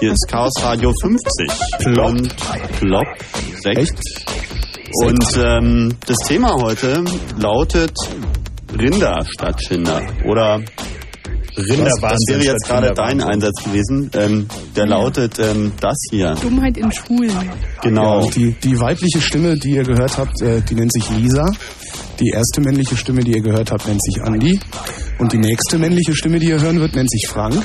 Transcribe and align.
hier 0.00 0.12
ist 0.12 0.26
Chaos 0.28 0.52
Radio 0.62 0.92
50. 1.00 1.48
Plopp. 1.78 2.10
Und 2.10 2.36
Plopp. 2.78 3.06
Sekt. 3.62 3.78
Echt? 3.78 3.98
Und 5.02 5.24
ähm, 5.38 5.94
das 6.06 6.16
Thema 6.26 6.54
heute 6.60 7.04
lautet 7.38 7.92
Rinder 8.78 9.24
statt 9.26 9.62
Schinder. 9.62 10.00
Oder 10.24 10.60
Rinder 11.56 11.90
das, 12.00 12.00
das 12.00 12.18
wäre 12.28 12.44
jetzt 12.44 12.66
gerade 12.66 12.92
dein 12.94 13.22
Einsatz 13.22 13.64
gewesen. 13.64 14.10
Ähm, 14.14 14.46
der 14.74 14.86
lautet 14.86 15.38
ähm, 15.38 15.72
das 15.80 15.96
hier. 16.10 16.34
Dummheit 16.34 16.76
in 16.76 16.92
Schulen. 16.92 17.32
Genau. 17.82 18.24
Ja, 18.24 18.30
die, 18.30 18.52
die 18.62 18.78
weibliche 18.78 19.20
Stimme, 19.20 19.56
die 19.56 19.70
ihr 19.70 19.84
gehört 19.84 20.18
habt, 20.18 20.40
äh, 20.42 20.60
die 20.60 20.74
nennt 20.74 20.92
sich 20.92 21.08
Lisa. 21.10 21.46
Die 22.20 22.30
erste 22.30 22.60
männliche 22.60 22.96
Stimme, 22.96 23.20
die 23.20 23.32
ihr 23.32 23.42
gehört 23.42 23.70
habt, 23.72 23.86
nennt 23.86 24.02
sich 24.02 24.22
Andi. 24.22 24.58
Und 25.18 25.32
die 25.32 25.38
nächste 25.38 25.78
männliche 25.78 26.14
Stimme, 26.14 26.38
die 26.38 26.48
ihr 26.48 26.60
hören 26.60 26.80
wird, 26.80 26.94
nennt 26.94 27.10
sich 27.10 27.26
Frank. 27.28 27.62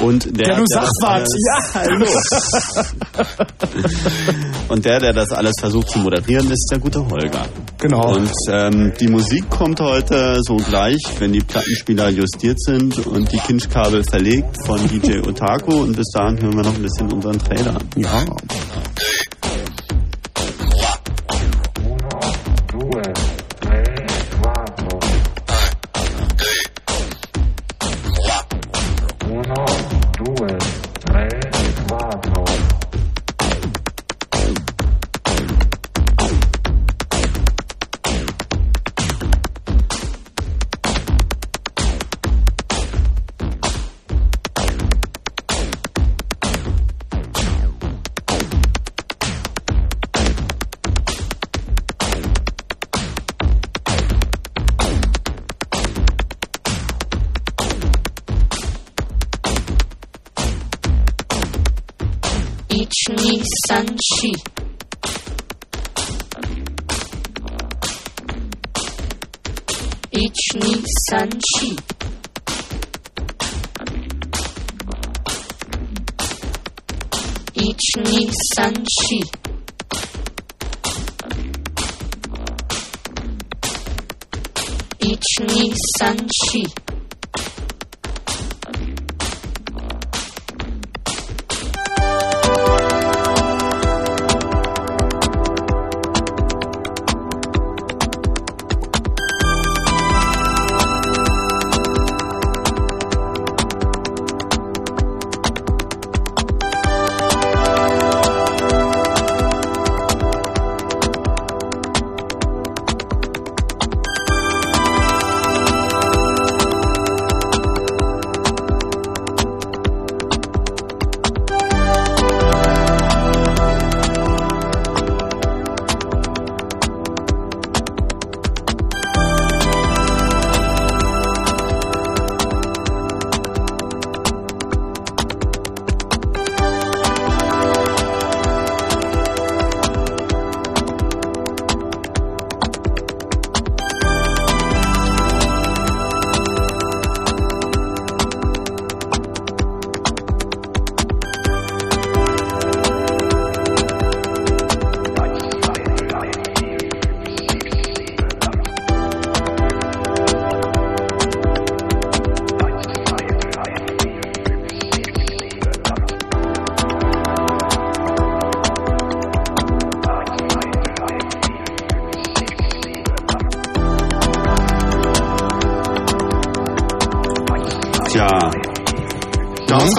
Und 0.00 0.24
der, 0.38 0.48
Ja, 0.48 0.56
du 0.56 0.64
der 0.64 0.82
was. 0.82 0.90
alles- 1.02 1.28
Ja, 1.46 1.74
hallo. 1.74 2.06
Und 4.68 4.84
der, 4.84 4.98
der 5.00 5.12
das 5.12 5.30
alles 5.32 5.52
versucht 5.60 5.90
zu 5.90 5.98
moderieren, 5.98 6.50
ist 6.50 6.68
der 6.70 6.78
gute 6.78 7.00
Holger. 7.08 7.46
Genau. 7.78 8.14
Und 8.14 8.30
ähm, 8.50 8.92
die 9.00 9.08
Musik 9.08 9.48
kommt 9.50 9.80
heute 9.80 10.38
so 10.46 10.56
gleich, 10.56 10.96
wenn 11.18 11.32
die 11.32 11.40
Plattenspieler 11.40 12.08
justiert 12.10 12.60
sind 12.60 13.04
und 13.06 13.30
die 13.32 13.38
Kinchkabel 13.38 14.02
verlegt 14.04 14.56
von 14.66 14.78
DJ 14.88 15.18
Otaku. 15.26 15.82
Und 15.82 15.96
bis 15.96 16.08
dahin 16.14 16.40
hören 16.40 16.56
wir 16.56 16.62
noch 16.64 16.74
ein 16.74 16.82
bisschen 16.82 17.12
unseren 17.12 17.38
Trailer. 17.38 17.76
Ja. 17.96 18.24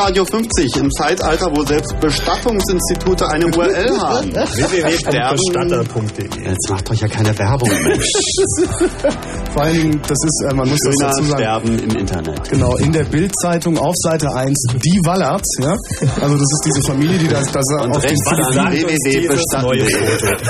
Radio 0.01 0.25
50 0.25 0.77
im 0.77 0.89
Zeitalter, 0.89 1.45
wo 1.55 1.63
selbst 1.63 1.93
Bestattungsinstitute 1.99 3.29
eine 3.29 3.45
URL 3.45 3.91
haben. 4.01 4.33
www.bestatter.de 4.33 6.43
Jetzt 6.43 6.69
macht 6.71 6.89
euch 6.89 7.01
ja 7.01 7.07
keine 7.07 7.37
Werbung. 7.37 7.69
Vor 9.53 9.63
allen 9.63 9.75
Dingen, 9.75 10.01
das 10.07 10.17
ist, 10.23 10.45
äh, 10.49 10.53
man 10.55 10.69
muss 10.69 10.79
das 10.79 10.93
Schöner 10.95 11.11
dazu 11.11 11.23
sagen. 11.23 11.41
Sterben 11.41 11.79
im 11.79 11.95
Internet. 11.97 12.49
Genau, 12.49 12.75
in 12.77 12.91
der 12.91 13.03
Bildzeitung 13.03 13.77
auf 13.77 13.93
Seite 13.97 14.27
1 14.33 14.53
die 14.75 14.99
Wallerts, 15.05 15.49
ja. 15.59 15.75
Also 16.21 16.35
das 16.35 16.47
ist 16.51 16.61
diese 16.65 16.81
Familie, 16.87 17.17
die 17.17 17.27
das, 17.27 17.51
das 17.51 17.63
Und 17.81 17.95
auf 17.95 18.01
den 18.01 18.17
an 18.27 18.71
www.bestatten.de. 18.71 19.81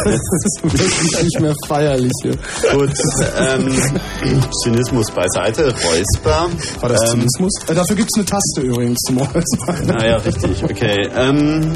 das 0.06 0.13
ist 0.13 0.63
wirklich 0.63 1.24
nicht 1.24 1.39
mehr 1.42 1.53
feierlich 1.68 2.12
hier. 2.21 2.38
Gut, 2.74 2.92
ähm, 3.38 4.50
Zynismus 4.63 5.09
beiseite, 5.12 5.74
Räusper. 5.74 6.50
War 6.81 6.89
das 6.89 7.01
ähm, 7.01 7.21
Zynismus? 7.21 7.51
Äh, 7.68 7.75
dafür 7.75 7.95
gibt's 7.95 8.15
eine 8.15 8.25
Taste 8.25 8.62
übrigens 8.62 9.00
zum 9.07 9.18
Räuspern. 9.18 9.86
Naja, 9.88 10.18
richtig, 10.18 10.63
okay. 10.63 11.09
Ähm, 11.15 11.74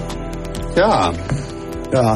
ja, 0.76 1.12
Ja, 1.94 2.16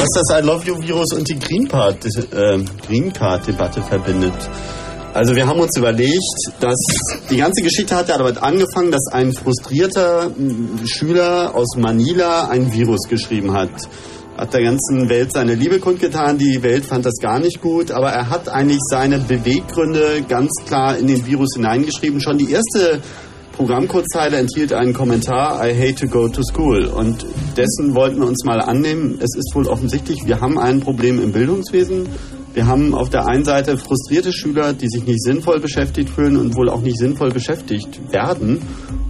was 0.00 0.08
das 0.14 0.40
I 0.40 0.46
Love 0.46 0.66
You 0.66 0.80
Virus 0.80 1.12
und 1.12 1.28
die 1.28 1.38
Green, 1.38 1.68
Card, 1.68 2.06
äh, 2.06 2.64
Green 2.86 3.12
Card 3.12 3.46
Debatte 3.46 3.82
verbindet. 3.82 4.32
Also 5.12 5.36
wir 5.36 5.46
haben 5.46 5.60
uns 5.60 5.76
überlegt, 5.76 6.54
dass 6.58 6.78
die 7.28 7.36
ganze 7.36 7.62
Geschichte 7.62 7.94
hat 7.94 8.08
ja 8.08 8.16
damit 8.16 8.42
angefangen, 8.42 8.90
dass 8.90 9.08
ein 9.12 9.34
frustrierter 9.34 10.30
Schüler 10.86 11.54
aus 11.54 11.76
Manila 11.76 12.48
ein 12.48 12.72
Virus 12.72 13.08
geschrieben 13.10 13.52
hat. 13.52 13.70
Hat 14.38 14.54
der 14.54 14.62
ganzen 14.62 15.10
Welt 15.10 15.32
seine 15.34 15.54
Liebe 15.54 15.80
kundgetan, 15.80 16.38
die 16.38 16.62
Welt 16.62 16.86
fand 16.86 17.04
das 17.04 17.16
gar 17.20 17.38
nicht 17.38 17.60
gut, 17.60 17.90
aber 17.90 18.10
er 18.10 18.30
hat 18.30 18.48
eigentlich 18.48 18.80
seine 18.88 19.18
Beweggründe 19.18 20.22
ganz 20.26 20.50
klar 20.64 20.96
in 20.96 21.08
den 21.08 21.26
Virus 21.26 21.50
hineingeschrieben. 21.56 22.22
Schon 22.22 22.38
die 22.38 22.50
erste 22.50 23.02
Programmcodezeile 23.52 24.38
enthielt 24.38 24.72
einen 24.72 24.92
Kommentar, 24.92 25.66
I 25.66 25.74
hate 25.74 25.94
to 25.94 26.06
go 26.06 26.28
to 26.28 26.42
school. 26.42 26.86
Und 26.86 27.26
dessen 27.56 27.94
wollten 27.94 28.20
wir 28.20 28.26
uns 28.26 28.44
mal 28.44 28.60
annehmen. 28.60 29.18
Es 29.18 29.36
ist 29.36 29.54
wohl 29.54 29.66
offensichtlich, 29.66 30.18
wir 30.26 30.40
haben 30.40 30.58
ein 30.58 30.80
Problem 30.80 31.20
im 31.22 31.32
Bildungswesen. 31.32 32.08
Wir 32.52 32.66
haben 32.66 32.94
auf 32.94 33.10
der 33.10 33.26
einen 33.28 33.44
Seite 33.44 33.78
frustrierte 33.78 34.32
Schüler, 34.32 34.72
die 34.72 34.88
sich 34.88 35.04
nicht 35.04 35.22
sinnvoll 35.22 35.60
beschäftigt 35.60 36.10
fühlen 36.10 36.36
und 36.36 36.56
wohl 36.56 36.68
auch 36.68 36.80
nicht 36.80 36.98
sinnvoll 36.98 37.30
beschäftigt 37.30 38.12
werden 38.12 38.60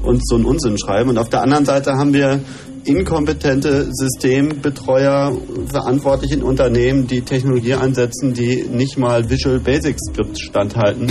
und 0.02 0.26
so 0.26 0.36
einen 0.36 0.44
Unsinn 0.44 0.78
schreiben. 0.78 1.10
Und 1.10 1.18
auf 1.18 1.30
der 1.30 1.42
anderen 1.42 1.64
Seite 1.64 1.92
haben 1.92 2.12
wir 2.12 2.40
inkompetente 2.84 3.88
Systembetreuer, 3.90 5.36
verantwortlich 5.66 6.32
in 6.32 6.42
Unternehmen, 6.42 7.06
die 7.06 7.22
Technologie 7.22 7.74
einsetzen, 7.74 8.32
die 8.32 8.64
nicht 8.70 8.98
mal 8.98 9.28
Visual 9.30 9.58
Basic 9.60 9.96
Scripts 9.98 10.40
standhalten 10.40 11.08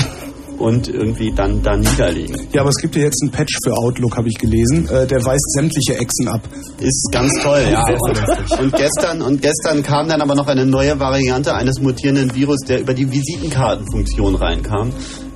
und 0.60 0.88
irgendwie 0.88 1.32
dann 1.32 1.62
da 1.64 1.76
niederliegen. 1.76 2.36
ja, 2.54 2.62
aber 2.62 2.70
es 2.70 2.78
gibt 2.78 2.96
ja 2.96 3.04
jetzt 3.04 3.22
einen 3.24 3.32
Patch 3.32 3.58
für 3.64 3.74
Outlook, 3.74 4.18
habe 4.18 4.28
ich 4.28 4.36
gelesen. 4.36 4.88
Äh, 4.90 5.08
der 5.08 5.24
weist 5.26 5.52
sämtliche 5.54 5.98
Echsen 5.98 6.28
ab. 6.28 6.42
Ist 6.80 7.10
ganz 7.12 7.34
toll, 7.42 7.66
ja. 7.72 7.84
Und, 7.88 8.60
und 8.60 8.76
gestern 8.76 9.22
und 9.22 9.42
gestern 9.42 9.84
kam 9.84 10.08
dann 10.10 10.22
aber 10.22 10.36
noch 10.36 10.48
eine 10.48 10.66
neue 10.66 11.00
Variante 11.00 11.54
eines 11.54 11.80
mutierenden 11.80 12.34
Virus, 12.36 12.60
der 12.68 12.82
über 12.82 12.94
die 12.94 13.12
Visitenkartenfunktion 13.12 14.36
reinkam. 14.36 14.92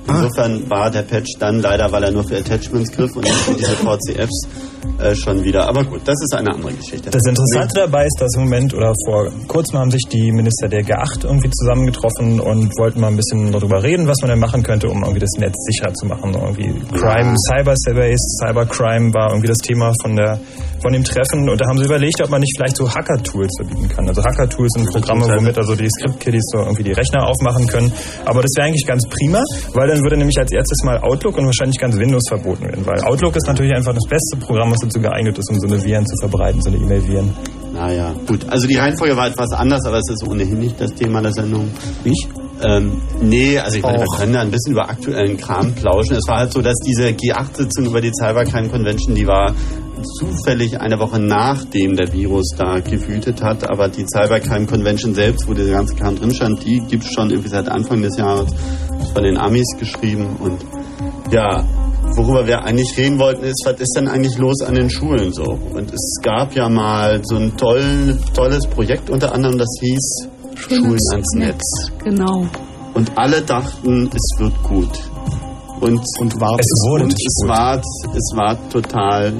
Insofern 0.06 0.68
war 0.68 0.90
der 0.90 1.02
Patch 1.02 1.38
dann 1.38 1.60
leider, 1.60 1.90
weil 1.90 2.04
er 2.04 2.10
nur 2.10 2.24
für 2.24 2.36
Attachments 2.36 2.92
griff 2.92 3.16
und 3.16 3.24
nicht 3.24 3.34
für 3.34 3.54
diese 3.54 3.76
VCFs, 3.76 4.48
äh, 4.98 5.14
schon 5.14 5.42
wieder. 5.44 5.68
Aber 5.68 5.84
gut, 5.84 6.02
das 6.04 6.16
ist 6.22 6.34
eine 6.34 6.50
andere 6.50 6.72
Geschichte. 6.72 7.10
Das 7.10 7.22
Interessante 7.26 7.80
dabei 7.80 8.06
ist, 8.06 8.16
dass 8.20 8.34
im 8.36 8.44
Moment 8.44 8.74
oder 8.74 8.92
vor 9.06 9.28
kurzem 9.48 9.78
haben 9.78 9.90
sich 9.90 10.02
die 10.10 10.32
Minister 10.32 10.68
der 10.68 10.82
G8 10.82 11.24
irgendwie 11.24 11.50
zusammengetroffen 11.50 12.40
und 12.40 12.70
wollten 12.78 13.00
mal 13.00 13.08
ein 13.08 13.16
bisschen 13.16 13.52
darüber 13.52 13.82
reden, 13.82 14.06
was 14.06 14.16
man 14.20 14.30
denn 14.30 14.38
machen 14.38 14.62
könnte, 14.62 14.88
um 14.88 15.02
irgendwie 15.02 15.20
das 15.20 15.32
Netz 15.38 15.54
sicherer 15.66 15.92
zu 15.94 16.06
machen. 16.06 16.34
Irgendwie 16.34 16.72
Crime, 16.96 17.34
Cyberspace, 17.50 18.38
Cybercrime 18.40 19.12
war 19.14 19.30
irgendwie 19.30 19.48
das 19.48 19.58
Thema 19.58 19.92
von 20.02 20.16
der 20.16 20.38
von 20.84 20.92
dem 20.92 21.02
Treffen 21.02 21.48
und 21.48 21.58
da 21.58 21.66
haben 21.66 21.78
sie 21.78 21.86
überlegt, 21.86 22.20
ob 22.22 22.28
man 22.28 22.40
nicht 22.44 22.52
vielleicht 22.56 22.76
so 22.76 22.84
Hacker-Tools 22.84 23.48
verbieten 23.56 23.88
kann. 23.88 24.06
Also 24.06 24.22
Hacker-Tools 24.22 24.68
sind 24.76 24.86
Programme, 24.92 25.24
womit 25.24 25.56
also 25.56 25.74
die 25.74 25.88
Script-Kiddies 25.88 26.44
so 26.52 26.58
irgendwie 26.58 26.84
die 26.84 26.92
Rechner 26.92 27.24
aufmachen 27.26 27.66
können. 27.66 27.90
Aber 28.26 28.42
das 28.42 28.52
wäre 28.54 28.68
eigentlich 28.68 28.84
ganz 28.84 29.00
prima, 29.08 29.40
weil 29.72 29.88
dann 29.88 30.04
würde 30.04 30.18
nämlich 30.18 30.36
als 30.36 30.52
erstes 30.52 30.84
mal 30.84 30.98
Outlook 31.00 31.38
und 31.38 31.46
wahrscheinlich 31.46 31.80
ganz 31.80 31.96
Windows 31.96 32.24
verboten 32.28 32.68
werden. 32.68 32.84
Weil 32.84 33.00
Outlook 33.08 33.34
ist 33.34 33.48
natürlich 33.48 33.72
einfach 33.72 33.94
das 33.94 34.04
beste 34.04 34.36
Programm, 34.36 34.72
was 34.74 34.80
dazu 34.82 35.00
geeignet 35.00 35.38
ist, 35.38 35.50
um 35.50 35.58
so 35.60 35.66
eine 35.66 35.82
Viren 35.82 36.06
zu 36.06 36.16
verbreiten, 36.20 36.60
so 36.60 36.70
eine 36.70 36.78
E-Mail-Viren. 36.78 37.32
Naja, 37.72 38.14
gut. 38.26 38.46
Also 38.48 38.66
die 38.66 38.76
Reihenfolge 38.76 39.16
war 39.16 39.28
etwas 39.28 39.52
anders, 39.52 39.84
aber 39.86 39.98
es 39.98 40.10
ist 40.10 40.26
ohnehin 40.28 40.58
nicht 40.58 40.80
das 40.80 40.92
Thema 40.94 41.20
der 41.22 41.32
Sendung. 41.32 41.70
Ich? 42.04 42.28
Ähm, 42.64 43.02
nee, 43.20 43.58
also 43.58 43.76
ich 43.76 43.82
meine, 43.82 43.98
wir 43.98 44.06
können 44.16 44.32
da 44.32 44.40
ein 44.40 44.50
bisschen 44.50 44.72
über 44.72 44.88
aktuellen 44.88 45.36
Kram 45.36 45.72
plauschen. 45.74 46.16
Es 46.16 46.28
war 46.28 46.38
halt 46.38 46.52
so, 46.52 46.62
dass 46.62 46.76
diese 46.86 47.08
G8-Sitzung 47.08 47.86
über 47.86 48.00
die 48.00 48.12
Cybercrime 48.12 48.68
Convention, 48.68 49.14
die 49.14 49.26
war 49.26 49.54
zufällig 50.18 50.80
eine 50.80 50.98
Woche 50.98 51.18
nachdem 51.18 51.96
der 51.96 52.12
Virus 52.12 52.50
da 52.56 52.78
gewütet 52.78 53.42
hat, 53.42 53.68
aber 53.68 53.88
die 53.88 54.04
Cybercrime 54.06 54.66
Convention 54.66 55.14
selbst, 55.14 55.48
wo 55.48 55.54
dieser 55.54 55.72
ganze 55.72 55.94
Kram 55.96 56.14
drin 56.14 56.32
stand, 56.32 56.64
die 56.64 56.80
gibt 56.88 57.04
es 57.04 57.12
schon 57.12 57.30
irgendwie 57.30 57.48
seit 57.48 57.68
Anfang 57.68 58.02
des 58.02 58.16
Jahres 58.16 58.52
von 59.12 59.22
den 59.22 59.36
Amis 59.36 59.66
geschrieben 59.78 60.36
und 60.40 60.64
ja, 61.32 61.64
worüber 62.16 62.46
wir 62.46 62.62
eigentlich 62.64 62.96
reden 62.96 63.18
wollten, 63.18 63.44
ist, 63.44 63.62
was 63.64 63.80
ist 63.80 63.94
denn 63.96 64.08
eigentlich 64.08 64.38
los 64.38 64.60
an 64.62 64.74
den 64.74 64.90
Schulen 64.90 65.32
so? 65.32 65.44
Und 65.74 65.92
es 65.92 66.18
gab 66.22 66.54
ja 66.54 66.68
mal 66.68 67.20
so 67.24 67.36
ein 67.36 67.56
toll, 67.56 68.18
tolles 68.34 68.66
Projekt, 68.66 69.10
unter 69.10 69.34
anderem, 69.34 69.58
das 69.58 69.68
hieß 69.80 70.28
Schulen 70.56 70.98
ans 71.12 71.34
Netz. 71.36 71.90
Genau. 72.02 72.46
Und 72.94 73.10
alle 73.18 73.42
dachten, 73.42 74.08
es 74.14 74.30
wird 74.38 74.62
gut. 74.62 74.90
Und, 75.80 76.00
Und 76.20 76.40
war 76.40 76.56
Es 76.58 76.88
wurde 76.88 77.02
und 77.04 77.08
nicht 77.08 77.26
es 77.26 77.42
gut. 77.42 77.48
war, 77.50 77.78
es 77.78 78.32
war 78.36 78.68
total. 78.70 79.32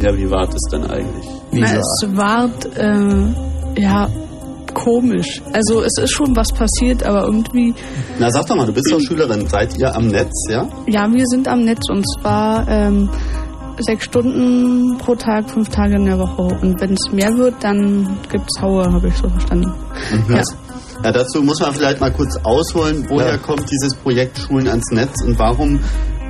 Ja, 0.00 0.16
wie 0.16 0.30
war 0.30 0.46
das 0.46 0.62
denn 0.72 0.84
eigentlich? 0.84 1.26
Na, 1.52 1.74
es 1.74 2.06
war, 2.16 2.48
äh, 2.76 3.80
ja, 3.80 4.08
komisch. 4.74 5.40
Also 5.52 5.82
es 5.82 5.92
ist 6.02 6.10
schon 6.12 6.34
was 6.36 6.48
passiert, 6.52 7.02
aber 7.04 7.24
irgendwie, 7.24 7.74
Na, 8.18 8.30
sag 8.30 8.46
doch 8.46 8.56
mal, 8.56 8.66
du 8.66 8.72
bist 8.72 8.90
doch 8.90 9.00
Schülerin. 9.00 9.46
Seid 9.48 9.76
ihr 9.78 9.94
am 9.94 10.08
Netz, 10.08 10.32
ja? 10.50 10.68
ja, 10.86 11.10
wir 11.12 11.24
sind 11.26 11.48
am 11.48 11.64
Netz 11.64 11.88
und 11.90 12.04
zwar 12.20 12.66
ähm, 12.68 13.08
sechs 13.80 14.04
Stunden 14.04 14.98
pro 14.98 15.14
Tag, 15.14 15.48
fünf 15.50 15.68
Tage 15.68 15.96
in 15.96 16.04
der 16.06 16.18
Woche. 16.18 16.42
Und 16.42 16.80
wenn 16.80 16.92
es 16.94 17.12
mehr 17.12 17.36
wird, 17.36 17.54
dann 17.62 18.16
gibt's 18.30 18.60
Haue, 18.60 18.92
habe 18.92 19.08
ich 19.08 19.14
so 19.14 19.28
verstanden. 19.28 19.72
Ja. 20.28 20.42
Ja, 21.04 21.12
dazu 21.12 21.42
muss 21.42 21.60
man 21.60 21.72
vielleicht 21.72 22.00
mal 22.00 22.10
kurz 22.12 22.36
ausholen, 22.42 23.06
woher 23.08 23.30
Ja. 23.32 23.36
kommt 23.36 23.70
dieses 23.70 23.94
Projekt 23.94 24.36
Schulen 24.36 24.66
ans 24.66 24.90
Netz 24.90 25.22
und 25.24 25.38
warum, 25.38 25.78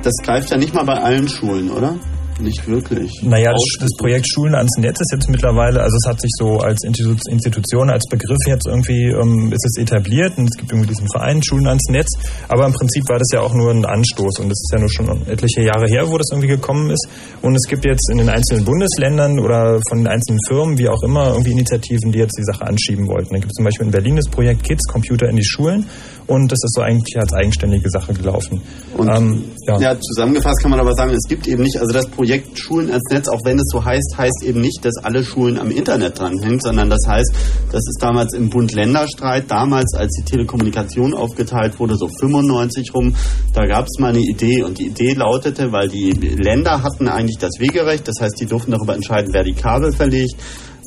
das 0.03 0.13
greift 0.23 0.51
ja 0.51 0.57
nicht 0.57 0.75
mal 0.75 0.83
bei 0.85 0.93
allen 1.01 1.27
Schulen, 1.27 1.71
oder? 1.71 1.95
Nicht 2.39 2.67
wirklich. 2.67 3.11
Naja, 3.21 3.51
das, 3.51 3.61
das 3.79 3.89
Projekt 3.97 4.25
Schulen 4.33 4.55
ans 4.55 4.71
Netz 4.77 4.99
ist 4.99 5.11
jetzt 5.11 5.29
mittlerweile, 5.29 5.81
also 5.81 5.95
es 6.01 6.07
hat 6.09 6.21
sich 6.21 6.31
so 6.37 6.59
als 6.59 6.83
Institu- 6.83 7.29
Institution, 7.29 7.89
als 7.89 8.05
Begriff 8.09 8.37
jetzt 8.47 8.65
irgendwie, 8.65 9.07
ähm, 9.11 9.51
ist 9.51 9.65
es 9.65 9.81
etabliert 9.81 10.37
und 10.37 10.45
es 10.45 10.57
gibt 10.57 10.71
irgendwie 10.71 10.87
diesen 10.87 11.07
Verein 11.11 11.43
Schulen 11.43 11.67
ans 11.67 11.83
Netz, 11.89 12.07
aber 12.47 12.65
im 12.65 12.73
Prinzip 12.73 13.03
war 13.09 13.19
das 13.19 13.27
ja 13.33 13.41
auch 13.41 13.53
nur 13.53 13.71
ein 13.71 13.85
Anstoß 13.85 14.39
und 14.39 14.49
das 14.49 14.59
ist 14.59 14.71
ja 14.73 14.79
nur 14.79 14.89
schon 14.89 15.27
etliche 15.27 15.63
Jahre 15.63 15.87
her, 15.87 16.09
wo 16.09 16.17
das 16.17 16.27
irgendwie 16.31 16.47
gekommen 16.47 16.89
ist 16.91 17.07
und 17.41 17.55
es 17.55 17.67
gibt 17.67 17.83
jetzt 17.85 18.09
in 18.11 18.19
den 18.19 18.29
einzelnen 18.29 18.63
Bundesländern 18.63 19.39
oder 19.39 19.79
von 19.89 19.99
den 19.99 20.07
einzelnen 20.07 20.39
Firmen, 20.47 20.77
wie 20.77 20.87
auch 20.87 21.03
immer, 21.03 21.29
irgendwie 21.31 21.51
Initiativen, 21.51 22.11
die 22.11 22.19
jetzt 22.19 22.37
die 22.37 22.43
Sache 22.43 22.65
anschieben 22.65 23.07
wollten. 23.07 23.33
Da 23.33 23.39
gibt 23.39 23.51
es 23.51 23.55
zum 23.55 23.65
Beispiel 23.65 23.85
in 23.85 23.91
Berlin 23.91 24.15
das 24.15 24.29
Projekt 24.29 24.63
Kids 24.63 24.87
Computer 24.87 25.27
in 25.27 25.35
die 25.35 25.45
Schulen 25.45 25.85
und 26.29 26.51
das 26.51 26.59
ist 26.63 26.75
so 26.75 26.81
eigentlich 26.81 27.17
als 27.19 27.33
eigenständige 27.33 27.89
Sache 27.89 28.13
gelaufen. 28.13 28.61
Und 28.95 29.09
ähm, 29.09 29.43
ja. 29.65 29.79
ja. 29.79 29.99
zusammengefasst 29.99 30.61
kann 30.61 30.69
man 30.69 30.79
aber 30.79 30.93
sagen, 30.93 31.11
es 31.11 31.27
gibt 31.27 31.47
eben 31.47 31.63
nicht, 31.63 31.77
also 31.77 31.91
das 31.91 32.07
Projekt 32.07 32.57
Schulen 32.57 32.91
als 32.91 33.01
Netz, 33.09 33.27
auch 33.27 33.39
wenn 33.45 33.57
es 33.57 33.65
so 33.71 33.83
heißt, 33.83 34.15
heißt 34.15 34.43
eben 34.45 34.61
nicht, 34.61 34.85
dass 34.85 34.93
alle 35.03 35.23
Schulen 35.23 35.57
am 35.57 35.71
Internet 35.71 36.19
dranhängen, 36.19 36.59
sondern 36.59 36.89
das 36.89 37.01
heißt, 37.07 37.33
das 37.71 37.81
ist 37.81 37.97
damals 37.99 38.33
im 38.33 38.49
Bund-Länder-Streit, 38.49 39.49
damals, 39.49 39.95
als 39.95 40.11
die 40.19 40.23
Telekommunikation 40.23 41.15
aufgeteilt 41.15 41.79
wurde, 41.79 41.95
so 41.95 42.07
95 42.07 42.93
rum, 42.93 43.15
da 43.53 43.65
gab 43.65 43.85
es 43.85 43.99
mal 43.99 44.09
eine 44.09 44.19
Idee 44.19 44.61
und 44.61 44.77
die 44.77 44.87
Idee 44.87 45.13
lautete, 45.13 45.71
weil 45.71 45.87
die 45.87 46.11
Länder 46.11 46.83
hatten 46.83 47.07
eigentlich 47.07 47.39
das 47.39 47.53
Wegerecht, 47.59 48.07
das 48.07 48.21
heißt, 48.21 48.39
die 48.39 48.45
durften 48.45 48.71
darüber 48.71 48.93
entscheiden, 48.93 49.31
wer 49.33 49.43
die 49.43 49.53
Kabel 49.53 49.91
verlegt, 49.91 50.35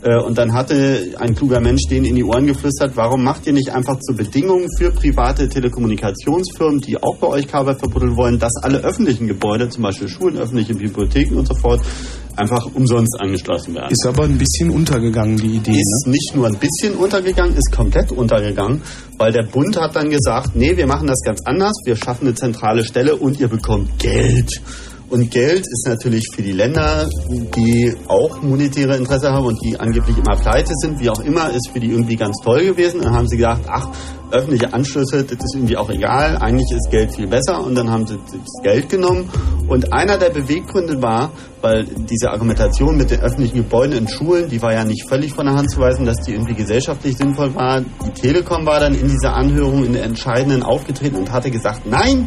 und 0.02 0.36
dann 0.36 0.52
hatte 0.52 1.14
ein 1.18 1.34
kluger 1.34 1.60
Mensch 1.60 1.82
denen 1.88 2.06
in 2.06 2.16
die 2.16 2.24
Ohren 2.24 2.46
geflüstert, 2.46 2.96
warum 2.96 3.22
macht 3.22 3.46
ihr 3.46 3.52
nicht 3.52 3.70
einfach 3.70 4.00
zur 4.00 4.16
Bedingung 4.16 4.66
für 4.76 4.90
private 4.90 5.48
Telekommunikationsfirmen, 5.48 6.80
die 6.80 7.00
auch 7.00 7.16
bei 7.18 7.28
euch 7.28 7.46
Kabel 7.46 7.76
verbuddeln 7.76 8.16
wollen, 8.16 8.38
dass 8.38 8.52
alle 8.62 8.78
öffentlichen 8.78 9.28
Gebäude, 9.28 9.68
zum 9.68 9.84
Beispiel 9.84 10.08
Schulen, 10.08 10.38
öffentliche 10.38 10.74
Bibliotheken 10.74 11.36
und 11.36 11.46
so 11.46 11.54
fort, 11.54 11.80
einfach 12.36 12.66
umsonst 12.74 13.16
angeschlossen 13.20 13.74
werden. 13.74 13.90
Ist 13.90 14.06
aber 14.06 14.24
ein 14.24 14.38
bisschen 14.38 14.70
untergegangen, 14.70 15.36
die 15.36 15.56
Idee. 15.56 15.70
Ist 15.72 16.06
Ne? 16.06 16.12
nicht 16.12 16.34
nur 16.34 16.46
ein 16.46 16.56
bisschen 16.56 16.96
untergegangen, 16.96 17.54
ist 17.54 17.70
komplett 17.72 18.10
untergegangen, 18.10 18.82
weil 19.18 19.32
der 19.32 19.44
Bund 19.44 19.76
hat 19.76 19.94
dann 19.94 20.10
gesagt, 20.10 20.56
nee, 20.56 20.76
wir 20.76 20.86
machen 20.86 21.06
das 21.06 21.20
ganz 21.24 21.40
anders, 21.44 21.74
wir 21.84 21.96
schaffen 21.96 22.26
eine 22.26 22.34
zentrale 22.34 22.84
Stelle 22.84 23.16
und 23.16 23.38
ihr 23.38 23.48
bekommt 23.48 23.98
Geld. 23.98 24.50
Und 25.12 25.30
Geld 25.30 25.66
ist 25.66 25.86
natürlich 25.86 26.24
für 26.34 26.40
die 26.40 26.52
Länder, 26.52 27.06
die 27.28 27.94
auch 28.08 28.40
monetäre 28.40 28.96
Interesse 28.96 29.28
haben 29.28 29.44
und 29.44 29.62
die 29.62 29.78
angeblich 29.78 30.16
immer 30.16 30.36
pleite 30.36 30.72
sind, 30.74 31.00
wie 31.00 31.10
auch 31.10 31.20
immer, 31.20 31.50
ist 31.50 31.68
für 31.70 31.80
die 31.80 31.90
irgendwie 31.90 32.16
ganz 32.16 32.38
toll 32.42 32.64
gewesen. 32.64 33.02
Dann 33.02 33.12
haben 33.12 33.28
sie 33.28 33.36
gedacht, 33.36 33.60
ach, 33.68 33.88
öffentliche 34.32 34.72
Anschlüsse, 34.72 35.24
das 35.24 35.38
ist 35.38 35.54
irgendwie 35.54 35.76
auch 35.76 35.90
egal. 35.90 36.36
Eigentlich 36.38 36.70
ist 36.72 36.90
Geld 36.90 37.14
viel 37.14 37.26
besser 37.26 37.62
und 37.64 37.74
dann 37.74 37.90
haben 37.90 38.06
sie 38.06 38.16
das 38.16 38.62
Geld 38.62 38.88
genommen. 38.88 39.28
Und 39.68 39.92
einer 39.92 40.18
der 40.18 40.30
Beweggründe 40.30 41.00
war, 41.02 41.30
weil 41.60 41.84
diese 41.84 42.30
Argumentation 42.30 42.96
mit 42.96 43.10
den 43.10 43.20
öffentlichen 43.20 43.58
Gebäuden 43.58 43.96
in 43.96 44.08
Schulen, 44.08 44.48
die 44.48 44.60
war 44.60 44.72
ja 44.72 44.84
nicht 44.84 45.08
völlig 45.08 45.32
von 45.32 45.46
der 45.46 45.54
Hand 45.54 45.70
zu 45.70 45.80
weisen, 45.80 46.04
dass 46.04 46.20
die 46.20 46.32
irgendwie 46.32 46.54
gesellschaftlich 46.54 47.16
sinnvoll 47.16 47.54
war. 47.54 47.80
Die 47.80 48.10
Telekom 48.20 48.66
war 48.66 48.80
dann 48.80 48.94
in 48.94 49.08
dieser 49.08 49.34
Anhörung 49.34 49.84
in 49.84 49.92
der 49.92 50.04
entscheidenden 50.04 50.62
aufgetreten 50.62 51.16
und 51.16 51.30
hatte 51.30 51.50
gesagt, 51.50 51.86
nein, 51.86 52.26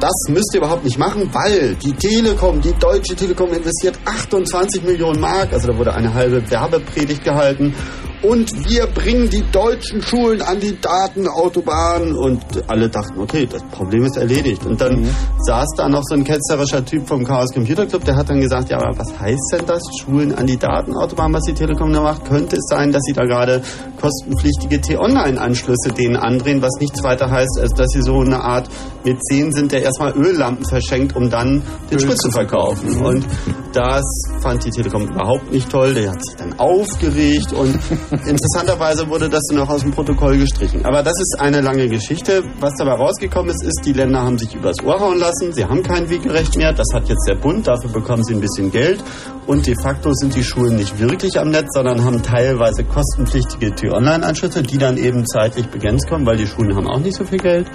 das 0.00 0.12
müsst 0.28 0.54
ihr 0.54 0.60
überhaupt 0.60 0.84
nicht 0.84 0.98
machen, 0.98 1.28
weil 1.32 1.74
die 1.74 1.92
Telekom, 1.92 2.60
die 2.60 2.72
deutsche 2.72 3.14
Telekom 3.14 3.52
investiert 3.52 3.98
28 4.06 4.82
Millionen 4.82 5.20
Mark, 5.20 5.52
also 5.52 5.68
da 5.68 5.76
wurde 5.76 5.94
eine 5.94 6.14
halbe 6.14 6.50
Werbepredigt 6.50 7.22
gehalten 7.22 7.74
und 8.22 8.68
wir 8.68 8.86
bringen 8.86 9.30
die 9.30 9.42
deutschen 9.50 10.02
Schulen 10.02 10.42
an 10.42 10.60
die 10.60 10.78
Datenautobahn 10.80 12.14
und 12.14 12.42
alle 12.68 12.88
dachten, 12.88 13.18
okay, 13.18 13.46
das 13.50 13.62
Problem 13.72 14.04
ist 14.04 14.16
erledigt. 14.16 14.66
Und 14.66 14.80
dann 14.80 15.08
saß 15.38 15.68
da 15.76 15.88
noch 15.88 16.02
so 16.04 16.14
ein 16.14 16.24
ketzerischer 16.24 16.84
Typ 16.84 17.08
vom 17.08 17.24
Chaos 17.24 17.50
Computer 17.52 17.86
Club, 17.86 18.04
der 18.04 18.16
hat 18.16 18.28
dann 18.28 18.40
gesagt, 18.40 18.70
ja, 18.70 18.78
aber 18.78 18.98
was 18.98 19.18
heißt 19.18 19.52
denn 19.52 19.66
das? 19.66 19.82
Schulen 20.00 20.34
an 20.34 20.46
die 20.46 20.58
Datenautobahn, 20.58 21.32
was 21.32 21.44
die 21.44 21.54
Telekom 21.54 21.92
da 21.92 22.02
macht? 22.02 22.26
Könnte 22.26 22.56
es 22.56 22.66
sein, 22.68 22.92
dass 22.92 23.02
sie 23.02 23.12
da 23.12 23.24
gerade 23.24 23.62
kostenpflichtige 24.00 24.80
T-Online-Anschlüsse 24.80 25.92
denen 25.96 26.16
andrehen, 26.16 26.60
was 26.60 26.78
nichts 26.80 27.02
weiter 27.02 27.30
heißt, 27.30 27.58
als 27.60 27.72
dass 27.72 27.88
sie 27.88 28.02
so 28.02 28.20
eine 28.20 28.40
Art 28.40 28.68
Mäzen 29.04 29.52
sind, 29.52 29.72
der 29.72 29.82
erstmal 29.82 30.12
Öllampen 30.12 30.66
verschenkt, 30.66 31.16
um 31.16 31.30
dann 31.30 31.62
den 31.90 32.00
Sprit 32.00 32.20
zu 32.20 32.30
verkaufen. 32.30 33.02
Und 33.02 33.26
das 33.72 34.04
fand 34.40 34.64
die 34.64 34.70
Telekom 34.70 35.06
überhaupt 35.08 35.50
nicht 35.52 35.70
toll. 35.70 35.94
Der 35.94 36.10
hat 36.10 36.24
sich 36.24 36.36
dann 36.36 36.58
aufgeregt 36.58 37.52
und 37.52 37.78
interessanterweise 38.10 39.08
wurde 39.08 39.28
das 39.28 39.42
dann 39.48 39.60
auch 39.60 39.68
aus 39.68 39.82
dem 39.82 39.92
Protokoll 39.92 40.38
gestrichen. 40.38 40.84
Aber 40.84 41.02
das 41.02 41.14
ist 41.20 41.36
eine 41.38 41.60
lange 41.60 41.88
Geschichte. 41.88 42.42
Was 42.58 42.74
dabei 42.78 42.92
rausgekommen 42.92 43.50
ist, 43.50 43.62
ist, 43.64 43.82
die 43.84 43.92
Länder 43.92 44.22
haben 44.22 44.38
sich 44.38 44.54
übers 44.54 44.82
Ohr 44.84 44.98
hauen 44.98 45.18
lassen. 45.18 45.52
Sie 45.52 45.64
haben 45.64 45.82
kein 45.82 46.08
Wegerecht 46.08 46.56
mehr. 46.56 46.72
Das 46.72 46.86
hat 46.92 47.08
jetzt 47.08 47.26
der 47.28 47.36
Bund. 47.36 47.66
Dafür 47.68 47.90
bekommen 47.90 48.24
sie 48.24 48.34
ein 48.34 48.40
bisschen 48.40 48.70
Geld. 48.70 49.02
Und 49.46 49.66
de 49.66 49.74
facto 49.80 50.12
sind 50.12 50.34
die 50.34 50.44
Schulen 50.44 50.76
nicht 50.76 50.98
wirklich 50.98 51.38
am 51.38 51.50
Netz, 51.50 51.68
sondern 51.72 52.04
haben 52.04 52.22
teilweise 52.22 52.84
kostenpflichtige 52.84 53.74
T-Online-Anschlüsse, 53.74 54.62
die 54.62 54.78
dann 54.78 54.96
eben 54.96 55.26
zeitlich 55.26 55.66
begrenzt 55.68 56.08
kommen, 56.08 56.26
weil 56.26 56.36
die 56.36 56.46
Schulen 56.46 56.74
haben 56.76 56.88
auch 56.88 57.00
nicht 57.00 57.16
so 57.16 57.24
viel 57.24 57.38
Geld. 57.38 57.70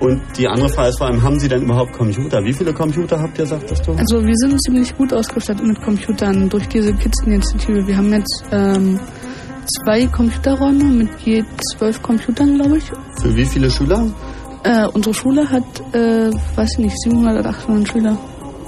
Und 0.00 0.22
die 0.38 0.48
andere 0.48 0.70
Frage 0.70 0.88
ist 0.88 0.98
vor 0.98 1.08
allem, 1.08 1.22
haben 1.22 1.38
Sie 1.38 1.48
denn 1.48 1.62
überhaupt 1.62 1.92
Computer? 1.92 2.42
Wie 2.42 2.54
viele 2.54 2.72
Computer 2.72 3.20
habt 3.20 3.38
ihr, 3.38 3.44
sagtest 3.44 3.86
du? 3.86 3.92
Also 3.92 4.24
wir 4.24 4.34
sind 4.36 4.60
ziemlich 4.62 4.96
gut 4.96 5.12
ausgestattet 5.12 5.66
mit 5.66 5.80
Computern 5.82 6.48
durch 6.48 6.66
diese 6.68 6.94
Kids-Initiative. 6.94 7.86
Wir 7.86 7.96
haben 7.98 8.10
jetzt 8.10 8.44
ähm, 8.50 8.98
zwei 9.78 10.06
Computerräume 10.06 10.84
mit 10.84 11.10
je 11.24 11.44
zwölf 11.72 12.02
Computern, 12.02 12.56
glaube 12.56 12.78
ich. 12.78 12.84
Für 13.20 13.34
wie 13.36 13.44
viele 13.44 13.70
Schüler? 13.70 14.06
Äh, 14.62 14.86
unsere 14.88 15.14
Schule 15.14 15.48
hat, 15.50 15.64
äh, 15.92 16.30
weiß 16.56 16.70
ich 16.72 16.78
nicht, 16.78 17.00
700 17.02 17.38
oder 17.38 17.50
800 17.50 17.88
Schüler. 17.88 18.18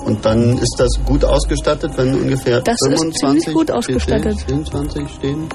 Und 0.04 0.24
dann 0.24 0.58
ist 0.58 0.74
das 0.78 0.90
gut 1.04 1.24
ausgestattet, 1.24 1.92
wenn 1.96 2.14
ungefähr 2.14 2.60
Das 2.60 2.74
ist 2.80 2.88
25 2.88 3.42
ziemlich 3.44 3.54
gut 3.54 3.70
ausgestattet. 3.70 4.36
PCs, 4.36 4.44
24 4.46 5.08
stehen. 5.08 5.48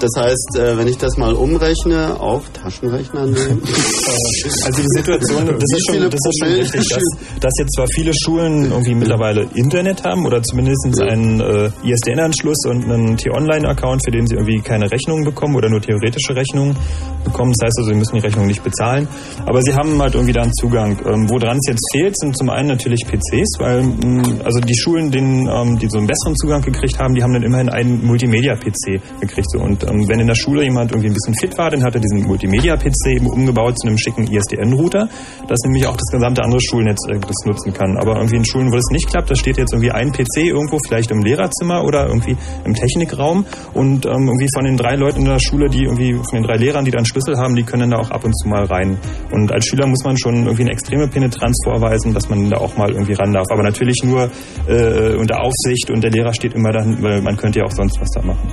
Das 0.00 0.10
heißt, 0.16 0.58
äh, 0.58 0.76
wenn 0.76 0.88
ich 0.88 0.98
das 0.98 1.16
mal 1.16 1.34
umrechne 1.34 2.20
auf 2.20 2.50
Taschenrechner 2.50 3.26
nehmen, 3.26 3.62
Also 4.64 4.82
die 4.82 4.88
Situation, 4.98 5.46
das 5.46 5.56
ist 5.56 5.86
schon, 5.90 6.10
das 6.10 6.20
ist 6.20 6.38
schon 6.38 6.48
richtig, 6.48 6.88
dass, 6.88 7.02
dass 7.40 7.52
jetzt 7.58 7.74
zwar 7.74 7.86
viele 7.94 8.12
Schulen 8.14 8.70
irgendwie 8.70 8.94
mittlerweile 8.94 9.46
Internet 9.54 10.04
haben 10.04 10.26
oder 10.26 10.42
zumindest 10.42 11.00
einen 11.00 11.40
äh, 11.40 11.70
ISDN-Anschluss 11.82 12.66
und 12.68 12.84
einen 12.84 13.16
T-Online-Account, 13.16 14.04
für 14.04 14.10
den 14.10 14.26
sie 14.26 14.34
irgendwie 14.34 14.60
keine 14.60 14.90
Rechnungen 14.90 15.24
bekommen 15.24 15.56
oder 15.56 15.68
nur 15.70 15.80
theoretische 15.80 16.34
Rechnungen 16.34 16.76
bekommen. 17.24 17.52
Das 17.58 17.66
heißt 17.66 17.78
also, 17.78 17.90
sie 17.90 17.96
müssen 17.96 18.16
die 18.16 18.20
Rechnung 18.20 18.46
nicht 18.46 18.62
bezahlen. 18.62 19.08
Aber 19.46 19.62
sie 19.62 19.74
haben 19.74 20.00
halt 20.00 20.14
irgendwie 20.14 20.32
da 20.32 20.42
einen 20.42 20.54
Zugang. 20.54 20.98
Ähm, 21.06 21.28
woran 21.30 21.56
es 21.58 21.68
jetzt 21.68 21.86
fehlt, 21.92 22.18
sind 22.18 22.36
zum 22.36 22.50
einen 22.50 22.68
natürlich 22.68 23.04
PCs, 23.06 23.58
weil 23.58 23.82
mh, 23.82 24.44
also 24.44 24.60
die 24.60 24.76
Schulen, 24.76 25.10
denen, 25.10 25.48
ähm, 25.48 25.78
die 25.78 25.88
so 25.88 25.98
einen 25.98 26.06
besseren 26.06 26.36
Zugang 26.36 26.62
gekriegt 26.62 26.98
haben, 26.98 27.14
die 27.14 27.22
haben 27.22 27.32
dann 27.32 27.42
immerhin 27.42 27.68
einen 27.70 28.04
Multimedia-PC 28.04 29.20
gekriegt. 29.20 29.50
So. 29.50 29.60
Und 29.60 29.83
wenn 29.88 30.20
in 30.20 30.26
der 30.26 30.34
Schule 30.34 30.64
jemand 30.64 30.92
irgendwie 30.92 31.08
ein 31.08 31.14
bisschen 31.14 31.34
fit 31.34 31.56
war, 31.58 31.70
dann 31.70 31.82
hat 31.82 31.94
er 31.94 32.00
diesen 32.00 32.26
Multimedia-PC 32.26 33.16
eben 33.16 33.26
umgebaut 33.26 33.78
zu 33.78 33.88
einem 33.88 33.98
schicken 33.98 34.26
ISDN-Router, 34.26 35.08
dass 35.48 35.58
nämlich 35.64 35.86
auch 35.86 35.96
das 35.96 36.10
gesamte 36.10 36.42
andere 36.42 36.60
Schulnetz 36.60 36.98
äh, 37.08 37.18
das 37.18 37.46
nutzen 37.46 37.72
kann. 37.72 37.96
Aber 37.98 38.16
irgendwie 38.16 38.36
in 38.36 38.44
Schulen, 38.44 38.70
wo 38.70 38.76
das 38.76 38.90
nicht 38.90 39.08
klappt, 39.08 39.30
da 39.30 39.34
steht 39.34 39.56
jetzt 39.56 39.72
irgendwie 39.72 39.90
ein 39.90 40.12
PC 40.12 40.48
irgendwo, 40.48 40.78
vielleicht 40.86 41.10
im 41.10 41.22
Lehrerzimmer 41.22 41.84
oder 41.84 42.06
irgendwie 42.06 42.36
im 42.64 42.74
Technikraum 42.74 43.44
und 43.74 44.06
ähm, 44.06 44.28
irgendwie 44.28 44.48
von 44.54 44.64
den 44.64 44.76
drei 44.76 44.96
Leuten 44.96 45.20
in 45.20 45.26
der 45.26 45.40
Schule, 45.40 45.68
die 45.68 45.84
irgendwie 45.84 46.14
von 46.14 46.34
den 46.34 46.42
drei 46.42 46.56
Lehrern, 46.56 46.84
die 46.84 46.90
da 46.90 46.98
einen 46.98 47.06
Schlüssel 47.06 47.36
haben, 47.36 47.54
die 47.54 47.62
können 47.62 47.90
da 47.90 47.98
auch 47.98 48.10
ab 48.10 48.24
und 48.24 48.32
zu 48.36 48.48
mal 48.48 48.64
rein. 48.64 48.98
Und 49.32 49.52
als 49.52 49.66
Schüler 49.66 49.86
muss 49.86 50.04
man 50.04 50.16
schon 50.18 50.44
irgendwie 50.44 50.62
eine 50.62 50.72
extreme 50.72 51.08
Penetranz 51.08 51.56
vorweisen, 51.64 52.14
dass 52.14 52.28
man 52.28 52.50
da 52.50 52.58
auch 52.58 52.76
mal 52.76 52.90
irgendwie 52.90 53.14
ran 53.14 53.32
darf. 53.32 53.46
Aber 53.50 53.62
natürlich 53.62 54.02
nur 54.04 54.30
äh, 54.68 55.14
unter 55.16 55.40
Aufsicht 55.40 55.90
und 55.90 56.02
der 56.02 56.10
Lehrer 56.10 56.32
steht 56.32 56.54
immer 56.54 56.72
da, 56.72 56.84
weil 57.00 57.22
man 57.22 57.36
könnte 57.36 57.60
ja 57.60 57.64
auch 57.64 57.72
sonst 57.72 58.00
was 58.00 58.10
da 58.10 58.22
machen. 58.22 58.48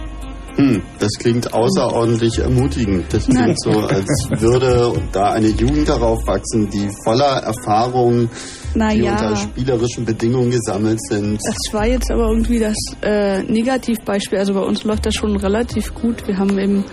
Hm, 0.56 0.82
das 1.00 1.12
klingt 1.20 1.54
außerordentlich 1.54 2.40
ermutigend. 2.40 3.06
Das 3.12 3.26
klingt 3.26 3.60
so, 3.62 3.72
als 3.72 4.06
würde 4.42 4.94
da 5.12 5.32
eine 5.32 5.48
Jugend 5.48 5.88
darauf 5.90 6.20
wachsen, 6.28 6.70
die 6.70 6.90
voller 7.04 7.44
Erfahrung, 7.44 8.30
die 8.74 8.78
Naja. 8.80 9.12
unter 9.14 9.36
spielerischen 9.36 10.06
Bedingungen 10.06 10.52
gesammelt 10.52 11.00
sind. 11.10 11.40
Das 11.44 11.74
war 11.74 11.88
jetzt 11.88 12.12
aber 12.12 12.28
irgendwie 12.30 12.60
das 12.60 12.76
äh, 13.02 13.44
Negativbeispiel. 13.44 14.40
Also 14.40 14.54
bei 14.54 14.62
uns 14.62 14.84
läuft 14.84 15.06
das 15.06 15.16
schon 15.16 15.36
relativ 15.38 15.94
gut. 15.96 16.28
Wir 16.28 16.38
haben 16.38 16.58
eben, 16.60 16.84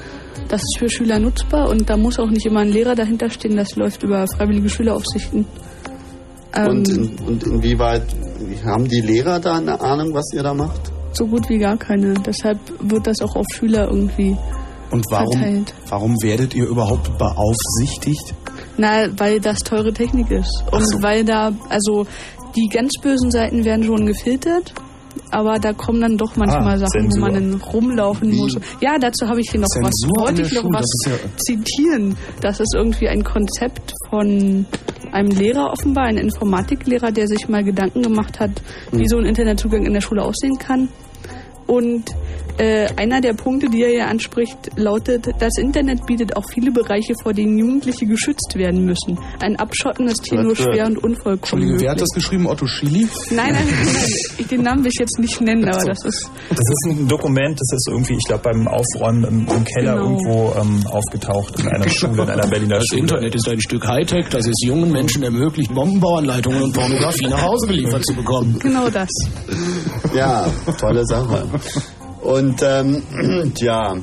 das 0.49 0.61
ist 0.62 0.79
für 0.79 0.88
Schüler 0.88 1.19
nutzbar 1.19 1.69
und 1.69 1.88
da 1.91 1.97
muss 1.97 2.19
auch 2.19 2.31
nicht 2.31 2.47
immer 2.47 2.61
ein 2.61 2.69
Lehrer 2.71 2.95
dahinter 2.95 3.29
stehen. 3.31 3.57
Das 3.57 3.77
läuft 3.77 4.03
über 4.03 4.27
freiwillige 4.37 4.69
Schüleraufsichten. 4.69 5.47
Ähm, 6.55 6.67
Und, 6.69 6.88
in, 6.88 7.19
und 7.27 7.45
inwieweit 7.45 8.05
haben 8.65 8.88
die 8.88 9.00
Lehrer 9.00 9.38
da 9.41 9.57
eine 9.59 9.81
Ahnung, 9.81 10.15
was 10.15 10.33
ihr 10.35 10.43
da 10.43 10.55
macht? 10.55 10.93
So 11.19 11.27
gut 11.27 11.49
wie 11.49 11.59
gar 11.59 11.77
keine. 11.77 12.15
Deshalb 12.15 12.59
wird 12.81 13.07
das 13.07 13.21
auch 13.21 13.37
auf 13.37 13.47
Schüler 13.55 13.89
irgendwie 13.89 14.37
Und 14.91 15.05
warum, 15.11 15.33
verteilt. 15.33 15.75
warum 15.89 16.15
werdet 16.23 16.55
ihr 16.55 16.67
überhaupt 16.67 17.19
beaufsichtigt? 17.19 18.35
Na, 18.77 19.09
weil 19.19 19.41
das 19.41 19.61
teure 19.61 19.93
Technik 19.93 20.31
ist. 20.31 20.65
Und 20.73 20.89
so. 20.89 21.03
weil 21.03 21.25
da, 21.25 21.53
also 21.69 22.07
die 22.57 22.69
ganz 22.69 22.93
bösen 23.03 23.31
Seiten 23.31 23.65
werden 23.65 23.85
schon 23.85 24.07
gefiltert. 24.07 24.73
Aber 25.31 25.59
da 25.59 25.73
kommen 25.73 26.01
dann 26.01 26.17
doch 26.17 26.37
manchmal 26.37 26.75
Ah, 26.75 26.79
Sachen, 26.79 27.11
Zensur. 27.11 27.23
wo 27.23 27.33
man 27.33 27.35
dann 27.35 27.61
rumlaufen 27.61 28.31
Wie? 28.31 28.37
muss. 28.37 28.55
Ja, 28.81 28.99
dazu 28.99 29.27
habe 29.27 29.41
ich 29.41 29.51
hier 29.51 29.61
noch 29.61 29.67
Zensur 29.67 30.11
was. 30.17 30.27
Wollte 30.27 30.43
ich 30.43 30.53
noch 30.53 30.63
Schule, 30.63 30.75
was 30.79 30.87
das 31.05 31.13
ja- 31.13 31.29
zitieren. 31.39 32.17
Das 32.41 32.61
ist 32.61 32.73
irgendwie 32.75 33.09
ein 33.09 33.25
Konzept 33.25 33.93
von 34.11 34.65
einem 35.11 35.29
Lehrer 35.31 35.73
offenbar, 35.73 36.05
ein 36.05 36.19
Informatiklehrer, 36.19 37.11
der 37.11 37.27
sich 37.27 37.49
mal 37.49 37.65
Gedanken 37.65 38.03
gemacht 38.03 38.39
hat, 38.39 38.51
wie 38.93 39.01
Hm. 39.01 39.09
so 39.09 39.19
ein 39.19 39.25
Internetzugang 39.25 39.85
in 39.87 39.93
der 39.93 40.01
Schule 40.03 40.23
aussehen 40.23 40.57
kann. 40.59 40.89
Und 41.69 42.17
äh, 42.59 42.88
einer 42.97 43.21
der 43.21 43.33
Punkte, 43.35 43.69
die 43.69 43.83
er 43.83 43.91
hier 43.91 44.07
anspricht, 44.09 44.71
lautet, 44.77 45.27
das 45.38 45.57
Internet 45.59 46.05
bietet 46.07 46.37
auch 46.37 46.45
viele 46.53 46.71
Bereiche, 46.71 47.15
vor 47.23 47.33
denen 47.33 47.59
Jugendliche 47.59 48.07
geschützt 48.07 48.55
werden 48.57 48.85
müssen. 48.85 49.19
Ein 49.41 49.57
Abschotten 49.57 50.07
ist 50.09 50.27
hier 50.29 50.43
nur 50.43 50.57
schwer 50.57 50.87
und 50.87 50.99
unvollkommen 51.03 51.38
Entschuldigung, 51.38 51.81
wer 51.81 51.91
hat 51.93 52.00
das 52.00 52.09
geschrieben? 52.15 52.47
Otto 52.47 52.67
Schily? 52.67 53.07
Nein, 53.31 53.53
nein, 53.53 53.65
nein, 53.85 54.49
den 54.49 54.62
Namen 54.62 54.83
will 54.85 54.91
ich 54.93 55.00
jetzt 55.00 55.19
nicht 55.19 55.41
nennen, 55.41 55.65
aber 55.69 55.85
das 55.85 56.05
ist 56.05 56.31
Das 56.50 56.59
ist 56.59 56.87
ein 56.91 57.09
Dokument, 57.09 57.59
das 57.61 57.69
ist 57.77 57.88
irgendwie, 57.91 58.15
ich 58.15 58.25
glaube, 58.27 58.43
beim 58.45 58.67
Aufräumen 58.69 59.25
im, 59.25 59.47
im 59.49 59.65
Keller 59.65 59.95
Genau. 59.95 60.11
irgendwo 60.11 60.53
ähm, 60.61 60.87
aufgetaucht 60.87 61.59
in 61.61 61.69
einer 61.69 61.88
Schule, 61.88 62.23
in 62.23 62.29
einer 62.31 62.47
Berliner 62.47 62.77
Das 62.77 62.85
Schule. 62.88 63.00
Internet 63.03 63.35
ist 63.35 63.49
ein 63.49 63.61
Stück 63.61 63.87
Hightech, 63.87 64.27
das 64.31 64.47
es 64.47 64.55
jungen 64.65 64.91
Menschen 64.93 65.23
ermöglicht, 65.23 65.73
Bombenbauanleitungen 65.75 66.62
und 66.62 66.73
Pornografie 66.73 67.27
nach 67.29 67.43
Hause 67.43 67.67
geliefert 67.69 68.05
zu 68.05 68.15
bekommen. 68.15 68.59
genau 68.61 68.88
das. 68.91 69.09
Ja, 70.15 70.47
tolle 70.79 71.05
Sache. 71.07 71.47
Und 72.23 72.63
ähm, 72.63 73.03
ja, 73.59 73.97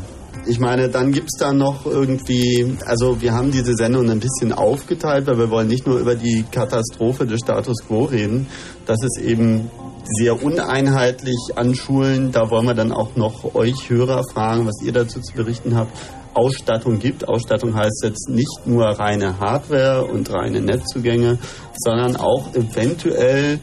ich 0.47 0.59
meine, 0.59 0.89
dann 0.89 1.11
gibt's 1.11 1.37
da 1.39 1.53
noch 1.53 1.85
irgendwie, 1.85 2.77
also 2.85 3.21
wir 3.21 3.33
haben 3.33 3.51
diese 3.51 3.73
Sendung 3.73 4.09
ein 4.09 4.19
bisschen 4.19 4.51
aufgeteilt, 4.51 5.25
weil 5.27 5.37
wir 5.37 5.49
wollen 5.49 5.67
nicht 5.67 5.87
nur 5.87 5.99
über 5.99 6.15
die 6.15 6.45
Katastrophe 6.51 7.25
des 7.25 7.39
Status 7.39 7.77
quo 7.87 8.03
reden, 8.03 8.47
das 8.85 8.97
ist 9.03 9.19
eben 9.21 9.69
sehr 10.05 10.43
uneinheitlich 10.43 11.37
an 11.55 11.73
Schulen. 11.73 12.31
Da 12.31 12.49
wollen 12.49 12.65
wir 12.65 12.75
dann 12.75 12.91
auch 12.91 13.15
noch 13.15 13.55
euch 13.55 13.89
Hörer 13.89 14.23
fragen, 14.31 14.67
was 14.67 14.81
ihr 14.83 14.93
dazu 14.93 15.19
zu 15.19 15.33
berichten 15.33 15.75
habt. 15.75 15.91
Ausstattung 16.35 16.99
gibt. 16.99 17.27
Ausstattung 17.27 17.75
heißt 17.75 18.03
jetzt 18.03 18.29
nicht 18.29 18.67
nur 18.67 18.85
reine 18.85 19.39
Hardware 19.39 20.03
und 20.03 20.31
reine 20.31 20.61
Netzzugänge, 20.61 21.39
sondern 21.77 22.17
auch 22.17 22.53
eventuell 22.53 23.59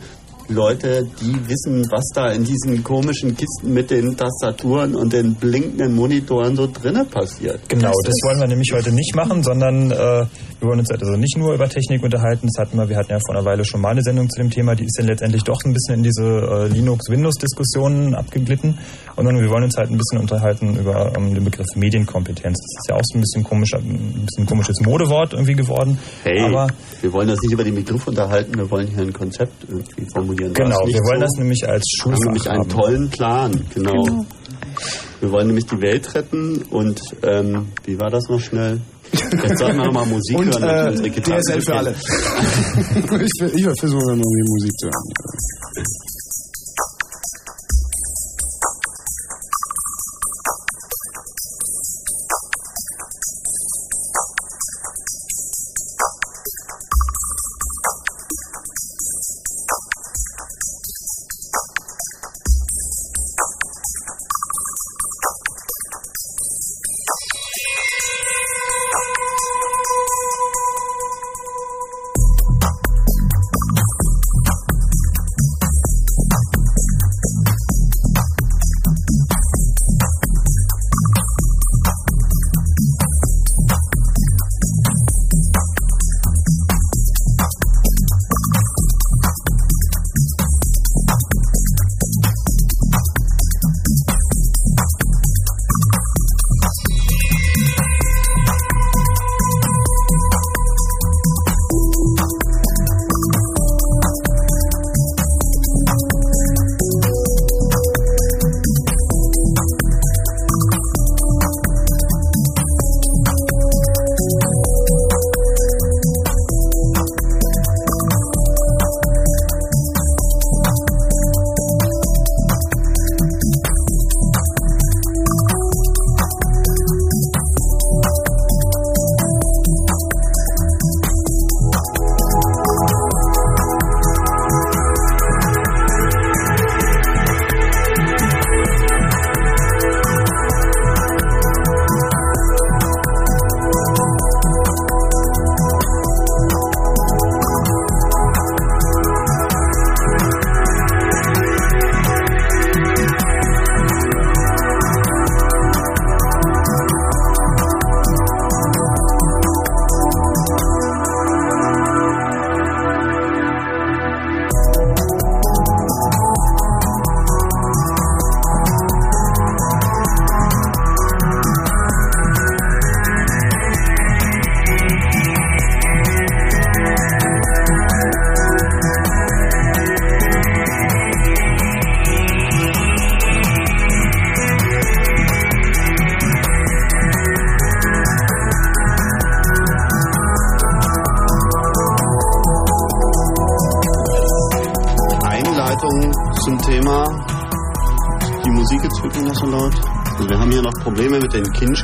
Leute, 0.53 1.07
die 1.21 1.35
wissen, 1.49 1.85
was 1.91 2.05
da 2.15 2.31
in 2.31 2.45
diesen 2.45 2.85
komischen 2.85 3.37
Kisten 3.37 3.73
mit 3.73 3.91
den 3.91 4.17
Tastaturen 4.17 4.95
und 4.95 5.13
den 5.13 5.35
blinkenden 5.35 5.95
Monitoren 5.95 6.57
so 6.57 6.67
drinnen 6.67 7.07
passiert. 7.07 7.69
Genau, 7.69 7.93
das 8.05 8.15
wollen 8.25 8.41
wir 8.41 8.49
nämlich 8.49 8.73
heute 8.73 8.93
nicht 8.93 9.15
machen, 9.15 9.43
sondern 9.43 9.91
äh, 9.91 10.27
wir 10.63 10.69
wollen 10.69 10.79
uns 10.79 10.93
also 10.93 11.17
nicht 11.17 11.37
nur 11.37 11.55
über 11.55 11.69
Technik 11.69 12.05
unterhalten. 12.05 12.47
Das 12.47 12.65
hatten 12.65 12.79
wir, 12.79 12.89
wir 12.89 12.97
hatten 12.97 13.11
ja 13.11 13.19
vor 13.27 13.35
einer 13.35 13.45
Weile 13.45 13.65
schon 13.65 13.81
mal 13.81 13.91
eine 13.91 14.03
Sendung 14.03 14.31
zu 14.31 14.41
dem 14.41 14.49
Thema, 14.49 14.77
die 14.77 14.85
ist 14.85 14.97
dann 14.97 15.09
letztendlich 15.09 15.43
doch 15.43 15.59
ein 15.65 15.73
bisschen 15.73 15.97
in 15.97 16.03
diese 16.05 16.23
äh, 16.23 16.69
Linux-Windows-Diskussionen 16.69 18.15
abgeglitten. 18.15 18.79
Und 19.17 19.25
dann, 19.25 19.41
wir 19.41 19.51
wollen 19.51 19.65
uns 19.65 19.77
halt 19.77 19.91
ein 19.91 19.99
bisschen 19.99 20.21
unterhalten 20.21 20.77
über 20.79 21.13
ähm, 21.17 21.35
den 21.35 21.43
Begriff 21.43 21.67
Medienkompetenz. 21.75 22.57
Das 22.57 22.79
ist 22.79 22.91
ja 22.91 22.95
auch 22.95 23.03
so 23.03 23.19
ein 23.19 23.23
bisschen 23.23 23.43
komisch, 23.43 23.75
ein 23.75 24.25
bisschen 24.25 24.47
komisches 24.47 24.81
Modewort 24.83 25.33
irgendwie 25.33 25.55
geworden. 25.55 25.99
Hey, 26.23 26.41
Aber 26.43 26.69
wir 27.01 27.13
wollen 27.13 27.29
uns 27.29 27.43
nicht 27.43 27.53
über 27.53 27.65
den 27.65 27.75
Begriff 27.75 28.07
unterhalten, 28.07 28.57
wir 28.57 28.71
wollen 28.71 28.87
hier 28.87 29.03
ein 29.03 29.13
Konzept 29.13 29.65
irgendwie 29.69 30.07
formulieren. 30.15 30.55
Genau, 30.55 30.77
wir 30.87 30.95
wollen 30.95 31.21
so? 31.21 31.27
das 31.27 31.33
nämlich 31.39 31.69
als 31.69 31.83
Wir 31.83 32.05
haben 32.05 32.15
Schulfach 32.15 32.25
nämlich 32.27 32.49
einen 32.49 32.61
haben. 32.61 32.69
tollen 32.69 33.11
Plan, 33.11 33.65
genau. 33.75 34.25
Wir 35.21 35.33
wollen 35.33 35.49
nämlich 35.49 35.67
die 35.67 35.81
Welt 35.83 36.15
retten 36.15 36.63
und 36.71 37.01
ähm, 37.25 37.67
wie 37.85 37.99
war 37.99 38.11
das 38.11 38.29
noch 38.29 38.41
schnell? 38.41 38.81
Jetzt 39.13 39.59
sollten 39.59 39.79
wir 39.79 39.85
noch 39.87 39.93
mal 39.93 40.07
Musik 40.07 40.39
Und 40.39 40.61
hören. 40.61 41.05
äh, 41.05 41.11
DSL 41.11 41.61
für 41.61 41.75
alle. 41.75 41.91
ich 41.95 43.55
ich 43.55 43.65
versuche 43.81 44.05
mal 44.07 44.17
die 44.17 44.45
Musik 44.49 44.73
zu 44.79 44.87
hören. 44.87 46.12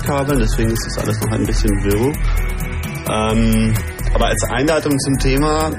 Kinch-Kabeln, 0.08 0.40
deswegen 0.40 0.70
ist 0.70 0.86
das 0.86 0.98
alles 0.98 1.20
noch 1.20 1.32
ein 1.32 1.44
bisschen 1.44 1.70
wirr. 1.84 2.12
Ähm, 3.10 3.74
aber 4.14 4.26
als 4.26 4.42
Einleitung 4.50 4.98
zum 4.98 5.18
Thema 5.18 5.70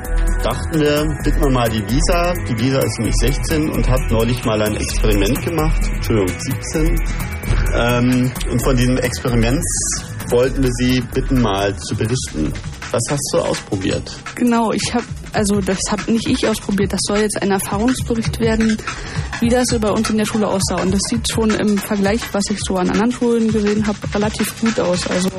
dachten 0.44 0.80
wir, 0.80 1.06
bitten 1.24 1.42
wir 1.42 1.50
mal 1.50 1.70
die 1.70 1.84
Visa. 1.90 2.34
Die 2.48 2.58
Visa 2.58 2.80
ist 2.80 3.00
nämlich 3.00 3.16
16 3.22 3.70
und 3.72 3.90
hat 3.90 4.00
neulich 4.10 4.44
mal 4.46 4.62
ein 4.62 4.76
Experiment 4.76 5.42
gemacht. 5.44 5.82
Entschuldigung, 5.96 6.40
17. 6.40 6.96
Ähm, 7.76 8.32
und 8.52 8.64
von 8.64 8.78
diesem 8.78 8.98
Experiment 8.98 9.64
wollten 10.30 10.64
wir 10.64 10.72
Sie 10.74 11.02
bitten, 11.14 11.42
mal 11.42 11.76
zu 11.76 11.96
berichten. 11.96 12.54
Was 12.92 13.04
hast 13.10 13.30
du 13.34 13.40
ausprobiert? 13.40 14.12
Genau, 14.36 14.72
ich 14.72 14.94
habe, 14.94 15.06
also 15.34 15.60
das 15.62 15.80
habe 15.90 16.12
nicht 16.12 16.28
ich 16.28 16.48
ausprobiert, 16.48 16.94
das 16.94 17.02
soll 17.04 17.20
jetzt 17.20 17.42
ein 17.42 17.52
Erfahrungsbericht 17.52 18.40
werden, 18.40 18.78
wie 19.40 19.50
das 19.50 19.68
bei 19.80 19.90
uns 19.90 20.10
in 20.10 20.18
der 20.18 20.26
Schule 20.26 20.48
aussah. 20.48 20.82
Und 20.82 20.94
das 20.94 21.02
sieht 21.10 21.32
schon 21.32 21.50
im 21.52 21.78
Vergleich, 21.78 22.22
was 22.32 22.44
ich 22.50 22.60
so 22.60 22.78
an 22.78 22.90
anderen 22.90 23.12
Schulen 23.12 23.52
gesehen 23.52 23.86
habe, 23.88 23.98
relativ 24.14 24.60
gut 24.60 24.80
aus. 24.80 25.08
Also 25.08 25.30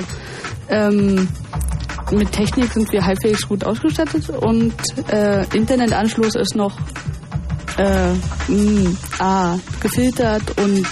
ähm, 0.68 1.28
mit 2.10 2.32
Technik 2.32 2.72
sind 2.72 2.90
wir 2.92 3.04
halbwegs 3.04 3.46
gut 3.46 3.64
ausgestattet 3.64 4.28
und 4.30 4.74
äh, 5.10 5.44
Internetanschluss 5.56 6.34
ist 6.34 6.56
noch 6.56 6.76
äh, 7.76 8.12
mh, 8.48 8.90
ah, 9.18 9.58
gefiltert 9.80 10.58
und 10.58 10.86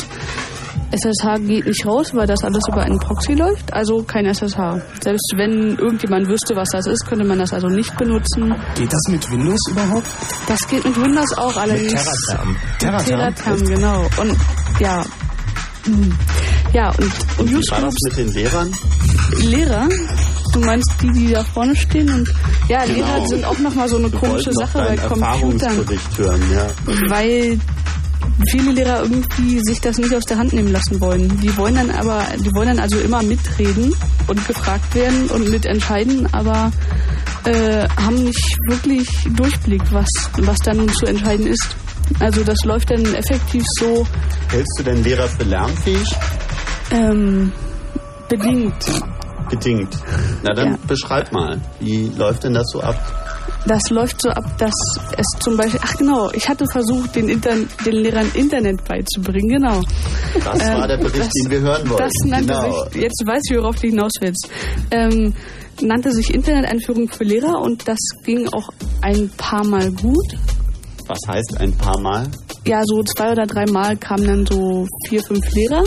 SSH 0.90 1.46
geht 1.46 1.66
nicht 1.66 1.86
raus, 1.86 2.14
weil 2.14 2.26
das 2.26 2.42
alles 2.42 2.62
über 2.68 2.82
einen 2.82 2.98
Proxy 2.98 3.34
läuft, 3.34 3.72
also 3.72 4.02
kein 4.02 4.24
SSH. 4.24 4.80
Selbst 5.02 5.32
wenn 5.36 5.76
irgendjemand 5.76 6.28
wüsste, 6.28 6.56
was 6.56 6.68
das 6.70 6.86
ist, 6.86 7.06
könnte 7.06 7.24
man 7.24 7.38
das 7.38 7.52
also 7.52 7.68
nicht 7.68 7.94
benutzen. 7.98 8.54
Geht 8.74 8.92
das 8.92 9.02
mit 9.10 9.30
Windows 9.30 9.60
überhaupt? 9.70 10.08
Das 10.46 10.58
geht 10.68 10.84
mit 10.84 10.96
Windows 10.96 11.32
auch 11.36 11.56
allerdings. 11.56 11.92
Terraterm. 11.92 12.56
Terraterm? 12.78 13.06
Terraterm, 13.06 13.64
genau. 13.64 14.00
Und 14.18 14.36
ja. 14.80 15.04
hm. 15.84 16.12
Ja, 16.72 16.90
und, 16.90 17.12
und 17.38 17.50
Wie 17.50 17.70
war 17.70 17.80
das 17.80 17.94
mit 18.04 18.16
den 18.16 18.28
Lehrern? 18.32 18.72
Lehrer, 19.42 19.88
du 20.52 20.60
meinst 20.60 20.90
die, 21.02 21.10
die 21.12 21.30
da 21.32 21.44
vorne 21.44 21.76
stehen 21.76 22.12
und 22.12 22.28
ja, 22.68 22.84
Genau. 22.84 22.96
Lehrer 22.96 23.26
sind 23.26 23.44
auch 23.44 23.58
nochmal 23.58 23.88
so 23.88 23.96
eine 23.96 24.12
Wir 24.12 24.18
komische 24.18 24.52
Sache 24.52 24.78
bei 24.78 24.96
Computern. 24.96 25.84
Hören, 26.16 26.42
ja. 26.52 26.66
weil 27.08 27.58
viele 28.50 28.72
Lehrer 28.72 29.02
irgendwie 29.02 29.60
sich 29.64 29.80
das 29.80 29.98
nicht 29.98 30.14
aus 30.14 30.24
der 30.24 30.38
Hand 30.38 30.52
nehmen 30.52 30.72
lassen 30.72 31.00
wollen. 31.00 31.40
Die 31.40 31.56
wollen 31.56 31.74
dann 31.76 31.90
aber, 31.90 32.24
die 32.38 32.52
wollen 32.54 32.68
dann 32.68 32.80
also 32.80 32.98
immer 32.98 33.22
mitreden 33.22 33.94
und 34.26 34.46
gefragt 34.46 34.94
werden 34.94 35.28
und 35.28 35.48
mitentscheiden, 35.50 36.26
aber 36.32 36.70
äh, 37.44 37.86
haben 38.02 38.24
nicht 38.24 38.56
wirklich 38.68 39.08
Durchblick, 39.36 39.82
was, 39.92 40.08
was 40.38 40.58
da 40.58 40.74
nun 40.74 40.88
zu 40.92 41.06
entscheiden 41.06 41.46
ist. 41.46 41.76
Also 42.20 42.42
das 42.42 42.58
läuft 42.64 42.90
dann 42.90 43.04
effektiv 43.14 43.62
so 43.78 44.06
Hältst 44.50 44.78
du 44.78 44.82
denn 44.82 45.02
Lehrer 45.04 45.28
für 45.28 45.44
lernfähig? 45.44 46.08
ähm, 46.90 47.52
bedingt. 48.28 48.84
Bedingt. 49.50 49.96
Na 50.42 50.52
dann 50.54 50.72
Ja. 50.72 50.78
beschreib 50.86 51.32
mal, 51.32 51.58
wie 51.80 52.10
läuft 52.16 52.44
denn 52.44 52.54
das 52.54 52.66
so 52.72 52.80
ab? 52.82 53.07
Das 53.66 53.90
läuft 53.90 54.22
so 54.22 54.30
ab, 54.30 54.56
dass 54.58 54.72
es 55.16 55.26
zum 55.40 55.56
Beispiel, 55.56 55.80
ach 55.82 55.94
genau, 55.96 56.30
ich 56.32 56.48
hatte 56.48 56.64
versucht, 56.72 57.14
den, 57.16 57.28
Intern 57.28 57.68
den 57.84 57.92
Lehrern 57.96 58.30
Internet 58.34 58.82
beizubringen, 58.84 59.48
genau. 59.60 59.80
Das 60.44 60.60
Ähm, 60.62 60.78
war 60.78 60.88
der 60.88 60.96
Bericht, 60.96 61.18
das- 61.20 61.28
den 61.42 61.50
wir 61.50 61.60
hören 61.60 61.88
wollten. 61.90 62.02
Das 62.02 62.12
nannte 62.24 62.52
genau. 62.54 62.84
sich, 62.90 63.02
jetzt 63.02 63.22
weiß 63.26 63.42
ich, 63.50 63.56
worauf 63.58 63.76
du 63.76 63.88
hinaus 63.88 64.12
willst, 64.20 64.48
ähm, 64.90 65.34
nannte 65.82 66.12
sich 66.12 66.32
Internet-Einführung 66.32 67.08
für 67.08 67.24
Lehrer 67.24 67.60
und 67.60 67.86
das 67.86 67.98
ging 68.24 68.48
auch 68.48 68.70
ein 69.02 69.28
paar 69.36 69.64
Mal 69.66 69.90
gut. 69.92 70.36
Was 71.06 71.18
heißt 71.26 71.58
ein 71.60 71.72
paar 71.76 71.98
Mal? 72.00 72.26
Ja, 72.66 72.82
so 72.84 73.02
zwei 73.02 73.32
oder 73.32 73.46
drei 73.46 73.64
Mal 73.66 73.96
kamen 73.96 74.26
dann 74.26 74.46
so 74.46 74.86
vier, 75.08 75.22
fünf 75.22 75.44
Lehrer. 75.54 75.84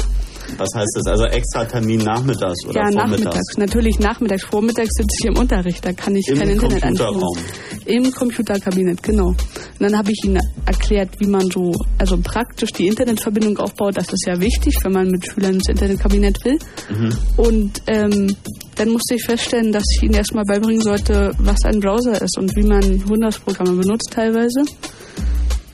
Was 0.62 0.76
heißt 0.76 0.95
das? 0.95 1.08
Also 1.08 1.26
extra 1.26 1.65
Termin 1.65 2.00
nachmittags 2.00 2.65
oder 2.65 2.82
ja, 2.82 2.91
vormittags? 2.91 3.12
nachmittags. 3.12 3.58
Natürlich 3.58 4.00
nachmittags. 4.00 4.43
Vormittags 4.45 4.89
sitze 4.93 5.15
ich 5.19 5.26
im 5.26 5.38
Unterricht, 5.38 5.86
da 5.86 5.93
kann 5.93 6.15
ich 6.15 6.28
Im 6.28 6.38
kein 6.38 6.50
Internet 6.50 6.82
Computerraum. 6.82 7.38
Im 7.86 8.12
Computerkabinett, 8.12 9.02
genau. 9.02 9.28
Und 9.28 9.38
dann 9.80 9.97
habe 9.97 10.12
ich 10.12 10.24
ihnen 10.24 10.39
erklärt, 10.65 11.10
wie 11.19 11.28
man 11.28 11.50
so, 11.50 11.71
also 11.97 12.17
praktisch 12.17 12.71
die 12.71 12.88
Internetverbindung 12.88 13.58
aufbaut. 13.58 13.97
Das 13.97 14.12
ist 14.12 14.26
ja 14.28 14.39
wichtig, 14.39 14.78
wenn 14.84 14.91
man 14.91 15.10
mit 15.10 15.26
Schülern 15.26 15.56
ins 15.56 15.67
Internetkabinett 15.67 16.43
will. 16.45 16.60
Mhm. 16.89 17.13
Und 17.38 17.82
ähm, 17.88 18.36
dann 18.76 18.89
musste 18.89 19.15
ich 19.15 19.24
feststellen, 19.26 19.71
dass 19.71 19.84
ich 19.95 20.04
ihnen 20.04 20.13
erstmal 20.13 20.45
beibringen 20.45 20.82
sollte, 20.82 21.32
was 21.39 21.58
ein 21.65 21.80
Browser 21.80 22.21
ist 22.21 22.38
und 22.38 22.56
wie 22.56 22.63
man 22.63 22.84
Windows-Programme 23.10 23.82
benutzt 23.82 24.12
teilweise. 24.12 24.63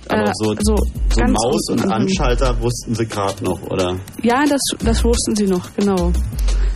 Aber 0.09 0.29
Äh, 0.29 0.33
so, 0.33 0.55
so 0.59 0.75
so 0.77 1.21
ganz 1.21 1.31
Maus 1.31 1.69
und. 1.71 1.91
Anschalter 1.91 2.61
wussten 2.61 2.95
sie 2.95 3.05
gerade 3.05 3.43
noch, 3.43 3.61
oder? 3.63 3.97
Ja, 4.21 4.43
das, 4.47 4.61
das 4.83 5.03
wussten 5.03 5.35
sie 5.35 5.45
noch, 5.45 5.73
genau. 5.75 6.11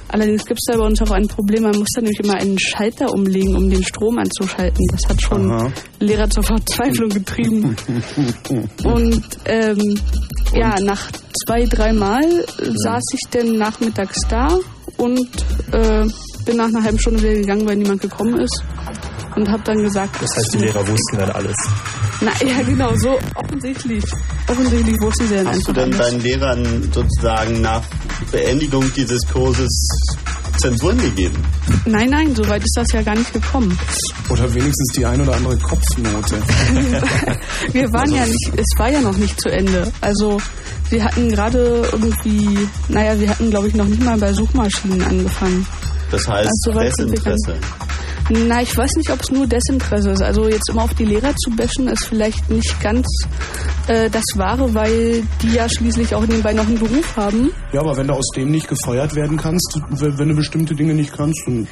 Allerdings 0.10 0.46
gibt 0.46 0.60
es 0.62 0.72
da 0.74 0.78
bei 0.78 0.86
uns 0.86 1.02
auch 1.02 1.12
ein 1.12 1.28
Problem. 1.28 1.64
Man 1.64 1.78
muss 1.78 1.88
da 1.96 2.02
nämlich 2.02 2.20
immer 2.20 2.34
einen 2.34 2.60
Schalter 2.60 3.14
umlegen, 3.14 3.56
um 3.56 3.70
den 3.70 3.82
Strom 3.84 4.18
anzuschalten. 4.18 4.86
Das 4.92 5.10
hat 5.10 5.22
schon 5.22 5.50
Aha. 5.50 5.72
Lehrer 6.00 6.30
zur 6.30 6.44
Verzweiflung 6.44 7.10
getrieben. 7.10 7.76
Und 8.84 9.24
ähm, 9.46 9.98
ja, 10.54 10.76
nach 10.82 11.10
zwei, 11.46 11.64
dreimal 11.66 12.24
äh, 12.26 12.44
saß 12.74 13.04
ich 13.14 13.22
dann 13.32 13.58
nachmittags 13.58 14.20
da 14.28 14.50
und 14.98 15.30
äh, 15.72 16.06
bin 16.46 16.58
nach 16.58 16.68
einer 16.68 16.84
halben 16.84 17.00
Stunde 17.00 17.22
wieder 17.24 17.36
gegangen, 17.36 17.66
weil 17.68 17.78
niemand 17.78 18.02
gekommen 18.02 18.38
ist. 18.42 18.64
Und 19.36 19.50
habe 19.50 19.64
dann 19.64 19.82
gesagt, 19.84 20.16
Das 20.22 20.30
heißt, 20.36 20.54
die 20.54 20.58
Lehrer 20.60 20.86
wussten 20.88 21.18
dann 21.18 21.30
alles. 21.32 21.56
na 22.22 22.32
ja, 22.46 22.62
genau, 22.64 22.94
so 22.98 23.18
offensichtlich. 23.36 24.04
Offensichtlich 24.48 24.96
wussten 25.02 25.28
sie 25.28 25.36
dann 25.36 25.48
Hast 25.48 25.68
du 25.68 25.74
denn 25.74 25.92
deinen 25.92 26.20
Lehrern 26.22 26.90
sozusagen 26.94 27.62
nach 27.62 27.82
Beendigung 28.32 28.92
dieses 28.96 29.22
Kurses 29.32 29.70
Zensuren 30.58 30.98
gegeben? 31.02 31.38
Nein, 31.86 32.10
nein, 32.10 32.36
so 32.36 32.48
weit 32.50 32.62
ist 32.62 32.74
das 32.76 32.88
ja 32.94 33.02
gar 33.02 33.16
nicht 33.16 33.32
gekommen. 33.34 33.78
Oder 34.30 34.54
wenigstens 34.54 34.88
die 34.96 35.06
ein 35.06 35.22
oder 35.22 35.36
andere 35.36 35.58
Kopfnote. 35.58 36.36
Wir 37.72 37.92
waren 37.94 38.12
ja 38.14 38.26
nicht, 38.26 38.52
es 38.58 38.68
war 38.78 38.90
ja 38.90 39.02
noch 39.02 39.18
nicht 39.18 39.40
zu 39.40 39.50
Ende. 39.50 39.92
Also 40.02 40.40
wir 40.90 41.06
hatten 41.06 41.30
gerade 41.30 41.84
irgendwie, 41.94 42.68
naja, 42.90 43.18
wir 43.18 43.30
hatten 43.30 43.50
glaube 43.50 43.70
ich 43.70 43.76
noch 43.76 43.86
nicht 43.86 44.04
mal 44.04 44.18
bei 44.18 44.34
Suchmaschinen 44.34 45.02
angefangen. 45.02 45.66
Das 46.12 46.28
heißt 46.28 46.50
Also, 46.68 46.80
Desinteresse. 46.80 47.56
Na, 48.34 48.62
ich 48.62 48.76
weiß 48.78 48.92
nicht, 48.96 49.10
ob 49.12 49.20
es 49.20 49.30
nur 49.30 49.46
Desinteresse 49.46 50.12
ist. 50.12 50.22
Also 50.22 50.48
jetzt 50.48 50.70
immer 50.70 50.84
auf 50.84 50.94
die 50.94 51.04
Lehrer 51.04 51.36
zu 51.36 51.50
bashen, 51.52 51.88
ist 51.90 52.06
vielleicht 52.06 52.50
nicht 52.50 52.80
ganz 52.82 53.06
äh, 53.88 54.10
das 54.10 54.24
Wahre, 54.36 54.74
weil 54.74 55.24
die 55.42 55.50
ja 55.54 55.68
schließlich 55.68 56.16
auch 56.16 56.22
nebenbei 56.26 56.54
noch 56.54 56.66
einen 56.66 56.80
Beruf 56.80 57.18
haben. 57.18 57.52
Ja, 57.74 57.82
aber 57.82 57.98
wenn 57.98 58.08
du 58.08 58.14
aus 58.14 58.28
dem 58.36 58.52
nicht 58.52 58.70
gefeuert 58.70 59.16
werden 59.16 59.36
kannst, 59.38 59.80
wenn 59.90 60.30
du 60.30 60.36
bestimmte 60.36 60.74
Dinge 60.76 60.94
nicht 60.94 61.12
kannst, 61.12 61.42
dann 61.46 61.68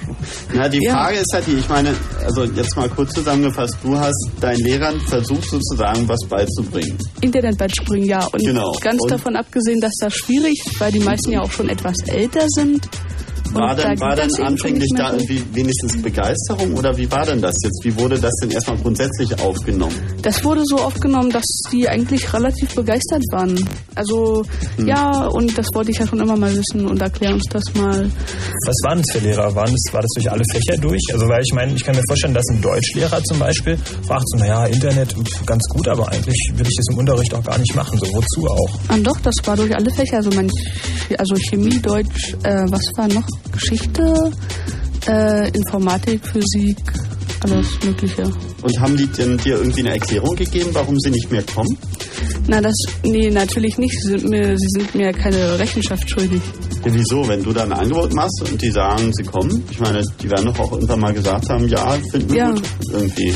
Na, 0.54 0.67
die 0.67 0.84
Ja. 0.84 0.93
Frage 0.95 1.17
ist 1.19 1.32
halt 1.34 1.48
die, 1.48 1.54
ich 1.54 1.69
meine, 1.69 1.93
also 2.26 2.43
jetzt 2.43 2.76
mal 2.76 2.89
kurz 2.89 3.13
zusammengefasst, 3.13 3.78
du 3.82 3.98
hast 3.98 4.30
deinen 4.41 4.60
Lehrern 4.63 5.00
versucht 5.02 5.50
sozusagen 5.50 6.08
was 6.10 6.19
beizubringen. 6.28 6.98
Internet 7.22 7.58
beizubringen, 7.58 8.06
ja. 8.08 8.26
Und 8.26 8.43
Genau. 8.43 8.76
ganz 8.82 9.00
Und- 9.02 9.12
davon 9.12 9.36
abgesehen, 9.38 9.80
dass 9.80 9.93
das 10.02 10.13
schwierig 10.13 10.60
ist, 10.65 10.80
weil 10.80 10.91
die 10.91 11.00
meisten 11.00 11.32
ja 11.32 11.41
auch 11.41 11.52
schon 11.52 11.69
etwas 11.69 11.95
älter 12.08 12.43
sind. 12.50 12.89
War 13.54 13.76
denn, 13.76 14.00
war 14.00 14.16
denn 14.16 14.30
anfänglich 14.42 14.90
da 14.96 15.14
irgendwie 15.14 15.44
wenigstens 15.54 16.02
Begeisterung 16.02 16.76
oder 16.76 16.96
wie 16.98 17.12
war 17.12 17.26
denn 17.26 17.42
das 17.42 17.56
jetzt? 17.64 17.82
Wie 17.84 17.98
wurde 18.00 18.20
das 18.20 18.34
denn 18.42 18.52
erstmal 18.52 18.78
grundsätzlich 18.78 19.40
aufgenommen? 19.42 19.96
Das 20.22 20.44
wurde 20.44 20.62
so 20.66 20.78
aufgenommen, 20.78 21.30
dass 21.30 21.46
die 21.72 21.88
eigentlich 21.88 22.32
relativ 22.34 22.74
begeistert 22.76 23.24
waren. 23.32 23.58
Also 23.96 24.44
Hm. 24.78 24.88
ja, 24.88 25.28
und 25.28 25.58
das 25.58 25.68
wollte 25.74 25.92
ich 25.92 26.00
ja 26.00 26.08
schon 26.08 26.20
immer 26.20 26.38
mal 26.38 26.52
wissen 26.56 26.88
und 26.88 27.02
erklär 27.02 27.34
uns 27.34 27.44
das 27.50 27.64
mal. 27.76 28.10
Was 28.66 28.76
waren 28.84 29.02
das 29.02 29.06
für 29.12 29.26
Lehrer? 29.26 29.54
Waren 29.56 29.72
das, 29.72 29.94
war 29.94 30.02
das 30.02 30.10
durch 30.16 30.32
alle 30.32 30.44
Fächer 30.52 30.78
durch? 30.80 31.02
Also 31.12 31.28
weil 31.28 31.42
ich 31.44 31.54
meine, 31.54 31.74
ich 31.74 31.84
kann 31.84 31.96
mir 31.96 32.04
vorstellen, 32.08 32.34
dass 32.34 32.46
ein 32.50 32.62
Deutschlehrer 32.62 33.24
zum 33.24 33.40
Beispiel 33.40 33.78
fragt 34.08 34.24
so, 34.30 34.38
naja, 34.38 34.66
Internet 34.66 35.16
ganz 35.46 35.64
gut, 35.70 35.88
aber 35.88 36.08
eigentlich 36.12 36.38
will 36.54 36.68
ich 36.68 36.76
das 36.76 36.86
im 36.92 36.98
Unterricht 37.00 37.34
auch 37.34 37.44
gar 37.44 37.58
nicht 37.58 37.76
machen. 37.76 37.98
So, 38.00 38.06
wozu 38.14 38.48
auch? 38.48 38.80
Ah, 38.90 38.98
doch, 39.02 39.20
das 39.22 39.36
war 39.46 39.56
durch 39.56 39.76
alle 39.76 39.92
Fächer. 39.92 40.18
Also, 40.18 40.30
mein, 40.36 40.50
also 41.18 41.36
Chemie, 41.36 41.80
Deutsch, 41.80 42.34
äh, 42.44 42.66
was 42.70 42.84
war 42.96 43.08
noch? 43.08 43.26
Geschichte, 43.52 44.32
äh, 45.08 45.49
Informatik, 45.49 46.21
Physik, 46.25 46.78
alles 47.41 47.67
Mögliche. 47.86 48.23
Und 48.62 48.80
haben 48.80 48.97
die 48.97 49.08
denn 49.08 49.38
dir 49.38 49.58
irgendwie 49.58 49.80
eine 49.82 49.93
Erklärung 49.93 50.36
gegeben, 50.36 50.69
warum 50.73 50.97
sie 50.99 51.10
nicht 51.12 51.32
mehr 51.32 51.43
kommen? 51.43 51.78
Na, 52.47 52.60
das, 52.60 52.75
nee, 53.04 53.30
natürlich 53.30 53.78
nicht. 53.78 53.93
Sie 54.02 54.10
sind 54.10 54.30
mir, 54.30 54.58
sie 54.58 54.67
sind 54.78 54.93
mir 54.95 55.12
keine 55.13 55.58
Rechenschaft 55.60 56.10
schuldig. 56.10 56.41
Ja, 56.84 56.93
wieso? 56.93 57.28
Wenn 57.28 57.43
du 57.43 57.54
da 57.54 57.63
ein 57.63 57.73
Angebot 57.73 58.13
machst 58.13 58.41
und 58.49 58.62
die 58.62 58.71
sagen, 58.71 59.12
sie 59.13 59.23
kommen, 59.23 59.63
ich 59.69 59.80
meine, 59.80 60.02
die 60.21 60.30
werden 60.30 60.45
doch 60.47 60.60
auch 60.60 60.71
irgendwann 60.73 60.99
mal 60.99 61.13
gesagt 61.13 61.49
haben, 61.49 61.67
ja, 61.67 61.91
finden 62.12 62.32
wir 62.32 62.38
Ja. 62.38 62.49
gut 62.52 62.63
irgendwie. 62.91 63.34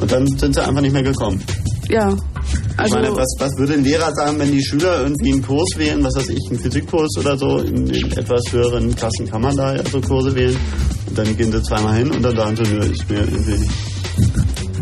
Und 0.00 0.10
dann 0.12 0.26
sind 0.38 0.54
sie 0.54 0.64
einfach 0.66 0.80
nicht 0.82 0.92
mehr 0.92 1.02
gekommen. 1.02 1.42
Ja. 1.90 2.14
Ich 2.52 2.80
Also, 2.80 2.96
meine, 2.96 3.16
was, 3.16 3.34
was 3.38 3.50
würde 3.56 3.74
ein 3.74 3.84
Lehrer 3.84 4.12
sagen, 4.14 4.38
wenn 4.38 4.52
die 4.52 4.62
Schüler 4.62 5.02
irgendwie 5.02 5.32
einen 5.32 5.42
Kurs 5.42 5.68
wählen, 5.76 6.02
was 6.02 6.16
weiß 6.16 6.28
ich, 6.28 6.50
einen 6.50 6.58
Physikkurs 6.58 7.10
oder 7.18 7.36
so, 7.38 7.58
in 7.58 7.86
den 7.86 8.12
etwas 8.12 8.52
höheren 8.52 8.94
Klassen 8.94 9.30
kann 9.30 9.42
man 9.42 9.56
da 9.56 9.76
ja 9.76 9.82
so 9.84 10.00
Kurse 10.00 10.34
wählen. 10.34 10.56
Und 11.08 11.18
dann 11.18 11.36
gehen 11.36 11.52
sie 11.52 11.62
zweimal 11.62 11.96
hin 11.96 12.10
und 12.10 12.22
dann 12.22 12.36
sagen 12.36 12.56
sie, 12.56 12.62
nö, 12.62 12.78
ist 12.80 13.08
mir 13.08 13.20
irgendwie. 13.20 13.68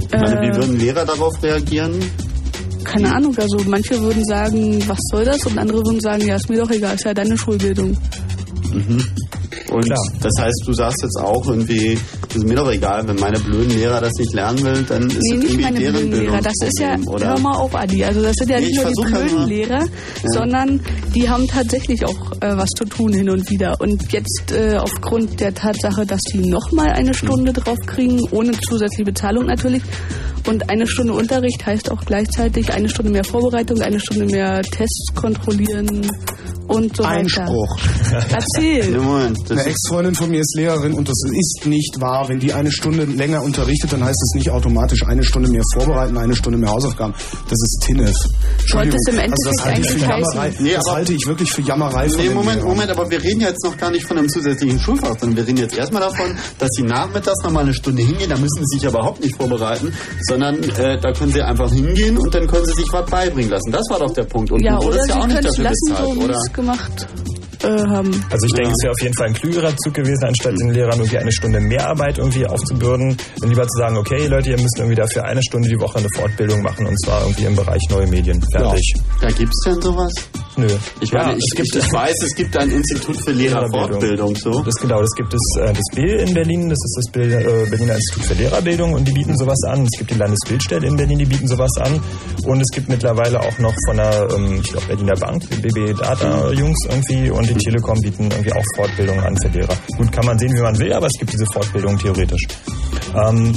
Ich 0.05 0.21
meine, 0.21 0.41
wie 0.41 0.49
äh, 0.49 0.57
würden 0.57 0.79
Lehrer 0.79 1.05
darauf 1.05 1.43
reagieren? 1.43 2.01
keine 2.93 3.15
Ahnung. 3.15 3.35
Also, 3.39 3.59
manche 3.67 4.01
würden 4.01 4.25
sagen, 4.25 4.83
was 4.87 4.99
soll 5.11 5.25
das? 5.25 5.45
Und 5.47 5.59
andere 5.59 5.79
würden 5.79 6.01
sagen, 6.01 6.27
ja, 6.27 6.37
ist 6.37 6.49
mir 6.49 6.59
doch 6.59 6.71
egal, 6.71 6.95
ist 6.95 7.05
ja 7.05 7.15
deine 7.15 7.37
Schulbildung. 7.39 7.97
Und 9.71 9.85
Klar. 9.85 10.05
das 10.21 10.33
heißt, 10.39 10.63
du 10.67 10.73
sagst 10.73 11.03
jetzt 11.03 11.19
auch 11.19 11.47
irgendwie, 11.47 11.99
ist 12.37 12.47
mir 12.47 12.55
doch 12.55 12.71
egal, 12.71 13.07
wenn 13.07 13.17
meine 13.17 13.39
blöden 13.41 13.71
Lehrer 13.71 14.01
das 14.01 14.13
nicht 14.19 14.33
lernen 14.35 14.63
will, 14.63 14.85
dann 14.89 15.09
ist 15.09 15.19
Nee, 15.21 15.37
das 15.37 15.45
nicht 15.45 15.61
meine 15.61 15.79
blöden 15.79 16.13
Lehrer. 16.13 16.41
Das 16.41 16.53
ist 16.63 16.81
ja, 16.81 16.97
Bildungsproblem, 16.97 17.29
hör 17.29 17.35
oder? 17.35 17.43
mal 17.43 17.57
auf, 17.57 17.75
Adi. 17.75 18.05
Also 18.05 18.23
das 18.23 18.35
sind 18.37 18.51
ja 18.51 18.57
Nee, 18.59 18.67
nicht 18.67 18.79
ich 18.79 18.83
nur 18.83 18.93
die 18.93 19.13
ja 19.13 19.19
blöden 19.19 19.37
nur. 19.37 19.47
Lehrer, 19.47 19.85
sondern 20.25 20.81
die 21.15 21.29
haben 21.29 21.47
tatsächlich 21.47 22.05
auch 22.05 22.33
äh, 22.41 22.57
was 22.57 22.69
zu 22.71 22.85
tun 22.85 23.13
hin 23.13 23.31
und 23.31 23.49
wieder. 23.51 23.81
Und 23.81 24.13
jetzt 24.13 24.53
äh, 24.53 24.77
aufgrund 24.77 25.41
der 25.41 25.55
Tatsache, 25.55 26.07
dass 26.07 26.21
die 26.33 26.39
nochmal 26.39 26.91
eine 26.91 27.15
Stunde 27.15 27.53
drauf 27.53 27.79
kriegen, 27.87 28.21
ohne 28.31 28.53
zusätzliche 28.53 29.05
Bezahlung 29.05 29.47
natürlich, 29.47 29.83
und 30.49 30.71
eine 30.71 30.87
Stunde 30.89 31.13
Unterricht 31.13 31.65
heißt 31.65 31.91
auch 31.93 32.05
gleichzeitig 32.05 32.73
eine 32.73 32.89
Stunde 32.89 33.13
mehr 33.13 33.25
Vorbereitung, 33.25 33.81
eine 33.81 34.01
Stunde 34.01 34.27
mehr 34.27 34.61
Tests 34.63 35.15
kontrollieren 35.15 36.09
und 36.75 36.97
so 36.97 37.03
weiter. 37.03 37.13
Einspruch. 37.19 37.79
Erzähl. 38.31 38.99
Eine 38.99 39.65
Ex-Freundin 39.65 40.15
von 40.15 40.31
mir 40.31 40.41
ist 40.41 40.55
Lehrerin 40.57 40.95
und 40.95 41.09
das 41.09 41.23
ist 41.31 41.67
nicht 41.67 42.01
wahr. 42.01 42.29
Wenn 42.29 42.41
die 42.41 42.53
eine 42.53 42.73
Stunde 42.73 43.05
länger 43.05 43.43
unterrichtet, 43.43 43.93
dann 43.93 44.05
heißt 44.05 44.21
es 44.23 44.35
nicht 44.35 44.51
automatisch 44.51 45.05
eine 45.07 45.23
Stunde 45.23 45.51
mehr 45.51 45.63
vorbereiten, 45.75 46.17
eine 46.17 46.35
Stunde 46.35 46.59
mehr 46.59 46.71
Hausaufgaben. 46.71 47.13
Das 47.13 47.53
ist 47.53 47.83
es 47.83 47.89
im 47.89 48.01
also 48.01 49.11
das 49.11 49.17
Endeffekt 49.19 49.65
halte 49.65 49.81
ich 49.81 49.89
für 49.89 49.95
eigentlich 49.95 50.09
Jammerei. 50.09 50.53
Nee, 50.59 50.75
das 50.75 50.91
halte 50.91 51.13
ich 51.13 51.27
wirklich 51.27 51.51
für 51.53 51.63
Jammerei 51.63 52.07
Nee, 52.17 52.31
Moment. 52.31 52.65
Moment, 52.65 52.91
aber 52.91 53.11
wir 53.11 53.23
reden 53.23 53.41
jetzt 53.41 53.65
noch 53.65 53.77
gar 53.77 53.91
nicht 53.91 54.07
von 54.07 54.19
einem 54.19 54.29
zusätzlichen 54.29 54.79
Schulfach, 54.81 55.19
sondern 55.19 55.37
wir 55.37 55.47
reden 55.47 55.59
jetzt 55.59 55.77
erstmal 55.77 56.03
davon, 56.03 56.37
dass 56.59 56.69
sie 56.73 56.83
nachmittags 56.83 57.43
nochmal 57.43 57.65
eine 57.65 57.75
Stunde 57.75 58.03
hingehen, 58.03 58.31
da 58.31 58.37
müssen 58.37 58.65
sie 58.65 58.79
sich 58.79 58.87
aber 58.87 59.03
überhaupt 59.03 59.21
nicht 59.25 59.37
vorbereiten, 59.37 59.93
sondern 60.23 60.63
äh, 60.63 60.99
da 61.01 61.13
können 61.13 61.33
sie 61.33 61.43
einfach 61.43 61.73
hingehen 61.73 62.17
und 62.19 62.33
dann 62.35 62.47
können 62.47 62.65
sie 62.67 62.83
sich 62.83 62.93
was 62.93 63.11
beibringen 63.11 63.51
lassen. 63.51 63.73
Das 63.73 63.83
war 63.91 63.99
doch 63.99 64.13
der 64.13 64.25
Punkt. 64.25 64.53
Und 64.53 64.63
Ja, 64.63 64.79
du 64.79 64.87
oder 64.87 65.03
sie 65.03 65.11
ja 65.11 65.17
auch 65.17 65.21
können 65.23 65.35
nicht 65.35 65.49
dafür 65.49 65.65
lassen, 65.65 65.89
bezahlt, 65.89 66.09
so 66.09 66.21
wie 66.21 66.25
oder? 66.25 66.39
Es 66.63 66.67
gemacht 66.67 67.09
äh, 67.63 67.67
haben. 67.67 68.25
Also 68.31 68.47
ich 68.47 68.53
denke, 68.53 68.71
es 68.71 68.83
wäre 68.83 68.93
auf 68.93 69.03
jeden 69.03 69.15
Fall 69.15 69.27
ein 69.29 69.35
klügerer 69.35 69.77
Zug 69.77 69.95
gewesen, 69.95 70.25
anstatt 70.25 70.53
den 70.59 70.71
Lehrern 70.71 70.99
irgendwie 70.99 71.19
eine 71.19 71.33
Stunde 71.33 71.61
mehr 71.61 71.89
Arbeit 71.89 72.19
irgendwie 72.19 72.47
aufzubürden, 72.47 73.17
dann 73.41 73.49
lieber 73.49 73.67
zu 73.67 73.79
sagen, 73.79 73.97
okay 73.97 74.27
Leute, 74.27 74.51
ihr 74.51 74.61
müsst 74.61 74.77
irgendwie 74.79 74.97
dafür 74.97 75.25
eine 75.25 75.43
Stunde 75.43 75.69
die 75.69 75.81
Woche 75.81 75.99
eine 75.99 76.09
Fortbildung 76.17 76.63
machen 76.63 76.87
und 76.87 76.97
zwar 77.05 77.23
irgendwie 77.23 77.45
im 77.45 77.57
Bereich 77.57 77.81
neue 77.91 78.07
Medien. 78.07 78.43
Fertig. 78.53 78.95
Da 79.21 79.29
gibt's 79.29 79.61
denn 79.65 79.81
sowas? 79.81 80.13
Nö. 80.57 80.67
Ich 81.01 81.11
meine, 81.13 81.31
Ja, 81.33 81.37
ich, 81.39 81.57
gibt 81.57 81.75
ich, 81.77 81.93
weiß, 81.93 82.23
es 82.25 82.35
gibt 82.35 82.55
ein 82.57 82.71
Institut 82.71 83.17
für 83.25 83.33
Lehrerfortbildung, 83.33 84.37
so. 84.37 84.63
Das 84.63 84.75
genau, 84.75 85.01
das 85.01 85.11
gibt 85.17 85.33
es 85.33 85.41
äh, 85.61 85.73
das 85.73 85.83
BIL 85.95 86.17
in 86.29 86.35
Berlin, 86.35 86.69
das 86.69 86.79
ist 86.85 86.97
das 87.07 87.13
Bil- 87.13 87.33
äh, 87.33 87.71
Berliner 87.71 87.95
Institut 87.95 88.25
für 88.25 88.35
Lehrerbildung 88.35 88.93
und 88.93 89.09
die 89.09 89.13
bieten 89.13 89.37
sowas 89.39 89.59
an. 89.67 89.83
Es 89.91 89.99
gibt 89.99 90.11
die 90.11 90.15
Landesbildstelle 90.19 90.87
in 90.87 90.97
Berlin, 90.97 91.19
die 91.19 91.25
bieten 91.25 91.49
sowas 91.49 91.71
an 91.81 92.01
und 92.45 92.61
es 92.61 92.69
gibt 92.75 92.89
mittlerweile 92.91 93.41
auch 93.41 93.59
noch 93.59 93.75
von 93.87 93.97
der, 93.97 94.29
ähm, 94.35 94.61
ich 94.63 94.71
glaube 94.71 94.87
Berliner 94.89 95.15
Bank, 95.17 95.43
die 95.51 95.57
BB 95.61 95.99
Data 95.99 96.51
Jungs 96.53 96.79
irgendwie 96.89 97.31
und 97.31 97.49
die 97.49 97.55
Telekom 97.55 97.99
bieten 98.01 98.31
irgendwie 98.31 98.53
auch 98.53 98.65
Fortbildungen 98.77 99.25
an 99.25 99.37
für 99.41 99.49
Lehrer. 99.49 99.75
Gut, 99.97 100.13
kann 100.13 100.27
man 100.27 100.39
sehen, 100.39 100.55
wie 100.55 100.61
man 100.61 100.79
will, 100.79 100.93
aber 100.93 101.07
es 101.07 101.19
gibt 101.19 101.33
diese 101.33 101.47
Fortbildung 101.53 101.99
theoretisch. 101.99 102.43
Ähm, 103.15 103.55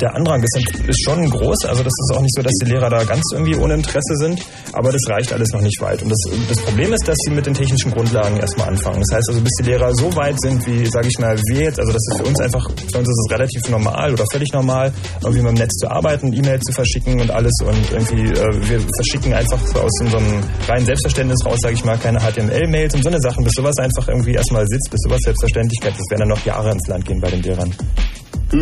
der 0.00 0.14
Andrang 0.14 0.42
ist, 0.42 0.56
ist 0.88 1.04
schon 1.04 1.28
groß. 1.28 1.64
Also 1.66 1.82
das 1.82 1.92
ist 1.92 2.16
auch 2.16 2.20
nicht 2.20 2.34
so, 2.34 2.42
dass 2.42 2.52
die 2.62 2.70
Lehrer 2.70 2.90
da 2.90 3.04
ganz 3.04 3.22
irgendwie 3.32 3.56
ohne 3.56 3.74
Interesse 3.74 4.16
sind, 4.16 4.40
aber 4.72 4.92
das 4.92 5.02
reicht 5.08 5.32
alles 5.32 5.50
noch 5.52 5.60
nicht 5.60 5.80
weit. 5.80 6.02
Und 6.02 6.10
das, 6.10 6.18
das 6.48 6.58
Problem 6.64 6.92
ist, 6.92 7.06
dass 7.06 7.16
sie 7.24 7.30
mit 7.30 7.46
den 7.46 7.54
technischen 7.54 7.90
Grundlagen 7.90 8.36
erstmal 8.36 8.68
anfangen. 8.68 9.02
Das 9.06 9.16
heißt 9.16 9.28
also, 9.28 9.40
bis 9.40 9.52
die 9.60 9.64
Lehrer 9.64 9.94
so 9.94 10.14
weit 10.16 10.40
sind, 10.40 10.66
wie, 10.66 10.86
sage 10.86 11.08
ich 11.08 11.18
mal, 11.18 11.36
wir 11.36 11.62
jetzt, 11.62 11.78
also 11.78 11.92
das 11.92 12.02
ist 12.08 12.18
für 12.18 12.28
uns 12.28 12.40
einfach, 12.40 12.68
für 12.70 12.98
uns 12.98 13.08
ist 13.08 13.26
es 13.26 13.32
relativ 13.32 13.70
normal 13.70 14.12
oder 14.12 14.24
völlig 14.32 14.52
normal, 14.52 14.92
irgendwie 15.22 15.42
mit 15.42 15.50
dem 15.52 15.58
Netz 15.58 15.74
zu 15.74 15.90
arbeiten, 15.90 16.32
E-Mails 16.32 16.62
zu 16.62 16.72
verschicken 16.72 17.20
und 17.20 17.30
alles 17.30 17.52
und 17.64 17.92
irgendwie, 17.92 18.30
äh, 18.30 18.68
wir 18.68 18.80
verschicken 18.96 19.34
einfach 19.34 19.58
so 19.66 19.80
aus 19.80 20.00
unserem 20.00 20.40
reinen 20.68 20.86
Selbstverständnis 20.86 21.44
raus, 21.44 21.58
sage 21.62 21.74
ich 21.74 21.84
mal, 21.84 21.98
keine 21.98 22.20
HTML-Mails 22.20 22.94
und 22.94 23.02
so 23.02 23.08
eine 23.08 23.20
Sachen, 23.20 23.44
bis 23.44 23.52
sowas 23.56 23.76
einfach 23.78 24.06
irgendwie 24.08 24.34
erstmal 24.34 24.66
sitzt, 24.66 24.90
bis 24.90 25.00
sowas 25.02 25.20
Selbstverständlichkeit, 25.24 25.92
das 25.92 26.10
werden 26.10 26.20
dann 26.20 26.28
noch 26.28 26.44
Jahre 26.44 26.70
ins 26.72 26.86
Land 26.88 27.04
gehen 27.04 27.20
bei 27.20 27.30
den 27.30 27.42
Lehrern. 27.42 27.74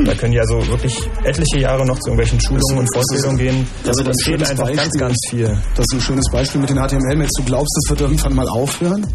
Da 0.05 0.15
können 0.15 0.33
ja 0.33 0.45
so 0.47 0.65
wirklich 0.69 0.97
etliche 1.25 1.59
Jahre 1.59 1.85
noch 1.85 1.99
zu 1.99 2.11
irgendwelchen 2.11 2.41
Schulungen 2.41 2.79
und 2.79 2.95
Fortbildungen 2.95 3.37
gehen. 3.39 3.67
Das 3.85 3.97
ist 3.97 4.01
ein 4.01 4.07
passiert 4.07 4.25
schönes 4.47 4.51
einfach 4.51 4.67
ganz, 4.67 4.77
Beispiel. 4.79 5.01
ganz 5.01 5.17
viel. 5.31 5.59
Das 5.75 5.85
ist 5.91 5.95
ein 5.95 6.01
schönes 6.01 6.25
Beispiel 6.31 6.61
mit 6.61 6.71
den 6.71 6.77
HTML-Mails. 6.77 7.31
Du 7.37 7.43
glaubst, 7.45 7.77
das 7.85 7.91
wird 7.91 8.01
irgendwann 8.03 8.35
mal 8.37 8.49
aufhören? 8.49 9.07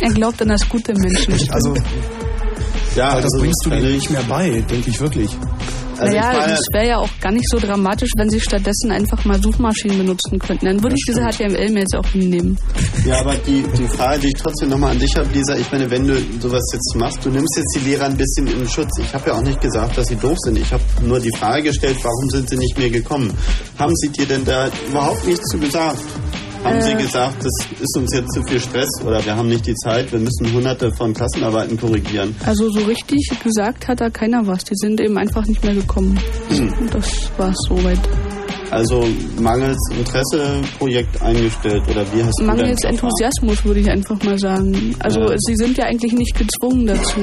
Er 0.00 0.10
glaubt 0.12 0.40
an 0.40 0.48
das 0.48 0.66
gute 0.68 0.94
Menschen. 0.94 1.34
Also, 1.52 1.74
Ja, 2.96 3.14
das 3.16 3.24
also, 3.24 3.38
bringst 3.40 3.66
du 3.66 3.70
also 3.70 3.86
ich- 3.86 3.94
nicht 3.94 4.10
mehr 4.10 4.22
bei, 4.28 4.48
denke 4.70 4.88
ich 4.90 5.00
wirklich. 5.00 5.36
Also 5.98 6.16
naja, 6.16 6.32
meine- 6.32 6.52
es 6.54 6.66
wäre 6.72 6.86
ja 6.88 6.96
auch 6.98 7.08
gar 7.20 7.32
nicht 7.32 7.48
so 7.50 7.58
dramatisch, 7.58 8.10
wenn 8.16 8.30
sie 8.30 8.40
stattdessen 8.40 8.90
einfach 8.92 9.24
mal 9.24 9.40
Suchmaschinen 9.42 9.98
benutzen 9.98 10.38
könnten. 10.38 10.66
Dann 10.66 10.82
würde 10.82 10.94
ich 10.96 11.04
diese 11.06 11.20
HTML-Mails 11.22 11.94
auch 11.94 12.06
hinnehmen. 12.06 12.56
Ja, 13.06 13.20
aber 13.20 13.34
die, 13.36 13.64
die 13.78 13.88
Frage, 13.88 14.20
die 14.20 14.26
ich 14.28 14.34
trotzdem 14.34 14.68
nochmal 14.70 14.92
an 14.92 14.98
dich 14.98 15.14
habe, 15.16 15.28
Lisa, 15.32 15.56
ich 15.56 15.70
meine, 15.72 15.90
wenn 15.90 16.06
du 16.06 16.14
sowas 16.40 16.62
jetzt 16.72 16.94
machst, 16.96 17.24
du 17.24 17.30
nimmst 17.30 17.56
jetzt 17.56 17.76
die 17.76 17.88
Lehrer 17.90 18.06
ein 18.06 18.16
bisschen 18.16 18.46
in 18.46 18.68
Schutz. 18.68 18.90
Ich 19.00 19.12
habe 19.14 19.30
ja 19.30 19.36
auch 19.36 19.42
nicht 19.42 19.60
gesagt, 19.60 19.96
dass 19.98 20.06
sie 20.06 20.16
doof 20.16 20.36
sind. 20.44 20.58
Ich 20.58 20.72
habe 20.72 20.82
nur 21.04 21.20
die 21.20 21.32
Frage 21.36 21.62
gestellt, 21.64 21.96
warum 22.02 22.30
sind 22.30 22.48
sie 22.48 22.56
nicht 22.56 22.78
mehr 22.78 22.90
gekommen? 22.90 23.32
Haben 23.78 23.94
sie 23.96 24.08
dir 24.10 24.26
denn 24.26 24.44
da 24.44 24.68
überhaupt 24.88 25.26
nichts 25.26 25.44
zu 25.50 25.58
gesagt? 25.58 25.98
Haben 26.64 26.80
sie 26.82 26.90
Äh. 26.92 27.02
gesagt, 27.02 27.36
das 27.38 27.80
ist 27.80 27.96
uns 27.96 28.12
jetzt 28.14 28.32
zu 28.32 28.42
viel 28.44 28.60
Stress 28.60 28.88
oder 29.04 29.24
wir 29.24 29.34
haben 29.36 29.48
nicht 29.48 29.66
die 29.66 29.74
Zeit, 29.74 30.10
wir 30.12 30.18
müssen 30.18 30.52
hunderte 30.52 30.92
von 30.92 31.14
Klassenarbeiten 31.14 31.78
korrigieren? 31.78 32.34
Also 32.44 32.68
so 32.70 32.80
richtig 32.80 33.30
gesagt 33.42 33.88
hat 33.88 34.00
da 34.00 34.10
keiner 34.10 34.46
was. 34.46 34.64
Die 34.64 34.74
sind 34.74 35.00
eben 35.00 35.16
einfach 35.18 35.46
nicht 35.46 35.64
mehr 35.64 35.74
gekommen. 35.74 36.18
Und 36.50 36.94
das 36.94 37.30
war 37.38 37.50
es 37.50 37.56
soweit. 37.68 38.00
Also 38.70 39.06
mangels 39.40 39.78
Interesse 39.96 40.60
Projekt 40.78 41.22
eingestellt 41.22 41.82
oder 41.90 42.04
wie 42.14 42.22
hast 42.22 42.38
du 42.38 42.44
Mangels 42.44 42.80
denn 42.82 42.98
verfahren? 42.98 43.12
Enthusiasmus 43.16 43.64
würde 43.64 43.80
ich 43.80 43.90
einfach 43.90 44.22
mal 44.24 44.38
sagen. 44.38 44.94
Also 44.98 45.20
Ja. 45.20 45.34
sie 45.38 45.56
sind 45.56 45.78
ja 45.78 45.84
eigentlich 45.86 46.12
nicht 46.12 46.36
gezwungen 46.36 46.86
dazu. 46.86 47.20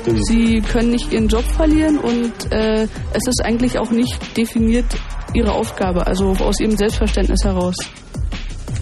Stimmt. 0.00 0.26
Sie 0.26 0.60
können 0.72 0.90
nicht 0.90 1.12
ihren 1.12 1.28
Job 1.28 1.44
verlieren 1.44 1.98
und 1.98 2.32
äh, 2.50 2.82
es 3.12 3.28
ist 3.28 3.44
eigentlich 3.44 3.78
auch 3.78 3.90
nicht 3.92 4.36
definiert 4.36 4.86
ihre 5.34 5.52
Aufgabe, 5.52 6.04
also 6.04 6.30
aus 6.40 6.58
ihrem 6.58 6.76
Selbstverständnis 6.76 7.44
heraus. 7.44 7.76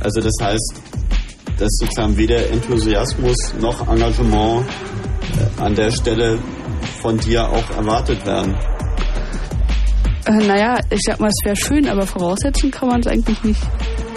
Also 0.02 0.20
das 0.20 0.32
heißt, 0.42 0.74
dass 1.58 1.68
sozusagen 1.80 2.16
weder 2.16 2.48
Enthusiasmus 2.50 3.36
noch 3.60 3.86
Engagement 3.88 4.64
äh, 5.58 5.62
an 5.62 5.74
der 5.74 5.90
Stelle 5.90 6.38
von 7.02 7.18
dir 7.18 7.48
auch 7.48 7.70
erwartet 7.76 8.24
werden. 8.26 8.54
Äh, 10.26 10.46
naja, 10.46 10.78
ich 10.90 11.00
sag 11.06 11.18
mal, 11.20 11.28
es 11.28 11.44
wäre 11.44 11.56
schön, 11.56 11.88
aber 11.88 12.06
voraussetzen 12.06 12.70
kann 12.70 12.88
man 12.88 13.00
es 13.00 13.06
eigentlich 13.06 13.42
nicht. 13.42 13.60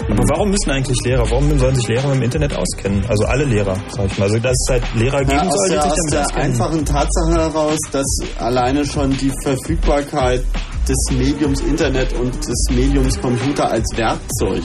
Aber 0.06 0.22
warum 0.34 0.50
müssen 0.50 0.70
eigentlich 0.70 0.98
Lehrer, 1.02 1.24
warum 1.30 1.58
sollen 1.58 1.74
sich 1.74 1.88
Lehrer 1.88 2.08
mit 2.08 2.16
dem 2.16 2.22
Internet 2.24 2.54
auskennen? 2.56 3.04
Also 3.08 3.24
alle 3.24 3.44
Lehrer, 3.44 3.74
sag 3.88 4.06
ich 4.06 4.18
mal. 4.18 4.24
Also 4.24 4.38
dass 4.38 4.52
es 4.52 4.72
halt 4.72 4.82
Lehrer 4.96 5.18
geben 5.20 5.30
Ja, 5.32 5.42
aus 5.46 5.54
soll, 5.54 5.68
die 5.68 5.74
der, 5.74 5.82
sich 5.82 5.90
aus 5.92 5.96
damit 5.96 6.12
der 6.12 6.20
auskennen. 6.20 6.52
einfachen 6.52 6.84
Tatsache 6.84 7.32
heraus, 7.40 7.78
dass 7.90 8.06
alleine 8.38 8.84
schon 8.84 9.10
die 9.16 9.32
Verfügbarkeit 9.42 10.44
des 10.86 11.16
Mediums 11.16 11.60
Internet 11.62 12.12
und 12.20 12.34
des 12.36 12.64
Mediums 12.70 13.18
Computer 13.18 13.70
als 13.70 13.86
Werkzeug, 13.96 14.62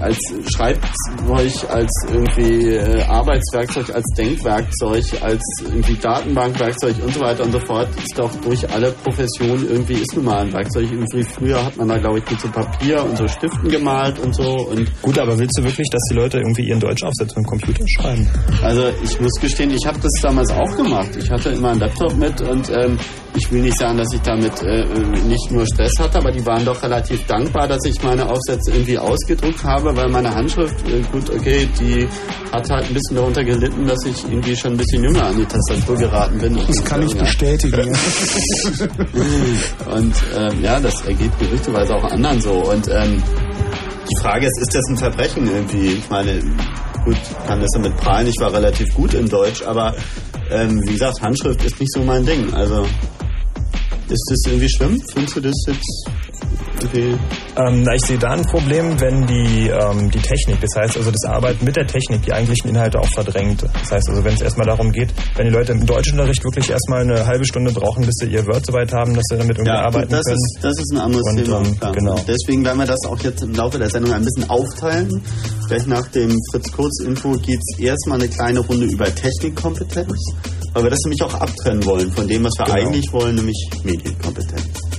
als 0.00 0.18
Schreibzeug, 0.54 1.70
als 1.70 1.90
irgendwie 2.10 2.68
äh, 2.68 3.02
Arbeitswerkzeug, 3.02 3.94
als 3.94 4.04
Denkwerkzeug, 4.16 5.04
als 5.22 5.42
irgendwie 5.64 5.94
Datenbankwerkzeug 5.94 6.96
und 7.04 7.14
so 7.14 7.20
weiter 7.20 7.44
und 7.44 7.52
so 7.52 7.60
fort, 7.60 7.88
ist 7.96 8.18
doch 8.18 8.34
durch 8.42 8.68
alle 8.70 8.92
Professionen 8.92 9.68
irgendwie 9.68 9.94
ist 9.94 10.14
nun 10.14 10.24
mal 10.24 10.40
ein 10.40 10.52
Werkzeug. 10.52 10.90
Irgendwie 10.90 11.22
früher 11.22 11.64
hat 11.64 11.76
man 11.76 11.88
da, 11.88 11.98
glaube 11.98 12.18
ich, 12.18 12.30
mit 12.30 12.40
so 12.40 12.48
Papier 12.48 13.04
und 13.04 13.16
so 13.16 13.28
Stiften 13.28 13.68
gemalt 13.68 14.18
und 14.18 14.34
so 14.34 14.68
und 14.70 14.90
Gut, 15.02 15.18
aber 15.18 15.38
willst 15.38 15.58
du 15.58 15.64
wirklich, 15.64 15.88
dass 15.90 16.02
die 16.10 16.14
Leute 16.14 16.38
irgendwie 16.38 16.68
ihren 16.68 16.80
Deutschaufsatz 16.80 17.34
mit 17.36 17.44
dem 17.44 17.48
Computer 17.48 17.84
schreiben? 17.96 18.28
Also 18.62 18.84
ich 19.02 19.20
muss 19.20 19.32
gestehen, 19.40 19.70
ich 19.70 19.86
habe 19.86 19.98
das 20.00 20.12
damals 20.22 20.50
auch 20.50 20.76
gemacht. 20.76 21.16
Ich 21.16 21.30
hatte 21.30 21.50
immer 21.50 21.70
einen 21.70 21.80
Laptop 21.80 22.16
mit 22.16 22.40
und 22.40 22.70
ähm, 22.70 22.98
ich 23.34 23.50
will 23.50 23.62
nicht 23.62 23.78
sagen, 23.78 23.98
dass 23.98 24.12
ich 24.12 24.20
damit 24.22 24.62
äh, 24.62 24.84
nicht 25.26 25.50
nur 25.50 25.64
Stress 25.66 25.92
hatte, 25.98 26.18
aber 26.18 26.32
die 26.32 26.44
waren 26.44 26.64
doch 26.64 26.82
relativ 26.82 27.24
dankbar, 27.26 27.68
dass 27.68 27.84
ich 27.84 28.02
meine 28.02 28.28
Aufsätze 28.28 28.72
irgendwie 28.72 28.98
ausgedruckt 28.98 29.62
habe, 29.64 29.94
weil 29.96 30.08
meine 30.08 30.34
Handschrift, 30.34 30.86
äh, 30.88 31.00
gut, 31.12 31.30
okay, 31.30 31.68
die 31.78 32.08
hat 32.52 32.68
halt 32.68 32.86
ein 32.86 32.94
bisschen 32.94 33.16
darunter 33.16 33.44
gelitten, 33.44 33.86
dass 33.86 34.04
ich 34.04 34.24
irgendwie 34.24 34.56
schon 34.56 34.72
ein 34.72 34.76
bisschen 34.76 35.04
jünger 35.04 35.26
an 35.26 35.36
die 35.36 35.46
Tastatur 35.46 35.96
geraten 35.96 36.38
bin. 36.38 36.58
Das 36.66 36.84
kann 36.84 37.02
ich 37.02 37.16
bestätigen. 37.16 37.88
Und 39.94 40.14
ähm, 40.36 40.62
ja, 40.62 40.80
das 40.80 41.00
ergeht 41.02 41.38
gerüchteweise 41.38 41.94
auch 41.94 42.04
anderen 42.04 42.40
so. 42.40 42.52
Und 42.52 42.88
ähm, 42.88 43.22
die 44.10 44.16
Frage 44.20 44.46
ist, 44.46 44.60
ist 44.60 44.74
das 44.74 44.84
ein 44.88 44.96
Verbrechen 44.96 45.46
irgendwie? 45.46 45.92
Ich 45.94 46.10
meine, 46.10 46.40
gut, 47.04 47.16
kann 47.46 47.60
das 47.60 47.70
damit 47.74 47.96
prahlen, 47.96 48.26
ich 48.26 48.40
war 48.40 48.52
relativ 48.52 48.92
gut 48.94 49.14
in 49.14 49.28
Deutsch, 49.28 49.62
aber 49.62 49.94
ähm, 50.50 50.82
wie 50.84 50.92
gesagt, 50.92 51.22
Handschrift 51.22 51.64
ist 51.64 51.78
nicht 51.78 51.92
so 51.92 52.02
mein 52.02 52.26
Ding. 52.26 52.52
Also 52.52 52.86
ist 54.10 54.26
das 54.30 54.40
irgendwie 54.46 54.68
schlimm? 54.68 55.02
Findest 55.12 55.36
du 55.36 55.40
das 55.40 55.54
jetzt 55.66 56.08
irgendwie... 56.80 57.16
Ähm, 57.56 57.86
ich 57.94 58.02
sehe 58.06 58.18
da 58.18 58.30
ein 58.30 58.42
Problem, 58.42 58.98
wenn 59.00 59.26
die, 59.26 59.68
ähm, 59.68 60.10
die 60.10 60.18
Technik, 60.20 60.60
das 60.60 60.70
heißt 60.80 60.96
also 60.96 61.10
das 61.10 61.24
Arbeiten 61.24 61.64
mit 61.64 61.76
der 61.76 61.86
Technik, 61.86 62.22
die 62.22 62.32
eigentlichen 62.32 62.70
Inhalte 62.70 62.98
auch 62.98 63.08
verdrängt. 63.08 63.62
Das 63.62 63.90
heißt 63.92 64.08
also, 64.08 64.24
wenn 64.24 64.34
es 64.34 64.40
erstmal 64.40 64.66
darum 64.66 64.90
geht, 64.92 65.10
wenn 65.36 65.46
die 65.46 65.52
Leute 65.52 65.72
im 65.72 65.84
Deutschunterricht 65.84 66.42
wirklich 66.44 66.70
erstmal 66.70 67.02
eine 67.02 67.26
halbe 67.26 67.44
Stunde 67.44 67.72
brauchen, 67.72 68.04
bis 68.06 68.14
sie 68.20 68.26
ihr 68.26 68.46
Word 68.46 68.64
soweit 68.66 68.92
haben, 68.92 69.14
dass 69.14 69.24
sie 69.30 69.36
damit 69.36 69.56
irgendwie 69.58 69.72
Ja, 69.72 69.84
arbeiten 69.86 70.10
das 70.10 70.22
können. 70.24 70.36
ist, 70.36 70.58
das 70.62 70.78
ist 70.78 70.92
ein 70.92 70.98
anderes 70.98 71.24
Und, 71.30 71.44
Thema. 71.44 71.58
ähm, 71.62 71.92
genau. 71.94 72.16
Deswegen 72.26 72.64
werden 72.64 72.78
wir 72.78 72.86
das 72.86 73.04
auch 73.06 73.18
jetzt 73.20 73.42
im 73.42 73.54
Laufe 73.54 73.78
der 73.78 73.90
Sendung 73.90 74.12
ein 74.14 74.24
bisschen 74.24 74.48
aufteilen. 74.48 75.22
Gleich 75.68 75.86
nach 75.86 76.06
dem 76.08 76.34
Fritz-Kurz-Info 76.52 77.32
geht 77.32 77.60
es 77.60 77.78
erstmal 77.78 78.18
eine 78.20 78.28
kleine 78.28 78.60
Runde 78.60 78.86
über 78.86 79.04
Technikkompetenz, 79.14 80.14
weil 80.72 80.82
wir 80.84 80.90
das 80.90 81.00
nämlich 81.04 81.22
auch 81.22 81.34
abtrennen 81.34 81.84
wollen 81.84 82.10
von 82.12 82.26
dem, 82.28 82.44
was 82.44 82.52
wir 82.58 82.64
Genau. 82.66 82.76
eigentlich 82.88 83.12
wollen, 83.12 83.34
nämlich 83.36 83.68
Medienkompetenz. 83.84 84.89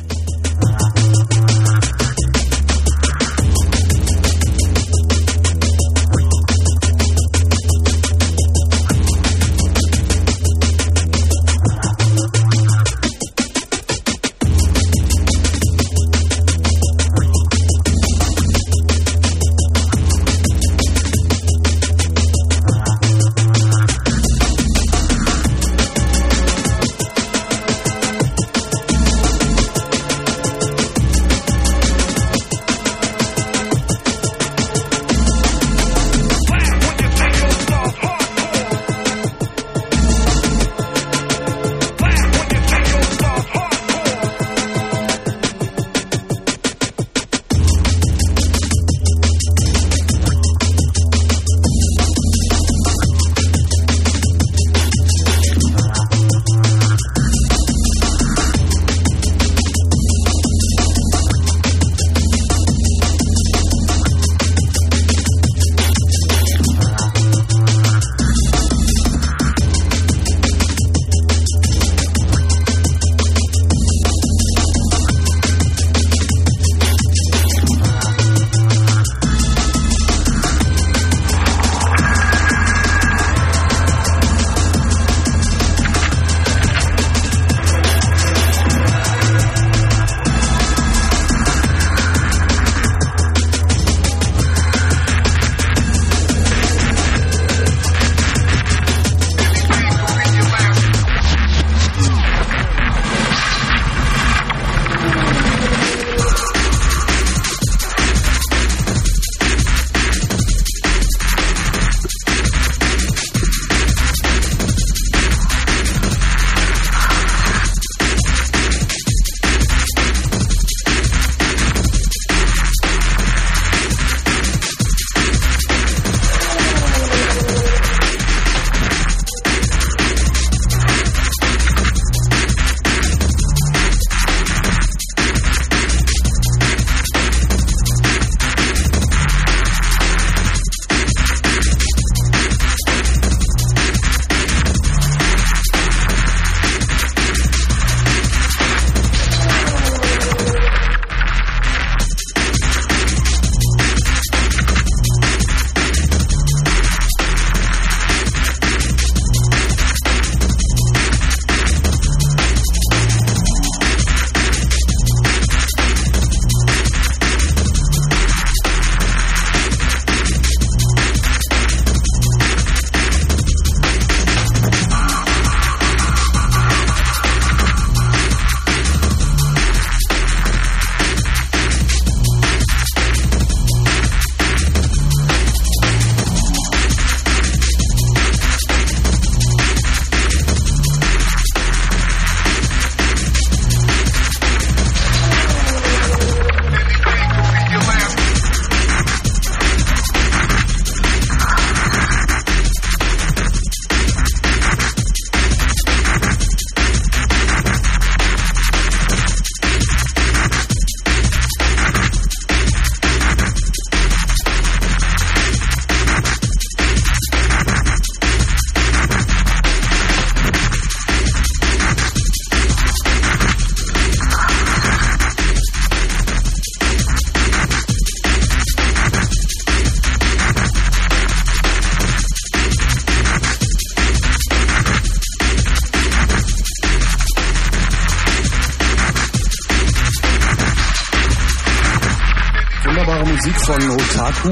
Von 244.21 244.51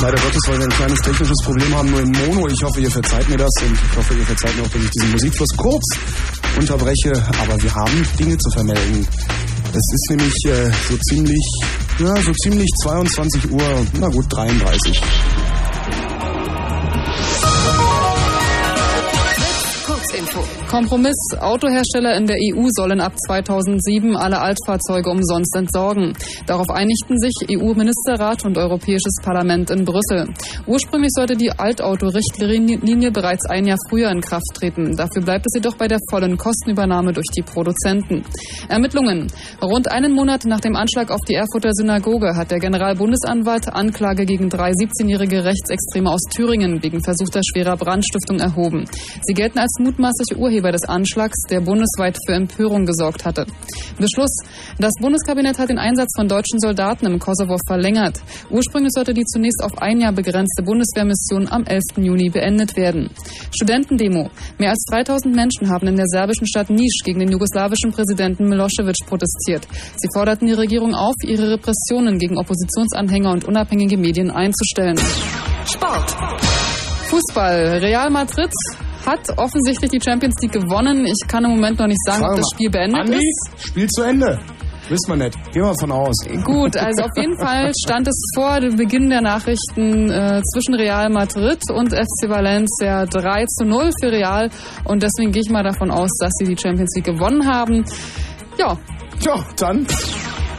Leider 0.00 0.18
Gottes, 0.18 0.40
weil 0.46 0.58
wir 0.58 0.64
ein 0.64 0.70
kleines 0.70 1.00
technisches 1.00 1.38
Problem 1.44 1.74
haben, 1.74 1.90
nur 1.90 2.00
in 2.00 2.12
Mono. 2.12 2.48
Ich 2.48 2.62
hoffe, 2.62 2.80
ihr 2.80 2.90
verzeiht 2.90 3.28
mir 3.28 3.36
das 3.36 3.50
und 3.62 3.72
ich 3.72 3.96
hoffe, 3.96 4.14
ihr 4.14 4.26
verzeiht 4.26 4.56
mir 4.56 4.62
auch, 4.62 4.68
dass 4.68 4.82
ich 4.82 4.90
diesen 4.90 5.12
Musikfluss 5.12 5.56
kurz 5.56 5.84
unterbreche. 6.58 7.12
Aber 7.40 7.62
wir 7.62 7.74
haben 7.74 8.06
Dinge 8.18 8.36
zu 8.36 8.50
vermelden. 8.50 9.06
Es 9.68 9.92
ist 9.92 10.06
nämlich 10.10 10.34
äh, 10.46 10.70
so 10.88 10.96
ziemlich, 11.08 11.46
ja, 11.98 12.14
so 12.22 12.32
ziemlich 12.32 12.68
22 12.82 13.50
Uhr, 13.50 13.86
na 13.98 14.08
gut, 14.08 14.26
33. 14.30 15.00
Kurzinfo. 19.86 20.44
Kompromiss. 20.70 21.16
Autohersteller 21.40 22.16
in 22.16 22.26
der 22.26 22.36
EU 22.36 22.66
sollen 22.70 23.00
ab 23.00 23.12
2007 23.26 24.16
alle 24.16 24.40
Altfahrzeuge 24.40 25.10
umsonst 25.10 25.54
entsorgen. 25.56 26.14
Darauf 26.46 26.68
einigten 26.70 27.18
sich 27.18 27.34
EU-Ministerrat 27.50 28.44
und 28.44 28.56
Europäisches 28.56 29.16
Parlament 29.22 29.70
in 29.70 29.84
Brüssel. 29.84 30.32
Ursprünglich 30.66 31.10
sollte 31.14 31.36
die 31.36 31.50
Altauto-Richtlinie 31.50 33.10
bereits 33.10 33.46
ein 33.46 33.66
Jahr 33.66 33.78
früher 33.88 34.10
in 34.10 34.20
Kraft 34.20 34.46
treten. 34.54 34.96
Dafür 34.96 35.22
bleibt 35.22 35.46
es 35.46 35.56
jedoch 35.56 35.76
bei 35.76 35.88
der 35.88 35.98
vollen 36.10 36.36
Kostenübernahme 36.36 37.12
durch 37.12 37.26
die 37.36 37.42
Produzenten. 37.42 38.24
Ermittlungen. 38.68 39.26
Rund 39.60 39.90
einen 39.90 40.12
Monat 40.12 40.44
nach 40.44 40.60
dem 40.60 40.76
Anschlag 40.76 41.10
auf 41.10 41.20
die 41.28 41.34
Erfurter 41.34 41.70
Synagoge 41.72 42.36
hat 42.36 42.50
der 42.50 42.58
Generalbundesanwalt 42.58 43.68
Anklage 43.68 44.24
gegen 44.24 44.48
drei 44.48 44.70
17-jährige 44.70 45.44
Rechtsextreme 45.44 46.10
aus 46.10 46.22
Thüringen 46.30 46.82
wegen 46.82 47.02
versuchter 47.02 47.40
schwerer 47.42 47.76
Brandstiftung 47.76 48.38
erhoben. 48.38 48.84
Sie 49.22 49.34
gelten 49.34 49.58
als 49.58 49.76
mutmaßliche 49.80 50.36
Urheber 50.38 50.72
des 50.72 50.84
Anschlags, 50.84 51.42
der 51.50 51.60
bundesweit 51.60 52.16
für 52.26 52.34
Empörung 52.34 52.86
gesorgt 52.86 53.24
hatte. 53.24 53.46
Beschluss. 53.98 54.36
Das 54.78 54.92
Bundeskabinett 55.00 55.58
hat 55.58 55.70
den 55.70 55.78
Einsatz 55.78 56.12
von 56.16 56.28
deutschen 56.28 56.60
Soldaten 56.60 57.06
im 57.06 57.18
Kosovo 57.18 57.56
verlängert. 57.66 58.20
Ursprünglich 58.50 58.92
sollte 58.92 59.14
die 59.14 59.24
zunächst 59.24 59.62
auf 59.62 59.78
ein 59.78 60.00
Jahr 60.00 60.12
begrenzte 60.12 60.62
Bundeswehrmission 60.62 61.48
am 61.48 61.64
11. 61.64 61.82
Juni 61.96 62.28
beendet 62.28 62.76
werden. 62.76 63.08
Studentendemo. 63.54 64.28
Mehr 64.58 64.70
als 64.70 64.84
3000 64.90 65.34
Menschen 65.34 65.70
haben 65.70 65.88
in 65.88 65.96
der 65.96 66.04
serbischen 66.08 66.46
Stadt 66.46 66.68
Nisch 66.68 67.00
gegen 67.04 67.20
den 67.20 67.30
jugoslawischen 67.30 67.90
Präsidenten 67.90 68.48
Milosevic 68.48 68.96
protestiert. 69.06 69.66
Sie 69.96 70.08
forderten 70.12 70.46
die 70.46 70.52
Regierung 70.52 70.94
auf, 70.94 71.14
ihre 71.24 71.52
Repressionen 71.52 72.18
gegen 72.18 72.36
Oppositionsanhänger 72.36 73.30
und 73.30 73.44
unabhängige 73.46 73.96
Medien 73.96 74.30
einzustellen. 74.30 74.98
Sport. 75.64 76.14
Fußball. 77.08 77.78
Real 77.80 78.10
Madrid 78.10 78.52
hat 79.06 79.38
offensichtlich 79.38 79.90
die 79.90 80.00
Champions 80.00 80.34
League 80.42 80.52
gewonnen. 80.52 81.06
Ich 81.06 81.26
kann 81.28 81.44
im 81.44 81.52
Moment 81.52 81.78
noch 81.78 81.86
nicht 81.86 82.04
sagen, 82.04 82.24
ob 82.24 82.36
das 82.36 82.40
mal. 82.40 82.54
Spiel 82.54 82.70
beendet 82.70 83.00
Andi, 83.00 83.16
ist. 83.16 83.68
Spiel 83.68 83.86
zu 83.88 84.02
Ende. 84.02 84.38
Wissen 84.88 85.08
wir 85.08 85.16
nicht. 85.16 85.52
Gehen 85.52 85.62
wir 85.62 85.74
von 85.80 85.90
aus. 85.90 86.14
Gut, 86.44 86.76
also 86.76 87.04
auf 87.04 87.10
jeden 87.16 87.36
Fall 87.38 87.72
stand 87.84 88.06
es 88.06 88.30
vor 88.36 88.60
dem 88.60 88.76
Beginn 88.76 89.10
der 89.10 89.20
Nachrichten 89.20 90.10
äh, 90.10 90.40
zwischen 90.52 90.74
Real 90.74 91.10
Madrid 91.10 91.58
und 91.72 91.92
FC 91.92 92.28
Valencia 92.28 93.04
3 93.06 93.44
zu 93.46 93.64
0 93.64 93.90
für 94.00 94.12
Real 94.12 94.48
und 94.84 95.02
deswegen 95.02 95.32
gehe 95.32 95.42
ich 95.42 95.50
mal 95.50 95.64
davon 95.64 95.90
aus, 95.90 96.10
dass 96.20 96.32
sie 96.38 96.44
die 96.44 96.56
Champions 96.60 96.94
League 96.94 97.06
gewonnen 97.06 97.46
haben. 97.46 97.84
Ja. 98.58 98.76
Ja, 99.24 99.44
dann. 99.56 99.86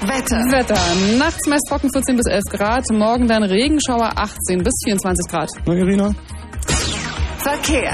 Wetter. 0.01 0.43
Wetter. 0.51 1.17
Nachts 1.17 1.47
meist 1.47 1.65
trocken 1.69 1.89
14 1.91 2.15
bis 2.17 2.25
11 2.27 2.43
Grad, 2.51 2.83
morgen 2.91 3.27
dann 3.27 3.43
Regenschauer 3.43 4.11
18 4.15 4.63
bis 4.63 4.73
24 4.85 5.31
Grad. 5.31 5.49
Na, 5.65 5.73
Irina? 5.73 6.13
Verkehr. 7.37 7.93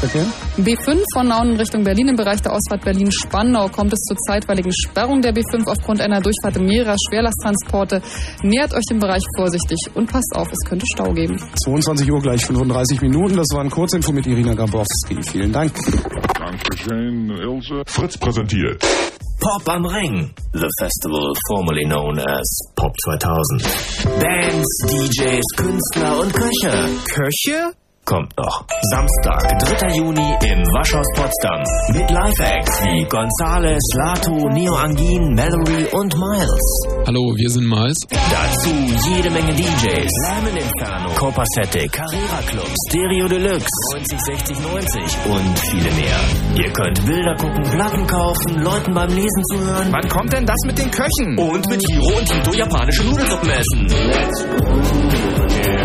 Okay. 0.00 0.22
B5 0.58 1.02
von 1.12 1.26
Nauen 1.26 1.50
in 1.50 1.56
Richtung 1.56 1.82
Berlin 1.82 2.08
im 2.08 2.16
Bereich 2.16 2.40
der 2.40 2.52
Ausfahrt 2.52 2.84
Berlin-Spandau 2.84 3.68
kommt 3.68 3.92
es 3.92 3.98
zur 4.02 4.16
zeitweiligen 4.28 4.70
Sperrung 4.72 5.20
der 5.20 5.34
B5 5.34 5.66
aufgrund 5.66 6.00
einer 6.00 6.20
Durchfahrt 6.20 6.56
mehrerer 6.60 6.94
Schwerlasttransporte. 7.08 8.00
Nähert 8.42 8.74
euch 8.74 8.84
dem 8.88 9.00
Bereich 9.00 9.24
vorsichtig 9.36 9.76
und 9.94 10.08
passt 10.08 10.30
auf, 10.36 10.46
es 10.52 10.68
könnte 10.68 10.86
Stau 10.94 11.12
geben. 11.12 11.36
22 11.64 12.12
Uhr 12.12 12.20
gleich 12.20 12.46
35 12.46 13.00
Minuten. 13.02 13.36
Das 13.36 13.48
war 13.52 13.62
ein 13.62 13.70
Kurzinfo 13.70 14.12
mit 14.12 14.24
Irina 14.28 14.54
Gabowski. 14.54 15.20
Vielen 15.20 15.52
Dank. 15.52 15.72
Dankeschön, 16.38 17.30
Ilse. 17.30 17.82
Fritz 17.86 18.16
präsentiert. 18.16 18.80
Pop 19.40 19.68
am 19.68 19.84
Ring. 19.84 20.30
The 20.52 20.70
festival 20.78 21.32
formerly 21.48 21.84
known 21.84 22.18
as 22.20 22.46
Pop 22.76 22.92
2000. 23.04 23.62
Bands, 24.20 24.78
DJs, 24.86 25.44
Künstler 25.56 26.20
und 26.20 26.32
Köche. 26.32 26.88
Köche? 27.12 27.72
Kommt 28.08 28.32
noch. 28.38 28.64
Samstag, 28.90 29.58
3. 29.58 29.96
Juni 29.98 30.32
im 30.40 30.64
Waschhaus 30.72 31.04
Potsdam. 31.14 31.60
Mit 31.92 32.10
Live-Acts 32.10 32.80
wie 32.84 33.04
Gonzales, 33.04 33.84
Lato, 34.00 34.48
Neo 34.48 34.72
Angin, 34.76 35.34
Mallory 35.34 35.84
und 35.92 36.16
Miles. 36.16 36.88
Hallo, 37.06 37.20
wir 37.36 37.50
sind 37.50 37.68
Miles. 37.68 37.98
Dazu 38.08 38.72
jede 39.12 39.28
Menge 39.28 39.52
DJs. 39.52 40.08
Lemon 40.24 40.56
Inferno, 40.56 41.10
Copacetic, 41.20 41.92
Carrera 41.92 42.40
Club, 42.48 42.70
Stereo 42.88 43.28
Deluxe, 43.28 43.68
90 43.92 44.20
60 44.24 44.56
90 44.56 45.02
und 45.28 45.58
viele 45.68 45.90
mehr. 45.92 46.18
Ihr 46.64 46.72
könnt 46.72 47.04
Bilder 47.04 47.34
gucken, 47.36 47.62
Platten 47.64 48.06
kaufen, 48.06 48.62
Leuten 48.64 48.94
beim 48.94 49.10
Lesen 49.10 49.44
zuhören. 49.52 49.88
Wann 49.92 50.08
kommt 50.08 50.32
denn 50.32 50.46
das 50.46 50.60
mit 50.64 50.78
den 50.78 50.90
Köchen? 50.90 51.36
Und 51.36 51.68
mit 51.68 51.82
Hiro 51.90 52.16
und 52.16 52.24
Tito 52.24 52.54
japanische 52.54 53.04
Nudelsuppen 53.04 53.50
essen. 53.50 53.86
Let's 54.08 54.46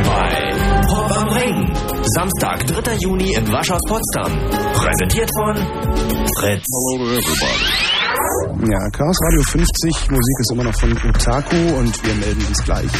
bei 0.06 0.53
Pop 0.94 1.12
am 1.18 1.28
Ring. 1.30 1.74
Samstag, 2.16 2.68
3. 2.68 2.98
Juni 3.02 3.34
im 3.34 3.52
Waschhaus 3.52 3.82
Potsdam. 3.88 4.32
Präsentiert 4.76 5.28
von 5.40 5.56
Fritz. 6.38 6.66
Hello 6.70 7.06
everybody. 7.08 8.72
Ja, 8.72 8.90
Chaos 8.92 9.18
Radio 9.26 9.42
50. 9.42 10.12
Musik 10.12 10.40
ist 10.40 10.52
immer 10.52 10.66
noch 10.66 10.80
von 10.80 10.92
Otaku 10.92 11.56
und 11.80 12.06
wir 12.06 12.14
melden 12.14 12.46
uns 12.48 12.64
gleich. 12.64 12.92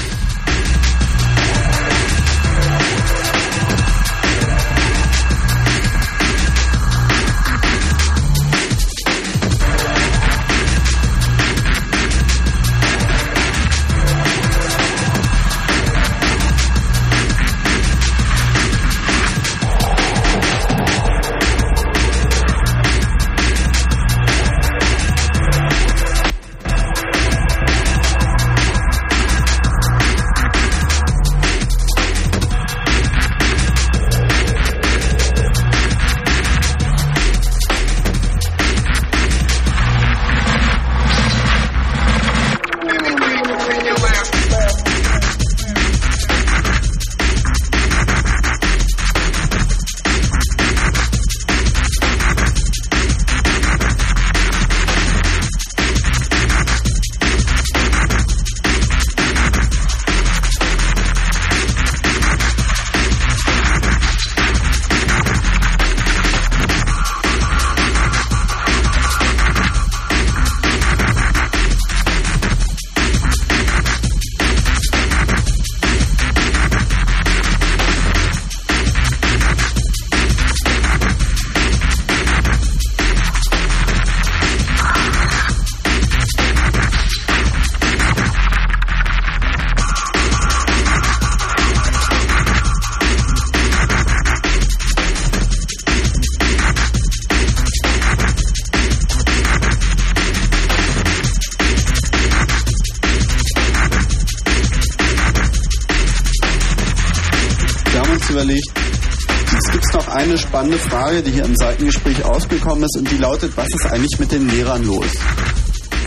Frage, 111.14 111.24
die 111.24 111.32
hier 111.32 111.46
im 111.46 111.56
Seitengespräch 111.56 112.26
ausgekommen 112.26 112.84
ist 112.86 112.98
und 112.98 113.12
die 113.12 113.18
lautet, 113.18 113.56
was 113.56 113.68
ist 113.68 113.86
eigentlich 113.86 114.20
mit 114.20 114.32
den 114.32 114.50
Lehrern 114.50 114.84
los? 114.84 115.06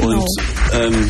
Und 0.00 0.26
ähm, 0.72 1.08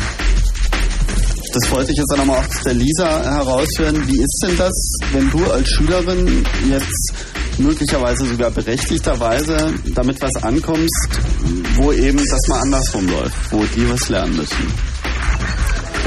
Das 1.51 1.71
wollte 1.71 1.91
ich 1.91 1.97
jetzt 1.97 2.11
auch 2.13 2.17
nochmal 2.17 2.45
aus 2.45 2.61
der 2.63 2.75
Lisa 2.75 3.23
heraushören. 3.23 4.07
Wie 4.07 4.19
ist 4.21 4.39
denn 4.43 4.55
das, 4.55 4.73
wenn 5.13 5.31
du 5.31 5.43
als 5.51 5.67
Schülerin 5.69 6.45
jetzt 6.69 7.13
möglicherweise 7.57 8.27
sogar 8.27 8.51
berechtigterweise 8.51 9.73
damit 9.95 10.21
was 10.21 10.43
ankommst, 10.43 11.09
wo 11.77 11.91
eben 11.91 12.19
das 12.19 12.47
mal 12.49 12.59
andersrum 12.61 13.07
läuft, 13.07 13.51
wo 13.51 13.63
die 13.75 13.89
was 13.89 14.09
lernen 14.09 14.35
müssen? 14.37 14.96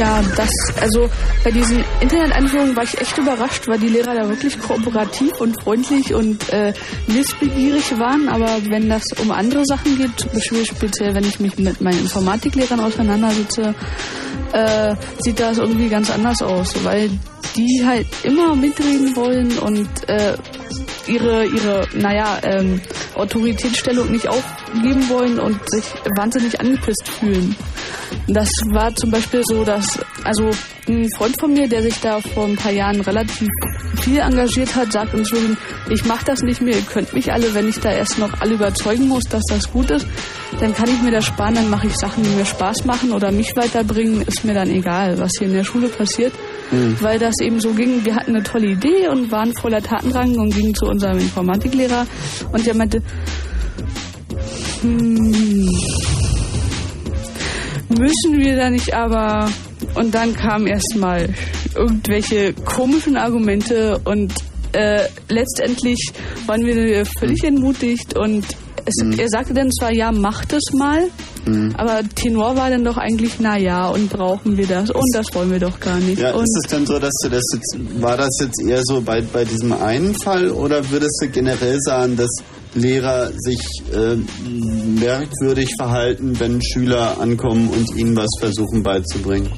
Ja, 0.00 0.22
das, 0.34 0.48
also 0.80 1.10
bei 1.44 1.50
diesen 1.50 1.84
Internet-Einführungen 2.00 2.74
war 2.74 2.84
ich 2.84 2.98
echt 2.98 3.18
überrascht, 3.18 3.68
weil 3.68 3.78
die 3.78 3.90
Lehrer 3.90 4.14
da 4.14 4.26
wirklich 4.30 4.58
kooperativ 4.58 5.38
und 5.42 5.62
freundlich 5.62 6.14
und 6.14 6.50
äh, 6.50 6.72
wissbegierig 7.06 7.98
waren. 7.98 8.30
Aber 8.30 8.48
wenn 8.70 8.88
das 8.88 9.02
um 9.20 9.30
andere 9.30 9.62
Sachen 9.66 9.98
geht, 9.98 10.10
speziell, 10.66 11.14
wenn 11.14 11.24
ich 11.24 11.38
mich 11.38 11.58
mit 11.58 11.82
meinen 11.82 12.00
Informatiklehrern 12.00 12.80
auseinandersetze, 12.80 13.74
äh, 14.54 14.94
sieht 15.18 15.38
das 15.38 15.58
irgendwie 15.58 15.90
ganz 15.90 16.10
anders 16.10 16.40
aus, 16.40 16.82
weil 16.82 17.10
die 17.54 17.82
halt 17.84 18.06
immer 18.22 18.56
mitreden 18.56 19.14
wollen 19.16 19.58
und 19.58 20.08
äh, 20.08 20.34
ihre, 21.06 21.44
ihre, 21.44 21.86
naja, 21.94 22.38
ähm, 22.42 22.80
Autoritätsstellung 23.16 24.10
nicht 24.10 24.28
aufgeben 24.28 25.10
wollen 25.10 25.38
und 25.38 25.58
sich 25.68 25.84
wahnsinnig 26.16 26.58
angepisst 26.58 27.06
fühlen. 27.06 27.54
Das 28.32 28.48
war 28.70 28.94
zum 28.94 29.10
Beispiel 29.10 29.42
so, 29.44 29.64
dass, 29.64 29.98
also 30.22 30.50
ein 30.86 31.08
Freund 31.16 31.38
von 31.40 31.52
mir, 31.52 31.68
der 31.68 31.82
sich 31.82 31.98
da 32.00 32.20
vor 32.20 32.46
ein 32.46 32.54
paar 32.54 32.70
Jahren 32.70 33.00
relativ 33.00 33.48
viel 34.02 34.18
engagiert 34.18 34.74
hat, 34.76 34.92
sagt 34.92 35.14
inzwischen, 35.14 35.56
ich 35.88 36.04
mache 36.04 36.24
das 36.24 36.42
nicht 36.42 36.60
mehr, 36.60 36.76
ihr 36.76 36.82
könnt 36.82 37.12
mich 37.12 37.32
alle, 37.32 37.52
wenn 37.54 37.68
ich 37.68 37.80
da 37.80 37.90
erst 37.90 38.18
noch 38.18 38.40
alle 38.40 38.54
überzeugen 38.54 39.08
muss, 39.08 39.24
dass 39.24 39.42
das 39.48 39.70
gut 39.72 39.90
ist, 39.90 40.06
dann 40.60 40.72
kann 40.74 40.88
ich 40.88 41.02
mir 41.02 41.10
das 41.10 41.24
sparen, 41.24 41.56
dann 41.56 41.70
mache 41.70 41.88
ich 41.88 41.96
Sachen, 41.96 42.22
die 42.22 42.30
mir 42.30 42.44
Spaß 42.44 42.84
machen 42.84 43.12
oder 43.12 43.32
mich 43.32 43.56
weiterbringen, 43.56 44.22
ist 44.22 44.44
mir 44.44 44.54
dann 44.54 44.70
egal, 44.70 45.18
was 45.18 45.32
hier 45.36 45.48
in 45.48 45.54
der 45.54 45.64
Schule 45.64 45.88
passiert. 45.88 46.32
Mhm. 46.70 46.96
Weil 47.00 47.18
das 47.18 47.34
eben 47.40 47.58
so 47.60 47.72
ging, 47.72 48.04
wir 48.04 48.14
hatten 48.14 48.34
eine 48.34 48.44
tolle 48.44 48.68
Idee 48.68 49.08
und 49.08 49.32
waren 49.32 49.52
voller 49.54 49.82
Tatendrang 49.82 50.36
und 50.36 50.54
gingen 50.54 50.74
zu 50.74 50.86
unserem 50.86 51.18
Informatiklehrer 51.18 52.06
und 52.52 52.64
der 52.64 52.76
meinte, 52.76 53.02
hm, 54.82 55.68
müssen 57.98 58.38
wir 58.38 58.56
da 58.56 58.70
nicht 58.70 58.94
aber. 58.94 59.48
Und 59.94 60.14
dann 60.14 60.34
kamen 60.34 60.66
erstmal 60.66 61.28
irgendwelche 61.74 62.52
komischen 62.64 63.16
Argumente 63.16 64.00
und 64.04 64.32
äh, 64.72 65.02
letztendlich 65.28 65.98
waren 66.46 66.64
wir 66.64 67.04
völlig 67.18 67.42
entmutigt 67.44 68.16
und 68.16 68.44
es, 68.86 68.94
Mhm. 69.04 69.18
er 69.18 69.28
sagte 69.28 69.52
dann 69.52 69.70
zwar, 69.72 69.92
ja, 69.92 70.10
macht 70.12 70.52
es 70.52 70.62
mal, 70.72 71.08
Mhm. 71.44 71.74
aber 71.76 72.00
Tenor 72.14 72.56
war 72.56 72.70
dann 72.70 72.84
doch 72.84 72.96
eigentlich, 72.96 73.32
na 73.40 73.58
ja, 73.58 73.88
und 73.88 74.08
brauchen 74.10 74.56
wir 74.56 74.66
das 74.66 74.90
und 74.90 75.04
das 75.14 75.26
wollen 75.34 75.50
wir 75.50 75.58
doch 75.58 75.78
gar 75.80 75.98
nicht. 75.98 76.18
Ja, 76.20 76.32
und 76.34 76.44
ist 76.44 76.60
es 76.64 76.70
denn 76.70 76.86
so, 76.86 76.98
dass 76.98 77.12
du 77.22 77.28
das 77.30 77.42
jetzt, 77.54 77.76
war 78.00 78.16
das 78.16 78.28
jetzt 78.40 78.62
eher 78.66 78.80
so 78.84 79.00
bei, 79.00 79.20
bei 79.22 79.44
diesem 79.44 79.72
einen 79.72 80.14
Fall 80.22 80.50
oder 80.50 80.88
würdest 80.90 81.18
du 81.22 81.28
generell 81.28 81.78
sagen, 81.80 82.16
dass 82.16 82.30
Lehrer 82.74 83.30
sich 83.36 83.60
äh, 83.92 84.16
merkwürdig 85.00 85.70
verhalten, 85.78 86.38
wenn 86.38 86.62
Schüler 86.62 87.20
ankommen 87.20 87.68
und 87.68 87.96
ihnen 87.96 88.16
was 88.16 88.30
versuchen 88.38 88.82
beizubringen? 88.82 89.50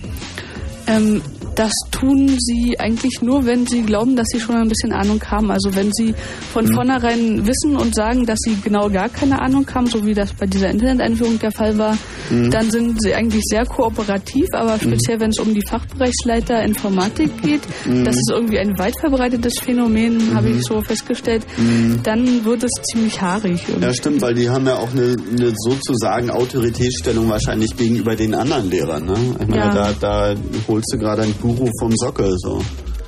Ähm, 0.86 1.20
das 1.54 1.72
tun 1.90 2.36
sie 2.38 2.78
eigentlich 2.78 3.20
nur, 3.22 3.44
wenn 3.44 3.66
sie 3.66 3.82
glauben, 3.82 4.16
dass 4.16 4.26
sie 4.32 4.40
schon 4.40 4.56
ein 4.56 4.68
bisschen 4.68 4.92
Ahnung 4.92 5.22
haben. 5.24 5.50
Also 5.50 5.74
wenn 5.74 5.90
sie 5.92 6.14
von 6.52 6.64
Mhm. 6.64 6.74
vornherein 6.74 7.46
wissen 7.46 7.76
und 7.76 7.94
sagen, 7.94 8.24
dass 8.26 8.38
sie 8.40 8.56
genau 8.62 8.88
gar 8.88 9.08
keine 9.08 9.40
Ahnung 9.40 9.66
haben, 9.74 9.86
so 9.86 10.04
wie 10.06 10.14
das 10.14 10.32
bei 10.32 10.46
dieser 10.46 10.70
Internet-Einführung 10.70 11.38
der 11.38 11.52
Fall 11.52 11.76
war, 11.78 11.96
Mhm. 12.30 12.50
dann 12.50 12.70
sind 12.70 13.02
sie 13.02 13.14
eigentlich 13.14 13.42
sehr 13.48 13.66
kooperativ. 13.66 14.46
Aber 14.54 14.78
speziell, 14.78 15.20
wenn 15.20 15.30
es 15.30 15.38
um 15.38 15.52
die 15.54 15.62
Fachbereichsleiter 15.66 16.62
Informatik 16.62 17.30
geht, 17.42 17.62
Mhm. 17.86 18.04
das 18.04 18.16
ist 18.16 18.30
irgendwie 18.32 18.58
ein 18.58 18.78
weit 18.78 18.98
verbreitetes 18.98 19.54
Phänomen, 19.60 20.34
habe 20.34 20.50
ich 20.50 20.62
so 20.64 20.80
festgestellt, 20.80 21.44
Mhm. 21.58 22.00
dann 22.02 22.44
wird 22.44 22.64
es 22.64 22.70
ziemlich 22.90 23.20
haarig. 23.20 23.60
Ja, 23.80 23.92
stimmt, 23.92 24.20
weil 24.22 24.34
die 24.34 24.48
haben 24.48 24.66
ja 24.66 24.76
auch 24.76 24.90
eine, 24.92 25.16
eine 25.36 25.52
sozusagen 25.56 26.30
Autoritätsstellung 26.30 27.28
wahrscheinlich 27.28 27.76
gegenüber 27.76 28.16
den 28.16 28.34
anderen 28.34 28.70
Lehrern. 28.70 29.04
Ne? 29.06 29.14
Ich 29.40 29.48
meine, 29.48 29.56
Ja. 29.62 29.74
da, 29.74 29.92
da 30.00 30.34
holst 30.68 30.92
du 30.92 30.98
gerade 30.98 31.22
einen 31.22 31.34
Guru 31.42 31.68
vom 31.80 31.92
Sockel. 31.96 32.32
So. 32.38 32.62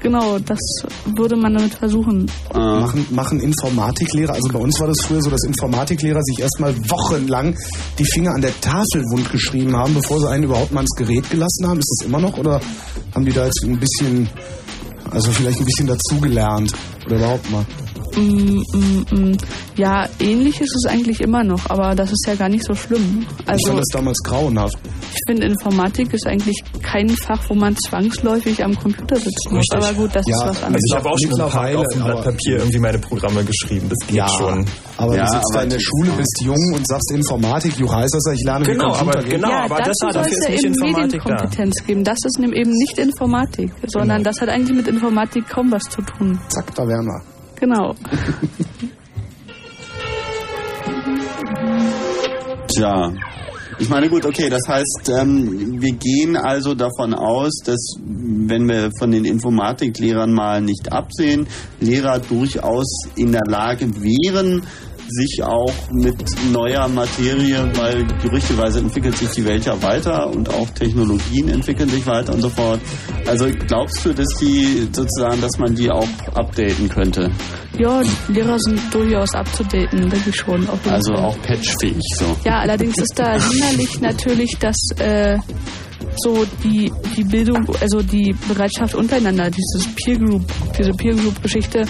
Genau, 0.04 0.38
das 0.38 0.58
würde 1.16 1.34
man 1.34 1.54
damit 1.54 1.72
versuchen. 1.72 2.30
Machen, 2.52 3.06
machen 3.10 3.40
Informatiklehrer, 3.40 4.34
also 4.34 4.52
bei 4.52 4.58
uns 4.58 4.78
war 4.78 4.88
das 4.88 5.00
früher 5.00 5.22
so, 5.22 5.30
dass 5.30 5.44
Informatiklehrer 5.44 6.20
sich 6.22 6.40
erstmal 6.40 6.76
wochenlang 6.90 7.56
die 7.98 8.04
Finger 8.04 8.34
an 8.34 8.42
der 8.42 8.52
Tafel 8.60 9.02
wund 9.12 9.30
geschrieben 9.32 9.74
haben, 9.74 9.94
bevor 9.94 10.20
sie 10.20 10.28
einen 10.28 10.44
überhaupt 10.44 10.72
mal 10.72 10.82
ins 10.82 10.94
Gerät 10.94 11.30
gelassen 11.30 11.66
haben. 11.66 11.78
Ist 11.78 11.96
das 12.00 12.06
immer 12.06 12.20
noch 12.20 12.36
oder 12.36 12.60
haben 13.14 13.24
die 13.24 13.32
da 13.32 13.46
jetzt 13.46 13.64
ein 13.64 13.78
bisschen, 13.80 14.28
also 15.10 15.30
vielleicht 15.30 15.60
ein 15.60 15.64
bisschen 15.64 15.86
dazugelernt 15.86 16.74
oder 17.06 17.16
überhaupt 17.16 17.50
mal? 17.50 17.64
Mm, 18.16 18.62
mm, 18.72 19.06
mm. 19.10 19.36
Ja, 19.76 20.08
ähnlich 20.20 20.60
ist 20.60 20.74
es 20.76 20.86
eigentlich 20.90 21.20
immer 21.20 21.42
noch, 21.42 21.68
aber 21.68 21.94
das 21.96 22.10
ist 22.12 22.24
ja 22.28 22.34
gar 22.36 22.48
nicht 22.48 22.64
so 22.64 22.74
schlimm. 22.74 23.26
ich 23.42 23.48
Also 23.48 23.66
fand 23.68 23.80
das 23.80 23.88
damals 23.92 24.18
grauenhaft. 24.24 24.78
ich 25.12 25.18
finde, 25.26 25.46
Informatik 25.46 26.12
ist 26.14 26.26
eigentlich 26.26 26.56
kein 26.82 27.08
Fach, 27.08 27.40
wo 27.48 27.54
man 27.54 27.74
zwangsläufig 27.76 28.62
am 28.62 28.78
Computer 28.78 29.16
sitzen 29.16 29.50
muss. 29.50 29.58
Richtig. 29.72 29.78
Aber 29.78 29.92
gut, 29.94 30.14
das 30.14 30.24
Ja, 30.28 30.36
ist 30.36 30.42
was 30.42 30.48
Also 30.48 30.66
anderes. 30.66 30.84
ich 30.88 30.94
habe 30.96 31.08
auch 31.10 31.18
schon 31.18 31.32
ein 31.32 31.36
paar 31.38 31.46
Mittlerweile, 31.64 31.78
auf 31.78 31.86
dem 31.92 32.04
Blatt 32.04 32.24
Papier 32.24 32.56
irgendwie 32.58 32.78
meine 32.78 32.98
Programme 32.98 33.44
geschrieben. 33.44 33.88
Das 33.88 34.08
geht 34.08 34.30
schon. 34.30 34.64
Aber 34.96 35.16
Ja, 35.16 35.24
du 35.24 35.32
sitzt 35.32 35.44
aber 35.50 35.58
da 35.58 35.62
in 35.64 35.70
der 35.70 35.80
Schule, 35.80 36.10
bist 36.16 36.40
jung 36.44 36.72
und 36.74 36.86
sagst 36.86 37.10
Informatik, 37.10 37.76
du 37.76 37.92
heißt 37.92 38.14
das, 38.14 38.32
ich 38.34 38.44
lerne 38.44 38.64
Genau, 38.64 38.84
wie 38.94 38.98
Computer 38.98 39.18
aber 39.18 39.28
genau. 39.28 39.50
ja, 39.50 39.64
aber 39.64 39.76
das- 39.78 39.96
soll 40.00 40.12
dafür 40.12 40.30
es 40.32 40.38
ist 40.38 40.44
ja 40.44 40.50
nicht 40.50 40.64
eben 40.64 40.74
Informatik 40.74 41.22
da. 41.24 41.30
Medienkompetenz 41.30 41.74
geben. 41.86 42.04
Das 42.04 42.18
ist 42.24 42.38
eben 42.38 42.70
nicht 42.70 42.98
Informatik, 42.98 43.70
sondern 43.88 44.18
Genau. 44.18 44.30
das 44.30 44.40
hat 44.40 44.48
eigentlich 44.50 44.76
mit 44.76 44.86
Informatik 44.88 45.48
kaum 45.48 45.72
was 45.72 45.82
zu 45.84 46.00
tun. 46.02 46.38
Zack, 46.48 46.72
da 46.76 46.86
wären 46.86 47.06
wir. 47.06 47.33
Genau. 47.64 47.94
Tja. 52.68 53.10
Ich 53.78 53.88
meine, 53.88 54.10
gut, 54.10 54.26
okay, 54.26 54.50
das 54.50 54.60
heißt, 54.68 55.10
ähm, 55.18 55.80
wir 55.80 55.92
gehen 55.92 56.36
also 56.36 56.74
davon 56.74 57.14
aus, 57.14 57.52
dass, 57.64 57.96
wenn 58.04 58.68
wir 58.68 58.90
von 58.98 59.10
den 59.10 59.24
Informatiklehrern 59.24 60.30
mal 60.30 60.60
nicht 60.60 60.92
absehen, 60.92 61.46
Lehrer 61.80 62.18
durchaus 62.18 62.86
in 63.16 63.32
der 63.32 63.46
Lage 63.48 63.88
wären, 63.96 64.62
sich 65.08 65.42
auch 65.42 65.72
mit 65.90 66.16
neuer 66.52 66.88
Materie, 66.88 67.70
weil 67.74 68.06
gerüchteweise 68.22 68.80
entwickelt 68.80 69.16
sich 69.16 69.30
die 69.30 69.44
Welt 69.44 69.64
ja 69.64 69.80
weiter 69.82 70.28
und 70.28 70.48
auch 70.48 70.68
Technologien 70.70 71.48
entwickeln 71.48 71.88
sich 71.88 72.06
weiter 72.06 72.34
und 72.34 72.40
so 72.40 72.48
fort. 72.48 72.80
Also 73.26 73.46
glaubst 73.66 74.04
du, 74.04 74.12
dass 74.12 74.28
die 74.40 74.88
sozusagen, 74.92 75.40
dass 75.40 75.58
man 75.58 75.74
die 75.74 75.90
auch 75.90 76.08
updaten 76.34 76.88
könnte? 76.88 77.30
Ja, 77.78 78.02
Lehrer 78.28 78.58
sind 78.58 78.80
durchaus 78.92 79.34
abzudaten, 79.34 80.08
denke 80.08 80.30
ich 80.30 80.36
schon. 80.36 80.66
Also 80.88 81.14
Fall. 81.14 81.24
auch 81.24 81.42
patchfähig 81.42 82.02
so. 82.18 82.24
Ja, 82.44 82.60
allerdings 82.60 82.96
ist 82.98 83.14
da 83.16 83.32
hinderlich 83.32 84.00
natürlich, 84.00 84.56
dass 84.60 84.76
äh, 84.98 85.38
so 86.18 86.44
die, 86.62 86.92
die 87.16 87.24
Bildung, 87.24 87.66
also 87.80 88.00
die 88.02 88.34
Bereitschaft 88.48 88.94
untereinander, 88.94 89.50
dieses 89.50 89.94
Peer 89.94 90.18
Group, 90.18 90.42
diese 90.78 90.90
Peer 90.92 91.14
Group 91.14 91.42
Geschichte 91.42 91.84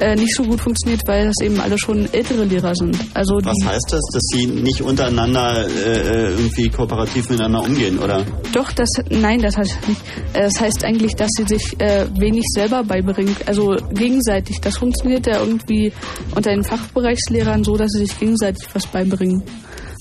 äh, 0.00 0.14
nicht 0.16 0.34
so 0.34 0.42
gut 0.42 0.60
funktioniert, 0.60 1.02
weil 1.06 1.26
das 1.26 1.34
eben 1.42 1.60
alle 1.60 1.78
schon 1.78 2.12
ältere 2.12 2.44
Lehrer 2.44 2.74
sind. 2.74 2.96
Also 3.14 3.36
Was 3.42 3.66
heißt 3.66 3.92
das, 3.92 4.02
dass 4.12 4.22
sie 4.32 4.46
nicht 4.46 4.80
untereinander 4.82 5.66
äh, 5.66 6.30
irgendwie 6.32 6.68
kooperativ 6.68 7.28
miteinander 7.30 7.62
umgehen, 7.62 7.98
oder? 7.98 8.24
Doch, 8.52 8.72
das 8.72 8.88
nein, 9.10 9.40
das 9.40 9.56
heißt 9.56 9.88
nicht. 9.88 10.00
Äh, 10.34 10.46
Das 10.46 10.60
heißt 10.60 10.84
eigentlich, 10.84 11.14
dass 11.16 11.30
sie 11.36 11.44
sich 11.44 11.80
äh, 11.80 12.06
wenig 12.18 12.44
selber 12.54 12.84
beibringen, 12.84 13.34
also 13.46 13.74
gegenseitig. 13.92 14.60
Das 14.60 14.78
funktioniert 14.78 15.26
ja 15.26 15.40
irgendwie 15.40 15.92
unter 16.34 16.50
den 16.50 16.62
Fachbereichslehrern 16.62 17.64
so, 17.64 17.76
dass 17.76 17.90
sie 17.90 18.06
sich 18.06 18.18
gegenseitig 18.18 18.64
was 18.72 18.86
beibringen. 18.86 19.42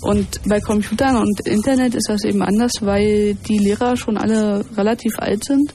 Und 0.05 0.27
bei 0.47 0.59
Computern 0.59 1.17
und 1.17 1.39
Internet 1.47 1.95
ist 1.95 2.07
das 2.09 2.23
eben 2.23 2.41
anders, 2.41 2.71
weil 2.81 3.35
die 3.47 3.57
Lehrer 3.57 3.95
schon 3.97 4.17
alle 4.17 4.63
relativ 4.77 5.17
alt 5.19 5.43
sind. 5.43 5.73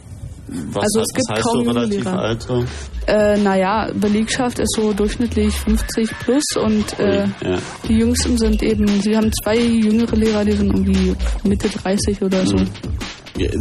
Was, 0.73 0.83
Also 0.83 1.01
es 1.01 1.07
was 1.07 1.15
gibt 1.15 1.31
heißt 1.31 1.43
kaum 1.43 1.65
so 1.65 1.71
relativ 1.71 2.05
Lehrer. 2.05 2.19
alt? 2.19 2.43
So? 2.43 2.65
Äh, 3.07 3.39
naja, 3.39 3.89
Belegschaft 3.95 4.59
ist 4.59 4.75
so 4.77 4.93
durchschnittlich 4.93 5.55
50 5.55 6.11
plus 6.21 6.43
und 6.63 6.99
äh, 6.99 7.25
Ja. 7.43 7.59
die 7.89 7.95
Jüngsten 7.99 8.37
sind 8.37 8.63
eben, 8.63 8.87
sie 9.01 9.17
haben 9.17 9.31
zwei 9.45 9.57
jüngere 9.59 10.15
Lehrer, 10.17 10.45
die 10.45 10.53
sind 10.53 10.69
irgendwie 10.73 11.15
Mitte 11.45 11.69
30 11.69 12.23
oder 12.23 12.45
so. 12.47 12.57
Mhm. 12.57 12.69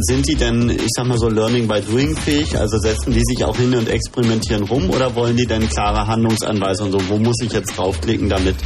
Sind 0.00 0.28
die 0.28 0.34
denn, 0.34 0.70
ich 0.70 0.88
sag 0.94 1.06
mal 1.06 1.18
so, 1.18 1.28
Learning 1.28 1.66
by 1.66 1.80
Doing 1.80 2.16
fähig? 2.16 2.56
Also 2.56 2.78
setzen 2.78 3.12
die 3.12 3.22
sich 3.24 3.44
auch 3.44 3.56
hin 3.56 3.74
und 3.74 3.88
experimentieren 3.88 4.64
rum 4.64 4.90
oder 4.90 5.14
wollen 5.14 5.36
die 5.36 5.46
denn 5.46 5.68
klare 5.68 6.06
Handlungsanweisungen? 6.06 6.92
So, 6.92 7.00
wo 7.08 7.18
muss 7.18 7.36
ich 7.42 7.52
jetzt 7.52 7.76
draufklicken, 7.76 8.28
damit 8.28 8.56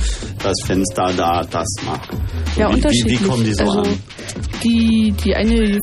das 0.43 0.55
Fenster 0.65 1.13
da 1.17 1.45
das 1.51 1.69
macht? 1.85 2.11
So, 2.55 2.61
Ja, 2.61 2.69
wie, 2.69 2.73
wie, 2.73 2.77
unterschiedlich. 2.77 3.21
wie 3.21 3.25
kommen 3.25 3.45
die 3.45 3.55
so 3.55 3.65
also, 3.65 3.79
an? 3.81 3.99
Die, 4.63 5.15
die 5.25 5.35
eine 5.35 5.79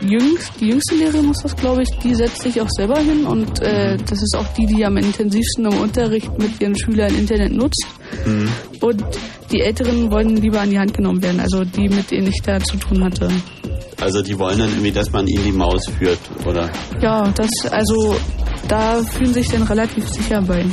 jüngst, 0.00 0.52
die 0.60 0.68
jüngste 0.68 0.94
Lehrerin 0.96 1.30
ist 1.30 1.44
das, 1.44 1.56
glaube 1.56 1.82
ich, 1.82 1.88
die 2.02 2.14
setzt 2.14 2.42
sich 2.42 2.60
auch 2.60 2.68
selber 2.70 2.98
hin 2.98 3.24
und 3.26 3.60
äh, 3.60 3.96
das 3.96 4.22
ist 4.22 4.36
auch 4.36 4.46
die, 4.54 4.66
die 4.66 4.84
am 4.84 4.96
intensivsten 4.96 5.66
im 5.66 5.78
Unterricht 5.78 6.30
mit 6.38 6.60
ihren 6.60 6.76
Schülern 6.78 7.14
Internet 7.14 7.52
nutzt. 7.52 7.86
Mhm. 8.26 8.48
Und 8.80 9.04
die 9.52 9.60
Älteren 9.60 10.10
wollen 10.10 10.36
lieber 10.36 10.60
an 10.60 10.70
die 10.70 10.78
Hand 10.78 10.94
genommen 10.94 11.22
werden, 11.22 11.40
also 11.40 11.64
die, 11.64 11.88
mit 11.88 12.10
denen 12.10 12.28
ich 12.28 12.40
da 12.44 12.60
zu 12.60 12.76
tun 12.76 13.04
hatte. 13.04 13.28
Also 14.00 14.22
die 14.22 14.38
wollen 14.38 14.58
dann 14.58 14.68
irgendwie, 14.70 14.92
dass 14.92 15.10
man 15.12 15.26
ihnen 15.26 15.44
die 15.44 15.52
Maus 15.52 15.82
führt, 15.98 16.18
oder? 16.46 16.68
Ja, 17.00 17.22
das, 17.34 17.48
also 17.70 18.16
da 18.68 18.96
fühlen 19.02 19.32
sich 19.32 19.48
dann 19.48 19.62
relativ 19.62 20.06
sicher 20.08 20.42
bei. 20.42 20.64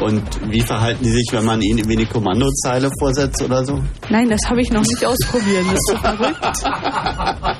Und 0.00 0.22
wie 0.50 0.60
verhalten 0.60 1.04
die 1.04 1.10
sich, 1.10 1.28
wenn 1.30 1.44
man 1.44 1.62
ihnen 1.62 1.78
irgendwie 1.78 1.98
eine 1.98 2.06
Kommandozeile 2.06 2.90
vorsetzt 2.98 3.40
oder 3.42 3.64
so? 3.64 3.80
Nein, 4.10 4.28
das 4.28 4.40
habe 4.50 4.60
ich 4.60 4.72
noch 4.72 4.80
nicht 4.82 5.04
ausprobiert. 5.04 5.64
Das 5.66 5.74
ist 5.74 5.86
so 5.88 5.96
verrückt. 5.98 6.64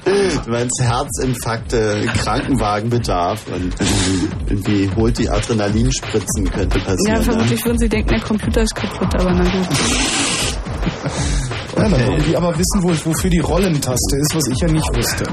Du 0.45 0.51
meinst 0.51 0.83
Herzinfarkte, 0.83 2.07
Krankenwagenbedarf 2.23 3.41
und 3.55 3.73
irgendwie 4.49 4.91
holt 4.97 5.17
die 5.19 5.31
Adrenalinspritzen, 5.31 6.51
könnte 6.51 6.79
Ja, 6.79 6.85
passieren. 6.85 7.23
vermutlich 7.23 7.65
würden 7.65 7.79
sie 7.79 7.89
denken, 7.89 8.09
der 8.11 8.21
Computer 8.21 8.63
ist 8.63 8.75
kaputt, 8.75 9.15
aber 9.15 9.33
na 9.33 9.45
gut. 9.45 9.69
Ja, 11.77 11.89
dann 11.89 12.07
wollen 12.07 12.25
die 12.25 12.37
aber 12.37 12.53
wissen, 12.59 12.83
wo, 12.83 12.89
wofür 13.11 13.31
die 13.31 13.41
Rollentaste 13.41 14.17
ist, 14.17 14.35
was 14.35 14.47
ich 14.49 14.59
ja 14.61 14.69
nicht 14.69 14.97
wusste. 14.97 15.25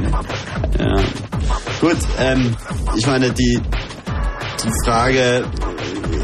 Ja. 0.79 0.95
Gut, 1.79 1.97
ähm, 2.19 2.55
ich 2.97 3.05
meine, 3.05 3.31
die, 3.31 3.59
die 4.63 4.71
Frage 4.85 5.45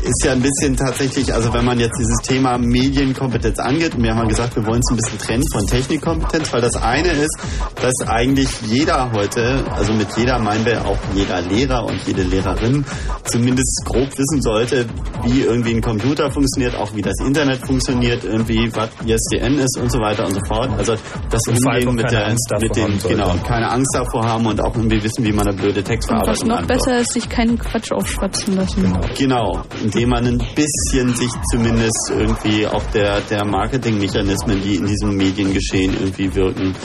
ist 0.03 0.25
ja 0.25 0.31
ein 0.33 0.41
bisschen 0.41 0.75
tatsächlich, 0.75 1.33
also 1.33 1.53
wenn 1.53 1.65
man 1.65 1.79
jetzt 1.79 1.97
dieses 1.99 2.17
Thema 2.23 2.57
Medienkompetenz 2.57 3.59
angeht, 3.59 3.95
und 3.95 4.03
wir 4.03 4.11
haben 4.11 4.19
ja 4.19 4.27
gesagt, 4.27 4.55
wir 4.55 4.65
wollen 4.65 4.79
es 4.79 4.91
ein 4.91 4.97
bisschen 4.97 5.19
trennen 5.19 5.43
von 5.51 5.65
Technikkompetenz, 5.65 6.53
weil 6.53 6.61
das 6.61 6.75
eine 6.75 7.11
ist, 7.11 7.37
dass 7.81 7.93
eigentlich 8.07 8.49
jeder 8.65 9.11
heute, 9.11 9.63
also 9.75 9.93
mit 9.93 10.07
jeder 10.17 10.39
meinen 10.39 10.65
wir 10.65 10.85
auch 10.85 10.97
jeder 11.13 11.41
Lehrer 11.41 11.85
und 11.85 12.01
jede 12.05 12.23
Lehrerin, 12.23 12.85
zumindest 13.23 13.83
grob 13.85 14.09
wissen 14.17 14.41
sollte, 14.41 14.85
wie 15.23 15.41
irgendwie 15.41 15.75
ein 15.75 15.81
Computer 15.81 16.31
funktioniert, 16.31 16.75
auch 16.75 16.93
wie 16.95 17.01
das 17.01 17.15
Internet 17.25 17.65
funktioniert, 17.65 18.23
irgendwie 18.23 18.69
was 18.73 18.89
ISDN 19.05 19.59
ist 19.59 19.77
und 19.79 19.91
so 19.91 19.99
weiter 19.99 20.25
und 20.25 20.33
so 20.33 20.41
fort. 20.47 20.69
Also 20.77 20.95
das 21.29 21.41
Umgehen 21.47 21.95
mit 21.95 22.11
der, 22.11 22.27
Angst 22.27 22.47
davor 22.49 22.67
mit 22.67 22.75
den, 22.75 23.09
genau, 23.09 23.35
keine 23.45 23.69
Angst 23.69 23.93
davor 23.93 24.23
haben 24.23 24.45
und 24.45 24.61
auch 24.61 24.75
irgendwie 24.75 25.01
wissen, 25.03 25.23
wie 25.23 25.31
man 25.31 25.47
eine 25.47 25.55
blöde 25.55 25.79
Und 25.79 25.79
was 25.79 25.83
Textverarbeitung 25.83 26.47
noch 26.47 26.65
besser 26.65 26.99
ist, 26.99 27.13
sich 27.13 27.29
keinen 27.29 27.57
Quatsch 27.57 27.91
aufschwatzen 27.91 28.55
lassen. 28.55 28.97
Genau, 29.17 29.61
indem 29.83 30.09
man 30.09 30.25
ein 30.25 30.37
bisschen 30.55 31.13
sich 31.15 31.31
zumindest 31.51 32.11
irgendwie 32.11 32.65
auch 32.67 32.83
der, 32.91 33.21
der 33.21 33.45
Marketingmechanismen, 33.45 34.61
die 34.61 34.75
in 34.75 34.85
diesem 34.87 35.15
Mediengeschehen 35.15 35.93
irgendwie 35.93 36.33
wirken, 36.33 36.75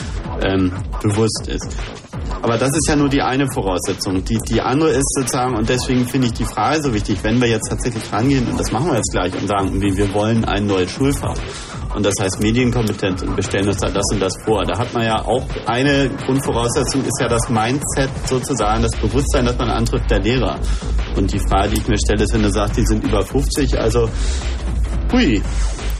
ähm, 0.41 0.71
bewusst 1.01 1.47
ist. 1.47 1.75
Aber 2.41 2.57
das 2.57 2.69
ist 2.69 2.87
ja 2.89 2.95
nur 2.95 3.09
die 3.09 3.21
eine 3.21 3.47
Voraussetzung. 3.53 4.23
Die, 4.23 4.37
die 4.49 4.61
andere 4.61 4.89
ist 4.89 5.13
sozusagen, 5.15 5.55
und 5.55 5.69
deswegen 5.69 6.07
finde 6.07 6.27
ich 6.27 6.33
die 6.33 6.45
Frage 6.45 6.81
so 6.83 6.93
wichtig, 6.93 7.19
wenn 7.23 7.39
wir 7.39 7.47
jetzt 7.47 7.69
tatsächlich 7.69 8.03
rangehen, 8.11 8.47
und 8.47 8.59
das 8.59 8.71
machen 8.71 8.87
wir 8.87 8.95
jetzt 8.95 9.11
gleich, 9.11 9.33
und 9.33 9.47
sagen, 9.47 9.81
wir 9.81 10.13
wollen 10.13 10.43
ein 10.45 10.65
neues 10.65 10.91
Schulfach. 10.91 11.37
Und 11.95 12.05
das 12.05 12.13
heißt 12.19 12.41
Medienkompetenz 12.41 13.21
und 13.21 13.35
wir 13.35 13.43
stellen 13.43 13.67
uns 13.67 13.77
da 13.77 13.87
das 13.89 14.03
und 14.11 14.19
das 14.19 14.33
vor. 14.43 14.63
Da 14.65 14.77
hat 14.79 14.93
man 14.93 15.03
ja 15.03 15.23
auch 15.23 15.45
eine 15.67 16.09
Grundvoraussetzung, 16.25 17.01
ist 17.01 17.19
ja 17.21 17.27
das 17.27 17.47
Mindset 17.49 18.09
sozusagen, 18.25 18.81
das 18.81 18.91
Bewusstsein, 18.99 19.45
das 19.45 19.57
man 19.57 19.69
antrifft 19.69 20.09
der 20.09 20.19
Lehrer. 20.19 20.59
Und 21.15 21.31
die 21.31 21.39
Frage, 21.39 21.69
die 21.69 21.81
ich 21.81 21.87
mir 21.87 21.97
stelle, 21.97 22.23
ist, 22.23 22.33
wenn 22.33 22.41
du 22.43 22.51
sagst, 22.51 22.77
die 22.77 22.85
sind 22.85 23.03
über 23.03 23.21
50, 23.21 23.79
also 23.79 24.09
hui. 25.11 25.41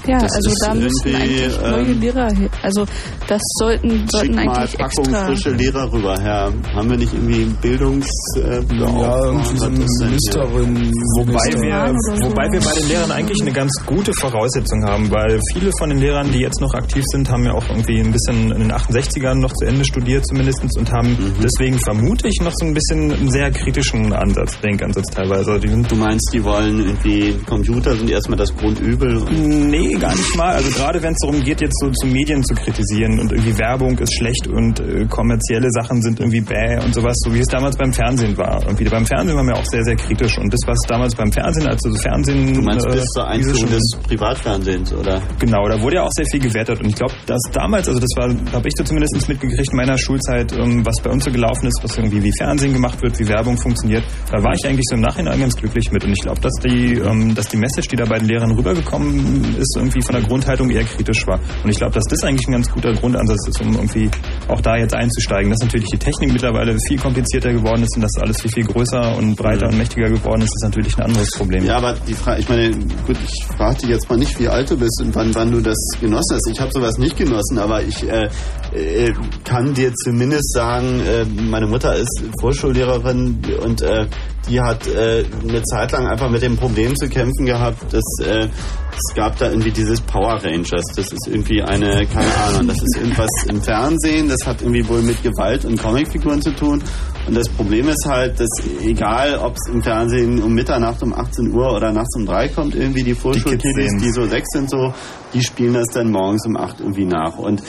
Ja, 0.05 0.19
Das 0.19 0.31
also 0.33 0.51
da 0.65 0.73
müssen 0.73 1.15
eigentlich 1.15 1.59
neue 1.61 1.81
ähm, 1.91 1.99
Lehrer 2.01 2.27
hin. 2.33 2.49
Also 2.61 2.85
das 3.27 3.41
sollten, 3.59 4.05
sollten 4.11 4.35
mal 4.35 4.47
eigentlich 4.49 4.77
Packung 4.77 5.05
extra. 5.05 5.25
frische 5.27 5.49
Lehrer 5.51 5.91
rüber, 5.91 6.15
Herr. 6.19 6.51
Haben 6.75 6.89
wir 6.89 6.97
nicht 6.97 7.13
irgendwie 7.13 7.41
einen 7.43 7.57
Bildungs... 7.61 8.07
Äh, 8.37 8.61
Ja, 8.73 9.25
irgendwie 9.25 9.57
so 9.57 9.69
Ministerin. 9.69 10.91
Wobei 11.17 11.61
wir, 11.61 11.93
wobei 12.27 12.47
wir 12.51 12.59
bei 12.59 12.79
den 12.79 12.87
Lehrern 12.89 13.11
eigentlich 13.11 13.41
eine 13.41 13.51
ganz 13.51 13.71
gute 13.85 14.11
Voraussetzung 14.19 14.83
haben, 14.85 15.09
weil 15.11 15.39
viele 15.53 15.71
von 15.79 15.89
den 15.89 15.99
Lehrern, 15.99 16.31
die 16.31 16.39
jetzt 16.39 16.59
noch 16.61 16.73
aktiv 16.73 17.03
sind, 17.11 17.29
haben 17.29 17.43
ja 17.45 17.53
auch 17.53 17.67
irgendwie 17.69 17.99
ein 17.99 18.11
bisschen 18.11 18.51
in 18.51 18.59
den 18.59 18.71
68ern 18.71 19.35
noch 19.35 19.53
zu 19.53 19.65
Ende 19.65 19.85
studiert 19.85 20.25
zumindest 20.27 20.63
und 20.77 20.91
haben 20.91 21.09
Mhm. 21.13 21.33
deswegen 21.43 21.77
vermute 21.79 22.27
ich 22.27 22.39
noch 22.41 22.51
so 22.55 22.65
ein 22.65 22.73
bisschen 22.73 23.11
einen 23.11 23.29
sehr 23.31 23.51
kritischen 23.51 24.11
Ansatz, 24.13 24.59
Denkansatz 24.61 25.05
teilweise. 25.13 25.59
Die 25.59 25.67
sind 25.67 25.89
Du 25.91 25.95
meinst, 25.95 26.29
die 26.33 26.43
wollen 26.43 26.79
irgendwie 26.79 27.33
Computer 27.45 27.95
sind 27.95 28.09
erstmal 28.09 28.37
das 28.37 28.55
Grundübel 28.55 29.17
und 29.17 29.69
Nee, 29.69 29.92
gar 29.99 30.15
nicht 30.15 30.35
mal. 30.35 30.53
Also 30.55 30.69
gerade 30.71 31.01
wenn 31.01 31.13
es 31.13 31.19
darum 31.19 31.41
geht, 31.41 31.61
jetzt 31.61 31.79
so 31.79 31.89
zu 31.89 32.07
Medien 32.07 32.43
zu 32.43 32.53
kritisieren 32.53 33.19
und 33.19 33.31
irgendwie 33.31 33.57
Werbung 33.57 33.97
ist 33.99 34.13
schlecht 34.13 34.47
und 34.47 34.79
äh, 34.79 35.05
kommerzielle 35.05 35.69
Sachen 35.71 36.01
sind 36.01 36.19
irgendwie 36.19 36.41
bäh 36.41 36.79
und 36.83 36.93
sowas, 36.93 37.15
so 37.23 37.33
wie 37.33 37.39
es 37.39 37.47
damals 37.47 37.77
beim 37.77 37.93
Fernsehen 37.93 38.37
war. 38.37 38.61
Irgendwie 38.63 38.85
beim 38.85 39.05
Fernsehen 39.05 39.35
waren 39.35 39.47
wir 39.47 39.55
auch 39.55 39.65
sehr, 39.65 39.83
sehr 39.83 39.95
kritisch 39.95 40.37
und 40.37 40.53
das, 40.53 40.61
was 40.65 40.77
damals 40.87 41.15
beim 41.15 41.31
Fernsehen, 41.31 41.67
also 41.67 41.89
das 41.89 42.01
Fernsehen... 42.01 42.53
du 42.53 42.61
meinst 42.61 42.85
äh, 42.87 42.91
bis 42.91 43.05
zur 43.05 43.27
Einführung 43.27 43.69
des 43.69 43.83
Privatfernsehens, 44.07 44.93
oder? 44.93 45.21
Genau, 45.39 45.67
da 45.67 45.81
wurde 45.81 45.97
ja 45.97 46.03
auch 46.03 46.11
sehr 46.15 46.25
viel 46.25 46.39
gewertet 46.39 46.79
und 46.79 46.89
ich 46.89 46.95
glaube, 46.95 47.13
dass 47.25 47.41
damals, 47.51 47.87
also 47.87 47.99
das 47.99 48.09
war, 48.15 48.29
habe 48.29 48.67
ich 48.67 48.73
so 48.77 48.83
zumindest 48.83 49.27
mitgekriegt 49.27 49.71
in 49.71 49.77
meiner 49.77 49.97
Schulzeit, 49.97 50.51
ähm, 50.53 50.85
was 50.85 50.95
bei 51.03 51.09
uns 51.09 51.23
so 51.23 51.31
gelaufen 51.31 51.67
ist, 51.67 51.79
was 51.83 51.97
irgendwie 51.97 52.23
wie 52.23 52.31
Fernsehen 52.37 52.73
gemacht 52.73 53.01
wird, 53.01 53.19
wie 53.19 53.27
Werbung 53.27 53.57
funktioniert, 53.57 54.03
da 54.31 54.43
war 54.43 54.53
ich 54.53 54.65
eigentlich 54.67 54.85
so 54.89 54.95
im 54.95 55.01
Nachhinein 55.01 55.39
ganz 55.39 55.55
glücklich 55.55 55.91
mit 55.91 56.03
und 56.03 56.11
ich 56.11 56.21
glaube, 56.21 56.41
dass 56.41 56.53
die, 56.63 56.95
ähm, 56.95 57.35
dass 57.35 57.47
die 57.47 57.57
Message, 57.57 57.87
die 57.87 57.95
da 57.95 58.05
bei 58.05 58.17
den 58.17 58.27
Lehrern 58.27 58.51
rübergekommen 58.51 59.55
ist, 59.59 59.77
irgendwie 59.83 60.01
von 60.01 60.15
der 60.15 60.23
Grundhaltung 60.23 60.69
eher 60.69 60.83
kritisch 60.83 61.25
war 61.27 61.39
und 61.63 61.69
ich 61.69 61.77
glaube, 61.77 61.93
dass 61.93 62.05
das 62.09 62.23
eigentlich 62.23 62.47
ein 62.47 62.53
ganz 62.53 62.71
guter 62.71 62.93
Grundansatz 62.93 63.47
ist, 63.47 63.61
um 63.61 63.73
irgendwie 63.73 64.09
auch 64.47 64.61
da 64.61 64.77
jetzt 64.77 64.95
einzusteigen, 64.95 65.49
dass 65.51 65.59
natürlich 65.59 65.89
die 65.89 65.97
Technik 65.97 66.31
mittlerweile 66.31 66.75
viel 66.87 66.97
komplizierter 66.97 67.51
geworden 67.53 67.83
ist 67.83 67.95
und 67.95 68.01
dass 68.01 68.11
alles 68.21 68.41
viel, 68.41 68.51
viel 68.51 68.65
größer 68.65 69.17
und 69.17 69.35
breiter 69.35 69.67
und 69.67 69.77
mächtiger 69.77 70.09
geworden 70.09 70.41
ist, 70.41 70.53
ist 70.53 70.63
natürlich 70.63 70.97
ein 70.97 71.05
anderes 71.05 71.29
Problem. 71.31 71.65
Ja, 71.65 71.77
aber 71.77 71.95
die 72.07 72.13
Frage, 72.13 72.41
ich 72.41 72.49
meine, 72.49 72.71
gut, 73.05 73.17
ich 73.23 73.45
frage 73.55 73.77
dich 73.79 73.89
jetzt 73.89 74.09
mal 74.09 74.17
nicht, 74.17 74.39
wie 74.39 74.47
alt 74.47 74.69
du 74.69 74.77
bist 74.77 75.01
und 75.01 75.13
wann, 75.15 75.33
wann 75.35 75.51
du 75.51 75.61
das 75.61 75.77
genossen 75.99 76.35
hast. 76.35 76.49
Ich 76.51 76.59
habe 76.59 76.71
sowas 76.71 76.97
nicht 76.97 77.17
genossen, 77.17 77.57
aber 77.57 77.81
ich 77.83 78.07
äh, 78.09 78.29
äh, 78.73 79.13
kann 79.43 79.73
dir 79.73 79.93
zumindest 79.93 80.53
sagen, 80.53 80.99
äh, 81.01 81.25
meine 81.25 81.67
Mutter 81.67 81.95
ist 81.95 82.23
Vorschullehrerin 82.39 83.39
und 83.63 83.81
äh, 83.81 84.07
die 84.49 84.59
hat 84.59 84.87
äh, 84.87 85.25
eine 85.47 85.63
Zeit 85.63 85.91
lang 85.91 86.07
einfach 86.07 86.29
mit 86.29 86.41
dem 86.41 86.57
Problem 86.57 86.95
zu 86.95 87.07
kämpfen 87.07 87.45
gehabt, 87.45 87.93
dass 87.93 88.03
äh, 88.25 88.47
es 88.91 89.15
gab 89.15 89.37
da 89.37 89.49
irgendwie 89.49 89.71
dieses 89.71 90.01
Power 90.01 90.39
Rangers. 90.43 90.85
Das 90.95 91.11
ist 91.11 91.27
irgendwie 91.27 91.61
eine, 91.61 92.05
keine 92.05 92.35
Ahnung, 92.45 92.67
das 92.67 92.77
ist 92.77 92.97
irgendwas 92.97 93.29
im 93.49 93.61
Fernsehen, 93.61 94.29
das 94.29 94.45
hat 94.45 94.61
irgendwie 94.61 94.87
wohl 94.87 95.01
mit 95.01 95.21
Gewalt 95.23 95.65
und 95.65 95.81
Comicfiguren 95.81 96.41
zu 96.41 96.53
tun. 96.55 96.83
Und 97.25 97.35
das 97.35 97.47
Problem 97.49 97.87
ist 97.87 98.05
halt, 98.05 98.39
dass 98.39 98.49
egal, 98.83 99.37
ob 99.37 99.55
es 99.55 99.73
im 99.73 99.81
Fernsehen 99.81 100.41
um 100.41 100.53
Mitternacht 100.53 101.01
um 101.03 101.13
18 101.13 101.51
Uhr 101.53 101.73
oder 101.73 101.91
nachts 101.93 102.15
um 102.17 102.25
3 102.25 102.49
kommt, 102.49 102.75
irgendwie 102.75 103.03
die 103.03 103.15
Vorschulkiddies, 103.15 103.91
sehen's. 103.91 104.03
die 104.03 104.11
so 104.11 104.25
sechs 104.25 104.49
sind, 104.51 104.69
so, 104.69 104.93
die 105.33 105.41
spielen 105.41 105.73
das 105.73 105.87
dann 105.93 106.11
morgens 106.11 106.45
um 106.45 106.57
8 106.57 106.81
irgendwie 106.81 107.05
nach. 107.05 107.37
Und 107.37 107.63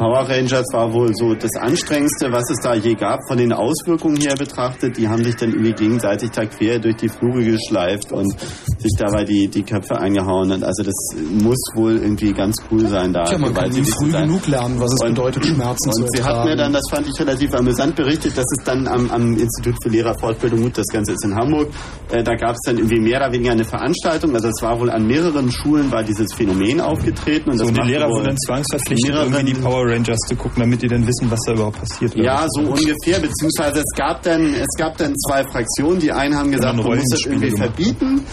Power 0.00 0.26
Rangers 0.28 0.64
war 0.72 0.90
wohl 0.94 1.10
so 1.14 1.34
das 1.34 1.50
anstrengendste, 1.60 2.32
was 2.32 2.48
es 2.50 2.56
da 2.62 2.74
je 2.74 2.94
gab, 2.94 3.20
von 3.28 3.36
den 3.36 3.52
Auswirkungen 3.52 4.16
her 4.16 4.34
betrachtet. 4.34 4.96
Die 4.96 5.06
haben 5.06 5.22
sich 5.22 5.36
dann 5.36 5.50
irgendwie 5.50 5.72
gegenseitig 5.74 6.30
da 6.30 6.46
quer 6.46 6.78
durch 6.78 6.96
die 6.96 7.08
Flure 7.10 7.44
geschleift 7.44 8.10
und 8.10 8.32
sich 8.78 8.92
dabei 8.98 9.24
die, 9.24 9.48
die 9.48 9.62
Köpfe 9.62 9.98
eingehauen. 9.98 10.52
Und 10.52 10.64
also 10.64 10.82
das 10.82 10.94
muss 11.30 11.58
wohl 11.74 11.98
irgendwie 11.98 12.32
ganz 12.32 12.56
cool 12.70 12.88
sein 12.88 13.12
da. 13.12 13.24
Tja, 13.24 13.36
man 13.36 13.52
kann 13.52 13.68
nie 13.68 13.84
früh 13.84 14.10
sein. 14.10 14.26
genug 14.28 14.46
lernen, 14.46 14.80
was 14.80 14.90
es 14.94 15.00
Und- 15.06 15.14
bedeutet, 15.14 15.44
Schmerzen 15.44 15.90
zu 15.92 16.02
Und 16.04 16.16
sie 16.16 16.22
hat 16.22 16.44
mir 16.46 16.56
dann, 16.56 16.72
das 16.72 16.84
fand 16.90 17.06
ich 17.06 17.20
relativ 17.20 17.52
amüsant 17.54 17.94
berichtet, 17.94 18.38
dass 18.38 18.46
es 18.58 18.64
dann 18.64 18.88
am, 18.88 19.10
am 19.10 19.36
Institut 19.36 19.74
für 19.82 19.90
Lehrerfortbildung, 19.90 20.62
gut, 20.62 20.78
das 20.78 20.86
Ganze 20.86 21.12
ist 21.12 21.24
in 21.26 21.34
Hamburg, 21.34 21.68
äh, 22.10 22.22
da 22.22 22.34
gab 22.36 22.52
es 22.54 22.60
dann 22.64 22.78
irgendwie 22.78 23.00
mehr 23.00 23.18
oder 23.18 23.32
weniger 23.32 23.52
eine 23.52 23.64
Veranstaltung. 23.64 24.34
Also 24.34 24.48
es 24.48 24.62
war 24.62 24.80
wohl 24.80 24.88
an 24.90 25.06
mehreren 25.06 25.52
Schulen 25.52 25.92
war 25.92 26.02
dieses 26.02 26.32
Phänomen 26.34 26.80
aufgetreten. 26.80 27.50
Und 27.50 27.58
So, 27.58 27.64
das 27.64 27.68
und 27.76 27.84
die 27.84 27.90
Lehrer 27.92 28.08
wurden 28.08 28.24
dann 28.26 28.36
zwangsverpflichtet, 28.38 29.14
irgendwie 29.14 29.44
die 29.52 29.60
Power 29.60 29.89
Rangers 29.90 30.18
zu 30.26 30.36
gucken, 30.36 30.60
damit 30.60 30.82
die 30.82 30.88
dann 30.88 31.06
wissen, 31.06 31.30
was 31.30 31.40
da 31.46 31.52
überhaupt 31.52 31.78
passiert. 31.80 32.14
Ja, 32.16 32.46
so 32.48 32.62
ungefähr, 32.62 33.18
beziehungsweise 33.20 33.80
es 33.80 33.96
gab 33.96 34.22
dann, 34.22 34.54
es 34.54 34.76
gab 34.76 34.96
dann 34.96 35.14
zwei 35.18 35.44
Fraktionen. 35.44 36.00
Die 36.00 36.12
einen 36.12 36.36
haben 36.36 36.50
gesagt, 36.50 36.78
dann 36.78 36.84
man 36.84 36.98
muss 36.98 37.08
das 37.10 37.26
irgendwie 37.26 37.50
verbieten. 37.50 38.24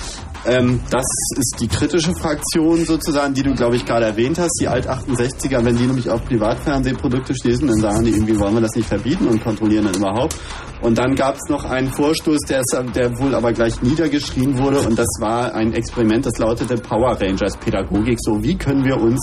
Ähm, 0.45 0.79
das 0.89 1.05
ist 1.35 1.57
die 1.59 1.67
kritische 1.67 2.13
Fraktion 2.13 2.85
sozusagen, 2.85 3.33
die 3.33 3.43
du, 3.43 3.53
glaube 3.53 3.75
ich, 3.75 3.85
gerade 3.85 4.05
erwähnt 4.05 4.39
hast. 4.39 4.57
Die 4.61 4.67
Alt-68er, 4.69 5.63
wenn 5.65 5.75
die 5.75 5.85
nämlich 5.85 6.09
auf 6.09 6.23
Privatfernsehprodukte 6.25 7.35
schließen, 7.35 7.67
dann 7.67 7.79
sagen 7.79 8.05
die 8.05 8.11
irgendwie, 8.11 8.39
wollen 8.39 8.53
wir 8.53 8.61
das 8.61 8.75
nicht 8.75 8.87
verbieten 8.87 9.27
und 9.27 9.43
kontrollieren 9.43 9.85
dann 9.85 9.95
überhaupt. 9.95 10.37
Und 10.81 10.97
dann 10.97 11.15
gab 11.15 11.35
es 11.35 11.49
noch 11.49 11.65
einen 11.65 11.91
Vorstoß, 11.91 12.39
der, 12.47 12.61
der 12.95 13.19
wohl 13.19 13.35
aber 13.35 13.51
gleich 13.51 13.81
niedergeschrieben 13.81 14.57
wurde. 14.57 14.79
Und 14.81 14.97
das 14.97 15.09
war 15.19 15.53
ein 15.53 15.73
Experiment, 15.73 16.25
das 16.25 16.37
lautete 16.37 16.75
Power 16.77 17.19
Rangers 17.19 17.57
Pädagogik. 17.57 18.17
So, 18.21 18.41
wie 18.41 18.55
können 18.55 18.85
wir 18.85 18.97
uns 19.01 19.19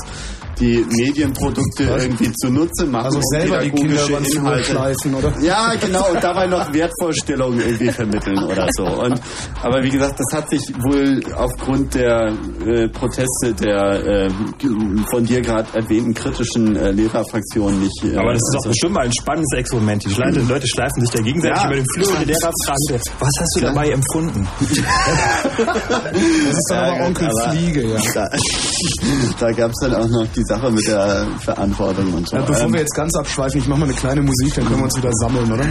die 0.61 0.85
Medienprodukte 0.89 1.85
irgendwie 1.85 2.33
zunutze 2.35 2.87
machen, 2.87 3.07
Also 3.07 3.21
selber 3.33 3.59
die 3.61 3.71
Kinder 3.71 3.99
schleifen, 3.99 5.15
oder? 5.15 5.33
ja, 5.41 5.75
genau, 5.75 6.11
und 6.11 6.23
dabei 6.23 6.47
noch 6.47 6.73
Wertvorstellungen 6.73 7.61
irgendwie 7.61 7.91
vermitteln 7.91 8.39
oder 8.45 8.67
so. 8.77 8.85
Und, 8.85 9.21
aber 9.63 9.83
wie 9.83 9.91
gesagt, 9.91 10.19
das 10.21 10.39
hat 10.39 10.51
sich 10.51 10.63
wohl 10.83 11.21
aufgrund 11.35 11.95
der 11.95 12.33
äh, 12.67 12.89
Proteste 12.89 13.55
der 13.61 14.27
äh, 14.27 14.31
von 15.11 15.25
dir 15.25 15.41
gerade 15.41 15.69
erwähnten 15.77 16.15
kritischen 16.15 16.77
äh, 16.77 16.91
Lehrerfraktion 16.93 17.81
nicht. 17.81 18.05
Äh, 18.05 18.17
Aber 18.17 18.33
das 18.33 18.41
ist 18.43 18.51
doch 18.55 18.59
also- 18.61 18.69
bestimmt 18.71 18.95
mal 18.95 19.05
ein 19.05 19.13
spannendes 19.13 19.59
Experiment. 19.59 20.05
Die 20.05 20.15
Leute, 20.15 20.41
Leute 20.41 20.67
schleifen 20.69 21.01
sich 21.01 21.11
da 21.11 21.21
gegenseitig 21.23 21.57
Ja. 21.59 21.67
über 21.67 21.77
den 21.77 21.87
Flur 21.95 22.09
und 22.11 22.21
die 22.21 22.25
Lehrer 22.33 22.51
fragen, 22.65 23.01
was 23.19 23.31
hast 23.41 23.57
du 23.57 23.61
Ja. 23.61 23.67
dabei 23.73 23.91
empfunden? 23.91 24.49
Das 25.55 26.57
ist 26.59 26.67
dann 26.71 26.85
aber 26.85 27.07
Onkel 27.07 27.29
Fliege, 27.51 27.83
ja. 27.95 28.01
Da, 28.15 28.29
da 29.41 29.53
gab 29.53 29.71
es 29.71 29.77
dann 29.81 29.95
auch 29.95 30.09
noch 30.09 30.27
diese 30.35 30.44
die 30.45 30.55
Sache 30.55 30.71
mit 30.71 30.87
der 30.87 31.27
Verantwortung 31.41 32.13
und 32.15 32.29
so. 32.29 32.37
Ja, 32.37 32.43
bevor 32.43 32.73
wir 32.73 32.81
jetzt 32.81 32.95
ganz 32.95 33.15
abschweifen, 33.17 33.61
ich 33.61 33.69
mache 33.69 33.81
mal 33.81 33.87
eine 33.87 33.95
kleine 33.95 34.23
Musik, 34.23 34.55
dann 34.55 34.65
können 34.67 34.79
wir 34.79 34.85
uns 34.85 34.97
wieder 34.97 35.13
sammeln, 35.15 35.53
oder? 35.53 35.65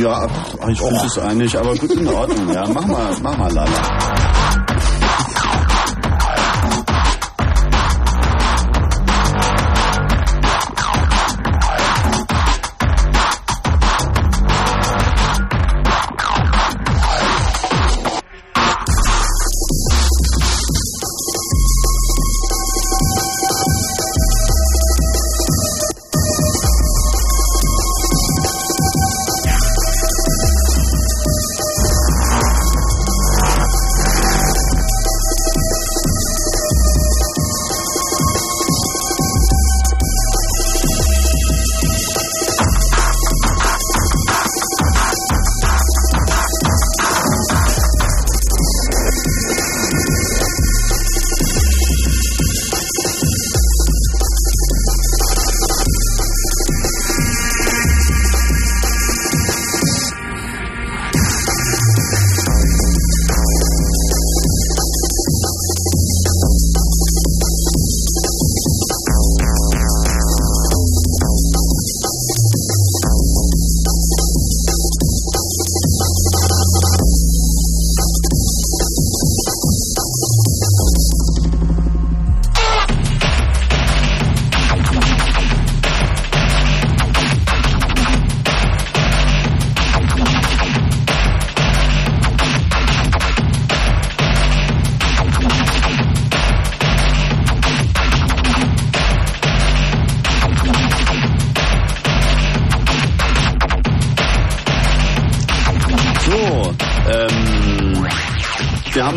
ja, 0.00 0.26
ich 0.68 0.80
finde 0.80 1.06
es 1.06 1.18
eigentlich, 1.18 1.58
aber 1.58 1.74
gut 1.74 1.92
in 1.92 2.08
Ordnung. 2.08 2.52
Ja, 2.52 2.66
mach 2.72 2.86
mal, 2.86 3.16
mach 3.22 3.36
mal, 3.36 3.52
Lala. 3.52 4.37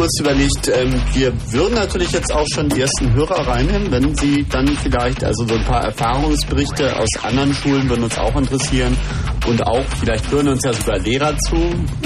Uns 0.01 0.19
überlegt, 0.19 0.67
ähm, 0.67 1.01
wir 1.13 1.33
würden 1.51 1.75
natürlich 1.75 2.11
jetzt 2.11 2.33
auch 2.33 2.45
schon 2.53 2.69
die 2.69 2.81
ersten 2.81 3.13
Hörer 3.13 3.47
reinnehmen, 3.47 3.91
wenn 3.91 4.15
sie 4.15 4.45
dann 4.49 4.67
vielleicht, 4.67 5.23
also 5.23 5.45
so 5.45 5.55
ein 5.55 5.63
paar 5.63 5.83
Erfahrungsberichte 5.83 6.95
aus 6.97 7.09
anderen 7.23 7.53
Schulen 7.53 7.87
würden 7.89 8.03
uns 8.03 8.17
auch 8.17 8.35
interessieren. 8.35 8.97
Und 9.47 9.65
auch, 9.65 9.83
vielleicht 9.99 10.31
hören 10.31 10.49
uns 10.49 10.63
ja 10.63 10.73
sogar 10.73 10.99
Lehrer 10.99 11.35
zu, 11.37 11.57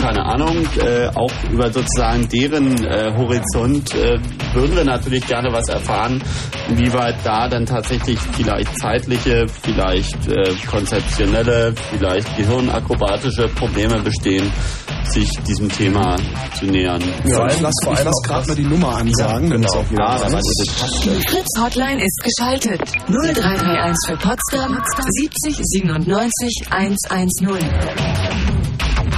keine 0.02 0.24
Ahnung, 0.24 0.66
äh, 0.80 1.08
auch 1.16 1.32
über 1.52 1.72
sozusagen 1.72 2.28
deren 2.30 2.86
äh, 2.86 3.12
Horizont 3.16 3.94
äh, 3.94 4.18
würden 4.54 4.76
wir 4.76 4.86
natürlich 4.86 5.26
gerne 5.28 5.52
was 5.52 5.68
erfahren, 5.68 6.22
inwieweit 6.70 7.16
da 7.24 7.48
dann 7.48 7.66
tatsächlich 7.66 8.18
vielleicht 8.34 8.78
zeitliche, 8.80 9.46
vielleicht 9.48 10.28
äh, 10.28 10.54
konzeptionelle, 10.70 11.74
vielleicht 11.92 12.38
gehirnakrobatische 12.38 13.48
Probleme 13.50 14.02
bestehen, 14.02 14.52
sich 15.16 15.30
diesem 15.48 15.70
Thema 15.70 16.16
zu 16.60 16.66
nähern. 16.66 17.02
Ja, 17.26 17.48
ich 17.48 17.60
lass, 17.62 17.74
ich 17.84 18.04
lass 18.04 18.22
gerade 18.24 18.48
mal 18.48 18.56
die 18.56 18.64
Nummer 18.66 18.98
ansagen. 18.98 19.50
genau. 19.50 19.68
es 19.68 19.74
auch 19.76 19.86
jeder 19.90 20.08
Ah, 20.10 20.18
da 20.18 20.26
war 20.26 20.34
weiß. 20.34 20.44
diese 20.44 20.80
Taste. 20.80 21.10
Die 21.10 21.28
Fritz 21.28 21.48
Hotline 21.60 22.04
ist 22.04 22.22
geschaltet. 22.24 22.82
0331 23.08 23.96
für 24.08 24.18
Potsdam 24.18 24.78
70 25.10 25.58
97 25.58 26.68
110. 26.70 27.70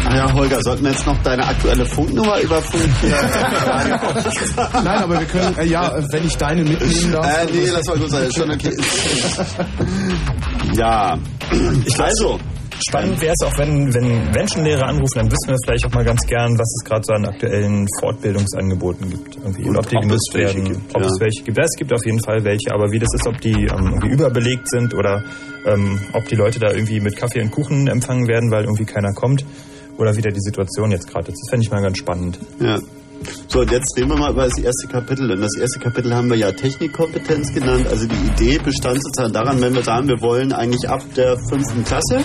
Ah 0.09 0.15
ja, 0.15 0.33
Holger, 0.33 0.61
sollten 0.61 0.85
wir 0.85 0.91
jetzt 0.91 1.05
noch 1.05 1.21
deine 1.23 1.45
aktuelle 1.45 1.85
Funknummer 1.85 2.39
über 2.39 2.61
Funk 2.61 2.89
hier? 3.01 3.17
Nein, 4.73 4.87
aber 5.03 5.19
wir 5.19 5.25
können, 5.25 5.57
äh, 5.57 5.65
ja, 5.65 5.91
wenn 6.11 6.25
ich 6.25 6.37
deine 6.37 6.63
mitnehmen 6.63 7.11
darf. 7.11 7.25
äh, 7.25 7.45
nee, 7.51 7.65
lass 7.69 7.85
mal 7.87 7.97
gut 7.97 8.09
sein, 8.11 8.23
ist 8.27 8.37
schon 8.37 8.49
okay. 8.49 8.71
ja, 10.75 11.17
also, 11.99 12.39
Spannend 12.87 13.19
wäre 13.21 13.33
es 13.37 13.45
auch, 13.45 13.57
wenn, 13.57 13.93
wenn 13.93 14.31
Menschenlehrer 14.31 14.87
anrufen, 14.87 15.15
dann 15.15 15.25
wissen 15.27 15.49
wir 15.49 15.57
vielleicht 15.65 15.85
auch 15.85 15.91
mal 15.91 16.05
ganz 16.05 16.25
gern, 16.25 16.57
was 16.57 16.73
es 16.79 16.85
gerade 16.85 17.01
so 17.03 17.13
an 17.13 17.25
aktuellen 17.25 17.85
Fortbildungsangeboten 17.99 19.09
gibt. 19.09 19.35
Irgendwie. 19.35 19.67
Und, 19.67 19.77
ob 19.77 19.89
die 19.89 19.97
ob 19.97 20.03
genutzt 20.03 20.29
welche 20.33 20.55
werden. 20.55 20.73
gibt, 20.73 20.95
ob 20.95 21.01
ja. 21.01 21.07
es 21.07 21.19
welche 21.19 21.43
gibt. 21.43 21.57
Ja, 21.57 21.63
es 21.65 21.75
gibt 21.77 21.93
auf 21.93 22.05
jeden 22.05 22.23
Fall 22.23 22.43
welche, 22.45 22.73
aber 22.73 22.89
wie 22.91 22.99
das 22.99 23.09
ist, 23.13 23.27
ob 23.27 23.41
die 23.41 23.51
ähm, 23.51 23.87
irgendwie 23.91 24.07
überbelegt 24.07 24.69
sind 24.69 24.93
oder 24.93 25.21
ähm, 25.65 25.99
ob 26.13 26.27
die 26.29 26.35
Leute 26.35 26.59
da 26.59 26.71
irgendwie 26.71 27.01
mit 27.01 27.17
Kaffee 27.17 27.41
und 27.41 27.51
Kuchen 27.51 27.87
empfangen 27.87 28.27
werden, 28.27 28.51
weil 28.51 28.63
irgendwie 28.63 28.85
keiner 28.85 29.11
kommt. 29.13 29.43
Oder 29.97 30.15
wie 30.15 30.21
da 30.21 30.29
die 30.29 30.39
Situation 30.39 30.91
jetzt 30.91 31.09
gerade 31.09 31.31
ist. 31.31 31.41
Das 31.43 31.49
fände 31.49 31.65
ich 31.65 31.71
mal 31.71 31.81
ganz 31.81 31.97
spannend. 31.97 32.39
ja. 32.61 32.79
So, 33.47 33.61
und 33.61 33.71
jetzt 33.71 33.97
reden 33.97 34.09
wir 34.09 34.17
mal 34.17 34.31
über 34.31 34.43
das 34.43 34.57
erste 34.59 34.87
Kapitel. 34.87 35.31
Und 35.31 35.41
das 35.41 35.57
erste 35.59 35.79
Kapitel 35.79 36.13
haben 36.13 36.29
wir 36.29 36.37
ja 36.37 36.51
Technikkompetenz 36.51 37.53
genannt. 37.53 37.87
Also 37.89 38.05
die 38.07 38.15
Idee 38.15 38.59
bestand 38.59 39.01
sozusagen 39.03 39.33
daran, 39.33 39.59
wenn 39.61 39.73
wir 39.73 39.83
sagen, 39.83 40.07
wir 40.07 40.21
wollen 40.21 40.53
eigentlich 40.53 40.87
ab 40.87 41.01
der 41.15 41.37
fünften 41.49 41.83
Klasse 41.83 42.23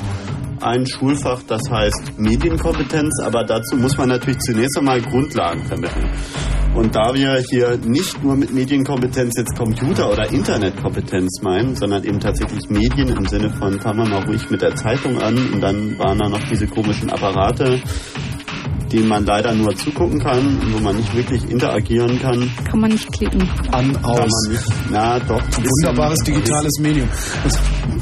ein 0.62 0.86
Schulfach, 0.86 1.42
das 1.46 1.62
heißt 1.70 2.18
Medienkompetenz, 2.18 3.20
aber 3.24 3.44
dazu 3.44 3.76
muss 3.76 3.96
man 3.96 4.08
natürlich 4.08 4.38
zunächst 4.38 4.78
einmal 4.78 5.00
Grundlagen 5.00 5.64
vermitteln. 5.64 6.10
Und 6.74 6.94
da 6.96 7.12
wir 7.12 7.36
hier 7.50 7.76
nicht 7.84 8.22
nur 8.24 8.34
mit 8.34 8.54
Medienkompetenz 8.54 9.34
jetzt 9.36 9.54
Computer- 9.56 10.10
oder 10.10 10.30
Internetkompetenz 10.30 11.42
meinen, 11.42 11.76
sondern 11.76 12.02
eben 12.04 12.18
tatsächlich 12.18 12.70
Medien 12.70 13.08
im 13.08 13.26
Sinne 13.26 13.50
von, 13.50 13.78
fangen 13.78 13.98
wir 13.98 14.08
mal 14.08 14.24
ruhig 14.24 14.48
mit 14.48 14.62
der 14.62 14.74
Zeitung 14.74 15.20
an 15.20 15.36
und 15.52 15.60
dann 15.60 15.98
waren 15.98 16.18
da 16.18 16.28
noch 16.30 16.42
diese 16.48 16.66
komischen 16.66 17.10
Apparate, 17.10 17.78
denen 18.92 19.08
man 19.08 19.24
leider 19.24 19.52
nur 19.54 19.74
zugucken 19.76 20.18
kann 20.20 20.58
und 20.60 20.74
wo 20.74 20.78
man 20.80 20.96
nicht 20.96 21.14
wirklich 21.14 21.42
interagieren 21.48 22.18
kann. 22.20 22.50
Kann 22.70 22.80
man 22.80 22.90
nicht 22.90 23.10
klicken. 23.12 23.42
An, 23.72 23.92
Kann 23.92 24.04
aus. 24.04 24.18
man 24.18 24.52
nicht. 24.52 24.64
Na 24.90 25.18
doch. 25.20 25.40
ein. 25.40 25.64
Wunderbares 25.64 26.18
digitales 26.24 26.72
Medium. 26.80 27.08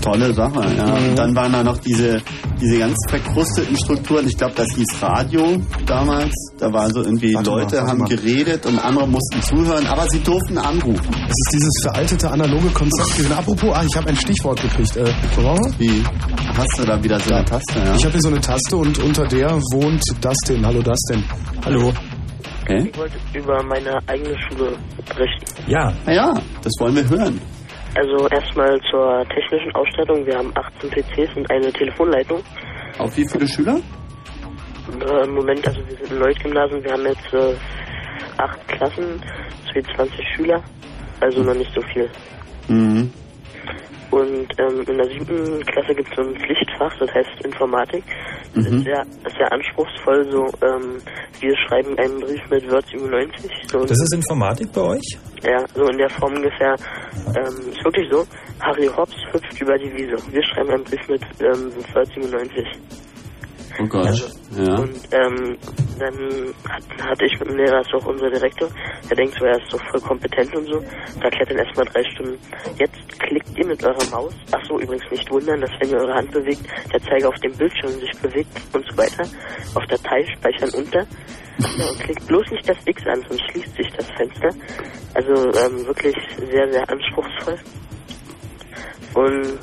Tolle 0.01 0.33
Sache, 0.35 0.75
ja. 0.77 0.95
Und 0.95 1.17
dann 1.19 1.35
waren 1.37 1.53
da 1.53 1.63
noch 1.63 1.79
diese, 1.79 2.21
diese 2.61 2.79
ganz 2.79 2.97
verkrusteten 3.09 3.77
Strukturen. 3.77 4.27
Ich 4.27 4.37
glaube, 4.37 4.55
das 4.57 4.69
hieß 4.75 5.03
Radio 5.03 5.61
damals. 5.87 6.33
Da 6.59 6.73
war 6.73 6.89
so 6.91 7.03
irgendwie, 7.03 7.35
Warte 7.35 7.51
mal, 7.51 7.61
Leute 7.61 7.77
warte 7.77 7.89
haben 7.89 7.99
mal. 8.01 8.09
geredet 8.09 8.67
und 8.67 8.79
andere 8.79 9.07
mussten 9.09 9.43
zuhören, 9.43 9.87
aber 9.87 10.07
sie 10.09 10.21
durften 10.21 10.59
anrufen. 10.59 11.11
Das 11.11 11.29
ist 11.29 11.51
dieses 11.53 11.73
veraltete 11.83 12.31
analoge 12.31 12.69
Konzept 12.69 13.17
gewesen. 13.17 13.33
Apropos, 13.33 13.71
ah, 13.75 13.85
ich 13.89 13.97
habe 13.97 14.09
ein 14.09 14.17
Stichwort 14.17 14.61
gekriegt. 14.61 14.97
Äh? 14.97 15.05
Wie? 15.79 16.03
Hast 16.57 16.79
du 16.79 16.85
da 16.85 17.03
wieder 17.03 17.19
so 17.21 17.35
eine 17.35 17.45
Taste, 17.45 17.79
ja? 17.79 17.95
Ich 17.95 18.05
habe 18.05 18.13
hier 18.13 18.21
so 18.21 18.29
eine 18.29 18.41
Taste 18.41 18.77
und 18.77 18.99
unter 18.99 19.27
der 19.27 19.51
wohnt 19.73 20.03
Dustin. 20.21 20.65
Hallo 20.67 20.83
Dustin. 20.83 21.25
Hallo. 21.65 21.93
okay. 22.63 22.91
Ich 22.93 22.99
wollte 22.99 23.17
über 23.35 23.63
meine 23.63 23.99
eigene 24.07 24.37
Schule 24.43 24.77
berichten. 25.09 25.47
Ja. 25.71 25.93
Na 26.07 26.13
ja, 26.13 26.35
das 26.63 26.73
wollen 26.81 26.97
wir 26.97 27.09
hören. 27.09 27.41
Also 27.97 28.29
erstmal 28.29 28.79
zur 28.91 29.25
technischen 29.29 29.75
Ausstattung. 29.75 30.25
Wir 30.27 30.37
haben 30.39 30.53
18 30.55 30.91
PCs 30.91 31.37
und 31.37 31.51
eine 31.51 31.73
Telefonleitung. 31.73 32.41
Auf 32.99 33.17
wie 33.17 33.27
viele 33.29 33.49
Schüler? 33.49 33.79
Äh, 35.01 35.25
Im 35.25 35.35
Moment, 35.35 35.67
also 35.67 35.81
wir 35.87 35.97
sind 35.97 36.13
ein 36.13 36.19
neues 36.19 36.39
Gymnasium. 36.43 36.83
Wir 36.85 36.93
haben 36.93 37.07
jetzt 37.07 37.33
äh, 37.33 37.55
acht 38.39 38.69
Klassen, 38.69 39.21
sowie 39.67 39.83
20 39.97 40.13
Schüler. 40.37 40.63
Also 41.21 41.43
noch 41.43 41.55
nicht 41.55 41.73
so 41.75 41.81
viel. 41.93 42.09
Mhm. 42.69 43.11
Und 44.11 44.49
ähm, 44.59 44.83
in 44.89 44.99
der 44.99 45.07
siebten 45.09 45.65
Klasse 45.67 45.95
gibt 45.95 46.11
es 46.11 46.17
so 46.17 46.23
ein 46.23 46.35
Pflichtfach, 46.35 46.93
das 46.99 47.09
heißt 47.15 47.45
Informatik. 47.45 48.03
Das 48.55 48.65
Mhm. 48.65 48.79
ist, 48.79 48.85
sehr, 48.85 49.05
sehr 49.39 49.53
anspruchsvoll. 49.53 50.29
So, 50.31 50.47
ähm, 50.67 51.01
wir 51.41 51.57
schreiben 51.57 51.97
einen 51.99 52.19
Brief 52.21 52.41
mit 52.51 52.69
Word 52.71 52.85
97. 52.91 53.51
So 53.71 53.79
Das 53.81 53.91
ist 53.93 54.15
Informatik 54.15 54.73
bei 54.73 54.81
euch? 54.81 55.19
Ja, 55.45 55.65
so 55.75 55.87
in 55.89 55.99
der 55.99 56.11
Form 56.11 56.35
ungefähr. 56.35 56.75
Ähm, 57.37 57.71
ist 57.73 57.85
wirklich 57.85 58.09
so. 58.11 58.25
Harry 58.61 58.89
Hobbs 58.95 59.15
hüpft 59.33 59.61
über 59.61 59.79
die 59.79 59.93
Wiese. 59.97 60.17
Wir 60.33 60.43
schreiben 60.43 60.71
einen 60.71 60.85
Brief 60.85 61.09
mit 61.09 61.23
ähm, 61.41 61.73
Word 61.95 62.09
97. 62.15 62.67
Oh 63.79 63.87
Gott. 63.87 64.31
Ja. 64.57 64.75
Und 64.79 64.97
ähm, 65.13 65.57
dann 65.99 66.55
hat, 66.69 66.83
hatte 66.99 67.25
ich 67.25 67.39
mit 67.39 67.49
dem 67.49 67.57
Lehrer, 67.57 67.81
ist 67.81 67.95
auch 67.95 68.07
unser 68.07 68.31
Direktor, 68.31 68.69
der 69.09 69.17
denkt 69.17 69.35
so, 69.39 69.45
er 69.45 69.59
ist 69.59 69.71
so 69.71 69.79
voll 69.91 70.01
kompetent 70.01 70.55
und 70.57 70.67
so. 70.67 70.81
Da 71.19 71.25
erklärt 71.25 71.51
dann 71.51 71.59
erstmal 71.59 71.87
drei 71.87 72.03
Stunden. 72.11 72.39
Jetzt 72.79 73.21
klickt 73.21 73.59
ihr 73.59 73.67
mit 73.67 73.85
eurer 73.85 74.11
Maus, 74.11 74.35
ach 74.53 74.65
so, 74.67 74.81
übrigens 74.81 75.09
nicht 75.11 75.31
wundern, 75.31 75.61
dass 75.61 75.71
wenn 75.79 75.91
ihr 75.91 75.99
eure 75.99 76.15
Hand 76.15 76.31
bewegt, 76.33 76.63
der 76.93 77.01
Zeiger 77.03 77.29
auf 77.29 77.37
dem 77.37 77.53
Bildschirm 77.57 77.93
sich 77.93 78.13
bewegt 78.21 78.51
und 78.73 78.85
so 78.91 78.97
weiter, 78.97 79.25
auf 79.75 79.87
Datei 79.87 80.27
speichern 80.37 80.71
unter. 80.71 81.07
Ja, 81.77 81.89
und 81.91 82.01
klickt 82.01 82.27
bloß 82.27 82.51
nicht 82.51 82.69
das 82.69 82.79
X 82.87 83.07
an, 83.07 83.23
sonst 83.29 83.43
schließt 83.51 83.77
sich 83.77 83.89
das 83.97 84.07
Fenster. 84.17 84.49
Also 85.15 85.53
ähm, 85.59 85.87
wirklich 85.87 86.17
sehr, 86.39 86.73
sehr 86.73 86.89
anspruchsvoll. 86.89 87.59
Und 89.15 89.59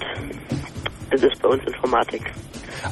das 1.11 1.23
ist 1.23 1.41
bei 1.41 1.49
uns 1.49 1.63
Informatik. 1.65 2.21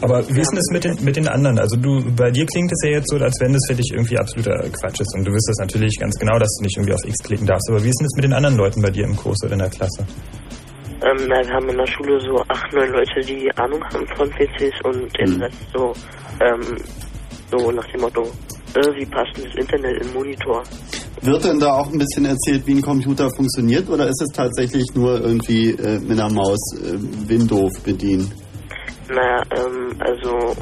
Aber 0.01 0.27
wie 0.29 0.39
ist 0.39 0.49
denn 0.49 0.57
das 0.57 0.69
mit 0.71 0.83
den, 0.83 1.03
mit 1.03 1.15
den 1.15 1.27
anderen? 1.27 1.59
Also 1.59 1.77
du, 1.77 2.03
bei 2.15 2.31
dir 2.31 2.45
klingt 2.45 2.71
es 2.71 2.81
ja 2.83 2.91
jetzt 2.97 3.09
so, 3.09 3.17
als 3.17 3.37
wenn 3.39 3.53
das 3.53 3.61
für 3.67 3.75
dich 3.75 3.91
irgendwie 3.93 4.17
absoluter 4.17 4.57
Quatsch 4.69 4.99
ist. 4.99 5.15
Und 5.15 5.25
du 5.25 5.31
wüsstest 5.31 5.59
natürlich 5.59 5.97
ganz 5.99 6.15
genau, 6.19 6.37
dass 6.39 6.49
du 6.57 6.63
nicht 6.63 6.77
irgendwie 6.77 6.93
auf 6.93 7.03
X 7.05 7.17
klicken 7.23 7.45
darfst. 7.45 7.69
Aber 7.69 7.83
wie 7.83 7.89
ist 7.89 7.99
denn 7.99 8.05
das 8.05 8.15
mit 8.15 8.23
den 8.23 8.33
anderen 8.33 8.57
Leuten 8.57 8.81
bei 8.81 8.89
dir 8.89 9.05
im 9.05 9.15
Kurs 9.15 9.37
oder 9.43 9.53
in 9.53 9.59
der 9.59 9.69
Klasse? 9.69 10.05
Ähm, 11.03 11.27
na, 11.27 11.45
wir 11.45 11.53
haben 11.53 11.69
in 11.69 11.77
der 11.77 11.87
Schule 11.87 12.19
so 12.21 12.41
acht, 12.47 12.73
neun 12.73 12.91
Leute, 12.91 13.19
die 13.21 13.51
Ahnung 13.57 13.83
haben 13.93 14.07
von 14.15 14.29
PCs 14.31 14.81
und 14.83 15.11
den 15.19 15.41
Rest 15.41 15.57
so, 15.73 15.93
ähm, 16.41 16.77
so 17.51 17.71
nach 17.71 17.85
dem 17.91 18.01
Motto, 18.01 18.23
äh, 18.75 18.95
wie 18.99 19.05
passt 19.05 19.31
das 19.37 19.55
Internet 19.55 20.05
im 20.05 20.13
Monitor? 20.13 20.63
Wird 21.21 21.45
denn 21.45 21.59
da 21.59 21.73
auch 21.73 21.91
ein 21.91 21.97
bisschen 21.97 22.25
erzählt, 22.25 22.67
wie 22.67 22.73
ein 22.75 22.81
Computer 22.81 23.27
funktioniert 23.35 23.89
oder 23.89 24.07
ist 24.07 24.21
es 24.21 24.35
tatsächlich 24.35 24.85
nur 24.93 25.19
irgendwie 25.21 25.71
äh, 25.71 25.99
mit 25.99 26.19
einer 26.19 26.29
Maus 26.31 26.59
äh, 26.83 26.97
Windows 27.29 27.79
bedienen? 27.81 28.31
Naja, 29.09 29.41
ähm, 29.55 29.95
also 29.99 30.55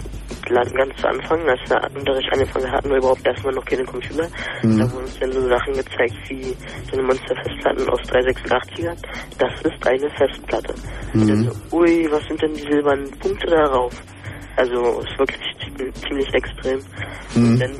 ganz 0.50 0.96
zu 1.00 1.08
Anfang, 1.08 1.40
als 1.48 1.60
der 1.70 1.82
Unterricht 1.98 2.30
angefangen 2.32 2.66
hat, 2.68 2.78
hatten 2.78 2.90
wir 2.90 2.98
überhaupt 2.98 3.26
erstmal 3.26 3.54
noch 3.54 3.66
keine 3.66 3.84
Computer. 3.86 4.28
Mhm. 4.62 4.80
Da 4.80 4.92
wurden 4.92 5.06
uns 5.06 5.20
dann 5.20 5.32
so 5.32 5.48
Sachen 5.48 5.74
gezeigt 5.74 6.16
wie 6.28 6.44
so 6.90 6.94
eine 6.98 7.04
Monster-Festplatten 7.04 7.90
aus 7.90 8.00
386er. 8.02 8.96
Das 9.40 9.54
ist 9.62 9.88
eine 9.88 10.10
Festplatte. 10.12 10.74
Und 11.14 11.30
dann 11.30 11.40
Mhm. 11.40 11.50
so, 11.70 11.78
ui, 11.78 12.08
was 12.12 12.24
sind 12.28 12.42
denn 12.42 12.54
die 12.54 12.62
silbernen 12.62 13.10
Punkte 13.20 13.48
darauf? 13.48 13.94
Also 14.56 15.02
ist 15.02 15.18
wirklich 15.20 15.42
zi- 15.60 16.08
ziemlich 16.08 16.34
extrem. 16.34 16.80
Mhm. 17.36 17.52
Und 17.54 17.60
dann 17.60 17.72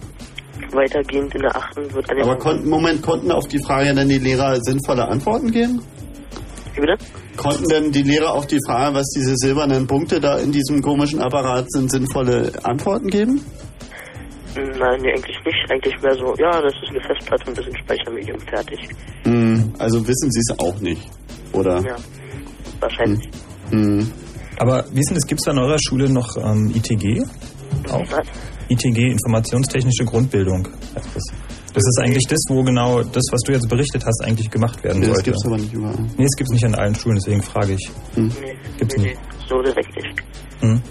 weitergehend 0.72 1.36
in 1.36 1.42
der 1.42 1.56
achten 1.56 1.94
wird 1.94 2.10
dann 2.10 2.22
Aber 2.22 2.36
konnten, 2.38 2.70
Moment, 2.70 3.02
konnten 3.02 3.32
auf 3.32 3.48
die 3.48 3.60
Frage 3.64 3.94
denn 3.94 4.10
die 4.10 4.18
Lehrer 4.18 4.58
sinnvolle 4.62 5.08
Antworten 5.08 5.52
geben? 5.52 5.82
Wie 6.74 6.82
bitte? 6.82 6.98
Konnten 7.38 7.68
denn 7.68 7.92
die 7.92 8.02
Lehrer 8.02 8.34
auf 8.34 8.48
die 8.48 8.60
Frage, 8.68 8.96
was 8.96 9.08
diese 9.16 9.36
silbernen 9.36 9.86
Punkte 9.86 10.20
da 10.20 10.38
in 10.40 10.52
diesem 10.52 10.82
komischen 10.82 11.20
Apparat 11.22 11.72
sind, 11.72 11.92
sinnvolle 11.92 12.52
Antworten 12.64 13.08
geben? 13.08 13.42
Nein, 14.56 15.02
nee, 15.02 15.10
eigentlich 15.12 15.38
nicht. 15.46 15.72
Eigentlich 15.72 16.00
mehr 16.02 16.16
so, 16.16 16.34
ja, 16.38 16.62
das 16.62 16.74
ist 16.84 16.90
eine 16.90 17.02
Festplatte 17.02 17.50
und 17.50 17.58
das 17.58 17.66
ist 17.68 17.74
ein 17.74 17.80
Speichermedium, 17.84 18.40
fertig. 18.42 18.80
Hm, 19.24 19.74
also 19.80 20.08
wissen 20.08 20.32
sie 20.32 20.40
es 20.40 20.60
auch 20.60 20.80
nicht, 20.80 21.10
oder? 21.54 21.82
Ja, 21.82 21.96
wahrscheinlich. 22.80 23.28
Hm. 23.72 24.12
Aber 24.60 24.86
wie 24.92 25.00
ist 25.00 25.10
denn 25.10 25.16
das? 25.16 25.28
Gibt 25.28 25.42
es 25.44 25.48
an 25.52 25.58
eurer 25.60 25.78
Schule 25.80 26.10
noch 26.10 26.36
ähm, 26.38 26.72
ITG? 26.76 27.24
Auch? 27.90 28.00
Was? 28.12 28.28
ITG, 28.70 29.12
Informationstechnische 29.12 30.06
Grundbildung 30.06 30.68
das. 30.94 31.04
Das 31.74 31.84
ist 31.84 32.00
eigentlich 32.04 32.26
das, 32.30 32.40
wo 32.50 32.62
genau 32.64 33.02
das, 33.02 33.24
was 33.32 33.42
du 33.42 33.52
jetzt 33.52 33.68
berichtet 33.68 34.04
hast, 34.06 34.24
eigentlich 34.24 34.50
gemacht 34.52 34.84
werden 34.84 35.00
Nee, 35.00 35.08
das 35.08 35.16
sollte. 35.16 35.32
gibt's 35.32 35.46
aber 35.46 35.58
nicht 35.58 35.74
überall. 35.74 35.96
Nee, 36.18 36.24
es 36.26 36.36
gibt 36.38 36.50
es 36.50 36.54
nicht 36.54 36.66
an 36.66 36.76
allen 36.76 36.94
Schulen, 36.94 37.16
deswegen 37.20 37.42
frage 37.42 37.74
ich. 37.74 37.92
Hm. 38.14 38.28
Nee, 38.28 38.54
Gibt's 38.78 38.96
nee, 38.98 39.04
nicht. 39.06 39.16
nee, 39.20 39.48
so 39.50 39.62
direkt 39.62 39.96
nicht. 39.96 40.24
Hm? 40.62 40.82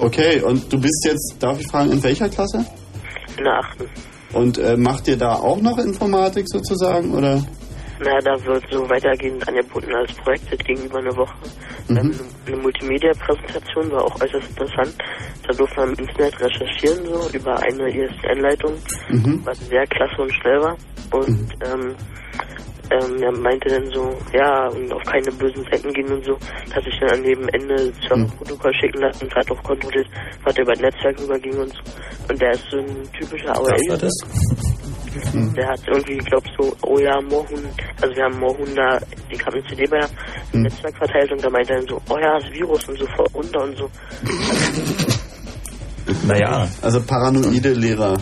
Okay, 0.00 0.40
und 0.42 0.72
du 0.72 0.80
bist 0.80 1.04
jetzt, 1.06 1.36
darf 1.38 1.60
ich 1.60 1.66
fragen, 1.68 1.92
in 1.92 2.02
welcher 2.02 2.28
Klasse? 2.28 2.66
In 3.38 3.44
der 3.44 3.58
achten. 3.60 3.84
Und 4.32 4.58
äh, 4.58 4.76
macht 4.76 5.06
ihr 5.06 5.16
da 5.16 5.34
auch 5.36 5.60
noch 5.60 5.78
Informatik 5.78 6.46
sozusagen, 6.48 7.14
oder? 7.14 7.44
Naja, 8.04 8.18
da 8.20 8.44
wird 8.44 8.64
so 8.70 8.88
weitergehend 8.88 9.46
angeboten 9.46 9.94
als 9.94 10.12
Projekt, 10.14 10.52
das 10.52 10.58
ging 10.66 10.84
über 10.84 10.98
eine 10.98 11.16
Woche. 11.16 11.34
Haben 11.88 12.18
eine, 12.46 12.56
Multimedia-Präsentation, 12.56 13.90
war 13.92 14.04
auch 14.04 14.20
äußerst 14.20 14.48
interessant. 14.50 14.94
Da 15.46 15.52
durfte 15.54 15.80
man 15.80 15.94
im 15.94 16.06
Internet 16.06 16.40
recherchieren, 16.40 17.04
so 17.06 17.30
über 17.36 17.58
eine 17.62 17.88
ISDN-Leitung, 17.88 18.74
Mhm. 19.08 19.40
was 19.44 19.58
sehr 19.68 19.86
klasse 19.86 20.22
und 20.22 20.32
schnell 20.34 20.60
war. 20.60 20.76
Und 21.12 21.48
ähm, 21.64 21.94
ähm, 22.90 23.22
er 23.22 23.32
meinte 23.32 23.68
dann 23.68 23.86
so, 23.90 24.16
ja, 24.32 24.68
und 24.68 24.92
auf 24.92 25.02
keine 25.04 25.30
bösen 25.32 25.64
Seiten 25.70 25.92
gehen 25.92 26.12
und 26.12 26.24
so, 26.24 26.36
dass 26.74 26.84
ich 26.86 26.98
dann 27.00 27.10
an 27.10 27.22
dem 27.22 27.48
Ende 27.48 27.92
Serverprotokoll 28.06 28.74
schicken 28.74 29.00
lassen 29.00 29.24
und 29.24 29.34
hat 29.34 29.50
auch 29.50 29.62
kontrolliert, 29.62 30.08
was 30.44 30.56
über 30.58 30.72
das 30.72 30.80
Netzwerk 30.80 31.20
rüberging 31.20 31.58
und 31.58 31.72
so. 31.72 31.80
Und 32.28 32.40
der 32.40 32.50
ist 32.52 32.64
so 32.70 32.78
ein 32.78 33.08
typischer 33.18 33.54
AOL. 33.56 33.70
Was 33.70 33.88
war 33.88 33.98
das? 33.98 34.12
Der 35.54 35.68
hat 35.68 35.80
irgendwie, 35.86 36.18
glaub 36.18 36.42
so, 36.58 36.74
oh 36.82 36.98
ja, 36.98 37.20
Moorhuhn, 37.20 37.64
also 38.00 38.16
wir 38.16 38.24
haben 38.24 38.38
Moorhuhn 38.38 38.74
da, 38.74 38.98
ich 39.28 39.44
habe 39.44 39.56
eine 39.58 39.64
CD 39.66 39.86
bei 39.86 40.00
im 40.52 40.62
Netzwerk 40.62 40.96
verteilt 40.96 41.30
und 41.32 41.44
da 41.44 41.50
meinte 41.50 41.72
er 41.74 41.78
dann 41.80 41.88
so, 41.88 42.00
oh 42.08 42.18
ja, 42.18 42.38
das 42.38 42.50
Virus 42.52 42.88
und 42.88 42.98
so 42.98 43.06
voll 43.16 43.26
runter 43.34 43.62
und 43.62 43.76
so. 43.76 43.90
Naja. 46.26 46.68
Also 46.82 47.00
paranoide 47.02 47.72
Lehrer. 47.74 48.16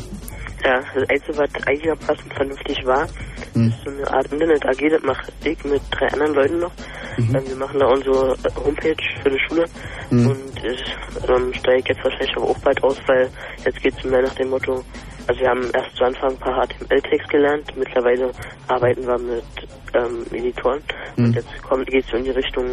Ja, 0.64 0.80
das 0.94 1.08
Einzige, 1.08 1.38
was 1.38 1.66
einigermaßen 1.66 2.30
vernünftig 2.36 2.84
war, 2.84 3.06
Hm. 3.54 3.68
ist 3.68 3.82
so 3.84 3.90
eine 3.90 4.08
Art 4.12 4.30
Internet 4.32 4.64
AG, 4.64 4.88
das 4.90 5.02
mache 5.02 5.32
ich 5.42 5.64
mit 5.64 5.82
drei 5.90 6.06
anderen 6.12 6.34
Leuten 6.34 6.58
noch. 6.60 6.70
Mhm. 7.16 7.34
Ähm, 7.34 7.42
wir 7.48 7.56
machen 7.56 7.80
da 7.80 7.86
unsere 7.86 8.32
äh, 8.44 8.64
Homepage 8.64 8.94
für 9.22 9.30
die 9.30 9.40
Schule 9.48 9.64
Mhm. 10.10 10.26
und 10.28 10.64
ich 10.64 10.96
ähm, 11.28 11.52
steige 11.54 11.92
jetzt 11.92 12.04
wahrscheinlich 12.04 12.36
aber 12.36 12.46
auch 12.50 12.58
bald 12.58 12.80
aus, 12.84 12.96
weil 13.08 13.28
jetzt 13.64 13.82
geht 13.82 13.94
es 13.98 14.04
mehr 14.04 14.22
nach 14.22 14.34
dem 14.34 14.50
Motto, 14.50 14.84
also 15.26 15.40
wir 15.40 15.48
haben 15.48 15.70
erst 15.72 15.96
zu 15.96 16.04
Anfang 16.04 16.30
ein 16.32 16.38
paar 16.38 16.66
HTML-Tags 16.66 17.28
gelernt, 17.28 17.72
mittlerweile 17.76 18.32
arbeiten 18.68 19.06
wir 19.06 19.18
mit 19.18 19.44
ähm, 19.94 20.24
Editoren 20.32 20.80
Mhm. 21.16 21.24
und 21.26 21.34
jetzt 21.34 21.48
geht 21.86 22.04
es 22.04 22.10
so 22.10 22.16
in 22.16 22.24
die 22.24 22.30
Richtung, 22.30 22.64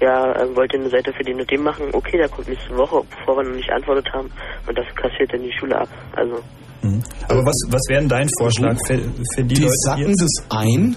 ja, 0.00 0.38
ähm, 0.40 0.54
wollt 0.54 0.72
ihr 0.74 0.80
eine 0.80 0.90
Seite 0.90 1.12
für 1.12 1.24
den 1.24 1.40
und 1.40 1.50
den 1.50 1.62
machen? 1.62 1.86
Okay, 1.92 2.18
der 2.18 2.28
kommt 2.28 2.48
nächste 2.48 2.76
Woche, 2.76 3.02
bevor 3.18 3.36
wir 3.38 3.44
noch 3.44 3.56
nicht 3.56 3.70
antwortet 3.70 4.12
haben 4.12 4.30
und 4.66 4.76
das 4.78 4.86
kassiert 4.94 5.32
dann 5.32 5.42
die 5.42 5.52
Schule 5.58 5.76
ab. 5.80 5.88
Also 6.14 6.38
Mhm. 6.82 7.02
Aber 7.28 7.40
was, 7.44 7.56
was 7.70 7.80
wäre 7.88 8.00
denn 8.02 8.08
dein 8.08 8.28
Vorschlag 8.38 8.76
für, 8.86 8.98
für 9.34 9.42
die, 9.42 9.54
Die 9.56 9.62
Leute, 9.62 9.74
sacken 9.78 10.08
jetzt- 10.10 10.22
das 10.22 10.46
ein, 10.60 10.96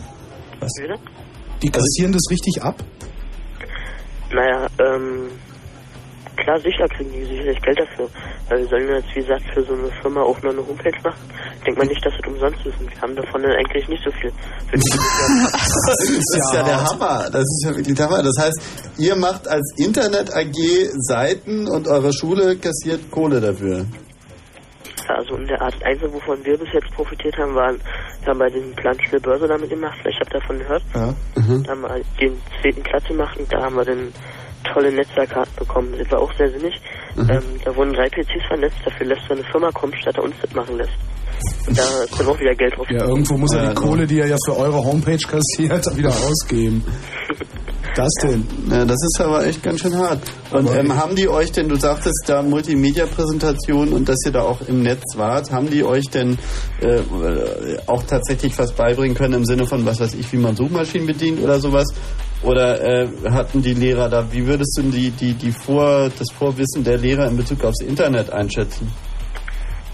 Was? 0.60 0.70
wieder? 0.80 0.96
die 1.64 1.70
kassieren 1.72 2.12
das 2.12 2.22
richtig 2.30 2.62
ab. 2.62 2.76
Naja, 4.32 4.68
ähm, 4.80 5.30
klar, 6.42 6.60
sicher 6.60 6.88
kriegen 6.90 7.12
die 7.12 7.26
sicherlich 7.26 7.62
Geld 7.62 7.80
dafür. 7.80 8.10
Weil 8.50 8.60
wir 8.60 8.68
sollen 8.68 8.88
jetzt, 8.90 9.16
wie 9.16 9.22
gesagt, 9.22 9.44
für 9.54 9.64
so 9.64 9.74
eine 9.74 9.90
Firma 10.02 10.22
auch 10.22 10.42
noch 10.42 10.52
eine 10.52 10.68
Homepage 10.68 11.02
machen. 11.04 11.24
Denkt 11.66 11.78
man 11.78 11.88
nicht, 11.88 12.06
dass 12.06 12.14
das 12.18 12.28
umsonst 12.28 12.66
ist. 12.66 12.80
Und 12.80 12.92
wir 12.92 13.02
haben 13.02 13.16
davon 13.16 13.42
dann 13.42 13.52
eigentlich 13.52 13.88
nicht 13.88 14.04
so 14.04 14.12
viel. 14.12 14.32
Das 14.72 16.10
ist 16.10 16.54
ja 16.54 16.64
der 16.64 16.84
Hammer. 16.84 17.30
Das 17.32 17.44
ist 17.44 17.66
ja 17.66 17.76
wirklich 17.76 17.96
der 17.96 18.06
Hammer. 18.06 18.24
Das 18.24 18.38
heißt, 18.40 18.62
ihr 18.98 19.16
macht 19.16 19.48
als 19.48 19.74
Internet 19.78 20.34
AG 20.34 20.56
Seiten 21.08 21.68
und 21.68 21.88
eure 21.88 22.14
Schule 22.14 22.58
kassiert 22.58 23.12
Kohle 23.12 23.40
dafür. 23.40 23.86
also 25.08 25.36
in 25.36 25.48
der 25.48 25.62
Art 25.62 25.76
Einzel, 25.84 26.12
wovon 26.14 26.44
wir 26.46 26.58
bis 26.58 26.72
jetzt 26.74 26.90
profitiert 26.92 27.38
haben, 27.38 27.54
waren, 27.56 27.78
wir 28.22 28.28
haben 28.30 28.40
bei 28.40 28.50
den 28.50 28.74
Plan 28.76 28.98
Börse 29.22 29.48
damit 29.48 29.70
gemacht. 29.70 29.98
Vielleicht 30.02 30.20
habt 30.20 30.34
ihr 30.34 30.40
davon 30.40 30.60
gehört. 30.60 30.84
Ja. 30.94 31.14
Mhm. 31.36 31.64
Da 31.64 31.72
haben 31.72 31.82
wir 31.82 32.02
den 32.20 32.38
zweiten 32.62 32.84
Platz 32.84 33.04
gemacht 33.08 33.38
und 33.38 33.52
da 33.52 33.62
haben 33.62 33.76
wir 33.76 33.86
dann 33.86 34.14
tolle 34.64 34.92
Netzwerkkarten 34.92 35.56
bekommen. 35.56 35.94
Das 35.98 36.12
war 36.12 36.20
auch 36.20 36.34
sehr 36.38 36.50
sinnig. 36.50 36.74
Mhm. 37.16 37.30
Ähm, 37.30 37.44
da 37.64 37.76
wurden 37.76 37.94
drei 37.94 38.10
PCs 38.10 38.48
vernetzt, 38.48 38.78
dafür 38.86 39.08
lässt 39.08 39.22
so 39.28 39.34
eine 39.34 39.44
Firma 39.52 39.72
kommen, 39.72 39.94
statt 40.02 40.18
er 40.18 40.24
uns 40.24 40.36
das 40.42 40.54
machen 40.54 40.78
lässt. 40.78 40.94
Und 41.68 41.78
da 41.78 41.84
ist 42.04 42.20
dann 42.20 42.28
auch 42.28 42.40
wieder 42.40 42.56
Geld 42.56 42.76
drauf. 42.76 42.88
Ja, 42.90 43.06
irgendwo 43.06 43.38
muss 43.38 43.54
er 43.54 43.70
die. 43.70 43.76
Kohle, 43.76 44.06
die 44.06 44.20
er 44.20 44.28
ja 44.28 44.38
für 44.46 44.58
eure 44.58 44.84
Homepage 44.84 45.18
kassiert, 45.18 45.86
wieder 45.98 46.10
ausgeben. 46.10 46.84
Das 47.94 48.08
denn? 48.24 48.46
Ja, 48.70 48.86
das 48.86 48.96
ist 49.04 49.20
aber 49.20 49.46
echt 49.46 49.62
ganz 49.64 49.82
schön 49.82 49.94
hart. 49.98 50.22
Und 50.52 50.70
ähm, 50.74 50.96
haben 50.96 51.14
die 51.14 51.28
euch 51.28 51.52
denn, 51.52 51.68
du 51.68 51.76
sagtest 51.76 52.24
da 52.26 52.42
Multimedia-Präsentation 52.42 53.92
und 53.92 54.08
dass 54.08 54.18
ihr 54.26 54.32
da 54.32 54.44
auch 54.44 54.62
im 54.62 54.82
Netz 54.82 55.04
wart, 55.18 55.52
haben 55.52 55.70
die 55.70 55.84
euch 55.84 56.10
denn 56.10 56.38
äh, 56.80 57.02
auch 57.88 58.04
tatsächlich 58.04 58.58
was 58.58 58.72
beibringen 58.72 59.14
können 59.14 59.34
im 59.34 59.46
Sinne 59.46 59.68
von, 59.68 59.86
was 59.86 60.00
weiß 60.00 60.14
ich, 60.14 60.32
wie 60.32 60.38
man 60.38 60.56
Suchmaschinen 60.56 61.06
bedient 61.06 61.42
oder 61.44 61.60
sowas? 61.60 61.88
Oder 62.44 62.82
äh, 62.82 63.08
hatten 63.30 63.62
die 63.62 63.74
Lehrer 63.74 64.10
da, 64.10 64.26
wie 64.32 64.46
würdest 64.46 64.78
du 64.78 64.84
die, 64.84 65.12
die, 65.12 65.34
die 65.34 65.52
Vor, 65.52 66.10
das 66.18 66.28
Vorwissen 66.34 66.84
der 66.84 66.98
Lehrer 66.98 67.28
in 67.28 67.38
Bezug 67.38 67.64
aufs 67.64 67.82
Internet 67.82 68.32
einschätzen? 68.32 68.92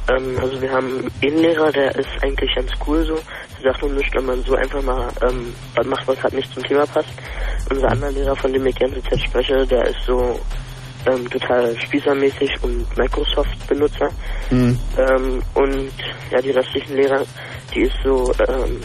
Ähm, 0.10 0.38
also 0.42 0.62
wir 0.62 0.72
haben 0.72 1.12
einen 1.22 1.38
Lehrer, 1.38 1.72
der 1.72 1.96
ist 1.96 2.10
eigentlich 2.22 2.54
ganz 2.56 2.72
cool 2.86 3.04
so. 3.06 3.16
Der 3.62 3.72
sagt 3.72 3.82
nur 3.82 3.92
nicht, 3.92 4.14
wenn 4.16 4.26
man 4.26 4.44
so 4.44 4.56
einfach 4.56 4.82
mal 4.82 5.10
ähm, 5.22 5.54
was 5.76 5.86
macht, 5.86 6.08
was 6.08 6.24
halt 6.24 6.34
nicht 6.34 6.54
zum 6.54 6.64
Thema 6.64 6.86
passt. 6.86 7.10
Unser 7.70 7.90
anderer 7.90 8.12
Lehrer, 8.12 8.36
von 8.36 8.54
dem 8.54 8.66
ich 8.66 8.76
die 8.76 8.86
ganze 8.86 9.04
Zeit 9.04 9.20
spreche, 9.20 9.68
der 9.68 9.88
ist 9.88 10.04
so 10.06 10.40
ähm, 11.06 11.30
total 11.30 11.78
spießermäßig 11.80 12.64
und 12.64 12.98
Microsoft-Benutzer. 12.98 14.10
Hm. 14.50 14.80
Ähm, 14.98 15.44
und 15.54 15.92
ja, 16.32 16.42
die 16.42 16.52
restlichen 16.52 16.96
Lehrer, 16.96 17.24
die 17.74 17.82
ist 17.82 17.98
so, 18.04 18.32
ähm, 18.48 18.80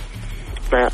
naja, 0.71 0.89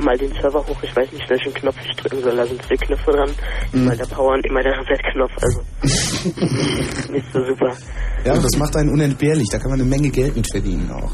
fahr 0.00 0.04
mal 0.04 0.16
den 0.18 0.32
Server 0.40 0.60
hoch, 0.66 0.82
ich 0.82 0.96
weiß 0.96 1.12
nicht, 1.12 1.28
welchen 1.28 1.52
Knopf 1.54 1.76
ich 1.88 1.96
drücken 1.96 2.22
soll, 2.22 2.36
da 2.36 2.46
sind 2.46 2.62
zwei 2.62 2.76
Knöpfe 2.76 3.12
dran, 3.12 3.30
immer 3.72 3.94
der 3.94 4.06
Power 4.06 4.34
und 4.34 4.46
immer 4.46 4.62
der 4.62 4.72
Reset-Knopf, 4.78 5.32
also 5.42 5.60
nicht 7.12 7.32
so 7.32 7.44
super. 7.44 7.72
Ja, 8.24 8.34
das 8.34 8.56
macht 8.58 8.76
einen 8.76 8.90
unentbehrlich. 8.90 9.48
Da 9.50 9.58
kann 9.58 9.70
man 9.70 9.80
eine 9.80 9.88
Menge 9.88 10.10
Geld 10.10 10.36
mit 10.36 10.46
verdienen 10.50 10.90
auch. 10.90 11.10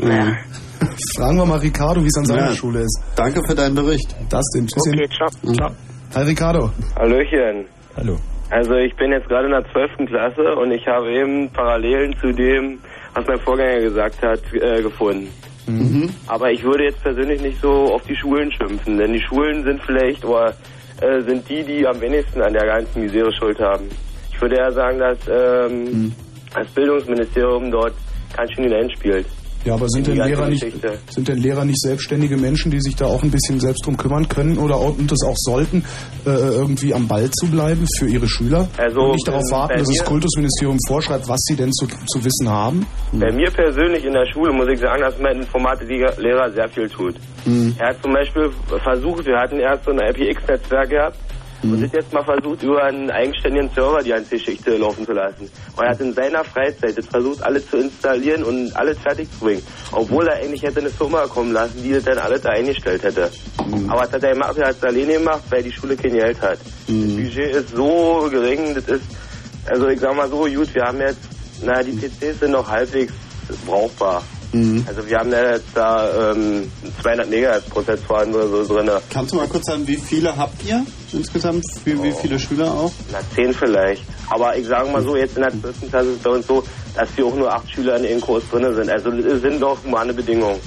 Naja. 0.00 0.36
Fragen 1.16 1.36
wir 1.36 1.46
mal 1.46 1.58
Ricardo, 1.58 2.00
wie 2.02 2.06
es 2.06 2.16
an 2.16 2.24
seiner 2.26 2.50
Ja. 2.50 2.54
Schule 2.54 2.80
ist. 2.80 3.02
Danke 3.16 3.40
für 3.46 3.54
deinen 3.56 3.74
Bericht. 3.74 4.14
Das 4.28 4.44
denn. 4.54 4.66
Tschüsschen. 4.68 4.94
Okay, 4.94 5.08
ciao. 5.16 5.54
Ciao. 5.54 5.70
Hi 6.14 6.22
Ricardo. 6.22 6.70
Hallöchen. 6.96 7.66
Hallo. 7.96 8.16
Also 8.50 8.74
ich 8.74 8.94
bin 8.96 9.10
jetzt 9.10 9.28
gerade 9.28 9.46
in 9.46 9.52
der 9.52 9.64
12. 9.72 10.08
Klasse 10.08 10.54
und 10.54 10.70
ich 10.70 10.86
habe 10.86 11.10
eben 11.10 11.50
Parallelen 11.50 12.14
zu 12.20 12.32
dem, 12.32 12.78
was 13.14 13.26
mein 13.26 13.40
Vorgänger 13.40 13.80
gesagt 13.80 14.22
hat, 14.22 14.40
äh, 14.54 14.80
gefunden. 14.82 15.28
Mhm. 15.66 16.10
Aber 16.26 16.50
ich 16.50 16.62
würde 16.62 16.84
jetzt 16.84 17.02
persönlich 17.02 17.40
nicht 17.40 17.60
so 17.60 17.70
auf 17.94 18.02
die 18.02 18.16
Schulen 18.16 18.50
schimpfen, 18.52 18.98
denn 18.98 19.12
die 19.12 19.20
Schulen 19.22 19.62
sind 19.64 19.80
vielleicht 19.84 20.24
oder 20.24 20.54
äh, 21.00 21.20
sind 21.22 21.48
die, 21.48 21.62
die 21.62 21.86
am 21.86 22.00
wenigsten 22.00 22.40
an 22.42 22.52
der 22.52 22.66
ganzen 22.66 23.02
Misere 23.02 23.32
Schuld 23.32 23.58
haben. 23.60 23.88
Ich 24.32 24.40
würde 24.40 24.56
eher 24.56 24.72
sagen, 24.72 24.98
dass 24.98 25.18
ähm, 25.30 25.84
Mhm. 25.84 26.12
das 26.54 26.66
Bildungsministerium 26.68 27.70
dort 27.70 27.94
ganz 28.36 28.52
schön 28.52 28.64
hineinspielt. 28.64 29.26
Ja, 29.64 29.74
aber 29.74 29.88
sind 29.88 30.06
denn, 30.06 30.16
Lehrer 30.16 30.48
nicht, 30.48 30.66
sind 31.08 31.28
denn 31.28 31.38
Lehrer 31.38 31.64
nicht 31.64 31.80
selbstständige 31.80 32.36
Menschen, 32.36 32.70
die 32.70 32.80
sich 32.80 32.96
da 32.96 33.06
auch 33.06 33.22
ein 33.22 33.30
bisschen 33.30 33.60
selbst 33.60 33.86
drum 33.86 33.96
kümmern 33.96 34.28
können 34.28 34.58
oder 34.58 34.76
auch, 34.76 34.98
und 34.98 35.10
das 35.10 35.20
auch 35.24 35.36
sollten, 35.36 35.84
äh, 36.26 36.30
irgendwie 36.30 36.92
am 36.92 37.06
Ball 37.06 37.30
zu 37.30 37.46
bleiben 37.46 37.86
für 37.98 38.06
ihre 38.06 38.28
Schüler? 38.28 38.68
Also, 38.76 39.00
und 39.00 39.12
nicht 39.12 39.28
darauf 39.28 39.42
ähm, 39.50 39.52
warten, 39.52 39.78
dass 39.78 39.88
das 39.88 40.04
Kultusministerium 40.04 40.78
vorschreibt, 40.88 41.28
was 41.28 41.40
sie 41.42 41.56
denn 41.56 41.72
zu, 41.72 41.86
zu 41.86 42.24
wissen 42.24 42.48
haben? 42.48 42.86
Bei 43.12 43.32
mir 43.32 43.50
persönlich 43.50 44.04
in 44.04 44.12
der 44.12 44.26
Schule 44.32 44.52
muss 44.52 44.68
ich 44.72 44.80
sagen, 44.80 45.02
dass 45.02 45.18
mein 45.18 45.36
Informatiklehrer 45.36 46.50
sehr 46.50 46.68
viel 46.68 46.88
tut. 46.88 47.14
Mhm. 47.44 47.74
Er 47.78 47.90
hat 47.90 48.02
zum 48.02 48.12
Beispiel 48.12 48.50
versucht, 48.82 49.26
wir 49.26 49.36
hatten 49.36 49.58
erst 49.58 49.84
so 49.84 49.92
ein 49.92 49.98
IPX-Netzwerk 49.98 50.90
gehabt 50.90 51.16
und 51.62 51.78
sind 51.78 51.92
jetzt 51.94 52.12
mal 52.12 52.24
versucht, 52.24 52.62
über 52.62 52.82
einen 52.82 53.10
eigenständigen 53.10 53.70
Server 53.70 54.02
die 54.02 54.10
ganze 54.10 54.36
Geschichte 54.36 54.76
laufen 54.76 55.06
zu 55.06 55.12
lassen. 55.12 55.50
Und 55.76 55.84
er 55.84 55.90
hat 55.90 56.00
in 56.00 56.12
seiner 56.12 56.42
Freizeit 56.44 56.96
jetzt 56.96 57.10
versucht, 57.10 57.42
alles 57.42 57.68
zu 57.68 57.76
installieren 57.76 58.42
und 58.42 58.74
alles 58.74 58.98
fertig 58.98 59.30
zu 59.30 59.44
bringen. 59.44 59.62
Obwohl 59.92 60.26
er 60.26 60.36
eigentlich 60.36 60.62
hätte 60.62 60.80
eine 60.80 60.90
Firma 60.90 61.26
kommen 61.26 61.52
lassen, 61.52 61.82
die 61.82 61.92
das 61.92 62.04
dann 62.04 62.18
alles 62.18 62.42
da 62.42 62.50
eingestellt 62.50 63.02
hätte. 63.04 63.30
Aber 63.88 64.02
das 64.02 64.12
hat 64.12 64.24
er 64.24 64.36
er 64.36 64.68
hat 64.68 64.76
es 64.76 64.82
alleine 64.82 65.12
gemacht, 65.14 65.42
weil 65.50 65.62
die 65.62 65.72
Schule 65.72 65.96
kein 65.96 66.12
Geld 66.12 66.40
hat. 66.40 66.58
Das 66.58 67.16
Budget 67.16 67.54
ist 67.54 67.76
so 67.76 68.28
gering, 68.30 68.74
das 68.74 68.88
ist, 68.88 69.04
also 69.66 69.88
ich 69.88 70.00
sag 70.00 70.16
mal 70.16 70.28
so, 70.28 70.44
gut, 70.44 70.74
wir 70.74 70.82
haben 70.82 71.00
jetzt, 71.00 71.20
na, 71.62 71.82
die 71.82 71.92
PCs 71.92 72.40
sind 72.40 72.50
noch 72.50 72.68
halbwegs 72.68 73.12
brauchbar. 73.66 74.22
Also 74.86 75.08
wir 75.08 75.18
haben 75.18 75.30
ja 75.30 75.52
jetzt 75.52 75.68
da 75.74 76.32
ähm, 76.32 76.70
200 77.00 77.30
Megahertz 77.30 77.64
Prozessoren 77.70 78.34
oder 78.34 78.64
so 78.64 78.74
drin. 78.74 78.90
Kannst 79.10 79.32
du 79.32 79.36
mal 79.36 79.48
kurz 79.48 79.64
sagen, 79.66 79.86
wie 79.86 79.96
viele 79.96 80.36
habt 80.36 80.62
ihr 80.66 80.84
insgesamt? 81.12 81.64
Wie, 81.84 82.02
wie 82.02 82.12
viele 82.12 82.38
Schüler 82.38 82.70
auch? 82.70 82.92
Na, 83.10 83.18
10 83.34 83.54
vielleicht. 83.54 84.02
Aber 84.28 84.56
ich 84.56 84.66
sage 84.66 84.90
mal 84.90 85.02
so, 85.02 85.16
jetzt 85.16 85.36
in 85.36 85.42
der 85.42 85.52
12. 85.58 85.90
Klasse 85.90 86.08
ist 86.10 86.16
es 86.16 86.22
bei 86.22 86.30
uns 86.30 86.46
so, 86.46 86.62
dass 86.94 87.08
wir 87.16 87.26
auch 87.26 87.34
nur 87.34 87.52
8 87.52 87.70
Schüler 87.70 87.96
in 87.96 88.02
dem 88.02 88.20
Kurs 88.20 88.42
drin 88.50 88.74
sind. 88.74 88.90
Also 88.90 89.10
es 89.10 89.40
sind 89.40 89.60
doch 89.60 89.82
humane 89.84 90.12
Bedingungen. 90.12 90.60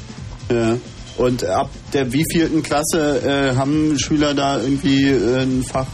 Ja. 0.52 0.78
Und 1.18 1.46
ab 1.46 1.70
der 1.94 2.12
wievielten 2.12 2.62
Klasse 2.62 3.22
äh, 3.24 3.56
haben 3.56 3.98
Schüler 3.98 4.34
da 4.34 4.60
irgendwie 4.60 5.10
äh, 5.10 5.44
ein 5.44 5.64
Fach, 5.64 5.88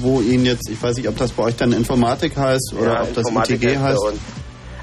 wo 0.00 0.20
ihnen 0.20 0.44
jetzt, 0.44 0.68
ich 0.68 0.82
weiß 0.82 0.96
nicht, 0.96 1.08
ob 1.08 1.16
das 1.16 1.32
bei 1.32 1.44
euch 1.44 1.56
dann 1.56 1.72
Informatik 1.72 2.36
heißt 2.36 2.74
oder 2.78 2.94
Ja, 2.94 3.02
ob 3.02 3.14
das 3.14 3.24
ITG 3.30 3.78
heißt. 3.78 3.98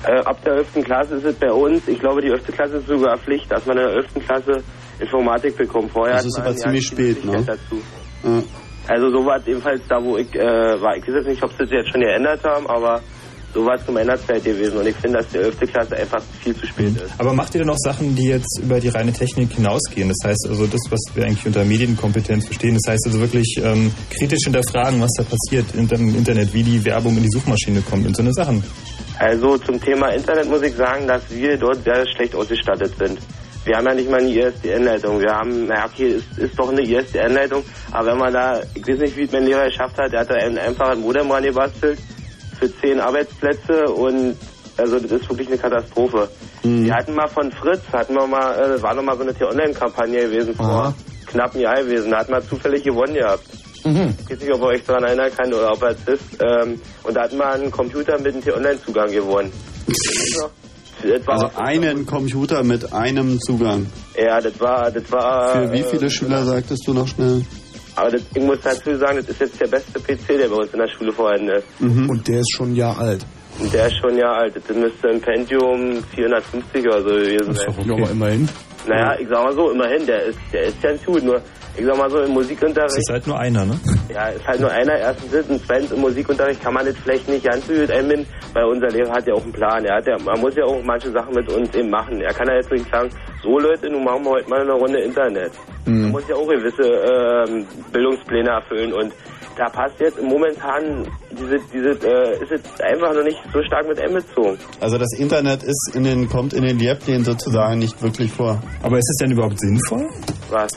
Äh, 0.03 0.19
ab 0.19 0.43
der 0.43 0.53
11. 0.55 0.83
Klasse 0.83 1.15
ist 1.15 1.25
es 1.25 1.35
bei 1.35 1.51
uns, 1.51 1.87
ich 1.87 1.99
glaube 1.99 2.21
die 2.21 2.27
11. 2.27 2.47
Klasse 2.47 2.77
ist 2.77 2.87
sogar 2.87 3.17
Pflicht, 3.17 3.51
dass 3.51 3.65
man 3.65 3.77
in 3.77 3.85
der 3.85 3.95
11. 3.95 4.07
Klasse 4.25 4.63
Informatik 4.99 5.57
bekommt. 5.57 5.91
Vorher 5.91 6.15
Das 6.15 6.23
hat 6.23 6.27
ist 6.27 6.39
aber 6.39 6.55
ziemlich 6.55 6.87
spät, 6.87 7.25
ne? 7.25 7.43
Dazu. 7.45 7.81
Ja. 8.23 8.43
Also 8.87 9.09
so 9.09 9.25
war 9.25 9.37
es 9.37 9.47
ebenfalls 9.47 9.81
da, 9.89 9.97
wo 10.01 10.17
ich 10.17 10.33
äh, 10.35 10.39
war. 10.39 10.95
Ich 10.95 11.07
weiß 11.07 11.15
jetzt 11.15 11.27
nicht, 11.27 11.43
ob 11.43 11.51
sie 11.51 11.59
das 11.59 11.71
jetzt 11.71 11.91
schon 11.91 12.01
geändert 12.01 12.43
haben, 12.43 12.67
aber 12.67 13.01
so 13.55 13.65
war 13.65 13.75
es 13.75 13.85
zu 13.85 13.91
meiner 13.91 14.15
Zeit 14.17 14.43
gewesen. 14.43 14.77
Und 14.77 14.85
ich 14.85 14.95
finde, 14.95 15.19
dass 15.19 15.29
die 15.29 15.37
11. 15.37 15.59
Klasse 15.71 15.95
einfach 15.95 16.21
viel 16.41 16.55
zu 16.55 16.67
spät 16.67 16.95
ist. 16.97 17.13
Aber 17.17 17.33
macht 17.33 17.55
ihr 17.55 17.61
denn 17.61 17.69
auch 17.69 17.77
Sachen, 17.77 18.15
die 18.15 18.27
jetzt 18.27 18.59
über 18.61 18.79
die 18.79 18.89
reine 18.89 19.13
Technik 19.13 19.53
hinausgehen? 19.53 20.09
Das 20.09 20.29
heißt 20.29 20.47
also 20.49 20.67
das, 20.67 20.81
was 20.89 20.99
wir 21.15 21.23
eigentlich 21.23 21.45
unter 21.45 21.63
Medienkompetenz 21.63 22.45
verstehen, 22.45 22.75
das 22.75 22.91
heißt 22.91 23.07
also 23.07 23.19
wirklich 23.21 23.55
ähm, 23.63 23.91
kritisch 24.09 24.43
hinterfragen, 24.43 25.01
was 25.01 25.11
da 25.17 25.23
passiert 25.23 25.73
dem 25.73 26.15
Internet, 26.15 26.53
wie 26.53 26.63
die 26.63 26.83
Werbung 26.83 27.15
in 27.15 27.23
die 27.23 27.29
Suchmaschine 27.29 27.81
kommt 27.81 28.05
und 28.05 28.15
so 28.15 28.21
eine 28.21 28.33
Sachen. 28.33 28.61
Also 29.19 29.57
zum 29.57 29.79
Thema 29.79 30.09
Internet 30.09 30.49
muss 30.49 30.61
ich 30.61 30.75
sagen, 30.75 31.07
dass 31.07 31.29
wir 31.29 31.57
dort 31.57 31.83
sehr 31.83 32.05
schlecht 32.07 32.35
ausgestattet 32.35 32.93
sind. 32.97 33.19
Wir 33.63 33.77
haben 33.77 33.87
ja 33.87 33.93
nicht 33.95 34.09
mal 34.09 34.19
eine 34.19 34.29
ISDN-Leitung. 34.29 35.19
Wir 35.19 35.33
haben, 35.33 35.65
naja, 35.65 35.85
okay, 35.85 36.09
ist, 36.09 36.37
ist 36.37 36.59
doch 36.59 36.69
eine 36.69 36.81
ISDN-Leitung, 36.81 37.63
aber 37.91 38.11
wenn 38.11 38.17
man 38.17 38.33
da, 38.33 38.61
ich 38.75 38.87
weiß 38.87 38.99
nicht, 38.99 39.17
wie 39.17 39.23
es 39.23 39.31
mein 39.31 39.45
Lehrer 39.45 39.65
geschafft 39.65 39.97
hat, 39.97 40.11
der 40.13 40.21
hat 40.21 40.29
da 40.29 40.35
ein, 40.35 40.57
einfach 40.57 40.89
ein 40.89 40.99
Modem 40.99 41.31
rangebastelt 41.31 41.97
für 42.59 42.71
zehn 42.79 42.99
Arbeitsplätze 42.99 43.85
und 43.85 44.37
also 44.77 44.99
das 44.99 45.11
ist 45.11 45.29
wirklich 45.29 45.47
eine 45.47 45.57
Katastrophe. 45.57 46.29
Wir 46.61 46.93
hatten 46.93 47.15
mal 47.15 47.27
von 47.27 47.51
Fritz, 47.51 47.81
hatten 47.91 48.13
wir 48.13 48.27
mal, 48.27 48.75
äh, 48.75 48.81
war 48.81 48.93
noch 48.93 49.03
mal 49.03 49.15
so 49.15 49.23
eine 49.23 49.33
T-Online-Kampagne 49.33 50.27
gewesen 50.27 50.55
vor 50.55 50.93
knapp 51.25 51.53
einem 51.53 51.63
Jahr 51.63 51.75
gewesen, 51.83 52.11
da 52.11 52.19
hat 52.19 52.29
man 52.29 52.43
zufällig 52.43 52.83
gewonnen 52.83 53.13
gehabt. 53.13 53.43
Mhm. 53.85 54.15
Ich 54.25 54.31
weiß 54.31 54.39
nicht, 54.41 54.53
ob 54.53 54.61
ihr 54.61 54.67
euch 54.67 54.83
daran 54.83 55.03
erinnern 55.03 55.31
kann 55.35 55.53
oder 55.53 55.71
ob 55.71 55.81
er 55.83 55.89
es 55.91 55.97
ist. 56.07 56.41
Ähm, 56.41 56.81
und 57.03 57.13
da 57.15 57.23
hat 57.23 57.33
man 57.33 57.61
einen 57.61 57.71
Computer 57.71 58.17
mit 58.19 58.33
einem 58.33 58.43
T-Online-Zugang 58.43 59.11
gewonnen. 59.11 59.51
Also, 61.03 61.21
Also 61.27 61.49
einen 61.55 62.05
Computer 62.05 62.63
mit 62.63 62.91
einem 62.93 63.39
Zugang. 63.41 63.85
ja, 64.17 64.39
das 64.41 64.59
war, 64.59 64.89
das 64.91 65.11
war. 65.11 65.51
Für 65.53 65.71
wie 65.71 65.83
viele 65.83 66.07
äh, 66.07 66.09
Schüler 66.09 66.43
sagtest 66.45 66.87
du 66.87 66.93
noch 66.93 67.07
schnell? 67.07 67.43
Aber 67.95 68.09
das, 68.11 68.21
ich 68.33 68.41
muss 68.41 68.57
dazu 68.61 68.95
sagen, 68.97 69.17
das 69.17 69.29
ist 69.29 69.39
jetzt 69.39 69.61
der 69.61 69.67
beste 69.67 69.99
PC, 69.99 70.27
der 70.39 70.47
bei 70.49 70.55
uns 70.55 70.73
in 70.73 70.79
der 70.79 70.87
Schule 70.87 71.13
vorhanden 71.13 71.49
ist. 71.49 71.65
Und 71.79 72.27
der 72.27 72.39
ist 72.39 72.51
schon 72.55 72.71
ein 72.71 72.75
Jahr 72.75 72.97
alt. 72.99 73.25
Und 73.59 73.73
der 73.73 73.87
ist 73.87 73.97
schon 74.01 74.17
ja 74.17 74.33
alt. 74.33 74.53
Das 74.55 74.75
müsste 74.75 75.09
ein 75.09 75.21
Pentium 75.21 76.03
450 76.13 76.85
oder 76.87 77.01
so 77.01 77.07
gewesen 77.07 77.53
sein. 77.53 77.73
Ja, 77.85 77.93
aber 77.93 78.11
immerhin. 78.11 78.49
Naja, 78.87 79.15
ich 79.19 79.27
sag 79.29 79.43
mal 79.45 79.53
so, 79.53 79.71
immerhin, 79.71 80.05
der 80.05 80.25
ist, 80.25 80.37
der 80.51 80.63
ist 80.63 80.81
ganz 80.81 81.05
gut. 81.05 81.23
Nur, 81.23 81.41
ich 81.77 81.85
sag 81.85 81.97
mal 81.97 82.09
so, 82.09 82.17
im 82.17 82.23
Das 82.25 82.33
Musikunterricht. 82.33 82.97
ist 82.97 83.09
halt 83.11 83.27
nur 83.27 83.37
einer, 83.39 83.65
ne? 83.65 83.79
Ja, 84.13 84.27
ist 84.29 84.47
halt 84.47 84.59
nur 84.61 84.71
einer. 84.71 84.93
Erstens 84.97 85.31
das 85.31 85.47
und 85.47 85.61
zweitens 85.65 85.91
im 85.91 86.01
Musikunterricht 86.01 86.61
kann 86.61 86.73
man 86.73 86.85
das 86.85 86.95
vielleicht 86.97 87.27
nicht 87.27 87.45
ganz 87.45 87.67
so 87.67 87.73
gut 87.73 87.91
einbinden, 87.91 88.25
weil 88.53 88.65
unser 88.65 88.87
Lehrer 88.87 89.11
hat 89.11 89.27
ja 89.27 89.33
auch 89.33 89.43
einen 89.43 89.51
Plan. 89.53 89.83
Er 89.85 89.97
hat 89.97 90.07
ja, 90.07 90.17
man 90.23 90.39
muss 90.39 90.55
ja 90.55 90.63
auch 90.65 90.81
manche 90.83 91.11
Sachen 91.11 91.33
mit 91.35 91.51
uns 91.51 91.73
eben 91.75 91.89
machen. 91.89 92.21
Er 92.21 92.33
kann 92.33 92.47
ja 92.47 92.55
jetzt 92.55 92.71
nicht 92.71 92.89
sagen, 92.91 93.09
so 93.43 93.59
Leute, 93.59 93.89
nun 93.89 94.03
machen 94.03 94.23
wir 94.23 94.31
heute 94.31 94.49
mal 94.49 94.61
eine 94.61 94.73
Runde 94.73 94.99
Internet. 94.99 95.51
Man 95.85 96.11
muss 96.11 96.23
ja 96.27 96.35
auch 96.35 96.47
gewisse 96.47 96.81
ähm, 96.81 97.67
Bildungspläne 97.91 98.49
erfüllen 98.49 98.91
und 98.93 99.13
da 99.57 99.69
passt 99.69 99.99
jetzt 99.99 100.21
momentan 100.21 101.07
diese, 101.31 101.57
diese, 101.71 101.89
äh, 102.07 102.43
ist 102.43 102.51
jetzt 102.51 102.81
einfach 102.83 103.13
noch 103.13 103.23
nicht 103.23 103.37
so 103.53 103.61
stark 103.63 103.87
mit 103.87 103.99
einbezogen. 104.01 104.57
Also 104.81 104.97
das 104.97 105.13
Internet 105.17 105.63
ist 105.63 105.91
in 105.93 106.03
den, 106.03 106.27
kommt 106.27 106.53
in 106.53 106.63
den 106.63 106.77
Lehrplänen 106.79 107.23
sozusagen 107.23 107.79
nicht 107.79 108.01
wirklich 108.01 108.31
vor. 108.31 108.61
Aber 108.83 108.97
ist 108.97 109.09
es 109.11 109.17
denn 109.21 109.31
überhaupt 109.31 109.59
sinnvoll? 109.59 110.09
Was? 110.49 110.71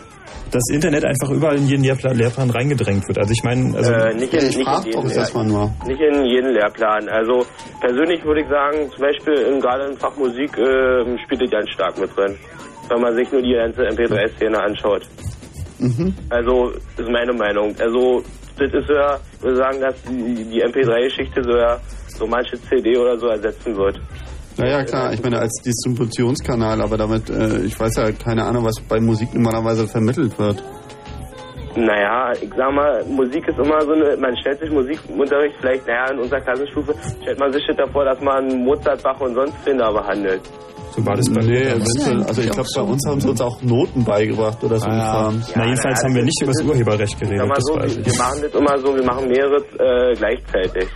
Dass 0.51 0.63
Internet 0.73 1.05
einfach 1.05 1.31
überall 1.31 1.57
in 1.57 1.67
jeden 1.67 1.83
Lehrplan, 1.85 2.17
Lehrplan 2.17 2.51
reingedrängt 2.51 3.07
wird. 3.07 3.19
Also 3.19 3.33
ich 3.33 3.43
meine, 3.45 3.77
also 3.77 3.93
Äh, 3.93 4.15
nicht 4.15 4.33
in, 4.33 4.49
Ich 4.49 4.57
nicht 4.57 4.67
in 4.67 4.85
jeden 4.85 5.09
jetzt 5.11 5.35
mal 5.35 5.45
nur. 5.45 5.71
Nicht 5.87 6.01
in 6.01 6.25
jeden 6.25 6.53
Lehrplan. 6.53 7.09
Also 7.09 7.45
persönlich 7.81 8.25
würde 8.25 8.43
ich 8.43 8.49
sagen, 8.49 8.91
zum 8.91 9.01
Beispiel 9.03 9.35
in, 9.35 9.61
gerade 9.61 9.85
im 9.91 9.97
Fach 9.99 10.17
Musik 10.17 10.57
äh, 10.59 11.19
spielt 11.25 11.43
es 11.43 11.51
ganz 11.51 11.69
stark 11.71 11.99
mit 11.99 12.17
drin. 12.17 12.35
Wenn 12.89 13.01
man 13.01 13.15
sich 13.15 13.31
nur 13.31 13.43
die 13.43 13.53
ganze 13.53 13.83
MP3-Szene 13.83 14.59
anschaut. 14.59 15.03
Mhm. 15.79 16.15
Also 16.31 16.73
ist 16.97 17.09
meine 17.11 17.33
Meinung. 17.35 17.75
Also 17.79 18.23
das 18.59 18.73
ist 18.73 18.89
so 18.89 18.95
ja, 18.95 19.19
ich 19.37 19.43
würde 19.43 19.57
sagen, 19.57 19.81
dass 19.81 19.95
die, 20.03 20.45
die 20.45 20.65
MP3-Geschichte 20.65 21.43
so 21.45 21.57
ja 21.57 21.79
so 22.09 22.27
manche 22.27 22.61
CD 22.63 22.97
oder 22.97 23.17
so 23.19 23.27
ersetzen 23.29 23.77
wird. 23.77 24.01
Naja, 24.59 24.83
klar, 24.85 25.13
ich 25.13 25.23
meine 25.23 25.39
als 25.39 25.63
Distributionskanal, 25.65 26.81
aber 26.83 26.97
damit, 26.97 27.31
äh, 27.31 27.61
ich 27.61 27.79
weiß 27.79 27.97
ja 27.97 28.13
keine 28.13 28.45
Ahnung, 28.45 28.65
was 28.65 28.81
bei 28.81 29.01
Musik 29.01 29.33
normalerweise 29.35 29.87
vermittelt 29.87 30.39
wird. 30.39 30.63
Naja, 31.77 32.33
ich 32.41 32.51
sag 32.57 32.73
mal, 32.73 33.05
Musik 33.05 33.47
ist 33.47 33.59
immer 33.59 33.81
so 33.83 33.93
eine, 33.93 34.17
man 34.17 34.37
stellt 34.39 34.59
sich 34.59 34.71
Musikunterricht 34.71 35.55
vielleicht, 35.61 35.87
naja, 35.87 36.11
in 36.13 36.19
unserer 36.19 36.41
Klassenstufe 36.41 36.93
stellt 37.23 37.39
man 37.39 37.53
sich 37.53 37.63
shit 37.67 37.79
davor, 37.79 38.05
dass 38.05 38.21
man 38.21 38.49
Mozart, 38.65 39.01
Bach 39.03 39.21
und 39.21 39.35
sonst 39.35 39.55
wen 39.65 39.79
da 39.79 39.93
behandelt. 39.93 40.41
so 40.97 41.07
war 41.07 41.15
das 41.15 41.31
bei 41.33 41.41
Nee, 41.43 41.51
mir. 41.51 41.65
damals. 41.71 41.95
eventuell. 41.95 42.23
Also 42.27 42.43
ich 42.43 42.51
glaube, 42.51 42.69
bei 42.75 42.81
uns 42.83 43.07
haben 43.09 43.21
sie 43.21 43.29
uns 43.29 43.41
auch 43.41 43.63
Noten 43.63 44.05
beigebracht 44.05 44.65
oder 44.65 44.79
so 44.79 44.87
ein 44.87 44.99
Kram. 44.99 45.43
Na, 45.55 45.65
jedenfalls 45.67 46.03
haben 46.03 46.15
wir 46.17 46.25
nicht 46.25 46.43
über 46.43 46.53
das 46.53 46.65
Urheberrecht 46.67 47.21
geredet, 47.21 47.49
das 47.49 47.59
so, 47.65 47.77
weiß 47.77 47.95
wir, 47.97 48.01
ich. 48.01 48.07
wir 48.13 48.19
machen 48.19 48.39
das 48.43 48.55
immer 48.55 48.79
so, 48.79 48.97
wir 48.97 49.05
machen 49.05 49.29
mehrere 49.29 49.57
äh, 49.79 50.15
gleichzeitig. 50.17 50.89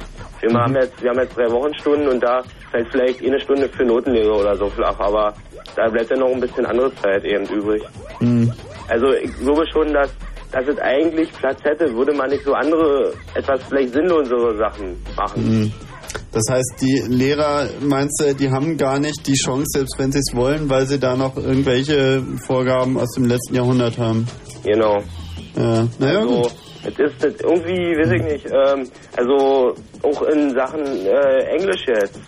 Wir, 0.43 0.51
Mhm. 0.51 0.57
haben 0.59 0.75
jetzt, 0.75 1.03
wir 1.03 1.11
haben 1.11 1.21
jetzt 1.21 1.37
drei 1.37 1.51
Wochenstunden 1.51 2.09
und 2.09 2.21
da 2.23 2.43
fällt 2.71 2.89
vielleicht 2.91 3.25
eine 3.25 3.39
Stunde 3.41 3.69
für 3.69 3.85
Notenlehre 3.85 4.33
oder 4.33 4.57
so 4.57 4.69
flach, 4.69 4.99
aber 4.99 5.33
da 5.77 5.89
bleibt 5.89 6.11
ja 6.11 6.17
noch 6.17 6.33
ein 6.33 6.41
bisschen 6.41 6.67
andere 6.67 6.93
Zeit 6.97 7.25
eben 7.25 7.45
übrig. 7.47 7.83
Mhm. 8.21 8.53
Also 8.89 9.13
ich 9.13 9.33
glaube 9.39 9.65
schon, 9.73 9.93
dass, 9.95 10.11
dass 10.51 10.67
es 10.67 10.79
eigentlich 10.81 11.33
Platz 11.33 11.61
hätte, 11.63 11.95
würde 11.95 12.13
man 12.13 12.29
nicht 12.29 12.45
so 12.45 12.53
andere, 12.55 13.13
etwas 13.35 13.61
vielleicht 13.69 13.93
sinnlosere 13.95 14.57
Sachen 14.59 14.97
machen. 15.17 15.45
Mhm. 15.45 15.73
Das 16.33 16.43
heißt, 16.51 16.75
die 16.81 17.05
Lehrer, 17.09 17.69
meinst 17.81 18.21
du, 18.21 18.35
die 18.35 18.51
haben 18.51 18.77
gar 18.77 18.99
nicht 18.99 19.27
die 19.27 19.35
Chance, 19.35 19.67
selbst 19.69 19.95
wenn 19.99 20.11
sie 20.13 20.19
es 20.19 20.35
wollen, 20.35 20.69
weil 20.69 20.87
sie 20.87 20.99
da 20.99 21.15
noch 21.15 21.37
irgendwelche 21.37 22.23
Vorgaben 22.47 22.99
aus 22.99 23.13
dem 23.15 23.27
letzten 23.27 23.55
Jahrhundert 23.55 23.97
haben? 23.99 24.27
Genau. 24.65 25.03
Ja, 25.57 25.87
naja, 25.99 26.19
also, 26.21 26.43
gut. 26.43 26.53
Es 26.85 26.99
ist 26.99 27.23
das 27.23 27.35
irgendwie, 27.41 27.97
weiß 27.97 28.11
ich 28.13 28.23
nicht, 28.23 28.47
ähm, 28.47 28.91
also 29.17 29.75
auch 30.03 30.23
in 30.23 30.55
Sachen 30.55 30.85
äh, 31.07 31.45
Englisch 31.57 31.87
jetzt. 31.87 32.19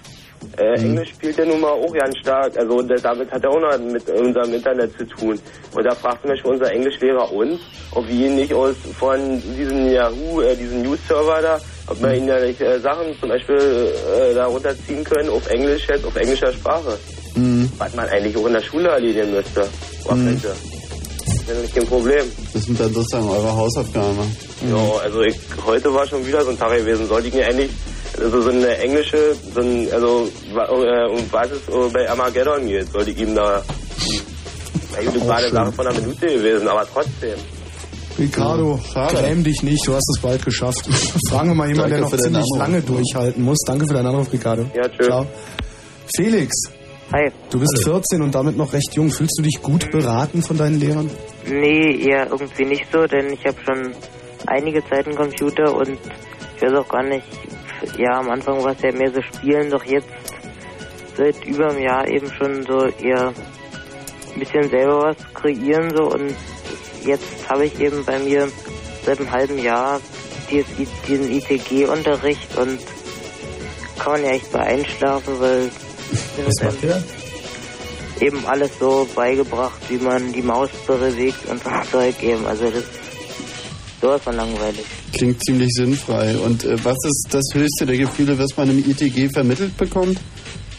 Äh, 0.59 0.79
Mhm. 0.79 0.85
Englisch 0.91 1.09
spielt 1.11 1.39
ja 1.39 1.45
nun 1.47 1.61
mal 1.61 1.71
auch 1.73 1.93
ganz 1.95 2.17
stark, 2.19 2.57
also 2.59 2.83
das, 2.83 3.01
damit 3.03 3.31
hat 3.33 3.43
er 3.43 3.51
auch 3.51 3.61
noch 3.61 3.79
mit 3.79 4.09
unserem 4.11 4.53
Internet 4.53 4.93
zu 4.99 5.05
tun. 5.07 5.41
Und 5.75 5.85
da 5.85 5.95
fragt 5.95 6.21
zum 6.21 6.31
Beispiel 6.31 6.51
unser 6.53 6.71
Englischlehrer 6.71 7.33
uns, 7.33 7.61
ob 7.93 8.07
wir 8.07 8.27
ihn 8.27 8.37
nicht 8.37 8.53
aus 8.53 8.75
von 8.99 9.19
diesem 9.57 9.87
Yahoo, 9.91 10.43
äh, 10.43 10.55
diesem 10.55 10.83
News-Server 10.83 11.41
da, 11.41 11.59
ob 11.89 12.01
wir 12.03 12.15
ihn 12.15 12.29
ja 12.29 12.39
nicht 12.41 12.61
äh, 12.61 12.79
Sachen 12.79 13.19
zum 13.19 13.31
Beispiel 13.31 13.57
äh, 13.57 14.35
da 14.35 14.45
runterziehen 14.47 15.03
können 15.03 15.31
auf 15.31 15.49
Englisch 15.51 15.87
jetzt, 15.89 16.05
auf 16.05 16.15
englischer 16.15 16.53
Sprache. 16.53 16.99
Mhm. 17.37 17.69
Was 17.79 17.95
man 17.97 18.07
eigentlich 18.11 18.37
auch 18.37 18.47
in 18.47 18.53
der 18.53 18.63
Schule 18.63 18.91
erledigen 18.91 19.33
müsste. 19.33 19.67
Oder 20.05 20.15
Mhm. 20.17 20.27
könnte. 20.29 20.55
Das 21.47 21.57
ist 21.57 21.63
nicht 21.63 21.75
kein 21.75 21.87
Problem. 21.87 22.25
Das 22.53 22.65
sind 22.65 22.81
dann 22.81 22.93
sozusagen 22.93 23.29
eure 23.29 23.55
Hausaufgaben. 23.55 24.37
Ja, 24.69 24.99
also 25.03 25.23
ich, 25.23 25.37
heute 25.67 25.93
war 25.93 26.07
schon 26.07 26.27
wieder 26.27 26.43
so 26.43 26.51
ein 26.51 26.59
Tag 26.59 26.77
gewesen. 26.77 27.07
Sollte 27.07 27.29
ich 27.29 27.35
mir 27.35 27.47
eigentlich 27.47 27.71
also 28.19 28.43
so 28.43 28.51
eine 28.51 28.79
englische, 28.79 29.35
so 29.55 29.61
ein, 29.61 29.89
also 29.93 30.29
äh, 30.55 31.11
um 31.11 31.21
was 31.31 31.51
es 31.51 31.69
äh, 31.69 31.91
bei 31.93 32.09
Armageddon 32.09 32.67
geht, 32.67 32.91
sollte 32.93 33.11
ich 33.11 33.19
ihm 33.19 33.35
da. 33.35 33.63
Ja, 34.95 35.11
gut, 35.11 35.21
das 35.21 35.29
war 35.29 35.37
eine 35.37 35.51
Sache 35.51 35.73
von 35.73 35.87
einer 35.87 36.01
Minute 36.01 36.27
gewesen, 36.27 36.69
aber 36.69 36.87
trotzdem. 36.93 37.39
Ricardo, 38.17 38.79
schade. 38.93 39.17
gräm 39.17 39.43
dich 39.43 39.63
nicht, 39.65 39.85
du 39.89 39.95
hast 39.95 40.09
es 40.17 40.23
bald 40.23 40.45
geschafft. 40.45 40.89
Fragen 41.29 41.49
wir 41.49 41.55
mal 41.57 41.69
jemanden, 41.69 41.91
der 41.91 42.01
noch 42.01 42.17
ziemlich 42.17 42.47
lange 42.57 42.81
durchhalten 42.81 43.43
muss. 43.43 43.59
Danke 43.67 43.87
für 43.89 43.95
deinen 43.95 44.07
Anruf, 44.07 44.33
Ricardo. 44.33 44.67
Ja, 44.75 44.89
tschüss. 44.89 45.07
Ciao. 45.07 45.27
Felix, 46.17 46.53
Hi. 47.13 47.31
du 47.51 47.61
bist 47.61 47.85
14 47.85 48.23
und 48.23 48.35
damit 48.35 48.57
noch 48.57 48.73
recht 48.73 48.95
jung. 48.95 49.11
Fühlst 49.11 49.39
du 49.39 49.43
dich 49.43 49.61
gut 49.63 49.91
beraten 49.93 50.43
von 50.43 50.57
deinen 50.57 50.81
Lehrern? 50.81 51.11
Nee, 51.47 51.97
eher 52.09 52.27
irgendwie 52.31 52.65
nicht 52.65 52.87
so, 52.93 53.07
denn 53.07 53.33
ich 53.33 53.45
habe 53.47 53.57
schon 53.65 53.93
einige 54.47 54.85
Zeit 54.89 55.07
einen 55.07 55.17
Computer 55.17 55.75
und 55.77 55.91
ich 56.57 56.63
weiß 56.63 56.75
auch 56.75 56.89
gar 56.89 57.03
nicht, 57.05 57.25
ja, 57.99 58.19
am 58.19 58.31
Anfang 58.31 58.63
war 58.65 58.73
es 58.73 58.83
ja 58.83 58.93
mehr 58.93 59.13
so 59.13 59.21
Spielen, 59.23 59.71
doch 59.71 59.85
jetzt 59.85 60.09
seit 61.17 61.45
über 61.45 61.71
einem 61.71 61.83
Jahr 61.83 62.09
eben 62.09 62.29
schon 62.33 62.65
so 62.67 62.87
eher 62.87 63.29
ein 63.29 64.41
bisschen 64.41 64.69
selber 64.71 65.03
was 65.03 65.17
kreieren 65.35 65.95
so 65.95 66.05
und 66.11 66.35
jetzt 67.05 67.49
habe 67.49 67.67
ich 67.67 67.79
eben 67.79 68.05
bei 68.05 68.19
mir 68.19 68.49
seit 69.05 69.21
einem 69.21 69.31
halben 69.31 69.59
Jahr 69.59 70.01
dieses, 70.51 70.67
I- 70.81 70.89
diesen 71.07 71.31
ITG-Unterricht 71.31 72.57
und 72.59 72.79
kann 74.01 74.13
man 74.15 74.25
ja 74.25 74.31
echt 74.31 74.51
bei 74.51 74.61
einschlafen, 74.61 75.35
weil 75.39 75.71
Was 76.45 76.65
macht 76.65 76.83
ihr? 76.83 77.03
eben 78.21 78.47
alles 78.47 78.79
so 78.79 79.09
beigebracht, 79.15 79.79
wie 79.89 79.99
man 79.99 80.33
die 80.33 80.43
Maus 80.43 80.71
bewegt 80.87 81.49
und 81.49 81.63
so 81.63 81.71
Zeug 81.91 82.23
eben. 82.23 82.47
Also 82.47 82.65
das 82.65 82.81
ist 82.81 82.89
sowas 84.01 84.23
von 84.23 84.37
langweilig. 84.37 84.85
Klingt 85.13 85.45
ziemlich 85.45 85.71
sinnfrei. 85.73 86.37
Und 86.39 86.65
äh, 86.65 86.77
was 86.85 86.97
ist 87.05 87.29
das 87.31 87.45
höchste 87.53 87.87
der 87.87 87.97
Gefühle, 87.97 88.39
was 88.39 88.57
man 88.57 88.71
im 88.71 88.79
ITG 88.79 89.29
vermittelt 89.33 89.77
bekommt? 89.77 90.21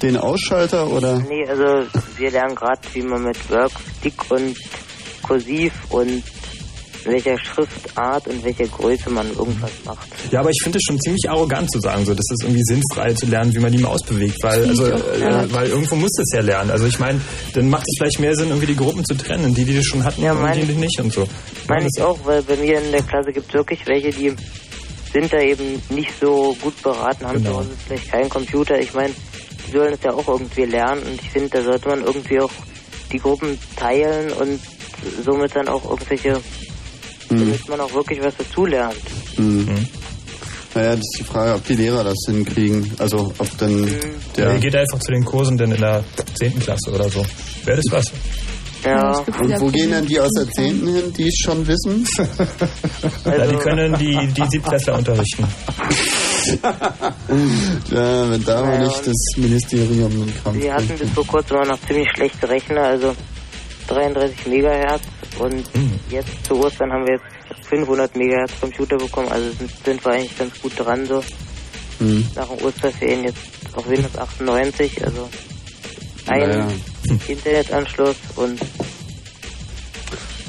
Den 0.01 0.17
Ausschalter 0.17 0.89
oder? 0.91 1.19
Nee, 1.19 1.47
also 1.47 1.88
wir 2.17 2.31
lernen 2.31 2.55
gerade, 2.55 2.81
wie 2.93 3.01
man 3.01 3.23
mit 3.23 3.49
Workstick 3.49 4.29
und 4.29 4.57
Kursiv 5.23 5.73
und 5.89 6.23
welcher 7.06 7.38
Schriftart 7.38 8.28
und 8.28 8.43
welcher 8.43 8.68
Größe 8.68 9.10
man 9.10 9.28
irgendwas 9.30 9.72
macht. 9.86 10.08
Ja, 10.32 10.39
aber 10.41 10.49
ich 10.49 10.60
finde 10.64 10.78
es 10.78 10.84
schon 10.88 10.99
ziemlich 10.99 11.30
arrogant 11.30 11.72
zu 11.72 11.80
sagen, 11.80 12.06
so, 12.06 12.14
das 12.14 12.26
ist 12.32 12.43
irgendwie 12.43 12.64
sinnfrei 12.64 13.14
zu 13.14 13.26
lernen, 13.28 13.53
wie 13.53 13.60
man 13.60 13.72
die 13.72 13.78
Maus 13.80 14.01
bewegt, 14.08 14.38
weil, 14.43 14.68
also, 14.68 14.86
äh, 14.86 15.53
weil 15.53 15.70
irgendwo 15.70 15.95
muss 15.95 16.12
das 16.18 16.28
ja 16.34 16.41
lernen. 16.41 16.72
Also 16.72 16.86
ich 16.86 16.99
meine, 16.99 17.20
dann 17.53 17.70
macht 17.70 17.86
es 17.88 17.95
vielleicht 17.97 18.20
mehr 18.20 18.36
Sinn, 18.36 18.47
irgendwie 18.49 18.68
die 18.68 18.76
Gruppen 18.76 19.03
zu 19.06 19.16
trennen, 19.16 19.53
die, 19.53 19.66
die 19.66 19.76
das 19.76 19.86
schon 19.86 20.03
hatten 20.03 20.24
und 20.24 20.56
die, 20.56 20.66
die 20.66 20.74
nicht 20.74 20.99
und 20.99 21.14
so. 21.14 21.28
Meine 21.68 21.88
ich 21.93 22.01
auch, 22.01 22.18
weil 22.26 22.41
bei 22.43 22.56
mir 22.58 22.82
in 22.82 22.91
der 22.91 23.01
Klasse 23.03 23.32
gibt 23.32 23.47
es 23.49 23.53
wirklich 23.53 23.80
welche, 23.88 24.10
die 24.12 24.34
sind 25.14 25.32
da 25.32 25.39
eben 25.39 25.82
nicht 25.89 26.12
so 26.20 26.56
gut 26.62 26.82
beraten, 26.82 27.26
haben 27.26 27.38
Genau. 27.38 27.51
zu 27.51 27.58
Hause 27.60 27.70
vielleicht 27.88 28.12
keinen 28.12 28.30
Computer. 28.30 28.80
Ich 28.80 28.93
meine, 28.93 29.14
die 29.68 29.72
sollen 29.72 29.93
es 29.93 30.03
ja 30.03 30.12
auch 30.14 30.28
irgendwie 30.28 30.66
lernen 30.66 31.01
und 31.03 31.22
ich 31.22 31.30
finde, 31.30 31.49
da 31.49 31.64
sollte 31.64 31.88
man 31.88 32.03
irgendwie 32.03 32.39
auch 32.41 32.51
die 33.12 33.20
Gruppen 33.20 33.58
teilen 33.78 34.32
und 34.34 34.60
somit 35.24 35.56
dann 35.56 35.68
auch 35.68 35.89
irgendwelche, 35.89 36.41
damit 37.30 37.67
man 37.69 37.80
auch 37.80 37.93
wirklich 37.93 38.19
was 38.23 38.36
dazulernt. 38.38 38.95
Hm. 39.36 39.67
Naja, 40.73 40.89
das 40.91 40.99
ist 40.99 41.19
die 41.19 41.23
Frage, 41.23 41.53
ob 41.53 41.65
die 41.65 41.76
Lehrer 41.76 42.03
das 42.03 42.17
hinkriegen. 42.28 42.91
Also 42.99 43.32
ob 43.38 43.57
dann 43.59 43.88
Ja. 43.88 43.93
der. 44.36 44.53
Ihr 44.55 44.59
geht 44.59 44.76
einfach 44.76 44.99
zu 44.99 45.11
den 45.11 45.23
Kursen 45.23 45.57
denn 45.57 45.71
in 45.71 45.80
der 45.80 46.03
10. 46.38 46.59
Klasse 46.59 46.91
oder 46.93 47.07
so. 47.09 47.26
Wäre 47.63 47.78
das 47.78 47.86
was? 47.91 48.05
Ja. 48.84 49.17
Und 49.17 49.61
wo 49.61 49.67
gehen 49.67 49.89
dann 49.91 50.05
die 50.05 50.19
aus 50.19 50.30
der 50.38 50.47
10. 50.51 50.86
hin, 50.86 51.13
die 51.17 51.28
es 51.28 51.39
schon 51.43 51.65
wissen? 51.65 52.05
Ja, 53.26 53.47
die 53.47 53.55
können 53.55 53.95
die, 53.97 54.28
die 54.34 54.43
Siebtklässler 54.49 54.97
unterrichten. 54.97 55.45
ja, 57.91 58.30
wenn 58.32 58.43
da 58.43 58.61
mal 58.63 58.80
nicht 58.84 59.07
das 59.07 59.15
Ministerium 59.38 60.11
einen 60.11 60.34
Kampf 60.43 60.61
Wir 60.61 60.73
hatten 60.73 60.97
bis 60.97 61.09
vor 61.11 61.26
kurzem 61.26 61.57
auch 61.57 61.65
noch 61.65 61.80
ziemlich 61.88 62.07
schlechte 62.15 62.47
Rechner, 62.49 62.82
also 62.84 63.15
33 63.88 64.45
Megahertz 64.47 65.03
und 65.39 65.65
jetzt 66.09 66.45
zu 66.45 66.55
Ostern 66.63 66.91
haben 66.91 67.05
wir 67.05 67.13
jetzt 67.13 67.67
500 67.67 68.15
Megahertz 68.15 68.51
Computer 68.59 68.97
bekommen, 68.97 69.29
also 69.29 69.49
sind, 69.57 69.71
sind 69.83 70.05
wir 70.05 70.11
eigentlich 70.11 70.38
ganz 70.38 70.61
gut 70.61 70.79
dran 70.79 71.05
so. 71.05 71.23
Hm. 71.99 72.27
Nach 72.36 72.47
den 72.47 72.65
Osterferien 72.65 73.23
jetzt 73.23 73.39
auf 73.73 73.88
Windows 73.88 74.17
98, 74.17 75.05
also 75.05 75.29
ein 76.27 76.39
Naja. 76.39 76.67
Internetanschluss 77.27 78.17
und 78.36 78.59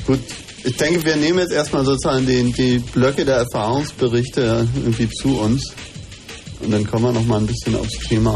Gut, 0.07 0.21
ich 0.65 0.77
denke, 0.77 1.05
wir 1.05 1.17
nehmen 1.17 1.41
jetzt 1.41 1.53
erstmal 1.53 1.85
sozusagen 1.85 2.27
den, 2.27 2.53
die 2.53 2.79
Blöcke 2.79 3.25
der 3.25 3.37
Erfahrungsberichte 3.37 4.69
irgendwie 4.77 5.09
zu 5.11 5.39
uns. 5.41 5.75
Und 6.61 6.71
dann 6.71 6.87
kommen 6.87 7.05
wir 7.05 7.13
noch 7.13 7.25
mal 7.25 7.41
ein 7.41 7.47
bisschen 7.47 7.77
aufs 7.77 7.99
Thema. 8.09 8.35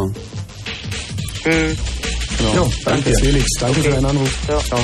Genau. 1.45 2.55
Jo, 2.55 2.73
danke 2.85 3.13
Felix, 3.19 3.47
danke 3.59 3.81
für 3.83 3.91
deinen 3.91 4.07
Anruf. 4.07 4.37
Ciao. 4.47 4.81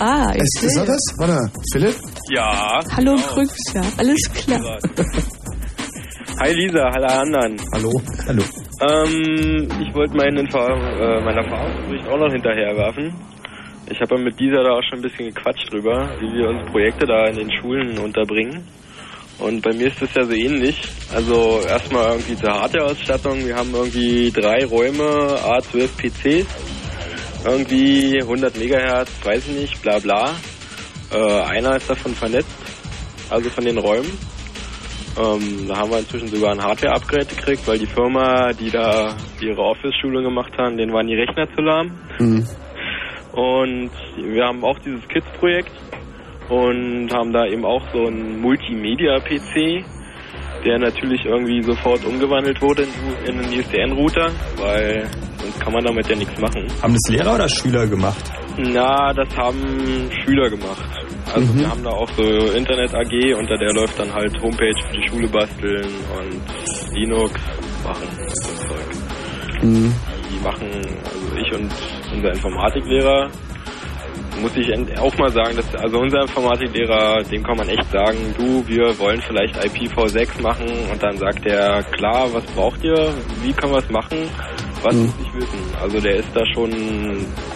Ah, 0.00 0.32
ich 0.34 0.40
Ist, 0.42 0.62
ist 0.62 0.76
er 0.78 0.86
das? 0.86 1.00
Warte, 1.18 1.52
Philipp? 1.72 1.94
Ja. 2.30 2.82
Hallo 2.96 3.16
Krüx, 3.16 3.54
ja, 3.74 3.82
alles 3.98 4.18
klar. 4.32 4.78
Hi 6.40 6.52
Lisa, 6.54 6.90
hallo 6.90 7.06
anderen. 7.06 7.60
Hallo. 7.74 7.92
Hallo. 8.26 8.42
Ähm, 8.80 9.68
ich 9.82 9.94
wollte 9.94 10.16
meinen 10.16 10.46
Erfahrung, 10.46 10.80
äh, 10.80 11.20
meinen 11.20 11.44
Erfahrungsbericht 11.44 12.08
auch 12.08 12.16
noch 12.16 12.32
hinterherwerfen. 12.32 13.14
Ich 13.90 14.00
habe 14.00 14.14
ja 14.16 14.22
mit 14.22 14.40
dieser 14.40 14.62
da 14.62 14.70
auch 14.70 14.82
schon 14.88 15.00
ein 15.00 15.02
bisschen 15.02 15.34
gequatscht 15.34 15.70
drüber, 15.70 16.08
wie 16.18 16.32
wir 16.32 16.48
unsere 16.48 16.70
Projekte 16.70 17.04
da 17.04 17.26
in 17.26 17.36
den 17.36 17.50
Schulen 17.52 17.98
unterbringen. 17.98 18.66
Und 19.38 19.60
bei 19.62 19.74
mir 19.74 19.88
ist 19.88 20.00
das 20.00 20.14
ja 20.14 20.24
so 20.24 20.32
ähnlich. 20.32 20.80
Also 21.14 21.60
erstmal 21.66 22.12
irgendwie 22.12 22.36
zur 22.36 22.50
Hardware-Ausstattung. 22.52 23.44
Wir 23.46 23.56
haben 23.56 23.74
irgendwie 23.74 24.30
drei 24.30 24.64
Räume, 24.64 25.36
A12 25.44 25.88
PCs, 25.96 26.46
irgendwie 27.44 28.20
100 28.20 28.56
Megahertz, 28.58 29.10
weiß 29.24 29.48
ich 29.48 29.56
nicht, 29.56 29.82
bla 29.82 29.98
bla. 29.98 30.34
Äh, 31.12 31.42
einer 31.42 31.76
ist 31.76 31.88
davon 31.88 32.14
vernetzt, 32.14 32.54
also 33.30 33.50
von 33.50 33.64
den 33.64 33.78
Räumen. 33.78 34.10
Ähm, 35.18 35.66
da 35.66 35.78
haben 35.78 35.90
wir 35.90 35.98
inzwischen 35.98 36.28
sogar 36.28 36.52
ein 36.52 36.62
Hardware-Upgrade 36.62 37.26
gekriegt, 37.26 37.66
weil 37.66 37.78
die 37.78 37.86
Firma, 37.86 38.52
die 38.52 38.70
da 38.70 39.16
ihre 39.40 39.60
Office-Schulung 39.60 40.22
gemacht 40.22 40.52
haben, 40.56 40.76
denen 40.76 40.92
waren 40.92 41.06
die 41.06 41.16
Rechner 41.16 41.48
zu 41.54 41.62
lahm. 41.62 41.98
Hm. 42.18 42.46
Und 43.32 43.90
wir 44.16 44.44
haben 44.44 44.64
auch 44.64 44.78
dieses 44.80 45.06
Kids-Projekt 45.08 45.72
und 46.48 47.12
haben 47.12 47.32
da 47.32 47.46
eben 47.46 47.64
auch 47.64 47.82
so 47.92 48.06
einen 48.06 48.40
Multimedia-PC, 48.40 49.84
der 50.64 50.78
natürlich 50.78 51.24
irgendwie 51.24 51.62
sofort 51.62 52.04
umgewandelt 52.04 52.60
wurde 52.60 52.82
in, 52.82 53.34
in 53.34 53.38
einen 53.44 53.52
ISDN-Router, 53.52 54.30
weil 54.56 55.08
sonst 55.40 55.60
kann 55.60 55.72
man 55.72 55.84
damit 55.84 56.08
ja 56.08 56.16
nichts 56.16 56.38
machen. 56.40 56.66
Haben 56.82 56.94
das 56.94 57.12
Lehrer 57.14 57.34
oder 57.34 57.48
Schüler 57.48 57.86
gemacht? 57.86 58.22
Na, 58.58 59.12
das 59.12 59.28
haben 59.36 60.10
Schüler 60.24 60.50
gemacht. 60.50 60.82
Also 61.34 61.52
Mhm. 61.52 61.58
wir 61.60 61.70
haben 61.70 61.84
da 61.84 61.90
auch 61.90 62.10
so 62.16 62.22
Internet 62.22 62.94
AG, 62.94 63.34
unter 63.38 63.56
der 63.56 63.72
läuft 63.72 63.98
dann 63.98 64.12
halt 64.12 64.40
Homepage 64.42 64.74
für 64.90 64.96
die 64.96 65.08
Schule 65.08 65.28
basteln 65.28 65.86
und 66.18 66.94
Linux 66.96 67.40
machen 67.84 68.08
so 68.42 68.50
ein 68.50 68.56
Zeug. 68.68 69.62
Mhm. 69.62 69.94
Die 70.30 70.44
machen, 70.44 70.68
also 71.04 71.36
ich 71.40 71.52
und 71.52 71.70
unser 72.14 72.32
Informatiklehrer, 72.32 73.30
muss 74.40 74.56
ich 74.56 74.68
auch 74.98 75.16
mal 75.18 75.30
sagen, 75.30 75.56
dass 75.56 75.74
also 75.74 75.98
unser 75.98 76.22
Informatiklehrer, 76.22 77.22
dem 77.24 77.42
kann 77.42 77.56
man 77.56 77.68
echt 77.68 77.90
sagen, 77.90 78.18
du, 78.36 78.66
wir 78.66 78.98
wollen 78.98 79.20
vielleicht 79.20 79.56
IPv6 79.56 80.42
machen 80.42 80.66
und 80.90 81.02
dann 81.02 81.16
sagt 81.16 81.46
er, 81.46 81.82
klar, 81.82 82.28
was 82.32 82.44
braucht 82.46 82.82
ihr, 82.82 83.12
wie 83.42 83.52
können 83.52 83.72
wir 83.72 83.78
es 83.78 83.90
machen, 83.90 84.18
was 84.82 84.94
muss 84.94 85.14
ich 85.22 85.34
wissen. 85.34 85.58
Also 85.80 86.00
der 86.00 86.16
ist 86.16 86.28
da 86.34 86.40
schon 86.54 86.70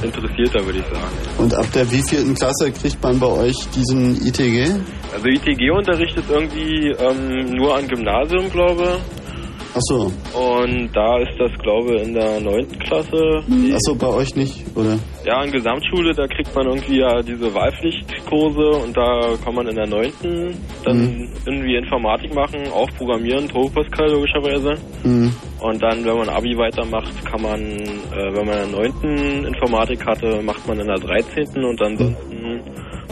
interessierter, 0.03 0.65
würde 0.65 0.79
ich 0.79 0.85
sagen. 0.85 1.17
Und 1.39 1.55
ab 1.55 1.67
der 1.75 1.91
wievielten 1.91 2.35
Klasse 2.35 2.71
kriegt 2.73 3.03
man 3.03 3.19
bei 3.19 3.27
euch 3.27 3.57
diesen 3.75 4.17
ITG? 4.27 4.71
Also 5.13 5.27
ITG-Unterricht 5.27 6.17
ist 6.17 6.31
irgendwie 6.31 6.91
ähm, 6.91 7.51
nur 7.57 7.77
an 7.77 7.89
Gymnasium, 7.89 8.51
glaube 8.51 8.99
Ach 9.77 9.81
so. 9.81 10.13
Und 10.39 10.91
da 10.95 11.19
ist 11.19 11.35
das, 11.37 11.51
glaube 11.59 11.97
ich, 11.97 12.03
in 12.03 12.15
der 12.15 12.41
9. 12.41 12.79
Klasse. 12.79 13.43
Ach 13.43 13.79
so, 13.81 13.95
bei 13.97 14.07
euch 14.07 14.37
nicht, 14.37 14.65
oder? 14.77 14.97
Ja, 15.27 15.43
in 15.43 15.51
Gesamtschule, 15.51 16.15
da 16.15 16.29
kriegt 16.29 16.55
man 16.55 16.67
irgendwie 16.69 17.01
ja 17.01 17.21
diese 17.23 17.53
Wahlpflichtkurse 17.53 18.85
und 18.85 18.97
da 18.97 19.35
kann 19.45 19.55
man 19.55 19.67
in 19.67 19.75
der 19.75 19.89
9. 19.89 20.13
dann 20.85 21.29
irgendwie 21.45 21.75
Informatik 21.75 22.33
machen, 22.35 22.69
auch 22.73 22.89
Programmieren, 22.97 23.49
Turbo 23.49 23.83
Pascal 23.83 24.11
logischerweise. 24.13 24.75
Mhm. 25.03 25.33
Und 25.61 25.83
dann, 25.83 26.05
wenn 26.05 26.19
man 26.19 26.29
Abi 26.29 26.57
weitermacht, 26.57 27.25
kann 27.25 27.43
man, 27.43 27.61
äh, 27.61 28.33
wenn 28.33 28.47
man 28.47 28.65
in 28.65 28.71
der 28.71 28.81
9. 29.03 29.45
Informatik 29.47 30.07
hatte, 30.07 30.41
macht 30.43 30.69
man 30.69 30.79
in 30.79 30.87
der 30.87 30.99
13. 30.99 31.65
und 31.65 31.83
ansonsten 31.83 32.61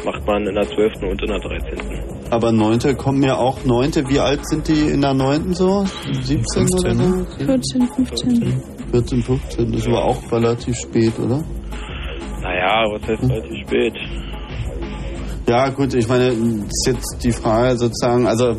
macht 0.04 0.24
man 0.26 0.46
in 0.46 0.54
der 0.54 0.68
12. 0.68 0.92
und 1.02 1.22
in 1.22 1.28
der 1.28 1.40
13. 1.40 2.11
Aber 2.32 2.50
Neunte 2.50 2.94
kommen 2.94 3.22
ja 3.22 3.36
auch 3.36 3.62
Neunte. 3.66 4.08
Wie 4.08 4.18
alt 4.18 4.48
sind 4.48 4.66
die 4.66 4.88
in 4.88 5.02
der 5.02 5.12
Neunten 5.12 5.52
so? 5.52 5.84
17 6.22 6.66
oder 6.78 6.94
so? 6.94 7.26
14, 7.44 7.88
15. 7.88 8.62
14, 8.90 9.22
15. 9.22 9.72
Das 9.72 9.86
war 9.88 10.04
auch 10.04 10.32
relativ 10.32 10.74
spät, 10.78 11.12
oder? 11.18 11.44
Naja, 12.40 12.84
was 12.90 13.06
heißt 13.06 13.22
relativ 13.24 13.68
spät? 13.68 13.92
Ja, 15.46 15.68
gut, 15.68 15.92
ich 15.92 16.08
meine, 16.08 16.28
ist 16.28 16.86
jetzt 16.86 17.18
die 17.22 17.32
Frage 17.32 17.76
sozusagen, 17.76 18.26
also 18.26 18.56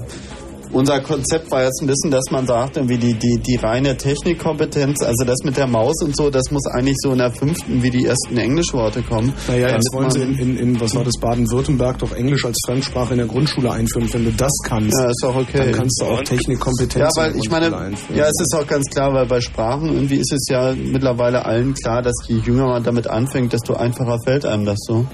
unser 0.73 0.99
Konzept 1.01 1.49
war 1.51 1.63
jetzt 1.63 1.81
ein 1.81 1.87
bisschen, 1.87 2.11
dass 2.11 2.23
man 2.31 2.45
sagt, 2.47 2.77
irgendwie 2.77 2.97
die, 2.97 3.13
die, 3.13 3.39
die 3.45 3.55
reine 3.55 3.95
Technikkompetenz, 3.95 5.01
also 5.03 5.23
das 5.25 5.37
mit 5.43 5.55
der 5.57 5.67
Maus 5.67 5.95
und 6.03 6.15
so, 6.15 6.29
das 6.29 6.49
muss 6.51 6.65
eigentlich 6.67 6.97
so 6.99 7.11
in 7.11 7.19
der 7.19 7.31
fünften 7.31 7.81
wie 7.83 7.89
die 7.89 8.05
ersten 8.05 8.37
Englischworte 8.37 9.01
kommen. 9.03 9.33
Naja, 9.47 9.69
jetzt 9.69 9.93
wollen 9.93 10.09
sie 10.11 10.21
in, 10.21 10.37
in, 10.37 10.57
in 10.57 10.81
was 10.81 10.95
war 10.95 11.03
das, 11.03 11.13
Baden-Württemberg 11.21 11.99
doch 11.99 12.11
Englisch 12.13 12.45
als 12.45 12.57
Fremdsprache 12.67 13.13
in 13.13 13.19
der 13.19 13.27
Grundschule 13.27 13.71
einführen. 13.71 14.11
Wenn 14.11 14.25
du 14.25 14.31
das 14.31 14.51
kannst, 14.65 14.97
Ja, 14.99 15.09
ist 15.09 15.23
auch 15.25 15.35
okay. 15.35 15.57
dann 15.59 15.71
kannst 15.71 16.01
du 16.01 16.05
auch 16.05 16.21
Technikkompetenz 16.23 16.95
Ja, 17.15 17.21
weil 17.21 17.27
in 17.31 17.33
der 17.33 17.43
ich 17.43 17.51
meine, 17.51 17.65
Grundschule 17.69 17.87
einführen. 17.91 18.17
ja, 18.19 18.25
es 18.25 18.41
ist 18.41 18.55
auch 18.59 18.67
ganz 18.67 18.85
klar, 18.89 19.13
weil 19.13 19.25
bei 19.27 19.41
Sprachen 19.41 19.93
irgendwie 19.93 20.15
ist 20.17 20.31
es 20.33 20.47
ja 20.49 20.73
mittlerweile 20.75 21.45
allen 21.45 21.73
klar, 21.73 22.01
dass 22.01 22.15
je 22.27 22.37
jünger 22.37 22.65
man 22.67 22.83
damit 22.83 23.07
anfängt, 23.07 23.53
desto 23.53 23.73
einfacher 23.75 24.17
fällt 24.25 24.45
einem 24.45 24.65
das 24.65 24.77
so. 24.87 25.05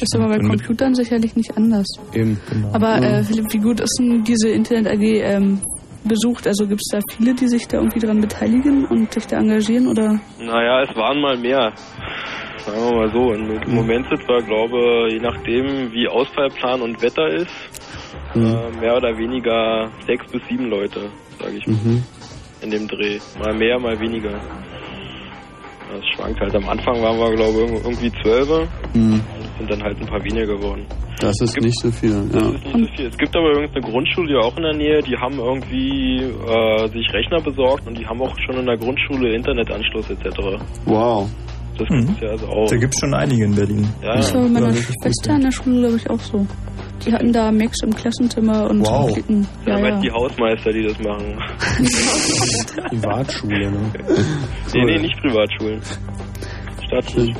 Ist 0.00 0.14
aber 0.14 0.28
bei 0.28 0.38
Computern 0.38 0.94
sicherlich 0.94 1.34
nicht 1.36 1.56
anders. 1.56 1.86
Eben, 2.12 2.38
Aber 2.72 2.96
äh, 3.02 3.22
Philipp, 3.24 3.46
wie 3.52 3.58
gut 3.58 3.80
ist 3.80 3.96
denn 3.98 4.22
diese 4.24 4.48
Internet 4.48 4.86
AG 5.06 5.22
ähm, 5.36 5.60
besucht? 6.04 6.46
Also 6.46 6.66
gibt 6.66 6.80
es 6.84 6.90
da 6.92 7.00
viele, 7.16 7.34
die 7.34 7.48
sich 7.48 7.66
da 7.68 7.78
irgendwie 7.78 8.00
dran 8.00 8.20
beteiligen 8.20 8.84
und 8.86 9.12
sich 9.12 9.26
da 9.26 9.38
engagieren? 9.38 9.88
Oder? 9.88 10.18
Naja, 10.40 10.82
es 10.82 10.94
waren 10.96 11.20
mal 11.20 11.36
mehr. 11.36 11.72
Sagen 12.58 12.78
wir 12.80 12.96
mal 12.96 13.10
so. 13.12 13.32
Im 13.32 13.74
Moment 13.74 14.06
sind 14.08 14.26
wir, 14.28 14.42
glaube 14.42 15.08
je 15.10 15.20
nachdem, 15.20 15.92
wie 15.92 16.08
Ausfallplan 16.08 16.80
und 16.82 17.00
Wetter 17.02 17.28
ist, 17.28 17.50
äh, 18.34 18.38
mehr 18.80 18.96
oder 18.96 19.16
weniger 19.16 19.90
sechs 20.06 20.26
bis 20.32 20.42
sieben 20.48 20.68
Leute, 20.68 21.10
sage 21.40 21.56
ich 21.56 21.66
mal, 21.66 21.74
Mhm. 21.76 22.02
in 22.62 22.70
dem 22.70 22.88
Dreh. 22.88 23.18
Mal 23.38 23.54
mehr, 23.54 23.78
mal 23.78 23.98
weniger. 24.00 24.32
Das 25.92 26.04
schwankt 26.14 26.40
halt. 26.40 26.54
Am 26.56 26.68
Anfang 26.68 27.00
waren 27.00 27.18
wir, 27.18 27.36
glaube 27.36 27.64
ich, 27.64 27.84
irgendwie 27.84 28.12
zwölf. 28.22 28.68
Mhm. 28.94 29.20
Sind 29.58 29.70
dann 29.70 29.82
halt 29.82 29.98
ein 29.98 30.06
paar 30.06 30.22
weniger 30.22 30.46
geworden. 30.46 30.84
Das 31.20 31.34
ist 31.40 31.58
nicht 31.60 31.78
so 31.80 31.90
viel, 31.90 32.10
ja. 32.10 32.22
Das 32.30 32.42
ist 32.42 32.52
nicht 32.52 32.90
so 32.90 32.96
viel. 32.96 33.06
Es 33.06 33.16
gibt 33.16 33.34
aber 33.34 33.50
übrigens 33.52 33.74
eine 33.74 33.84
Grundschule 33.90 34.38
auch 34.40 34.54
in 34.56 34.62
der 34.64 34.74
Nähe, 34.74 35.00
die 35.02 35.16
haben 35.16 35.38
irgendwie 35.38 36.22
äh, 36.24 36.88
sich 36.88 37.10
Rechner 37.12 37.40
besorgt 37.40 37.86
und 37.86 37.96
die 37.98 38.06
haben 38.06 38.20
auch 38.20 38.34
schon 38.44 38.56
in 38.58 38.66
der 38.66 38.76
Grundschule 38.76 39.34
Internetanschluss 39.34 40.10
etc. 40.10 40.38
Wow. 40.84 41.28
Das 41.78 41.88
gibt's 41.88 42.20
ja 42.22 42.28
also 42.30 42.46
auch. 42.48 42.68
Da 42.70 42.76
gibt 42.76 42.94
es 42.94 43.00
schon 43.00 43.12
einige 43.14 43.44
in 43.44 43.54
Berlin. 43.54 43.86
Ja, 44.02 44.16
Das 44.16 44.34
war 44.34 44.42
bei 44.42 44.48
meiner 44.48 44.72
Schwester 44.74 45.34
in 45.34 45.40
der 45.42 45.52
Schule, 45.52 45.80
glaube 45.80 45.96
ich, 45.96 46.10
auch 46.10 46.20
so. 46.20 46.46
Die 47.04 47.12
hatten 47.12 47.32
da 47.32 47.52
Macs 47.52 47.82
im 47.82 47.94
Klassenzimmer 47.94 48.70
und 48.70 48.80
Wow. 48.80 49.12
Klicken. 49.12 49.46
Ja, 49.66 49.78
Ja, 49.78 49.88
ja. 49.88 50.00
die 50.00 50.10
Hausmeister, 50.10 50.72
die 50.72 50.82
das 50.84 50.98
machen. 51.00 51.38
Privatschule, 52.88 53.70
ne? 53.70 53.78
nee, 54.74 54.84
nee, 54.84 54.98
nicht 54.98 55.16
Privatschulen. 55.20 55.80
Staatsschulen. 56.86 57.34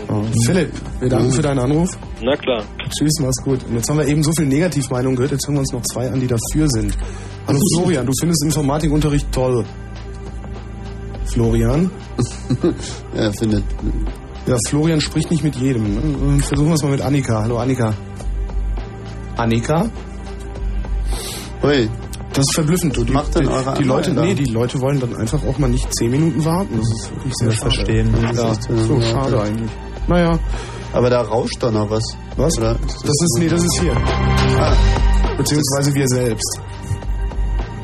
Philipp, 0.45 0.73
wir 1.01 1.09
danken 1.09 1.31
für 1.33 1.43
deinen 1.43 1.59
Anruf. 1.61 1.89
Na 2.23 2.37
klar. 2.37 2.63
Tschüss, 2.91 3.13
mach's 3.21 3.43
gut. 3.45 3.63
Und 3.69 3.75
jetzt 3.75 3.89
haben 3.89 3.99
wir 3.99 4.07
eben 4.07 4.23
so 4.23 4.33
viel 4.33 4.47
Negativmeinungen 4.47 5.17
gehört, 5.17 5.33
jetzt 5.33 5.47
hören 5.47 5.57
wir 5.57 5.61
uns 5.61 5.73
noch 5.73 5.83
zwei 5.83 6.11
an, 6.11 6.21
die 6.21 6.27
dafür 6.27 6.69
sind. 6.69 6.97
Hallo 7.47 7.61
Florian, 7.75 8.07
du 8.07 8.13
findest 8.21 8.45
Informatikunterricht 8.45 9.31
toll. 9.33 9.65
Florian? 11.27 11.91
er 13.15 13.33
findet. 13.33 13.65
Ja, 14.47 14.57
Florian 14.69 15.01
spricht 15.01 15.31
nicht 15.31 15.43
mit 15.45 15.57
jedem. 15.57 15.95
ne? 15.95 16.43
Versuchen 16.43 16.69
wir 16.69 16.75
es 16.75 16.83
mal 16.83 16.93
mit 16.93 17.01
Annika. 17.01 17.43
Hallo 17.43 17.59
Annika. 17.59 17.95
Annika? 19.37 19.91
Hui. 21.63 21.89
Das 22.37 22.45
ist 22.45 22.55
verblüffend. 22.55 22.97
Du, 22.97 23.05
die, 23.05 23.13
macht 23.13 23.35
denn 23.35 23.43
die, 23.45 23.49
eure 23.49 23.75
die 23.79 23.83
Leute, 23.85 24.11
Anlage 24.11 24.29
nee, 24.29 24.35
die 24.35 24.45
Leute 24.53 24.81
wollen 24.81 25.01
dann 25.01 25.17
einfach 25.17 25.43
auch 25.45 25.59
mal 25.59 25.69
nicht 25.69 25.89
zehn 25.99 26.11
Minuten 26.11 26.45
warten. 26.45 26.79
Das 26.79 26.87
ist 26.87 27.11
wirklich 27.15 27.35
sehr 27.37 27.49
Das 27.49 27.57
schade. 27.57 27.71
verstehen. 27.75 28.15
Ja, 28.23 28.33
Das 28.33 28.59
ist, 28.59 28.69
so 28.87 28.97
äh, 28.99 29.03
schade 29.03 29.41
eigentlich. 29.43 29.71
Naja. 30.07 30.39
Aber 30.93 31.11
da 31.11 31.23
rauscht 31.23 31.57
doch 31.61 31.73
noch 31.73 31.91
was. 31.91 32.03
Was? 32.37 32.57
Oder 32.59 32.75
Das 32.75 32.95
ist, 32.95 33.37
nee, 33.39 33.49
das 33.49 33.63
ist 33.65 33.81
hier. 33.81 33.97
Ah. 33.97 34.73
Beziehungsweise 35.37 35.93
wir 35.95 36.07
selbst. 36.09 36.61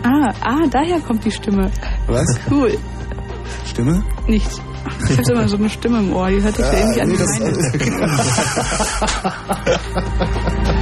Ah, 0.04 0.32
ah, 0.42 0.66
daher 0.70 1.00
kommt 1.00 1.24
die 1.24 1.30
Stimme. 1.30 1.70
Was? 2.06 2.26
Cool. 2.50 2.76
Stimme? 3.66 4.02
Nichts. 4.26 4.60
Ich 5.08 5.16
habe 5.18 5.32
immer 5.32 5.48
so 5.48 5.56
eine 5.56 5.68
Stimme 5.70 5.98
im 6.00 6.12
Ohr, 6.12 6.28
die 6.28 6.42
hört 6.42 6.56
sich 6.56 6.64
so 6.64 6.72
ähnlich 6.72 7.02
an 7.02 7.08
nee, 7.08 7.14
wie 7.14 7.18
das- 7.18 7.40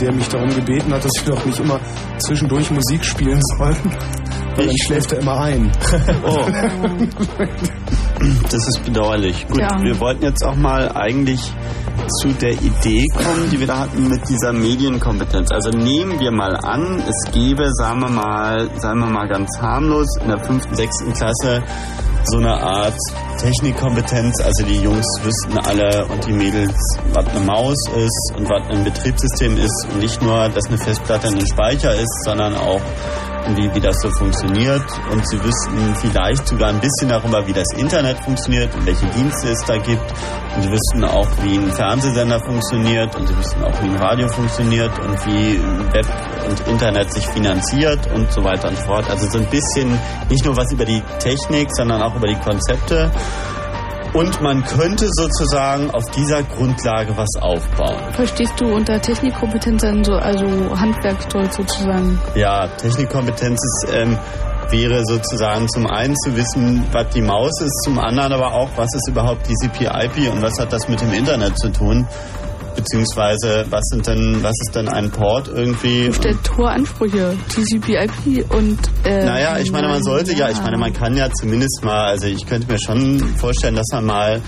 der 0.00 0.12
mich 0.12 0.28
darum 0.28 0.48
gebeten 0.54 0.92
hat, 0.92 1.04
dass 1.04 1.12
wir 1.24 1.34
doch 1.34 1.44
nicht 1.44 1.58
immer 1.60 1.80
zwischendurch 2.18 2.70
Musik 2.70 3.04
spielen 3.04 3.40
sollen. 3.58 3.76
Weil 4.56 4.66
dann 4.66 4.76
schläft 4.84 5.12
er 5.12 5.20
immer 5.20 5.40
ein. 5.40 5.70
Oh. 6.24 6.46
Das 8.50 8.66
ist 8.66 8.82
bedauerlich. 8.84 9.46
Gut, 9.46 9.60
Ja. 9.60 9.68
wir 9.80 9.98
wollten 10.00 10.24
jetzt 10.24 10.44
auch 10.44 10.56
mal 10.56 10.90
eigentlich 10.92 11.40
zu 12.20 12.28
der 12.32 12.52
Idee 12.52 13.04
kommen, 13.14 13.48
die 13.52 13.60
wir 13.60 13.66
da 13.66 13.78
hatten 13.80 14.08
mit 14.08 14.28
dieser 14.28 14.52
Medienkompetenz. 14.52 15.50
Also 15.52 15.70
nehmen 15.70 16.18
wir 16.18 16.30
mal 16.32 16.56
an, 16.56 17.00
es 17.06 17.30
gäbe, 17.32 17.68
sagen 17.74 18.00
wir 18.00 18.08
mal, 18.10 18.68
sagen 18.76 19.00
wir 19.00 19.10
mal 19.10 19.28
ganz 19.28 19.48
harmlos, 19.60 20.06
in 20.22 20.28
der 20.28 20.38
fünften, 20.40 20.74
sechsten 20.74 21.12
Klasse 21.12 21.62
so 22.24 22.38
eine 22.38 22.54
Art 22.54 22.96
Technikkompetenz. 23.38 24.34
Also 24.42 24.64
die 24.64 24.80
Jungs 24.80 25.06
wüssten 25.22 25.58
alle 25.58 26.04
und 26.06 26.26
die 26.26 26.32
Mädels, 26.32 26.76
was 27.12 27.26
eine 27.26 27.40
Maus 27.40 27.76
ist 27.96 28.32
und 28.36 28.48
was 28.50 28.68
ein 28.68 28.84
Betriebssystem 28.84 29.56
ist. 29.56 29.86
Und 29.90 30.00
nicht 30.00 30.20
nur, 30.20 30.48
dass 30.48 30.66
eine 30.66 30.78
Festplatte 30.78 31.28
ein 31.28 31.46
Speicher 31.46 31.94
ist, 31.94 32.24
sondern 32.24 32.56
auch 32.56 32.80
wie, 33.56 33.74
wie 33.74 33.80
das 33.80 33.96
so 34.00 34.10
funktioniert. 34.10 34.84
Und 35.10 35.26
sie 35.28 35.42
wüssten 35.42 35.94
vielleicht 36.00 36.46
sogar 36.46 36.70
ein 36.70 36.80
bisschen 36.80 37.08
darüber, 37.08 37.46
wie 37.46 37.52
das 37.52 37.66
Internet 37.76 38.18
funktioniert 38.24 38.74
und 38.74 38.86
welche 38.86 39.06
Dienste 39.06 39.48
es 39.48 39.64
da 39.64 39.76
gibt. 39.76 40.12
Und 40.56 40.62
sie 40.62 40.70
wüssten 40.70 41.04
auch, 41.04 41.28
wie 41.42 41.56
ein 41.56 41.72
Fernsehsender 41.72 42.40
funktioniert 42.40 43.14
und 43.16 43.26
sie 43.26 43.36
wüssten 43.36 43.62
auch, 43.64 43.82
wie 43.82 43.88
ein 43.88 43.96
Radio 43.96 44.28
funktioniert 44.28 44.98
und 44.98 45.26
wie 45.26 45.58
Web 45.92 46.06
und 46.48 46.68
Internet 46.68 47.12
sich 47.12 47.26
finanziert 47.28 48.10
und 48.12 48.30
so 48.32 48.42
weiter 48.42 48.68
und 48.68 48.76
so 48.76 48.84
fort. 48.84 49.08
Also 49.10 49.28
so 49.30 49.38
ein 49.38 49.46
bisschen 49.46 49.98
nicht 50.28 50.44
nur 50.44 50.56
was 50.56 50.72
über 50.72 50.84
die 50.84 51.02
Technik, 51.18 51.68
sondern 51.74 52.02
auch 52.02 52.14
über 52.16 52.28
die 52.28 52.38
Konzepte. 52.38 53.10
Und 54.14 54.40
man 54.40 54.64
könnte 54.64 55.06
sozusagen 55.10 55.90
auf 55.90 56.04
dieser 56.12 56.42
Grundlage 56.42 57.16
was 57.16 57.28
aufbauen. 57.40 57.96
Verstehst 58.12 58.54
du 58.58 58.66
unter 58.74 59.00
Technikkompetenz 59.00 59.82
dann 59.82 60.02
so, 60.02 60.12
also 60.12 60.44
Handwerkszeug 60.78 61.52
sozusagen? 61.52 62.18
Ja, 62.34 62.66
Technikkompetenz 62.68 63.58
ist, 63.62 63.92
ähm, 63.94 64.18
wäre 64.70 65.02
sozusagen 65.04 65.68
zum 65.68 65.86
einen 65.86 66.16
zu 66.16 66.34
wissen, 66.36 66.84
was 66.92 67.08
die 67.10 67.22
Maus 67.22 67.60
ist, 67.60 67.84
zum 67.84 67.98
anderen 67.98 68.32
aber 68.32 68.52
auch, 68.52 68.68
was 68.76 68.88
ist 68.94 69.08
überhaupt 69.08 69.44
TCP/IP 69.44 70.30
und 70.32 70.42
was 70.42 70.58
hat 70.58 70.72
das 70.72 70.88
mit 70.88 71.00
dem 71.00 71.12
Internet 71.12 71.58
zu 71.58 71.70
tun? 71.70 72.06
Beziehungsweise, 72.78 73.66
was 73.70 73.82
sind 73.90 74.06
denn, 74.06 74.38
was 74.40 74.54
ist 74.66 74.74
denn 74.76 74.88
ein 74.88 75.10
Port 75.10 75.48
irgendwie? 75.48 76.12
Stellt 76.12 76.38
hohe 76.56 76.68
Ansprüche, 76.68 77.36
TCP/IP 77.48 78.54
und. 78.54 78.78
Äh, 79.04 79.24
Naja, 79.24 79.58
ich 79.58 79.72
meine, 79.72 79.88
man 79.88 80.02
sollte 80.04 80.32
ja, 80.32 80.48
ich 80.48 80.62
meine, 80.62 80.78
man 80.78 80.92
kann 80.92 81.16
ja 81.16 81.28
zumindest 81.40 81.80
mal, 81.84 82.06
also 82.06 82.26
ich 82.28 82.46
könnte 82.46 82.70
mir 82.70 82.78
schon 82.78 83.18
vorstellen, 83.36 83.74
dass 83.74 83.88
man 83.92 84.04
mal, 84.06 84.40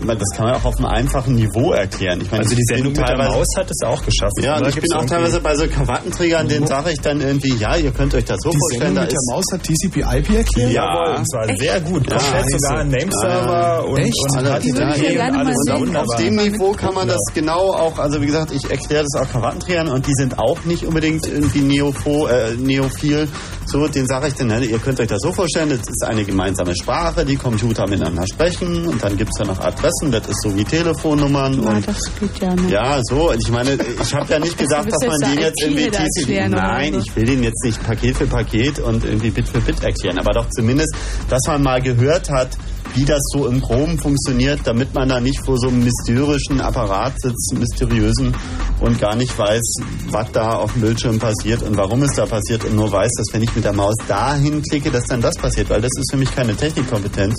das 0.00 0.28
kann 0.36 0.46
man 0.46 0.54
auch 0.56 0.64
auf 0.64 0.74
einem 0.78 0.86
einfachen 0.86 1.34
Niveau 1.34 1.72
erklären. 1.72 2.20
Ich 2.20 2.30
meine, 2.30 2.42
Also 2.44 2.54
die 2.54 2.62
Sendung 2.68 2.88
mit 2.88 2.96
der 2.98 3.06
teilweise- 3.06 3.30
Maus 3.30 3.46
hat 3.56 3.70
es 3.70 3.82
auch 3.86 4.02
geschafft. 4.04 4.32
Ja, 4.42 4.58
und 4.58 4.68
ich 4.68 4.74
bin 4.80 4.92
auch 4.94 5.04
teilweise 5.06 5.40
bei 5.40 5.54
so 5.56 5.66
Krawattenträgern, 5.66 6.48
denen 6.48 6.66
sage 6.66 6.90
ich 6.92 7.00
dann 7.00 7.20
irgendwie, 7.20 7.54
ja, 7.56 7.76
ihr 7.76 7.90
könnt 7.92 8.14
euch 8.14 8.24
das 8.24 8.38
so 8.42 8.50
Die 8.50 8.58
vorstellen, 8.58 8.80
Sendung 8.80 8.94
da 8.96 9.00
mit 9.02 9.12
der 9.12 9.18
ist 9.18 9.30
Maus 9.30 9.44
hat 9.52 9.62
TCP/IP 9.62 10.36
erklärt? 10.36 10.70
Ja, 10.72 11.16
und 11.16 11.30
zwar 11.30 11.46
sehr 11.56 11.80
gut. 11.80 12.10
Ja, 12.10 12.16
Komplett 12.18 12.42
scheiße. 12.42 12.58
sogar 12.58 12.80
ein 12.80 12.88
Nameserver 12.88 13.52
Ja. 13.52 13.78
und, 13.80 13.98
Echt? 13.98 14.14
und 14.14 14.34
ja, 14.34 14.40
und 14.40 15.14
ja. 15.14 15.38
alles 15.38 15.56
Und 15.80 15.96
auf, 15.96 16.16
dem 16.18 16.34
Niveau 16.36 16.72
kann 16.72 16.94
man 16.94 17.08
das 17.08 17.20
genau 17.34 17.72
auch, 17.72 17.98
also 17.98 18.20
wie 18.20 18.26
gesagt, 18.26 18.52
ich 18.52 18.70
erkläre 18.70 19.04
das 19.10 19.22
auch 19.22 19.30
Krawattenträgern 19.30 19.88
und 19.88 20.06
die 20.06 20.14
sind 20.14 20.38
auch 20.38 20.64
nicht 20.64 20.84
unbedingt 20.84 21.26
irgendwie 21.26 21.60
neopho, 21.60 22.26
äh, 22.26 22.54
neophil. 22.56 23.28
So, 23.66 23.86
den 23.88 24.06
sage 24.06 24.28
ich 24.28 24.34
dann, 24.34 24.48
ne, 24.48 24.64
ihr 24.64 24.78
könnt 24.78 25.00
euch 25.00 25.08
das 25.08 25.20
so 25.22 25.32
vorstellen, 25.32 25.70
das 25.70 25.78
ist 25.80 26.04
eine 26.04 26.24
gemeinsame 26.24 26.74
Sprache, 26.76 27.24
die 27.24 27.36
Computer 27.36 27.88
miteinander 27.88 28.26
sprechen 28.26 28.86
und 28.86 29.02
dann 29.02 29.16
gibt's 29.16 29.38
da 29.38 29.44
noch 29.44 29.58
Adressen, 29.84 30.12
das 30.12 30.26
ist 30.28 30.42
so 30.42 30.56
wie 30.56 30.64
Telefonnummern 30.64 31.62
Ja, 31.62 31.68
und 31.70 31.86
das 31.88 31.98
geht 32.18 32.38
ja 32.40 32.54
nicht. 32.54 32.70
ja, 32.70 33.00
so. 33.02 33.30
Und 33.30 33.38
ich 33.44 33.50
meine, 33.50 33.76
ich 34.02 34.14
habe 34.14 34.32
ja 34.32 34.38
nicht 34.38 34.56
gesagt, 34.64 34.90
dass 34.90 35.06
man 35.06 35.20
den 35.20 35.40
jetzt 35.40 35.62
irgendwie 35.62 35.90
TCP. 35.90 36.48
Nein, 36.48 36.94
ich 37.04 37.14
will 37.14 37.24
den 37.26 37.42
jetzt 37.42 37.62
nicht 37.64 37.82
Paket 37.84 38.16
für 38.16 38.26
Paket 38.26 38.78
und 38.78 39.04
irgendwie 39.04 39.30
Bit 39.30 39.48
für 39.48 39.60
Bit 39.60 39.82
erklären. 39.82 40.18
Aber 40.18 40.32
doch 40.32 40.48
zumindest, 40.50 40.94
dass 41.28 41.40
man 41.46 41.62
mal 41.62 41.82
gehört 41.82 42.30
hat, 42.30 42.56
wie 42.94 43.04
das 43.04 43.20
so 43.32 43.46
im 43.46 43.60
Groben 43.60 43.98
funktioniert, 43.98 44.60
damit 44.64 44.94
man 44.94 45.08
da 45.08 45.20
nicht 45.20 45.44
vor 45.44 45.58
so 45.58 45.68
einem 45.68 45.82
mysteriösen 45.84 46.60
Apparat 46.60 47.20
sitzt, 47.20 47.54
mysteriösen 47.58 48.34
und 48.80 49.00
gar 49.00 49.16
nicht 49.16 49.36
weiß, 49.36 49.74
was 50.10 50.30
da 50.32 50.56
auf 50.56 50.72
dem 50.72 50.82
Bildschirm 50.82 51.18
passiert 51.18 51.62
und 51.62 51.76
warum 51.76 52.02
es 52.02 52.14
da 52.14 52.26
passiert 52.26 52.64
und 52.64 52.76
nur 52.76 52.90
weiß, 52.90 53.10
dass 53.16 53.26
wenn 53.32 53.42
ich 53.42 53.54
mit 53.54 53.64
der 53.64 53.72
Maus 53.72 53.94
dahin 54.06 54.62
klicke, 54.62 54.90
dass 54.90 55.04
dann 55.06 55.20
das 55.20 55.34
passiert, 55.36 55.70
weil 55.70 55.80
das 55.80 55.90
ist 55.98 56.10
für 56.10 56.16
mich 56.16 56.34
keine 56.34 56.54
Technikkompetenz, 56.54 57.34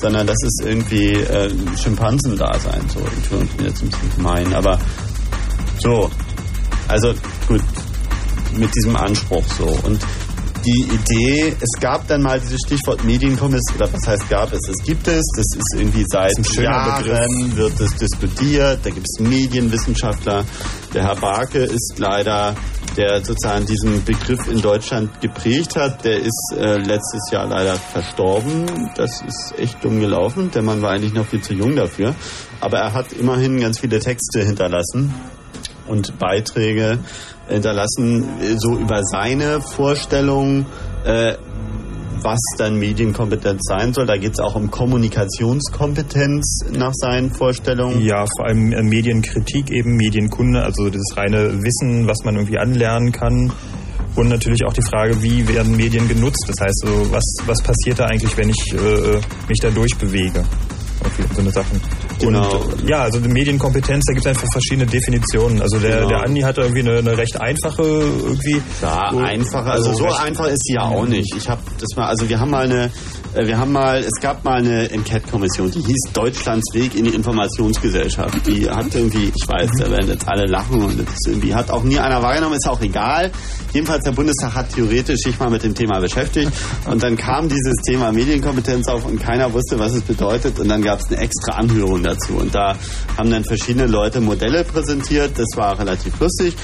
sondern 0.00 0.26
das 0.26 0.38
ist 0.42 0.62
irgendwie 0.64 1.12
äh, 1.12 1.50
Schimpansendasein. 1.76 2.82
So, 2.88 3.00
ich 3.00 3.56
bin 3.56 3.66
jetzt 3.66 3.82
ein 3.82 3.88
bisschen 3.88 4.16
gemein, 4.16 4.54
aber 4.54 4.78
so, 5.78 6.10
also 6.88 7.12
gut, 7.46 7.62
mit 8.56 8.74
diesem 8.74 8.96
Anspruch 8.96 9.44
so. 9.58 9.66
Und 9.86 10.00
die 10.64 10.88
Idee, 10.90 11.54
es 11.60 11.80
gab 11.80 12.06
dann 12.08 12.22
mal 12.22 12.40
dieses 12.40 12.60
Stichwort 12.66 13.04
Medienkommission, 13.04 13.76
oder 13.76 13.92
was 13.92 14.06
heißt 14.06 14.28
gab 14.28 14.52
es? 14.52 14.60
Es 14.68 14.84
gibt 14.84 15.06
es, 15.08 15.22
das 15.36 15.46
ist 15.56 15.74
irgendwie 15.76 16.04
seit 16.08 16.38
ist 16.38 16.56
Jahren 16.56 17.56
wird 17.56 17.78
es 17.80 17.94
diskutiert, 17.96 18.80
da 18.82 18.90
gibt 18.90 19.06
es 19.06 19.20
Medienwissenschaftler. 19.20 20.44
Der 20.94 21.02
Herr 21.04 21.16
Barke 21.16 21.58
ist 21.58 21.94
leider, 21.98 22.54
der 22.96 23.24
sozusagen 23.24 23.66
diesen 23.66 24.04
Begriff 24.04 24.46
in 24.48 24.60
Deutschland 24.60 25.20
geprägt 25.20 25.76
hat, 25.76 26.04
der 26.04 26.18
ist 26.18 26.54
äh, 26.56 26.78
letztes 26.78 27.30
Jahr 27.30 27.46
leider 27.46 27.74
verstorben. 27.74 28.90
Das 28.96 29.22
ist 29.22 29.54
echt 29.58 29.84
dumm 29.84 30.00
gelaufen. 30.00 30.50
Der 30.52 30.62
Mann 30.62 30.80
war 30.80 30.92
eigentlich 30.92 31.12
noch 31.12 31.26
viel 31.26 31.42
zu 31.42 31.52
jung 31.52 31.76
dafür. 31.76 32.14
Aber 32.60 32.78
er 32.78 32.92
hat 32.94 33.12
immerhin 33.12 33.60
ganz 33.60 33.80
viele 33.80 33.98
Texte 33.98 34.44
hinterlassen 34.44 35.12
und 35.86 36.18
Beiträge 36.18 36.98
hinterlassen, 37.48 38.24
so 38.56 38.76
über 38.78 39.02
seine 39.04 39.60
Vorstellung, 39.60 40.66
äh, 41.04 41.34
was 42.24 42.40
dann 42.56 42.78
Medienkompetenz 42.78 43.60
sein 43.68 43.92
soll. 43.92 44.06
Da 44.06 44.16
geht 44.16 44.32
es 44.32 44.40
auch 44.40 44.54
um 44.54 44.70
Kommunikationskompetenz 44.70 46.64
nach 46.72 46.92
seinen 46.94 47.32
Vorstellungen. 47.32 48.00
Ja, 48.00 48.24
vor 48.36 48.46
allem 48.46 48.72
äh, 48.72 48.82
Medienkritik 48.82 49.70
eben, 49.70 49.96
Medienkunde, 49.96 50.62
also 50.62 50.88
das 50.88 51.16
reine 51.16 51.62
Wissen, 51.62 52.08
was 52.08 52.24
man 52.24 52.36
irgendwie 52.36 52.58
anlernen 52.58 53.12
kann. 53.12 53.52
Und 54.16 54.28
natürlich 54.28 54.64
auch 54.64 54.72
die 54.72 54.82
Frage, 54.88 55.22
wie 55.22 55.46
werden 55.48 55.76
Medien 55.76 56.08
genutzt? 56.08 56.44
Das 56.46 56.56
heißt, 56.60 56.82
so, 56.86 57.12
was, 57.12 57.24
was 57.46 57.60
passiert 57.62 57.98
da 57.98 58.06
eigentlich, 58.06 58.36
wenn 58.36 58.48
ich 58.48 58.72
äh, 58.72 59.20
mich 59.48 59.58
da 59.60 59.70
durchbewege? 59.70 60.44
Irgendwie 61.02 61.34
so 61.34 61.40
eine 61.40 61.50
Sachen. 61.50 61.80
Genau. 62.20 62.56
Und 62.58 62.88
ja, 62.88 63.02
also 63.02 63.20
die 63.20 63.28
Medienkompetenz, 63.28 64.04
da 64.06 64.12
gibt 64.14 64.26
es 64.26 64.30
einfach 64.30 64.48
verschiedene 64.52 64.86
Definitionen. 64.86 65.60
Also 65.62 65.78
der, 65.78 65.96
Genau. 65.96 66.08
der 66.08 66.22
Andi 66.24 66.40
hatte 66.40 66.60
irgendwie 66.62 66.80
eine, 66.88 66.98
eine 66.98 67.16
recht 67.18 67.40
einfache 67.40 67.82
irgendwie. 67.82 68.62
Ja, 68.82 69.10
so- 69.12 69.18
einfacher. 69.18 69.70
Also, 69.72 69.92
so 69.94 70.06
einfach 70.06 70.46
ist 70.46 70.62
die 70.68 70.74
ja 70.74 70.82
auch 70.82 71.06
nicht. 71.06 71.34
Ich 71.36 71.48
habe 71.48 71.60
das 71.80 71.88
mal, 71.96 72.06
also 72.08 72.28
wir 72.28 72.38
haben 72.40 72.50
mal 72.50 72.64
eine, 72.64 72.90
wir 73.34 73.58
haben 73.58 73.72
mal, 73.72 73.98
es 73.98 74.20
gab 74.20 74.44
mal 74.44 74.58
eine 74.58 74.90
Enquete-Kommission, 74.90 75.70
die 75.70 75.80
hieß 75.80 76.12
Deutschlands 76.12 76.72
Weg 76.72 76.94
in 76.94 77.04
die 77.04 77.14
Informationsgesellschaft. 77.14 78.46
Die 78.46 78.70
hat 78.70 78.94
irgendwie, 78.94 79.32
ich 79.34 79.48
weiß, 79.48 79.70
da 79.78 79.90
werden 79.90 80.08
jetzt 80.08 80.28
alle 80.28 80.46
lachen 80.46 80.82
und 80.82 80.98
das 81.00 81.16
irgendwie 81.26 81.54
hat 81.54 81.70
auch 81.70 81.82
nie 81.82 81.98
einer 81.98 82.22
wahrgenommen, 82.22 82.54
ist 82.54 82.68
auch 82.68 82.80
egal. 82.80 83.32
Jedenfalls 83.72 84.04
der 84.04 84.12
Bundestag 84.12 84.54
hat 84.54 84.72
theoretisch 84.72 85.20
sich 85.24 85.38
mal 85.40 85.50
mit 85.50 85.64
dem 85.64 85.74
Thema 85.74 85.98
beschäftigt 85.98 86.52
und 86.88 87.02
dann 87.02 87.16
kam 87.16 87.48
dieses 87.48 87.74
Thema 87.84 88.12
Medienkompetenz 88.12 88.86
auf 88.86 89.04
und 89.04 89.20
keiner 89.20 89.52
wusste, 89.52 89.80
was 89.80 89.94
es 89.94 90.02
bedeutet 90.02 90.60
und 90.60 90.68
dann 90.68 90.80
gab 90.80 91.00
es 91.00 91.06
eine 91.08 91.16
extra 91.16 91.54
Anhörung 91.54 92.04
dazu 92.04 92.34
und 92.34 92.54
da 92.54 92.76
haben 93.18 93.30
dann 93.30 93.44
verschiedene 93.44 93.86
Leute 93.86 94.20
Modelle 94.20 94.62
präsentiert. 94.62 95.32
Das 95.36 95.48
war 95.56 95.76
relativ 95.78 96.18
lustig 96.20 96.54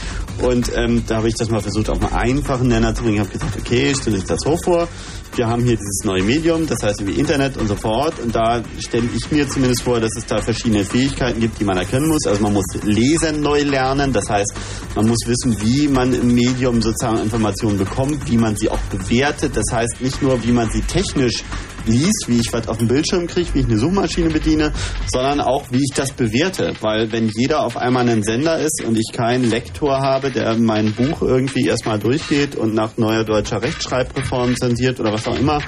und 0.41 0.71
ähm, 0.77 1.03
da 1.07 1.17
habe 1.17 1.29
ich 1.29 1.35
das 1.35 1.51
mal 1.51 1.61
versucht, 1.61 1.91
auf 1.91 2.01
einen 2.01 2.13
einfachen 2.13 2.69
Nenner 2.69 2.95
zu 2.95 3.03
bringen. 3.03 3.17
Ich 3.17 3.23
habe 3.23 3.33
gesagt, 3.33 3.57
okay, 3.59 3.93
stell 4.01 4.13
dich 4.13 4.25
das 4.25 4.39
so 4.45 4.57
vor. 4.57 4.87
Wir 5.37 5.47
haben 5.47 5.63
hier 5.63 5.77
dieses 5.77 6.03
neue 6.05 6.23
Medium, 6.23 6.67
das 6.67 6.83
heißt 6.83 7.07
wie 7.07 7.13
Internet 7.13 7.57
und 7.57 7.69
so 7.69 7.77
fort. 7.77 8.19
Und 8.19 8.35
da 8.35 8.63
stelle 8.79 9.09
ich 9.15 9.31
mir 9.31 9.49
zumindest 9.49 9.83
vor, 9.83 10.01
dass 10.01 10.11
es 10.17 10.27
da 10.27 10.43
verschiedene 10.43 10.85
Fähigkeiten 10.85 11.41
gibt, 11.41 11.61
die 11.61 11.65
man 11.65 11.77
erkennen 11.77 12.09
muss. 12.09 12.27
Also 12.27 12.43
man 12.43 12.53
muss 12.53 12.65
Lesen 12.83 13.41
neu 13.41 13.63
lernen. 13.63 14.13
Das 14.13 14.29
heißt, 14.29 14.53
man 14.97 15.07
muss 15.07 15.19
wissen, 15.27 15.57
wie 15.61 15.87
man 15.87 16.13
im 16.13 16.35
Medium 16.35 16.83
sozusagen 16.83 17.19
Informationen 17.19 17.79
bekommt, 17.79 18.29
wie 18.29 18.37
man 18.37 18.57
sie 18.57 18.69
auch 18.71 18.81
bewertet. 18.91 19.57
Das 19.57 19.67
heißt 19.73 20.01
nicht 20.01 20.21
nur, 20.21 20.43
wie 20.43 20.53
man 20.53 20.69
sie 20.71 20.83
technisch 20.83 21.45
liest, 21.87 22.27
wie 22.27 22.39
ich 22.39 22.53
was 22.53 22.69
auf 22.69 22.79
dem 22.79 22.89
Bildschirm 22.89 23.27
kriege, 23.27 23.55
wie 23.55 23.61
ich 23.61 23.67
eine 23.67 23.79
Suchmaschine 23.79 24.31
bediene, 24.31 24.73
sondern 25.07 25.41
auch, 25.41 25.71
wie 25.71 25.79
ich 25.79 25.95
das 25.95 26.13
bewerte. 26.13 26.73
Weil 26.81 27.11
wenn 27.13 27.31
jeder 27.37 27.65
auf 27.65 27.77
einmal 27.77 28.09
ein 28.09 28.23
Sender 28.23 28.59
ist 28.59 28.83
und 28.85 28.99
ich 28.99 29.13
keinen 29.13 29.49
Lektor 29.49 30.01
habe, 30.01 30.31
der 30.31 30.57
mein 30.57 30.95
Buch 30.95 31.23
irgendwie 31.23 31.67
erstmal 31.67 31.99
durchgeht 31.99 32.57
und 32.57 32.75
nach 32.75 32.97
neuer 32.97 33.25
deutscher 33.25 33.63
Rechtschreibreform 33.63 34.57
zensiert 34.57 35.01
oder 35.01 35.13
was 35.13 35.27
auch 35.27 35.39
immer, 35.39 35.61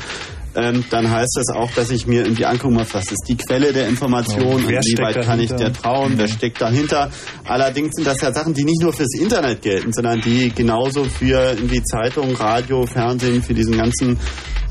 ähm, 0.55 0.85
dann 0.91 1.11
heißt 1.11 1.37
das 1.37 1.55
auch, 1.55 1.71
dass 1.73 1.91
ich 1.91 2.07
mir 2.07 2.23
irgendwie 2.23 2.45
angucken 2.45 2.75
muss, 2.75 2.93
was 2.95 3.11
ist 3.11 3.25
die 3.29 3.37
Quelle 3.37 3.73
der 3.73 3.89
Information 3.89 4.55
und 4.55 4.69
wie 4.69 5.03
weit 5.03 5.25
kann 5.25 5.41
ich 5.41 5.53
der 5.53 5.73
trauen, 5.73 6.15
wer 6.17 6.29
steckt 6.29 6.61
dahinter. 6.61 7.11
Allerdings 7.45 7.95
sind 7.95 8.07
das 8.07 8.21
ja 8.21 8.33
Sachen, 8.33 8.55
die 8.55 8.65
nicht 8.65 8.83
nur 8.83 8.93
fürs 8.93 9.15
Internet 9.19 9.63
gelten, 9.63 9.93
sondern 9.93 10.21
die 10.21 10.51
genauso 10.55 11.05
für 11.05 11.55
irgendwie 11.55 11.83
Zeitung, 11.83 12.35
Radio, 12.35 12.87
Fernsehen, 12.87 13.43
für 13.43 13.55
diesen 13.55 13.77
ganzen 13.77 14.19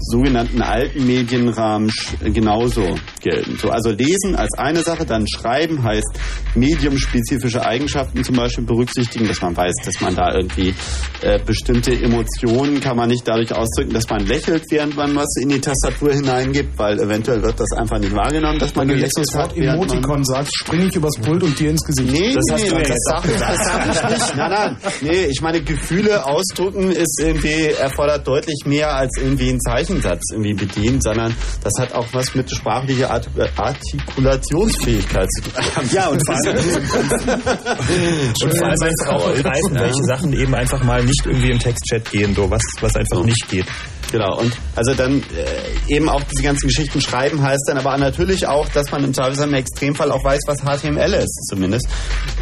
sogenannten 0.02 0.62
alten 0.62 1.06
Medienrahmen 1.06 1.91
genauso 2.34 2.95
gelten. 3.22 3.58
So, 3.58 3.70
also 3.70 3.91
lesen 3.91 4.36
als 4.36 4.58
eine 4.58 4.82
Sache, 4.82 5.06
dann 5.06 5.26
schreiben 5.28 5.84
heißt 5.84 6.20
mediumspezifische 6.56 7.64
Eigenschaften 7.64 8.24
zum 8.24 8.36
Beispiel 8.36 8.66
berücksichtigen, 8.66 9.28
dass 9.28 9.41
man 9.41 9.56
weiß, 9.56 9.74
dass 9.86 10.02
man 10.02 10.16
da 10.16 10.34
irgendwie 10.34 10.74
äh, 11.22 11.40
bestimmte 11.44 11.94
Emotionen 11.94 12.80
kann 12.80 12.98
man 12.98 13.10
nicht 13.10 13.28
dadurch 13.28 13.53
ausdrücken, 13.53 13.94
dass 13.94 14.10
man 14.10 14.26
lächelt, 14.26 14.64
während 14.70 14.95
man 14.95 15.16
was 15.16 15.36
in 15.40 15.49
die 15.49 15.62
Tastatur 15.72 16.14
hineingibt, 16.14 16.77
weil 16.77 16.99
eventuell 16.99 17.41
wird 17.41 17.60
das 17.60 17.69
einfach 17.77 17.98
nicht 17.99 18.14
wahrgenommen, 18.15 18.60
dass 18.60 18.76
man 18.76 18.88
Wenn 18.88 18.98
du 18.98 19.02
jetzt 19.03 19.18
das 19.18 19.34
Wort 19.35 19.56
Emoticon 19.57 20.23
sagst, 20.23 20.56
springe 20.57 20.85
ich 20.88 20.95
übers 20.95 21.15
Pult 21.22 21.43
und 21.43 21.57
dir 21.60 21.69
ins 21.72 21.84
Gesicht. 21.85 22.11
Nee, 22.11 22.35
das 22.35 22.61
nee, 22.61 22.69
nee, 22.69 22.84
das 22.84 22.98
sag, 23.07 23.23
das 23.23 23.65
sag 23.65 23.85
ich 24.11 24.19
nicht. 24.19 24.35
Nein, 24.35 24.52
nein. 24.52 24.77
Nee, 25.02 25.26
ich 25.26 25.41
meine, 25.41 25.61
Gefühle 25.61 26.26
ausdrücken 26.26 26.91
ist 26.91 27.19
irgendwie, 27.22 27.65
erfordert 27.80 28.27
deutlich 28.27 28.64
mehr 28.65 28.93
als 28.95 29.11
irgendwie 29.18 29.49
einen 29.49 29.60
Zeichensatz 29.61 30.22
irgendwie 30.31 30.53
bedienen, 30.53 30.99
sondern 31.02 31.35
das 31.64 31.73
hat 31.80 31.93
auch 31.93 32.07
was 32.14 32.34
mit 32.35 32.49
sprachlicher 32.52 33.11
Art 33.11 33.27
Artikulationsfähigkeit 33.57 35.27
zu 35.31 35.41
tun. 35.43 35.52
Ja, 35.91 36.07
und 36.07 36.22
vor 36.26 36.35
allem, 36.35 36.57
und 36.57 38.57
vor 38.57 38.68
allem 38.68 38.81
einfach 38.81 39.10
auch 39.14 39.31
begreifen, 39.34 39.76
Ja. 39.76 39.81
welche 39.81 40.03
Sachen 40.03 40.34
eben 40.34 40.53
einfach 40.53 40.84
mal 40.84 41.03
nicht 41.03 41.26
irgendwie 41.26 41.52
im 41.52 41.60
Textchat 41.60 42.10
gehen, 42.11 42.34
so 42.35 42.49
was, 42.49 42.61
was 42.81 42.95
einfach 42.95 43.23
nicht 43.23 43.48
geht. 43.49 43.65
Genau, 44.12 44.38
und 44.40 44.56
also 44.76 44.94
dann 44.94 45.22
äh, 45.22 45.94
eben 45.96 46.10
auch 46.10 46.22
diese 46.24 46.44
ganzen 46.44 46.68
Geschichten 46.68 47.00
schreiben 47.02 47.42
heißt 47.42 47.64
dann 47.68 47.78
aber 47.78 47.98
natürlich 47.98 48.46
auch, 48.48 48.68
dass 48.70 48.92
man 48.92 49.04
im 49.04 49.14
Zweifelsfall 49.14 49.48
im 49.48 49.54
Extremfall 49.54 50.12
auch 50.12 50.24
weiß, 50.24 50.40
was 50.48 50.60
HTML 50.60 51.14
ist, 51.14 51.48
zumindest. 51.50 51.88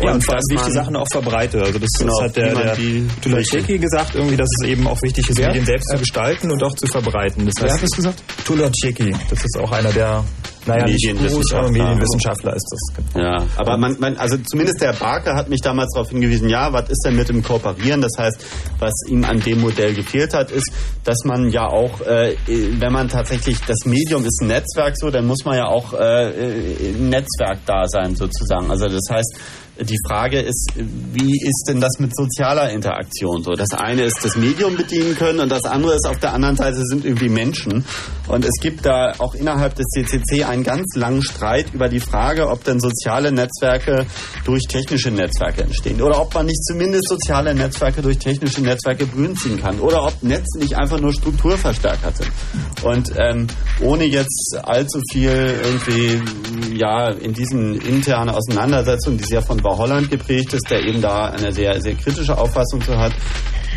Ja, 0.02 0.14
und 0.14 0.24
vor 0.24 0.34
allem, 0.36 0.41
dass 0.41 0.46
wie 0.50 0.56
ich 0.56 0.62
die 0.68 0.72
Sachen 0.72 0.96
auch 0.96 1.08
verbreite. 1.12 1.62
Also 1.62 1.78
das, 1.80 1.90
Genau, 2.00 2.14
das 2.18 2.30
hat 2.30 2.36
der, 2.38 2.56
der 2.56 2.76
die- 2.76 3.08
Tulacheki 3.22 3.78
gesagt, 3.78 4.16
irgendwie, 4.16 4.36
dass 4.38 4.50
es 4.62 4.68
eben 4.68 4.88
auch 4.88 5.00
wichtig 5.04 5.30
ist, 5.30 5.38
Wer? 5.38 5.48
Medien 5.48 5.66
selbst 5.66 5.90
zu 5.91 5.98
gestalten 6.00 6.52
und 6.52 6.64
auch 6.64 6.74
zu 6.74 6.88
verbreiten. 6.88 7.46
Das 7.46 7.54
Wer 7.58 7.66
heißt, 7.66 7.76
hat 7.76 7.84
das 7.84 7.96
gesagt? 7.96 8.24
Tulacheki, 8.46 9.16
das 9.30 9.40
ist 9.44 9.58
auch 9.60 9.72
einer 9.72 9.91
der, 9.91 10.24
naja, 10.65 10.86
Medienwissenschaftler. 10.86 11.72
Medienwissenschaftler 11.72 12.56
ist 12.56 12.68
das. 12.72 13.22
Ja, 13.22 13.45
aber 13.57 13.77
man, 13.77 13.98
man, 13.99 14.18
also 14.18 14.38
zumindest 14.38 14.81
der 14.81 14.94
Barker 14.94 15.36
hat 15.36 15.49
mich 15.49 15.61
damals 15.61 15.94
darauf 15.94 16.10
hingewiesen, 16.10 16.49
ja, 16.49 16.72
was 16.73 16.90
ist 16.90 17.03
denn 17.06 17.15
mit 17.15 17.30
dem 17.30 17.44
Kooperieren? 17.44 18.02
Das 18.02 18.11
heißt, 18.18 18.45
was 18.80 18.94
ihm 19.07 19.23
an 19.23 19.40
dem 19.40 19.61
Modell 19.61 19.94
gefehlt 19.94 20.34
hat, 20.34 20.52
ist, 20.52 20.72
dass 21.03 21.23
man 21.26 21.49
ja 21.49 21.68
auch, 21.68 22.02
äh, 22.02 22.36
wenn 22.48 22.91
man 22.91 23.07
tatsächlich, 23.07 23.60
das 23.61 23.86
Medium 23.86 24.26
ist 24.26 24.41
ein 24.41 24.48
Netzwerk 24.48 24.95
so, 24.98 25.10
dann 25.10 25.26
muss 25.26 25.45
man 25.45 25.57
ja 25.57 25.65
auch 25.65 25.94
äh, 25.94 26.90
im 26.90 27.10
Netzwerk 27.10 27.60
da 27.65 27.88
sein 27.88 28.15
sozusagen. 28.15 28.69
Also 28.69 28.88
das 28.88 29.06
heißt, 29.10 29.40
die 29.81 29.97
Frage 30.07 30.39
ist, 30.39 30.73
wie 30.76 31.39
ist 31.41 31.65
denn 31.68 31.80
das 31.80 31.99
mit 31.99 32.15
sozialer 32.15 32.72
Interaktion 32.72 33.43
so? 33.43 33.53
Das 33.53 33.72
eine 33.72 34.03
ist 34.03 34.23
das 34.23 34.35
Medium 34.35 34.76
bedienen 34.76 35.15
können 35.15 35.39
und 35.39 35.49
das 35.49 35.64
andere 35.64 35.95
ist 35.95 36.07
auf 36.07 36.19
der 36.19 36.34
anderen 36.34 36.56
Seite 36.56 36.84
sind 36.85 37.06
irgendwie 37.06 37.30
Menschen. 37.30 37.85
Und 38.27 38.45
es 38.45 38.61
gibt 38.61 38.85
da 38.85 39.14
auch 39.18 39.34
innerhalb 39.35 39.76
des 39.76 39.85
CCC 39.88 40.43
einen 40.43 40.64
ganz 40.64 40.95
langen 40.95 41.23
Streit 41.23 41.73
über 41.73 41.89
die 41.89 41.99
Frage, 41.99 42.49
ob 42.49 42.64
denn 42.64 42.80
soziale 42.80 43.31
Netzwerke 43.31 44.06
durch 44.45 44.64
technische 44.68 45.11
Netzwerke 45.11 45.64
entstehen 45.64 46.01
oder 46.01 46.22
ob 46.22 46.34
man 46.34 46.45
nicht 46.45 46.64
zumindest 46.65 47.07
soziale 47.07 47.56
Netzwerke 47.56 48.01
durch 48.01 48.19
technische 48.19 48.61
Netzwerke 48.61 49.07
ziehen 49.35 49.60
kann 49.61 49.80
oder 49.80 50.06
ob 50.06 50.22
Netze 50.22 50.60
nicht 50.60 50.77
einfach 50.77 50.99
nur 50.99 51.14
Strukturverstärker 51.14 52.11
sind. 52.14 52.31
Und 52.84 53.11
ähm, 53.18 53.47
ohne 53.81 54.06
jetzt 54.06 54.57
allzu 54.64 55.01
viel 55.11 55.60
irgendwie 55.64 56.22
ja 56.77 57.10
in 57.10 57.34
diesen 57.34 57.80
internen 57.81 58.30
Auseinandersetzungen, 58.30 59.18
die 59.18 59.23
sehr 59.23 59.41
von 59.41 59.61
Bau 59.70 59.78
Holland 59.78 60.10
geprägt 60.10 60.54
ist, 60.54 60.70
der 60.70 60.82
eben 60.84 61.02
da 61.02 61.26
eine 61.26 61.52
sehr 61.52 61.80
sehr 61.82 61.94
kritische 61.94 62.36
Auffassung 62.38 62.82
zu 62.82 62.98
hat, 62.98 63.14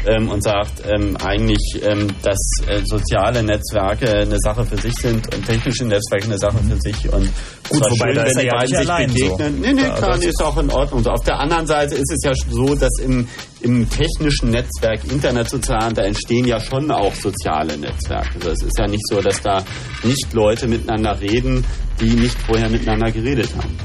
ähm, 0.06 0.28
und 0.28 0.42
sagt 0.42 0.82
ähm, 0.84 1.16
eigentlich, 1.22 1.80
ähm, 1.82 2.08
dass 2.22 2.38
äh, 2.66 2.80
soziale 2.84 3.42
Netzwerke 3.42 4.10
eine 4.10 4.38
Sache 4.38 4.64
für 4.64 4.76
sich 4.76 4.94
sind 4.94 5.32
und 5.34 5.46
technische 5.46 5.84
Netzwerke 5.84 6.24
eine 6.24 6.38
Sache 6.38 6.58
für 6.58 6.76
sich. 6.80 7.12
Und 7.12 7.30
Gut, 7.68 7.80
wobei 7.90 8.06
schön, 8.06 8.16
da 8.16 8.24
wenn 8.24 8.38
die 8.38 8.48
beiden 8.48 8.66
sich 8.66 8.78
allein 8.78 9.08
so. 9.08 9.14
begegnen. 9.14 9.60
Nee, 9.60 9.72
nee, 9.74 9.82
Ja, 9.82 9.94
klar, 9.94 10.18
nee, 10.18 10.26
ist 10.26 10.42
auch 10.42 10.58
in 10.58 10.70
Ordnung. 10.70 11.04
So, 11.04 11.10
auf 11.10 11.24
der 11.24 11.38
anderen 11.38 11.66
Seite 11.66 11.94
ist 11.94 12.10
es 12.12 12.24
ja 12.24 12.32
so, 12.50 12.74
dass 12.74 12.98
im, 13.00 13.28
im 13.60 13.88
technischen 13.88 14.50
Netzwerk, 14.50 15.04
Internet 15.10 15.48
sozusagen, 15.48 15.94
da 15.94 16.02
entstehen 16.02 16.46
ja 16.46 16.58
schon 16.58 16.90
auch 16.90 17.14
soziale 17.14 17.76
Netzwerke. 17.76 18.34
Also 18.36 18.50
es 18.50 18.62
ist 18.62 18.78
ja 18.78 18.86
nicht 18.86 19.06
so, 19.08 19.20
dass 19.20 19.40
da 19.40 19.62
nicht 20.02 20.32
Leute 20.32 20.66
miteinander 20.66 21.20
reden, 21.20 21.64
die 22.00 22.10
nicht 22.10 22.36
vorher 22.40 22.68
miteinander 22.68 23.10
geredet 23.10 23.50
haben. 23.56 23.76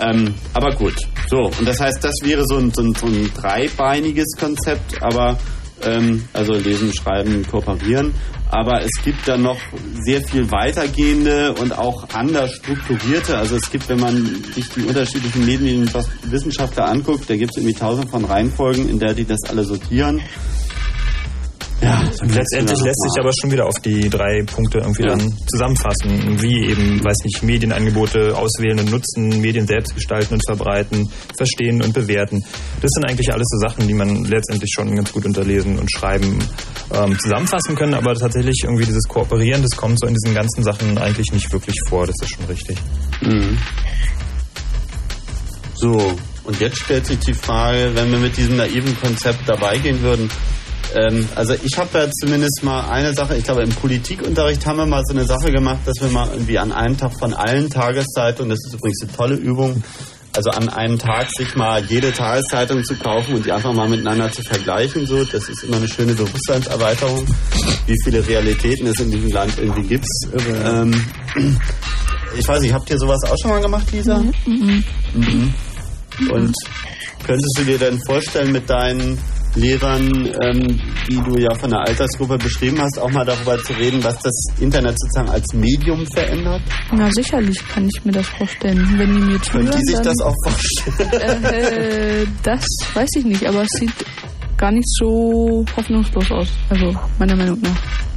Ähm, 0.00 0.34
aber 0.52 0.74
gut, 0.74 0.94
so, 1.28 1.50
und 1.58 1.66
das 1.66 1.80
heißt, 1.80 2.02
das 2.02 2.14
wäre 2.22 2.44
so 2.46 2.56
ein, 2.56 2.72
so 2.72 2.82
ein, 2.82 2.94
so 2.94 3.06
ein 3.06 3.30
dreibeiniges 3.34 4.36
Konzept, 4.38 5.02
aber 5.02 5.38
ähm, 5.82 6.24
also 6.32 6.54
lesen, 6.54 6.92
schreiben, 6.92 7.46
kooperieren. 7.50 8.14
Aber 8.50 8.82
es 8.82 9.02
gibt 9.04 9.26
dann 9.26 9.42
noch 9.42 9.58
sehr 10.04 10.22
viel 10.22 10.50
weitergehende 10.50 11.54
und 11.54 11.76
auch 11.76 12.08
anders 12.12 12.52
strukturierte. 12.52 13.36
Also 13.36 13.56
es 13.56 13.70
gibt, 13.70 13.88
wenn 13.88 13.98
man 13.98 14.44
sich 14.54 14.68
die 14.68 14.82
unterschiedlichen 14.82 15.44
Medienwissenschaftler 15.44 16.88
anguckt, 16.88 17.28
da 17.28 17.36
gibt 17.36 17.52
es 17.52 17.62
irgendwie 17.62 17.78
tausend 17.78 18.10
von 18.10 18.24
Reihenfolgen, 18.24 18.88
in 18.88 18.98
der 18.98 19.14
die 19.14 19.24
das 19.24 19.40
alle 19.48 19.64
sortieren. 19.64 20.20
Ja, 21.82 22.00
Und 22.22 22.34
letztendlich 22.34 22.80
lässt 22.80 23.02
sich 23.02 23.20
aber 23.20 23.30
schon 23.38 23.50
wieder 23.50 23.66
auf 23.66 23.74
die 23.84 24.08
drei 24.08 24.42
Punkte 24.46 24.78
irgendwie 24.78 25.02
Ja. 25.02 25.08
dann 25.16 25.36
zusammenfassen, 25.50 26.40
wie 26.40 26.70
eben, 26.70 27.02
weiß 27.04 27.16
nicht, 27.24 27.42
Medienangebote 27.42 28.34
auswählen 28.36 28.78
und 28.80 28.90
nutzen, 28.90 29.40
Medien 29.40 29.66
selbst 29.66 29.94
gestalten 29.94 30.34
und 30.34 30.42
verbreiten, 30.46 31.10
verstehen 31.36 31.82
und 31.82 31.92
bewerten. 31.92 32.42
Das 32.80 32.90
sind 32.94 33.04
eigentlich 33.10 33.30
alles 33.32 33.46
so 33.50 33.58
Sachen, 33.68 33.86
die 33.88 33.92
man 33.94 34.24
letztendlich 34.24 34.70
schon 34.74 34.94
ganz 34.94 35.12
gut 35.12 35.26
unter 35.26 35.44
Lesen 35.44 35.78
und 35.78 35.90
Schreiben 35.92 36.38
ähm, 36.94 37.18
zusammenfassen 37.18 37.74
können, 37.76 37.94
aber 37.94 38.14
tatsächlich 38.14 38.60
irgendwie 38.64 38.86
dieses 38.86 39.04
Kooperieren, 39.08 39.60
das 39.62 39.76
kommt 39.76 39.98
so 40.00 40.06
in 40.06 40.14
diesen 40.14 40.34
ganzen 40.34 40.62
Sachen 40.62 40.96
eigentlich 40.96 41.32
nicht 41.32 41.52
wirklich 41.52 41.76
vor, 41.88 42.06
das 42.06 42.14
ist 42.22 42.34
schon 42.34 42.44
richtig. 42.46 42.78
Mhm. 43.20 43.58
So, 45.74 46.14
und 46.44 46.60
jetzt 46.60 46.78
stellt 46.78 47.04
sich 47.06 47.18
die 47.18 47.34
Frage, 47.34 47.90
wenn 47.94 48.10
wir 48.12 48.18
mit 48.18 48.36
diesem 48.36 48.56
naiven 48.56 48.96
Konzept 49.00 49.40
dabei 49.46 49.76
gehen 49.78 50.00
würden, 50.02 50.30
ähm, 50.94 51.28
also 51.34 51.54
ich 51.62 51.76
habe 51.76 51.98
ja 51.98 52.10
zumindest 52.10 52.62
mal 52.62 52.88
eine 52.88 53.14
Sache, 53.14 53.36
ich 53.36 53.44
glaube 53.44 53.62
im 53.62 53.70
Politikunterricht 53.70 54.64
haben 54.66 54.78
wir 54.78 54.86
mal 54.86 55.02
so 55.04 55.14
eine 55.14 55.24
Sache 55.24 55.50
gemacht, 55.50 55.80
dass 55.84 56.00
wir 56.00 56.08
mal 56.08 56.28
irgendwie 56.32 56.58
an 56.58 56.72
einem 56.72 56.96
Tag 56.96 57.12
von 57.18 57.34
allen 57.34 57.68
Tageszeitungen, 57.68 58.50
das 58.50 58.60
ist 58.66 58.74
übrigens 58.74 59.02
eine 59.02 59.12
tolle 59.12 59.34
Übung, 59.34 59.82
also 60.36 60.50
an 60.50 60.68
einem 60.68 60.98
Tag 60.98 61.28
sich 61.36 61.54
mal 61.54 61.84
jede 61.84 62.12
Tageszeitung 62.12 62.82
zu 62.84 62.96
kaufen 62.96 63.34
und 63.34 63.46
die 63.46 63.52
einfach 63.52 63.72
mal 63.72 63.88
miteinander 63.88 64.30
zu 64.30 64.42
vergleichen, 64.42 65.06
so, 65.06 65.24
das 65.24 65.48
ist 65.48 65.64
immer 65.64 65.76
eine 65.76 65.88
schöne 65.88 66.14
Bewusstseinserweiterung, 66.14 67.24
wie 67.86 67.96
viele 68.04 68.26
Realitäten 68.26 68.86
es 68.86 68.98
in 69.00 69.10
diesem 69.10 69.30
Land 69.30 69.58
irgendwie 69.58 69.82
gibt. 69.82 70.06
Ähm, 70.64 71.04
ich 72.36 72.46
weiß 72.46 72.60
nicht, 72.62 72.72
habt 72.72 72.90
ihr 72.90 72.98
sowas 72.98 73.20
auch 73.30 73.36
schon 73.40 73.50
mal 73.50 73.60
gemacht, 73.60 73.90
Lisa? 73.92 74.18
Mhm. 74.46 74.84
Mhm. 75.14 75.54
Und 76.30 76.54
könntest 77.24 77.56
du 77.58 77.64
dir 77.64 77.78
denn 77.78 78.00
vorstellen, 78.06 78.52
mit 78.52 78.68
deinen 78.68 79.18
Lehrern, 79.56 80.28
ähm, 80.42 80.80
die 81.08 81.16
du 81.16 81.38
ja 81.38 81.54
von 81.54 81.70
der 81.70 81.80
Altersgruppe 81.80 82.38
beschrieben 82.38 82.80
hast, 82.80 82.98
auch 82.98 83.10
mal 83.10 83.24
darüber 83.24 83.56
zu 83.62 83.72
reden, 83.74 84.02
was 84.02 84.18
das 84.18 84.34
Internet 84.60 84.98
sozusagen 84.98 85.30
als 85.30 85.52
Medium 85.54 86.04
verändert? 86.06 86.62
Na, 86.92 87.08
sicherlich 87.12 87.58
kann 87.68 87.88
ich 87.92 88.04
mir 88.04 88.12
das 88.12 88.26
vorstellen. 88.28 88.86
Wenn 88.96 89.14
die 89.14 89.20
mir 89.20 89.42
zuhören, 89.42 89.66
Können 89.66 89.80
die 89.80 89.86
sich 89.86 89.96
dann, 89.96 90.04
das 90.04 90.20
auch 90.20 90.34
vorstellen? 90.44 91.44
Äh, 91.54 92.26
das 92.42 92.64
weiß 92.94 93.08
ich 93.16 93.24
nicht, 93.24 93.46
aber 93.46 93.62
es 93.62 93.68
sieht 93.78 93.92
gar 94.56 94.70
nicht 94.70 94.88
so 94.98 95.64
hoffnungslos 95.76 96.30
aus. 96.30 96.48
Also, 96.68 96.94
meiner 97.18 97.36
Meinung 97.36 97.60
nach. 97.60 98.13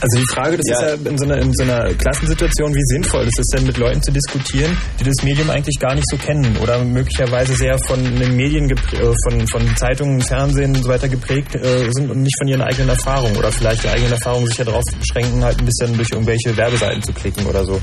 Also 0.00 0.18
die 0.18 0.26
Frage, 0.34 0.56
das 0.56 0.66
ist 0.66 0.82
ja 0.82 1.10
in 1.10 1.18
so, 1.18 1.24
einer, 1.24 1.36
in 1.38 1.52
so 1.54 1.62
einer 1.62 1.94
Klassensituation, 1.94 2.74
wie 2.74 2.82
sinnvoll 2.86 3.24
ist 3.24 3.38
es 3.38 3.46
denn, 3.54 3.66
mit 3.66 3.76
Leuten 3.76 4.02
zu 4.02 4.10
diskutieren, 4.10 4.76
die 4.98 5.04
das 5.04 5.22
Medium 5.22 5.50
eigentlich 5.50 5.78
gar 5.78 5.94
nicht 5.94 6.08
so 6.10 6.16
kennen 6.16 6.56
oder 6.60 6.82
möglicherweise 6.84 7.54
sehr 7.54 7.76
von 7.86 8.02
den 8.02 8.36
Medien, 8.36 8.70
äh, 8.70 9.12
von, 9.24 9.46
von 9.48 9.76
Zeitungen, 9.76 10.20
Fernsehen 10.20 10.74
und 10.74 10.82
so 10.82 10.88
weiter 10.88 11.08
geprägt 11.08 11.54
äh, 11.54 11.88
sind 11.90 12.10
und 12.10 12.22
nicht 12.22 12.36
von 12.38 12.48
ihren 12.48 12.62
eigenen 12.62 12.88
Erfahrungen 12.88 13.36
oder 13.36 13.52
vielleicht 13.52 13.84
die 13.84 13.88
eigenen 13.88 14.12
Erfahrungen 14.12 14.46
sich 14.46 14.58
ja 14.58 14.64
darauf 14.64 14.84
beschränken, 14.98 15.44
halt 15.44 15.58
ein 15.58 15.66
bisschen 15.66 15.96
durch 15.96 16.10
irgendwelche 16.10 16.56
Werbeseiten 16.56 17.02
zu 17.02 17.12
klicken 17.12 17.46
oder 17.46 17.64
so. 17.64 17.80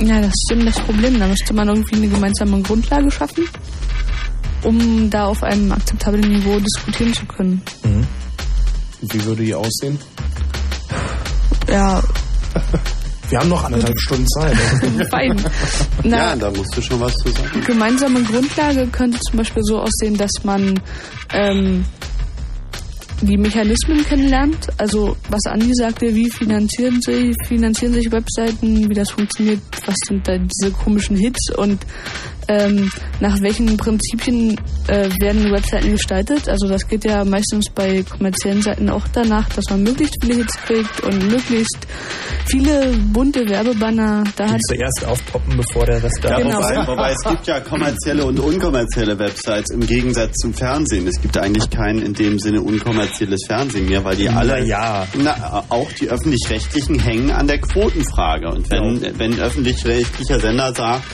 Ja, 0.00 0.20
das 0.20 0.32
ist 0.32 0.48
eben 0.52 0.64
das 0.66 0.80
Problem. 0.80 1.18
Da 1.18 1.26
müsste 1.26 1.54
man 1.54 1.68
irgendwie 1.68 1.96
eine 1.96 2.08
gemeinsame 2.08 2.62
Grundlage 2.62 3.10
schaffen, 3.10 3.44
um 4.64 5.10
da 5.10 5.26
auf 5.26 5.42
einem 5.42 5.72
akzeptablen 5.72 6.32
Niveau 6.32 6.58
diskutieren 6.58 7.12
zu 7.12 7.26
können. 7.26 7.62
Wie 9.02 9.24
würde 9.24 9.44
die 9.44 9.54
aussehen? 9.54 9.98
Ja, 11.70 12.02
Wir 13.30 13.38
haben 13.38 13.48
noch 13.48 13.62
anderthalb 13.64 13.98
Stunden 14.00 14.26
Zeit. 14.26 14.56
fein. 15.10 15.36
Na, 16.02 16.16
ja, 16.16 16.36
da 16.36 16.50
musst 16.50 16.76
du 16.76 16.82
schon 16.82 16.98
was 17.00 17.14
zu 17.14 17.30
sagen. 17.30 17.60
gemeinsame 17.64 18.22
Grundlage 18.24 18.88
könnte 18.88 19.20
zum 19.20 19.38
Beispiel 19.38 19.62
so 19.62 19.78
aussehen, 19.78 20.16
dass 20.16 20.32
man 20.42 20.80
ähm, 21.32 21.84
die 23.22 23.36
Mechanismen 23.36 24.04
kennenlernt. 24.04 24.68
Also 24.78 25.16
was 25.28 25.46
Andi 25.46 25.72
sagte, 25.74 26.12
wie 26.12 26.28
finanzieren 26.28 27.00
sie, 27.02 27.32
finanzieren 27.46 27.94
sich 27.94 28.10
Webseiten, 28.10 28.88
wie 28.90 28.94
das 28.94 29.10
funktioniert, 29.10 29.60
was 29.86 29.94
sind 30.08 30.26
da 30.26 30.36
diese 30.36 30.72
komischen 30.72 31.16
Hits 31.16 31.54
und 31.56 31.86
ähm, 32.48 32.90
nach 33.20 33.40
welchen 33.40 33.76
Prinzipien 33.76 34.58
äh, 34.88 35.08
werden 35.20 35.52
Webseiten 35.52 35.92
gestaltet. 35.92 36.48
Also 36.48 36.68
das 36.68 36.86
geht 36.88 37.04
ja 37.04 37.24
meistens 37.24 37.66
bei 37.74 38.02
kommerziellen 38.02 38.62
Seiten 38.62 38.88
auch 38.90 39.06
danach, 39.12 39.48
dass 39.50 39.64
man 39.70 39.82
möglichst 39.82 40.16
viele 40.20 40.36
Hits 40.36 40.56
kriegt 40.64 41.00
und 41.02 41.30
möglichst 41.30 41.78
viele 42.46 42.92
bunte 43.12 43.48
Werbebanner. 43.48 44.24
Da 44.36 44.46
Die 44.46 44.52
hat 44.52 44.60
zuerst 44.68 45.04
aufpoppen, 45.06 45.56
bevor 45.56 45.86
der 45.86 46.02
Rest 46.02 46.18
da 46.22 46.30
Ja, 46.30 46.38
Genau. 46.38 46.58
wobei, 46.58 46.86
wobei 46.86 47.10
es 47.12 47.28
gibt 47.28 47.46
ja 47.46 47.60
kommerzielle 47.60 48.24
und 48.24 48.40
unkommerzielle 48.40 49.18
Websites 49.18 49.70
im 49.72 49.86
Gegensatz 49.86 50.34
zum 50.38 50.52
Fernsehen. 50.54 51.06
Es 51.06 51.20
gibt 51.20 51.36
eigentlich 51.38 51.68
kein 51.70 51.98
in 52.00 52.14
dem 52.14 52.38
Sinne 52.38 52.60
unkommerzielles 52.62 53.40
Fernsehen 53.46 53.86
mehr, 53.86 54.04
weil 54.04 54.16
die 54.16 54.28
alle, 54.28 54.64
ja. 54.66 55.06
na, 55.16 55.64
auch 55.68 55.90
die 55.92 56.08
öffentlich-rechtlichen 56.08 56.98
hängen 56.98 57.30
an 57.30 57.46
der 57.46 57.58
Quotenfrage. 57.60 58.48
Und 58.48 58.70
wenn, 58.70 59.18
wenn 59.18 59.34
ein 59.34 59.40
öffentlich-rechtlicher 59.40 60.40
Sender 60.40 60.72
sagt, 60.74 61.04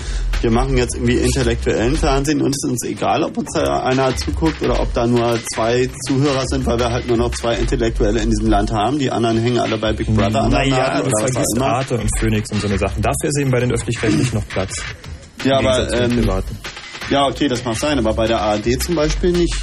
wir 0.43 0.51
machen 0.51 0.77
jetzt 0.77 0.95
irgendwie 0.95 1.17
intellektuellen 1.27 1.97
Fernsehen 1.97 2.41
und 2.43 2.51
es 2.51 2.65
ist 2.65 2.71
uns 2.71 2.85
egal, 2.85 3.23
ob 3.23 3.37
uns 3.37 3.51
da 3.53 3.83
einer 3.85 4.15
zuguckt 4.17 4.63
oder 4.63 4.81
ob 4.81 4.93
da 4.95 5.07
nur 5.07 5.39
zwei 5.55 5.89
Zuhörer 6.07 6.45
sind, 6.47 6.67
weil 6.67 6.79
wir 6.79 6.91
halt 6.91 7.09
nur 7.09 7.17
noch 7.17 7.31
zwei 7.33 7.57
Intellektuelle 7.57 8.21
in 8.21 8.31
diesem 8.31 8.49
Land 8.49 8.73
haben. 8.73 8.99
Die 8.99 9.11
anderen 9.11 9.39
hängen 9.39 9.59
alle 9.59 9.79
bei 9.79 9.93
Big 9.93 10.07
Brother 10.09 10.43
an 10.43 10.51
der 10.51 10.61
Naja, 10.61 11.03
du 11.03 11.11
vergisst. 11.19 11.61
Arte 11.61 11.99
und 11.99 12.11
Phoenix 12.19 12.51
und 12.53 12.61
so 12.61 12.69
eine 12.69 12.79
Sachen. 12.79 13.03
Dafür 13.03 13.29
ist 13.29 13.39
eben 13.41 13.51
bei 13.51 13.61
den 13.61 13.73
Öffentlich-Rechtlichen 13.73 14.37
noch 14.37 14.49
Platz. 14.49 14.83
Ja, 15.45 15.59
aber 15.59 15.93
ähm, 15.93 16.29
ja, 17.11 17.27
okay, 17.27 17.47
das 17.47 17.65
mag 17.65 17.77
sein, 17.77 17.99
aber 17.99 18.15
bei 18.15 18.27
der 18.27 18.41
ARD 18.41 18.83
zum 18.83 18.97
Beispiel 18.97 19.31
nicht. 19.33 19.55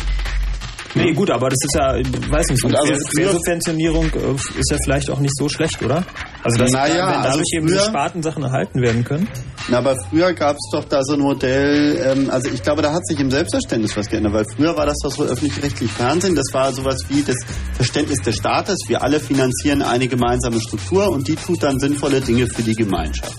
Nee, 0.96 1.14
gut, 1.14 1.30
aber 1.32 1.50
das 1.50 1.58
ist 1.64 1.76
ja, 1.76 1.94
weiß 1.96 2.50
nicht, 2.50 2.62
so 2.62 2.68
Und 2.68 2.76
also 2.78 2.94
Quersubventionierung 3.16 4.06
äh, 4.06 4.60
ist 4.60 4.72
ja 4.72 4.78
vielleicht 4.84 5.10
auch 5.10 5.20
nicht 5.20 5.36
so 5.38 5.50
schlecht, 5.50 5.82
oder? 5.84 6.06
Also, 6.44 6.58
dass 6.58 6.72
Naja, 6.72 6.94
wenn 7.08 7.24
dadurch 7.24 7.26
also 7.26 7.42
eben 7.58 7.68
früher- 7.70 7.80
Spartensachen 7.86 8.44
erhalten 8.44 8.82
werden 8.82 9.04
können. 9.04 9.28
Na, 9.70 9.78
aber 9.78 9.96
früher 10.10 10.34
gab 10.34 10.56
es 10.58 10.70
doch 10.72 10.84
da 10.86 11.02
so 11.04 11.14
ein 11.14 11.22
Modell, 11.22 11.98
ähm, 12.06 12.30
also 12.30 12.50
ich 12.54 12.62
glaube, 12.62 12.82
da 12.82 12.92
hat 12.92 13.06
sich 13.08 13.18
im 13.20 13.32
Selbstverständnis 13.32 13.96
was 13.96 14.08
geändert, 14.10 14.34
weil 14.34 14.46
früher 14.56 14.76
war 14.76 14.86
das 14.86 14.98
doch 15.02 15.12
so 15.12 15.24
öffentlich-rechtlich 15.24 15.90
Fernsehen, 15.90 16.36
das 16.36 16.48
war 16.54 16.74
sowas 16.74 16.98
wie 17.08 17.24
das 17.24 17.38
Verständnis 17.74 18.20
des 18.22 18.36
Staates, 18.36 18.78
wir 18.88 19.02
alle 19.02 19.20
finanzieren 19.22 19.82
eine 19.82 20.08
gemeinsame 20.08 20.60
Struktur 20.60 21.10
und 21.10 21.28
die 21.30 21.36
tut 21.36 21.64
dann 21.64 21.80
sinnvolle 21.80 22.20
Dinge 22.20 22.46
für 22.48 22.62
die 22.62 22.76
Gemeinschaft. 22.76 23.38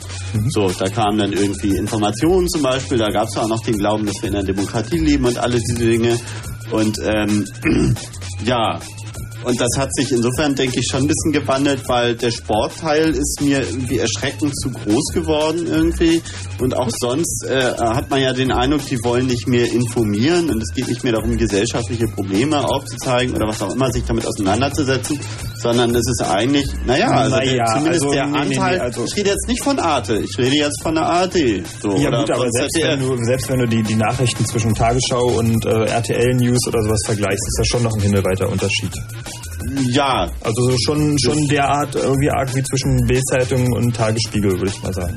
So, 0.49 0.69
da 0.71 0.87
kamen 0.89 1.19
dann 1.19 1.33
irgendwie 1.33 1.77
Informationen 1.77 2.49
zum 2.49 2.63
Beispiel, 2.63 2.97
da 2.99 3.11
gab 3.11 3.29
es 3.29 3.37
auch 3.37 3.47
noch 3.49 3.63
den 3.63 3.77
Glauben, 3.77 4.07
dass 4.07 4.17
wir 4.23 4.31
in 4.31 4.37
einer 4.37 4.45
Demokratie 4.45 4.99
leben 4.99 5.27
und 5.27 5.39
alle 5.39 5.59
diese 5.59 5.85
Dinge. 5.89 6.19
Und 6.75 6.99
ähm, 7.05 7.47
ja, 8.45 8.81
und 9.45 9.61
das 9.61 9.69
hat 9.79 9.89
sich 9.95 10.11
insofern, 10.13 10.55
denke 10.55 10.79
ich, 10.81 10.87
schon 10.91 11.03
ein 11.03 11.07
bisschen 11.07 11.33
gewandelt, 11.33 11.83
weil 11.89 12.15
der 12.15 12.31
Sportteil 12.31 13.11
ist 13.11 13.41
mir 13.41 13.61
irgendwie 13.61 13.99
erschreckend 13.99 14.53
zu 14.61 14.71
groß 14.71 15.13
geworden 15.13 15.67
irgendwie. 15.67 16.23
Und 16.61 16.77
auch 16.77 16.91
sonst 17.01 17.45
äh, 17.49 17.73
hat 17.79 18.11
man 18.11 18.21
ja 18.21 18.33
den 18.33 18.53
Eindruck, 18.53 18.85
die 18.87 18.99
wollen 19.05 19.27
nicht 19.27 19.47
mehr 19.49 19.71
informieren 19.71 20.51
und 20.51 20.63
es 20.63 20.75
geht 20.75 20.89
nicht 20.89 21.05
mehr 21.05 21.13
darum, 21.15 21.37
gesellschaftliche 21.37 22.07
Probleme 22.07 22.59
aufzuzeigen 22.65 23.35
oder 23.35 23.49
was 23.49 23.61
auch 23.63 23.73
immer, 23.75 23.91
sich 23.91 24.05
damit 24.05 24.27
auseinanderzusetzen, 24.27 25.19
sondern 25.57 25.95
es 25.95 26.07
ist 26.09 26.23
eigentlich, 26.23 26.67
naja, 26.87 27.09
also 27.11 27.37
der, 27.37 27.45
Naja, 27.47 27.65
zumindest 27.67 28.03
also, 28.05 28.15
der 28.15 28.27
nee, 28.27 28.33
nee, 28.33 28.45
nee, 28.49 28.57
Anteil, 28.59 28.81
also- 28.81 29.05
ich 29.05 29.17
rede 29.17 29.31
jetzt 29.31 29.49
nicht 29.49 29.63
von 29.63 29.79
Arte, 29.79 30.19
ich 30.19 30.39
rede 30.39 30.57
jetzt 30.57 30.83
von 30.83 30.95
der 30.95 31.05
ARD. 31.05 31.63
So, 31.83 31.97
ja 31.97 32.11
gut, 32.11 32.31
aber 32.31 32.47
selbst 32.51 32.79
wenn, 32.81 33.01
du, 33.01 33.17
selbst 33.25 33.49
wenn 33.51 33.59
du 33.59 33.67
die, 33.67 33.83
die 33.83 33.97
Nachrichten 33.97 34.45
zwischen 34.47 34.75
Tagesschau 34.75 35.39
und 35.39 35.65
äh, 35.67 35.85
RTL 35.87 36.35
News 36.35 36.59
oder 36.69 36.83
sowas 36.83 37.01
vergleichst, 37.07 37.47
ist 37.47 37.57
das 37.59 37.67
schon 37.69 37.83
noch 37.83 37.93
ein 37.95 38.01
himmelweiter 38.03 38.49
Unterschied. 38.49 38.93
Ja. 39.91 40.31
Also 40.41 40.71
so 40.71 40.77
schon, 40.85 41.17
schon 41.19 41.47
derart 41.49 41.95
irgendwie 41.95 42.31
arg 42.31 42.55
wie 42.55 42.63
zwischen 42.63 43.07
B-Zeitung 43.07 43.73
und 43.73 43.95
Tagesspiegel, 43.95 44.53
würde 44.53 44.69
ich 44.75 44.83
mal 44.83 44.93
sagen. 44.95 45.17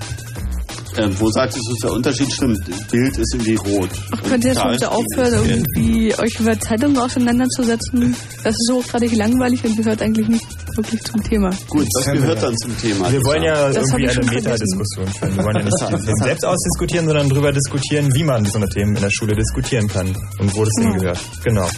Ähm, 1.00 1.16
wo 1.20 1.30
sagst 1.30 1.56
du, 1.56 1.60
ist 1.74 1.84
der 1.84 1.92
Unterschied? 1.92 2.32
Stimmt, 2.34 2.60
Bild 2.90 3.16
ist 3.20 3.32
irgendwie 3.36 3.54
rot. 3.54 3.90
Ach, 4.12 4.24
könnt 4.24 4.44
ihr 4.44 4.50
jetzt 4.50 4.58
mal 4.64 4.72
bitte 4.72 4.90
aufhören, 4.90 5.48
irgendwie 5.48 6.12
euch 6.18 6.40
über 6.40 6.60
Zeitungen 6.60 6.98
auseinanderzusetzen? 6.98 8.16
Das 8.44 8.56
ist 8.56 8.66
so 8.68 8.80
gerade 8.82 9.06
langweilig 9.06 9.64
und 9.64 9.78
gehört 9.78 10.02
eigentlich 10.02 10.28
nicht 10.28 10.46
wirklich 10.76 11.00
zum 11.04 11.22
Thema. 11.24 11.52
Gut, 11.70 11.86
das 11.94 12.12
gehört 12.14 12.42
dann 12.42 12.58
zum 12.58 12.76
Thema. 12.80 13.12
Wir 13.12 13.22
wollen 13.26 13.44
ja 13.44 13.72
Das 13.72 13.88
irgendwie 13.92 14.10
eine. 14.10 14.26
Metadiskussion 14.26 15.08
führen. 15.08 15.38
Wir 15.38 15.44
wollen 15.44 15.58
ja 15.58 15.64
nicht 15.66 15.88
Themen 15.88 16.18
selbst 16.24 16.46
ausdiskutieren, 16.46 17.06
sondern 17.06 17.30
darüber 17.30 17.52
diskutieren, 17.52 18.12
wie 18.16 18.24
man 18.24 18.44
so 18.46 18.58
eine 18.58 18.68
Themen 18.68 18.96
in 18.96 19.02
der 19.04 19.12
Schule 19.12 19.36
diskutieren 19.36 19.88
kann 19.88 20.08
und 20.40 20.56
wo 20.56 20.64
das 20.64 20.74
Genau. 20.80 20.92
hingehört. 20.94 21.20
Genau. 21.44 21.70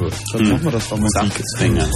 Gut. 0.00 0.14
Dann 0.32 0.48
machen 0.48 0.64
wir 0.64 0.70
das 0.72 0.88
doch 0.88 0.96
mal. 0.96 1.08
Sachgezwänge. 1.10 1.86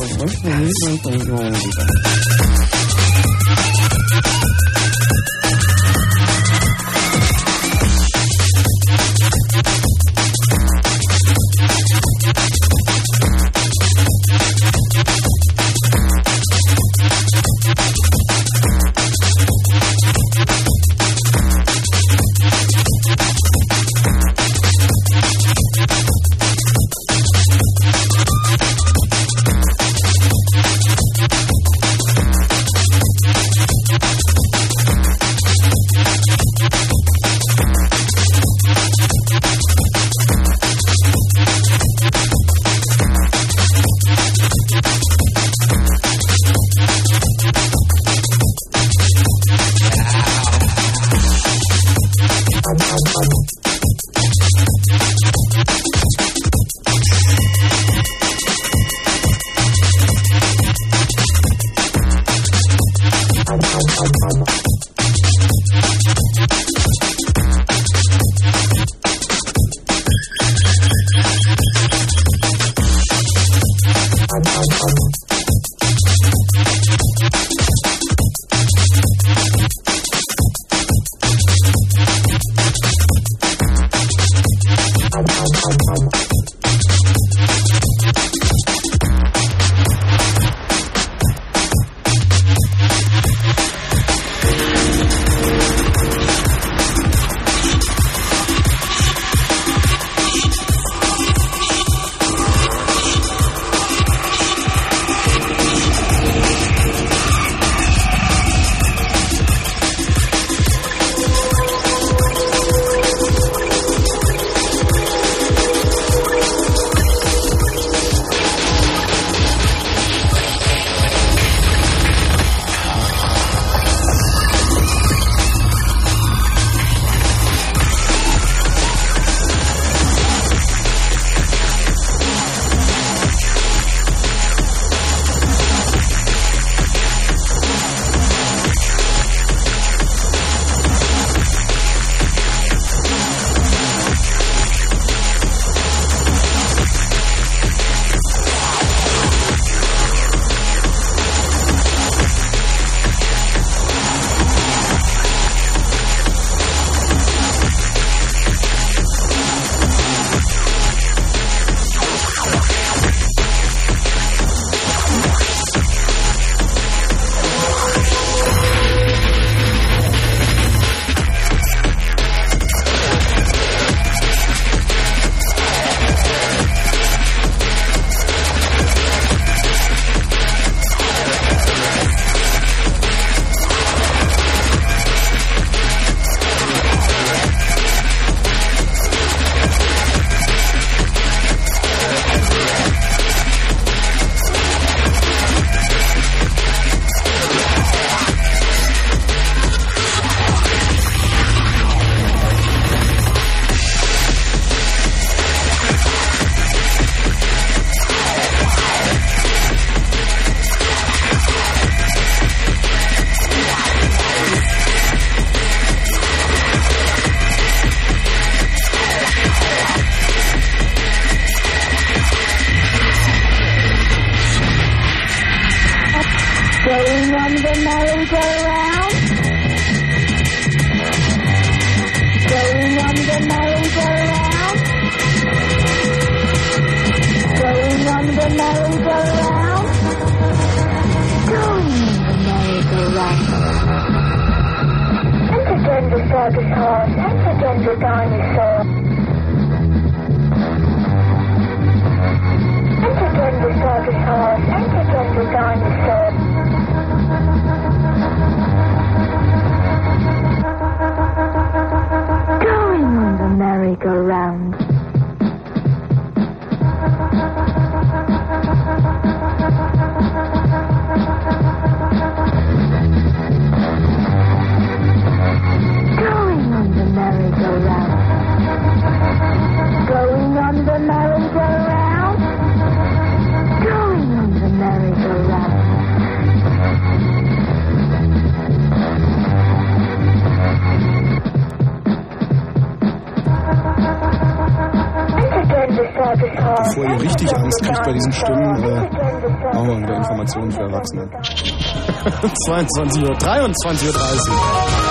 22 302.66 303.22
Uhr, 303.22 303.36
23.30 303.36 304.08
Uhr. 304.08 305.04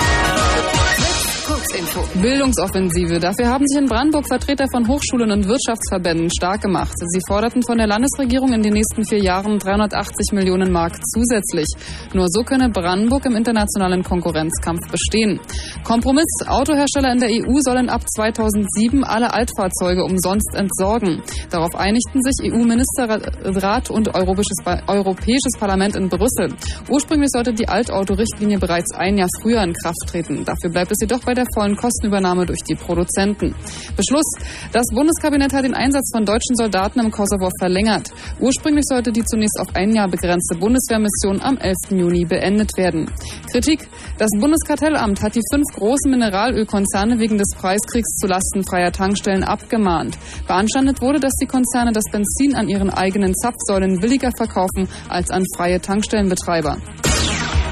Kurzinfo. 1.46 2.20
Bildungsoffensive. 2.20 3.20
Dafür 3.20 3.48
haben 3.48 3.68
sich 3.68 3.80
in 3.80 3.86
Brandenburg 3.88 4.26
Vertreter 4.28 4.66
von 4.72 4.88
Hochschulen 4.88 5.30
und 5.32 5.48
Wirtschaftsverbänden 5.48 6.32
stark 6.32 6.62
gemacht. 6.62 6.94
Sie 6.98 7.20
forderten 7.28 7.62
von 7.62 7.78
der 7.78 7.86
Landesregierung 7.86 8.54
in 8.54 8.64
den 8.64 8.74
nächsten 8.74 9.06
vier 9.06 9.20
Jahren 9.20 9.60
380 9.60 10.32
Millionen 10.32 10.72
Mark 10.72 10.98
zusätzlich. 11.14 11.68
Nur 12.14 12.26
so 12.30 12.42
könne 12.44 12.70
Brandenburg 12.70 13.26
im 13.26 13.36
internationalen 13.36 14.04
Konkurrenzkampf 14.04 14.90
bestehen. 14.90 15.40
Kompromiss. 15.84 16.24
Autohersteller 16.48 17.12
in 17.12 17.20
der 17.20 17.30
EU 17.30 17.60
sollen 17.60 17.90
ab 17.90 18.02
2007 18.08 19.04
alle 19.04 19.34
Altfahrzeuge 19.34 20.04
umsonst 20.04 20.56
entsorgen. 20.56 21.22
Darauf 21.50 21.76
einigten 21.76 22.22
sich 22.24 22.52
EU-Ministerrat 22.54 23.90
und 23.90 24.16
Europäisches, 24.16 25.60
Parlament 25.60 25.96
in 25.96 26.08
Brüssel. 26.08 26.56
Ursprünglich 26.90 27.30
sollte 27.32 27.54
die 27.54 27.68
Altautorichtlinie 27.68 28.60
bereits 28.60 28.94
ein 28.96 29.18
Jahr 29.18 29.28
früher 29.42 29.62
in 29.62 29.74
Kraft 29.74 30.00
treten. 30.08 30.46
Dafür 30.46 30.72
bleibt 30.72 30.92
es 30.92 30.98
jedoch 31.02 31.20
bei 31.20 31.34
der 31.34 31.46
vollen 31.54 31.76
Kostenübernahme 31.76 32.46
durch 32.46 32.62
die 32.64 32.76
Produzenten. 32.76 33.54
Beschluss. 33.98 34.30
Das 34.72 34.86
Bundeskabinett 34.94 35.54
hat 35.54 35.66
den 35.66 35.74
Einsatz 35.74 36.10
von 36.14 36.26
deutschen 36.26 36.56
Soldaten 36.56 37.00
im 37.00 37.12
Kosovo 37.12 37.50
verlängert. 37.60 38.10
Ursprünglich 38.40 38.86
sollte 38.88 39.12
die 39.12 39.24
zunächst 39.24 39.60
auf 39.60 39.76
ein 39.76 39.94
Jahr 39.94 40.08
begrenzte 40.08 40.56
Bundeswehrmission 40.58 41.42
am 41.42 41.58
11. 41.58 41.76
Juni 41.92 42.26
beendet 42.26 42.72
werden. 42.78 43.12
Kritik. 43.52 43.88
Das 44.18 44.30
Bundeskartellamt 44.40 45.22
hat 45.22 45.36
die 45.36 45.42
fünf 45.52 45.66
großen 45.74 46.10
Mineralölkonzerne 46.10 47.20
wegen 47.20 47.38
des 47.38 47.50
Preiskriegs 47.58 48.16
zu 48.20 48.28
Lasten 48.28 48.64
freier 48.64 48.92
Tankstellen 48.92 49.44
abgemahnt. 49.44 50.18
Beanstandet 50.48 51.02
wurde, 51.02 51.20
dass 51.20 51.34
die 51.42 51.48
Konzerne 51.48 51.92
das 51.92 52.06
Benzin 52.12 52.56
an 52.56 52.70
ihren 52.70 52.90
eigenen 52.90 53.34
Zapfsäulen 53.36 54.00
billiger 54.00 54.32
verkaufen 54.36 54.88
als 55.10 55.30
an 55.32 55.44
freie 55.56 55.82
Tankstellenbetreiber. 55.82 56.78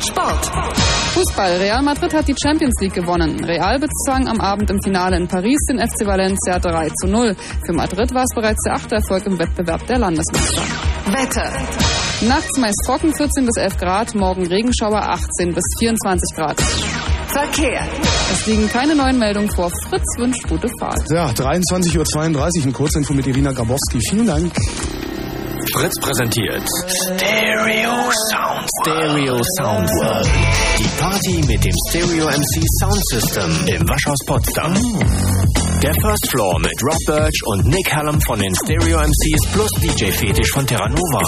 Sport. 0.01 0.51
Fußball. 1.13 1.57
Real 1.57 1.83
Madrid 1.83 2.13
hat 2.13 2.27
die 2.27 2.35
Champions 2.41 2.73
League 2.81 2.93
gewonnen. 2.93 3.43
Real 3.43 3.77
bezwang 3.79 4.27
am 4.27 4.39
Abend 4.39 4.69
im 4.71 4.81
Finale 4.81 5.17
in 5.17 5.27
Paris 5.27 5.59
den 5.69 5.77
FC 5.77 6.07
Valencia 6.07 6.57
3 6.57 6.89
zu 7.01 7.07
0. 7.07 7.35
Für 7.65 7.73
Madrid 7.73 8.13
war 8.13 8.23
es 8.23 8.33
bereits 8.33 8.63
der 8.65 8.75
achte 8.75 8.95
Erfolg 8.95 9.25
im 9.27 9.37
Wettbewerb 9.37 9.85
der 9.87 9.99
Landesmeister. 9.99 10.61
Wetter. 11.11 12.00
Nachts 12.27 12.57
meist 12.59 12.77
trocken 12.85 13.15
14 13.15 13.45
bis 13.45 13.57
11 13.57 13.77
Grad, 13.77 14.13
morgen 14.13 14.45
Regenschauer 14.45 15.01
18 15.01 15.55
bis 15.55 15.63
24 15.79 16.35
Grad. 16.35 16.61
Verkehr. 16.61 17.87
Es 18.31 18.45
liegen 18.45 18.69
keine 18.69 18.95
neuen 18.95 19.17
Meldungen 19.17 19.49
vor. 19.55 19.71
Fritz 19.89 20.05
wünscht 20.17 20.47
gute 20.47 20.67
Fahrt. 20.79 21.01
Ja, 21.09 21.29
23.32 21.29 22.37
Uhr, 22.37 22.65
ein 22.65 22.73
Kurzinfo 22.73 23.13
mit 23.13 23.25
Irina 23.25 23.51
Grabowski. 23.51 23.99
Vielen 24.09 24.27
Dank. 24.27 24.53
Fritz 25.73 25.93
präsentiert 25.99 26.63
Stereo 26.87 28.11
Sound 28.29 28.69
Stereo 28.81 29.41
Sound 29.57 29.89
World. 29.89 30.27
Die 30.77 31.01
Party 31.01 31.43
mit 31.47 31.63
dem 31.63 31.73
Stereo 31.89 32.27
MC 32.27 32.63
Sound 32.81 33.01
System 33.09 33.67
im 33.67 33.81
Waschhaus 33.87 34.19
Potsdam. 34.25 35.60
Der 35.81 35.93
First 35.99 36.29
Floor 36.29 36.59
mit 36.59 36.83
Rob 36.83 36.97
Birch 37.07 37.41
und 37.45 37.65
Nick 37.65 37.91
Hallam 37.91 38.21
von 38.21 38.37
den 38.37 38.53
Stereo 38.53 38.99
MCs 38.99 39.51
plus 39.51 39.69
DJ 39.81 40.11
Fetisch 40.11 40.51
von 40.51 40.67
Terra 40.67 40.87
Nova. 40.87 41.21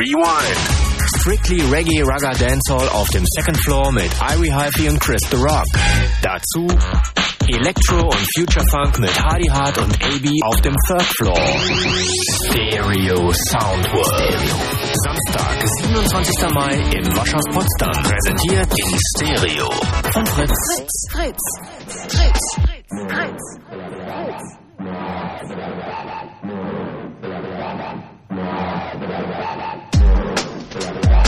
Rewind. 0.00 0.58
Strictly 1.20 1.62
Reggae 1.70 2.02
Ragga 2.02 2.32
Dancehall 2.32 2.88
auf 2.88 3.08
dem 3.10 3.24
Second 3.24 3.56
Floor 3.62 3.92
mit 3.92 4.10
Irie 4.20 4.52
Hyphy 4.52 4.88
und 4.88 4.98
Chris 4.98 5.20
The 5.30 5.36
Rock. 5.36 5.66
Dazu 6.22 6.66
Electro 7.52 8.00
und 8.00 8.26
Future 8.34 8.64
Funk 8.70 8.98
mit 8.98 9.22
Hardy 9.22 9.46
Hart 9.48 9.76
und 9.78 9.92
AB 10.02 10.26
auf 10.44 10.60
dem 10.62 10.74
Third 10.86 11.02
Floor. 11.02 11.36
Stereo 12.46 13.32
Sound 13.50 13.92
World. 13.92 14.38
Samstag, 15.04 15.68
27. 15.82 16.50
Mai 16.54 16.74
im 16.96 17.16
Waschhaus 17.16 17.44
Potsdam. 17.52 18.02
Präsentiert 18.02 18.72
in 18.78 18.98
Stereo 19.16 19.70
von 20.12 20.26
Fritz. 20.26 20.52
Fritz. 21.10 21.42
Fritz. 21.90 22.08
Fritz. 22.08 22.40
Fritz. 23.08 23.42
Äh, 30.74 31.21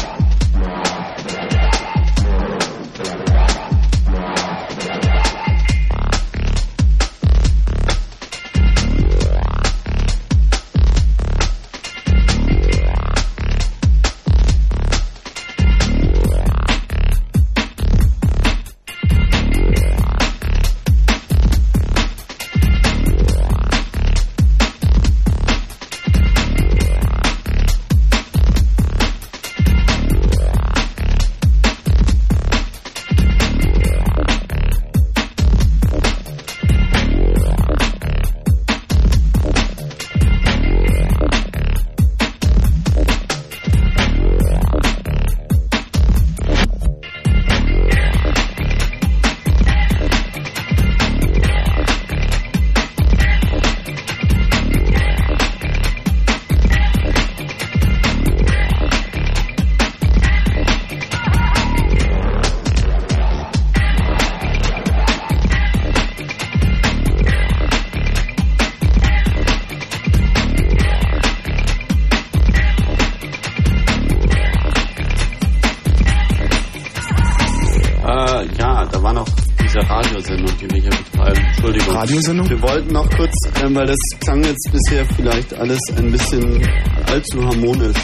Radiosendung? 82.04 82.50
Wir 82.50 82.60
wollten 82.60 82.92
noch 82.92 83.08
kurz, 83.16 83.32
ähm, 83.62 83.74
weil 83.74 83.86
das 83.86 83.96
klang 84.20 84.44
jetzt 84.44 84.68
bisher 84.70 85.06
vielleicht 85.16 85.54
alles 85.54 85.78
ein 85.96 86.12
bisschen 86.12 86.60
allzu 87.06 87.42
harmonisch. 87.42 87.96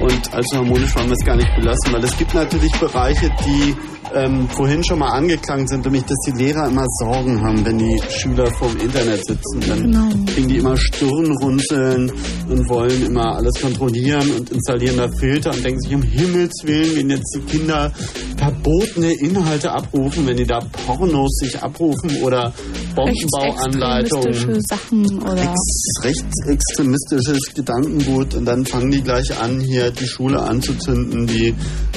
Und 0.00 0.34
als 0.34 0.46
harmonisch 0.52 0.96
wollen 0.96 1.08
wir 1.08 1.16
es 1.16 1.24
gar 1.24 1.36
nicht 1.36 1.54
belassen, 1.54 1.92
weil 1.92 2.02
es 2.02 2.16
gibt 2.16 2.34
natürlich 2.34 2.72
Bereiche, 2.80 3.30
die 3.46 3.76
ähm, 4.14 4.48
vorhin 4.48 4.82
schon 4.82 4.98
mal 4.98 5.10
angeklangt 5.10 5.68
sind, 5.68 5.84
nämlich 5.84 6.02
dass 6.04 6.16
die 6.26 6.32
Lehrer 6.42 6.66
immer 6.68 6.84
Sorgen 6.98 7.40
haben, 7.42 7.64
wenn 7.64 7.78
die 7.78 8.00
Schüler 8.10 8.50
vorm 8.52 8.76
Internet 8.78 9.24
sitzen. 9.24 9.60
Dann 9.68 9.82
Genau. 9.82 10.08
kriegen 10.34 10.48
die 10.48 10.56
immer 10.56 10.76
Stirnrunzeln 10.76 12.10
und 12.48 12.68
wollen 12.68 13.06
immer 13.06 13.36
alles 13.36 13.60
kontrollieren 13.60 14.28
und 14.38 14.50
installieren 14.50 14.96
da 14.96 15.08
Filter 15.08 15.50
und 15.52 15.64
denken 15.64 15.80
sich, 15.80 15.94
um 15.94 16.02
Himmels 16.02 16.52
Willen, 16.64 16.96
wenn 16.96 17.10
jetzt 17.10 17.36
die 17.36 17.58
Kinder 17.58 17.92
verbotene 18.36 19.12
Inhalte 19.12 19.70
abrufen, 19.70 20.26
wenn 20.26 20.36
die 20.38 20.46
da 20.46 20.58
Pornos 20.86 21.30
sich 21.42 21.62
abrufen 21.62 22.22
oder 22.22 22.52
Bombenbauanleitungen. 22.94 24.26
Rechtsextremistische 24.26 24.60
Sachen 24.68 25.22
oder 25.22 25.42
Ex 25.42 25.80
rechtsextremistisches 26.02 27.54
Gedankengut 27.54 28.34
und 28.34 28.44
dann 28.44 28.64
fangen 28.64 28.90
die 28.90 29.02
gleich 29.02 29.38
an, 29.40 29.60
hier 29.60 29.90
die 29.90 30.06
Schule 30.06 30.40
anzuzünden, 30.40 31.26
die 31.26 31.54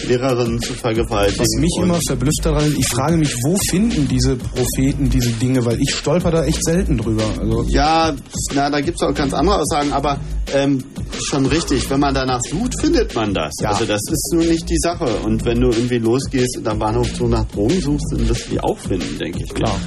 Lehrerinnen 0.07 0.61
zu 0.61 0.73
vergewaltigen. 0.73 1.39
Was 1.39 1.59
mich 1.59 1.77
immer 1.81 1.99
verblüfft 2.07 2.41
daran, 2.43 2.75
ich 2.77 2.87
frage 2.87 3.17
mich, 3.17 3.33
wo 3.43 3.55
finden 3.69 4.07
diese 4.07 4.35
Propheten 4.35 5.09
diese 5.09 5.31
Dinge, 5.31 5.65
weil 5.65 5.79
ich 5.81 5.93
stolper 5.93 6.31
da 6.31 6.45
echt 6.45 6.63
selten 6.63 6.97
drüber. 6.97 7.23
Also 7.39 7.65
Ja, 7.69 8.13
na, 8.53 8.69
da 8.69 8.81
gibt's 8.81 9.01
auch 9.01 9.13
ganz 9.13 9.33
andere 9.33 9.59
Aussagen, 9.59 9.91
aber 9.93 10.17
ähm, 10.53 10.83
schon 11.29 11.45
richtig, 11.45 11.89
wenn 11.89 11.99
man 11.99 12.13
danach 12.13 12.41
sucht, 12.41 12.79
findet 12.79 13.15
man 13.15 13.33
das. 13.33 13.53
Also 13.63 13.85
das 13.85 14.01
ist 14.09 14.33
nur 14.33 14.43
nicht 14.43 14.69
die 14.69 14.77
Sache. 14.77 15.05
Und 15.23 15.45
wenn 15.45 15.59
du 15.59 15.69
irgendwie 15.69 15.97
losgehst 15.97 16.57
und 16.57 16.67
am 16.67 16.79
Bahnhof 16.79 17.07
so 17.15 17.27
nach 17.27 17.45
Drogen 17.45 17.79
suchst, 17.81 18.05
dann 18.11 18.27
wirst 18.29 18.47
du 18.47 18.51
die 18.51 18.59
auch 18.59 18.77
finden, 18.77 19.17
denke 19.17 19.39
ich. 19.43 19.53
Klar. 19.53 19.79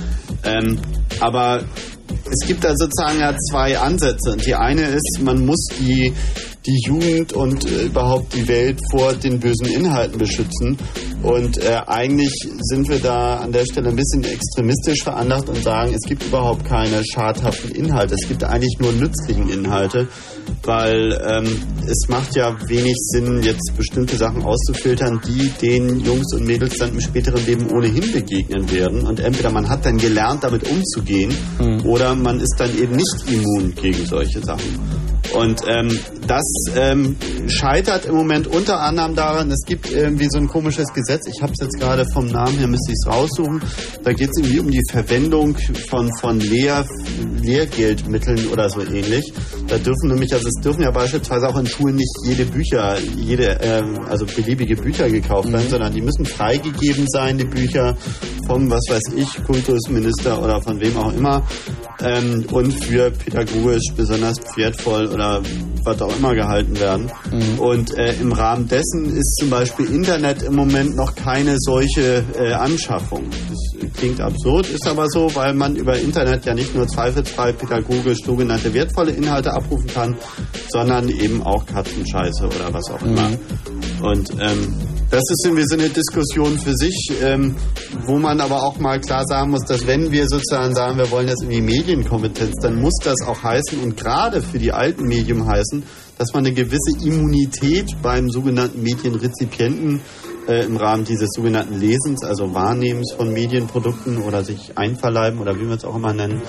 Ähm, 0.45 0.79
aber 1.21 1.65
es 2.31 2.47
gibt 2.47 2.65
da 2.65 2.73
sozusagen 2.77 3.21
ja 3.21 3.35
zwei 3.51 3.79
Ansätze. 3.79 4.33
Und 4.33 4.47
die 4.47 4.55
eine 4.55 4.83
ist, 4.83 5.21
man 5.23 5.45
muss 5.45 5.67
die, 5.79 6.13
die 6.67 6.81
Jugend 6.87 7.33
und 7.33 7.65
äh, 7.65 7.87
überhaupt 7.87 8.35
die 8.35 8.47
Welt 8.49 8.81
vor 8.91 9.13
den 9.15 9.39
bösen 9.39 9.67
Inhalten 9.67 10.19
beschützen. 10.19 10.77
Und 11.23 11.59
äh, 11.59 11.81
eigentlich 11.87 12.33
sind 12.61 12.89
wir 12.89 12.99
da 12.99 13.39
an 13.39 13.53
der 13.53 13.65
Stelle 13.65 13.91
ein 13.91 13.97
bisschen 13.97 14.25
extremistisch 14.25 15.03
veranlagt 15.03 15.49
und 15.49 15.63
sagen, 15.63 15.95
es 15.95 16.09
gibt 16.09 16.25
überhaupt 16.25 16.65
keine 16.65 17.03
schadhaften 17.05 17.71
Inhalte. 17.71 18.15
Es 18.15 18.29
gibt 18.29 18.45
eigentlich 18.45 18.77
nur 18.79 18.93
nützlichen 18.93 19.49
Inhalte, 19.49 20.09
weil 20.63 21.13
ähm, 21.27 21.63
es 21.87 22.09
macht 22.09 22.37
ja 22.37 22.57
wenig 22.69 22.95
Sinn, 22.97 23.43
jetzt 23.43 23.73
bestimmte 23.77 24.17
Sachen 24.17 24.43
auszufiltern, 24.43 25.21
die 25.27 25.51
den 25.61 26.01
Jungs 26.01 26.33
und 26.35 26.45
Mädels 26.45 26.77
dann 26.79 26.91
im 26.91 27.01
späteren 27.01 27.45
Leben 27.47 27.71
ohnehin 27.71 28.13
begegnen 28.13 28.71
werden. 28.71 29.07
Und 29.07 29.21
entweder 29.21 29.51
man 29.51 29.69
hat 29.69 29.87
dann 29.87 29.99
gelernt, 29.99 30.45
damit 30.45 30.69
umzugehen, 30.69 31.35
oder 31.85 32.15
man 32.15 32.41
ist 32.41 32.57
dann 32.59 32.77
eben 32.79 32.97
nicht 32.97 33.25
immun 33.29 33.75
gegen 33.75 34.05
solche 34.07 34.41
Sachen. 34.45 34.79
Und 35.35 35.63
ähm, 35.67 35.99
das 36.27 36.45
ähm, 36.77 37.17
scheitert 37.49 38.07
im 38.07 38.15
Moment 38.15 38.47
unter 38.47 38.81
anderem 38.81 39.15
daran, 39.15 39.51
es 39.51 39.65
gibt 39.67 39.91
irgendwie 39.91 40.29
so 40.31 40.39
ein 40.39 40.49
komisches 40.49 40.93
Gesetz, 40.93 41.27
ich 41.27 41.43
habe 41.43 41.53
es 41.53 41.65
jetzt 41.65 41.79
gerade 41.79 42.05
vom 42.13 42.27
Namen 42.27 42.57
her, 42.59 42.67
müsste 42.67 42.93
ich 42.93 42.99
es 43.05 43.11
raussuchen, 43.11 43.61
da 44.03 44.13
geht 44.13 44.31
es 44.31 44.39
irgendwie 44.39 44.61
um 44.61 44.71
die 44.71 44.83
Verwendung 44.91 45.57
von, 45.89 46.11
von 46.19 46.41
Lehr, 46.41 46.87
Lehrgeldmitteln 47.43 48.49
oder 48.49 48.69
so 48.69 48.81
ähnlich. 48.81 49.33
Da 49.69 49.79
dürfen 49.79 50.09
nämlich, 50.09 50.33
also 50.33 50.47
es 50.47 50.63
dürfen 50.63 50.83
ja 50.83 50.91
beispielsweise 50.91 51.49
auch 51.49 51.59
in 51.59 51.67
Schulen 51.67 51.97
nicht 51.97 52.13
jede 52.25 52.45
Bücher, 52.45 52.99
jede, 53.17 53.59
ähm, 53.63 54.01
also 54.09 54.27
beliebige 54.27 54.77
Bücher 54.77 55.09
gekauft 55.09 55.51
werden, 55.51 55.69
sondern 55.69 55.93
die 55.93 56.03
müssen 56.03 56.25
freigegeben 56.25 57.07
sein, 57.09 57.39
die 57.39 57.45
Bücher 57.45 57.97
vom, 58.47 58.71
was 58.71 58.85
weiß 58.89 59.15
ich, 59.17 59.45
Kultusminister 59.45 60.43
oder 60.43 60.61
von 60.63 60.81
wem 60.81 60.97
auch 60.97 61.13
immer 61.13 61.43
ähm, 62.03 62.45
und 62.51 62.73
für 62.73 63.11
pädagogisch 63.11 63.93
besonders 63.97 64.37
wertvoll 64.57 65.07
oder 65.07 65.43
was 65.85 66.03
auch 66.03 66.17
immer 66.17 66.35
gehalten 66.35 66.79
werden. 66.79 67.11
Und 67.59 67.97
äh, 67.97 68.15
im 68.21 68.33
Rahmen 68.33 68.69
dessen 68.69 69.17
ist 69.17 69.37
zum 69.41 69.51
Beispiel 69.51 69.87
Internet 69.87 70.43
im 70.43 70.55
Moment 70.55 70.97
noch 70.97 71.15
keine 71.15 71.57
solche 71.59 72.25
äh, 72.39 72.53
Anschaffung. 72.53 73.25
Das 73.31 73.93
klingt 73.95 74.21
absurd, 74.21 74.69
ist 74.69 74.87
aber 74.87 75.09
so, 75.09 75.35
weil 75.35 75.55
man 75.55 75.77
über 75.77 75.99
Internet 75.99 76.45
ja 76.45 76.55
nicht 76.55 76.75
nur 76.75 76.87
zweifelsfrei 76.87 77.53
pädagogisch 77.53 78.19
sogenannte 78.25 78.73
wertvolle 78.75 79.13
Inhalte 79.13 79.53
abrufen 79.53 79.87
kann, 79.87 80.17
sondern 80.69 81.09
eben 81.09 81.43
auch 81.43 81.65
Katzenscheiße 81.67 82.47
oder 82.47 82.73
was 82.73 82.91
auch 82.91 83.03
immer. 83.03 83.31
Und 84.03 84.31
ähm, 84.41 84.75
das 85.11 85.23
ist 85.23 85.45
irgendwie 85.45 85.65
so 85.67 85.77
eine 85.77 85.89
Diskussion 85.89 86.59
für 86.59 86.75
sich, 86.75 87.13
ähm, 87.23 87.55
wo 88.07 88.19
man 88.19 88.41
aber 88.41 88.65
auch 88.65 88.79
mal 88.79 89.01
klar 89.01 89.25
sagen 89.27 89.51
muss, 89.53 89.65
dass 89.65 89.87
wenn 89.87 90.11
wir 90.11 90.27
sozusagen 90.29 90.75
sagen, 90.75 90.99
wir 90.99 91.11
wollen 91.11 91.29
jetzt 91.29 91.43
irgendwie 91.43 91.63
Medienkompetenz, 91.63 92.57
dann 92.61 92.81
muss 92.81 92.95
das 93.05 93.17
auch 93.27 93.43
heißen 93.43 93.79
und 93.83 93.97
gerade 93.97 94.43
für 94.43 94.59
die 94.59 94.73
alten 94.73 95.05
Medien 95.05 95.47
heißen, 95.47 95.85
dass 96.19 96.33
man 96.33 96.45
eine 96.45 96.55
gewisse 96.55 97.05
Immunität 97.05 97.97
beim 98.03 98.31
sogenannten 98.31 98.83
Medienrezipienten 98.83 100.01
äh, 100.49 100.65
im 100.65 100.77
Rahmen 100.77 101.05
dieses 101.05 101.29
sogenannten 101.33 101.79
Lesens, 101.79 102.25
also 102.25 102.53
Wahrnehmens 102.55 103.13
von 103.17 103.33
Medienprodukten 103.33 104.19
oder 104.19 104.43
sich 104.43 104.77
einverleiben 104.77 105.41
oder 105.41 105.57
wie 105.57 105.69
wir 105.69 105.77
es 105.77 105.85
auch 105.85 105.97
immer 105.97 106.15
nennen, 106.15 106.43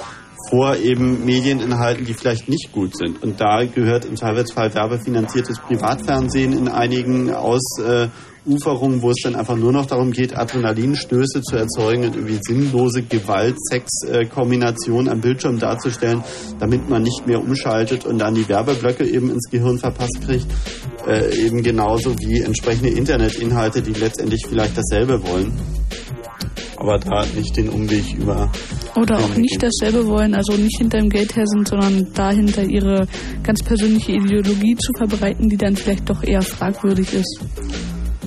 vor 0.49 0.77
eben 0.77 1.25
Medieninhalten, 1.25 2.05
die 2.05 2.13
vielleicht 2.13 2.47
nicht 2.47 2.71
gut 2.71 2.95
sind. 2.95 3.21
Und 3.21 3.41
da 3.41 3.65
gehört 3.65 4.05
im 4.05 4.15
Zweifelsfall 4.15 4.73
werbefinanziertes 4.73 5.59
Privatfernsehen 5.59 6.53
in 6.53 6.69
einigen 6.69 7.29
Ausuferungen, 8.47 9.01
wo 9.01 9.09
es 9.11 9.17
dann 9.23 9.35
einfach 9.35 9.57
nur 9.57 9.71
noch 9.71 9.85
darum 9.85 10.11
geht, 10.11 10.37
Adrenalinstöße 10.37 11.41
zu 11.41 11.55
erzeugen 11.55 12.03
und 12.05 12.15
irgendwie 12.15 12.39
sinnlose 12.41 13.03
Gewalt-Sex-Kombinationen 13.03 15.07
am 15.09 15.21
Bildschirm 15.21 15.59
darzustellen, 15.59 16.23
damit 16.59 16.89
man 16.89 17.03
nicht 17.03 17.27
mehr 17.27 17.39
umschaltet 17.39 18.05
und 18.05 18.17
dann 18.19 18.35
die 18.35 18.47
Werbeblöcke 18.47 19.05
eben 19.05 19.31
ins 19.31 19.49
Gehirn 19.49 19.77
verpasst 19.77 20.21
kriegt. 20.23 20.47
Äh, 21.07 21.45
eben 21.45 21.61
genauso 21.63 22.17
wie 22.19 22.41
entsprechende 22.41 22.89
Internetinhalte, 22.89 23.81
die 23.81 23.93
letztendlich 23.93 24.45
vielleicht 24.47 24.77
dasselbe 24.77 25.25
wollen. 25.27 25.51
Aber 26.77 26.99
da 26.99 27.25
nicht 27.35 27.57
den 27.57 27.69
Umweg 27.69 28.13
über 28.15 28.51
Oder 28.95 29.17
auch 29.17 29.35
nicht 29.35 29.63
dasselbe 29.63 30.05
wollen, 30.05 30.35
also 30.35 30.53
nicht 30.53 30.77
hinter 30.77 30.99
dem 30.99 31.09
Geld 31.09 31.35
her 31.35 31.47
sind, 31.47 31.67
sondern 31.67 32.07
dahinter 32.13 32.63
ihre 32.63 33.07
ganz 33.41 33.63
persönliche 33.63 34.11
Ideologie 34.11 34.75
zu 34.75 34.91
verbreiten, 34.95 35.49
die 35.49 35.57
dann 35.57 35.75
vielleicht 35.75 36.07
doch 36.07 36.23
eher 36.23 36.43
fragwürdig 36.43 37.11
ist. 37.13 37.39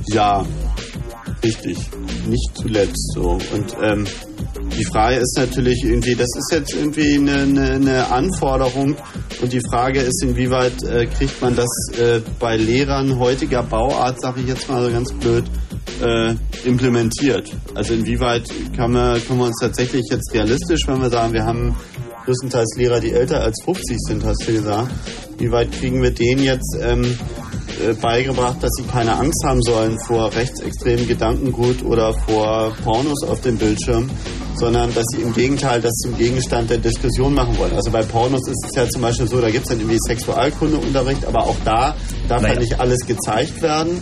Ja, 0.09 0.45
richtig. 1.43 1.79
Nicht 2.27 2.51
zuletzt 2.55 3.13
so. 3.15 3.39
Und 3.55 3.77
ähm, 3.83 4.07
die 4.79 4.85
Frage 4.85 5.17
ist 5.17 5.37
natürlich 5.37 5.83
irgendwie, 5.85 6.15
das 6.15 6.29
ist 6.37 6.53
jetzt 6.53 6.75
irgendwie 6.75 7.15
eine, 7.15 7.43
eine, 7.43 7.71
eine 7.73 8.11
Anforderung 8.11 8.97
und 9.41 9.53
die 9.53 9.61
Frage 9.71 10.01
ist, 10.01 10.23
inwieweit 10.23 10.83
äh, 10.83 11.07
kriegt 11.07 11.41
man 11.41 11.57
das 11.57 11.69
äh, 11.99 12.21
bei 12.39 12.57
Lehrern 12.57 13.19
heutiger 13.19 13.63
Bauart, 13.63 14.21
sage 14.21 14.41
ich 14.41 14.49
jetzt 14.49 14.69
mal 14.69 14.85
so 14.85 14.91
ganz 14.91 15.13
blöd, 15.13 15.45
äh, 16.03 16.35
implementiert. 16.65 17.51
Also 17.75 17.95
inwieweit 17.95 18.49
kann 18.77 18.93
man, 18.93 19.21
können 19.27 19.39
wir 19.39 19.47
uns 19.47 19.59
tatsächlich 19.61 20.03
jetzt 20.11 20.33
realistisch, 20.35 20.81
wenn 20.87 21.01
wir 21.01 21.11
sagen, 21.11 21.33
wir 21.33 21.45
haben 21.45 21.75
größtenteils 22.25 22.77
Lehrer, 22.77 23.01
die 23.01 23.13
älter 23.13 23.41
als 23.43 23.57
50 23.65 23.97
sind, 23.99 24.25
hast 24.25 24.47
du 24.47 24.53
gesagt, 24.53 24.91
wie 25.39 25.51
weit 25.51 25.73
kriegen 25.73 26.03
wir 26.03 26.11
denen 26.11 26.43
jetzt 26.43 26.77
ähm, 26.81 27.17
äh, 27.83 27.95
beigebracht, 27.95 28.63
dass 28.63 28.71
sie 28.77 28.85
keine 28.85 29.17
Angst 29.17 29.43
haben 29.45 29.63
sollen 29.63 29.99
vor 30.07 30.33
rechtsextremen 30.35 31.09
Gedankengut 31.09 31.83
oder 31.83 32.13
vor 32.13 32.73
Pornos 32.85 33.25
auf 33.27 33.41
dem 33.41 33.57
Bildschirm, 33.57 34.11
sondern 34.55 34.93
dass 34.95 35.05
sie 35.15 35.23
im 35.23 35.33
Gegenteil 35.33 35.81
das 35.81 35.93
zum 36.03 36.17
Gegenstand 36.17 36.69
der 36.71 36.79
Diskussion 36.79 37.33
machen 37.35 37.57
wollen. 37.59 37.75
Also 37.75 37.91
bei 37.91 38.03
Pornos 38.03 38.47
ist 38.49 38.65
es 38.69 38.77
ja 38.77 38.89
zum 38.89 39.03
Beispiel 39.03 39.27
so, 39.27 39.41
da 39.41 39.51
gibt 39.51 39.65
es 39.65 39.71
dann 39.71 39.79
irgendwie 39.81 39.99
Sexualkundeunterricht, 40.07 41.25
aber 41.25 41.45
auch 41.45 41.57
da 41.65 41.97
darf 42.29 42.43
Naja. 42.43 42.55
ja 42.55 42.61
nicht 42.61 42.81
alles 42.81 42.99
gezeigt 43.07 43.63
werden. 43.63 44.01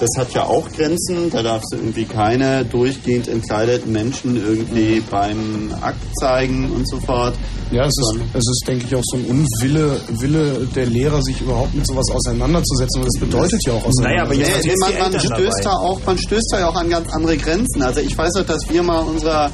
Das 0.00 0.08
hat 0.16 0.32
ja 0.32 0.44
auch 0.44 0.70
Grenzen. 0.70 1.30
Da 1.30 1.42
darfst 1.42 1.72
du 1.72 1.76
irgendwie 1.76 2.04
keine 2.04 2.64
durchgehend 2.64 3.26
entkleideten 3.26 3.92
Menschen 3.92 4.36
irgendwie 4.36 5.00
beim 5.10 5.72
Akt 5.80 6.00
zeigen 6.20 6.70
und 6.70 6.88
so 6.88 7.00
fort. 7.00 7.34
Ja, 7.72 7.84
es 7.84 7.94
ist, 7.98 8.20
es 8.32 8.48
ist, 8.48 8.64
denke 8.66 8.86
ich, 8.86 8.94
auch 8.94 9.02
so 9.04 9.16
ein 9.16 9.24
Unwille 9.24 10.00
Wille 10.08 10.68
der 10.74 10.86
Lehrer, 10.86 11.20
sich 11.22 11.40
überhaupt 11.40 11.74
mit 11.74 11.86
sowas 11.86 12.06
auseinanderzusetzen. 12.12 13.02
Und 13.02 13.08
das 13.08 13.20
bedeutet 13.20 13.60
ja 13.66 13.72
auch 13.74 13.84
auseinandersetzen. 13.84 14.60
Nee, 14.64 14.74
nee, 14.88 14.98
man, 14.98 15.12
man, 15.12 15.20
stößt 15.20 15.64
da 15.64 15.72
auch, 15.72 16.00
man 16.06 16.18
stößt 16.18 16.48
da 16.52 16.60
ja 16.60 16.68
auch 16.68 16.76
an 16.76 16.88
ganz 16.88 17.12
andere 17.12 17.36
Grenzen. 17.36 17.82
Also 17.82 18.00
ich 18.00 18.16
weiß 18.16 18.34
noch, 18.34 18.46
dass 18.46 18.68
wir 18.68 18.82
mal 18.82 19.00
unserer 19.00 19.50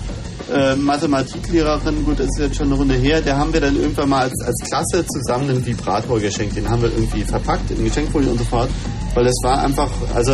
äh, 0.52 0.76
Mathematiklehrerin, 0.76 2.04
gut, 2.04 2.20
das 2.20 2.26
ist 2.26 2.38
jetzt 2.38 2.56
schon 2.56 2.66
eine 2.66 2.76
Runde 2.76 2.94
her, 2.94 3.20
der 3.20 3.36
haben 3.36 3.52
wir 3.52 3.60
dann 3.60 3.76
irgendwann 3.76 4.08
mal 4.08 4.22
als, 4.22 4.40
als 4.44 4.58
Klasse 4.68 5.06
zusammen 5.06 5.50
einen 5.50 5.64
Vibrator 5.64 6.20
geschenkt. 6.20 6.56
Den 6.56 6.68
haben 6.68 6.82
wir 6.82 6.90
irgendwie 6.90 7.22
verpackt 7.22 7.70
in 7.70 7.84
Geschenkfolie 7.84 8.30
und 8.30 8.38
so 8.38 8.44
fort. 8.44 8.68
Weil 9.14 9.26
es 9.26 9.40
war 9.42 9.62
einfach, 9.62 9.90
also 10.14 10.32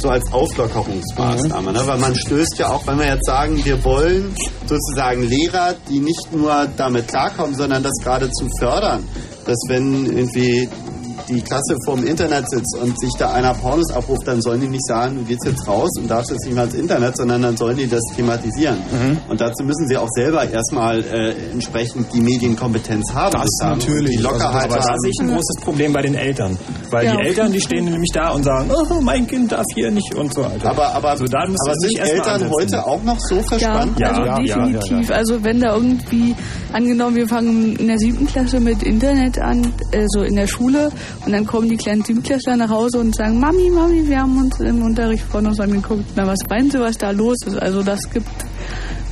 so 0.00 0.08
als 0.08 0.32
Auflockerungsmaßnahme. 0.32 1.72
Ne? 1.72 1.80
Weil 1.86 1.98
man 1.98 2.14
stößt 2.14 2.58
ja 2.58 2.68
auch, 2.70 2.86
wenn 2.86 2.98
wir 2.98 3.06
jetzt 3.06 3.26
sagen, 3.26 3.64
wir 3.64 3.82
wollen 3.84 4.34
sozusagen 4.66 5.22
Lehrer, 5.22 5.74
die 5.88 6.00
nicht 6.00 6.32
nur 6.32 6.68
damit 6.76 7.08
klarkommen, 7.08 7.54
sondern 7.54 7.82
das 7.82 7.94
geradezu 8.02 8.48
fördern, 8.58 9.04
dass 9.44 9.56
wenn 9.68 10.06
irgendwie 10.06 10.68
die 11.28 11.42
Klasse 11.42 11.74
vorm 11.84 12.04
Internet 12.04 12.48
sitzt 12.50 12.76
und 12.82 12.98
sich 12.98 13.10
da 13.18 13.32
einer 13.32 13.54
Pornos 13.54 13.90
abruft, 13.92 14.26
dann 14.26 14.40
sollen 14.42 14.60
die 14.60 14.68
nicht 14.68 14.86
sagen, 14.86 15.16
du 15.16 15.22
gehst 15.24 15.44
jetzt 15.44 15.66
raus 15.68 15.90
und 16.00 16.08
darfst 16.10 16.30
jetzt 16.30 16.44
nicht 16.46 16.54
mehr 16.54 16.64
ins 16.64 16.74
Internet, 16.74 17.16
sondern 17.16 17.42
dann 17.42 17.56
sollen 17.56 17.76
die 17.76 17.86
das 17.88 18.00
thematisieren. 18.16 18.76
Mhm. 18.90 19.18
Und 19.28 19.40
dazu 19.40 19.64
müssen 19.64 19.86
sie 19.88 19.96
auch 19.96 20.08
selber 20.14 20.48
erstmal 20.48 21.00
äh, 21.04 21.34
entsprechend 21.52 22.12
die 22.12 22.20
Medienkompetenz 22.20 23.12
haben. 23.14 23.32
Das 23.32 23.48
haben, 23.62 23.78
natürlich. 23.78 24.16
Die 24.16 24.22
Lockerheit 24.22 24.64
Aber 24.64 24.76
da 24.76 24.88
haben. 24.88 24.98
sehe 25.00 25.10
ich 25.10 25.20
ein 25.20 25.28
großes 25.34 25.56
Problem 25.62 25.92
bei 25.92 26.02
den 26.02 26.14
Eltern. 26.14 26.56
Weil 26.90 27.06
Ja, 27.06 27.16
die 27.16 27.26
Eltern, 27.26 27.52
die 27.52 27.60
stehen 27.60 27.84
nämlich 27.84 28.10
da 28.14 28.30
und 28.30 28.44
sagen, 28.44 28.70
oh, 28.72 29.00
mein 29.00 29.26
Kind 29.26 29.52
darf 29.52 29.64
hier 29.74 29.90
nicht 29.90 30.14
und 30.14 30.32
so. 30.32 30.42
Alter. 30.44 30.70
Aber, 30.70 30.94
aber, 30.94 31.16
so, 31.16 31.24
da 31.26 31.38
aber 31.40 31.54
sind 31.78 31.98
Eltern 31.98 32.42
ansetzen. 32.42 32.52
heute 32.60 32.86
auch 32.86 33.02
noch 33.02 33.18
so 33.20 33.36
Ja, 33.36 33.42
verspannt? 33.42 34.02
also 34.02 34.20
Ja, 34.22 34.26
ja, 34.26 34.42
ja, 34.44 34.56
definitiv. 34.66 35.08
ja. 35.10 35.16
Also 35.16 35.44
wenn 35.44 35.60
da 35.60 35.74
irgendwie, 35.74 36.34
angenommen, 36.72 37.16
wir 37.16 37.28
fangen 37.28 37.76
in 37.76 37.86
der 37.88 37.98
siebten 37.98 38.26
Klasse 38.26 38.60
mit 38.60 38.82
Internet 38.82 39.38
an, 39.38 39.72
also 39.94 40.22
in 40.22 40.34
der 40.36 40.46
Schule, 40.46 40.90
und 41.28 41.32
dann 41.32 41.44
kommen 41.44 41.68
die 41.68 41.76
kleinen 41.76 42.02
Siebenklässler 42.02 42.56
nach 42.56 42.70
Hause 42.70 43.00
und 43.00 43.14
sagen, 43.14 43.38
Mami, 43.38 43.68
Mami, 43.68 44.08
wir 44.08 44.20
haben 44.20 44.38
uns 44.38 44.58
im 44.60 44.82
Unterricht 44.82 45.24
von 45.24 45.46
uns 45.46 45.60
angeguckt. 45.60 46.04
Na, 46.16 46.26
was 46.26 46.38
meinen 46.48 46.70
Sie, 46.70 46.80
was 46.80 46.96
da 46.96 47.10
los 47.10 47.36
ist? 47.44 47.58
Also 47.58 47.82
das 47.82 48.08
gibt 48.08 48.26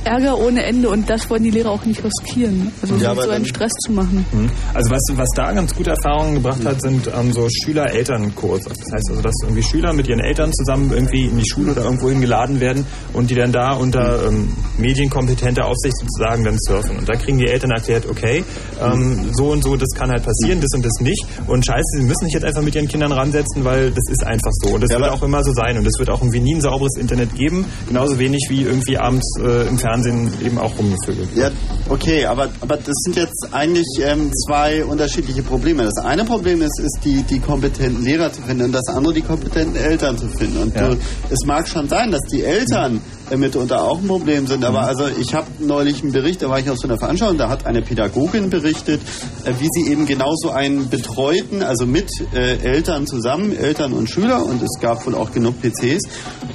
Ärger 0.07 0.37
ohne 0.37 0.63
Ende 0.63 0.89
und 0.89 1.09
das 1.09 1.29
wollen 1.29 1.43
die 1.43 1.51
Lehrer 1.51 1.69
auch 1.71 1.85
nicht 1.85 2.03
riskieren. 2.03 2.71
Also 2.81 2.95
Ja, 2.95 3.13
so, 3.15 3.29
einen 3.29 3.45
Stress 3.45 3.71
zu 3.85 3.91
machen. 3.91 4.25
Mhm. 4.31 4.49
Also 4.73 4.89
was, 4.89 5.01
was 5.15 5.29
da 5.35 5.51
ganz 5.51 5.75
gute 5.75 5.91
Erfahrungen 5.91 6.35
gebracht 6.35 6.65
hat, 6.65 6.81
sind 6.81 7.09
ähm, 7.17 7.31
so 7.33 7.47
Schüler-Eltern-Kurse. 7.49 8.69
Das 8.69 8.93
heißt 8.93 9.09
also, 9.09 9.21
dass 9.21 9.33
irgendwie 9.43 9.63
Schüler 9.63 9.93
mit 9.93 10.07
ihren 10.07 10.19
Eltern 10.19 10.51
zusammen 10.53 10.91
irgendwie 10.91 11.25
in 11.25 11.37
die 11.37 11.47
Schule 11.47 11.71
oder 11.73 11.83
irgendwo 11.83 12.09
hingeladen 12.09 12.59
werden 12.59 12.85
und 13.13 13.29
die 13.29 13.35
dann 13.35 13.51
da 13.51 13.73
unter 13.73 14.27
ähm, 14.27 14.49
medienkompetenter 14.77 15.65
Aufsicht 15.65 15.95
sozusagen 15.97 16.43
dann 16.43 16.57
surfen. 16.59 16.97
Und 16.97 17.09
da 17.09 17.13
kriegen 17.13 17.37
die 17.37 17.47
Eltern 17.47 17.71
erklärt, 17.71 18.05
okay, 18.09 18.43
ähm, 18.81 19.29
so 19.33 19.51
und 19.51 19.63
so, 19.63 19.75
das 19.75 19.89
kann 19.95 20.09
halt 20.09 20.23
passieren, 20.23 20.61
das 20.61 20.71
und 20.73 20.85
das 20.85 20.93
nicht. 21.01 21.25
Und 21.47 21.65
scheiße, 21.65 21.99
sie 21.99 22.05
müssen 22.05 22.25
sich 22.25 22.33
jetzt 22.33 22.45
einfach 22.45 22.61
mit 22.61 22.75
ihren 22.75 22.87
Kindern 22.87 23.11
ransetzen, 23.11 23.63
weil 23.63 23.91
das 23.91 24.03
ist 24.09 24.25
einfach 24.25 24.51
so. 24.63 24.75
Und 24.75 24.81
das 24.83 24.91
Ja, 24.91 24.99
wird 24.99 25.11
auch 25.11 25.23
immer 25.23 25.43
so 25.43 25.51
sein. 25.53 25.77
Und 25.77 25.85
es 25.85 25.99
wird 25.99 26.09
auch 26.09 26.21
irgendwie 26.21 26.39
nie 26.39 26.55
ein 26.55 26.61
sauberes 26.61 26.95
Internet 26.97 27.35
geben. 27.35 27.65
Genauso 27.87 28.17
wenig 28.19 28.47
wie 28.49 28.63
irgendwie 28.63 28.97
abends 28.97 29.27
äh, 29.41 29.67
im 29.67 29.77
Fernsehen 29.77 29.96
eben 30.05 30.57
auch 30.57 30.77
rumgevögelt. 30.77 31.29
Ja, 31.35 31.49
okay, 31.89 32.25
aber, 32.25 32.49
aber 32.61 32.77
das 32.77 32.93
sind 33.03 33.15
jetzt 33.15 33.47
eigentlich 33.51 33.87
ähm, 34.01 34.31
zwei 34.45 34.83
unterschiedliche 34.85 35.43
Probleme. 35.43 35.83
Das 35.83 36.03
eine 36.05 36.25
Problem 36.25 36.61
ist, 36.61 36.79
ist 36.79 36.99
die, 37.03 37.23
die 37.23 37.39
kompetenten 37.39 38.03
Lehrer 38.03 38.31
zu 38.31 38.41
finden 38.41 38.65
und 38.65 38.71
das 38.73 38.87
andere 38.87 39.13
die 39.13 39.21
kompetenten 39.21 39.75
Eltern 39.75 40.17
zu 40.17 40.27
finden. 40.27 40.57
Und 40.61 40.75
Ja. 40.75 40.89
du, 40.89 40.97
es 41.29 41.45
mag 41.45 41.67
schon 41.67 41.87
sein, 41.89 42.11
dass 42.11 42.21
die 42.31 42.43
Eltern 42.43 43.01
äh, 43.29 43.37
mitunter 43.37 43.83
auch 43.83 43.99
ein 43.99 44.07
Problem 44.07 44.47
sind, 44.47 44.63
aber 44.63 44.81
also 44.81 45.05
ich 45.19 45.33
habe 45.33 45.47
neulich 45.59 46.01
einen 46.03 46.11
Bericht, 46.11 46.41
da 46.41 46.49
war 46.49 46.59
ich 46.59 46.69
auf 46.69 46.77
so 46.77 46.87
einer 46.87 46.97
Veranstaltung, 46.97 47.37
da 47.37 47.49
hat 47.49 47.65
eine 47.65 47.81
Pädagogin 47.81 48.49
berichtet, 48.49 49.01
äh, 49.45 49.51
wie 49.59 49.67
sie 49.71 49.91
eben 49.91 50.05
genauso 50.05 50.51
einen 50.51 50.89
betreuten, 50.89 51.61
also 51.63 51.85
mit 51.85 52.09
äh, 52.33 52.57
Eltern 52.57 53.05
zusammen, 53.07 53.55
Eltern 53.55 53.93
und 53.93 54.09
Schüler 54.09 54.45
und 54.45 54.61
es 54.61 54.79
gab 54.79 55.05
wohl 55.05 55.15
auch 55.15 55.31
genug 55.31 55.55
PCs 55.61 56.03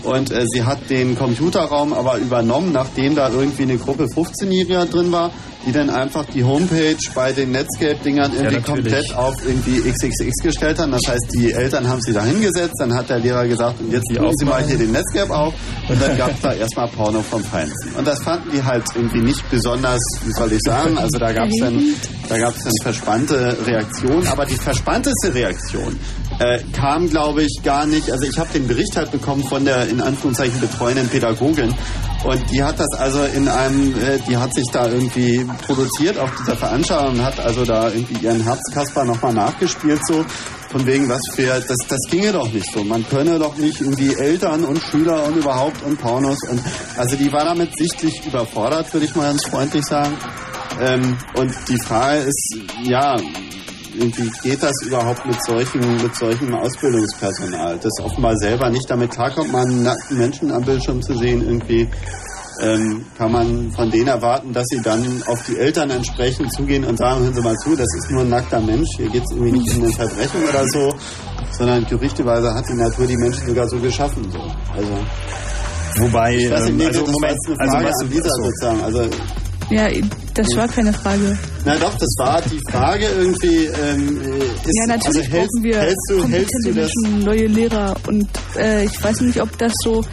und 0.05 0.31
äh, 0.31 0.45
sie 0.47 0.65
hat 0.65 0.89
den 0.91 1.17
Computerraum 1.17 1.93
aber 1.93 2.19
übernommen, 2.19 2.73
nachdem 2.73 3.15
da 3.17 3.29
irgendwie 3.33 3.63
eine 3.63 3.77
Gruppe 3.77 4.05
15-Jähriger 4.05 4.87
drin 4.87 5.13
war, 5.13 5.31
die 5.67 5.73
dann 5.73 5.91
einfach 5.91 6.25
die 6.27 6.45
Homepage 6.45 6.97
bei 7.15 7.33
den 7.33 7.53
Netscape-Dingern 7.53 8.33
irgendwie 8.33 8.57
natürlich. 8.57 8.67
komplett 8.67 9.15
auf 9.15 9.35
irgendwie 9.47 9.81
XXX 9.91 10.43
gestellt 10.43 10.79
haben. 10.79 10.93
Das 10.93 11.03
heißt, 11.07 11.33
die 11.35 11.53
Eltern 11.53 11.89
haben 11.89 12.01
sie 12.01 12.13
da 12.13 12.25
hingesetzt, 12.25 12.75
dann 12.79 12.95
hat 12.95 13.09
der 13.11 13.19
Lehrer 13.19 13.47
gesagt, 13.47 13.81
und 13.81 13.93
jetzt 13.93 14.09
tun 14.15 14.33
Sie 14.37 14.45
mal 14.45 14.63
hier 14.65 14.79
den 14.79 14.93
Netscape 14.93 15.33
auf 15.33 15.55
und 15.89 16.03
dann 16.03 16.17
gab 16.17 16.35
es 16.35 16.41
da 16.41 16.53
erstmal 16.53 16.89
Porno 16.89 17.23
vom 17.23 17.43
Feinsten. 17.45 17.95
Und 17.97 18.07
das 18.07 18.23
fanden 18.23 18.51
die 18.53 18.63
halt 18.63 18.85
irgendwie 18.95 19.21
nicht 19.21 19.49
besonders, 19.51 20.01
wie 20.25 20.33
soll 20.33 20.53
ich 20.53 20.61
sagen, 20.65 20.99
also 20.99 21.19
da 21.19 21.33
gab 21.33 21.49
es 21.49 21.59
dann, 21.61 21.81
da 22.29 22.39
gab 22.39 22.57
es 22.57 22.63
dann 22.65 22.73
verspannte 22.83 23.57
Reaktionen, 23.67 24.27
aber 24.27 24.47
die 24.47 24.57
verspannteste 24.57 25.35
Reaktion 25.35 25.97
äh, 26.39 26.61
kam, 26.73 27.09
glaube 27.09 27.43
ich, 27.43 27.61
gar 27.63 27.87
nicht, 27.87 28.11
also 28.11 28.27
ich 28.27 28.39
habe 28.39 28.53
den 28.53 28.67
Bericht 28.67 28.97
halt 28.97 29.11
bekommen 29.11 29.45
von 29.45 29.65
der 29.65 29.89
in 29.89 30.01
Anführungszeichen 30.01 30.61
betreuenden 30.61 31.09
Pädagogin 31.09 31.75
und 32.25 32.51
die 32.53 32.63
hat 32.63 32.79
das 32.79 32.89
also 32.99 33.25
in 33.25 33.49
einem, 33.49 33.95
äh, 34.01 34.19
die 34.29 34.37
hat 34.37 34.55
sich 34.55 34.67
da 34.73 34.87
irgendwie 34.87 35.45
produziert 35.67 36.19
auf 36.19 36.31
dieser 36.39 36.57
Veranstaltung 36.57 37.15
und 37.15 37.25
hat 37.25 37.41
also 37.41 37.65
da 37.65 37.89
irgendwie 37.89 38.25
ihren 38.25 38.43
Herzkasper 38.43 39.05
nochmal 39.05 39.35
nachgespielt 39.35 40.01
so. 40.07 40.25
Von 40.71 40.87
wegen, 40.87 41.09
was 41.09 41.21
für, 41.35 41.49
das, 41.49 41.77
das 41.89 42.01
ginge 42.09 42.33
doch 42.33 42.51
nicht 42.51 42.73
so. 42.73 42.83
Man 42.85 43.07
könne 43.09 43.39
doch 43.39 43.57
nicht 43.57 43.81
irgendwie 43.81 44.15
Eltern 44.15 44.65
und 44.65 44.81
Schüler 44.81 45.25
und 45.25 45.37
überhaupt 45.37 45.83
und 45.83 46.01
Pornos 46.01 46.39
und, 46.49 46.61
also 46.97 47.17
die 47.17 47.31
war 47.33 47.45
damit 47.45 47.77
sichtlich 47.77 48.25
überfordert, 48.25 48.93
würde 48.95 49.05
ich 49.05 49.15
mal 49.15 49.25
ganz 49.25 49.45
freundlich 49.45 49.85
sagen. 49.85 50.17
Ähm, 50.81 51.19
und 51.35 51.53
die 51.69 51.79
Frage 51.79 52.21
ist, 52.21 52.57
ja, 52.85 53.17
irgendwie 53.95 54.31
geht 54.43 54.63
das 54.63 54.73
überhaupt 54.87 55.25
mit 55.27 55.43
solchen, 55.45 55.81
mit 56.03 56.15
solchem 56.17 56.55
Ausbildungspersonal, 56.55 57.79
das 57.79 57.93
offenbar 58.03 58.37
selber 58.37 58.71
nicht 58.71 58.89
damit 58.89 59.11
klarkommt, 59.11 59.53
mal 59.53 59.65
einen 59.65 59.83
nackten 59.83 60.19
Menschen 60.19 60.53
am 60.53 60.65
Bildschirm 60.65 61.03
zu 61.03 61.17
sehen, 61.17 61.43
irgendwie 61.43 61.89
ähm, 62.61 63.05
kann 63.17 63.33
man 63.33 63.73
von 63.73 63.91
denen 63.91 64.09
erwarten, 64.09 64.53
dass 64.53 64.67
sie 64.69 64.81
dann 64.83 65.23
auf 65.27 65.43
die 65.47 65.57
Eltern 65.57 65.91
entsprechend 65.91 66.53
zugehen 66.53 66.85
und 66.85 66.97
sagen, 66.97 67.23
hören 67.23 67.35
Sie 67.35 67.41
mal 67.41 67.57
zu, 67.57 67.75
das 67.75 67.89
ist 67.97 68.11
nur 68.11 68.23
ein 68.23 68.29
nackter 68.29 68.61
Mensch, 68.61 68.89
hier 68.97 69.09
geht 69.09 69.23
es 69.25 69.33
irgendwie 69.33 69.53
nicht 69.53 69.75
um 69.75 69.83
eine 69.83 69.93
Verbrechung 69.93 70.43
oder 70.49 70.65
so, 70.69 70.95
sondern 71.53 71.85
gerüchteweise 71.87 72.55
hat 72.55 72.69
die 72.69 72.75
Natur 72.75 73.07
die 73.07 73.17
Menschen 73.17 73.47
sogar 73.47 73.69
so 73.69 73.79
geschaffen. 73.79 74.31
So. 74.31 74.41
Also, 74.75 74.99
Wobei, 75.99 76.37
ich 76.37 76.51
weiß 76.51 76.71
nicht, 76.71 76.81
ähm, 76.81 76.87
also 76.87 77.01
Moment, 77.07 77.39
also 77.59 77.73
Frage 77.73 77.87
was 77.87 78.37
sozusagen. 78.37 78.83
Also, 78.83 79.09
Ja, 79.73 79.89
das 80.35 80.47
war 80.55 80.69
keine 80.69 80.93
Frage. 80.93 81.39
na 81.65 81.77
doch, 81.77 81.95
das 81.95 82.15
war 82.19 82.43
die 82.43 82.61
Frage 82.71 83.07
irgendwie. 83.07 83.65
Ähm, 83.65 84.21
äh, 84.21 84.39
ist, 84.39 84.79
Ja, 84.81 84.87
natürlich 84.87 85.07
also 85.07 85.21
hältst, 85.21 85.33
brauchen 85.33 85.65
wir 85.65 85.81
hältst 85.81 86.11
du, 86.11 86.29
hältst 86.29 86.67
du 86.67 86.75
das? 86.75 86.91
Menschen, 87.05 87.25
neue 87.25 87.47
Lehrer. 87.47 87.97
Und 88.07 88.29
äh, 88.57 88.85
ich 88.85 89.03
weiß 89.03 89.23
nicht, 89.23 89.41
ob 89.41 89.57
das 89.57 89.73
so 89.83 90.05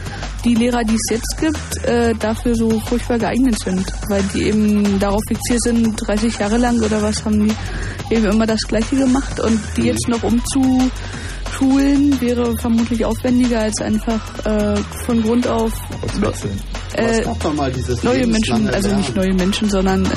die 0.45 0.55
Lehrer, 0.55 0.83
die 0.85 0.95
es 0.95 1.09
jetzt 1.11 1.37
gibt, 1.41 1.85
äh, 1.85 2.13
dafür 2.15 2.55
so 2.55 2.79
furchtbar 2.87 3.19
geeignet 3.19 3.57
sind. 3.61 3.85
Weil 4.07 4.23
die 4.33 4.43
eben 4.43 4.97
darauf 4.97 5.21
fixiert 5.27 5.61
sind, 5.61 5.95
30 6.07 6.39
Jahre 6.39 6.57
lang 6.57 6.79
oder 6.81 7.01
was 7.01 7.25
haben 7.25 7.47
die 7.47 8.15
eben 8.15 8.25
immer 8.27 8.45
das 8.45 8.61
Gleiche 8.61 8.95
gemacht. 8.95 9.41
Und 9.41 9.59
die 9.75 9.83
jetzt 9.83 10.07
noch 10.07 10.23
umzuschulen, 10.23 12.21
wäre 12.21 12.57
vermutlich 12.57 13.03
aufwendiger 13.03 13.59
als 13.59 13.81
einfach 13.81 14.45
äh, 14.45 14.77
von 15.05 15.21
Grund 15.21 15.47
auf 15.47 15.73
Auswechseln. 16.01 16.57
Äh, 16.93 17.19
Was 17.19 17.25
macht 17.25 17.45
doch 17.45 17.53
mal 17.53 17.71
dieses 17.71 18.03
neue 18.03 18.25
Menschen, 18.27 18.69
also 18.69 18.95
nicht 18.95 19.13
Lernen? 19.15 19.29
neue 19.29 19.33
Menschen, 19.35 19.69
sondern 19.69 20.05
äh, 20.05 20.09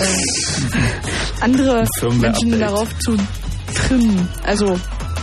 andere. 1.40 1.84
Menschen 2.20 2.58
darauf 2.58 2.88
zu 2.98 3.16
trimmen. 3.74 4.28
Also 4.44 4.78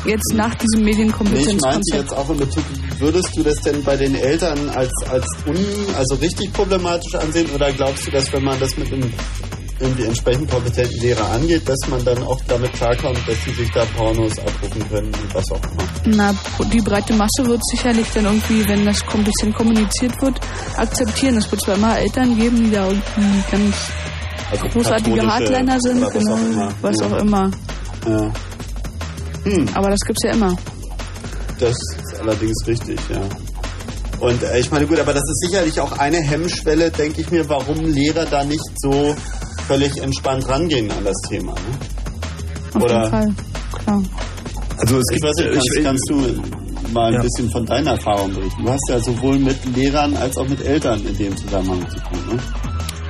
jetzt 0.05 0.33
nach 0.33 0.55
diesem 0.55 0.83
Nee, 0.83 0.91
ich 0.91 0.97
meinte 0.97 1.13
Medienkompetenzkonzept. 1.13 1.93
jetzt 2.01 2.13
auch 2.15 2.29
in 2.29 2.37
Bezug, 2.37 2.63
würdest 2.99 3.29
du 3.35 3.43
das 3.43 3.55
denn 3.61 3.83
bei 3.83 3.95
den 3.97 4.15
Eltern 4.15 4.69
als, 4.69 4.91
als 5.09 5.25
un, 5.45 5.57
also 5.97 6.15
richtig 6.15 6.51
problematisch 6.53 7.15
ansehen 7.15 7.49
oder 7.53 7.71
glaubst 7.73 8.07
du, 8.07 8.11
dass 8.11 8.31
wenn 8.33 8.43
man 8.43 8.59
das 8.59 8.77
mit 8.77 8.91
einem 8.93 9.11
irgendwie 9.79 10.03
entsprechend 10.03 10.49
kompetenten 10.51 10.99
Lehrer 10.99 11.29
angeht, 11.31 11.67
dass 11.67 11.77
man 11.89 12.03
dann 12.03 12.21
auch 12.23 12.39
damit 12.47 12.73
klarkommt, 12.73 13.19
dass 13.27 13.43
sie 13.45 13.51
sich 13.51 13.71
da 13.71 13.85
Pornos 13.95 14.37
abrufen 14.39 14.89
können 14.89 15.07
und 15.07 15.33
was 15.33 15.45
auch 15.51 15.61
immer? 15.71 15.83
Na, 16.17 16.33
die 16.71 16.81
breite 16.81 17.13
Masse 17.13 17.45
wird 17.45 17.61
sicherlich 17.71 18.07
dann 18.13 18.25
irgendwie, 18.25 18.67
wenn 18.67 18.85
das 18.85 18.97
ein 19.13 19.23
bisschen 19.23 19.53
kommuniziert 19.53 20.21
wird, 20.21 20.39
akzeptieren. 20.77 21.37
Es 21.37 21.49
wird 21.49 21.61
zwar 21.61 21.75
immer 21.75 21.97
Eltern 21.97 22.37
geben, 22.37 22.57
die 22.65 22.71
da 22.71 22.87
irgendwie 22.87 23.43
ganz 23.51 23.75
Also 24.51 24.65
großartige 24.67 25.21
Hardliner 25.25 25.77
sind, 25.79 26.01
was 26.01 26.13
genau, 26.13 26.33
auch 26.33 26.37
immer. 26.39 26.73
was 26.81 26.99
Ja. 26.99 27.05
auch 27.07 27.17
immer. 27.21 27.51
Ja. 28.07 28.33
Hm. 29.43 29.69
Aber 29.73 29.89
das 29.89 29.99
gibt's 30.05 30.23
ja 30.23 30.31
immer. 30.31 30.55
Das 31.59 31.71
ist 31.71 32.19
allerdings 32.21 32.67
richtig, 32.67 32.99
ja. 33.09 33.21
Und 34.19 34.43
äh, 34.43 34.59
ich 34.59 34.69
meine, 34.71 34.85
gut, 34.85 34.99
aber 34.99 35.13
das 35.13 35.23
ist 35.23 35.47
sicherlich 35.47 35.79
auch 35.79 35.93
eine 35.97 36.17
Hemmschwelle, 36.17 36.91
denke 36.91 37.21
ich 37.21 37.31
mir, 37.31 37.47
warum 37.47 37.85
Lehrer 37.85 38.25
da 38.25 38.43
nicht 38.43 38.63
so 38.77 39.15
völlig 39.69 40.01
entspannt 40.01 40.49
rangehen 40.49 40.89
an 40.91 41.03
das 41.05 41.15
Thema. 41.29 41.53
Ne? 41.53 41.59
Auf 42.73 42.81
Oder- 42.83 42.97
jeden 43.03 43.09
Fall. 43.11 43.33
Klar. 43.83 44.03
Also 44.79 44.97
es 44.97 45.03
Ich 45.11 45.21
gibt, 45.21 45.23
weiß 45.29 45.35
nicht, 45.45 45.53
kannst, 45.53 45.77
ich- 45.77 45.83
kannst 45.83 46.09
du 46.09 46.91
mal 46.91 47.07
ein 47.09 47.13
Ja. 47.13 47.21
bisschen 47.21 47.51
von 47.51 47.65
deiner 47.67 47.91
Erfahrung 47.91 48.33
berichten? 48.33 48.63
Du 48.65 48.71
hast 48.71 48.89
ja 48.89 48.99
sowohl 48.99 49.37
mit 49.37 49.57
Lehrern 49.75 50.15
als 50.17 50.37
auch 50.37 50.47
mit 50.47 50.65
Eltern 50.65 51.05
in 51.05 51.15
dem 51.17 51.37
Zusammenhang 51.37 51.87
zu 51.89 51.97
tun. 51.97 52.19
Ne? 52.35 52.39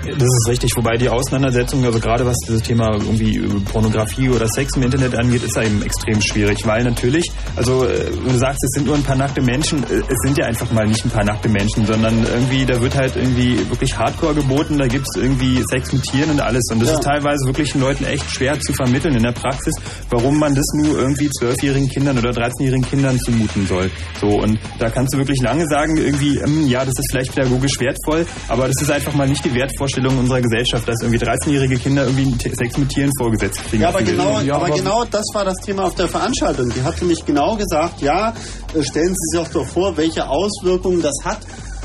Das 0.05 0.23
ist 0.23 0.47
richtig, 0.47 0.71
wobei 0.75 0.97
die 0.97 1.09
Auseinandersetzung, 1.09 1.83
also 1.85 1.99
gerade 1.99 2.25
was 2.25 2.35
das 2.47 2.61
Thema 2.61 2.93
irgendwie 2.93 3.39
Pornografie 3.71 4.29
oder 4.29 4.47
Sex 4.47 4.75
im 4.75 4.83
Internet 4.83 5.17
angeht, 5.17 5.43
ist 5.43 5.57
eben 5.57 5.81
extrem 5.81 6.21
schwierig, 6.21 6.65
weil 6.65 6.83
natürlich, 6.83 7.29
also 7.55 7.85
äh, 7.85 8.09
du 8.09 8.37
sagst, 8.37 8.63
es 8.63 8.71
sind 8.75 8.87
nur 8.87 8.95
ein 8.95 9.03
paar 9.03 9.15
nackte 9.17 9.41
Menschen, 9.41 9.83
äh, 9.83 9.97
es 10.07 10.17
sind 10.25 10.37
ja 10.37 10.45
einfach 10.45 10.71
mal 10.71 10.87
nicht 10.87 11.03
ein 11.05 11.09
paar 11.11 11.25
nackte 11.25 11.49
Menschen, 11.49 11.85
sondern 11.85 12.23
irgendwie, 12.25 12.65
da 12.65 12.81
wird 12.81 12.95
halt 12.95 13.15
irgendwie 13.17 13.57
wirklich 13.69 13.97
Hardcore 13.97 14.35
geboten, 14.35 14.77
da 14.77 14.87
gibt's 14.87 15.15
irgendwie 15.17 15.61
Sex 15.69 15.91
mit 15.91 16.03
Tieren 16.03 16.31
und 16.31 16.39
alles 16.41 16.63
und 16.71 16.79
das 16.81 16.89
Ja. 16.89 16.95
ist 16.95 17.03
teilweise 17.03 17.45
wirklich 17.45 17.71
den 17.73 17.81
Leuten 17.81 18.05
echt 18.05 18.29
schwer 18.31 18.57
zu 18.59 18.73
vermitteln 18.73 19.15
in 19.15 19.23
der 19.23 19.33
Praxis, 19.33 19.73
warum 20.09 20.39
man 20.39 20.55
das 20.55 20.65
nur 20.75 20.97
irgendwie 20.97 21.29
zwölfjährigen 21.39 21.89
Kindern 21.89 22.17
oder 22.17 22.29
13-jährigen 22.31 22.85
Kindern 22.89 23.19
zumuten 23.19 23.67
soll. 23.67 23.91
So 24.19 24.27
und 24.27 24.57
da 24.79 24.89
kannst 24.89 25.13
du 25.13 25.17
wirklich 25.17 25.41
lange 25.41 25.65
sagen, 25.67 25.97
irgendwie, 25.97 26.37
ähm, 26.37 26.67
ja, 26.67 26.79
das 26.79 26.93
ist 26.97 27.07
vielleicht 27.11 27.35
pädagogisch 27.35 27.79
wertvoll, 27.79 28.25
aber 28.47 28.67
das 28.67 28.81
ist 28.81 28.89
einfach 28.91 29.13
mal 29.13 29.27
nicht 29.27 29.43
die 29.43 29.53
Wertvorstellung 29.53 29.88
Wahnvorstellungen 29.89 30.19
unserer 30.19 30.41
Gesellschaft, 30.41 30.87
dass 30.87 31.01
irgendwie 31.01 31.23
13-jährige 31.23 31.77
Kinder 31.77 32.05
irgendwie 32.07 32.35
Sex 32.55 32.77
mit 32.77 32.89
Tieren 32.89 33.11
vorgesetzt 33.17 33.63
kriegen. 33.65 33.83
Ja, 33.83 33.89
aber 33.89 34.01
genau, 34.01 34.39
Ja, 34.41 34.55
aber 34.55 34.69
genau 34.69 35.03
das 35.05 35.25
war 35.33 35.45
das 35.45 35.55
Thema 35.57 35.85
auf 35.85 35.95
der 35.95 36.07
Veranstaltung. 36.07 36.69
Die 36.69 36.81
hat 36.81 36.99
nämlich 37.01 37.25
genau 37.25 37.55
gesagt, 37.55 38.01
ja, 38.01 38.29
äh, 38.73 38.83
stellen 38.83 39.15
Sie 39.15 39.37
sich 39.37 39.47
doch 39.49 39.65
vor, 39.65 39.97
welche 39.97 40.27
Auswirkungen 40.27 41.01
das 41.01 41.15
hat, 41.23 41.39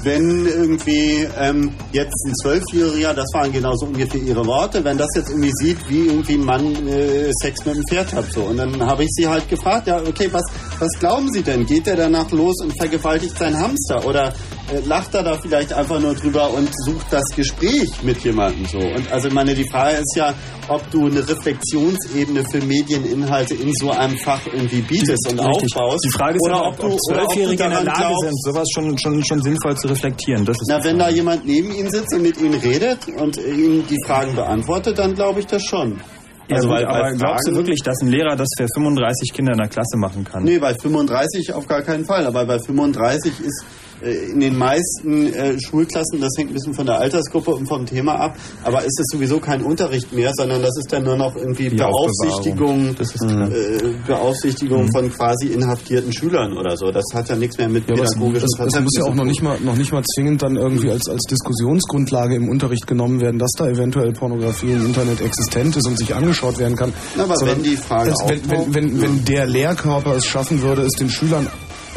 wenn 0.05 0.47
irgendwie 0.47 1.27
ähm, 1.39 1.73
jetzt 1.93 2.25
ein 2.27 2.35
Zwölfjähriger, 2.43 3.15
das 3.15 3.27
waren 3.33 3.51
genauso 3.51 3.87
ungefähr 3.87 4.21
ihre 4.21 4.47
Worte, 4.47 4.85
wenn 4.85 4.99
das 4.99 5.09
jetzt 5.17 5.31
irgendwie 5.31 5.53
sieht, 5.55 5.79
wie 5.89 6.07
irgendwie 6.07 6.35
ein 6.35 6.45
Mann 6.45 6.87
äh, 6.87 7.31
Sex 7.41 7.65
mit 7.65 7.75
einem 7.75 7.85
Pferd 7.89 8.13
hat. 8.13 8.31
So. 8.31 8.43
Und 8.43 8.59
dann 8.59 8.81
habe 8.87 9.05
ich 9.05 9.11
sie 9.13 9.27
halt 9.27 9.49
gefragt, 9.49 9.87
ja, 9.87 10.01
okay, 10.01 10.29
was, 10.31 10.45
was 10.79 10.91
glauben 10.99 11.33
Sie 11.33 11.43
denn? 11.43 11.67
Geht 11.67 11.87
der 11.87 11.97
danach 11.97 12.31
los 12.31 12.57
und 12.63 12.77
vergewaltigt 12.79 13.37
seinen 13.39 13.59
Hamster? 13.59 14.07
Oder 14.07 14.29
äh, 14.73 14.81
lacht 14.87 15.15
er 15.15 15.23
da 15.23 15.39
vielleicht 15.39 15.73
einfach 15.73 16.01
nur 16.01 16.15
drüber 16.15 16.53
und 16.53 16.69
sucht 16.85 17.07
das 17.11 17.25
Gespräch 17.35 17.91
mit 18.03 18.23
jemandem 18.25 18.67
so? 18.67 18.79
Und 18.79 19.11
also 19.11 19.31
meine, 19.31 19.55
die 19.55 19.69
Frage 19.69 19.97
ist 19.97 20.15
ja, 20.17 20.35
ob 20.69 20.91
du 20.91 21.07
eine 21.07 21.27
Reflexionsebene 21.27 22.45
für 22.51 22.61
Medieninhalte 22.61 23.55
in 23.55 23.73
so 23.75 23.91
einem 23.91 24.17
Fach 24.19 24.41
irgendwie 24.47 24.83
bietest 24.83 25.29
und 25.31 25.41
Richtig. 25.41 25.77
aufbaust. 25.77 26.05
Die 26.05 26.13
Frage 26.17 26.37
ist 26.37 26.47
oder 26.47 26.57
ja, 26.57 26.69
ob 26.69 26.75
ob 26.75 26.91
du 26.91 26.97
Zwölfjährige 26.97 27.65
in 27.65 27.71
der 27.71 27.85
Lage 27.85 27.99
glaubst, 27.99 28.21
sind, 28.21 28.43
sowas 28.43 28.69
schon, 28.73 28.99
schon, 28.99 29.25
schon 29.25 29.43
sinnvoll 29.43 29.77
zu 29.77 29.89
reflektieren. 29.95 30.45
Das 30.45 30.57
ist 30.61 30.67
na, 30.69 30.83
wenn 30.85 30.99
da 30.99 31.09
jemand 31.09 31.47
neben 31.47 31.73
ihnen 31.73 31.91
sitzt 31.91 32.13
und 32.15 32.23
mit 32.23 32.41
ihnen 32.41 32.55
redet 32.61 33.07
und 33.09 33.37
ihnen 33.39 33.87
die 33.87 33.99
Fragen 34.07 34.35
beantwortet, 34.35 34.99
dann 34.99 35.15
glaube 35.15 35.41
ich 35.41 35.47
das 35.47 35.63
schon. 35.65 36.01
Ja, 36.49 36.57
Also, 36.57 36.69
weil- 36.69 36.85
aber 36.85 37.13
glaubst 37.13 37.49
du 37.49 37.55
wirklich, 37.55 37.81
dass 37.83 38.03
ein 38.03 38.09
Lehrer 38.09 38.37
das 38.37 38.49
für 38.59 38.67
35 38.75 39.33
Kinder 39.33 39.53
in 39.53 39.59
der 39.59 39.69
Klasse 39.69 39.97
machen 39.97 40.25
kann? 40.25 40.43
Nee, 40.45 40.59
bei 40.59 40.75
35 40.75 41.53
auf 41.55 41.67
gar 41.67 41.81
keinen 41.83 42.05
Fall. 42.05 42.27
Aber 42.27 42.45
bei 42.45 42.59
35 42.59 43.41
ist 43.41 43.65
in 44.05 44.41
den 44.41 44.57
meisten 44.57 45.27
äh, 45.33 45.59
Schulklassen, 45.61 46.21
das 46.21 46.31
hängt 46.37 46.51
ein 46.51 46.55
bisschen 46.55 46.75
von 46.75 46.87
der 46.87 46.99
Altersgruppe 46.99 47.53
und 47.53 47.67
vom 47.67 47.87
Thema 47.87 48.15
ab, 48.15 48.37
aber 48.63 48.81
ist 48.81 48.99
es 49.01 49.07
sowieso 49.11 49.39
kein 49.41 49.63
Unterricht 49.63 50.13
mehr, 50.13 50.33
sondern 50.35 50.63
das 50.63 50.77
ist 50.79 50.93
dann 50.93 51.05
nur 51.05 51.17
noch 51.17 51.35
irgendwie 51.37 51.71
Die 51.71 51.77
Beaufsichtigung. 51.77 52.95
Das 52.97 53.15
äh, 53.23 53.95
Beaufsichtigung 54.07 54.89
von 54.93 55.11
quasi 55.11 55.49
inhaftierten 55.49 56.13
Schülern 56.13 56.57
oder 56.57 56.77
so. 56.77 56.91
Das 56.91 57.05
hat 57.15 57.29
ja 57.29 57.37
nichts 57.37 57.59
mehr 57.59 57.69
mit 57.69 57.89
Ja, 57.89 57.95
pädagogischen 57.95 58.47
es, 58.47 58.53
es 58.53 58.59
Konzepten 58.59 58.85
muss 58.85 58.97
ja 58.97 59.05
auch 59.05 59.15
noch 59.15 59.25
nicht 59.25 59.43
mal 59.43 59.59
noch 59.61 59.77
nicht 59.77 59.93
mal 59.93 60.03
zwingend 60.15 60.43
dann 60.43 60.57
irgendwie 60.57 60.91
als 60.91 61.09
als 61.09 61.23
Diskussionsgrundlage 61.29 62.35
im 62.37 62.49
Unterricht 62.49 62.87
genommen 62.87 63.21
werden, 63.21 63.39
dass 63.39 63.53
da 63.57 63.69
eventuell 63.69 64.13
Pornografie 64.13 64.73
im 64.73 64.87
Internet 64.87 65.21
existent 65.21 65.77
ist 65.77 65.87
und 65.87 65.99
sich 65.99 66.15
angeschaut 66.15 66.59
werden 66.59 66.77
kann. 66.77 66.93
Na, 67.17 67.25
aber 67.25 67.37
Sondern 67.37 67.57
wenn 67.57 67.65
die 67.65 67.77
Frage 67.77 68.11
es, 68.11 68.29
wenn, 68.29 68.51
wenn, 68.51 68.75
wenn, 68.75 68.97
ja. 68.97 69.03
wenn 69.03 69.25
der 69.25 69.47
Lehrkörper 69.47 70.17
es 70.17 70.27
schaffen 70.27 70.63
würde, 70.63 70.83
es 70.83 70.93
den 70.93 71.11
Schülern 71.11 71.49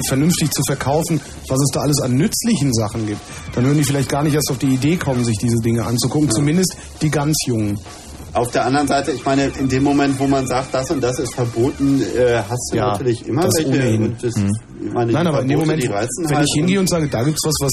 vernünftig 0.08 0.52
zu 0.52 0.62
verkaufen, 0.68 1.20
was 1.48 1.60
es 1.60 1.70
da 1.74 1.82
alles 1.82 2.00
an 2.02 2.14
nützlichen 2.16 2.74
Sachen 2.74 3.06
gibt, 3.08 3.22
dann 3.54 3.66
würden 3.66 3.78
die 3.78 3.84
vielleicht 3.84 4.10
gar 4.10 4.24
nicht 4.24 4.34
erst 4.36 4.50
auf 4.52 4.58
die 4.58 4.68
Idee 4.74 4.98
kommen, 4.98 5.24
sich 5.24 5.38
diese 5.38 5.58
Dinge 5.58 5.86
anzugucken. 5.86 6.30
Zumindest 6.32 6.76
die 7.02 7.10
ganz 7.10 7.36
Jungen. 7.48 7.80
Auf 8.34 8.52
der 8.52 8.66
anderen 8.66 8.88
Seite, 8.88 9.12
ich 9.12 9.26
meine, 9.26 9.48
in 9.58 9.68
dem 9.68 9.84
Moment, 9.84 10.20
wo 10.20 10.28
man 10.28 10.46
sagt, 10.46 10.72
das 10.74 10.92
und 10.92 11.02
das 11.02 11.18
ist 11.18 11.34
verboten, 11.34 12.02
äh, 12.02 12.42
hast 12.48 12.70
du 12.72 12.78
Ja, 12.78 12.92
natürlich 12.92 13.26
immer 13.26 13.44
das 13.44 13.56
welche. 13.58 13.70
ohnehin. 13.70 14.04
Und 14.04 14.24
das, 14.24 14.36
Hm. 14.36 14.52
Ich 14.80 14.94
meine, 14.94 15.12
Nein, 15.12 15.28
aber 15.28 15.42
in 15.42 15.48
dem 15.48 15.60
Moment, 15.60 15.82
wenn 15.84 15.92
halt 16.36 16.46
ich 16.46 16.54
hingehe 16.56 16.80
und 16.80 16.88
sage, 16.90 17.08
da 17.08 17.24
gibt's 17.24 17.42
was, 17.44 17.56
was 17.62 17.72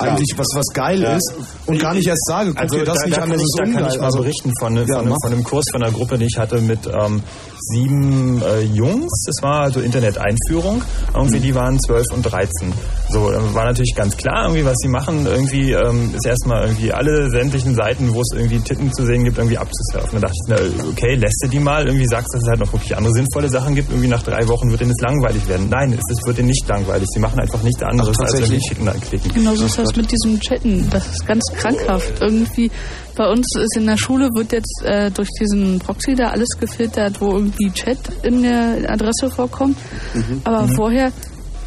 eigentlich 0.00 0.32
was 0.36 0.46
was 0.54 0.66
geil 0.74 1.00
Ja. 1.00 1.16
ist 1.16 1.34
und 1.66 1.78
gar 1.78 1.94
nicht 1.94 2.06
erst 2.08 2.26
sage, 2.26 2.52
guck 2.54 2.68
dir 2.68 2.84
das 2.84 2.98
Also 2.98 3.00
da, 3.00 3.06
nicht 3.06 3.16
da 3.18 3.22
an, 3.22 3.30
das 3.30 3.38
ich, 3.38 3.44
ist 3.44 3.56
da 3.58 3.62
kann 3.64 3.90
ich 3.90 3.98
mal 3.98 4.04
Also, 4.06 4.18
berichten 4.18 4.52
von, 4.60 4.76
Ja, 4.76 4.84
von, 4.86 4.96
einem, 4.98 5.08
mach. 5.10 5.16
von 5.22 5.32
einem 5.32 5.44
Kurs 5.44 5.64
von 5.70 5.82
einer 5.82 5.92
Gruppe, 5.92 6.18
die 6.18 6.26
ich 6.26 6.38
hatte 6.38 6.60
mit 6.60 6.80
ähm, 6.86 7.22
sieben 7.58 8.42
äh, 8.42 8.60
Jungs. 8.62 9.24
Das 9.26 9.42
war 9.42 9.60
also 9.62 9.80
Internet-Einführung. 9.80 10.82
Irgendwie 11.14 11.40
die 11.40 11.54
waren 11.54 11.78
zwölf 11.80 12.06
und 12.12 12.22
dreizehn. 12.22 12.72
So, 13.10 13.30
äh, 13.30 13.54
war 13.54 13.64
natürlich 13.66 13.94
ganz 13.94 14.16
klar, 14.16 14.44
irgendwie, 14.46 14.64
was 14.64 14.76
sie 14.78 14.88
machen. 14.88 15.26
Irgendwie 15.26 15.72
ähm, 15.72 16.14
ist 16.14 16.26
erstmal 16.26 16.62
irgendwie 16.64 16.92
alle 16.92 17.30
sämtlichen 17.30 17.74
Seiten, 17.74 18.12
wo 18.14 18.20
es 18.22 18.28
irgendwie 18.34 18.58
Titten 18.60 18.92
zu 18.92 19.04
sehen 19.06 19.24
gibt, 19.24 19.38
irgendwie 19.38 19.58
abzusurfen. 19.58 20.20
Da 20.20 20.28
dachte 20.28 20.34
ich, 20.34 20.48
na, 20.48 20.90
okay, 20.90 21.14
lässt 21.14 21.40
du 21.44 21.48
die 21.48 21.60
mal. 21.60 21.86
Irgendwie 21.86 22.06
sagst, 22.06 22.28
dass 22.34 22.42
es 22.42 22.48
halt 22.48 22.60
noch 22.60 22.72
wirklich 22.72 22.96
andere 22.96 23.12
sinnvolle 23.12 23.48
Sachen 23.50 23.74
gibt. 23.74 23.90
Irgendwie 23.90 24.08
nach 24.08 24.22
drei 24.22 24.48
Wochen 24.48 24.70
wird 24.70 24.80
denen 24.80 24.92
das 24.96 25.00
langweilig 25.06 25.46
werden. 25.48 25.68
Nein, 25.68 25.92
es 25.92 26.26
wird 26.26 26.38
denen 26.40 26.48
nicht 26.48 26.66
langweilig. 26.68 27.06
Sie 27.12 27.20
machen 27.20 27.38
einfach 27.40 27.62
nichts 27.62 27.82
anderes 27.82 28.18
als 28.18 28.34
irgendwie 28.34 28.56
tatsächlich? 28.56 28.68
Titten 28.68 28.88
anklicken. 28.88 29.32
Genauso 29.34 29.66
ist 29.66 29.78
das 29.78 29.96
mit 29.96 30.10
diesem 30.10 30.40
Chatten. 30.40 30.88
Das 30.90 31.06
ist 31.06 31.26
ganz 31.26 31.44
krankhaft. 31.56 32.20
Irgendwie 32.20 32.70
bei 33.16 33.28
uns 33.28 33.46
ist 33.56 33.76
in 33.76 33.86
der 33.86 33.98
Schule 33.98 34.28
wird 34.34 34.52
jetzt 34.52 34.82
äh, 34.84 35.10
durch 35.10 35.28
diesen 35.40 35.78
Proxy 35.78 36.14
da 36.14 36.28
alles 36.30 36.48
gefiltert, 36.58 37.20
wo 37.20 37.32
irgendwie 37.32 37.70
Chat 37.72 37.98
in 38.22 38.42
der 38.42 38.90
Adresse 38.90 39.30
vorkommt. 39.30 39.76
Mhm. 40.14 40.40
Aber 40.44 40.66
vorher, 40.68 41.12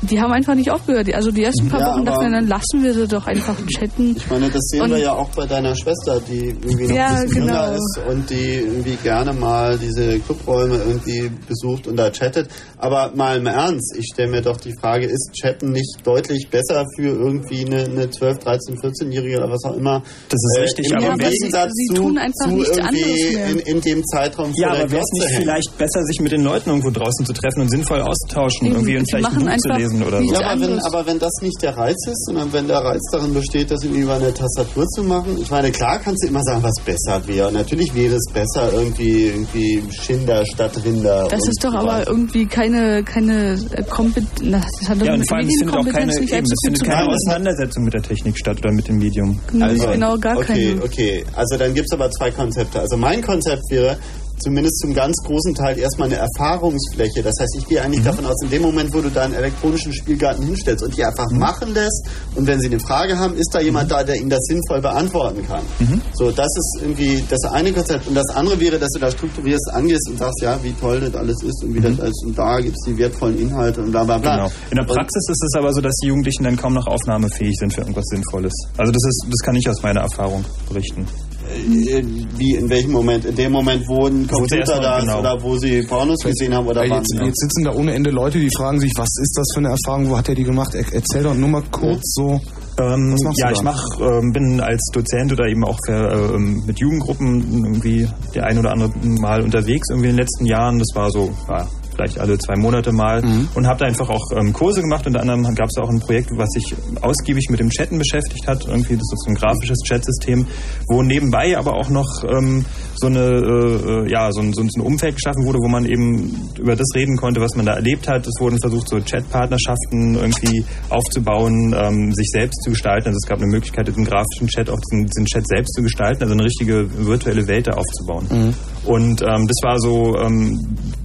die 0.10 0.20
haben 0.22 0.32
einfach 0.32 0.56
nicht 0.56 0.70
aufgehört. 0.72 1.14
Also 1.14 1.32
die 1.32 1.44
ersten 1.44 1.70
paar 1.70 1.80
Ja, 1.80 1.88
Wochen 1.94 2.06
dachten 2.06 2.32
dann 2.32 2.48
lassen 2.48 2.82
wir 2.84 2.94
sie 2.94 3.08
doch 3.08 3.26
einfach 3.26 3.56
chatten. 3.68 4.16
Ich 4.18 4.30
meine, 4.30 4.50
das 4.50 4.62
sehen 4.68 4.82
Und- 4.82 4.92
wir 4.92 4.98
ja 5.00 5.14
auch 5.14 5.30
bei 5.30 5.46
deiner 5.46 5.76
Schwester, 5.76 6.22
die 6.30 6.48
irgendwie 6.50 6.88
noch 6.88 6.96
Ja, 6.96 7.08
ein 7.08 7.28
bisschen 7.28 7.48
genau. 7.48 7.64
jünger 7.66 7.76
ist 7.76 8.00
und 8.10 8.30
die 8.30 8.56
irgendwie 8.56 8.96
gerne 9.04 9.34
mal 9.34 9.78
diese 9.78 10.20
Clubräume 10.20 10.76
irgendwie 10.78 11.32
besucht 11.48 11.88
und 11.88 11.98
da 11.98 12.10
chattet. 12.12 12.50
Aber 12.78 13.12
mal 13.16 13.38
im 13.38 13.48
Ernst, 13.48 13.96
ich 13.98 14.08
stelle 14.14 14.30
mir 14.30 14.42
doch 14.42 14.58
die 14.58 14.74
Frage, 14.80 15.06
ist 15.06 15.32
Chatten 15.42 15.72
nicht 15.72 15.98
deutlich 16.06 16.48
besser 16.50 16.86
für 16.98 17.08
irgendwie 17.08 17.66
eine, 17.66 17.84
eine 17.86 18.10
12, 18.10 18.40
13, 18.40 18.78
14-Jährige 18.78 19.38
oder 19.38 19.50
was 19.52 19.64
auch 19.64 19.76
immer? 19.78 20.02
Das 20.30 20.40
ist 20.44 20.62
richtig, 20.62 20.92
im, 20.92 20.98
aber 20.98 21.14
im 21.14 21.18
Gegensatz 21.18 21.72
sie 21.74 21.86
zu, 21.88 22.02
tun 22.02 22.18
einfach 22.18 22.48
zu 22.50 22.56
nichts 22.56 22.78
irgendwie 22.78 23.36
in, 23.52 23.60
in 23.60 23.82
dem 23.82 24.04
Zeitraum 24.06 24.52
Ja, 24.56 24.70
aber 24.72 24.92
wäre 24.92 25.02
es 25.02 25.12
nicht 25.14 25.30
hängen. 25.30 25.42
vielleicht 25.44 25.78
besser, 25.78 26.04
sich 26.04 26.20
mit 26.20 26.32
den 26.32 26.44
Leuten 26.44 26.70
irgendwo 26.70 26.90
draußen 26.92 27.26
zu 27.26 27.34
treffen 27.34 27.62
und 27.62 27.70
sinnvoll 27.70 28.02
auszutauschen, 28.02 28.68
irgendwie 28.68 28.98
und 28.98 29.06
sie 29.08 29.12
vielleicht 29.18 29.28
ein 29.38 29.44
machen 29.46 29.46
Buch 29.46 29.58
zu 29.58 29.70
einfach 29.70 29.80
lesen 29.94 30.07
oder 30.07 30.20
so? 30.20 30.34
Ja, 30.34 30.52
aber 30.52 30.61
wenn, 30.61 30.80
aber 30.80 31.06
wenn 31.06 31.20
das 31.20 31.32
nicht 31.41 31.61
der 31.61 31.76
Reiz 31.78 31.98
ist, 32.07 32.26
sondern 32.26 32.52
wenn 32.53 32.68
der 32.68 32.80
Reiz 32.80 33.02
darin 33.11 33.34
besteht, 33.34 33.72
das 33.72 33.84
irgendwie 33.84 34.02
über 34.02 34.15
eine 34.15 34.34
Tastatur 34.34 34.86
zu 34.88 35.03
machen, 35.03 35.38
ich 35.41 35.49
meine, 35.49 35.72
klar 35.72 35.99
kannst 35.99 36.24
du 36.24 36.28
immer 36.28 36.41
sagen, 36.44 36.64
was 36.64 36.74
besser 36.84 37.26
wäre. 37.28 37.52
Natürlich 37.52 37.94
wäre 37.94 38.15
es 38.15 38.34
besser 38.34 38.72
irgendwie, 38.74 39.28
irgendwie 39.28 39.84
Schinder 39.91 40.45
statt 40.45 40.80
Rinder. 40.84 41.28
Das 41.30 41.48
ist 41.48 41.64
doch 41.64 41.74
aber 41.74 42.07
irgendwie 42.07 42.45
keine, 42.45 43.03
keine 43.03 43.53
äh, 43.72 43.84
Kompetenz. 43.84 44.32
Das 44.41 44.90
hat 44.90 45.02
doch 45.02 45.06
Ja, 45.06 45.14
und 45.14 45.28
vor 45.28 45.38
allem 45.38 45.48
es 45.48 45.56
findet 45.60 45.78
auch 45.78 45.86
keine, 45.86 46.14
eben, 46.14 46.45
es 46.45 46.60
findet 46.64 46.84
keine. 46.84 47.10
Auseinandersetzung 47.10 47.84
mit 47.84 47.94
der 47.94 48.02
Technik 48.02 48.38
statt 48.38 48.57
oder 48.60 48.72
mit 48.72 48.88
dem 48.88 48.98
Medium. 48.98 49.40
Also, 49.60 49.88
genau, 49.88 50.18
gar 50.18 50.38
okay, 50.38 50.74
keine. 50.76 50.84
okay. 50.84 51.26
Also 51.36 51.57
dann 51.57 51.74
gibt 51.74 51.88
es 51.90 51.94
aber 51.94 52.10
zwei 52.11 52.32
Konzepte. 52.32 52.80
Also 52.80 52.98
mein 52.98 53.22
Konzept 53.22 53.64
wäre, 53.70 53.98
zumindest 54.40 54.80
zum 54.80 54.94
ganz 54.94 55.16
großen 55.26 55.54
Teil 55.56 55.78
erstmal 55.80 56.08
eine 56.08 56.18
Erfahrungsfläche. 56.18 57.22
Das 57.24 57.34
heißt, 57.40 57.56
ich 57.60 57.68
gehe 57.68 57.82
eigentlich 57.82 58.02
Mhm. 58.02 58.06
davon 58.06 58.26
aus, 58.26 58.42
in 58.44 58.50
dem 58.50 58.62
Moment, 58.62 58.94
wo 58.94 59.02
du 59.02 59.10
da 59.10 59.24
einen 59.24 59.34
elektronischen 59.34 59.94
Spielgarten 59.94 60.46
hinstellst 60.46 60.84
und 60.84 60.96
die 60.98 61.04
einfach 61.04 61.30
machen 61.32 61.74
lässt 61.74 62.08
und 62.36 62.46
wenn 62.48 62.60
sie 62.60 62.68
eine 62.68 62.80
Frage 62.80 63.18
haben, 63.18 63.36
ist 63.36 63.50
da 63.54 63.60
jemand 63.62 63.92
da, 63.92 64.04
der 64.04 64.16
ihnen 64.16 64.30
das 64.30 64.42
sinnvoll 64.44 64.82
beantworten 64.82 65.46
kann. 65.48 65.62
Mhm. 65.80 66.02
So, 66.14 66.32
das 66.32 66.48
ist 66.48 66.80
irgendwie 66.82 67.24
das 67.30 67.42
eine 67.52 67.72
Konzept. 67.72 68.08
Und 68.08 68.16
das 68.16 68.28
andere 68.36 68.60
wäre, 68.60 68.80
dass 68.80 68.90
du 68.94 69.00
da 69.00 69.12
strukturierst, 69.12 69.70
angehst 69.74 70.10
und 70.10 70.18
sagst, 70.18 70.42
ja, 70.42 70.58
wie 70.64 70.74
toll 70.74 71.00
das 71.00 71.16
alles 71.16 71.42
ist 71.44 71.64
und 71.64 71.74
wie 71.74 71.80
das 71.82 72.00
alles 72.00 72.22
und 72.26 72.38
da 72.38 72.60
gibt 72.60 72.76
es 72.76 72.84
die 72.86 72.98
wertvollen 72.98 73.38
Inhalte 73.40 73.82
und 73.82 73.92
bla 73.92 74.04
bla 74.04 74.18
bla. 74.18 74.32
Mhm. 74.34 74.38
Genau. 74.38 74.52
In 74.72 74.78
der 74.78 74.90
Und- 74.90 74.96
Praxis 74.96 75.24
ist 75.30 75.44
es 75.44 75.54
aber 75.58 75.74
so, 75.74 75.82
dass 75.82 75.94
die 76.04 76.08
Jugendlichen 76.08 76.44
dann 76.44 76.58
kaum 76.58 76.74
noch 76.74 76.88
aufnahmefähig 76.88 77.56
sind 77.60 77.74
für 77.74 77.82
irgendwas 77.82 78.06
Sinnvolles. 78.08 78.54
Also 78.78 78.92
das 78.92 79.02
ist, 79.08 79.26
das 79.30 79.46
kann 79.46 79.56
ich 79.56 79.68
aus 79.70 79.82
meiner 79.82 80.02
Erfahrung 80.02 80.44
berichten. 80.68 81.06
Äh, 81.49 82.03
Wie, 82.38 82.56
in 82.56 82.70
welchem 82.70 82.91
Moment? 82.91 83.26
In 83.26 83.36
dem 83.36 83.52
Moment, 83.52 83.88
wo 83.88 84.07
ein 84.07 84.28
Computer 84.28 84.80
da 84.80 84.98
ist 84.98 85.06
genau. 85.06 85.20
oder 85.20 85.41
wo 85.41 85.57
sie 85.57 85.84
Pornos 85.84 86.20
gesehen 86.20 86.53
haben 86.53 86.68
oder 86.68 86.84
Ey, 86.84 86.90
wann? 86.90 86.99
jetzt, 86.99 87.14
jetzt 87.22 87.40
sitzen 87.40 87.64
da 87.65 87.74
ohne 87.74 87.94
Ende 87.94 88.10
Leute, 88.10 88.40
die 88.40 88.49
fragen 88.57 88.80
sich, 88.80 88.91
was 88.95 89.10
ist 89.22 89.34
das 89.38 89.48
für 89.53 89.60
eine 89.60 89.70
Erfahrung, 89.70 90.10
wo 90.10 90.18
hat 90.18 90.30
er 90.30 90.36
die 90.36 90.44
gemacht? 90.44 90.74
Er, 90.76 90.86
erzähl 90.91 91.24
doch 91.24 91.36
nur 91.36 91.49
mal 91.49 91.64
kurz 91.72 92.02
so. 92.15 92.40
Ähm, 92.80 93.14
Was 93.14 93.22
machst 93.22 93.40
ja, 93.40 93.48
du 93.48 93.53
ich 93.53 93.60
da? 93.60 93.64
mach, 93.64 93.84
ähm, 94.02 94.32
bin 94.32 94.60
als 94.60 94.82
Dozent 94.94 95.32
oder 95.32 95.45
eben 95.45 95.64
auch 95.64 95.78
für, 95.86 96.34
ähm, 96.36 96.64
mit 96.65 96.80
Jugendgruppen 96.80 97.65
irgendwie 97.65 98.07
der 98.34 98.45
ein 98.45 98.57
oder 98.57 98.72
andere 98.72 98.91
Mal 99.03 99.44
unterwegs 99.44 99.90
irgendwie 99.91 100.10
in 100.10 100.15
den 100.15 100.22
letzten 100.22 100.45
Jahren. 100.48 100.80
Das 100.80 100.88
war 100.95 101.11
so, 101.11 101.32
ja, 101.48 101.68
vielleicht 101.95 102.20
alle 102.20 102.38
zwei 102.38 102.56
Monate 102.56 102.91
mal 102.91 103.22
Mhm. 103.22 103.48
und 103.56 103.68
habe 103.68 103.80
da 103.80 103.86
einfach 103.86 104.10
auch 104.10 104.32
ähm, 104.36 104.53
Kurse 104.53 104.82
gemacht. 104.82 105.06
Unter 105.07 105.22
anderem 105.22 105.44
gab 105.56 105.68
es 105.70 105.78
auch 105.82 105.90
ein 105.90 105.99
Projekt, 105.99 106.30
was 106.36 106.49
sich 106.49 106.76
ausgiebig 107.02 107.49
mit 107.49 107.60
dem 107.60 107.70
Chatten 107.70 107.98
beschäftigt 107.98 108.48
hat. 108.48 108.65
Irgendwie, 108.65 108.94
das 108.95 109.10
ist 109.14 109.24
so 109.26 109.30
ein 109.32 109.36
grafisches 109.36 109.80
Chatsystem, 109.88 110.45
wo 110.90 111.02
nebenbei 111.03 111.57
aber 111.57 111.74
auch 111.74 111.90
noch 111.90 112.07
ähm, 112.28 112.65
so 112.95 113.07
eine, 113.07 113.20
äh, 113.20 114.06
äh, 114.06 114.11
ja, 114.11 114.32
so 114.32 114.41
ein, 114.41 114.53
so 114.53 114.61
ein 114.61 114.82
Umfeld 114.82 115.15
geschaffen 115.15 115.45
wurde, 115.45 115.60
wo 115.60 115.68
man 115.68 115.86
eben 115.86 116.49
über 116.60 116.76
das 116.76 116.88
reden 116.95 117.15
konnte, 117.18 117.41
was 117.41 117.56
man 117.56 117.65
da 117.65 117.74
erlebt 117.74 118.07
hat. 118.07 118.26
Es 118.26 118.40
wurden 118.40 118.60
versucht, 118.60 118.90
so 118.90 118.98
Chatpartnerschaften 118.99 120.15
irgendwie 120.15 120.65
aufzubauen, 120.90 121.76
ähm, 121.78 122.11
sich 122.14 122.30
selbst 122.32 122.61
zu 122.64 122.72
gestalten. 122.72 123.07
Also 123.07 123.18
es 123.24 123.28
gab 123.30 123.40
eine 123.40 123.48
Möglichkeit, 123.48 123.88
diesen 123.88 124.06
grafischen 124.06 124.48
Chat 124.48 124.70
auch 124.70 124.80
diesen, 124.80 125.06
diesen 125.06 125.26
Chat 125.26 125.48
selbst 125.48 125.74
zu 125.76 125.82
gestalten, 125.82 126.24
also 126.24 126.34
eine 126.34 126.44
richtige 126.44 126.88
virtuelle 127.06 127.48
Welt 127.48 127.68
da 127.68 127.72
aufzubauen. 127.74 128.28
Mhm. 128.32 128.53
Und 128.86 129.22
ähm, 129.22 129.48
das 129.48 129.57
war 129.64 129.80
so 129.80 130.18
ähm, 130.18 130.60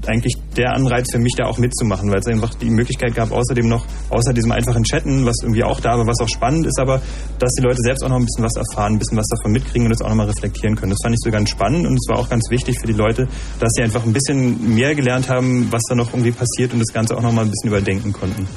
eigentlich 0.06 0.34
der 0.58 0.74
Anreiz 0.74 1.06
für 1.10 1.18
mich, 1.18 1.34
da 1.36 1.46
auch 1.46 1.58
mitzumachen, 1.58 2.10
weil 2.10 2.18
es 2.18 2.26
einfach 2.26 2.52
die 2.54 2.70
Möglichkeit 2.70 3.14
gab, 3.14 3.30
außerdem 3.30 3.68
noch, 3.68 3.86
außer 4.10 4.32
diesem 4.32 4.52
einfachen 4.52 4.82
Chatten, 4.82 5.24
was 5.24 5.36
irgendwie 5.42 5.64
auch 5.64 5.80
da 5.80 5.96
war, 5.96 6.06
was 6.06 6.20
auch 6.20 6.28
spannend 6.28 6.66
ist, 6.66 6.78
aber 6.80 7.00
dass 7.38 7.52
die 7.52 7.62
Leute 7.62 7.78
selbst 7.80 8.02
auch 8.04 8.08
noch 8.08 8.16
ein 8.16 8.26
bisschen 8.26 8.44
was 8.44 8.56
erfahren, 8.56 8.94
ein 8.94 8.98
bisschen 8.98 9.16
was 9.16 9.26
davon 9.28 9.52
mitkriegen 9.52 9.86
und 9.86 9.90
das 9.90 10.02
auch 10.02 10.08
nochmal 10.08 10.26
reflektieren 10.26 10.74
können. 10.74 10.90
Das 10.90 10.98
fand 11.02 11.14
ich 11.14 11.20
so 11.22 11.30
ganz 11.30 11.48
spannend 11.48 11.86
und 11.86 11.94
es 11.94 12.08
war 12.08 12.18
auch 12.18 12.28
ganz 12.28 12.50
wichtig 12.50 12.78
für 12.80 12.86
die 12.86 12.92
Leute, 12.92 13.28
dass 13.60 13.70
sie 13.72 13.82
einfach 13.82 14.04
ein 14.04 14.12
bisschen 14.12 14.74
mehr 14.74 14.94
gelernt 14.94 15.28
haben, 15.28 15.68
was 15.70 15.82
da 15.88 15.94
noch 15.94 16.12
irgendwie 16.12 16.32
passiert 16.32 16.72
und 16.72 16.80
das 16.80 16.92
Ganze 16.92 17.16
auch 17.16 17.22
nochmal 17.22 17.44
ein 17.44 17.50
bisschen 17.50 17.68
überdenken 17.68 18.12
konnten. 18.12 18.48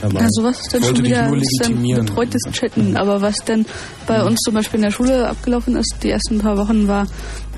Dabei. 0.00 0.20
Ja, 0.20 0.26
sowas 0.30 0.60
ist 0.60 0.74
dann 0.74 0.82
schon 0.84 1.04
wieder 1.04 1.30
legitimieren. 1.30 2.06
betreutes 2.06 2.42
Chatten. 2.52 2.96
Aber 2.96 3.20
was 3.20 3.36
dann 3.44 3.66
bei 4.06 4.22
uns 4.24 4.38
zum 4.44 4.54
Beispiel 4.54 4.78
in 4.78 4.84
der 4.84 4.90
Schule 4.90 5.28
abgelaufen 5.28 5.76
ist, 5.76 5.96
die 6.02 6.10
ersten 6.10 6.38
paar 6.38 6.56
Wochen, 6.56 6.86
war, 6.88 7.06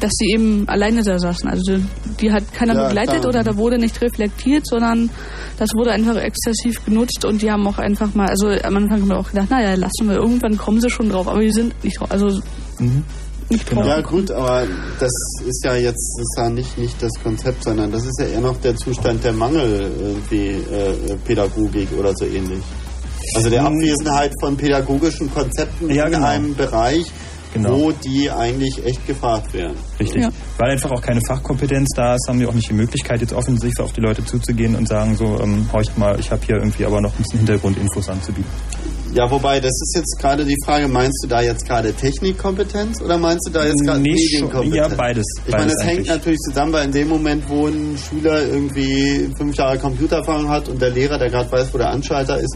dass 0.01 0.13
sie 0.15 0.33
eben 0.33 0.69
alleine 0.69 1.03
da 1.03 1.19
saßen. 1.19 1.49
Also 1.49 1.79
die 2.21 2.33
hat 2.33 2.53
keiner 2.53 2.75
Ja, 2.75 2.89
begleitet 2.89 3.21
klar. 3.21 3.29
oder 3.29 3.45
da 3.45 3.57
wurde 3.57 3.79
nicht 3.79 4.01
reflektiert, 4.01 4.67
sondern 4.67 5.11
das 5.59 5.71
wurde 5.75 5.91
einfach 5.93 6.17
exzessiv 6.17 6.85
genutzt 6.85 7.25
und 7.25 7.43
die 7.43 7.51
haben 7.51 7.67
auch 7.67 7.79
einfach 7.79 8.15
mal, 8.15 8.29
also 8.29 8.49
am 8.49 8.77
Anfang 8.77 9.01
haben 9.03 9.09
wir 9.09 9.19
auch 9.19 9.31
gedacht, 9.31 9.51
naja, 9.51 9.75
lassen 9.75 10.09
wir, 10.09 10.15
irgendwann 10.17 10.57
kommen 10.57 10.81
sie 10.81 10.91
schon 10.91 11.11
drauf, 11.11 11.27
aber 11.29 11.41
die 11.41 11.51
sind 11.53 11.73
nicht 11.85 11.99
drauf. 12.01 12.11
Also 12.11 12.41
nicht 13.51 13.73
drauf. 13.75 13.87
Ja 13.87 14.01
gut, 14.01 14.31
aber 14.31 14.67
das 15.01 15.11
ist 15.47 15.65
ja 15.65 15.75
jetzt 15.75 16.15
das 16.19 16.23
ist 16.23 16.37
ja 16.39 16.51
nicht, 16.51 16.79
nicht 16.79 17.03
das 17.03 17.13
Konzept, 17.23 17.65
sondern 17.65 17.91
das 17.91 18.05
ist 18.05 18.19
ja 18.21 18.27
eher 18.27 18.41
noch 18.41 18.57
der 18.61 18.77
Zustand 18.77 19.25
der 19.25 19.33
Mangel 19.33 19.91
irgendwie 20.01 20.63
äh, 20.73 21.17
Pädagogik 21.25 21.89
oder 21.99 22.13
so 22.17 22.25
ähnlich. 22.27 22.63
Also 23.35 23.51
der 23.51 23.65
Abwesenheit 23.65 24.33
von 24.41 24.57
pädagogischen 24.57 25.33
Konzepten 25.33 25.91
Ja, 25.91 26.07
in 26.07 26.13
genau. 26.13 26.27
einem 26.27 26.55
Bereich, 26.55 27.07
Genau. 27.55 27.79
wo 27.79 27.93
die 27.93 28.31
eigentlich 28.31 28.85
echt 28.85 29.07
gefragt 29.07 29.55
wären. 29.55 29.75
Richtig. 29.99 30.23
Ja. 30.23 30.29
Weil 30.59 30.73
einfach 30.73 30.91
auch 30.91 31.01
keine 31.01 31.21
Fachkompetenz 31.27 31.89
da 31.97 32.15
ist, 32.15 32.29
haben 32.29 32.39
die 32.39 32.47
auch 32.47 32.53
nicht 32.53 32.69
die 32.69 32.75
Möglichkeit, 32.75 33.23
jetzt 33.23 33.33
offensiv 33.33 33.73
auf 33.81 33.93
die 33.95 34.03
Leute 34.03 34.23
zuzugehen 34.23 34.77
und 34.77 34.87
sagen 34.87 35.17
so, 35.17 35.41
ähm, 35.41 35.67
horcht 35.73 35.97
mal, 35.97 36.21
ich 36.21 36.31
habe 36.31 36.43
hier 36.45 36.57
irgendwie 36.57 36.85
aber 36.85 37.01
noch 37.01 37.11
ein 37.15 37.23
bisschen 37.23 37.39
Hintergrundinfos 37.39 38.11
anzubieten. 38.11 38.51
Ja, 39.15 39.31
wobei, 39.31 39.59
das 39.59 39.71
ist 39.71 39.95
jetzt 39.97 40.19
gerade 40.21 40.45
die 40.45 40.57
Frage, 40.65 40.87
meinst 40.87 41.25
du 41.25 41.29
da 41.29 41.41
jetzt 41.41 41.67
gerade 41.67 41.93
Technikkompetenz 41.95 43.01
oder 43.01 43.17
meinst 43.17 43.49
du 43.49 43.53
da 43.53 43.65
jetzt 43.65 43.83
gerade 43.85 44.01
Nee, 44.01 44.11
Medienkompetenz? 44.13 44.77
ja, 44.77 44.89
beides, 44.89 45.25
Ich 45.47 45.53
meine, 45.53 45.73
das 45.73 45.85
hängt 45.87 46.07
natürlich 46.09 46.39
zusammen, 46.41 46.73
weil 46.75 46.85
in 46.85 46.93
dem 46.93 47.09
Moment, 47.09 47.49
wo 47.49 47.67
ein 47.67 47.97
Schüler 47.97 48.43
irgendwie 48.47 49.31
fünf 49.37 49.57
Jahre 49.57 49.79
Computererfahrung 49.79 50.49
hat 50.49 50.69
und 50.69 50.81
der 50.83 50.91
Lehrer, 50.91 51.19
der 51.19 51.31
gerade 51.31 51.51
weiß, 51.51 51.73
wo 51.73 51.79
der 51.79 51.89
Anschalter 51.91 52.39
ist, 52.39 52.55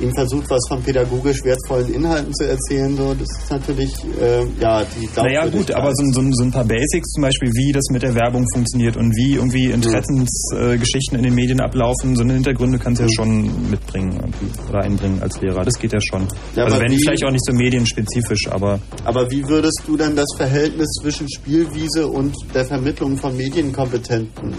ihm 0.00 0.12
versucht, 0.14 0.48
was 0.50 0.60
von 0.68 0.82
pädagogisch 0.82 1.44
wertvollen 1.44 1.92
Inhalten 1.92 2.32
zu 2.34 2.48
erzählen, 2.48 2.96
so, 2.96 3.14
das 3.14 3.28
ist 3.42 3.50
natürlich, 3.50 3.92
äh, 4.20 4.44
ja, 4.60 4.82
die 4.84 5.08
Naja 5.16 5.46
gut, 5.48 5.70
aber 5.72 5.90
so, 5.94 6.04
so, 6.12 6.22
so 6.32 6.42
ein 6.44 6.50
paar 6.50 6.64
Basics 6.64 7.10
zum 7.12 7.22
Beispiel, 7.22 7.50
wie 7.52 7.72
das 7.72 7.84
mit 7.90 8.02
der 8.02 8.14
Werbung 8.14 8.44
funktioniert 8.54 8.96
und 8.96 9.10
wie 9.16 9.34
irgendwie 9.34 9.66
Interessensgeschichten 9.70 10.74
äh, 10.74 10.78
Geschichten 10.78 11.16
in 11.16 11.22
den 11.24 11.34
Medien 11.34 11.60
ablaufen, 11.60 12.16
so 12.16 12.22
eine 12.22 12.32
Hintergründe 12.34 12.78
kannst 12.78 13.00
du 13.00 13.04
ja 13.04 13.10
schon 13.14 13.70
mitbringen 13.70 14.18
oder 14.68 14.80
einbringen 14.82 15.20
als 15.22 15.40
Lehrer. 15.40 15.64
Das 15.64 15.78
geht 15.78 15.92
ja 15.92 15.98
schon. 16.00 16.26
Ja, 16.56 16.64
also 16.64 16.80
wenn 16.80 16.90
wie- 16.92 16.98
vielleicht 16.98 17.24
auch 17.24 17.30
nicht 17.30 17.44
so 17.44 17.52
medienspezifisch, 17.52 18.48
aber 18.50 18.78
Aber 19.04 19.30
wie 19.30 19.46
würdest 19.48 19.82
du 19.86 19.96
denn 19.96 20.16
das 20.16 20.26
Verhältnis 20.36 20.88
zwischen 21.02 21.26
Spielwiese 21.30 22.06
und 22.06 22.34
der 22.54 22.64
Vermittlung 22.64 23.16
von 23.16 23.36
Medienkompetenten 23.36 24.54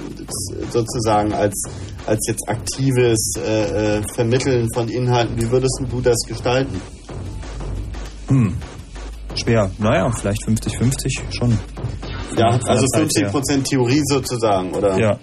sozusagen 0.71 1.33
als, 1.33 1.53
als 2.05 2.19
jetzt 2.27 2.47
aktives 2.47 3.33
äh, 3.45 3.97
äh, 3.97 4.01
Vermitteln 4.15 4.67
von 4.73 4.87
Inhalten, 4.89 5.30
wie 5.35 5.49
würdest 5.51 5.81
du 5.89 6.01
das 6.01 6.17
gestalten? 6.27 6.81
hm, 8.27 8.55
schwer. 9.35 9.69
Naja, 9.77 10.09
vielleicht 10.11 10.41
50-50 10.47 10.93
schon. 11.37 11.57
Ja, 12.37 12.57
also 12.65 12.85
Zeit 12.87 13.09
her. 13.17 13.31
50% 13.31 13.63
Theorie 13.69 14.01
sozusagen, 14.05 14.73
oder? 14.73 14.97
Ja. 14.97 15.17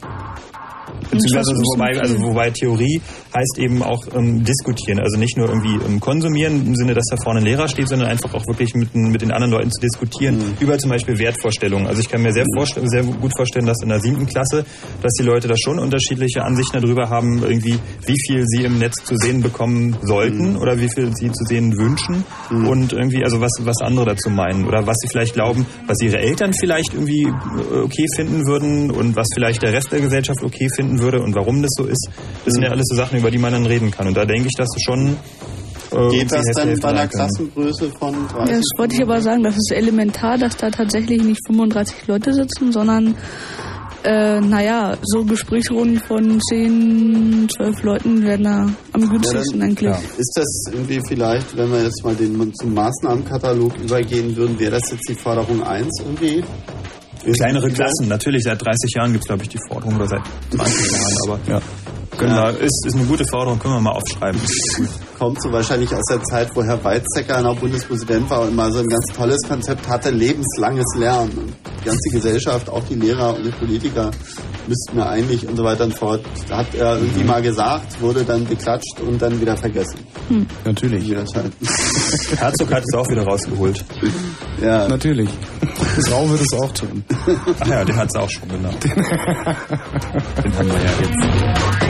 Beziehungsweise 1.23 1.55
wobei, 1.75 2.01
also 2.01 2.21
wobei 2.23 2.51
Theorie 2.51 3.01
heißt 3.35 3.59
eben 3.59 3.83
auch 3.83 4.03
ähm, 4.15 4.45
diskutieren. 4.45 5.01
Also 5.01 5.19
nicht 5.19 5.37
nur 5.37 5.49
irgendwie 5.49 5.79
ähm, 5.87 6.01
konsumieren 6.01 6.67
im 6.67 6.75
Sinne, 6.77 6.95
dass 6.95 7.05
da 7.11 7.17
vorne 7.23 7.41
ein 7.41 7.45
Lehrer 7.45 7.69
steht, 7.69 7.89
sondern 7.89 8.09
einfach 8.09 8.35
auch 8.35 8.47
wirklich 8.47 8.75
mit, 8.75 8.95
den- 8.95 9.11
mit 9.11 9.23
den 9.23 9.31
anderen 9.33 9.53
Leuten 9.53 9.71
zu 9.71 9.81
diskutieren 9.81 10.39
über 10.61 10.79
zum 10.79 10.91
Beispiel 10.91 11.19
Wertvorstellungen. 11.19 11.87
Also 11.87 12.01
ich 12.01 12.09
kann 12.09 12.23
mir 12.23 12.33
sehr, 12.33 12.45
vorst- 12.57 12.79
sehr 12.85 13.03
gut 13.03 13.33
vorstellen, 13.37 13.67
dass 13.67 13.79
in 13.83 13.89
der 13.89 14.01
siebten 14.01 14.27
Klasse, 14.27 14.65
dass 15.03 15.13
die 15.19 15.25
Leute 15.25 15.49
da 15.49 15.55
schon 15.57 15.79
unterschiedliche 15.79 16.43
Ansichten 16.43 16.81
darüber 16.81 17.09
haben, 17.11 17.43
irgendwie 17.43 17.79
wie 18.07 18.17
viel 18.27 18.45
sie 18.47 18.65
im 18.65 18.79
Netz 18.79 18.95
zu 19.05 19.15
sehen 19.17 19.43
bekommen 19.43 19.97
sollten 20.03 20.57
oder 20.57 20.79
wie 20.81 20.89
viel 20.95 21.11
sie 21.15 21.31
zu 21.33 21.45
sehen 21.45 21.77
wünschen. 21.77 22.25
Und 22.51 22.93
irgendwie 22.93 23.25
also 23.25 23.41
was 23.41 23.53
was 23.61 23.81
andere 23.81 24.07
dazu 24.07 24.31
meinen 24.31 24.67
oder 24.67 24.87
was 24.87 24.97
sie 25.01 25.09
vielleicht 25.09 25.35
glauben, 25.35 25.67
was 25.87 26.01
ihre 26.03 26.19
Eltern 26.19 26.53
vielleicht 26.53 26.95
irgendwie 26.95 27.23
äh, 27.25 27.81
okay 27.83 28.07
finden 28.15 28.47
würden 28.47 28.91
und 28.91 29.17
was 29.17 29.27
vielleicht 29.35 29.63
der 29.63 29.73
Rest 29.73 29.91
der 29.93 30.01
Gesellschaft 30.01 30.43
okay 30.43 30.69
finden 30.75 31.01
würde 31.01 31.08
und 31.15 31.35
warum 31.35 31.63
das 31.63 31.71
so 31.77 31.85
ist. 31.85 32.09
Das 32.45 32.55
sind 32.55 32.63
ja 32.63 32.71
alles 32.71 32.87
so 32.89 32.97
Sachen, 32.97 33.19
über 33.19 33.31
die 33.31 33.39
man 33.39 33.53
dann 33.53 33.67
reden 33.67 33.91
kann. 33.91 34.07
Und 34.07 34.17
da 34.17 34.25
denke 34.25 34.49
ich, 34.49 34.55
dass 34.57 34.69
du 34.69 34.81
schon 34.81 35.17
äh, 35.91 36.09
Geht 36.11 36.33
das 36.33 36.45
dann 36.55 36.79
bei 36.81 36.89
einer. 36.89 37.09
Klassengröße 37.09 37.91
von 37.99 38.15
30? 38.29 38.51
Ja, 38.51 38.57
das 38.57 38.71
wollte 38.77 38.95
ich 38.95 39.03
aber 39.03 39.21
sagen, 39.21 39.43
das 39.43 39.57
ist 39.57 39.73
elementar, 39.73 40.37
dass 40.37 40.57
da 40.57 40.71
tatsächlich 40.71 41.23
nicht 41.23 41.41
35 41.47 42.07
Leute 42.07 42.35
sitzen, 42.35 42.73
sondern 42.73 43.15
äh, 44.05 44.41
naja, 44.41 44.97
so 45.03 45.25
Gesprächsrunden 45.25 45.99
von 45.99 46.41
10, 46.41 47.49
12 47.57 47.83
Leuten 47.83 48.23
werden 48.23 48.45
da 48.45 48.69
am 48.93 49.09
günstigsten 49.09 49.61
eigentlich. 49.63 49.91
Ist 50.17 50.33
das 50.37 50.73
irgendwie 50.73 51.01
vielleicht, 51.07 51.57
wenn 51.57 51.71
wir 51.71 51.83
jetzt 51.83 52.05
mal 52.05 52.15
den, 52.15 52.53
zum 52.55 52.75
Maßnahmenkatalog 52.75 53.77
übergehen 53.79 54.37
würden, 54.37 54.59
wäre 54.59 54.73
das 54.73 54.91
jetzt 54.91 55.09
die 55.09 55.15
Forderung 55.15 55.63
1 55.63 55.89
irgendwie? 56.05 56.45
Kleinere 57.25 57.71
Klassen, 57.71 58.09
natürlich, 58.09 58.45
seit 58.45 58.61
30 58.63 58.95
Jahren 58.97 59.13
gibt 59.13 59.25
es, 59.25 59.29
glaube 59.29 59.43
ich, 59.43 59.49
die 59.49 59.59
Forderung 59.69 59.97
oder 59.97 60.07
seit 60.09 60.23
20 60.51 60.93
Jahren, 60.93 61.17
aber 61.27 61.39
ja. 61.49 61.61
Können 62.19 62.35
Ja. 62.35 62.53
wir, 62.53 62.61
ist, 62.61 62.85
ist 62.87 62.97
eine 62.97 63.05
gute 63.07 63.25
Forderung, 63.25 63.59
können 63.59 63.75
wir 63.75 63.81
mal 63.81 63.93
aufschreiben. 63.93 64.41
Kommt 65.19 65.41
so 65.43 65.51
wahrscheinlich 65.53 65.93
aus 65.95 66.03
der 66.11 66.23
Zeit, 66.25 66.49
wo 66.55 66.63
Herr 66.63 66.83
Weizsäcker 66.85 67.41
noch 67.43 67.57
Bundespräsident 67.59 68.29
war 68.31 68.43
und 68.43 68.55
mal 68.55 68.71
so 68.73 68.81
ein 68.81 68.87
ganz 68.89 69.05
tolles 69.17 69.41
Konzept 69.49 69.89
hatte, 69.89 70.11
lebenslanges 70.11 70.87
Lernen. 70.97 71.31
Und 71.39 71.53
die 71.81 71.85
ganze 71.87 72.11
Gesellschaft, 72.11 72.69
auch 72.69 72.83
die 72.89 72.95
Lehrer 72.95 73.35
und 73.37 73.45
die 73.45 73.51
Politiker, 73.51 74.11
müssten 74.67 74.97
wir 74.97 75.09
eigentlich 75.09 75.49
und 75.49 75.57
so 75.57 75.65
weiter 75.65 75.85
und 75.85 75.95
fort. 75.95 76.21
Da 76.49 76.59
hat 76.59 76.75
er 76.75 76.97
irgendwie 76.99 77.25
mal 77.25 77.41
gesagt, 77.43 78.01
wurde 78.01 78.25
dann 78.25 78.47
geklatscht 78.49 79.01
und 79.01 79.21
dann 79.23 79.41
wieder 79.41 79.57
vergessen. 79.57 79.99
Natürlich. 80.65 81.09
Wie 81.09 81.15
das 81.15 81.29
halt. 81.35 81.53
Herzog 82.39 82.73
hat 82.73 82.83
es 82.87 82.95
auch 82.95 83.09
wieder 83.09 83.23
rausgeholt. 83.25 83.85
Ja. 84.63 84.89
Natürlich. 84.89 85.31
Frau 86.09 86.29
wird 86.29 86.41
es 86.43 86.53
auch 86.61 86.73
tun. 86.73 87.03
Ach 87.61 87.67
ja, 87.67 87.85
den 87.85 87.97
hat 87.97 88.09
es 88.13 88.21
auch 88.21 88.29
schon, 88.31 88.49
genau. 88.49 88.71
Den 90.43 90.57
haben 90.57 90.69
wir 90.69 90.79
ja 90.79 90.91
jetzt. 91.01 91.88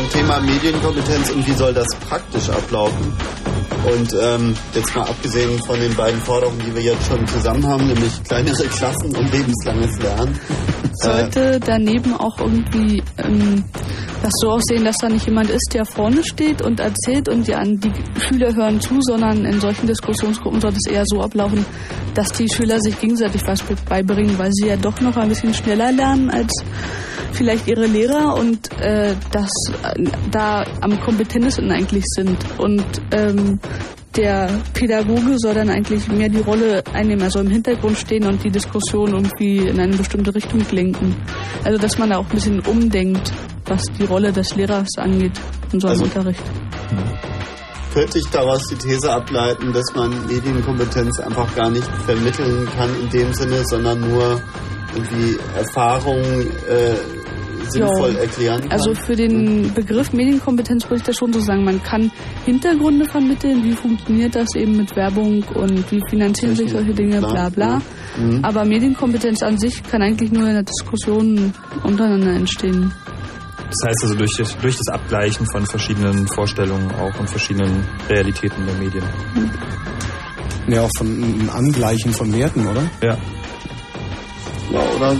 Beim 0.00 0.10
Thema 0.10 0.40
Medienkompetenz 0.40 1.30
und 1.30 1.46
wie 1.46 1.52
soll 1.52 1.74
das 1.74 1.86
praktisch 2.08 2.48
ablaufen. 2.48 3.12
Und 3.84 4.14
ähm, 4.20 4.56
jetzt 4.74 4.94
mal 4.94 5.02
abgesehen 5.02 5.58
von 5.66 5.78
den 5.78 5.94
beiden 5.94 6.20
Forderungen, 6.20 6.60
die 6.60 6.74
wir 6.74 6.82
jetzt 6.82 7.06
schon 7.06 7.26
zusammen 7.26 7.66
haben, 7.66 7.86
nämlich 7.86 8.22
kleinere 8.24 8.64
Klassen 8.64 9.16
und 9.16 9.32
lebenslanges 9.32 9.98
Lernen. 9.98 10.38
Sollte 10.94 11.60
daneben 11.60 12.14
auch 12.14 12.38
irgendwie 12.38 13.02
ähm, 13.18 13.64
das 14.22 14.32
so 14.40 14.50
aussehen, 14.50 14.84
dass 14.84 14.96
da 14.98 15.08
nicht 15.08 15.26
jemand 15.26 15.50
ist, 15.50 15.70
der 15.72 15.84
vorne 15.84 16.22
steht 16.24 16.62
und 16.62 16.80
erzählt 16.80 17.28
und 17.28 17.46
die, 17.46 17.54
an 17.54 17.80
die 17.80 17.92
Schüler 18.20 18.54
hören 18.54 18.80
zu, 18.80 19.00
sondern 19.00 19.44
in 19.44 19.60
solchen 19.60 19.86
Diskussionsgruppen 19.86 20.60
sollte 20.60 20.78
es 20.84 20.92
eher 20.92 21.04
so 21.06 21.20
ablaufen, 21.20 21.64
dass 22.14 22.32
die 22.32 22.48
Schüler 22.48 22.78
sich 22.80 22.98
gegenseitig 22.98 23.42
was 23.46 23.62
beibringen, 23.88 24.38
weil 24.38 24.52
sie 24.52 24.68
ja 24.68 24.76
doch 24.76 25.00
noch 25.00 25.16
ein 25.16 25.28
bisschen 25.28 25.54
schneller 25.54 25.92
lernen 25.92 26.30
als 26.30 26.52
vielleicht 27.32 27.66
ihre 27.68 27.86
Lehrer 27.86 28.34
und 28.36 28.70
äh, 28.80 29.14
dass 29.30 29.50
äh, 29.82 30.04
da 30.30 30.64
am 30.80 31.00
kompetentesten 31.00 31.70
eigentlich 31.70 32.04
sind. 32.06 32.36
Und 32.58 32.84
ähm, 33.12 33.58
der 34.16 34.50
Pädagoge 34.74 35.36
soll 35.38 35.54
dann 35.54 35.70
eigentlich 35.70 36.08
mehr 36.08 36.28
die 36.28 36.40
Rolle 36.40 36.82
einnehmen, 36.92 37.22
also 37.22 37.38
im 37.40 37.48
Hintergrund 37.48 37.96
stehen 37.96 38.26
und 38.26 38.42
die 38.42 38.50
Diskussion 38.50 39.12
irgendwie 39.14 39.58
in 39.58 39.78
eine 39.78 39.96
bestimmte 39.96 40.34
Richtung 40.34 40.62
lenken. 40.72 41.14
Also 41.64 41.78
dass 41.78 41.96
man 41.98 42.10
da 42.10 42.18
auch 42.18 42.24
ein 42.24 42.34
bisschen 42.34 42.60
umdenkt, 42.60 43.32
was 43.66 43.82
die 43.98 44.04
Rolle 44.04 44.32
des 44.32 44.56
Lehrers 44.56 44.88
angeht 44.98 45.32
in 45.72 45.80
so 45.80 45.86
einem 45.86 46.00
Also- 46.00 46.04
Unterricht. 46.04 46.42
Könnte 47.92 48.18
ich 48.20 48.26
daraus 48.30 48.62
die 48.68 48.76
These 48.76 49.10
ableiten, 49.12 49.72
dass 49.72 49.84
man 49.96 50.10
Medienkompetenz 50.28 51.18
einfach 51.18 51.52
gar 51.56 51.70
nicht 51.70 51.88
vermitteln 52.06 52.68
kann 52.76 52.88
in 53.00 53.10
dem 53.10 53.32
Sinne, 53.34 53.62
sondern 53.64 54.00
nur 54.08 54.40
irgendwie 54.94 55.36
Erfahrungen 55.56 56.50
äh, 56.68 56.94
sinnvoll 57.70 58.12
Ja. 58.14 58.20
erklären 58.20 58.60
kann? 58.62 58.72
Also 58.72 58.94
für 58.94 59.16
den 59.16 59.72
Begriff 59.74 60.12
Medienkompetenz 60.12 60.84
würde 60.84 60.96
ich 60.96 61.02
das 61.02 61.16
schon 61.16 61.32
so 61.32 61.40
sagen. 61.40 61.64
Man 61.64 61.82
kann 61.82 62.10
Hintergründe 62.44 63.04
vermitteln, 63.06 63.64
wie 63.64 63.72
funktioniert 63.72 64.34
das 64.34 64.48
eben 64.54 64.76
mit 64.76 64.94
Werbung 64.96 65.42
und 65.54 65.90
wie 65.90 66.00
finanzieren 66.08 66.54
sich 66.54 66.70
solche 66.70 66.92
Dinge, 66.94 67.18
bla 67.20 67.48
bla. 67.48 67.80
Mhm. 68.18 68.44
Aber 68.44 68.64
Medienkompetenz 68.64 69.42
an 69.42 69.58
sich 69.58 69.82
kann 69.82 70.02
eigentlich 70.02 70.32
nur 70.32 70.46
in 70.46 70.54
der 70.54 70.62
Diskussion 70.64 71.52
untereinander 71.84 72.32
entstehen. 72.32 72.92
Das 73.70 73.88
heißt 73.88 74.02
also 74.02 74.14
durch 74.16 74.32
das, 74.36 74.56
durch 74.58 74.76
das 74.76 74.88
Abgleichen 74.88 75.46
von 75.52 75.64
verschiedenen 75.64 76.26
Vorstellungen 76.26 76.90
auch 76.92 77.20
und 77.20 77.30
verschiedenen 77.30 77.86
Realitäten 78.08 78.66
der 78.66 78.74
Medien. 78.74 79.04
Ja, 80.66 80.82
auch 80.82 80.90
von 80.96 81.06
einem 81.06 81.50
Angleichen 81.50 82.12
von 82.12 82.32
Werten, 82.32 82.66
oder? 82.66 82.82
Ja. 83.02 83.16
Ja, 84.72 84.80
oder 84.96 85.16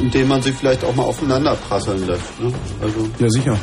indem 0.00 0.28
man 0.28 0.42
sie 0.42 0.52
vielleicht 0.52 0.84
auch 0.84 0.94
mal 0.94 1.04
aufeinander 1.04 1.54
prasseln 1.56 2.06
lässt. 2.06 2.40
Ne? 2.40 2.52
Also 2.82 3.08
Ja, 3.18 3.28
sicher. 3.30 3.58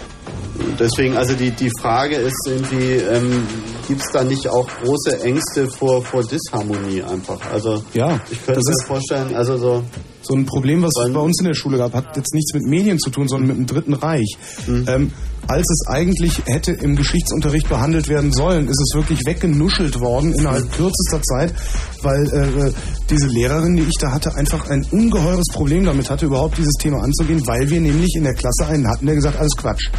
deswegen, 0.80 1.16
also 1.18 1.34
die, 1.34 1.52
die 1.52 1.72
Frage 1.82 2.16
ist 2.16 2.36
irgendwie, 2.48 2.94
ähm, 2.94 3.44
gibt 3.88 4.02
es 4.02 4.08
da 4.12 4.24
nicht 4.24 4.48
auch 4.48 4.68
große 4.84 5.22
Ängste 5.22 5.68
vor, 5.70 6.04
vor 6.04 6.24
Disharmonie 6.24 7.04
einfach? 7.04 7.40
Also 7.52 7.84
Ja, 7.94 8.20
ich 8.32 8.44
könnte 8.46 8.62
das 8.62 8.66
mir 8.66 8.88
vorstellen, 8.88 9.36
also 9.36 9.58
so 9.58 9.84
So 10.22 10.34
ein 10.36 10.46
Problem, 10.46 10.82
was 10.84 10.92
es 11.06 11.14
bei 11.14 11.20
uns 11.20 11.40
in 11.40 11.46
der 11.48 11.54
Schule 11.56 11.78
gab, 11.78 11.94
hat 11.94 12.18
jetzt 12.18 12.34
nichts 12.34 12.54
mit 12.54 12.64
Medien 12.64 13.00
zu 13.00 13.10
tun, 13.10 13.28
sondern 13.28 13.48
mit 13.48 13.58
dem 13.58 13.66
Dritten 13.66 13.94
Reich. 13.94 14.38
Ähm, 14.68 15.12
als 15.48 15.66
es 15.70 15.88
eigentlich 15.88 16.42
hätte 16.46 16.72
im 16.72 16.96
Geschichtsunterricht 16.96 17.70
behandelt 17.70 18.08
werden 18.08 18.32
sollen, 18.34 18.68
ist 18.68 18.82
es 18.82 18.96
wirklich 18.96 19.20
weggenuschelt 19.26 20.00
worden 20.00 20.34
innerhalb 20.34 20.72
kürzester 20.72 21.22
Zeit, 21.22 21.54
weil 22.02 22.26
äh, 22.28 22.72
diese 23.10 23.28
Lehrerin, 23.28 23.76
die 23.76 23.84
ich 23.84 23.98
da 24.00 24.12
hatte, 24.12 24.36
einfach 24.36 24.70
ein 24.70 24.86
ungeheures 24.92 25.48
Problem 25.54 25.86
damit 25.86 26.10
hatte, 26.10 26.26
überhaupt 26.26 26.58
dieses 26.58 26.74
Thema 26.80 27.02
anzugehen, 27.04 27.42
weil 27.48 27.70
wir 27.70 27.80
nämlich 27.80 28.14
in 28.16 28.24
der 28.24 28.34
Klasse 28.34 28.68
einen 28.68 28.88
hatten, 28.88 29.06
der 29.06 29.16
gesagt, 29.16 29.38
alles 29.38 29.56
Quatsch. 29.56 29.90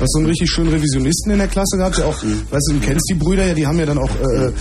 Hast 0.00 0.12
so 0.14 0.18
einen 0.18 0.26
richtig 0.26 0.50
schönen 0.50 0.70
Revisionisten 0.70 1.30
in 1.32 1.38
der 1.38 1.48
Klasse 1.48 1.76
gehabt, 1.76 1.98
der 1.98 2.06
auch, 2.06 2.16
weißt 2.22 2.68
du, 2.70 2.72
du 2.74 2.80
kennst 2.80 3.08
die 3.08 3.14
Brüder 3.14 3.46
ja, 3.46 3.54
die 3.54 3.66
haben 3.66 3.78
ja 3.78 3.86
dann 3.86 3.98
auch, 3.98 4.10
äh, 4.10 4.46
äh, 4.46 4.52
t- 4.52 4.54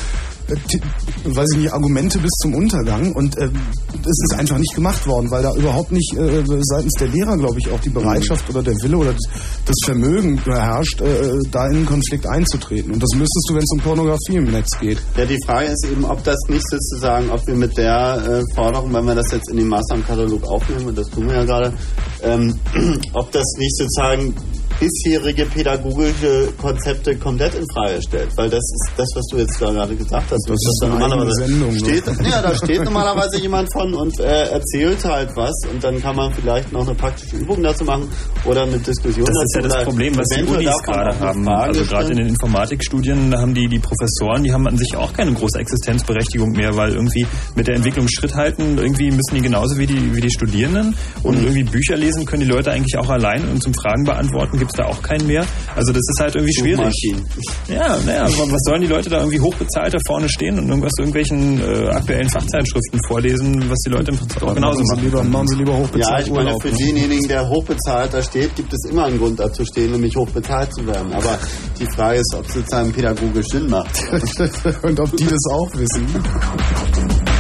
weiß 0.48 1.48
ich 1.54 1.60
nicht, 1.60 1.74
Argumente 1.74 2.20
bis 2.20 2.32
zum 2.42 2.56
Untergang 2.56 3.14
und 3.14 3.38
äh, 3.38 3.46
es 3.46 4.20
ist 4.30 4.36
einfach 4.38 4.58
nicht 4.58 4.74
gemacht 4.76 5.06
worden, 5.08 5.30
weil 5.30 5.44
da 5.44 5.54
überhaupt 5.56 5.92
nicht 5.92 6.14
äh, 6.18 6.44
seitens 6.62 6.94
der 7.00 7.08
Lehrer, 7.08 7.38
glaube 7.38 7.58
ich, 7.60 7.72
auch 7.72 7.80
die 7.80 7.90
Bereitschaft 7.90 8.50
oder 8.50 8.64
der 8.64 8.76
Wille 8.82 8.98
oder 8.98 9.14
das, 9.14 9.76
Vermögen 9.86 10.40
herrscht, 10.46 11.02
äh, 11.02 11.38
da 11.52 11.68
in 11.68 11.78
einen 11.78 11.86
Konflikt 11.86 12.28
einzutreten. 12.28 12.94
Und 12.94 13.02
das 13.02 13.10
müsstest 13.14 13.48
du, 13.50 13.54
wenn 13.56 13.64
es 13.64 13.72
um 13.74 13.80
Pornografie 13.80 14.36
im 14.36 14.52
Netz 14.52 14.68
geht. 14.80 15.02
Ja, 15.18 15.26
die 15.26 15.38
Frage 15.46 15.68
ist 15.68 15.88
eben, 15.90 16.06
ob 16.06 16.24
das 16.24 16.38
nicht 16.50 16.64
sozusagen, 16.70 17.30
ob 17.30 17.46
wir 17.48 17.56
mit 17.56 17.76
der 17.78 18.42
äh, 18.42 18.56
Forderung, 18.56 18.94
wenn 18.94 19.06
wir 19.06 19.16
das 19.16 19.32
jetzt 19.32 19.50
in 19.50 19.58
den 19.58 19.68
Maßnahmenkatalog 19.68 20.44
aufnehmen, 20.44 20.88
und 20.88 20.98
das 20.98 21.10
tun 21.10 21.28
wir 21.28 21.36
ja 21.36 21.46
gerade, 21.46 21.74
ähm, 22.22 22.56
ob 23.14 23.32
das 23.32 23.46
nicht 23.58 23.76
sozusagen 23.78 24.36
bisherige 24.82 25.46
pädagogische 25.46 26.50
Konzepte 26.60 27.16
komplett 27.16 27.54
in 27.54 27.66
Frage 27.74 28.02
stellt. 28.02 28.30
Weil 28.36 28.50
das 28.50 28.60
ist 28.60 28.92
das, 28.98 29.08
was 29.16 29.26
du 29.32 29.38
jetzt 29.38 29.60
gerade 29.60 29.96
gesagt 29.96 30.26
hast. 30.32 30.50
Das 30.50 30.58
dass 30.58 30.74
ist 30.74 30.80
da 30.82 30.86
eine 30.88 30.96
normalerweise 31.00 31.46
Sendung, 31.46 31.72
ne? 31.74 31.80
steht, 31.80 32.06
ja, 32.26 32.42
da 32.42 32.56
steht 32.56 32.84
normalerweise 32.84 33.38
jemand 33.42 33.72
von 33.74 33.94
und 33.94 34.20
äh, 34.20 34.50
erzählt 34.50 35.06
halt 35.06 35.30
was 35.36 35.54
und 35.72 35.84
dann 35.84 36.02
kann 36.02 36.16
man 36.16 36.34
vielleicht 36.34 36.72
noch 36.72 36.86
eine 36.88 36.96
praktische 36.96 37.38
Übung 37.38 37.62
dazu 37.62 37.84
machen 37.86 38.10
oder 38.46 38.64
eine 38.64 38.80
Diskussion 38.80 39.26
Das 39.26 39.36
dazu. 39.36 39.46
ist 39.46 39.56
ja 39.56 39.62
das 39.62 39.84
Problem, 39.86 40.18
was 40.18 40.28
die 40.30 40.44
Unis 40.44 40.76
gerade 40.84 41.20
haben. 41.20 41.48
Also 41.48 41.84
gerade 41.86 42.10
in 42.12 42.18
den 42.18 42.28
Informatikstudien, 42.28 43.36
haben 43.38 43.54
die, 43.54 43.68
die 43.68 43.80
Professoren, 43.80 44.44
die 44.44 44.52
haben 44.52 44.68
an 44.68 44.78
sich 44.78 44.96
auch 44.96 45.14
keine 45.14 45.32
große 45.34 45.60
Existenzberechtigung 45.60 46.52
mehr, 46.52 46.76
weil 46.76 46.92
irgendwie 46.94 47.26
mit 47.56 47.68
der 47.68 47.76
Entwicklung 47.76 48.08
Schritt 48.08 48.34
halten, 48.34 48.78
irgendwie 48.80 49.12
müssen 49.12 49.36
die 49.36 49.42
genauso 49.42 49.78
wie 49.78 49.86
die, 49.86 50.16
wie 50.16 50.22
die 50.22 50.32
Studierenden 50.32 50.96
und 51.24 51.38
Mhm. 51.38 51.44
irgendwie 51.44 51.64
Bücher 51.64 51.96
lesen 51.96 52.26
können 52.26 52.42
die 52.44 52.50
Leute 52.50 52.72
eigentlich 52.72 52.98
auch 52.98 53.10
allein 53.10 53.48
und 53.50 53.62
zum 53.64 53.74
Fragen 53.74 54.04
beantworten 54.04 54.58
gibt 54.60 54.71
es 54.72 54.78
da 54.78 54.86
auch 54.86 55.02
keinen 55.02 55.28
mehr. 55.28 55.46
Also 55.76 55.92
das 55.92 56.02
ist 56.02 56.20
halt 56.20 56.36
irgendwie 56.36 56.54
schwierig. 56.54 56.78
Suchmaschinen. 56.78 57.26
Ja, 57.68 57.98
naja, 58.06 58.24
was 58.26 58.62
sollen 58.66 58.82
die 58.82 58.88
Leute 58.88 59.10
da 59.10 59.20
irgendwie 59.20 59.40
hochbezahlt 59.40 59.94
da 59.94 59.98
vorne 60.08 60.30
stehen 60.30 60.58
und 60.58 60.68
irgendwas 60.68 60.92
irgendwelchen 60.98 61.60
äh, 61.62 61.90
aktuellen 61.90 62.30
Fachzeitschriften 62.30 63.00
vorlesen, 63.08 63.70
was 63.70 63.78
die 63.86 63.92
Leute 63.92 64.12
im 64.12 64.18
Prinzip 64.18 64.44
auch 64.44 64.54
genauso 64.56 64.80
machen 64.80 64.86
sie 64.86 64.94
machen. 64.96 65.04
lieber, 65.06 65.24
machen 65.24 65.48
sie 65.48 65.56
lieber 65.58 65.72
Ja, 65.74 65.80
hochbezahlt 65.80 66.28
ich 66.28 66.34
meine, 66.34 66.46
Urlaub. 66.48 66.62
für 66.62 66.70
ne? 66.70 66.78
denjenigen, 66.78 67.28
der 67.28 67.50
hochbezahlt 67.50 68.14
da 68.14 68.22
steht, 68.22 68.56
gibt 68.56 68.74
es 68.74 68.90
immer 68.90 69.06
einen 69.06 69.18
Grund 69.18 69.40
dazu 69.40 69.66
stehen, 69.66 69.92
nämlich 69.92 70.16
hochbezahlt 70.16 70.74
zu 70.74 70.86
werden. 70.86 71.14
Aber 71.14 71.38
die 71.80 71.86
Frage 71.86 72.20
ist, 72.20 72.36
ob 72.36 72.46
es 72.46 72.54
sozusagen 72.54 72.92
pädagogisch 72.92 73.48
Sinn 73.52 73.70
macht. 73.70 73.92
Und 74.84 75.00
ob 75.00 75.16
die 75.18 75.26
das 75.26 75.40
auch 75.52 75.70
wissen. 75.74 77.31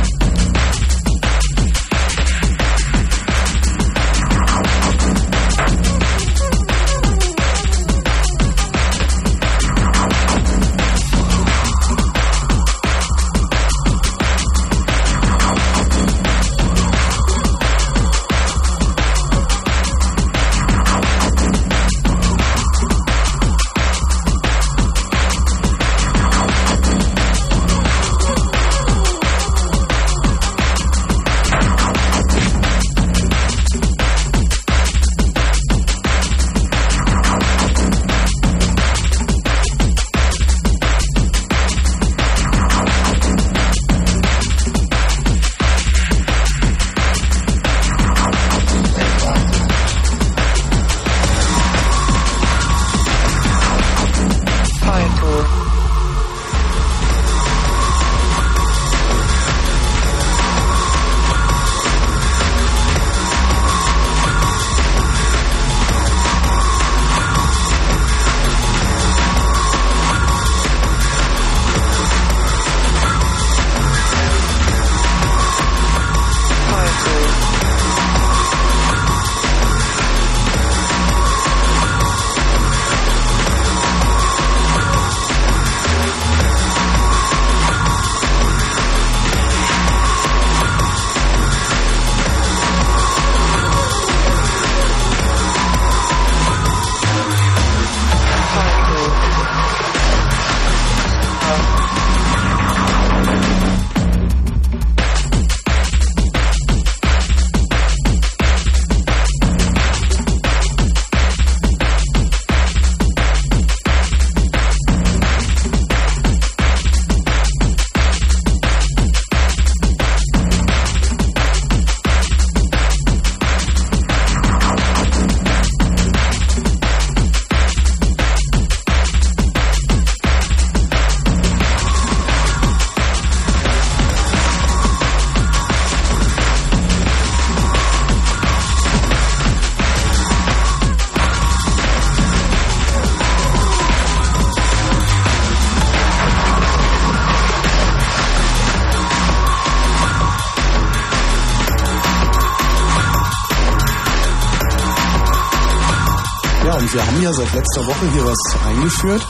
Ja 157.31 157.45
seit 157.45 157.53
letzter 157.53 157.85
Woche 157.87 158.05
hier 158.13 158.25
was 158.25 158.67
eingeführt. 158.67 159.21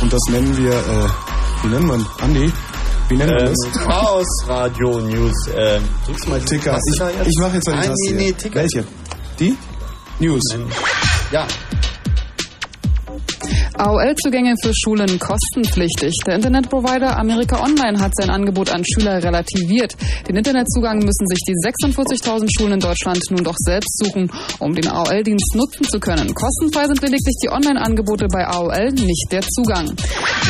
Und 0.00 0.12
das 0.12 0.20
nennen 0.30 0.56
wir, 0.56 0.72
äh, 0.72 1.08
wie 1.62 1.68
nennen 1.68 1.86
wir 1.88 2.24
Andi? 2.24 2.52
Wie 3.08 3.16
nennen 3.16 3.30
wir 3.30 3.40
Ähm, 3.48 3.54
das? 3.72 3.82
Chaos 3.84 4.26
Radio 4.46 5.00
News. 5.00 5.34
Ähm, 5.54 5.82
drückst 6.06 6.28
mal 6.28 6.40
Ticker. 6.40 6.78
Ich, 6.92 7.00
ich 7.26 7.38
mache 7.40 7.54
jetzt 7.56 7.68
eine 7.68 7.82
Taste. 7.86 7.94
nee, 8.08 8.12
nee. 8.12 8.32
Ticker. 8.32 8.60
Welche? 8.60 8.84
Die? 9.38 9.56
News. 10.18 10.42
Ja. 11.32 11.46
AOL-Zugänge 13.80 14.54
für 14.62 14.72
Schulen 14.74 15.18
kostenpflichtig. 15.18 16.12
Der 16.26 16.34
Internetprovider 16.34 17.16
America 17.16 17.64
Online 17.64 17.98
hat 17.98 18.12
sein 18.14 18.28
Angebot 18.28 18.70
an 18.70 18.84
Schüler 18.84 19.24
relativiert. 19.24 19.96
Den 20.28 20.36
Internetzugang 20.36 20.98
müssen 20.98 21.26
sich 21.26 21.38
die 21.48 21.54
46.000 21.54 22.48
Schulen 22.54 22.74
in 22.74 22.80
Deutschland 22.80 23.18
nun 23.30 23.42
doch 23.42 23.56
selbst 23.56 23.96
suchen, 24.04 24.30
um 24.58 24.74
den 24.74 24.86
AOL-Dienst 24.86 25.54
nutzen 25.54 25.84
zu 25.84 25.98
können. 25.98 26.34
Kostenfrei 26.34 26.88
sind 26.88 27.00
lediglich 27.00 27.36
die 27.42 27.48
Online-Angebote 27.48 28.26
bei 28.30 28.46
AOL, 28.46 28.92
nicht 28.92 29.28
der 29.32 29.40
Zugang. 29.40 29.88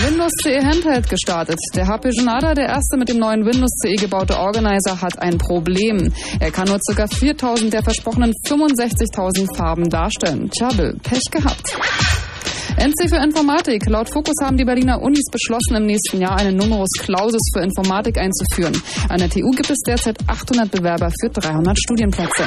Windows 0.04 0.32
CE 0.42 0.64
Handheld 0.64 1.08
gestartet. 1.08 1.58
Der 1.76 1.86
HP 1.86 2.10
Genada, 2.10 2.54
der 2.54 2.66
erste 2.66 2.96
mit 2.96 3.08
dem 3.08 3.18
neuen 3.18 3.44
Windows 3.46 3.70
CE 3.80 3.94
gebaute 3.94 4.36
Organizer, 4.38 5.00
hat 5.00 5.22
ein 5.22 5.38
Problem. 5.38 6.12
Er 6.40 6.50
kann 6.50 6.66
nur 6.66 6.78
ca. 6.78 7.04
4.000 7.04 7.70
der 7.70 7.84
versprochenen 7.84 8.32
65.000 8.44 9.56
Farben 9.56 9.88
darstellen. 9.88 10.50
Tja, 10.50 10.70
Pech 11.02 11.30
gehabt. 11.30 11.76
NC 12.76 13.08
für 13.08 13.16
Informatik. 13.16 13.86
Laut 13.88 14.08
Fokus 14.10 14.34
haben 14.42 14.56
die 14.56 14.64
Berliner 14.64 15.00
Unis 15.02 15.24
beschlossen, 15.30 15.76
im 15.76 15.86
nächsten 15.86 16.20
Jahr 16.20 16.36
einen 16.36 16.56
Numerus 16.56 16.90
Clausus 16.98 17.40
für 17.52 17.62
Informatik 17.62 18.18
einzuführen. 18.18 18.80
An 19.08 19.18
der 19.18 19.30
TU 19.30 19.50
gibt 19.50 19.70
es 19.70 19.78
derzeit 19.86 20.18
800 20.26 20.70
Bewerber 20.70 21.10
für 21.20 21.30
300 21.30 21.78
Studienplätze. 21.78 22.44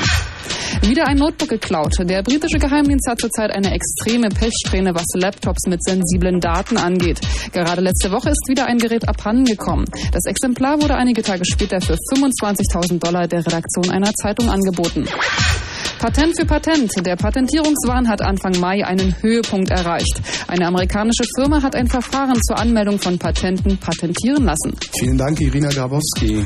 Wieder 0.81 1.07
ein 1.07 1.17
Notebook 1.17 1.49
geklaut. 1.49 1.93
Der 1.99 2.23
britische 2.23 2.57
Geheimdienst 2.57 3.07
hat 3.07 3.19
zurzeit 3.19 3.51
eine 3.51 3.73
extreme 3.73 4.29
Pechsträhne, 4.29 4.93
was 4.93 5.05
Laptops 5.13 5.67
mit 5.67 5.83
sensiblen 5.83 6.39
Daten 6.39 6.77
angeht. 6.77 7.19
Gerade 7.51 7.81
letzte 7.81 8.11
Woche 8.11 8.29
ist 8.29 8.47
wieder 8.47 8.65
ein 8.65 8.77
Gerät 8.77 9.07
abhandengekommen. 9.07 9.85
Das 10.11 10.25
Exemplar 10.25 10.81
wurde 10.81 10.95
einige 10.95 11.21
Tage 11.21 11.43
später 11.45 11.79
für 11.79 11.95
25.000 12.15 12.99
Dollar 12.99 13.27
der 13.27 13.45
Redaktion 13.45 13.89
einer 13.89 14.13
Zeitung 14.13 14.49
angeboten. 14.49 15.05
Patent 16.03 16.38
für 16.38 16.45
Patent. 16.45 16.91
Der 17.05 17.15
Patentierungswahn 17.15 18.09
hat 18.09 18.21
Anfang 18.21 18.59
Mai 18.59 18.85
einen 18.85 19.15
Höhepunkt 19.21 19.69
erreicht. 19.69 20.19
Eine 20.49 20.67
amerikanische 20.67 21.23
Firma 21.38 21.63
hat 21.63 21.77
ein 21.77 21.88
Verfahren 21.88 22.38
zur 22.41 22.59
Anmeldung 22.59 22.99
von 22.99 23.17
Patenten 23.17 23.77
patentieren 23.77 24.43
lassen. 24.43 24.75
Vielen 24.99 25.17
Dank, 25.17 25.39
Irina 25.39 25.69
Grabowski. 25.69 26.43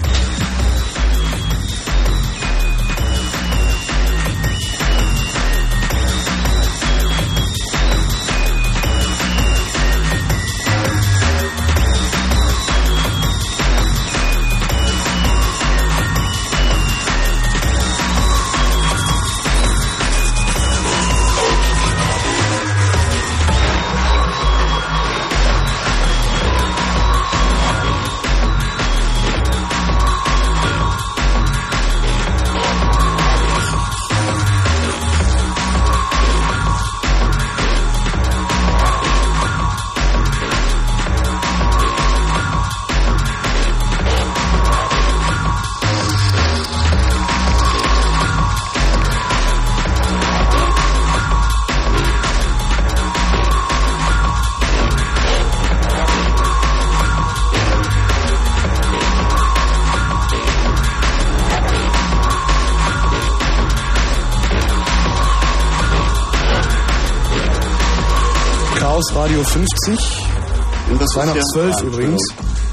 Radio 69.28 69.44
50. 69.44 70.00
Und 70.90 71.02
das 71.02 71.10
212 71.10 71.70
ist 71.72 71.82
ja- 71.82 71.88
übrigens. 71.88 72.22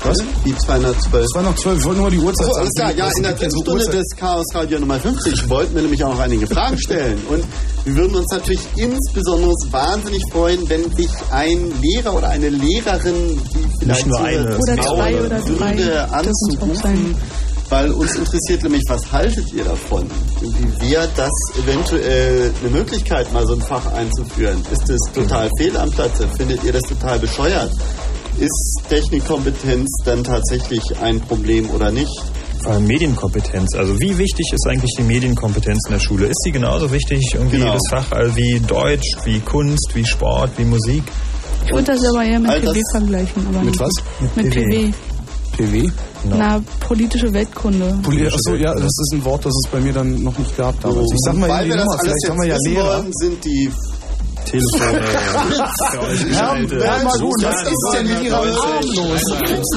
Was? 0.04 0.16
Die 0.44 0.56
212. 0.56 1.26
212. 1.32 1.78
Ich 1.80 1.84
wollte 1.84 2.00
nur 2.00 2.10
die 2.12 2.18
Uhrzeit 2.20 2.46
sagen. 2.46 2.68
Ja, 2.96 3.06
Das 3.06 3.16
in 3.16 3.22
der 3.24 3.32
ja 3.32 3.50
so 3.50 3.58
Stunde 3.62 3.72
Uhrzeit- 3.84 3.94
des 3.94 4.06
Chaos 4.16 4.44
Radio 4.54 4.78
Nummer 4.78 5.00
50 5.00 5.48
wollten 5.50 5.74
wir 5.74 5.82
nämlich 5.82 6.04
auch 6.04 6.10
noch 6.14 6.20
einige 6.20 6.46
Fragen 6.46 6.78
stellen. 6.78 7.18
Und 7.28 7.42
wir 7.84 7.96
würden 7.96 8.14
uns 8.14 8.26
natürlich 8.30 8.60
insbesondere 8.76 9.50
wahnsinnig 9.72 10.22
freuen, 10.30 10.68
wenn 10.68 10.94
sich 10.94 11.08
ein 11.32 11.72
Lehrer 11.82 12.14
oder 12.14 12.28
eine 12.28 12.50
Lehrerin, 12.50 13.40
die 13.52 13.66
vielleicht 13.80 14.06
nur 14.06 14.18
so 14.18 14.24
eine. 14.24 14.56
Oder 14.56 14.76
zwei 14.76 15.20
oder 15.22 15.40
drei. 15.40 16.00
anzurufen. 16.02 17.16
Weil 17.70 17.90
uns 17.92 18.14
interessiert 18.14 18.62
nämlich, 18.62 18.82
was 18.88 19.10
haltet 19.10 19.52
ihr 19.52 19.64
davon? 19.64 20.06
Wie 20.40 20.90
wäre 20.90 21.08
das 21.16 21.30
eventuell 21.58 22.52
eine 22.60 22.70
Möglichkeit, 22.70 23.32
mal 23.32 23.46
so 23.46 23.54
ein 23.54 23.62
Fach 23.62 23.86
einzuführen? 23.92 24.62
Ist 24.70 24.88
es 24.90 25.00
total 25.14 25.48
fehl 25.58 25.76
am 25.76 25.90
Platze? 25.90 26.28
Findet 26.36 26.62
ihr 26.62 26.72
das 26.72 26.82
total 26.82 27.18
bescheuert? 27.18 27.72
Ist 28.38 28.82
Technikkompetenz 28.88 29.88
dann 30.04 30.22
tatsächlich 30.24 30.82
ein 31.00 31.20
Problem 31.20 31.70
oder 31.70 31.90
nicht? 31.90 32.12
Vor 32.62 32.72
allem 32.72 32.86
Medienkompetenz. 32.86 33.74
Also 33.76 33.98
wie 34.00 34.16
wichtig 34.18 34.46
ist 34.52 34.66
eigentlich 34.68 34.92
die 34.98 35.02
Medienkompetenz 35.02 35.80
in 35.86 35.92
der 35.92 36.00
Schule? 36.00 36.26
Ist 36.26 36.42
sie 36.44 36.52
genauso 36.52 36.90
wichtig 36.92 37.20
irgendwie 37.34 37.58
Genau. 37.58 37.72
jedes 37.72 37.82
Fach 37.90 38.10
also 38.12 38.36
wie 38.36 38.60
Deutsch, 38.60 39.06
wie 39.24 39.40
Kunst, 39.40 39.90
wie 39.94 40.04
Sport, 40.04 40.50
wie 40.56 40.64
Musik? 40.64 41.02
Ich 41.66 41.72
würde 41.72 41.84
das 41.92 42.04
aber 42.04 42.24
eher 42.24 42.40
mit 42.40 42.50
das- 42.50 42.60
PW 42.72 42.80
vergleichen. 42.92 43.46
Aber 43.48 43.62
Mit 43.62 43.78
was? 43.78 43.92
Mit 44.36 44.50
PW. 44.50 44.92
PW? 45.56 45.90
Na, 46.24 46.60
politische 46.80 47.32
Weltkunde. 47.32 47.98
Poli 48.02 48.26
Achso, 48.26 48.54
ja, 48.54 48.72
das 48.74 48.84
ist 48.84 49.12
ein 49.14 49.24
Wort, 49.24 49.44
das 49.44 49.52
es 49.52 49.70
bei 49.70 49.80
mir 49.80 49.92
dann 49.92 50.22
noch 50.22 50.36
nicht 50.38 50.56
gab 50.56 50.78
damals. 50.80 51.06
Ich 51.12 51.20
sag 51.24 51.34
mal 51.36 51.48
Weil 51.48 51.68
wir 51.68 51.76
das 51.76 51.84
Nummer, 51.84 51.98
alles 52.00 52.12
vielleicht 52.22 52.30
haben 52.30 52.40
wir 52.40 52.48
ja 52.48 52.54
jetzt 52.54 52.64
wissen 52.66 52.86
wollen, 52.86 53.12
sind 53.12 53.44
die 53.44 53.70
Telefone. 54.44 55.00
Ja, 56.30 56.56
ja, 56.56 57.04
mal 57.04 57.18
gut, 57.18 57.42
was 57.42 57.62
ist 57.62 57.90
denn 57.94 58.06
mit 58.06 58.22
Ihrer 58.24 58.38
Arm 58.38 58.84
los? 58.94 59.20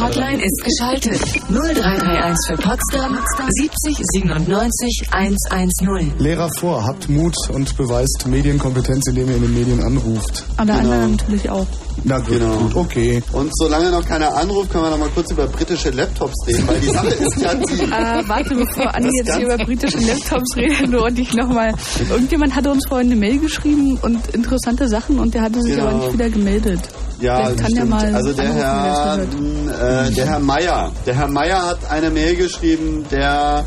Hotline 0.02 0.44
ist 0.44 0.64
geschaltet. 0.64 1.22
0331 1.50 2.36
für 2.48 2.58
Potsdam 2.58 3.18
70 3.62 3.98
97 4.06 5.08
110. 5.12 6.14
Lehrer 6.20 6.50
vor, 6.60 6.84
habt 6.86 7.08
Mut 7.08 7.36
und 7.54 7.78
beweist 7.78 8.26
Medienkompetenz, 8.28 9.08
indem 9.08 9.30
ihr 9.30 9.36
in 9.38 9.42
den 9.44 9.54
Medien 9.54 9.82
anruft. 9.82 10.44
Alle 10.58 10.74
anderen 10.74 11.12
natürlich 11.14 11.50
auch. 11.50 11.66
Na 12.04 12.20
gut, 12.20 12.28
Genau. 12.40 12.58
gut, 12.58 12.76
okay. 12.76 13.24
Und 13.32 13.50
solange 13.56 13.92
noch 13.92 14.06
keiner 14.06 14.36
anruft, 14.36 14.72
können 14.72 14.84
wir 14.84 14.90
noch 14.92 14.98
mal 15.00 15.10
kurz 15.16 15.32
über 15.32 15.48
britische 15.48 15.90
Laptops 15.92 16.36
reden, 16.48 16.68
weil 16.68 16.80
die 16.82 16.88
Sache 16.90 17.08
ist 17.08 17.38
ja 17.42 17.54
die. 17.56 17.82
Äh, 17.84 18.28
warte, 18.28 18.54
bevor 18.54 18.92
Das 18.92 19.06
jetzt 19.18 19.36
hier 19.38 19.46
über 19.46 19.58
britische 19.58 20.00
Laptops 20.00 20.56
redet, 20.58 20.90
nur 20.90 21.06
und 21.06 21.18
ich 21.18 21.34
nochmal. 21.34 21.74
Irgendjemand 22.10 22.56
hatte 22.56 22.72
uns 22.72 22.86
vorhin 22.90 23.08
eine 23.10 23.20
Mail 23.20 23.40
geschrieben 23.40 23.98
und 24.02 24.28
interessante 24.36 24.90
Sachen 24.90 25.18
und 25.20 25.34
der 25.34 25.44
hatte 25.44 25.62
sich 25.62 25.76
Genau. 25.76 25.88
aber 25.88 25.98
nicht 26.00 26.14
wieder 26.14 26.30
gemeldet. 26.30 26.82
Ja, 27.20 27.38
Vielleicht 27.38 27.60
kann 27.60 27.74
der 27.74 27.86
mal 27.86 28.16
also 28.16 28.34
der 28.34 28.54
Herr, 28.54 29.20
äh, 29.20 30.12
der 30.12 30.26
Herr 30.26 30.40
Meier, 30.40 30.92
der 31.06 31.16
Herr 31.16 31.28
Meier 31.28 31.66
hat 31.66 31.90
eine 31.90 32.12
Mail 32.12 32.36
geschrieben, 32.36 33.06
der 33.10 33.66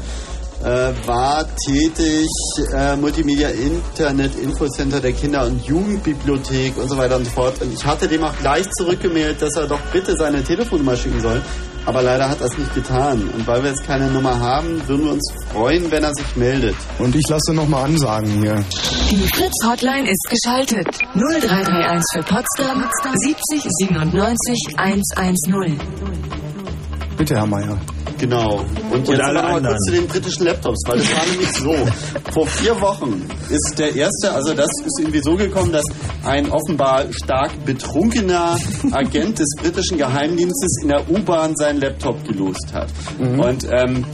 äh, 0.62 0.92
war 1.06 1.46
tätig, 1.56 2.28
äh, 2.74 2.96
Multimedia 2.96 3.48
Internet 3.48 4.36
Infocenter 4.36 5.00
der 5.00 5.12
Kinder- 5.12 5.46
und 5.46 5.64
Jugendbibliothek 5.64 6.76
und 6.76 6.88
so 6.88 6.96
weiter 6.96 7.16
und 7.16 7.24
so 7.24 7.30
fort. 7.30 7.60
Und 7.62 7.72
ich 7.72 7.84
hatte 7.84 8.06
dem 8.06 8.22
auch 8.22 8.36
gleich 8.38 8.70
zurückgemeldet, 8.72 9.42
dass 9.42 9.56
er 9.56 9.66
doch 9.66 9.80
bitte 9.92 10.16
seine 10.16 10.44
Telefonnummer 10.44 10.96
schicken 10.96 11.20
soll. 11.20 11.42
Aber 11.86 12.02
leider 12.02 12.28
hat 12.28 12.40
er 12.40 12.46
es 12.46 12.58
nicht 12.58 12.74
getan. 12.74 13.28
Und 13.34 13.46
weil 13.46 13.62
wir 13.62 13.70
jetzt 13.70 13.84
keine 13.84 14.08
Nummer 14.10 14.38
haben, 14.38 14.80
würden 14.86 15.04
wir 15.06 15.12
uns 15.12 15.32
freuen, 15.52 15.90
wenn 15.90 16.04
er 16.04 16.12
sich 16.14 16.36
meldet. 16.36 16.76
Und 16.98 17.14
ich 17.14 17.26
lasse 17.28 17.54
nochmal 17.54 17.84
ansagen 17.84 18.30
hier. 18.40 18.62
Die 19.10 19.26
Fritz 19.34 19.54
Hotline 19.66 20.08
ist 20.10 20.28
geschaltet. 20.28 20.86
0331 21.14 22.04
für 22.14 22.22
Potsdam 22.22 22.84
70 23.14 23.62
97 23.62 24.74
110. 24.76 25.80
Bitte, 27.16 27.34
Herr 27.36 27.46
Meier. 27.46 27.78
Genau. 28.20 28.62
Und 28.90 29.08
jetzt 29.08 29.20
alle 29.20 29.42
anderen. 29.42 29.78
zu 29.78 29.92
den 29.92 30.06
britischen 30.06 30.44
Laptops, 30.44 30.82
weil 30.86 30.98
das 30.98 31.16
war 31.16 31.26
nämlich 31.26 31.52
so. 31.52 31.74
Vor 32.32 32.46
vier 32.46 32.78
Wochen 32.80 33.26
ist 33.48 33.78
der 33.78 33.96
erste, 33.96 34.32
also 34.32 34.52
das 34.52 34.68
ist 34.84 34.98
irgendwie 35.00 35.22
so 35.22 35.36
gekommen, 35.36 35.72
dass 35.72 35.84
ein 36.24 36.50
offenbar 36.50 37.06
stark 37.12 37.64
betrunkener 37.64 38.58
Agent 38.92 39.38
des 39.38 39.48
britischen 39.60 39.96
Geheimdienstes 39.98 40.82
in 40.82 40.88
der 40.88 41.08
U-Bahn 41.10 41.56
seinen 41.56 41.80
Laptop 41.80 42.22
gelost 42.26 42.68
hat. 42.74 42.88
Und 43.18 43.66
ähm, 43.70 44.04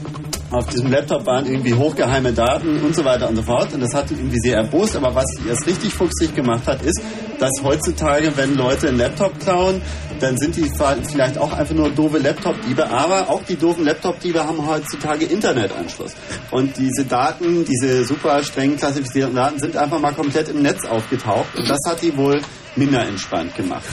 auf 0.51 0.67
diesem 0.69 0.91
Laptop 0.91 1.27
waren 1.27 1.47
irgendwie 1.47 1.75
hochgeheime 1.75 2.33
Daten 2.33 2.81
und 2.81 2.95
so 2.95 3.05
weiter 3.05 3.29
und 3.29 3.37
so 3.37 3.43
fort. 3.43 3.73
Und 3.75 3.81
das 3.81 3.95
hat 3.95 4.11
die 4.11 4.15
irgendwie 4.15 4.39
sehr 4.39 4.57
erbost. 4.57 4.97
Aber 4.97 5.15
was 5.15 5.25
sie 5.37 5.49
erst 5.49 5.67
richtig 5.67 5.93
fuchsig 5.93 6.35
gemacht 6.35 6.67
hat, 6.67 6.83
ist, 6.83 7.01
dass 7.39 7.51
heutzutage, 7.63 8.37
wenn 8.37 8.55
Leute 8.55 8.89
einen 8.89 8.99
Laptop 8.99 9.39
klauen, 9.41 9.83
dann 10.21 10.39
sind 10.39 10.57
die 10.57 10.71
vielleicht 10.71 11.39
auch 11.39 11.53
einfach 11.53 11.75
nur 11.75 11.91
doofe 11.91 12.19
Laptop-Diebe. 12.19 12.89
Aber 12.89 13.29
auch 13.29 13.43
die 13.43 13.57
doofen 13.57 13.85
Laptop-Diebe 13.85 14.45
haben 14.45 14.67
heutzutage 14.67 15.27
Internetanschluss. 15.27 16.15
Und 16.51 16.77
diese 16.77 17.05
Daten, 17.05 17.65
diese 17.65 18.05
super 18.05 18.43
streng 18.43 18.77
klassifizierten 18.77 19.35
Daten, 19.35 19.59
sind 19.59 19.77
einfach 19.77 20.01
mal 20.01 20.15
komplett 20.15 20.49
im 20.49 20.63
Netz 20.63 20.85
aufgetaucht. 20.87 21.57
Und 21.57 21.69
das 21.69 21.81
hat 21.87 22.03
die 22.03 22.17
wohl 22.17 22.41
minder 22.77 23.07
entspannt 23.07 23.55
gemacht. 23.57 23.85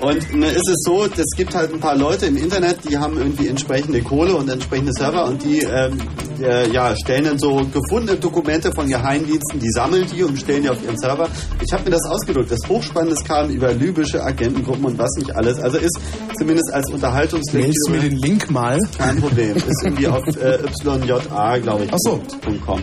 Und 0.00 0.34
ne, 0.34 0.48
ist 0.48 0.68
es 0.68 0.82
so, 0.84 1.04
es 1.04 1.36
gibt 1.36 1.54
halt 1.54 1.72
ein 1.72 1.80
paar 1.80 1.96
Leute 1.96 2.26
im 2.26 2.36
Internet, 2.36 2.78
die 2.88 2.98
haben 2.98 3.16
irgendwie 3.16 3.48
entsprechende 3.48 4.02
Kohle 4.02 4.34
und 4.34 4.48
entsprechende 4.48 4.92
Server 4.92 5.26
und 5.26 5.42
die 5.42 5.60
ähm, 5.60 5.98
äh, 6.42 6.70
ja, 6.70 6.94
stellen 6.96 7.24
dann 7.24 7.38
so 7.38 7.62
gefundene 7.72 8.18
Dokumente 8.18 8.72
von 8.72 8.88
Geheimdiensten, 8.88 9.60
die 9.60 9.70
sammeln 9.70 10.06
die 10.12 10.22
und 10.22 10.38
stellen 10.38 10.62
die 10.62 10.70
auf 10.70 10.82
ihren 10.82 10.98
Server. 10.98 11.28
Ich 11.60 11.72
habe 11.72 11.84
mir 11.84 11.90
das 11.90 12.02
ausgedrückt. 12.08 12.50
Das 12.50 12.68
Hochspannendes 12.68 13.24
kam 13.24 13.50
über 13.50 13.72
libysche 13.72 14.22
Agentengruppen 14.22 14.84
und 14.84 14.98
was 14.98 15.10
nicht 15.16 15.34
alles. 15.34 15.58
Also 15.60 15.78
ist 15.78 15.98
zumindest 16.38 16.72
als 16.72 16.90
Unterhaltungslektüre... 16.90 17.62
Mailst 17.62 17.88
du 17.88 17.92
mir 17.92 18.00
den 18.00 18.18
Link 18.18 18.50
mal? 18.50 18.78
Kein 18.98 19.20
Problem. 19.20 19.56
Ist 19.56 19.82
irgendwie 19.84 20.08
auf 20.08 20.26
äh, 20.36 20.58
YJA, 20.84 21.58
glaube 21.58 21.84
ich, 21.84 21.90
Ach 21.92 21.98
so. 22.00 22.20
.com. 22.66 22.80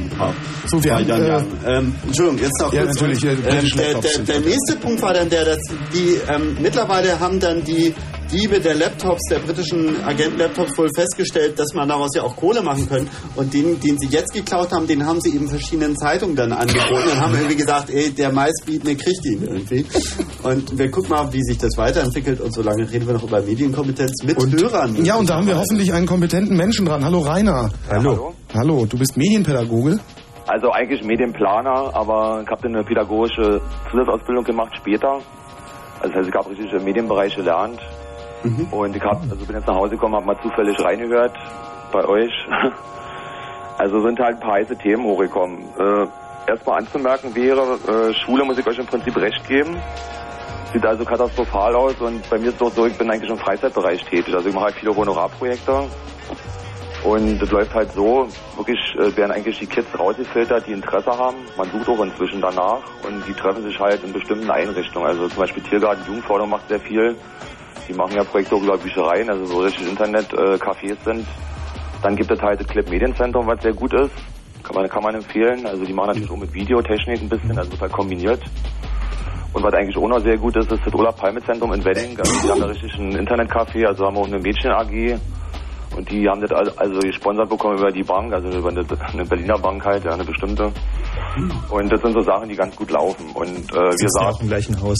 So, 0.67 0.83
wir 0.83 0.95
haben, 0.95 1.09
äh, 1.09 1.41
ähm, 1.77 1.95
Entschuldigung, 2.05 2.39
jetzt 2.39 2.59
noch 2.61 2.73
Ja, 2.73 2.83
kurz. 2.83 2.95
natürlich, 2.95 3.23
äh, 3.23 3.31
ähm, 3.31 3.69
der, 3.75 3.93
der, 3.95 4.19
der 4.25 4.39
nächste 4.41 4.75
Punkt 4.81 5.01
war 5.01 5.13
dann 5.13 5.29
der, 5.29 5.45
dass 5.45 5.59
die 5.93 6.19
ähm, 6.27 6.57
mittlerweile 6.61 7.19
haben 7.19 7.39
dann 7.39 7.63
die 7.63 7.93
Diebe 8.31 8.59
der 8.59 8.75
Laptops, 8.75 9.21
der 9.31 9.39
britischen 9.39 10.03
Agenten-Laptops 10.03 10.77
wohl 10.77 10.89
festgestellt, 10.93 11.57
dass 11.57 11.73
man 11.73 11.89
daraus 11.89 12.11
ja 12.15 12.21
auch 12.21 12.35
Kohle 12.35 12.61
machen 12.61 12.87
kann. 12.87 13.07
Und 13.35 13.53
den, 13.53 13.79
den 13.79 13.97
sie 13.97 14.07
jetzt 14.07 14.33
geklaut 14.33 14.71
haben, 14.71 14.85
den 14.85 15.05
haben 15.05 15.19
sie 15.19 15.35
eben 15.35 15.49
verschiedenen 15.49 15.97
Zeitungen 15.97 16.35
dann 16.35 16.51
angeboten 16.51 17.09
und 17.11 17.19
haben 17.19 17.33
irgendwie 17.33 17.55
gesagt, 17.55 17.89
ey, 17.89 18.11
der 18.11 18.31
meistbietende 18.31 18.95
kriegt 18.95 19.25
ihn 19.25 19.41
irgendwie. 19.43 19.85
Und 20.43 20.77
wir 20.77 20.91
gucken 20.91 21.09
mal, 21.09 21.33
wie 21.33 21.41
sich 21.41 21.57
das 21.57 21.75
weiterentwickelt. 21.77 22.39
Und 22.39 22.53
solange 22.53 22.89
reden 22.91 23.07
wir 23.07 23.15
noch 23.15 23.23
über 23.23 23.41
Medienkompetenz 23.41 24.23
mit 24.23 24.37
Hörern. 24.37 25.03
Ja, 25.03 25.15
und 25.15 25.27
da 25.29 25.37
haben 25.37 25.47
wir 25.47 25.57
hoffentlich 25.57 25.91
einen 25.91 26.05
kompetenten 26.05 26.55
Menschen 26.55 26.85
dran. 26.85 27.03
Hallo 27.03 27.21
Rainer. 27.21 27.71
Hallo. 27.89 28.35
Hallo, 28.53 28.85
du 28.85 28.97
bist 28.97 29.17
Medienpädagoge. 29.17 29.99
Also 30.45 30.71
eigentlich 30.71 31.03
Medienplaner, 31.03 31.95
aber 31.95 32.41
ich 32.43 32.49
habe 32.49 32.61
dann 32.63 32.75
eine 32.75 32.83
pädagogische 32.83 33.61
Zusatzausbildung 33.91 34.43
gemacht 34.43 34.73
später. 34.75 35.19
Also 35.99 36.13
das 36.13 36.15
heißt, 36.15 36.29
ich 36.29 36.35
habe 36.35 36.49
richtig 36.49 36.71
im 36.73 36.83
Medienbereich 36.83 37.37
gelernt. 38.43 38.73
Und 38.73 38.95
ich 38.95 39.03
hab, 39.03 39.21
also 39.21 39.45
bin 39.45 39.55
jetzt 39.55 39.67
nach 39.67 39.75
Hause 39.75 39.91
gekommen, 39.91 40.15
habe 40.15 40.25
mal 40.25 40.41
zufällig 40.41 40.79
reingehört 40.79 41.35
bei 41.91 42.05
euch. 42.05 42.33
Also 43.77 44.01
sind 44.01 44.19
halt 44.19 44.35
ein 44.35 44.39
paar 44.41 44.55
heiße 44.55 44.75
Themen 44.75 45.05
hochgekommen. 45.05 45.57
Äh, 45.79 46.51
erstmal 46.51 46.79
anzumerken 46.79 47.33
wäre, 47.33 47.79
äh, 47.87 48.13
Schule 48.13 48.43
muss 48.43 48.57
ich 48.57 48.67
euch 48.67 48.77
im 48.77 48.85
Prinzip 48.85 49.15
recht 49.15 49.47
geben. 49.47 49.77
Sieht 50.73 50.85
also 50.85 51.05
katastrophal 51.05 51.73
aus 51.75 51.95
und 52.01 52.29
bei 52.29 52.37
mir 52.39 52.49
ist 52.49 52.55
es 52.55 52.61
auch 52.61 52.73
so, 52.73 52.85
ich 52.85 52.97
bin 52.97 53.09
eigentlich 53.09 53.29
im 53.29 53.37
Freizeitbereich 53.37 54.03
tätig. 54.03 54.35
Also 54.35 54.49
ich 54.49 54.53
mache 54.53 54.65
halt 54.65 54.75
viele 54.75 54.93
Honorarprojekte. 54.93 55.85
Und 57.05 57.39
das 57.39 57.49
läuft 57.49 57.73
halt 57.73 57.93
so, 57.93 58.27
wirklich 58.57 58.79
äh, 58.95 59.15
werden 59.15 59.31
eigentlich 59.31 59.57
die 59.59 59.67
Kids 59.67 59.87
rausgefiltert, 59.97 60.67
die 60.67 60.73
Interesse 60.73 61.17
haben. 61.17 61.37
Man 61.55 61.71
sucht 61.71 61.87
auch 61.87 62.03
inzwischen 62.03 62.41
danach 62.41 62.81
und 63.07 63.25
die 63.25 63.33
treffen 63.33 63.63
sich 63.63 63.79
halt 63.79 64.03
in 64.03 64.11
bestimmten 64.11 64.51
Einrichtungen. 64.51 65.07
Also 65.07 65.29
zum 65.29 65.37
Beispiel 65.37 65.63
Tiergarten 65.63 66.05
Jugendforderung 66.05 66.49
macht 66.49 66.67
sehr 66.67 66.81
viel. 66.81 67.15
Die 67.89 67.93
machen 67.95 68.15
ja 68.15 68.23
Projekte 68.23 68.55
über 68.55 68.77
Büchereien, 68.77 69.29
also 69.29 69.45
so 69.45 69.59
richtig 69.61 69.87
Internet-Cafés 69.89 70.95
sind. 71.03 71.25
Dann 72.03 72.15
gibt 72.15 72.31
es 72.31 72.39
halt 72.41 72.59
das 72.61 72.67
Clip 72.67 72.87
Medienzentrum, 72.89 73.47
was 73.47 73.61
sehr 73.61 73.73
gut 73.73 73.93
ist. 73.93 74.11
Kann 74.63 74.75
man, 74.75 74.87
kann 74.87 75.03
man 75.03 75.15
empfehlen. 75.15 75.65
Also 75.65 75.83
die 75.83 75.93
machen 75.93 76.07
natürlich 76.09 76.29
auch 76.29 76.37
mit 76.37 76.53
Videotechnik 76.53 77.21
ein 77.21 77.29
bisschen, 77.29 77.57
also 77.57 77.71
wird 77.71 77.81
halt 77.81 77.91
kombiniert. 77.91 78.41
Und 79.51 79.63
was 79.63 79.73
eigentlich 79.73 79.97
auch 79.97 80.07
noch 80.07 80.19
sehr 80.21 80.37
gut 80.37 80.55
ist, 80.57 80.71
ist 80.71 80.85
das 80.85 80.93
Olaf 80.93 81.15
Palme 81.15 81.43
Zentrum 81.43 81.73
in 81.73 81.83
Wedding. 81.83 82.17
Also 82.19 82.31
die 82.43 82.49
haben 82.51 82.59
da 82.61 82.67
richtig 82.67 82.93
ein 82.99 83.11
Internetcafé, 83.15 83.85
also 83.87 84.05
haben 84.05 84.17
auch 84.17 84.27
eine 84.27 84.37
Mädchen 84.37 84.71
AG. 84.71 85.17
Und 85.97 86.11
die 86.11 86.29
haben 86.29 86.39
das 86.41 86.51
al- 86.51 86.71
also 86.77 86.99
gesponsert 86.99 87.49
bekommen 87.49 87.79
über 87.79 87.91
die 87.91 88.03
Bank, 88.03 88.31
also 88.31 88.47
über 88.49 88.69
eine, 88.69 88.85
eine 89.11 89.25
Berliner 89.25 89.57
Bank 89.57 89.83
halt, 89.83 90.05
ja, 90.05 90.11
eine 90.13 90.23
bestimmte. 90.23 90.71
Und 91.71 91.91
das 91.91 92.01
sind 92.01 92.13
so 92.13 92.21
Sachen, 92.21 92.47
die 92.47 92.55
ganz 92.55 92.75
gut 92.75 92.91
laufen. 92.91 93.25
Und 93.33 93.49
äh, 93.73 93.75
wir 93.75 93.91
sitzen 93.97 94.03
ja 94.03 94.09
sagen, 94.09 94.35
auch 94.35 94.41
im 94.41 94.47
gleichen 94.47 94.81
Haus. 94.81 94.99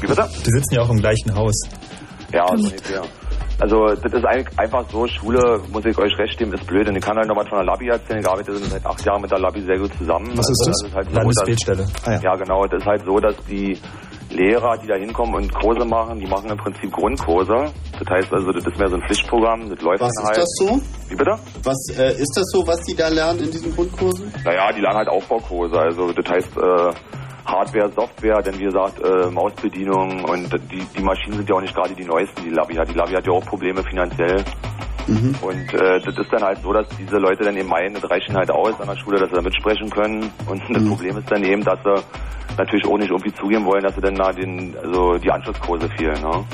Wie 0.00 0.06
bitte? 0.06 0.28
Die 0.44 0.50
sitzen 0.50 0.74
ja 0.74 0.82
auch 0.82 0.90
im 0.90 0.98
gleichen 0.98 1.34
Haus. 1.34 1.54
Ja, 2.32 2.46
so 2.48 2.64
ungefähr. 2.64 3.02
Also 3.60 3.86
das 3.88 4.12
ist 4.12 4.24
eigentlich 4.24 4.56
einfach 4.58 4.84
so, 4.90 5.06
Schule, 5.08 5.60
muss 5.72 5.84
ich 5.84 5.98
euch 5.98 6.16
recht 6.16 6.38
geben, 6.38 6.52
ist 6.52 6.64
blöd. 6.66 6.88
Und 6.88 6.94
ich 6.96 7.02
kann 7.04 7.16
halt 7.16 7.26
noch 7.26 7.36
was 7.36 7.48
von 7.48 7.58
der 7.58 7.64
Labi 7.66 7.88
erzählen. 7.88 8.20
Ich 8.20 8.28
arbeite 8.28 8.54
seit 8.56 8.86
acht 8.86 9.04
Jahren 9.04 9.20
mit 9.20 9.30
der 9.32 9.40
Labi 9.40 9.62
sehr 9.62 9.78
gut 9.78 9.90
zusammen. 9.98 10.30
Was 10.36 10.48
ist 10.48 10.68
Also 10.68 10.86
das? 10.86 10.94
halt 10.94 11.10
so, 11.10 11.74
dass, 11.74 12.22
ja. 12.22 12.36
genau. 12.36 12.64
Das 12.66 12.80
ist 12.80 12.86
halt 12.86 13.02
so, 13.04 13.18
dass 13.18 13.34
die 13.48 13.76
Lehrer, 14.30 14.76
die 14.78 14.86
da 14.86 14.94
hinkommen 14.94 15.34
und 15.34 15.52
Kurse 15.54 15.84
machen, 15.86 16.20
die 16.20 16.26
machen 16.26 16.50
im 16.50 16.56
Prinzip 16.56 16.92
Grundkurse. 16.92 17.72
Das 17.98 18.08
heißt 18.08 18.32
also, 18.32 18.52
das 18.52 18.64
ist 18.64 18.78
mehr 18.78 18.88
so 18.90 18.94
ein 18.96 19.02
Pflichtprogramm. 19.02 19.68
Das 19.70 19.80
läuft 19.80 20.02
Was 20.02 20.12
dann 20.12 20.22
ist 20.22 20.28
halt. 20.28 20.38
das 20.38 20.50
so? 20.58 20.80
Wie 21.10 21.16
bitte? 21.16 21.38
Was 21.64 21.98
äh, 21.98 22.12
ist 22.12 22.32
das 22.36 22.44
so, 22.52 22.64
was 22.64 22.80
die 22.82 22.94
da 22.94 23.08
lernen 23.08 23.40
in 23.40 23.50
diesen 23.50 23.74
Grundkursen? 23.74 24.30
Naja, 24.44 24.70
die 24.70 24.82
lernen 24.82 24.98
halt 24.98 25.08
Aufbaukurse. 25.08 25.76
Also 25.80 26.12
das 26.12 26.30
heißt 26.30 26.56
äh, 26.56 26.92
Hardware, 27.48 27.90
Software, 27.94 28.42
denn 28.42 28.58
wie 28.58 28.64
gesagt 28.64 29.00
äh, 29.02 29.30
Mausbedienung 29.30 30.24
und 30.24 30.52
die, 30.70 30.86
die 30.96 31.02
Maschinen 31.02 31.38
sind 31.38 31.48
ja 31.48 31.54
auch 31.56 31.60
nicht 31.60 31.74
gerade 31.74 31.94
die 31.94 32.04
neuesten, 32.04 32.42
die 32.44 32.50
Labi 32.50 32.74
hat. 32.74 32.88
Die 32.88 32.94
Labi 32.94 33.14
hat 33.14 33.26
ja 33.26 33.32
auch 33.32 33.44
Probleme 33.44 33.82
finanziell. 33.82 34.44
Und 35.40 35.74
äh, 35.74 36.00
das 36.00 36.18
ist 36.18 36.30
dann 36.30 36.42
halt 36.42 36.58
so, 36.62 36.72
dass 36.72 36.86
diese 36.98 37.16
Leute 37.16 37.44
dann 37.44 37.56
eben 37.56 37.68
meinen, 37.68 37.94
das 37.94 38.08
reicht 38.10 38.28
ihnen 38.28 38.36
halt 38.36 38.50
aus 38.50 38.78
an 38.78 38.88
der 38.88 38.96
Schule, 38.96 39.18
dass 39.18 39.30
sie 39.30 39.36
da 39.36 39.42
mitsprechen 39.42 39.88
können. 39.88 40.30
Und 40.46 40.62
das 40.68 40.82
Problem 40.88 41.16
ist 41.16 41.30
dann 41.30 41.42
eben, 41.44 41.64
dass 41.64 41.78
sie 41.82 42.02
natürlich 42.58 42.86
auch 42.86 42.98
nicht 42.98 43.10
irgendwie 43.10 43.32
zugeben 43.32 43.64
wollen, 43.64 43.82
dass 43.82 43.94
sie 43.94 44.02
dann 44.02 44.16
da 44.16 44.32
den, 44.32 44.76
also 44.82 45.16
die 45.16 45.30
Anschlusskurse 45.30 45.88
fehlen. 45.96 46.20
Ne? 46.20 46.44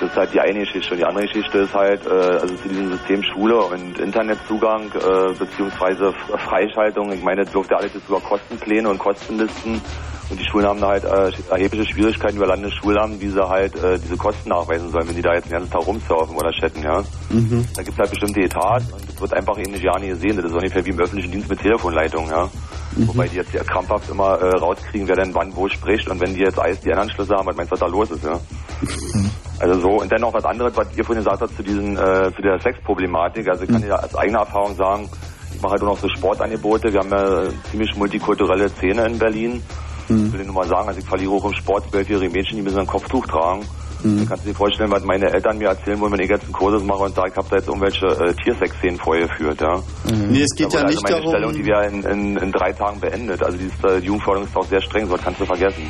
Das 0.00 0.10
ist 0.10 0.16
halt 0.16 0.34
die 0.34 0.40
eine 0.40 0.60
Geschichte. 0.60 0.92
Und 0.92 0.98
die 0.98 1.04
andere 1.04 1.26
Geschichte 1.26 1.58
ist 1.58 1.74
halt, 1.74 2.04
äh, 2.04 2.10
also 2.10 2.56
zu 2.56 2.68
diesem 2.68 2.90
System 2.96 3.22
Schule 3.22 3.64
und 3.64 3.98
Internetzugang 3.98 4.90
äh, 4.92 5.34
beziehungsweise 5.38 6.12
Freischaltung. 6.48 7.12
Ich 7.12 7.22
meine, 7.22 7.44
läuft 7.44 7.70
ja 7.70 7.78
alles 7.78 7.94
jetzt 7.94 8.08
über 8.08 8.20
Kostenpläne 8.20 8.88
und 8.88 8.98
Kostenlisten. 8.98 9.82
Und 10.30 10.40
die 10.40 10.44
Schulen 10.44 10.66
haben 10.66 10.80
da 10.80 10.88
halt 10.88 11.04
äh, 11.04 11.30
erhebliche 11.50 11.92
Schwierigkeiten 11.92 12.36
über 12.36 12.46
Landesschulen 12.46 12.98
haben, 12.98 13.20
wie 13.20 13.28
sie 13.28 13.46
halt 13.46 13.76
äh, 13.76 13.98
diese 13.98 14.16
Kosten 14.16 14.48
nachweisen 14.48 14.90
sollen, 14.90 15.08
wenn 15.08 15.16
die 15.16 15.22
da 15.22 15.34
jetzt 15.34 15.46
den 15.46 15.52
ganzen 15.52 15.70
Tag 15.70 15.86
rumsurfen 15.86 16.36
oder 16.36 16.50
chatten, 16.50 16.82
ja. 16.82 17.02
Mhm. 17.28 17.66
Da 17.74 17.82
gibt 17.82 17.94
es 17.94 17.98
halt 17.98 18.10
bestimmte 18.10 18.40
Etats 18.40 18.90
und 18.90 19.08
das 19.08 19.20
wird 19.20 19.34
einfach 19.34 19.56
in 19.58 19.70
nicht 19.70 19.84
Jahren 19.84 20.00
nicht 20.00 20.12
gesehen. 20.12 20.36
Das 20.36 20.46
ist 20.46 20.52
ungefähr 20.52 20.84
wie 20.84 20.90
im 20.90 20.98
öffentlichen 20.98 21.30
Dienst 21.30 21.50
mit 21.50 21.60
Telefonleitung, 21.60 22.28
ja. 22.30 22.48
Wobei 22.96 23.28
die 23.28 23.36
jetzt 23.36 23.52
ja 23.52 23.64
krampfhaft 23.64 24.08
immer 24.08 24.38
äh, 24.38 24.56
rauskriegen, 24.56 25.08
wer 25.08 25.16
denn 25.16 25.34
wann 25.34 25.54
wo 25.54 25.68
spricht 25.68 26.08
und 26.08 26.20
wenn 26.20 26.34
die 26.34 26.40
jetzt 26.40 26.58
ISDN-Anschlüsse 26.58 27.34
haben, 27.34 27.46
was 27.46 27.56
meinst 27.56 27.72
du, 27.72 27.74
was 27.74 27.80
da 27.80 27.86
los 27.86 28.10
ist, 28.10 28.24
ja. 28.24 28.38
Also 29.58 29.80
so, 29.80 29.88
und 30.00 30.10
dann 30.10 30.20
noch 30.20 30.32
was 30.32 30.44
anderes, 30.44 30.76
was 30.76 30.86
ihr 30.96 31.04
vorhin 31.04 31.24
gesagt 31.24 31.42
habt 31.42 31.56
zu 31.56 31.62
diesen, 31.62 31.96
äh, 31.96 32.30
zu 32.34 32.42
der 32.42 32.58
Sexproblematik. 32.60 33.48
Also 33.48 33.64
ich 33.64 33.70
kann 33.70 33.86
ja 33.86 33.96
als 33.96 34.14
eigene 34.14 34.38
Erfahrung 34.38 34.74
sagen, 34.76 35.08
ich 35.54 35.62
mache 35.62 35.72
halt 35.72 35.82
auch 35.82 35.86
noch 35.86 35.98
so 35.98 36.08
Sportangebote. 36.08 36.92
Wir 36.92 37.00
haben 37.00 37.10
ja 37.10 37.24
eine 37.24 37.52
ziemlich 37.70 37.94
multikulturelle 37.96 38.68
Szene 38.68 39.06
in 39.06 39.18
Berlin. 39.18 39.62
Ich 40.08 40.32
will 40.32 40.38
dir 40.40 40.44
nur 40.46 40.54
mal 40.54 40.66
sagen, 40.68 40.88
also 40.88 41.00
ich 41.00 41.06
verliere 41.06 41.32
auch 41.32 41.44
im 41.44 41.54
Sport 41.54 41.84
zwölfjährige 41.90 42.30
Mädchen, 42.32 42.56
die 42.56 42.62
müssen 42.62 42.78
ein 42.78 42.86
Kopftuch 42.86 43.26
tragen. 43.26 43.64
Dann 44.06 44.28
kannst 44.28 44.44
du 44.44 44.50
dir 44.50 44.54
vorstellen, 44.54 44.90
was 44.90 45.02
meine 45.02 45.32
Eltern 45.32 45.56
mir 45.56 45.68
erzählen 45.68 45.98
wollen, 45.98 46.12
wenn 46.12 46.20
ich 46.20 46.28
jetzt 46.28 46.44
einen 46.44 46.52
Kurs 46.52 46.82
mache 46.82 47.04
und 47.04 47.14
sage, 47.14 47.30
ich 47.30 47.36
habe 47.38 47.46
da 47.48 47.56
jetzt 47.56 47.68
irgendwelche 47.68 48.04
äh, 48.04 48.34
Tiersex-Szenen 48.34 48.98
vorgeführt, 48.98 49.62
ja. 49.62 49.82
Nee, 50.28 50.42
es 50.42 50.54
geht 50.54 50.74
da 50.74 50.80
ja 50.80 50.84
nicht 50.88 50.98
also 50.98 51.02
meine 51.04 51.16
darum- 51.16 51.30
Stellung, 51.30 51.52
die 51.54 51.64
wir 51.64 51.80
in, 51.84 52.02
in, 52.02 52.36
in 52.36 52.52
drei 52.52 52.74
Tagen 52.74 53.00
beendet. 53.00 53.42
Also 53.42 53.56
die, 53.56 53.64
ist, 53.64 53.82
äh, 53.82 54.02
die 54.02 54.08
Jugendforderung 54.08 54.46
ist 54.46 54.54
auch 54.54 54.66
sehr 54.66 54.82
streng, 54.82 55.06
so 55.06 55.12
was 55.14 55.22
kannst 55.22 55.40
du 55.40 55.46
vergessen. 55.46 55.82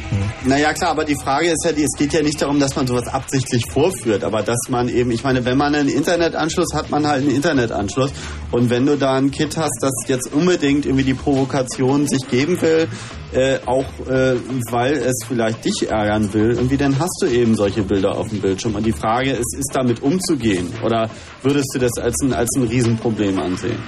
Naja, 0.45 0.73
klar, 0.74 0.91
aber 0.93 1.05
die 1.05 1.16
Frage 1.16 1.49
ist 1.49 1.65
ja, 1.65 1.73
die, 1.73 1.82
es 1.82 1.99
geht 1.99 2.12
ja 2.12 2.23
nicht 2.23 2.41
darum, 2.41 2.61
dass 2.61 2.77
man 2.77 2.86
sowas 2.86 3.09
absichtlich 3.09 3.65
vorführt, 3.69 4.23
aber 4.23 4.43
dass 4.43 4.61
man 4.69 4.89
eben, 4.89 5.11
ich 5.11 5.24
meine, 5.24 5.45
wenn 5.45 5.59
man 5.59 5.74
einen 5.74 5.89
Internetanschluss 5.89 6.73
hat, 6.73 6.91
man 6.91 7.09
halt 7.09 7.23
einen 7.23 7.35
Internetanschluss. 7.35 8.12
Und 8.53 8.70
wenn 8.70 8.86
du 8.86 8.97
da 8.97 9.15
ein 9.15 9.32
Kid 9.32 9.57
hast, 9.57 9.78
das 9.81 9.91
jetzt 10.07 10.32
unbedingt 10.32 10.86
irgendwie 10.86 11.03
die 11.03 11.15
Provokation 11.15 12.07
sich 12.07 12.28
geben 12.31 12.62
will, 12.62 12.86
äh, 13.35 13.59
auch 13.66 13.85
äh, 14.09 14.36
weil 14.70 14.94
es 14.94 15.24
vielleicht 15.27 15.65
dich 15.65 15.90
ärgern 15.90 16.32
will, 16.32 16.52
irgendwie, 16.52 16.77
dann 16.77 16.98
hast 16.98 17.20
du 17.20 17.27
eben 17.27 17.55
solche 17.55 17.82
Bilder 17.82 18.16
auf 18.16 18.28
dem 18.28 18.40
Bildschirm. 18.40 18.74
Und 18.74 18.86
die 18.86 18.93
Frage 18.93 19.32
ist, 19.32 19.56
ist 19.59 19.70
damit 19.74 20.02
umzugehen? 20.02 20.73
Oder 20.85 21.09
würdest 21.43 21.70
du 21.74 21.78
das 21.78 21.93
als 22.01 22.16
ein, 22.23 22.32
als 22.32 22.48
ein 22.56 22.65
Riesenproblem 22.65 23.39
ansehen? 23.39 23.78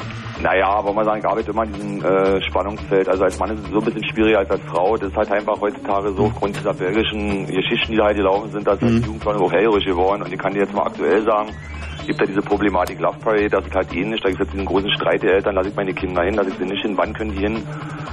Naja, 0.42 0.68
aber 0.68 0.92
man 0.92 1.04
sagen, 1.04 1.20
ich 1.20 1.26
arbeite 1.26 1.50
immer 1.50 1.64
in 1.64 1.72
diesem 1.72 2.04
äh, 2.04 2.42
Spannungsfeld. 2.42 3.08
Also 3.08 3.24
als 3.24 3.38
Mann 3.38 3.50
ist 3.52 3.64
es 3.64 3.70
so 3.70 3.78
ein 3.78 3.84
bisschen 3.84 4.04
schwieriger 4.04 4.40
als 4.40 4.50
als 4.50 4.62
Frau. 4.64 4.96
Das 4.96 5.08
ist 5.08 5.16
halt 5.16 5.32
einfach 5.32 5.58
heutzutage 5.60 6.12
so 6.12 6.24
aufgrund 6.24 6.56
dieser 6.56 6.74
belgischen 6.74 7.46
Geschichten, 7.46 7.92
die 7.92 7.96
da 7.96 8.04
halt 8.06 8.16
gelaufen 8.16 8.50
sind, 8.52 8.66
dass 8.66 8.80
halt 8.80 9.02
die 9.02 9.06
Jugendfreunde 9.06 9.42
auch 9.42 9.52
hellhörig 9.52 9.86
geworden. 9.86 10.22
Und 10.22 10.32
ich 10.32 10.38
kann 10.38 10.52
dir 10.52 10.60
jetzt 10.60 10.74
mal 10.74 10.86
aktuell 10.86 11.22
sagen, 11.24 11.50
gibt 12.06 12.20
ja 12.20 12.26
diese 12.26 12.42
Problematik 12.42 13.00
Love 13.00 13.18
Parade, 13.18 13.48
das 13.48 13.66
ist 13.66 13.74
halt 13.74 13.92
ähnlich. 13.94 14.20
Da 14.20 14.28
gibt 14.28 14.40
es 14.40 14.46
jetzt 14.46 14.52
diesen 14.54 14.66
großen 14.66 14.90
Streit 14.92 15.22
der 15.22 15.34
Eltern, 15.34 15.54
lasse 15.54 15.68
ich 15.68 15.76
meine 15.76 15.92
Kinder 15.92 16.22
hin, 16.22 16.34
lasse 16.34 16.50
ich 16.50 16.56
sie 16.56 16.64
nicht 16.64 16.82
hin, 16.82 16.96
wann 16.96 17.12
können 17.12 17.32
die 17.32 17.38
hin? 17.38 17.62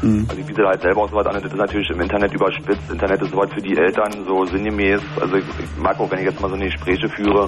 Mhm. 0.02 0.26
Also 0.30 0.48
wie 0.48 0.54
sie 0.54 0.64
halt 0.64 0.82
selber 0.82 1.04
auch 1.04 1.10
sowas 1.10 1.28
an, 1.28 1.36
das 1.36 1.46
ist 1.46 1.56
natürlich 1.56 1.90
im 1.90 2.02
Internet 2.02 2.34
überspitzt. 2.34 2.92
Internet 2.92 3.22
ist 3.22 3.32
sowas 3.32 3.50
für 3.54 3.62
die 3.62 3.78
Eltern 3.78 4.12
so 4.26 4.46
sinngemäß. 4.46 5.02
Also 5.22 5.36
ich, 5.36 5.46
ich 5.60 5.82
mag 5.82 6.00
auch, 6.00 6.10
wenn 6.12 6.20
ich 6.20 6.26
jetzt 6.26 6.42
mal 6.42 6.50
so 6.50 6.56
eine 6.56 6.66
Gespräche 6.66 7.08
führe, 7.10 7.48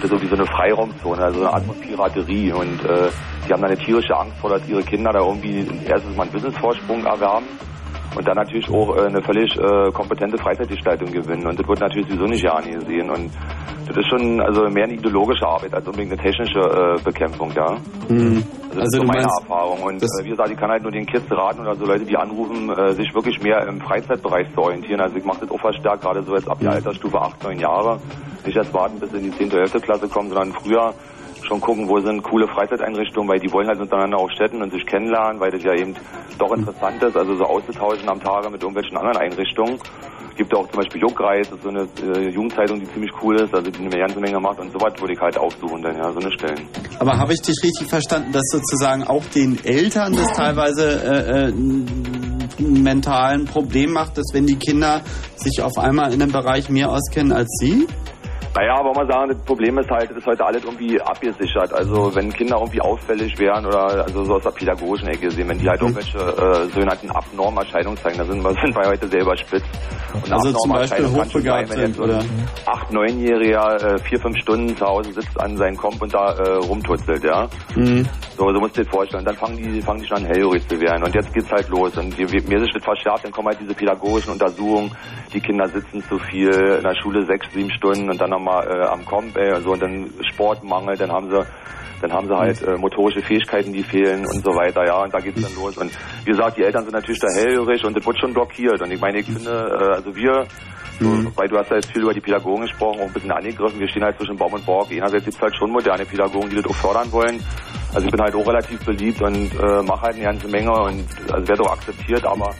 das 0.00 0.04
ist 0.04 0.10
so 0.10 0.22
wie 0.22 0.26
so 0.26 0.34
eine 0.34 0.46
Freiraumzone, 0.46 1.22
also 1.22 1.40
eine 1.40 1.52
Art 1.52 1.64
von 1.64 1.80
Piraterie. 1.80 2.52
Und 2.52 2.84
äh, 2.84 3.08
die 3.46 3.52
haben 3.52 3.62
da 3.62 3.68
eine 3.68 3.78
tierische 3.78 4.16
Angst 4.16 4.36
vor, 4.38 4.50
dass 4.50 4.68
ihre 4.68 4.82
Kinder 4.82 5.12
da 5.12 5.20
irgendwie 5.20 5.66
erstens 5.86 6.16
mal 6.16 6.24
einen 6.24 6.34
Wissensvorsprung 6.34 7.04
erwerben 7.04 7.46
und 8.16 8.26
dann 8.26 8.36
natürlich 8.36 8.68
auch 8.70 8.96
äh, 8.96 9.06
eine 9.06 9.22
völlig 9.22 9.56
äh, 9.56 9.90
kompetente 9.92 10.38
Freizeitgestaltung 10.38 11.10
gewinnen. 11.10 11.46
Und 11.46 11.58
das 11.58 11.66
wird 11.66 11.80
natürlich 11.80 12.08
sowieso 12.08 12.26
nicht 12.26 12.44
ja 12.44 12.52
angesehen. 12.52 13.10
Und 13.10 13.30
das 13.86 13.96
ist 13.96 14.08
schon 14.08 14.40
also 14.40 14.68
mehr 14.70 14.84
eine 14.84 14.94
ideologische 14.94 15.46
Arbeit 15.46 15.74
als 15.74 15.86
unbedingt 15.86 16.12
eine 16.12 16.22
technische 16.22 16.60
äh, 16.60 17.02
Bekämpfung, 17.02 17.52
ja. 17.54 17.76
Mhm. 18.08 18.42
Also 18.70 18.74
das 18.74 18.78
Also 18.78 18.84
ist 18.84 18.92
so 18.94 19.04
meine 19.04 19.22
meinst, 19.22 19.40
Erfahrung. 19.42 19.82
Und 19.82 20.02
äh, 20.02 20.24
wie 20.24 20.30
gesagt, 20.30 20.50
ich 20.50 20.56
kann 20.56 20.70
halt 20.70 20.82
nur 20.82 20.92
den 20.92 21.06
Kids 21.06 21.30
raten 21.30 21.60
oder 21.60 21.74
so 21.76 21.84
Leute, 21.84 22.04
die 22.04 22.16
anrufen, 22.16 22.70
äh, 22.70 22.92
sich 22.92 23.14
wirklich 23.14 23.42
mehr 23.42 23.66
im 23.66 23.80
Freizeitbereich 23.80 24.52
zu 24.54 24.62
orientieren. 24.62 25.00
Also 25.00 25.16
ich 25.16 25.24
mache 25.24 25.40
das 25.40 25.50
auch 25.50 25.60
verstärkt, 25.60 26.02
gerade 26.02 26.22
so 26.22 26.34
jetzt 26.34 26.48
ab 26.48 26.58
der 26.60 26.72
Altersstufe 26.72 27.20
8, 27.20 27.42
9 27.44 27.58
Jahre. 27.58 28.00
Nicht 28.44 28.56
erst 28.56 28.74
warten, 28.74 29.00
bis 29.00 29.10
sie 29.10 29.18
in 29.18 29.24
die 29.24 29.30
10., 29.30 29.50
11. 29.52 29.72
Klasse 29.82 30.08
kommen, 30.08 30.28
sondern 30.28 30.52
früher 30.52 30.92
schon 31.46 31.60
gucken, 31.60 31.88
wo 31.88 32.00
sind 32.00 32.22
coole 32.22 32.48
Freizeiteinrichtungen, 32.48 33.28
weil 33.28 33.38
die 33.38 33.52
wollen 33.52 33.68
halt 33.68 33.80
untereinander 33.80 34.18
auch 34.18 34.30
städten 34.30 34.62
und 34.62 34.72
sich 34.72 34.84
kennenlernen, 34.86 35.40
weil 35.40 35.50
das 35.50 35.62
ja 35.62 35.74
eben 35.74 35.94
doch 36.38 36.52
interessant 36.52 37.02
ist, 37.02 37.16
also 37.16 37.36
so 37.36 37.44
auszutauschen 37.44 38.08
am 38.08 38.20
Tage 38.20 38.50
mit 38.50 38.62
irgendwelchen 38.62 38.96
anderen 38.96 39.16
Einrichtungen. 39.18 39.78
Gibt 40.36 40.52
auch 40.56 40.68
zum 40.68 40.80
Beispiel 40.80 41.00
Juckreis, 41.00 41.48
das 41.48 41.58
ist 41.58 41.62
so 41.62 41.68
eine 41.68 41.88
äh, 42.02 42.28
Jugendzeitung, 42.30 42.80
die 42.80 42.88
ziemlich 42.92 43.12
cool 43.22 43.36
ist, 43.36 43.54
also 43.54 43.70
die 43.70 43.78
eine 43.78 43.96
ganze 43.96 44.18
Menge 44.18 44.40
macht 44.40 44.58
und 44.58 44.72
sowas 44.72 44.92
würde 44.98 45.12
ich 45.12 45.20
halt 45.20 45.38
aufsuchen 45.38 45.80
dann, 45.80 45.96
ja, 45.96 46.10
so 46.10 46.18
eine 46.18 46.32
Stellen. 46.32 46.68
Aber 46.98 47.16
habe 47.16 47.32
ich 47.32 47.40
dich 47.40 47.56
richtig 47.62 47.88
verstanden, 47.88 48.32
dass 48.32 48.42
sozusagen 48.50 49.04
auch 49.04 49.24
den 49.26 49.64
Eltern 49.64 50.14
das 50.16 50.32
teilweise 50.32 51.02
äh, 51.04 51.46
äh, 51.46 51.52
ein 52.58 52.82
mentalen 52.82 53.44
Problem 53.44 53.92
macht, 53.92 54.18
dass 54.18 54.26
wenn 54.32 54.46
die 54.46 54.56
Kinder 54.56 55.02
sich 55.36 55.62
auf 55.62 55.78
einmal 55.78 56.12
in 56.12 56.20
einem 56.20 56.32
Bereich 56.32 56.68
mehr 56.68 56.90
auskennen 56.90 57.32
als 57.32 57.48
sie? 57.60 57.86
Naja, 58.56 58.76
aber 58.78 58.92
man 58.92 59.08
sagen, 59.08 59.30
das 59.30 59.38
Problem 59.44 59.78
ist 59.78 59.90
halt, 59.90 60.10
das 60.10 60.18
ist 60.18 60.26
heute 60.26 60.44
alles 60.44 60.62
irgendwie 60.62 61.00
abgesichert. 61.00 61.72
Also 61.72 62.14
wenn 62.14 62.32
Kinder 62.32 62.58
irgendwie 62.58 62.80
auffällig 62.80 63.36
wären 63.36 63.66
oder 63.66 64.04
also 64.04 64.24
so 64.24 64.34
aus 64.34 64.42
der 64.44 64.50
pädagogischen 64.50 65.08
Ecke 65.08 65.28
sehen, 65.32 65.48
wenn 65.48 65.58
die 65.58 65.68
halt 65.68 65.80
irgendwelche 65.80 66.18
äh, 66.18 66.68
sogenannten 66.68 67.10
abnormen 67.10 67.58
Erscheinungen 67.58 67.96
zeigen, 67.96 68.18
da 68.18 68.24
sind 68.24 68.44
wir, 68.44 68.50
sind 68.62 68.76
wir 68.76 68.86
heute 68.86 69.08
selber 69.08 69.36
spitz. 69.36 69.64
Und 70.12 70.32
Also 70.32 70.52
zum 70.52 70.72
Beispiel 70.72 71.06
hochbegabt 71.08 71.68
sein, 71.68 71.76
wenn 71.76 71.86
jetzt 71.86 71.96
sind, 71.96 72.04
oder? 72.04 72.24
acht, 72.66 72.92
neunjähriger 72.92 73.94
äh, 73.94 73.98
vier, 73.98 74.20
fünf 74.20 74.38
Stunden 74.38 74.76
zu 74.76 74.86
Hause 74.86 75.12
sitzt 75.12 75.40
an 75.40 75.56
seinem 75.56 75.76
Komp 75.76 76.00
und 76.00 76.14
da 76.14 76.34
äh, 76.34 76.56
rumtutzelt, 76.58 77.24
ja. 77.24 77.48
Mhm. 77.74 78.08
So, 78.36 78.52
so 78.52 78.60
musst 78.60 78.76
du 78.76 78.84
dir 78.84 78.90
vorstellen. 78.90 79.24
Dann 79.24 79.36
fangen 79.36 79.56
die, 79.56 79.82
fangen 79.82 80.00
die 80.00 80.06
schon 80.06 80.18
an 80.18 80.26
hellhörig 80.26 80.66
zu 80.68 80.80
werden. 80.80 81.02
Und 81.02 81.14
jetzt 81.14 81.32
geht's 81.34 81.50
halt 81.50 81.68
los. 81.68 81.96
Und 81.96 82.16
mir 82.18 82.60
sich 82.60 82.72
das 82.72 82.84
verschärft, 82.84 83.24
dann 83.24 83.32
kommen 83.32 83.48
halt 83.48 83.60
diese 83.60 83.74
pädagogischen 83.74 84.32
Untersuchungen. 84.32 84.92
Die 85.32 85.40
Kinder 85.40 85.66
sitzen 85.68 86.02
zu 86.04 86.18
viel 86.18 86.50
in 86.50 86.82
der 86.82 86.94
Schule 87.02 87.26
sechs, 87.26 87.52
sieben 87.52 87.70
Stunden 87.72 88.08
und 88.10 88.20
dann 88.20 88.32
nochmal 88.44 88.68
äh, 88.68 88.86
am 88.86 89.04
Komp, 89.04 89.36
ey, 89.36 89.60
so, 89.62 89.72
und 89.72 89.82
dann 89.82 90.10
Sportmangel, 90.32 90.96
dann 90.96 91.12
haben 91.12 91.30
sie 91.30 91.40
dann 92.02 92.12
haben 92.12 92.26
sie 92.28 92.36
halt 92.36 92.60
äh, 92.62 92.76
motorische 92.76 93.22
Fähigkeiten, 93.22 93.72
die 93.72 93.82
fehlen 93.82 94.26
und 94.26 94.44
so 94.44 94.50
weiter, 94.50 94.84
ja, 94.84 95.02
und 95.02 95.14
da 95.14 95.20
geht's 95.20 95.40
dann 95.40 95.54
los. 95.54 95.78
Und 95.78 95.90
wie 96.24 96.32
gesagt, 96.32 96.58
die 96.58 96.62
Eltern 96.62 96.82
sind 96.82 96.92
natürlich 96.92 97.20
da 97.20 97.28
hellhörig 97.28 97.82
und 97.82 97.96
das 97.96 98.04
wird 98.04 98.18
schon 98.18 98.34
blockiert. 98.34 98.82
Und 98.82 98.90
ich 98.90 99.00
meine, 99.00 99.20
ich 99.20 99.26
finde, 99.26 99.50
äh, 99.50 99.94
also 99.94 100.14
wir, 100.14 100.44
so, 101.00 101.06
weil 101.34 101.48
du 101.48 101.56
hast 101.56 101.70
ja 101.70 101.76
jetzt 101.76 101.90
viel 101.92 102.02
über 102.02 102.12
die 102.12 102.20
Pädagogen 102.20 102.62
gesprochen, 102.62 103.00
auch 103.00 103.06
ein 103.06 103.12
bisschen 103.12 103.32
angegriffen, 103.32 103.80
wir 103.80 103.88
stehen 103.88 104.04
halt 104.04 104.18
zwischen 104.18 104.36
Baum 104.36 104.52
und 104.52 104.66
Borg. 104.66 104.90
Einerseits 104.90 105.24
gibt's 105.24 105.40
halt 105.40 105.56
schon 105.56 105.70
moderne 105.70 106.04
Pädagogen, 106.04 106.50
die 106.50 106.56
das 106.56 106.66
auch 106.66 106.74
fördern 106.74 107.10
wollen. 107.10 107.42
Also 107.94 108.06
ich 108.06 108.10
bin 108.10 108.20
halt 108.20 108.34
auch 108.34 108.46
relativ 108.46 108.84
beliebt 108.84 109.22
und 109.22 109.54
äh, 109.54 109.82
mache 109.82 110.02
halt 110.02 110.16
eine 110.16 110.24
ganze 110.24 110.48
Menge 110.48 110.72
und 110.72 111.06
also 111.32 111.48
werde 111.48 111.62
auch 111.62 111.72
akzeptiert, 111.72 112.26
aber 112.26 112.50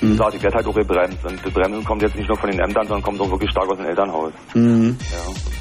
wie 0.00 0.10
gesagt, 0.10 0.34
ich 0.34 0.42
werde 0.42 0.56
halt 0.56 0.66
auch 0.66 0.74
gebremst. 0.74 1.18
Und 1.24 1.44
das 1.44 1.52
Bremsen 1.52 1.84
kommt 1.84 2.02
jetzt 2.02 2.16
nicht 2.16 2.28
nur 2.28 2.36
von 2.36 2.50
den 2.50 2.60
Ämtern, 2.60 2.86
sondern 2.86 3.02
kommt 3.02 3.20
auch 3.20 3.30
wirklich 3.30 3.50
stark 3.50 3.68
aus 3.70 3.76
dem 3.76 3.86
Elternhaus. 3.86 4.32
Mhm. 4.54 4.96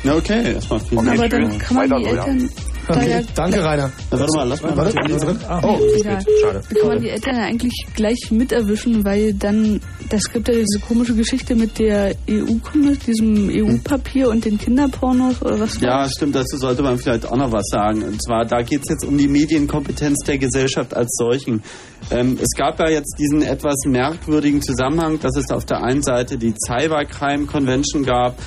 Na 0.04 0.16
okay, 0.16 0.54
erstmal 0.54 0.80
vielen 0.80 1.08
Aber 1.08 1.30
Dank. 1.30 1.32
dann 1.32 1.58
kann 1.60 1.76
man 1.78 1.90
die 2.02 2.06
Eltern 2.06 2.50
ja 2.90 3.22
Danke, 3.36 3.64
Rainer. 3.64 3.92
Na, 4.12 4.20
warte 4.20 4.38
mal, 4.38 4.48
lass 4.48 4.62
mal 4.62 4.78
Warte, 4.78 4.96
warte, 4.96 5.40
warte. 5.48 5.68
Oh, 5.68 5.80
Ja, 6.04 6.20
Schade. 6.42 6.62
da 6.70 6.80
kann 6.80 6.88
man 6.90 7.02
die 7.02 7.10
Eltern 7.10 7.36
ja 7.36 7.44
eigentlich 7.44 7.86
gleich 7.96 8.32
mit 8.32 8.52
erwischen, 8.52 9.04
weil 9.06 9.34
dann, 9.34 9.80
das 10.10 10.24
gibt 10.32 10.48
ja 10.48 10.54
diese 10.56 10.80
komische 10.88 11.16
Geschichte 11.16 11.56
mit 11.56 11.80
der 11.80 12.16
EU, 12.30 12.46
diesem 13.08 13.50
EU-Papier 13.50 14.30
und 14.30 14.46
den 14.46 14.58
Kinderpornos 14.58 15.42
oder 15.42 15.60
was 15.60 15.80
Ja, 15.82 16.04
das? 16.04 16.12
stimmt, 16.14 16.36
dazu 16.36 16.58
sollte 16.58 16.82
man 16.84 16.98
vielleicht 16.98 17.26
auch 17.26 17.38
noch 17.38 17.52
was 17.52 17.66
sagen. 17.72 18.04
Und 18.04 18.22
zwar, 18.24 18.46
da 18.46 18.62
geht 18.62 18.82
es 18.84 18.90
jetzt 18.90 19.06
um 19.06 19.18
die 19.18 19.28
Medienkompetenz 19.28 20.20
der 20.26 20.38
Gesellschaft 20.38 20.96
als 20.96 21.16
solchen. 21.18 21.62
Ähm, 22.12 22.38
es 22.42 22.50
gab 22.58 22.80
ja 22.80 22.90
jetzt 22.90 23.16
diesen 23.18 23.42
etwas 23.44 23.76
merkwürdigen 23.86 24.62
Zusammenhang, 24.62 25.20
dass 25.20 25.38
es 25.38 25.50
auf 25.52 25.66
der 25.66 25.84
einen 25.84 26.04
Seite 26.04 26.38
die 26.38 26.54
Cybercrime 26.68 27.46
Convention 27.46 28.04
gab, 28.04 28.38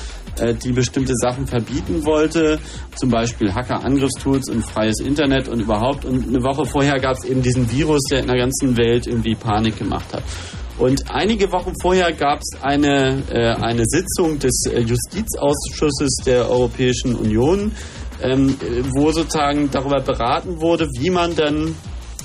die 0.40 0.72
bestimmte 0.72 1.14
Sachen 1.14 1.46
verbieten 1.46 2.04
wollte, 2.04 2.58
zum 2.94 3.10
Beispiel 3.10 3.52
Hacker-Angriffstools 3.52 4.48
und 4.50 4.62
freies 4.62 5.00
Internet 5.00 5.48
und 5.48 5.60
überhaupt. 5.60 6.04
Und 6.04 6.28
eine 6.28 6.42
Woche 6.42 6.64
vorher 6.64 6.98
gab 6.98 7.16
es 7.16 7.24
eben 7.24 7.42
diesen 7.42 7.70
Virus, 7.70 8.02
der 8.10 8.20
in 8.20 8.26
der 8.26 8.38
ganzen 8.38 8.76
Welt 8.76 9.06
irgendwie 9.06 9.34
Panik 9.34 9.78
gemacht 9.78 10.12
hat. 10.12 10.22
Und 10.78 11.10
einige 11.10 11.50
Wochen 11.52 11.72
vorher 11.80 12.12
gab 12.12 12.40
es 12.40 12.62
eine, 12.62 13.22
äh, 13.30 13.54
eine 13.54 13.84
Sitzung 13.86 14.38
des 14.38 14.64
äh, 14.66 14.80
Justizausschusses 14.80 16.16
der 16.26 16.50
Europäischen 16.50 17.14
Union, 17.14 17.72
ähm, 18.22 18.56
äh, 18.60 18.82
wo 18.94 19.10
sozusagen 19.10 19.70
darüber 19.70 20.02
beraten 20.02 20.60
wurde, 20.60 20.86
wie 20.98 21.08
man 21.08 21.34
dann, 21.34 21.74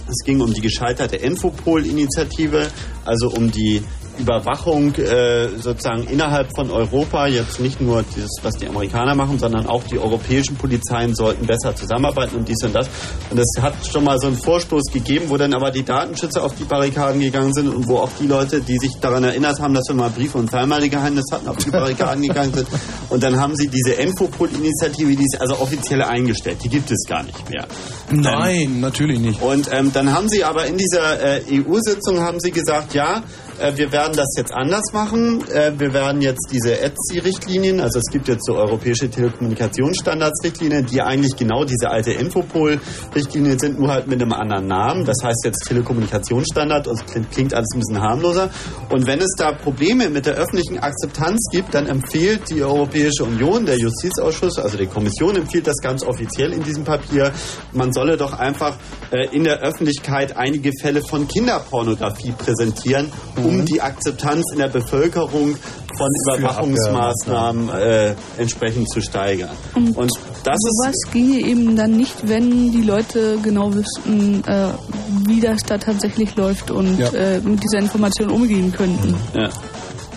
es 0.06 0.26
ging 0.26 0.42
um 0.42 0.54
die 0.54 0.60
gescheiterte 0.60 1.16
Infopol-Initiative, 1.16 2.68
also 3.06 3.30
um 3.30 3.50
die 3.50 3.82
Überwachung 4.22 4.94
äh, 4.96 5.50
sozusagen 5.58 6.04
innerhalb 6.04 6.50
von 6.56 6.70
Europa, 6.72 7.28
jetzt 7.28 7.60
nicht 7.60 7.82
nur 7.82 8.04
das, 8.16 8.30
was 8.42 8.56
die 8.56 8.68
Amerikaner 8.68 9.16
machen, 9.16 9.40
sondern 9.40 9.66
auch 9.66 9.84
die 9.84 9.98
europäischen 9.98 10.56
Polizeien 10.56 11.16
sollten 11.16 11.46
besser 11.46 11.76
zusammenarbeiten 11.76 12.38
und 12.38 12.48
dies 12.48 12.64
und 12.64 12.74
das. 12.74 12.90
Und 13.30 13.40
es 13.40 13.62
hat 13.62 13.74
schon 13.86 14.04
mal 14.04 14.18
so 14.20 14.28
einen 14.28 14.38
Vorstoß 14.38 14.92
gegeben, 14.92 15.26
wo 15.30 15.38
dann 15.38 15.54
aber 15.54 15.72
die 15.72 15.84
Datenschützer 15.84 16.44
auf 16.44 16.56
die 16.56 16.64
Barrikaden 16.64 17.20
gegangen 17.20 17.54
sind 17.54 17.68
und 17.68 17.88
wo 17.88 17.98
auch 17.98 18.12
die 18.20 18.28
Leute, 18.28 18.62
die 18.62 18.78
sich 18.78 18.92
daran 19.02 19.24
erinnert 19.24 19.60
haben, 19.60 19.74
dass 19.74 19.88
wir 19.88 19.96
mal 19.96 20.10
Briefe 20.10 20.38
und 20.38 20.50
Fernmeldegeheimnis 20.50 21.26
hatten, 21.32 21.48
auf 21.48 21.58
die 21.58 21.72
Barrikaden 21.72 22.22
gegangen 22.22 22.54
sind. 22.54 22.68
Und 23.10 23.24
dann 23.24 23.40
haben 23.40 23.56
sie 23.56 23.68
diese 23.68 23.94
Infopol-Initiative, 23.94 25.16
die 25.16 25.24
ist 25.24 25.40
also 25.42 25.60
offiziell 25.60 26.02
eingestellt. 26.02 26.60
Die 26.64 26.70
gibt 26.70 26.92
es 26.92 27.06
gar 27.08 27.24
nicht 27.24 27.50
mehr. 27.50 27.68
Nein, 28.12 28.80
natürlich 28.80 29.20
nicht. 29.20 29.42
Und 29.42 29.70
ähm, 29.72 29.92
dann 29.94 30.14
haben 30.14 30.30
sie 30.30 30.44
aber 30.44 30.66
in 30.66 30.78
dieser 30.78 31.22
äh, 31.22 31.42
EU-Sitzung 31.52 32.20
haben 32.20 32.40
sie 32.40 32.52
gesagt, 32.52 32.94
ja, 32.94 33.24
äh, 33.62 33.78
wir 33.78 33.92
werden 33.92 34.14
das 34.16 34.28
jetzt 34.38 34.54
anders 34.54 34.92
machen. 34.94 35.44
Äh, 35.50 35.72
wir 35.78 35.94
werden 35.94 36.22
jetzt 36.22 36.50
diese 36.52 36.80
ETSI-Richtlinien, 36.80 37.80
also 37.80 38.00
es 38.00 38.12
gibt 38.12 38.28
jetzt 38.28 38.46
so 38.46 38.56
europäische 38.56 39.10
Telekommunikationsstandards-Richtlinien, 39.10 40.86
die 40.86 41.02
eigentlich 41.02 41.36
genau 41.36 41.64
diese 41.64 41.90
alte 41.90 42.12
Infopol-Richtlinien 42.12 43.60
sind, 43.60 43.80
nur 43.80 43.90
halt 43.90 44.08
mit 44.08 44.22
einem 44.22 44.34
anderen 44.34 44.68
Namen. 44.68 45.06
Das 45.06 45.18
heißt 45.24 45.46
jetzt 45.46 45.68
Telekommunikationsstandard 45.68 46.88
und 46.88 47.06
klingt, 47.08 47.32
klingt 47.32 47.54
alles 47.54 47.70
ein 47.76 47.80
bisschen 47.80 48.02
harmloser. 48.02 48.50
Und 48.90 49.06
wenn 49.06 49.20
es 49.20 49.34
da 49.38 49.52
Probleme 49.52 50.10
mit 50.10 50.26
der 50.26 50.36
öffentlichen 50.36 50.80
Akzeptanz 50.80 51.50
gibt, 51.52 51.74
dann 51.74 51.88
empfiehlt 51.88 52.50
die 52.50 52.64
Europäische 52.64 53.24
Union, 53.24 53.66
der 53.66 53.78
Justizausschuss, 53.78 54.58
also 54.58 54.78
die 54.78 54.88
Kommission 54.88 55.36
empfiehlt 55.36 55.68
das 55.68 55.78
ganz 55.78 56.04
offiziell 56.04 56.54
in 56.54 56.64
diesem 56.64 56.84
Papier, 56.84 57.32
man 57.74 57.94
solle 57.94 58.18
doch 58.18 58.34
einfach 58.34 58.78
äh, 59.12 59.28
in 59.36 59.44
der 59.44 59.60
Öffentlichkeit 59.60 60.36
einige 60.36 60.72
Fälle 60.82 61.02
von 61.02 61.28
Kinderpornografie 61.28 62.32
präsentieren, 62.32 63.12
um 63.38 63.51
die 63.66 63.82
Akzeptanz 63.82 64.44
in 64.54 64.60
der 64.60 64.68
Bevölkerung 64.70 65.56
von 65.98 66.08
Überwachungsmaßnahmen 66.38 67.70
äh, 67.70 68.16
entsprechend 68.38 68.90
zu 68.92 69.02
steigern. 69.02 69.50
Und, 69.76 69.98
Und 69.98 70.12
das 70.44 70.56
ist 70.56 70.78
sowas 70.84 70.96
ginge 71.12 71.40
eben 71.40 71.76
dann 71.76 71.92
nicht, 71.92 72.28
wenn 72.28 72.72
die 72.72 72.82
Leute 72.82 73.38
genau 73.44 73.74
wüssten, 73.74 74.44
äh, 74.46 74.68
wie 75.28 75.40
das 75.40 75.62
da 75.68 75.78
tatsächlich 75.78 76.36
läuft 76.36 76.72
und 76.72 76.98
Ja. 76.98 77.10
äh, 77.10 77.40
mit 77.42 77.62
dieser 77.64 77.80
Information 77.80 78.30
umgehen 78.32 78.72
könnten. 78.72 79.16
ja. 79.36 79.50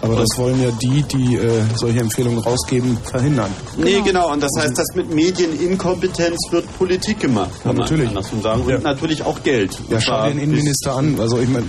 Aber 0.04 0.16
das 0.16 0.28
wollen 0.36 0.62
ja 0.62 0.70
die, 0.82 1.02
die 1.04 1.36
äh, 1.36 1.62
solche 1.76 2.00
Empfehlungen 2.00 2.38
rausgeben, 2.40 2.98
verhindern. 3.10 3.50
Nee, 3.78 4.00
genau. 4.04 4.30
Und 4.32 4.42
das 4.42 4.50
heißt, 4.58 4.76
dass 4.76 4.86
mit 4.94 5.12
Medieninkompetenz 5.14 6.36
wird 6.50 6.78
Politik 6.78 7.20
gemacht, 7.20 7.50
kann 7.62 7.74
Ja, 7.76 7.82
natürlich. 7.82 8.06
man 8.06 8.16
andersrum 8.18 8.42
sagen. 8.42 8.62
Und 8.62 8.82
natürlich 8.84 9.22
auch 9.24 9.42
Geld. 9.42 9.78
Ja, 9.88 10.00
schau 10.00 10.26
den 10.28 10.38
Innenminister 10.38 10.96
an. 10.96 11.18
Also 11.18 11.38
ich 11.38 11.48
meine, 11.48 11.66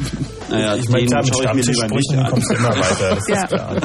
Naja, 0.50 0.76
Ich 0.76 0.90
meine, 0.90 1.04
mit 1.04 1.28
schaue 1.28 1.44
ich 1.46 1.54
mir 1.54 1.62
lieber 1.62 1.88
nicht 1.88 2.06
Stammtischsprüchen 2.12 2.20
an. 2.20 2.30
kommst 2.32 2.50
du 2.50 2.54
immer 2.56 2.70
weiter. 2.70 3.16
Das 3.16 3.28
Ja. 3.28 3.42
ist 3.44 3.48
klar. 3.50 3.76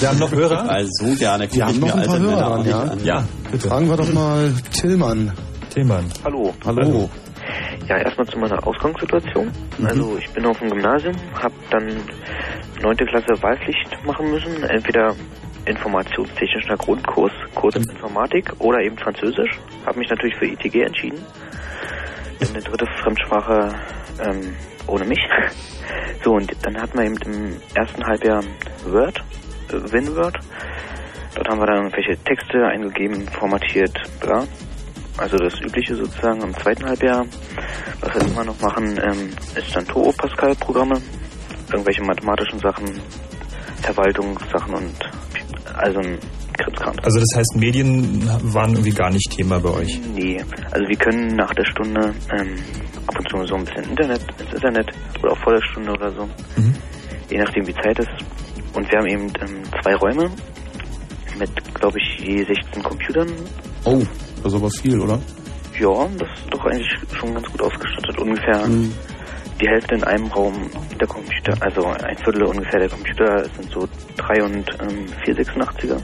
Wir 0.00 0.08
haben 0.08 0.18
noch 0.18 0.32
Hörer? 0.32 0.68
Weil 0.68 0.86
so 0.90 1.14
gerne 1.16 1.48
Wir 1.52 1.66
haben 1.66 1.78
noch 1.80 1.94
ein 1.94 2.06
paar 2.06 2.18
Hörer 2.18 2.36
dran, 2.56 2.66
ja? 2.66 2.78
an. 2.80 3.04
Ja, 3.04 3.24
bitte. 3.50 3.68
fragen 3.68 3.88
wir 3.88 3.96
doch 3.96 4.12
mal 4.12 4.52
Tillmann. 4.72 5.32
Tillmann. 5.72 6.06
Hallo. 6.24 6.54
Hallo. 6.64 7.08
Ja, 7.88 7.96
erstmal 7.96 8.26
zu 8.26 8.38
meiner 8.38 8.66
Ausgangssituation. 8.66 9.50
Also 9.82 10.18
ich 10.18 10.28
bin 10.30 10.44
auf 10.44 10.58
dem 10.58 10.68
Gymnasium, 10.70 11.16
habe 11.34 11.54
dann 11.70 12.02
neunte 12.82 13.06
Klasse 13.06 13.42
Wahlpflicht 13.42 14.04
machen 14.04 14.30
müssen, 14.30 14.62
entweder 14.64 15.14
informationstechnischer 15.64 16.76
Grundkurs, 16.76 17.32
Kurs 17.54 17.76
in 17.76 17.88
Informatik 17.88 18.52
oder 18.58 18.80
eben 18.80 18.96
Französisch. 18.98 19.58
Habe 19.86 19.98
mich 19.98 20.10
natürlich 20.10 20.36
für 20.36 20.46
ITG 20.46 20.82
entschieden. 20.82 21.24
Bin 22.38 22.48
eine 22.50 22.60
dritte 22.60 22.86
Fremdsprache 23.02 23.74
ähm, 24.22 24.54
ohne 24.86 25.04
mich. 25.04 25.20
So, 26.24 26.32
und 26.34 26.52
dann 26.62 26.76
hatten 26.76 26.98
wir 26.98 27.04
eben 27.04 27.16
im 27.24 27.56
ersten 27.74 28.04
Halbjahr 28.04 28.42
Word, 28.84 29.22
äh, 29.70 29.92
WinWord. 29.92 30.36
Dort 31.36 31.48
haben 31.48 31.60
wir 31.60 31.66
dann 31.66 31.76
irgendwelche 31.76 32.16
Texte 32.24 32.66
eingegeben, 32.66 33.28
formatiert, 33.28 34.02
bla. 34.20 34.44
Also 35.18 35.36
das 35.36 35.60
Übliche 35.60 35.96
sozusagen 35.96 36.40
im 36.42 36.54
zweiten 36.54 36.86
Halbjahr. 36.86 37.26
Was 38.00 38.14
wir 38.14 38.22
immer 38.22 38.44
noch 38.44 38.60
machen, 38.60 38.98
ähm, 39.02 39.30
ist 39.56 39.74
dann 39.74 39.84
Toro 39.86 40.12
Pascal 40.12 40.54
Programme, 40.54 41.00
irgendwelche 41.72 42.02
mathematischen 42.02 42.60
Sachen, 42.60 43.00
Verwaltungssachen 43.82 44.74
und 44.74 44.94
also 45.74 45.98
ein 45.98 46.18
Krimskram. 46.58 46.94
Also 47.02 47.18
das 47.18 47.28
heißt, 47.36 47.56
Medien 47.56 48.28
waren 48.54 48.72
irgendwie 48.72 48.90
gar 48.90 49.10
nicht 49.10 49.30
Thema 49.30 49.58
bei 49.58 49.70
euch. 49.70 50.00
Nee, 50.14 50.40
also 50.70 50.88
wir 50.88 50.96
können 50.96 51.34
nach 51.34 51.52
der 51.54 51.64
Stunde 51.64 52.14
ähm, 52.32 52.54
ab 53.06 53.18
und 53.18 53.28
zu 53.28 53.44
so 53.46 53.54
ein 53.56 53.64
bisschen 53.64 53.90
Internet, 53.90 54.20
ins 54.38 54.52
Internet 54.52 54.92
oder 55.22 55.32
auch 55.32 55.38
vor 55.38 55.54
der 55.54 55.62
Stunde 55.62 55.92
oder 55.92 56.12
so. 56.12 56.24
Mhm. 56.56 56.74
Je 57.30 57.38
nachdem 57.38 57.66
wie 57.66 57.74
Zeit 57.74 57.98
ist. 57.98 58.08
Und 58.74 58.90
wir 58.90 58.98
haben 58.98 59.08
eben 59.08 59.26
ähm, 59.40 59.62
zwei 59.82 59.94
Räume 59.96 60.30
mit, 61.38 61.74
glaube 61.74 61.98
ich, 61.98 62.20
je 62.20 62.44
16 62.44 62.82
Computern. 62.82 63.28
Oh, 63.84 64.02
das 64.42 64.52
ist 64.52 64.58
aber 64.58 64.70
viel, 64.70 65.00
oder? 65.00 65.20
Ja, 65.78 66.08
das 66.18 66.28
ist 66.38 66.52
doch 66.52 66.64
eigentlich 66.64 66.88
schon 67.18 67.34
ganz 67.34 67.46
gut 67.46 67.62
ausgestattet. 67.62 68.18
Ungefähr 68.18 68.66
die 69.60 69.68
Hälfte 69.68 69.94
in 69.94 70.04
einem 70.04 70.26
Raum 70.26 70.54
der 71.00 71.06
Computer, 71.06 71.54
also 71.60 71.86
ein 71.86 72.16
Viertel 72.18 72.44
ungefähr 72.44 72.80
der 72.80 72.88
Computer 72.88 73.44
sind 73.56 73.70
so 73.70 73.88
3 74.16 74.42
und 74.42 74.70
ähm, 74.80 75.06
486er. 75.24 76.00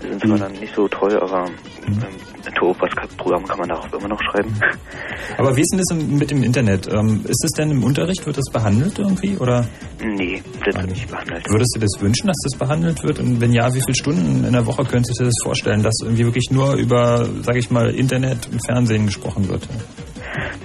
Sind 0.00 0.20
zwar 0.20 0.38
dann 0.38 0.52
nicht 0.52 0.74
so 0.74 0.86
toll, 0.88 1.18
aber 1.20 1.46
ähm, 1.86 2.14
Turbo-Pascal-Programm 2.54 3.44
kann 3.44 3.58
man 3.58 3.68
darauf 3.68 3.92
immer 3.92 4.08
noch 4.08 4.20
schreiben. 4.22 4.52
Aber 5.38 5.56
wie 5.56 5.60
ist 5.60 5.70
denn 5.72 5.78
das 5.78 6.08
mit 6.18 6.30
dem 6.30 6.42
Internet? 6.42 6.88
Ähm, 6.92 7.24
ist 7.24 7.44
es 7.44 7.50
denn 7.52 7.70
im 7.70 7.84
Unterricht, 7.84 8.24
wird 8.26 8.36
das 8.36 8.50
behandelt 8.52 8.98
irgendwie? 8.98 9.36
Oder 9.36 9.66
Nee, 10.02 10.42
das 10.64 10.76
wird 10.76 10.90
nicht 10.90 11.10
behandelt. 11.10 11.44
würdest 11.48 11.76
du 11.76 11.80
das 11.80 12.00
wünschen, 12.00 12.26
dass 12.26 12.36
das 12.44 12.58
behandelt 12.58 13.02
wird? 13.04 13.18
Und 13.20 13.40
wenn 13.40 13.52
ja, 13.52 13.72
wie 13.74 13.80
viele 13.80 13.94
Stunden 13.94 14.44
in 14.44 14.52
der 14.52 14.66
Woche 14.66 14.84
könntest 14.84 15.18
du 15.18 15.24
dir 15.24 15.30
das 15.30 15.42
vorstellen, 15.42 15.82
dass 15.82 15.94
irgendwie 16.02 16.24
wirklich 16.24 16.50
nur 16.50 16.74
über, 16.74 17.26
sage 17.42 17.58
ich 17.58 17.70
mal, 17.70 17.90
Internet 17.90 18.48
und 18.50 18.64
Fernsehen 18.66 19.06
gesprochen 19.06 19.48
wird? 19.48 19.68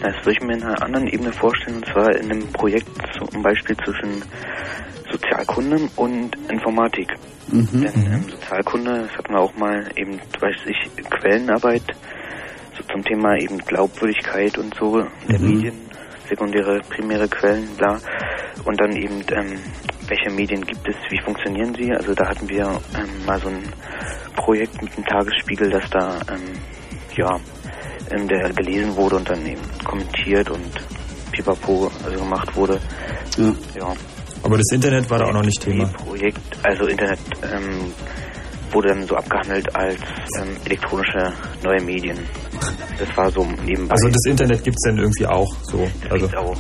Das 0.02 0.14
würde 0.26 0.32
ich 0.32 0.42
mir 0.42 0.54
in 0.56 0.64
einer 0.64 0.82
anderen 0.82 1.08
Ebene 1.08 1.32
vorstellen, 1.32 1.78
und 1.78 1.86
zwar 1.86 2.16
in 2.16 2.32
einem 2.32 2.48
Projekt 2.52 2.90
zum 3.18 3.42
Beispiel 3.42 3.76
zwischen 3.78 4.22
Sozialkunde 5.14 5.90
und 5.96 6.36
Informatik. 6.50 7.08
Denn 7.48 7.84
ähm, 7.84 8.30
Sozialkunde, 8.30 9.04
das 9.04 9.18
hatten 9.18 9.34
wir 9.34 9.40
auch 9.40 9.56
mal 9.56 9.88
eben, 9.96 10.20
weiß 10.40 10.56
ich, 10.66 10.90
Quellenarbeit, 11.10 11.84
so 12.78 12.84
zum 12.92 13.04
Thema 13.04 13.38
eben 13.38 13.60
Glaubwürdigkeit 13.60 14.58
und 14.58 14.74
so 14.76 15.06
der 15.30 15.40
Medien, 15.40 15.76
sekundäre, 16.28 16.82
primäre 16.90 17.28
Quellen, 17.28 17.68
bla. 17.78 18.00
Und 18.66 18.80
dann 18.80 18.92
eben, 18.96 19.24
ähm, 19.32 19.60
welche 20.08 20.32
Medien 20.32 20.62
gibt 20.66 20.88
es, 20.88 20.96
wie 21.10 21.20
funktionieren 21.20 21.76
sie? 21.76 21.92
Also 21.92 22.14
da 22.14 22.28
hatten 22.28 22.50
wir 22.50 22.66
ähm, 22.98 23.26
mal 23.26 23.40
so 23.40 23.50
ein 23.50 23.64
Projekt 24.36 24.82
mit 24.82 24.96
dem 24.98 25.06
Tagesspiegel, 25.06 25.70
das 25.70 25.90
da, 25.92 26.20
ähm, 26.32 26.54
ja, 27.16 27.40
der 28.10 28.54
gelesen 28.54 28.96
wurde 28.96 29.18
und 29.18 29.30
dann 29.30 29.46
eben 29.46 29.62
kommentiert 29.84 30.50
und 30.50 30.72
pipapo 31.32 31.92
also 32.04 32.20
gemacht 32.20 32.56
wurde. 32.56 32.80
Ja. 33.38 33.54
ja. 33.76 33.94
Aber 34.44 34.58
das 34.58 34.66
Internet 34.74 35.10
war 35.10 35.20
da 35.20 35.26
auch 35.26 35.34
noch 35.34 35.44
nicht 35.44 35.62
Thema. 35.62 35.86
Projekt, 35.86 36.58
also 36.64 36.86
Internet 36.86 37.20
ähm, 37.44 37.94
wurde 38.74 38.90
dann 38.90 39.08
so 39.08 39.16
abgehandelt 39.16 39.74
als 39.76 40.00
ähm, 40.40 40.58
elektronische 40.66 41.32
neue 41.64 41.82
Medien. 41.82 42.18
Das 43.00 43.16
war 43.18 43.32
so 43.32 43.46
nebenbei. 43.66 43.94
Also 43.94 44.10
das 44.10 44.26
Internet 44.28 44.64
gibt 44.64 44.76
es 44.78 44.90
denn 44.90 44.98
irgendwie 44.98 45.26
auch 45.26 45.50
so. 45.64 45.88
Also 46.10 46.28
Gibt's 46.28 46.36
auch. 46.36 46.58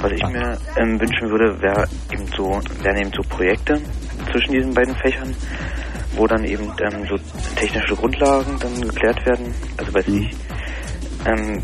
Was 0.00 0.12
ich 0.12 0.26
mir 0.26 0.58
ähm, 0.76 1.00
wünschen 1.00 1.30
würde, 1.30 1.60
wäre 1.60 1.86
eben 2.12 2.26
so, 2.36 2.60
wären 2.82 2.96
eben 2.98 3.12
so 3.14 3.22
Projekte 3.28 3.80
zwischen 4.30 4.52
diesen 4.52 4.74
beiden 4.74 4.94
Fächern, 4.96 5.34
wo 6.16 6.26
dann 6.26 6.44
eben 6.44 6.72
ähm, 6.80 7.06
so 7.08 7.16
technische 7.56 7.96
Grundlagen 7.96 8.58
dann 8.60 8.80
geklärt 8.80 9.24
werden. 9.26 9.54
Also 9.76 9.92
weiß 9.92 10.08
ich, 10.08 10.30
ähm, 11.26 11.62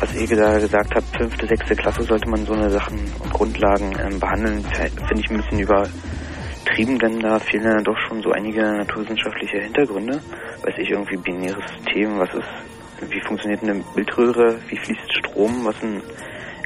was 0.00 0.14
ihr 0.14 0.36
da 0.36 0.58
gesagt 0.58 0.94
habt, 0.94 1.16
fünfte, 1.16 1.46
sechste 1.46 1.74
Klasse 1.74 2.02
sollte 2.04 2.28
man 2.28 2.44
so 2.46 2.52
eine 2.52 2.70
Sachen 2.70 2.98
und 3.20 3.32
Grundlagen 3.32 3.96
ähm, 4.00 4.20
behandeln, 4.20 4.64
finde 4.64 5.20
ich 5.20 5.30
ein 5.30 5.36
bisschen 5.38 5.58
übertrieben, 5.60 6.98
denn 6.98 7.20
da 7.20 7.38
fehlen 7.38 7.64
ja 7.64 7.82
doch 7.82 7.96
schon 8.06 8.22
so 8.22 8.30
einige 8.30 8.62
naturwissenschaftliche 8.62 9.58
Hintergründe. 9.58 10.20
Weiß 10.62 10.74
ich, 10.78 10.90
irgendwie 10.90 11.16
binäres 11.16 11.64
System, 11.76 12.18
was 12.18 12.28
ist, 12.34 13.10
wie 13.12 13.20
funktioniert 13.20 13.62
eine 13.62 13.82
Bildröhre, 13.94 14.56
wie 14.68 14.76
fließt 14.76 15.12
Strom, 15.18 15.64
was 15.64 15.76
ein 15.82 16.02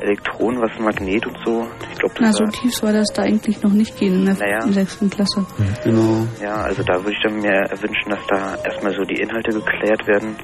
Elektron, 0.03 0.61
was 0.61 0.77
ein 0.77 0.85
Magnet 0.85 1.25
und 1.27 1.39
so. 1.45 1.67
Ich 1.93 1.99
glaube, 1.99 2.15
Na, 2.21 2.27
das 2.29 2.37
so 2.37 2.45
war, 2.45 2.51
tief 2.53 2.75
soll 2.75 2.93
das 2.93 3.09
da 3.15 3.23
eigentlich 3.23 3.63
noch 3.63 3.73
nicht 3.73 3.97
gehen 3.99 4.15
in 4.15 4.25
der 4.27 4.35
Naja. 4.35 4.61
fünften, 4.63 4.73
sechsten 4.73 5.11
Klasse. 5.11 5.47
Genau. 5.85 6.27
ja, 6.43 6.57
also 6.57 6.83
da 6.83 6.95
würde 6.95 7.13
ich 7.13 7.23
dann 7.23 7.37
mir 7.37 7.69
wünschen, 7.81 8.11
dass 8.11 8.27
da 8.29 8.57
erstmal 8.65 8.93
so 8.95 9.03
die 9.05 9.21
Inhalte 9.21 9.53
geklärt 9.53 10.07
werden. 10.09 10.37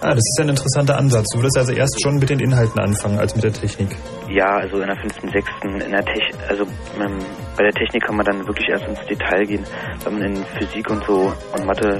Ah, 0.00 0.10
das 0.10 0.18
ist 0.18 0.38
ein 0.40 0.50
interessanter 0.50 0.96
Ansatz. 0.98 1.26
Du 1.32 1.38
würdest 1.38 1.56
also 1.56 1.72
erst 1.72 2.00
schon 2.02 2.16
mit 2.16 2.28
den 2.28 2.38
Inhalten 2.38 2.78
anfangen 2.78 3.18
als 3.18 3.34
mit 3.34 3.44
der 3.44 3.52
Technik. 3.52 3.96
Ja, 4.28 4.56
also 4.58 4.80
in 4.80 4.86
der 4.88 4.96
fünften, 4.96 5.28
sechsten, 5.30 5.80
in 5.80 5.90
der 5.92 6.04
Tech, 6.04 6.22
also 6.48 6.64
ähm, 6.64 7.18
bei 7.56 7.62
der 7.62 7.72
Technik 7.72 8.02
kann 8.04 8.16
man 8.16 8.26
dann 8.26 8.46
wirklich 8.46 8.68
erst 8.68 8.84
ins 8.86 8.98
Detail 9.08 9.46
gehen, 9.46 9.64
wenn 10.04 10.12
man 10.18 10.22
in 10.34 10.44
Physik 10.58 10.90
und 10.90 11.02
so 11.06 11.32
und 11.56 11.64
Mathe. 11.64 11.98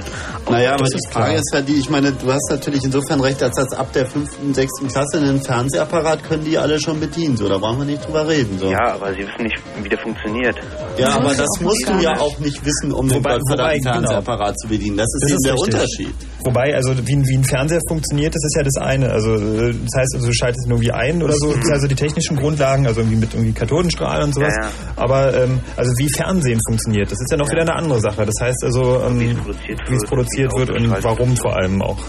Naja, 0.49 0.73
aber 0.73 0.83
Das 0.83 0.89
die 0.91 0.95
ist 0.97 1.13
Frage 1.13 1.25
klar. 1.29 1.35
ist 1.39 1.51
ja 1.53 1.61
die, 1.61 1.79
ich 1.79 1.89
meine, 1.89 2.11
du 2.11 2.31
hast 2.31 2.47
natürlich 2.51 2.83
insofern 2.83 3.21
recht, 3.21 3.41
als 3.41 3.55
dass 3.55 3.71
ab 3.73 3.91
der 3.93 4.05
fünften, 4.05 4.53
sechsten 4.53 4.87
Klasse 4.89 5.17
einen 5.17 5.41
Fernsehapparat 5.41 6.23
können 6.25 6.43
die 6.43 6.57
alle 6.57 6.79
schon 6.79 6.99
bedienen. 6.99 7.37
So, 7.37 7.47
da 7.49 7.57
brauchen 7.57 7.79
wir 7.79 7.85
nicht 7.85 8.05
drüber 8.05 8.27
reden. 8.27 8.59
So. 8.59 8.69
Ja, 8.69 8.93
aber 8.95 9.13
sie 9.13 9.19
wissen 9.21 9.43
nicht, 9.43 9.57
wie 9.81 9.89
der 9.89 9.97
funktioniert. 9.99 10.55
Ja, 10.97 11.15
aber 11.15 11.33
das 11.33 11.47
musst 11.61 11.87
du 11.87 11.93
ja 12.03 12.19
auch 12.19 12.37
nicht 12.39 12.63
wissen, 12.65 12.91
um 12.91 13.07
den 13.07 13.17
Wobei- 13.17 13.39
verdammten 13.47 13.57
wobei, 13.57 13.77
genau. 13.79 13.91
Fernsehapparat 13.93 14.59
zu 14.59 14.67
bedienen. 14.67 14.97
Das 14.97 15.05
ist 15.15 15.23
Das 15.23 15.31
ist 15.31 15.45
der 15.45 15.53
richtig. 15.53 15.73
Unterschied. 15.73 16.15
Wobei, 16.43 16.75
also 16.75 16.91
wie, 17.07 17.15
ein- 17.15 17.25
wie 17.25 17.37
ein 17.37 17.43
Fernseher 17.45 17.79
funktioniert, 17.89 18.35
das 18.35 18.43
ist 18.43 18.55
ja 18.57 18.63
das 18.63 18.75
eine. 18.77 19.09
Also 19.11 19.33
das 19.37 19.91
heißt, 19.97 20.15
also, 20.15 20.27
du 20.27 20.33
schaltest 20.33 20.67
ihn 20.67 20.71
irgendwie 20.71 20.91
ein 20.91 21.23
oder 21.23 21.33
so. 21.33 21.47
Das 21.53 21.61
sind 21.63 21.73
also 21.73 21.87
die 21.87 21.95
technischen 22.27 22.35
Grundlagen, 22.35 22.87
also 22.87 23.01
irgendwie 23.01 23.17
mit 23.17 23.33
irgendwie 23.33 23.53
Kathodenstrahlen 23.53 24.25
und 24.25 24.35
sowas. 24.35 24.55
Ja, 24.55 24.63
ja. 24.63 24.71
Aber 24.95 25.33
ähm, 25.33 25.59
also 25.75 25.91
wie 25.97 26.07
Fernsehen 26.15 26.59
funktioniert, 26.67 27.11
das 27.11 27.19
ist 27.19 27.31
ja 27.31 27.37
noch 27.37 27.49
wieder 27.49 27.61
eine 27.61 27.75
andere 27.75 27.99
Sache. 27.99 28.25
Das 28.25 28.35
heißt 28.41 28.63
also, 28.63 29.01
ähm, 29.03 29.19
wie 29.19 29.95
es 29.95 30.05
produziert 30.05 30.51
wird 30.57 30.69
und 30.71 31.03
warum 31.03 31.35
vor 31.37 31.55
allem 31.55 31.81
auch. 31.81 31.99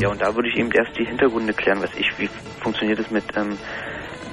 Ja, 0.00 0.08
und 0.10 0.20
da 0.20 0.34
würde 0.34 0.48
ich 0.48 0.56
eben 0.56 0.70
erst 0.72 0.96
die 0.98 1.04
Hintergründe 1.04 1.52
klären, 1.52 1.80
was 1.82 1.90
ich, 1.96 2.06
wie 2.18 2.28
funktioniert 2.62 2.98
es 2.98 3.10
mit 3.10 3.24
ähm, 3.36 3.56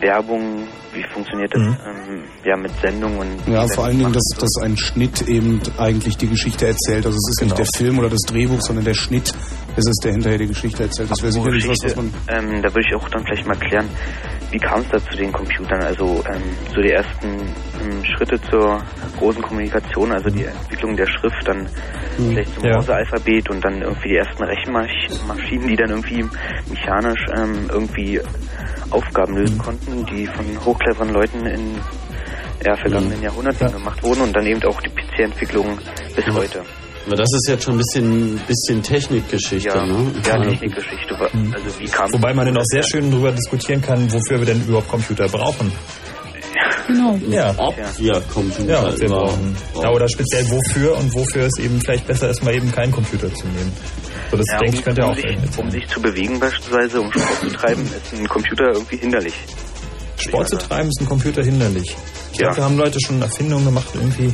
Werbung, 0.01 0.67
wie 0.95 1.03
funktioniert 1.13 1.53
es 1.53 1.61
Mhm. 1.61 1.77
ähm, 1.85 2.23
ja, 2.43 2.55
mit 2.57 2.71
Sendungen. 2.81 3.19
und 3.19 3.47
Ja, 3.53 3.67
vor 3.67 3.85
allen 3.85 3.97
Dingen, 3.99 4.13
dass, 4.13 4.27
dass 4.39 4.63
ein 4.63 4.77
Schnitt 4.77 5.21
eben 5.27 5.61
eigentlich 5.77 6.17
die 6.17 6.27
Geschichte 6.27 6.67
erzählt. 6.67 7.05
Also 7.05 7.17
es 7.17 7.29
ist 7.35 7.43
nicht 7.43 7.57
der 7.57 7.67
Film 7.75 7.99
oder 7.99 8.09
das 8.09 8.21
Drehbuch, 8.27 8.61
sondern 8.61 8.85
der 8.85 8.93
Schnitt 8.93 9.33
ist 9.75 9.87
es, 9.89 9.95
der 10.03 10.13
hinterher 10.13 10.37
die 10.37 10.47
Geschichte 10.47 10.83
erzählt. 10.83 11.11
Das 11.11 11.21
wäre 11.21 11.31
sicherlich 11.33 11.67
was, 11.67 11.77
was 11.83 11.95
man... 11.95 12.13
ähm, 12.29 12.61
da 12.61 12.69
würde 12.73 12.87
ich 12.87 12.95
auch 12.95 13.09
dann 13.09 13.23
vielleicht 13.25 13.45
mal 13.47 13.57
klären, 13.57 13.89
wie 14.51 14.59
kam 14.59 14.79
es 14.81 14.87
da 14.89 14.97
zu 14.99 15.17
den 15.17 15.31
Computern? 15.33 15.81
Also 15.83 16.23
ähm, 16.33 16.41
so 16.73 16.81
die 16.81 16.91
ersten 16.91 17.27
ähm, 17.27 18.03
Schritte 18.15 18.39
zur 18.49 18.81
großen 19.19 19.41
Kommunikation, 19.41 20.11
also 20.13 20.29
die 20.29 20.45
Entwicklung 20.45 20.95
der 20.95 21.07
Schrift, 21.07 21.45
dann 21.45 21.67
vielleicht 22.17 22.53
zum 22.55 22.63
Ja. 22.63 22.75
Morse-Alphabet 22.75 23.49
und 23.49 23.65
dann 23.65 23.81
irgendwie 23.81 24.09
die 24.09 24.15
ersten 24.15 24.43
Rechenmaschinen, 24.43 25.67
die 25.67 25.75
dann 25.75 25.89
irgendwie 25.89 26.23
mechanisch 26.69 27.25
ähm, 27.37 27.67
irgendwie 27.69 28.21
Aufgaben 28.91 29.35
lösen 29.35 29.57
konnten, 29.57 30.05
die 30.05 30.25
von 30.27 30.45
hochcleveren 30.85 31.13
Leuten 31.13 31.45
in 31.45 31.75
ja, 32.63 32.75
vergangenen 32.75 33.21
Jahrhunderten 33.21 33.71
gemacht 33.71 34.01
wurden 34.03 34.21
und 34.21 34.35
dann 34.35 34.45
eben 34.45 34.63
auch 34.63 34.81
die 34.81 34.89
PC-Entwicklung 34.89 35.77
bis 36.15 36.25
heute. 36.33 36.61
Aber 37.05 37.15
das 37.15 37.27
ist 37.35 37.47
jetzt 37.49 37.63
schon 37.63 37.75
ein 37.75 37.77
bisschen, 37.77 38.39
bisschen 38.47 38.81
Technikgeschichte, 38.81 39.69
Ja, 39.69 39.85
ne? 39.85 40.11
ja 40.25 40.41
Technikgeschichte. 40.41 41.13
wa- 41.19 41.29
Also 41.53 41.79
wie 41.79 41.85
kam 41.85 42.11
Wobei 42.13 42.33
man 42.33 42.47
dann 42.47 42.57
auch 42.57 42.63
sehr 42.65 42.81
schön 42.83 43.11
darüber 43.11 43.31
diskutieren 43.31 43.81
kann, 43.81 44.11
wofür 44.11 44.39
wir 44.39 44.45
denn 44.45 44.61
überhaupt 44.65 44.87
Computer 44.87 45.27
brauchen. 45.27 45.71
Genau. 46.87 47.19
Ja. 47.29 47.53
Ob 47.57 47.75
wir 47.97 48.21
Computer 48.33 48.69
Ja, 48.71 48.87
ob 48.87 48.99
wir 48.99 49.09
brauchen. 49.09 49.55
Ja, 49.81 49.89
oder 49.91 50.07
speziell 50.07 50.45
wofür 50.49 50.97
und 50.97 51.13
wofür 51.13 51.45
es 51.45 51.59
eben 51.59 51.79
vielleicht 51.81 52.07
besser 52.07 52.29
ist, 52.29 52.43
mal 52.43 52.55
eben 52.55 52.71
keinen 52.71 52.91
Computer 52.91 53.31
zu 53.33 53.45
nehmen. 53.47 53.71
So, 54.31 54.37
das 54.37 54.45
Ja, 54.51 54.57
denke 54.59 54.73
um, 54.73 54.79
ich 54.79 54.85
könnte 54.85 55.01
ja 55.01 55.07
um, 55.07 55.13
auch 55.13 55.15
sich, 55.17 55.59
um 55.59 55.71
sich 55.71 55.87
zu 55.87 56.01
bewegen 56.01 56.39
beispielsweise, 56.39 57.01
um 57.01 57.11
Sport 57.11 57.39
zu 57.41 57.47
treiben, 57.49 57.83
ist 57.83 58.13
ein 58.19 58.27
Computer 58.27 58.71
irgendwie 58.73 58.97
hinderlich. 58.97 59.33
Sport 60.29 60.49
zu 60.49 60.57
treiben 60.57 60.89
ist 60.89 61.01
ein 61.01 61.05
Computer 61.07 61.43
hinderlich. 61.43 61.95
Ich 62.33 62.39
Ja. 62.39 62.47
glaube, 62.47 62.55
da 62.57 62.63
haben 62.65 62.77
Leute 62.77 62.99
schon 63.05 63.21
Erfindungen 63.21 63.65
gemacht 63.65 63.87
irgendwie. 63.93 64.33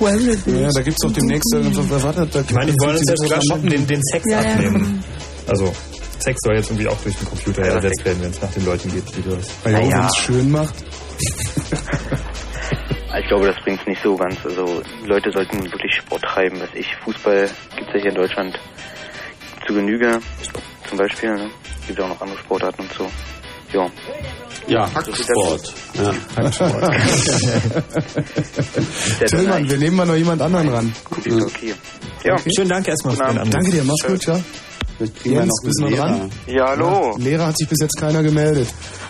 Ja, 0.00 0.68
da 0.74 0.82
gibt 0.82 0.96
es 0.96 1.06
doch 1.06 1.12
demnächst 1.12 1.52
irgendwas... 1.54 1.84
wer 1.90 2.02
war 2.02 2.12
das? 2.12 2.30
Da 2.30 2.40
Ich 2.40 2.50
meine, 2.52 2.72
die 2.72 2.78
wollen 2.78 2.96
uns 2.96 3.08
ja 3.08 3.16
sogar 3.16 3.40
schon 3.48 3.62
den, 3.68 3.86
den 3.86 4.00
Sex 4.12 4.24
Ja, 4.30 4.42
ja. 4.42 4.52
abnehmen. 4.54 5.04
Also, 5.46 5.72
Sex 6.18 6.38
soll 6.44 6.56
jetzt 6.56 6.70
irgendwie 6.70 6.88
auch 6.88 6.96
durch 7.02 7.14
den 7.16 7.28
Computer 7.28 7.62
ersetzt 7.62 8.04
werden, 8.04 8.18
wenn 8.22 8.30
es 8.30 8.40
nach 8.42 8.50
den 8.52 8.64
Leuten 8.64 8.90
geht, 8.90 9.04
die 9.16 9.22
das. 9.28 9.48
Weil 9.64 9.74
ja, 9.74 9.98
wenn 9.98 10.06
es 10.06 10.16
schön 10.16 10.50
macht. 10.50 10.74
Ich 13.18 13.28
glaube, 13.28 13.46
das 13.46 13.56
bringt 13.64 13.80
es 13.80 13.86
nicht 13.86 14.02
so 14.02 14.14
ganz. 14.14 14.36
Also 14.44 14.82
Leute 15.06 15.30
sollten 15.32 15.62
wirklich 15.72 15.94
Sport 15.94 16.22
treiben. 16.22 16.60
Was 16.60 16.68
ich, 16.74 16.86
Fußball 17.04 17.48
gibt 17.76 17.88
es 17.88 17.94
ja 17.94 18.00
hier 18.02 18.10
in 18.10 18.14
Deutschland 18.14 18.58
zu 19.66 19.72
Genüge. 19.74 20.20
Zum 20.88 20.98
Beispiel. 20.98 21.30
Ne? 21.34 21.50
Gibt 21.86 21.98
ja 21.98 22.04
auch 22.04 22.10
noch 22.10 22.20
andere 22.20 22.38
Sportarten 22.38 22.82
und 22.82 22.92
so. 22.92 23.10
Ja. 23.72 23.90
Ja, 24.68 24.92
Hacksport. 24.92 25.72
Ja. 25.94 26.12
Tillmann, 29.26 29.68
wir 29.68 29.78
nehmen 29.78 29.96
mal 29.96 30.06
noch 30.06 30.16
jemand 30.16 30.42
anderen 30.42 30.68
ran. 30.68 30.92
Okay. 31.10 31.74
Ja. 32.24 32.36
Schönen 32.54 32.68
Dank 32.68 32.88
erstmal 32.88 33.14
für 33.14 33.24
den 33.24 33.38
Anruf. 33.38 33.50
Danke 33.50 33.70
dir, 33.70 33.84
mach's 33.84 34.02
gut, 34.06 34.26
ja. 34.26 34.40
Jens, 35.24 35.52
bist 35.62 35.80
du 35.82 35.90
dran? 35.94 36.30
Ja, 36.46 36.68
hallo. 36.70 37.16
Lehrer 37.18 37.48
hat 37.48 37.58
sich 37.58 37.68
bis 37.68 37.78
jetzt 37.82 38.00
keiner 38.00 38.22
gemeldet. 38.22 38.68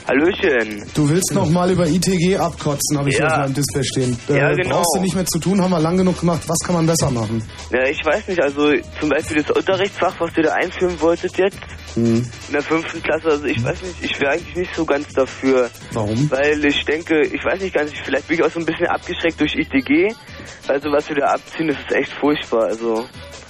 Hallöchen. 0.08 0.84
Du 0.94 1.08
willst 1.08 1.32
noch 1.34 1.48
mal 1.48 1.70
über 1.70 1.86
ITG 1.86 2.36
abkotzen, 2.36 2.98
habe 2.98 3.08
ich 3.10 3.18
Ja. 3.18 3.26
auf 3.26 3.36
meinem 3.38 3.54
Display 3.54 3.84
stehen. 3.84 4.18
Äh, 4.28 4.36
Ja, 4.38 4.52
genau. 4.54 4.76
Brauchst 4.76 4.96
du 4.96 5.00
nicht 5.00 5.14
mehr 5.14 5.26
zu 5.26 5.38
tun, 5.38 5.60
haben 5.60 5.70
wir 5.70 5.80
lang 5.80 5.96
genug 5.96 6.18
gemacht. 6.20 6.42
Was 6.46 6.58
kann 6.64 6.74
man 6.76 6.86
besser 6.86 7.10
machen? 7.10 7.42
Ja, 7.72 7.84
ich 7.86 8.04
weiß 8.04 8.26
nicht, 8.28 8.40
also 8.40 8.72
zum 9.00 9.08
Beispiel 9.08 9.42
das 9.42 9.56
Unterrichtsfach, 9.56 10.14
was 10.20 10.30
ihr 10.36 10.44
da 10.44 10.52
einführen 10.54 11.00
wolltet 11.00 11.36
jetzt 11.38 11.58
Hm. 11.94 12.16
in 12.16 12.52
der 12.52 12.62
fünften 12.62 13.02
Klasse, 13.02 13.28
also 13.28 13.44
ich 13.44 13.62
weiß 13.64 13.82
nicht, 13.82 13.94
ich 14.02 14.20
wäre 14.20 14.32
eigentlich 14.32 14.56
nicht 14.56 14.74
so 14.76 14.84
ganz 14.84 15.08
dafür. 15.12 15.70
Warum? 15.92 16.30
Weil 16.30 16.64
ich 16.64 16.84
denke, 16.84 17.22
ich 17.22 17.44
weiß 17.44 17.60
nicht 17.60 17.74
ganz, 17.74 17.90
vielleicht 18.04 18.28
bin 18.28 18.38
ich 18.38 18.44
auch 18.44 18.50
so 18.50 18.58
ein 18.60 18.66
bisschen 18.66 18.86
abgeschreckt 18.86 19.40
durch 19.40 19.54
ITG. 19.56 20.12
Also 20.68 20.90
was 20.90 21.08
wir 21.08 21.16
da 21.16 21.26
abziehen, 21.34 21.68
das 21.68 21.78
ist 21.78 21.92
echt 21.92 22.12
furchtbar. 22.12 22.64
Also 22.66 23.04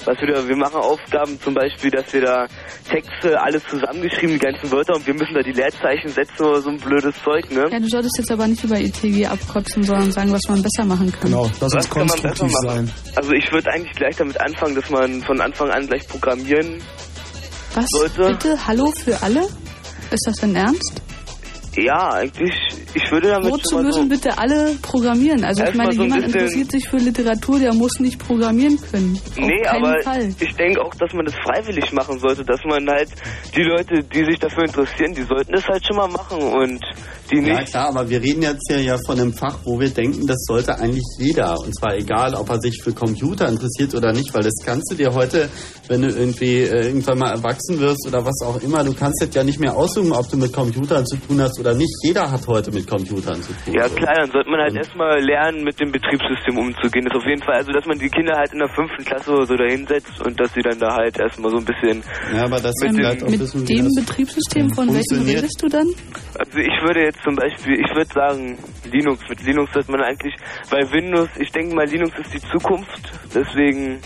was 0.06 0.20
wir 0.20 0.28
da, 0.34 0.48
wir 0.48 0.56
machen 0.56 0.76
Aufgaben 0.76 1.38
zum 1.40 1.54
Beispiel, 1.54 1.90
dass 1.90 2.12
wir 2.12 2.20
da 2.22 2.46
Texte, 2.88 3.40
alles 3.40 3.62
zusammengeschrieben, 3.68 4.34
die 4.34 4.38
ganzen 4.38 4.70
Wörter 4.70 4.94
und 4.94 5.06
wir 5.06 5.14
müssen 5.14 5.34
da 5.34 5.40
die 5.42 5.52
Leerzeichen 5.52 6.08
setzen 6.10 6.44
oder 6.44 6.60
so 6.62 6.70
ein 6.70 6.78
blödes 6.78 7.14
Zeug, 7.22 7.50
ne? 7.50 7.68
Ja, 7.70 7.78
du 7.80 7.88
solltest 7.88 8.16
jetzt 8.18 8.30
aber 8.30 8.46
nicht 8.46 8.62
über 8.64 8.78
ITG 8.78 9.26
abkotzen, 9.26 9.82
sondern 9.82 10.12
sagen, 10.12 10.32
was 10.32 10.42
man 10.48 10.62
besser 10.62 10.84
machen 10.84 11.10
kann. 11.12 11.30
Genau, 11.30 11.44
lass 11.60 11.74
Was 11.74 11.74
uns 11.74 11.90
kann 11.90 12.06
man 12.06 12.22
besser 12.22 12.28
konstruktiv 12.28 12.62
machen? 12.64 12.86
sein. 12.86 12.94
Also 13.16 13.32
ich 13.32 13.52
würde 13.52 13.70
eigentlich 13.72 13.96
gleich 13.96 14.16
damit 14.16 14.40
anfangen, 14.40 14.74
dass 14.76 14.90
man 14.90 15.22
von 15.22 15.40
Anfang 15.40 15.70
an 15.70 15.86
gleich 15.86 16.06
programmieren 16.08 16.80
Was? 17.74 17.86
sollte. 17.90 18.28
Bitte? 18.32 18.66
Hallo 18.66 18.92
für 19.04 19.20
alle? 19.22 19.40
Ist 20.10 20.24
das 20.26 20.36
denn 20.36 20.54
ernst? 20.54 21.02
Ja, 21.76 22.14
eigentlich, 22.14 22.54
ich 22.94 23.10
würde 23.12 23.28
damit 23.28 23.50
Wozu 23.52 23.70
schon 23.70 23.82
mal 23.82 23.92
so, 23.92 23.98
müssen 24.02 24.08
bitte 24.08 24.38
alle 24.38 24.74
programmieren? 24.80 25.44
Also 25.44 25.62
ich 25.64 25.74
meine, 25.74 25.92
so 25.92 26.02
jemand 26.04 26.24
bisschen- 26.24 26.40
interessiert 26.40 26.70
sich 26.70 26.88
für 26.88 26.96
Literatur, 26.96 27.58
der 27.58 27.74
muss 27.74 28.00
nicht 28.00 28.18
programmieren 28.18 28.78
können. 28.90 29.18
Auf 29.30 29.36
Nee, 29.38 29.66
aber 29.66 29.96
Fall. 30.02 30.28
ich 30.40 30.54
denke 30.56 30.80
auch, 30.82 30.94
dass 30.94 31.12
man 31.12 31.26
das 31.26 31.34
freiwillig 31.44 31.92
machen 31.92 32.18
sollte, 32.18 32.44
dass 32.44 32.60
man 32.64 32.88
halt 32.88 33.10
die 33.54 33.62
Leute, 33.62 34.02
die 34.02 34.24
sich 34.24 34.38
dafür 34.38 34.64
interessieren, 34.64 35.12
die 35.14 35.22
sollten 35.22 35.52
das 35.52 35.66
halt 35.66 35.86
schon 35.86 35.96
mal 35.96 36.08
machen 36.08 36.38
und 36.40 36.80
die 37.30 37.36
Ja 37.46 37.58
nicht. 37.60 37.72
klar, 37.72 37.88
aber 37.88 38.08
wir 38.08 38.22
reden 38.22 38.42
jetzt 38.42 38.62
hier 38.68 38.80
ja 38.80 38.96
von 39.04 39.18
einem 39.20 39.32
Fach, 39.34 39.58
wo 39.64 39.78
wir 39.78 39.90
denken, 39.90 40.26
das 40.26 40.38
sollte 40.46 40.78
eigentlich 40.78 41.04
jeder. 41.18 41.58
Und 41.58 41.74
zwar 41.78 41.94
egal, 41.96 42.34
ob 42.34 42.48
er 42.48 42.60
sich 42.60 42.80
für 42.82 42.92
Computer 42.92 43.48
interessiert 43.48 43.94
oder 43.94 44.12
nicht, 44.12 44.32
weil 44.32 44.42
das 44.44 44.54
kannst 44.64 44.90
du 44.92 44.94
dir 44.96 45.12
heute, 45.12 45.48
wenn 45.88 46.02
du 46.02 46.08
irgendwie 46.08 46.62
äh, 46.62 46.86
irgendwann 46.86 47.18
mal 47.18 47.30
erwachsen 47.32 47.78
wirst 47.80 48.06
oder 48.06 48.24
was 48.24 48.40
auch 48.46 48.62
immer, 48.62 48.82
du 48.84 48.94
kannst 48.94 49.20
jetzt 49.20 49.34
ja 49.34 49.44
nicht 49.44 49.58
mehr 49.60 49.76
aussuchen, 49.76 50.12
ob 50.12 50.28
du 50.30 50.36
mit 50.36 50.52
Computern 50.52 51.04
zu 51.04 51.16
tun 51.16 51.40
hast 51.40 51.58
oder 51.58 51.65
nicht. 51.74 51.92
Jeder 52.02 52.30
hat 52.30 52.46
heute 52.46 52.70
mit 52.70 52.86
Computern 52.86 53.42
zu 53.42 53.52
tun. 53.52 53.74
Ja 53.74 53.88
klar, 53.88 54.14
dann 54.14 54.30
sollte 54.30 54.50
man 54.50 54.60
halt 54.60 54.74
erstmal 54.74 55.20
lernen, 55.22 55.64
mit 55.64 55.80
dem 55.80 55.92
Betriebssystem 55.92 56.58
umzugehen. 56.58 57.04
Das 57.04 57.14
ist 57.14 57.22
auf 57.22 57.28
jeden 57.28 57.42
Fall, 57.42 57.56
also 57.56 57.72
dass 57.72 57.86
man 57.86 57.98
die 57.98 58.08
Kinder 58.08 58.36
halt 58.36 58.52
in 58.52 58.58
der 58.58 58.68
fünften 58.68 59.04
Klasse 59.04 59.32
oder 59.32 59.46
so 59.46 59.56
da 59.56 59.64
hinsetzt 59.64 60.20
und 60.24 60.38
dass 60.38 60.52
sie 60.54 60.62
dann 60.62 60.78
da 60.78 60.94
halt 60.94 61.18
erstmal 61.18 61.50
so 61.50 61.58
ein 61.58 61.64
bisschen 61.64 62.02
Ja, 62.34 62.44
aber 62.44 62.60
das 62.60 62.74
mit 62.82 62.96
wissen, 62.96 63.60
Mit 63.60 63.68
wie 63.68 63.74
dem 63.74 63.84
das 63.84 63.94
Betriebssystem, 64.04 64.70
von 64.70 64.88
welchem 64.92 65.24
redest 65.24 65.62
du 65.62 65.68
dann? 65.68 65.88
Also 66.38 66.58
ich 66.58 66.76
würde 66.82 67.00
jetzt 67.00 67.22
zum 67.22 67.34
Beispiel, 67.36 67.80
ich 67.80 67.90
würde 67.94 68.12
sagen 68.12 68.58
Linux. 68.90 69.22
Mit 69.28 69.42
Linux 69.44 69.72
sollte 69.72 69.90
man 69.90 70.02
eigentlich, 70.02 70.34
weil 70.70 70.90
Windows, 70.92 71.28
ich 71.38 71.50
denke 71.50 71.74
mal 71.74 71.86
Linux 71.86 72.18
ist 72.18 72.34
die 72.34 72.42
Zukunft, 72.50 73.12
deswegen 73.34 73.98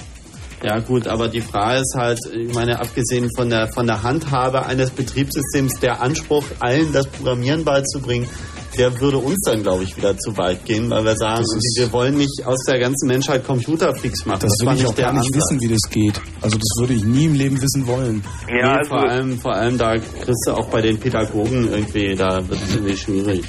Ja 0.63 0.79
gut, 0.79 1.09
aber 1.09 1.29
die 1.29 1.41
Frage 1.41 1.81
ist 1.81 1.95
halt, 1.97 2.19
ich 2.35 2.53
meine, 2.55 2.79
abgesehen 2.81 3.31
von 3.35 3.49
der 3.49 3.69
von 3.69 3.87
der 3.87 4.03
Handhabe 4.03 4.67
eines 4.67 4.91
Betriebssystems, 4.91 5.81
der 5.81 6.03
Anspruch, 6.03 6.45
allen 6.59 6.93
das 6.93 7.07
Programmieren 7.07 7.65
beizubringen, 7.65 8.29
der 8.77 9.01
würde 9.01 9.19
uns 9.19 9.41
dann, 9.47 9.63
glaube 9.63 9.85
ich, 9.85 9.97
wieder 9.97 10.17
zu 10.17 10.37
weit 10.37 10.65
gehen, 10.65 10.91
weil 10.91 11.05
wir 11.05 11.17
sagen, 11.17 11.45
wir 11.45 11.93
wollen 11.93 12.17
nicht 12.17 12.43
aus 12.45 12.59
der 12.69 12.79
ganzen 12.79 13.07
Menschheit 13.09 13.45
Computerfreaks 13.45 14.27
machen. 14.27 14.41
Das 14.41 14.53
will 14.61 14.67
war 14.67 14.75
ich 14.75 14.81
nicht 14.81 14.91
auch 14.91 14.97
gar 14.97 15.13
nicht 15.13 15.27
Ansatz. 15.35 15.37
wissen, 15.37 15.61
wie 15.61 15.69
das 15.69 15.91
geht. 15.91 16.21
Also 16.41 16.57
das 16.57 16.69
würde 16.81 16.95
ich 16.95 17.05
nie 17.05 17.25
im 17.27 17.35
Leben 17.35 17.61
wissen 17.61 17.87
wollen. 17.87 18.23
nee, 18.49 18.63
also 18.63 18.91
vor 18.91 19.03
allem, 19.09 19.39
vor 19.39 19.55
allem 19.55 19.79
da 19.79 19.97
kriegst 19.97 20.45
du 20.47 20.53
auch 20.53 20.69
bei 20.71 20.81
den 20.81 20.99
Pädagogen 20.99 21.69
irgendwie, 21.71 22.15
da 22.15 22.37
wird 22.49 22.61
es 22.63 22.75
irgendwie 22.75 22.97
schwierig. 22.97 23.45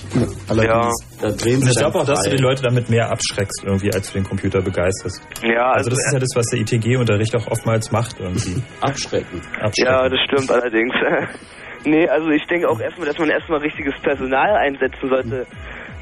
Ja. 0.49 0.89
Da 1.21 1.29
drehen 1.31 1.57
Und 1.57 1.61
sich 1.61 1.71
ich 1.71 1.77
glaube 1.77 1.99
auch, 1.99 2.05
dass 2.05 2.23
du 2.23 2.31
die 2.31 2.41
Leute 2.41 2.63
damit 2.63 2.89
mehr 2.89 3.09
abschreckst, 3.11 3.63
irgendwie, 3.63 3.93
als 3.93 4.07
du 4.07 4.13
den 4.15 4.23
Computer 4.23 4.61
begeisterst. 4.61 5.21
Ja, 5.43 5.71
also, 5.71 5.89
also 5.89 5.89
das 5.91 5.99
ist 5.99 6.13
ja 6.13 6.19
das, 6.19 6.29
was 6.35 6.45
der 6.47 6.59
ITG-Unterricht 6.61 7.35
auch 7.35 7.47
oftmals 7.47 7.91
macht, 7.91 8.19
irgendwie. 8.19 8.61
Abschrecken. 8.81 9.41
Ja, 9.77 10.09
das 10.09 10.19
stimmt 10.27 10.49
allerdings. 10.51 10.93
nee, 11.85 12.07
also 12.07 12.29
ich 12.29 12.45
denke 12.47 12.69
auch 12.69 12.79
erstmal, 12.79 13.07
dass 13.07 13.17
man 13.17 13.29
erstmal 13.29 13.59
richtiges 13.59 13.93
Personal 14.01 14.55
einsetzen 14.55 15.09
sollte. 15.09 15.45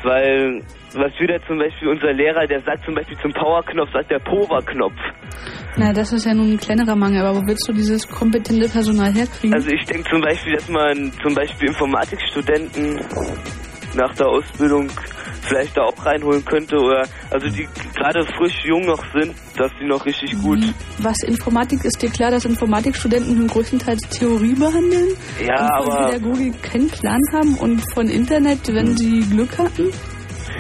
Weil, 0.02 0.62
was 0.94 1.12
wir 1.20 1.28
da 1.28 1.46
zum 1.46 1.60
Beispiel, 1.60 1.90
unser 1.90 2.14
Lehrer, 2.14 2.48
der 2.48 2.62
sagt 2.62 2.86
zum 2.86 2.96
Beispiel 2.96 3.18
zum 3.18 3.34
Power-Knopf, 3.34 3.92
sagt 3.92 4.10
der 4.10 4.20
Power-Knopf. 4.20 4.96
Na, 5.76 5.92
das 5.92 6.14
ist 6.14 6.26
ja 6.26 6.34
nun 6.34 6.54
ein 6.54 6.58
kleinerer 6.58 6.96
Mangel, 6.96 7.26
aber 7.26 7.40
wo 7.40 7.46
willst 7.46 7.68
du 7.68 7.74
dieses 7.74 8.08
kompetente 8.08 8.70
Personal 8.70 9.12
herkriegen? 9.14 9.54
Also 9.54 9.70
ich 9.70 9.86
denke 9.86 10.10
zum 10.10 10.22
Beispiel, 10.22 10.54
dass 10.54 10.70
man 10.70 11.12
zum 11.22 11.36
Beispiel 11.36 11.68
Informatikstudenten 11.68 13.00
nach 13.96 14.14
der 14.16 14.28
Ausbildung 14.28 14.90
vielleicht 15.42 15.78
da 15.78 15.84
auch 15.84 16.06
reinholen 16.06 16.44
könnte 16.46 16.78
oder 16.78 17.04
also 17.32 17.48
die 17.50 17.68
gerade 17.96 18.26
frisch 18.38 18.64
jung 18.66 18.86
noch 18.86 19.04
sind, 19.14 19.34
dass 19.58 19.72
die 19.82 19.86
noch 19.88 20.06
richtig 20.06 20.40
gut 20.42 20.60
Was 21.00 21.18
Informatik 21.24 21.84
ist 21.86 22.02
dir 22.02 22.10
klar, 22.10 22.32
dass 22.32 22.46
Informatikstudenten 22.46 23.48
größtenteils 23.48 24.02
Theorie 24.10 24.54
behandeln? 24.56 25.10
Ja, 25.46 25.78
und 25.78 25.84
von 25.86 25.94
aber- 25.94 26.06
Pädagogik 26.12 26.64
keinen 26.64 26.90
Plan 26.90 27.22
haben 27.34 27.56
und 27.56 27.82
von 27.94 28.08
Internet, 28.08 28.68
wenn 28.74 28.96
sie 28.98 29.22
Glück 29.22 29.58
hatten? 29.58 29.92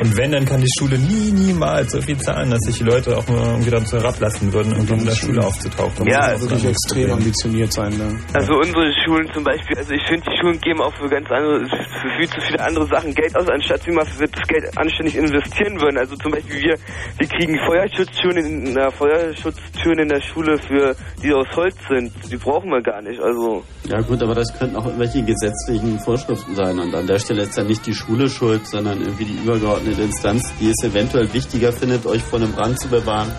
Und 0.01 0.15
wenn, 0.15 0.31
dann 0.31 0.45
kann 0.45 0.61
die 0.61 0.71
Schule 0.79 0.97
nie, 0.97 1.31
niemals 1.31 1.91
so 1.91 2.01
viel 2.01 2.17
zahlen, 2.17 2.51
dass 2.51 2.59
sich 2.61 2.77
die 2.77 2.83
Leute 2.83 3.17
auch 3.17 3.27
nur 3.27 3.43
irgendwie 3.43 3.71
dazu 3.71 3.97
herablassen 3.97 4.53
würden, 4.53 4.71
irgendwie 4.71 4.93
in 4.93 5.05
der 5.05 5.15
Schule 5.15 5.45
aufzutauchen. 5.45 6.07
Ja, 6.07 6.31
das 6.31 6.41
ist 6.41 6.49
wirklich 6.49 6.71
extrem 6.71 7.11
ambitioniert 7.11 7.73
sein. 7.73 7.91
Ne? 7.97 8.17
Also 8.33 8.53
unsere 8.53 8.93
Schulen 9.03 9.29
zum 9.33 9.43
Beispiel, 9.43 9.77
also 9.77 9.91
ich 9.91 10.03
finde, 10.07 10.23
die 10.31 10.37
Schulen 10.39 10.59
geben 10.61 10.81
auch 10.81 10.93
für 10.95 11.09
ganz 11.09 11.29
andere, 11.29 11.65
für 11.67 12.09
viel 12.17 12.29
zu 12.29 12.41
viele 12.41 12.59
andere 12.63 12.87
Sachen 12.87 13.13
Geld 13.13 13.35
aus, 13.35 13.47
anstatt 13.49 13.83
sie 13.83 13.91
mal 13.91 14.05
für 14.05 14.27
das 14.27 14.47
Geld 14.47 14.77
anständig 14.77 15.15
investieren 15.17 15.81
würden. 15.81 15.97
Also 15.97 16.15
zum 16.15 16.31
Beispiel 16.31 16.61
wir, 16.61 16.75
wir 17.17 17.27
kriegen 17.27 17.59
Feuerschutztüren 17.67 18.37
in, 18.37 18.73
na, 18.73 18.89
Feuerschutztüren 18.91 19.99
in 19.99 20.09
der 20.09 20.21
Schule 20.21 20.57
für, 20.59 20.95
die 21.21 21.33
aus 21.33 21.47
Holz 21.55 21.75
sind. 21.89 22.11
Die 22.31 22.37
brauchen 22.37 22.69
wir 22.69 22.81
gar 22.81 23.01
nicht. 23.01 23.19
Also 23.19 23.63
Ja 23.83 23.99
gut, 24.01 24.23
aber 24.23 24.35
das 24.35 24.57
könnten 24.57 24.77
auch 24.77 24.85
irgendwelche 24.85 25.23
gesetzlichen 25.23 25.99
Vorschriften 25.99 26.55
sein. 26.55 26.79
Und 26.79 26.95
an 26.95 27.05
der 27.05 27.19
Stelle 27.19 27.43
ist 27.43 27.57
ja 27.57 27.63
nicht 27.63 27.85
die 27.85 27.93
Schule 27.93 28.29
schuld, 28.29 28.65
sondern 28.65 29.01
irgendwie 29.01 29.25
die 29.25 29.37
übergeordnete 29.43 29.88
Instanz, 29.97 30.53
die 30.59 30.69
es 30.69 30.83
eventuell 30.83 31.31
wichtiger 31.33 31.71
findet, 31.71 32.05
euch 32.05 32.21
vor 32.21 32.39
einem 32.39 32.51
Brand 32.51 32.79
zu 32.79 32.87
bewahren, 32.89 33.31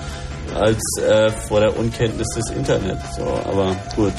als 0.55 0.81
äh, 1.07 1.31
vor 1.31 1.61
der 1.61 1.77
Unkenntnis 1.79 2.27
des 2.35 2.51
Internets. 2.57 3.17
So, 3.17 3.23
aber 3.25 3.77
gut. 3.95 4.13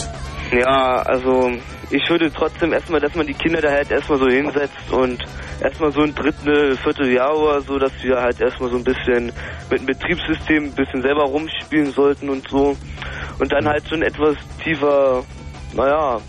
Ja, 0.51 1.01
also 1.03 1.50
ich 1.90 2.10
würde 2.10 2.32
trotzdem 2.32 2.74
erstmal, 2.74 3.00
dass 3.00 3.16
man 3.16 3.26
die 3.26 3.34
Kinder 3.34 3.61
da 3.61 3.72
halt 3.72 3.90
erstmal 3.90 4.19
so 4.19 4.27
hinsetzt 4.27 4.92
und 4.92 5.24
erstmal 5.61 5.92
so 5.93 6.01
ein 6.01 6.14
Drittel, 6.14 6.76
Vierteljahr 6.77 7.38
oder 7.38 7.61
so, 7.61 7.77
dass 7.80 7.92
wir 8.01 8.18
halt 8.22 8.40
erstmal 8.40 8.69
so 8.69 8.77
ein 8.77 8.84
bisschen 8.84 9.32
mit 9.69 9.80
dem 9.80 9.85
Betriebssystem 9.85 10.66
ein 10.66 10.72
bisschen 10.74 11.01
selber 11.01 11.24
rumspielen 11.24 11.92
sollten 11.93 12.30
und 12.30 12.48
so. 12.50 12.76
Und 13.40 13.51
dann 13.51 13.66
halt 13.68 13.88
schon 13.88 14.01
etwas 14.01 14.35
tiefer, 14.64 15.24
naja, 15.74 16.19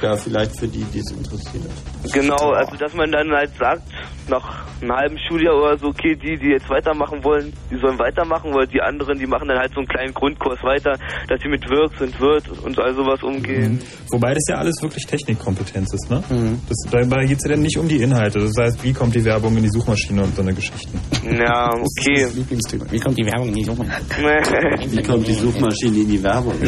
Ja, 0.00 0.16
vielleicht 0.16 0.58
für 0.58 0.66
die, 0.68 0.84
die 0.84 0.98
es 0.98 1.10
interessiert. 1.12 1.70
genau, 2.12 2.50
also 2.52 2.76
dass 2.76 2.92
man 2.94 3.10
dann 3.12 3.30
halt 3.30 3.52
sagt, 3.56 3.82
nach 4.28 4.64
einem 4.80 4.92
halben 4.92 5.18
Schuljahr 5.18 5.56
oder 5.56 5.78
so, 5.78 5.88
okay, 5.88 6.16
die, 6.16 6.36
die 6.36 6.50
jetzt 6.50 6.68
weitermachen 6.68 7.22
wollen, 7.24 7.52
die 7.70 7.78
sollen 7.78 7.98
weitermachen, 7.98 8.52
weil 8.54 8.66
die 8.66 8.80
anderen, 8.80 9.18
die 9.18 9.26
machen 9.26 9.48
dann 9.48 9.58
halt 9.58 9.72
so 9.72 9.80
einen 9.80 9.88
kleinen 9.88 10.14
Grundkurs 10.14 10.62
weiter, 10.62 10.92
dass 11.28 11.40
sie 11.42 11.48
mit 11.48 11.68
Wirks 11.68 12.00
und 12.00 12.18
Wirt 12.20 12.48
und 12.62 12.78
all 12.78 12.94
sowas 12.94 13.22
umgehen. 13.22 13.80
Wobei 14.10 14.34
das 14.34 14.44
ja 14.48 14.56
alles 14.56 14.80
wirklich 14.82 15.06
Technikkompetenz 15.06 15.92
ist, 15.94 16.10
ne? 16.10 16.22
Das, 16.68 16.90
dabei 16.90 17.24
geht 17.26 17.38
es 17.38 17.44
ja 17.44 17.54
dann 17.54 17.62
nicht 17.62 17.78
um 17.78 17.88
die 17.88 18.02
Inhalte. 18.02 18.40
Das 18.40 18.52
heißt, 18.58 18.82
wie 18.84 18.92
kommt 18.92 19.14
die 19.14 19.24
Werbung 19.24 19.56
in 19.56 19.62
die 19.62 19.70
Suchmaschine 19.70 20.22
und 20.22 20.34
so 20.34 20.42
eine 20.42 20.54
Geschichten. 20.54 21.00
Ja, 21.24 21.70
okay. 21.98 22.26
Lieblingsthema. 22.34 22.84
Wie 22.90 22.98
kommt 22.98 23.18
die 23.18 23.26
Werbung 23.26 23.48
in 23.48 23.54
die 23.54 23.64
Suchmaschine? 23.64 24.02
Wie 24.90 25.02
kommt 25.02 25.26
die 25.26 25.34
Suchmaschine 25.34 25.98
in 25.98 26.08
die 26.08 26.22
Werbung? 26.22 26.54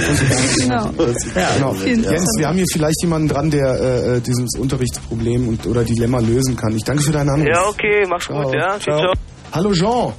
Genau. 0.64 0.90
Ja, 1.34 1.54
genau. 1.56 1.74
Jens, 1.84 2.30
wir 2.38 2.48
haben 2.48 2.56
hier 2.56 2.66
vielleicht 2.72 3.02
jemanden 3.02 3.28
dran, 3.28 3.50
der 3.50 3.68
äh, 3.80 4.16
äh, 4.16 4.20
dieses 4.20 4.58
Unterrichtsproblem 4.58 5.48
und, 5.48 5.66
oder 5.66 5.84
Dilemma 5.84 6.20
lösen 6.20 6.56
kann. 6.56 6.74
Ich 6.74 6.84
danke 6.84 7.02
für 7.02 7.12
deinen 7.12 7.28
Anruf. 7.28 7.43
Ja, 7.46 7.68
okay, 7.68 8.06
mach's 8.08 8.28
gut, 8.28 8.54
ja. 8.54 8.78
Ciao. 8.78 8.98
ciao. 8.98 9.12
Hallo 9.52 9.72
Jean. 9.72 10.12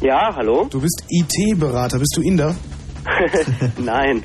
Ja, 0.00 0.34
hallo? 0.34 0.66
Du 0.70 0.80
bist 0.80 1.02
IT-Berater. 1.08 1.98
Bist 1.98 2.14
du 2.16 2.22
Inder? 2.22 2.54
Nein, 3.78 4.22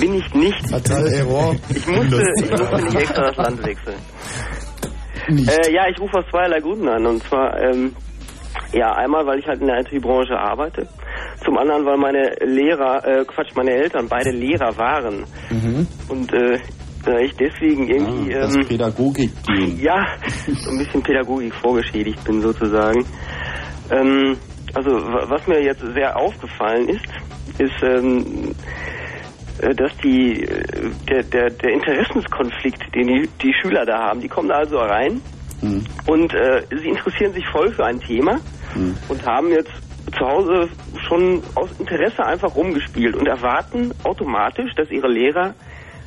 bin 0.00 0.14
ich 0.14 0.34
nicht. 0.34 0.70
Fatal 0.70 1.06
Error. 1.08 1.54
Ich 1.68 1.86
musste, 1.86 2.22
ich 2.36 2.50
musste 2.50 2.82
nicht 2.82 2.94
extra 2.96 3.22
das 3.26 3.36
Land 3.36 3.62
wechseln. 3.66 3.98
Äh, 5.28 5.72
ja, 5.72 5.86
ich 5.90 5.98
rufe 6.00 6.18
aus 6.18 6.24
zweierlei 6.30 6.60
Gründen 6.60 6.88
an. 6.88 7.06
Und 7.06 7.22
zwar, 7.24 7.58
ähm, 7.60 7.94
Ja, 8.72 8.92
einmal, 8.94 9.26
weil 9.26 9.38
ich 9.38 9.46
halt 9.46 9.60
in 9.60 9.66
der 9.66 9.80
IT-Branche 9.80 10.34
arbeite. 10.38 10.88
Zum 11.44 11.56
anderen, 11.58 11.84
weil 11.86 11.96
meine 11.98 12.34
Lehrer, 12.44 13.04
äh, 13.06 13.24
Quatsch, 13.24 13.54
meine 13.54 13.72
Eltern 13.72 14.06
beide 14.08 14.30
Lehrer 14.30 14.76
waren. 14.76 15.24
Mhm. 15.50 15.86
Und 16.08 16.32
äh, 16.32 16.58
ich 17.16 17.34
deswegen 17.36 17.88
irgendwie... 17.88 18.34
Ah, 18.34 18.40
das 18.40 18.54
ähm, 18.54 18.66
Pädagogik-Gen. 18.66 19.78
ja, 19.80 20.06
so 20.64 20.70
ein 20.70 20.78
bisschen 20.78 21.02
Pädagogik 21.02 21.54
vorgeschädigt 21.56 22.22
bin 22.24 22.42
sozusagen. 22.42 23.06
Ähm, 23.90 24.38
also 24.74 24.90
wa- 24.90 25.24
was 25.28 25.46
mir 25.46 25.62
jetzt 25.62 25.82
sehr 25.94 26.16
aufgefallen 26.16 26.88
ist, 26.88 27.58
ist, 27.58 27.82
ähm, 27.82 28.54
äh, 29.58 29.74
dass 29.74 29.92
die 30.02 30.44
äh, 30.44 30.92
der, 31.08 31.22
der, 31.24 31.50
der 31.50 31.72
Interessenskonflikt, 31.72 32.94
den 32.94 33.06
die, 33.08 33.30
die 33.42 33.54
Schüler 33.54 33.86
da 33.86 33.98
haben, 33.98 34.20
die 34.20 34.28
kommen 34.28 34.48
da 34.48 34.56
also 34.58 34.78
rein 34.78 35.22
und 36.06 36.32
äh, 36.34 36.62
sie 36.70 36.88
interessieren 36.88 37.32
sich 37.32 37.46
voll 37.48 37.72
für 37.72 37.84
ein 37.84 38.00
Thema 38.00 38.40
und 39.08 39.24
haben 39.24 39.50
jetzt 39.50 39.72
zu 40.16 40.26
Hause 40.26 40.70
schon 41.08 41.42
aus 41.54 41.70
Interesse 41.78 42.24
einfach 42.24 42.54
rumgespielt 42.54 43.16
und 43.16 43.26
erwarten 43.26 43.92
automatisch, 44.04 44.74
dass 44.74 44.90
ihre 44.90 45.08
Lehrer 45.08 45.54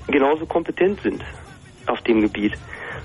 genauso 0.07 0.45
kompetent 0.45 1.01
sind 1.01 1.23
auf 1.87 1.99
dem 2.01 2.21
Gebiet. 2.21 2.53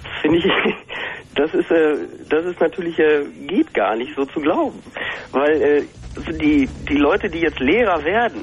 Das 0.02 0.22
finde 0.22 0.38
ich, 0.38 0.44
das 1.34 1.54
ist, 1.54 1.70
äh, 1.70 1.96
das 2.28 2.44
ist 2.46 2.60
natürlich, 2.60 2.98
äh, 2.98 3.24
geht 3.46 3.72
gar 3.74 3.96
nicht 3.96 4.14
so 4.16 4.24
zu 4.26 4.40
glauben. 4.40 4.78
Weil 5.32 5.62
äh, 5.62 5.82
die, 6.40 6.68
die 6.88 6.96
Leute, 6.96 7.28
die 7.28 7.40
jetzt 7.40 7.60
Lehrer 7.60 8.02
werden 8.04 8.42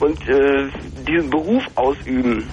und 0.00 0.28
äh, 0.28 0.68
diesen 1.06 1.30
Beruf 1.30 1.62
ausüben, 1.74 2.48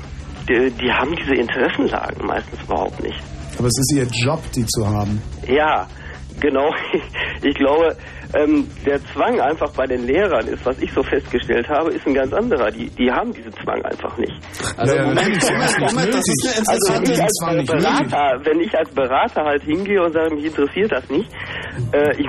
die, 0.47 0.71
die 0.71 0.91
haben 0.91 1.15
diese 1.15 1.35
Interessenlagen 1.35 2.25
meistens 2.25 2.61
überhaupt 2.63 3.01
nicht. 3.01 3.19
Aber 3.57 3.67
es 3.67 3.77
ist 3.77 3.93
ihr 3.95 4.07
Job, 4.25 4.41
die 4.55 4.65
zu 4.65 4.87
haben. 4.87 5.21
Ja, 5.47 5.87
genau. 6.39 6.73
Ich 7.43 7.55
glaube, 7.55 7.97
ähm, 8.33 8.67
der 8.85 8.99
Zwang 9.13 9.39
einfach 9.41 9.71
bei 9.73 9.85
den 9.85 10.05
Lehrern 10.05 10.47
ist, 10.47 10.65
was 10.65 10.77
ich 10.79 10.91
so 10.93 11.03
festgestellt 11.03 11.67
habe, 11.69 11.91
ist 11.91 12.05
ein 12.07 12.13
ganz 12.13 12.33
anderer. 12.33 12.71
Die, 12.71 12.89
die 12.91 13.11
haben 13.11 13.31
diesen 13.33 13.51
Zwang 13.53 13.83
einfach 13.83 14.17
nicht. 14.17 14.33
Also 14.77 14.95
Moment, 14.95 15.17
Moment, 15.17 16.13
das 16.13 16.25
ist 16.27 16.57
eine 16.57 16.67
Also 16.67 16.93
wenn 16.93 17.03
interessante 17.03 17.11
ich 17.11 17.21
als 17.21 17.67
Berater, 17.67 18.39
wenn 18.45 18.59
ich 18.61 18.77
als 18.77 18.89
Berater 18.91 19.43
halt 19.43 19.63
hingehe 19.63 20.01
und 20.03 20.13
sage, 20.13 20.35
mich 20.35 20.45
interessiert 20.45 20.91
das 20.91 21.09
nicht, 21.09 21.29
äh, 21.93 22.11
ich, 22.17 22.27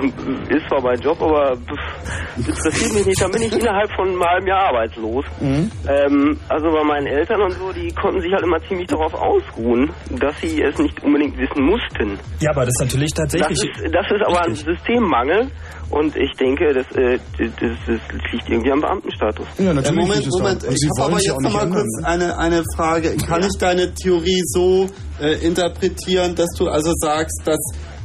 ist 0.49 0.67
zwar 0.69 0.81
mein 0.81 0.99
Job, 0.99 1.21
aber 1.21 1.55
pff, 1.55 2.37
interessiert 2.47 2.93
mich 2.93 3.05
nicht, 3.05 3.21
dann 3.21 3.31
bin 3.31 3.41
ich 3.43 3.53
innerhalb 3.57 3.91
von 3.95 4.07
einem 4.09 4.23
halben 4.23 4.47
Jahr 4.47 4.67
arbeitslos. 4.67 5.25
Ähm, 5.41 6.39
also 6.49 6.71
bei 6.71 6.83
meinen 6.83 7.07
Eltern 7.07 7.41
und 7.41 7.51
so, 7.51 7.71
die 7.71 7.93
konnten 7.93 8.21
sich 8.21 8.31
halt 8.33 8.43
immer 8.43 8.59
ziemlich 8.67 8.87
darauf 8.87 9.13
ausruhen, 9.13 9.89
dass 10.19 10.39
sie 10.41 10.61
es 10.61 10.77
nicht 10.79 11.01
unbedingt 11.03 11.37
wissen 11.37 11.63
mussten. 11.65 12.19
Ja, 12.39 12.51
aber 12.51 12.61
das 12.65 12.73
ist 12.79 12.81
natürlich 12.81 13.11
Das 13.13 13.31
tatsächlich. 13.31 13.59
ist, 13.63 13.93
das 13.93 14.05
ist 14.11 14.21
aber 14.25 14.41
ein 14.45 14.55
Systemmangel 14.55 15.49
und 15.93 16.15
ich 16.15 16.31
denke, 16.39 16.73
das, 16.73 16.85
äh, 16.97 17.19
das, 17.37 17.49
das 17.85 18.31
liegt 18.31 18.49
irgendwie 18.49 18.71
am 18.71 18.81
Beamtenstatus. 18.81 19.45
Ja, 19.59 19.71
Äh, 19.71 19.91
Moment, 19.91 20.27
Moment, 20.31 20.63
ich 20.63 20.89
habe 20.97 21.11
aber 21.11 21.21
jetzt 21.21 21.39
noch 21.39 21.53
mal 21.53 21.69
kurz 21.69 22.03
eine, 22.03 22.37
eine 22.37 22.63
Frage. 22.75 23.15
Kann 23.17 23.43
ich 23.43 23.57
deine 23.59 23.93
Theorie 23.93 24.41
so 24.45 24.87
äh, 25.21 25.45
interpretieren, 25.45 26.33
dass 26.35 26.49
du 26.57 26.67
also 26.67 26.91
sagst, 26.95 27.41
dass 27.45 27.59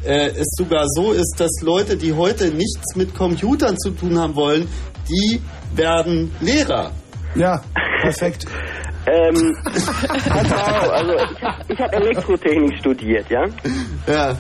äh, 0.04 0.28
es 0.36 0.48
sogar 0.58 0.84
so 0.88 1.12
ist, 1.12 1.36
dass 1.38 1.50
Leute, 1.62 1.96
die 1.96 2.12
heute 2.12 2.48
nichts 2.48 2.94
mit 2.94 3.14
Computern 3.14 3.78
zu 3.78 3.90
tun 3.90 4.18
haben 4.18 4.34
wollen, 4.34 4.68
die 5.08 5.40
werden 5.74 6.30
Lehrer? 6.40 6.90
Ja, 7.34 7.62
perfekt. 8.02 8.44
Ähm, 9.10 9.56
pass 9.64 10.52
auf, 10.52 10.90
also 10.90 11.12
ich 11.14 11.42
habe 11.42 11.64
ich 11.68 11.78
hab 11.78 11.94
Elektrotechnik 11.94 12.78
studiert, 12.78 13.26
ja. 13.30 13.44
Ja. 14.06 14.36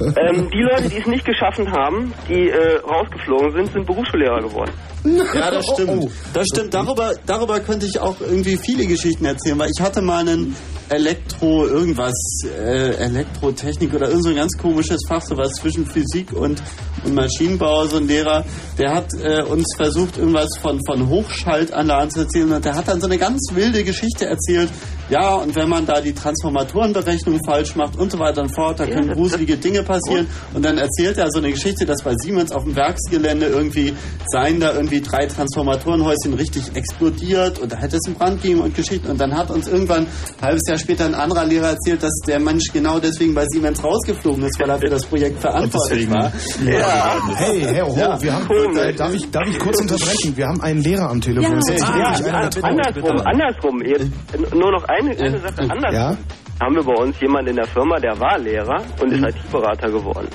Ähm, 0.00 0.50
die 0.50 0.62
Leute, 0.62 0.88
die 0.88 0.98
es 0.98 1.06
nicht 1.06 1.24
geschaffen 1.24 1.70
haben, 1.70 2.12
die 2.28 2.50
äh, 2.50 2.76
rausgeflogen 2.78 3.52
sind, 3.52 3.72
sind 3.72 3.86
Berufsschullehrer 3.86 4.42
geworden. 4.42 4.72
Ja, 5.04 5.50
das 5.50 5.66
stimmt. 5.66 6.10
Das 6.32 6.46
stimmt. 6.52 6.74
Darüber, 6.74 7.12
darüber 7.26 7.60
könnte 7.60 7.86
ich 7.86 7.98
auch 7.98 8.20
irgendwie 8.20 8.56
viele 8.56 8.86
Geschichten 8.86 9.24
erzählen, 9.24 9.58
weil 9.58 9.70
ich 9.76 9.82
hatte 9.82 10.00
mal 10.02 10.20
einen 10.20 10.54
Elektro 10.90 11.66
irgendwas, 11.66 12.14
äh, 12.44 12.94
Elektrotechnik 12.96 13.94
oder 13.94 14.08
irgend 14.08 14.24
so 14.24 14.30
ein 14.30 14.36
ganz 14.36 14.52
komisches 14.58 15.00
Fach, 15.08 15.22
so 15.22 15.36
was 15.36 15.52
zwischen 15.54 15.86
Physik 15.86 16.32
und, 16.32 16.62
und 17.04 17.14
Maschinenbau, 17.14 17.86
so 17.86 17.96
ein 17.96 18.06
Lehrer, 18.06 18.44
der 18.78 18.94
hat 18.94 19.08
äh, 19.14 19.42
uns 19.42 19.66
versucht, 19.76 20.18
irgendwas 20.18 20.48
von, 20.60 20.78
von 20.86 21.08
Hochschaltanlagen 21.08 22.10
zu 22.10 22.20
erzählen 22.20 22.52
und 22.52 22.64
der 22.64 22.74
hat 22.74 22.88
dann 22.88 23.00
so 23.00 23.06
eine 23.06 23.18
ganz 23.18 23.40
wilde 23.52 23.84
Geschichte 23.84 24.26
erzählt. 24.26 24.70
Ja, 25.12 25.34
und 25.34 25.54
wenn 25.54 25.68
man 25.68 25.84
da 25.84 26.00
die 26.00 26.14
Transformatorenberechnung 26.14 27.38
falsch 27.44 27.76
macht 27.76 27.98
und 27.98 28.10
so 28.10 28.18
weiter 28.18 28.40
und 28.40 28.54
fort, 28.54 28.80
da 28.80 28.86
können 28.86 29.12
gruselige 29.12 29.58
Dinge 29.58 29.82
passieren. 29.82 30.26
Und 30.54 30.64
dann 30.64 30.78
erzählt 30.78 31.18
er 31.18 31.30
so 31.30 31.38
eine 31.38 31.50
Geschichte, 31.50 31.84
dass 31.84 32.02
bei 32.02 32.14
Siemens 32.22 32.50
auf 32.50 32.64
dem 32.64 32.74
Werksgelände 32.74 33.44
irgendwie 33.44 33.92
seien 34.28 34.58
da 34.58 34.72
irgendwie 34.72 35.02
drei 35.02 35.26
Transformatorenhäuschen 35.26 36.32
richtig 36.32 36.74
explodiert 36.74 37.58
und 37.58 37.70
da 37.70 37.76
hätte 37.76 37.96
es 37.96 38.06
einen 38.06 38.16
Brand 38.16 38.40
gegeben 38.40 38.62
und 38.62 38.74
Geschichten. 38.74 39.10
Und 39.10 39.20
dann 39.20 39.36
hat 39.36 39.50
uns 39.50 39.68
irgendwann 39.68 40.06
ein 40.06 40.42
halbes 40.46 40.62
Jahr 40.66 40.78
später 40.78 41.04
ein 41.04 41.14
anderer 41.14 41.44
Lehrer 41.44 41.68
erzählt, 41.72 42.02
dass 42.02 42.14
der 42.26 42.40
Mensch 42.40 42.72
genau 42.72 42.98
deswegen 42.98 43.34
bei 43.34 43.44
Siemens 43.48 43.84
rausgeflogen 43.84 44.44
ist, 44.44 44.58
weil 44.60 44.70
er 44.70 44.78
für 44.78 44.88
das 44.88 45.04
Projekt 45.04 45.40
verantwortlich 45.40 46.10
war. 46.10 46.32
Ja. 46.64 47.18
Hey, 47.36 47.60
hey, 47.60 47.82
oh, 47.82 47.94
Ja. 47.98 48.20
wir 48.22 48.32
haben, 48.32 48.76
äh, 48.78 48.94
darf, 48.94 49.12
ich, 49.12 49.30
darf 49.30 49.46
ich 49.46 49.58
kurz 49.58 49.78
unterbrechen? 49.78 50.34
Wir 50.36 50.46
haben 50.46 50.62
einen 50.62 50.80
Lehrer 50.80 51.10
am 51.10 51.20
Telefon. 51.20 51.52
Ja, 51.52 51.56
wirklich 51.58 51.82
einer 51.82 51.98
ja, 51.98 52.62
andersrum, 52.62 53.20
andersrum. 53.26 53.82
Jetzt, 53.84 54.54
nur 54.54 54.72
noch 54.72 54.84
eine, 55.10 55.18
eine 55.20 55.38
Sache 55.38 55.58
andersrum. 55.60 55.92
Ja? 55.94 56.16
Haben 56.60 56.74
wir 56.76 56.84
bei 56.84 56.94
uns 56.94 57.20
jemanden 57.20 57.50
in 57.50 57.56
der 57.56 57.66
Firma, 57.66 57.98
der 57.98 58.18
war 58.20 58.38
Lehrer 58.38 58.82
und 59.00 59.10
Mhm. 59.12 59.24
ist 59.24 59.36
IT-Berater 59.36 59.90
geworden. 59.90 60.28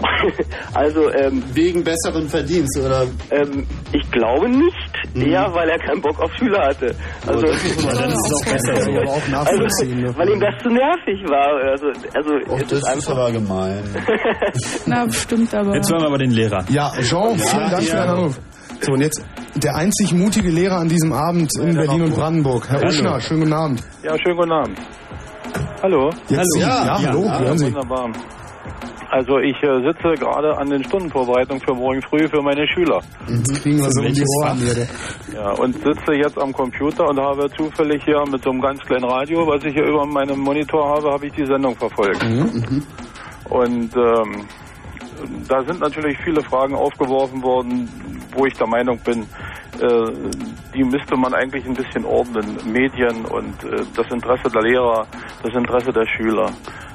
also, 0.74 1.10
ähm, 1.12 1.42
Wegen 1.54 1.82
besseren 1.82 2.28
Verdienst, 2.28 2.78
oder? 2.78 3.04
Ähm, 3.32 3.66
ich 3.92 4.08
glaube 4.12 4.48
nicht. 4.48 4.92
Mhm. 5.14 5.22
Eher, 5.22 5.52
weil 5.52 5.68
er 5.68 5.78
keinen 5.80 6.00
Bock 6.00 6.20
auf 6.20 6.30
Schüler 6.38 6.66
hatte. 6.66 6.94
Also, 7.26 7.42
das 7.46 7.64
ist 7.64 7.76
ist 7.84 8.44
besser 8.44 8.74
Das 8.74 8.86
aber 8.86 9.10
auch 9.10 9.28
nachvollziehen, 9.30 10.00
ne? 10.02 10.06
Also, 10.08 10.18
weil 10.20 10.28
ihm 10.30 10.40
das 10.40 10.54
zu 10.62 10.68
nervig 10.68 11.20
war. 11.28 11.70
Also, 11.70 11.86
also 12.14 12.30
Och, 12.52 12.60
es 12.60 12.66
das 12.68 12.78
ist 12.78 12.84
einfach. 12.88 13.12
aber 13.12 13.32
gemein. 13.32 13.82
Na, 14.86 15.04
bestimmt, 15.06 15.52
aber. 15.52 15.74
Jetzt 15.74 15.90
hören 15.90 16.02
wir 16.02 16.06
aber 16.06 16.18
den 16.18 16.30
Lehrer. 16.30 16.64
Ja, 16.68 16.92
Jean, 17.02 17.36
vielen 17.38 17.62
Ja, 17.62 17.68
Dank 17.70 17.82
für 17.82 17.88
ja. 17.96 18.06
deinen 18.06 18.10
Anruf. 18.18 18.38
So, 18.80 18.92
und 18.92 19.00
jetzt 19.00 19.24
der 19.56 19.74
einzig 19.74 20.12
mutige 20.12 20.50
Lehrer 20.50 20.78
an 20.78 20.88
diesem 20.88 21.12
Abend 21.12 21.50
in 21.60 21.74
Berlin 21.74 22.02
und 22.02 22.14
Brandenburg. 22.14 22.68
Herr 22.68 22.78
Hallo. 22.78 22.88
Uschner, 22.88 23.20
schönen 23.20 23.40
guten 23.40 23.52
Abend. 23.52 23.82
Ja, 24.02 24.16
schönen 24.18 24.36
guten 24.36 24.52
Abend. 24.52 24.78
Hallo? 25.82 26.10
Jetzt 26.28 26.52
Sie. 26.52 26.60
Ja, 26.60 26.98
hallo, 27.00 27.24
hören 27.24 27.58
Sie. 27.58 27.66
Wunderbar. 27.66 28.10
Also 29.10 29.38
ich 29.38 29.56
äh, 29.62 29.80
sitze 29.80 30.14
gerade 30.20 30.56
an 30.58 30.68
den 30.68 30.84
Stundenvorbereitungen 30.84 31.62
für 31.62 31.74
morgen 31.74 32.02
früh 32.02 32.28
für 32.28 32.42
meine 32.42 32.68
Schüler. 32.68 33.00
Jetzt 33.26 33.62
kriegen 33.62 33.78
wir 33.78 33.90
so 33.90 34.02
um 34.02 34.12
die 34.12 34.24
Ohren 34.42 34.58
hier. 34.58 34.86
Ja, 35.34 35.50
und 35.52 35.74
sitze 35.76 36.12
jetzt 36.12 36.38
am 36.38 36.52
Computer 36.52 37.08
und 37.08 37.18
habe 37.18 37.48
zufällig 37.56 38.02
hier 38.04 38.22
mit 38.30 38.42
so 38.44 38.50
einem 38.50 38.60
ganz 38.60 38.80
kleinen 38.80 39.04
Radio, 39.04 39.46
was 39.46 39.64
ich 39.64 39.72
hier 39.72 39.86
über 39.86 40.04
meinem 40.04 40.38
Monitor 40.38 40.86
habe, 40.90 41.10
habe 41.10 41.26
ich 41.26 41.32
die 41.32 41.46
Sendung 41.46 41.74
verfolgt. 41.74 42.22
Und 43.48 43.96
ähm, 43.96 44.44
da 45.48 45.62
sind 45.64 45.80
natürlich 45.80 46.18
viele 46.24 46.42
Fragen 46.42 46.74
aufgeworfen 46.74 47.42
worden, 47.42 47.88
wo 48.36 48.46
ich 48.46 48.54
der 48.54 48.66
Meinung 48.66 48.98
bin, 48.98 49.22
äh, 49.80 50.12
die 50.74 50.84
müsste 50.84 51.16
man 51.16 51.34
eigentlich 51.34 51.64
ein 51.66 51.74
bisschen 51.74 52.04
ordnen. 52.04 52.58
Medien 52.64 53.24
und 53.26 53.64
äh, 53.64 53.84
das 53.94 54.10
Interesse 54.10 54.50
der 54.50 54.62
Lehrer, 54.62 55.06
das 55.42 55.54
Interesse 55.54 55.92
der 55.92 56.06
Schüler. 56.06 56.46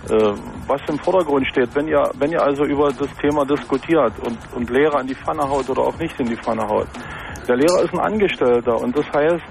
Äh, 0.10 0.34
was 0.68 0.82
im 0.88 1.00
Vordergrund 1.00 1.48
steht, 1.48 1.74
wenn 1.76 1.88
ihr, 1.88 2.11
wenn 2.16 2.32
ihr 2.32 2.42
also 2.42 2.66
über 2.66 2.92
das 2.92 3.10
Thema 3.22 3.45
diskutiert 3.45 4.14
und, 4.19 4.38
und 4.53 4.69
Lehrer 4.69 5.02
in 5.02 5.08
die 5.08 5.16
Pfanne 5.16 5.48
haut 5.48 5.69
oder 5.69 5.82
auch 5.82 5.98
nicht 5.98 6.19
in 6.19 6.27
die 6.27 6.35
Pfanne 6.35 6.68
haut. 6.68 6.88
Der 7.48 7.56
Lehrer 7.56 7.84
ist 7.84 7.93
ein 7.93 8.00
Angestellter 8.00 8.80
und 8.80 8.98
das 8.98 9.06
heißt, 9.14 9.43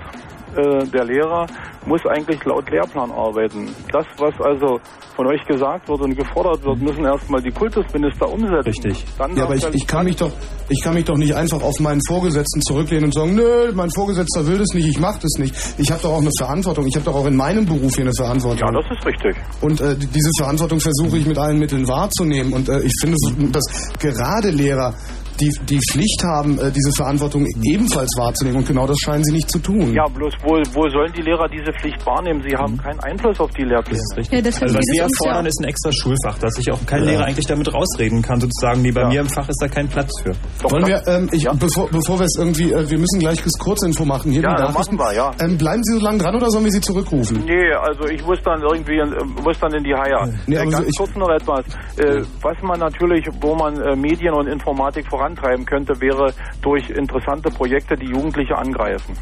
äh, 0.57 0.87
der 0.87 1.05
Lehrer 1.05 1.47
muss 1.87 2.01
eigentlich 2.07 2.45
laut 2.45 2.69
Lehrplan 2.71 3.11
arbeiten. 3.11 3.69
Das, 3.91 4.07
was 4.19 4.35
also 4.41 4.79
von 5.17 5.27
euch 5.27 5.45
gesagt 5.47 5.89
wird 5.89 6.01
und 6.01 6.17
gefordert 6.17 6.65
wird, 6.65 6.81
müssen 6.81 7.05
erstmal 7.05 7.43
die 7.43 7.51
Kultusminister 7.51 8.29
umsetzen. 8.29 8.67
Richtig. 8.67 9.05
Dann 9.19 9.37
Ja, 9.37 9.45
aber 9.45 9.55
ich, 9.55 9.67
ich 9.73 9.87
kann 9.87 10.05
mich 10.05 10.17
doch, 10.17 10.31
ich 10.69 10.83
kann 10.83 10.95
mich 10.95 11.05
doch 11.05 11.17
nicht 11.17 11.35
einfach 11.35 11.63
auf 11.63 11.79
meinen 11.81 12.01
Vorgesetzten 12.07 12.63
zurücklehnen 12.63 13.07
und 13.07 13.15
sagen, 13.15 13.35
nö, 13.35 13.73
mein 13.75 13.91
Vorgesetzter 13.91 14.47
will 14.47 14.59
das 14.59 14.69
nicht, 14.75 14.87
ich 14.87 14.99
mache 14.99 15.21
das 15.21 15.33
nicht. 15.39 15.55
Ich 15.79 15.91
habe 15.91 16.03
doch 16.03 16.13
auch 16.13 16.21
eine 16.21 16.31
Verantwortung. 16.39 16.87
Ich 16.87 16.95
habe 16.97 17.05
doch 17.05 17.15
auch 17.15 17.27
in 17.27 17.37
meinem 17.37 17.67
Beruf 17.67 17.95
hier 17.95 18.05
eine 18.05 18.15
Verantwortung. 18.15 18.61
Ja, 18.61 18.81
das 18.81 18.99
ist 18.99 19.07
richtig. 19.07 19.37
Und 19.61 19.81
äh, 19.81 19.97
diese 19.97 20.31
Verantwortung 20.39 20.81
versuche 20.81 21.19
ich 21.19 21.27
mit 21.27 21.39
allen 21.39 21.59
Mitteln 21.59 21.87
wahrzunehmen. 21.89 22.53
Und 22.53 22.69
äh, 22.69 22.81
ich 22.81 22.93
finde, 23.01 23.17
dass 23.51 23.65
gerade 23.99 24.51
Lehrer 24.51 24.95
die, 25.41 25.51
die 25.69 25.81
Pflicht 25.91 26.23
haben, 26.25 26.59
äh, 26.59 26.71
diese 26.71 26.91
Verantwortung 26.97 27.47
ebenfalls 27.65 28.11
wahrzunehmen. 28.19 28.59
Und 28.59 28.67
genau 28.67 28.87
das 28.87 28.97
scheinen 29.05 29.25
sie 29.25 29.33
nicht 29.33 29.51
zu 29.51 29.59
tun. 29.59 29.93
Ja, 29.95 30.07
bloß 30.09 30.35
wo, 30.43 30.57
wo 30.75 30.89
sollen 30.89 31.13
die 31.17 31.23
Lehrer 31.23 31.49
diese 31.49 31.73
Pflicht 31.81 32.05
wahrnehmen? 32.07 32.43
Sie 32.49 32.57
haben 32.57 32.77
keinen 32.77 33.01
Einfluss 33.01 33.39
auf 33.41 33.51
die 33.53 33.63
Lehrpläne. 33.65 33.99
Ja, 33.99 34.17
also 34.17 34.17
was 34.17 34.29
geht 34.31 34.47
es 34.47 34.61
wir 34.93 35.05
uns 35.05 35.19
fordern, 35.19 35.45
ja- 35.45 35.49
ist 35.49 35.61
ein 35.61 35.69
extra 35.69 35.91
Schulfach, 35.93 36.39
dass 36.39 36.55
sich 36.55 36.71
auch 36.71 36.85
kein 36.87 37.05
Ja. 37.05 37.11
Lehrer 37.11 37.25
eigentlich 37.25 37.47
damit 37.47 37.73
rausreden 37.73 38.23
kann, 38.23 38.41
sozusagen, 38.41 38.83
nee, 38.83 38.93
bei 38.93 39.07
mir 39.09 39.21
im 39.21 39.29
Fach 39.29 39.49
ist 39.49 39.59
da 39.61 39.69
kein 39.69 39.89
Platz 39.89 40.11
für. 40.23 40.33
Wollen 40.71 40.87
wir, 40.87 41.03
ähm, 41.07 41.29
ich, 41.33 41.45
bevor, 41.49 41.89
bevor 41.91 42.19
wir 42.19 42.27
es 42.27 42.37
irgendwie, 42.39 42.73
äh, 42.73 42.89
wir 42.91 42.99
müssen 42.99 43.19
gleich 43.21 43.43
das 43.43 43.53
Kurzinfo 43.59 44.05
machen. 44.05 44.33
Hier 44.33 44.43
Ja, 44.43 44.67
die 44.67 44.73
machen 44.73 44.99
wir, 44.99 45.15
ja. 45.15 45.31
Ähm, 45.41 45.57
bleiben 45.59 45.83
Sie 45.85 45.95
so 45.99 46.05
lange 46.05 46.19
dran 46.19 46.35
oder 46.37 46.51
sollen 46.51 46.65
wir 46.65 46.73
Sie 46.73 46.81
zurückrufen? 46.81 47.43
Nee, 47.47 47.73
also 47.73 48.07
ich 48.09 48.25
muss 48.25 48.39
dann 48.45 48.61
irgendwie 48.63 48.99
in, 48.99 49.13
äh, 49.13 49.25
muss 49.43 49.59
dann 49.61 49.73
in 49.75 49.85
die 49.85 49.95
Haie. 49.95 50.33
Nee, 50.47 50.57
äh, 50.57 50.65
so 50.65 50.71
ganz 50.71 50.87
ich- 50.89 50.97
kurz 50.99 51.15
noch 51.17 51.29
etwas. 51.31 51.65
Äh, 51.97 52.23
was 52.41 52.57
man 52.63 52.79
natürlich, 52.81 53.27
wo 53.41 53.55
man 53.55 53.81
äh, 53.81 53.97
Medien 53.97 54.35
und 54.35 54.47
Informatik 54.49 55.07
vorantreiben 55.23 55.65
könnte, 55.65 56.01
wäre 56.01 56.33
durch 56.63 56.89
interessante 56.91 57.49
Projekte, 57.51 57.95
die 57.97 58.07
Jugendliche 58.11 58.57
angreifen. 58.57 59.15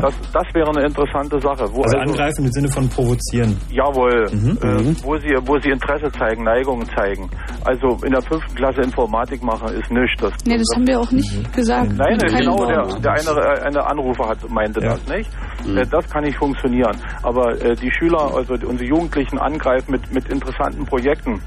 Das, 0.00 0.14
das 0.32 0.46
wäre 0.54 0.70
eine 0.70 0.86
interessante 0.86 1.38
Sache. 1.40 1.64
Wo 1.72 1.82
Also 1.82 1.98
angreifen 1.98 2.44
im 2.44 2.52
Sinne 2.52 2.68
von 2.72 2.88
provozieren. 2.88 3.56
Jawohl, 3.70 4.28
Mhm. 4.32 4.58
äh, 4.62 5.04
wo 5.04 5.16
sie 5.18 5.34
wo 5.44 5.58
sie 5.58 5.70
Interesse 5.70 6.10
zeigen, 6.12 6.44
Neigungen 6.44 6.88
zeigen. 6.96 7.28
Also 7.64 7.98
in 8.04 8.12
der 8.12 8.22
fünften 8.22 8.54
Klasse 8.54 8.82
Informatik 8.82 9.42
machen 9.42 9.68
ist 9.74 9.90
nichts. 9.90 10.14
Das, 10.20 10.32
Nee, 10.46 10.56
das 10.58 10.66
haben 10.74 10.86
wir 10.86 11.00
auch 11.00 11.10
nicht 11.10 11.52
gesagt. 11.52 11.92
Nein, 11.96 12.18
keinem 12.18 12.36
genau, 12.38 12.64
der, 12.66 12.86
der 13.00 13.12
eine, 13.12 13.62
eine 13.64 13.86
Anrufer 13.86 14.28
hat, 14.28 14.48
meinte 14.48 14.80
das, 14.80 15.06
nicht? 15.08 15.30
Äh, 15.66 15.86
Das 15.90 16.08
kann 16.08 16.24
nicht 16.24 16.38
funktionieren. 16.38 16.96
Aber 17.22 17.60
äh, 17.60 17.74
die 17.74 17.90
Schüler, 17.90 18.34
also 18.34 18.56
die- 18.56 18.66
unsere 18.66 18.88
Jugendlichen 18.88 19.38
angreifen 19.38 19.90
mit, 19.92 20.12
mit 20.14 20.28
interessanten 20.28 20.86
Projekten. 20.86 21.40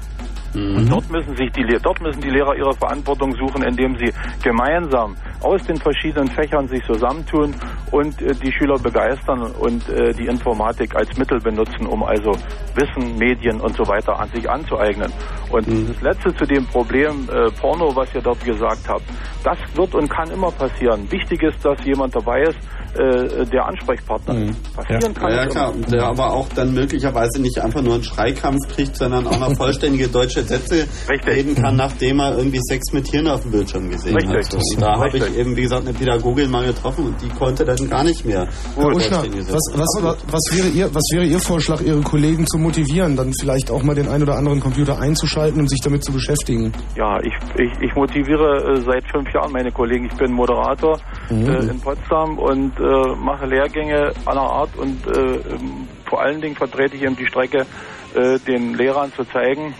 Und 0.56 0.90
dort 0.90 1.10
müssen 1.10 1.36
sich 1.36 1.50
die 1.52 1.62
Le- 1.62 1.80
dort 1.80 2.00
müssen 2.00 2.20
die 2.20 2.30
Lehrer 2.30 2.56
ihre 2.56 2.74
Verantwortung 2.74 3.34
suchen, 3.36 3.62
indem 3.62 3.96
sie 3.96 4.12
gemeinsam 4.42 5.16
aus 5.42 5.62
den 5.64 5.76
verschiedenen 5.76 6.28
Fächern 6.28 6.66
sich 6.68 6.82
zusammentun 6.84 7.54
und 7.90 8.20
äh, 8.22 8.32
die 8.34 8.50
Schüler 8.52 8.78
begeistern 8.78 9.42
und 9.58 9.88
äh, 9.88 10.12
die 10.14 10.26
Informatik 10.26 10.94
als 10.96 11.16
Mittel 11.18 11.40
benutzen, 11.40 11.86
um 11.86 12.02
also 12.02 12.32
Wissen, 12.74 13.18
Medien 13.18 13.60
und 13.60 13.76
so 13.76 13.86
weiter 13.86 14.18
an 14.18 14.28
sich 14.34 14.48
anzueignen. 14.48 15.12
Und 15.50 15.66
das 15.90 16.00
letzte 16.02 16.34
zu 16.34 16.44
dem 16.46 16.66
Problem 16.66 17.28
äh, 17.30 17.50
Porno, 17.60 17.94
was 17.94 18.08
ihr 18.14 18.22
dort 18.22 18.42
gesagt 18.44 18.88
habt, 18.88 19.04
das 19.44 19.58
wird 19.74 19.94
und 19.94 20.08
kann 20.08 20.30
immer 20.30 20.50
passieren. 20.50 21.10
Wichtig 21.10 21.42
ist, 21.42 21.64
dass 21.64 21.82
jemand 21.84 22.14
dabei 22.16 22.42
ist, 22.42 22.58
äh, 22.98 23.44
der 23.46 23.66
Ansprechpartner 23.66 24.34
ist. 24.48 24.74
Passieren 24.74 25.14
kann 25.14 25.30
Ja, 25.30 25.36
ja 25.36 25.44
es 25.44 25.50
klar. 25.54 25.72
der 25.90 26.04
aber 26.04 26.32
auch 26.32 26.48
dann 26.54 26.72
möglicherweise 26.74 27.40
nicht 27.40 27.58
einfach 27.58 27.82
nur 27.82 27.94
einen 27.94 28.02
Schreikrampf 28.04 28.58
kriegt, 28.74 28.96
sondern 28.96 29.26
auch 29.26 29.38
noch 29.38 29.52
vollständige 29.56 30.08
deutsche 30.08 30.45
Sätze 30.46 30.86
reden 31.26 31.54
kann, 31.54 31.76
nachdem 31.76 32.20
er 32.20 32.36
irgendwie 32.38 32.60
Sex 32.62 32.92
mit 32.92 33.04
Tieren 33.04 33.28
auf 33.28 33.42
dem 33.42 33.50
Bildschirm 33.50 33.90
gesehen 33.90 34.16
Richtig. 34.16 34.36
hat. 34.36 34.54
Und 34.54 34.80
da 34.80 34.98
habe 34.98 35.16
ich 35.16 35.22
Richtig. 35.22 35.38
eben, 35.38 35.56
wie 35.56 35.62
gesagt, 35.62 35.86
eine 35.86 35.96
Pädagogin 35.96 36.50
mal 36.50 36.64
getroffen 36.66 37.06
und 37.06 37.22
die 37.22 37.28
konnte 37.28 37.64
dann 37.64 37.88
gar 37.88 38.04
nicht 38.04 38.24
mehr. 38.24 38.46
Herr 38.76 38.86
Uschner, 38.94 39.22
was, 39.22 39.72
was, 39.74 40.16
was, 40.30 40.56
wäre 40.56 40.68
Ihr, 40.68 40.94
was 40.94 41.04
wäre 41.12 41.24
Ihr 41.24 41.40
Vorschlag, 41.40 41.80
Ihre 41.80 42.00
Kollegen 42.00 42.46
zu 42.46 42.58
motivieren, 42.58 43.16
dann 43.16 43.32
vielleicht 43.40 43.70
auch 43.70 43.82
mal 43.82 43.94
den 43.94 44.08
ein 44.08 44.22
oder 44.22 44.36
anderen 44.36 44.60
Computer 44.60 44.98
einzuschalten 44.98 45.60
und 45.60 45.68
sich 45.68 45.80
damit 45.82 46.04
zu 46.04 46.12
beschäftigen? 46.12 46.72
Ja, 46.96 47.18
ich, 47.22 47.34
ich, 47.58 47.70
ich 47.82 47.94
motiviere 47.94 48.74
äh, 48.76 48.80
seit 48.82 49.04
fünf 49.10 49.32
Jahren 49.34 49.52
meine 49.52 49.70
Kollegen. 49.72 50.06
Ich 50.06 50.16
bin 50.16 50.32
Moderator 50.32 50.98
Mhm. 51.30 51.48
äh, 51.48 51.58
in 51.70 51.80
Potsdam 51.80 52.38
und 52.38 52.78
äh, 52.78 53.16
mache 53.16 53.46
Lehrgänge 53.46 54.12
aller 54.26 54.42
Art 54.42 54.76
und 54.76 55.04
äh, 55.06 55.20
ähm, 55.20 55.88
vor 56.08 56.20
allen 56.22 56.40
Dingen 56.40 56.54
vertrete 56.54 56.94
ich 56.96 57.02
eben 57.02 57.16
die 57.16 57.26
Strecke, 57.26 57.66
äh, 58.14 58.38
den 58.46 58.74
Lehrern 58.74 59.12
zu 59.12 59.24
zeigen, 59.24 59.74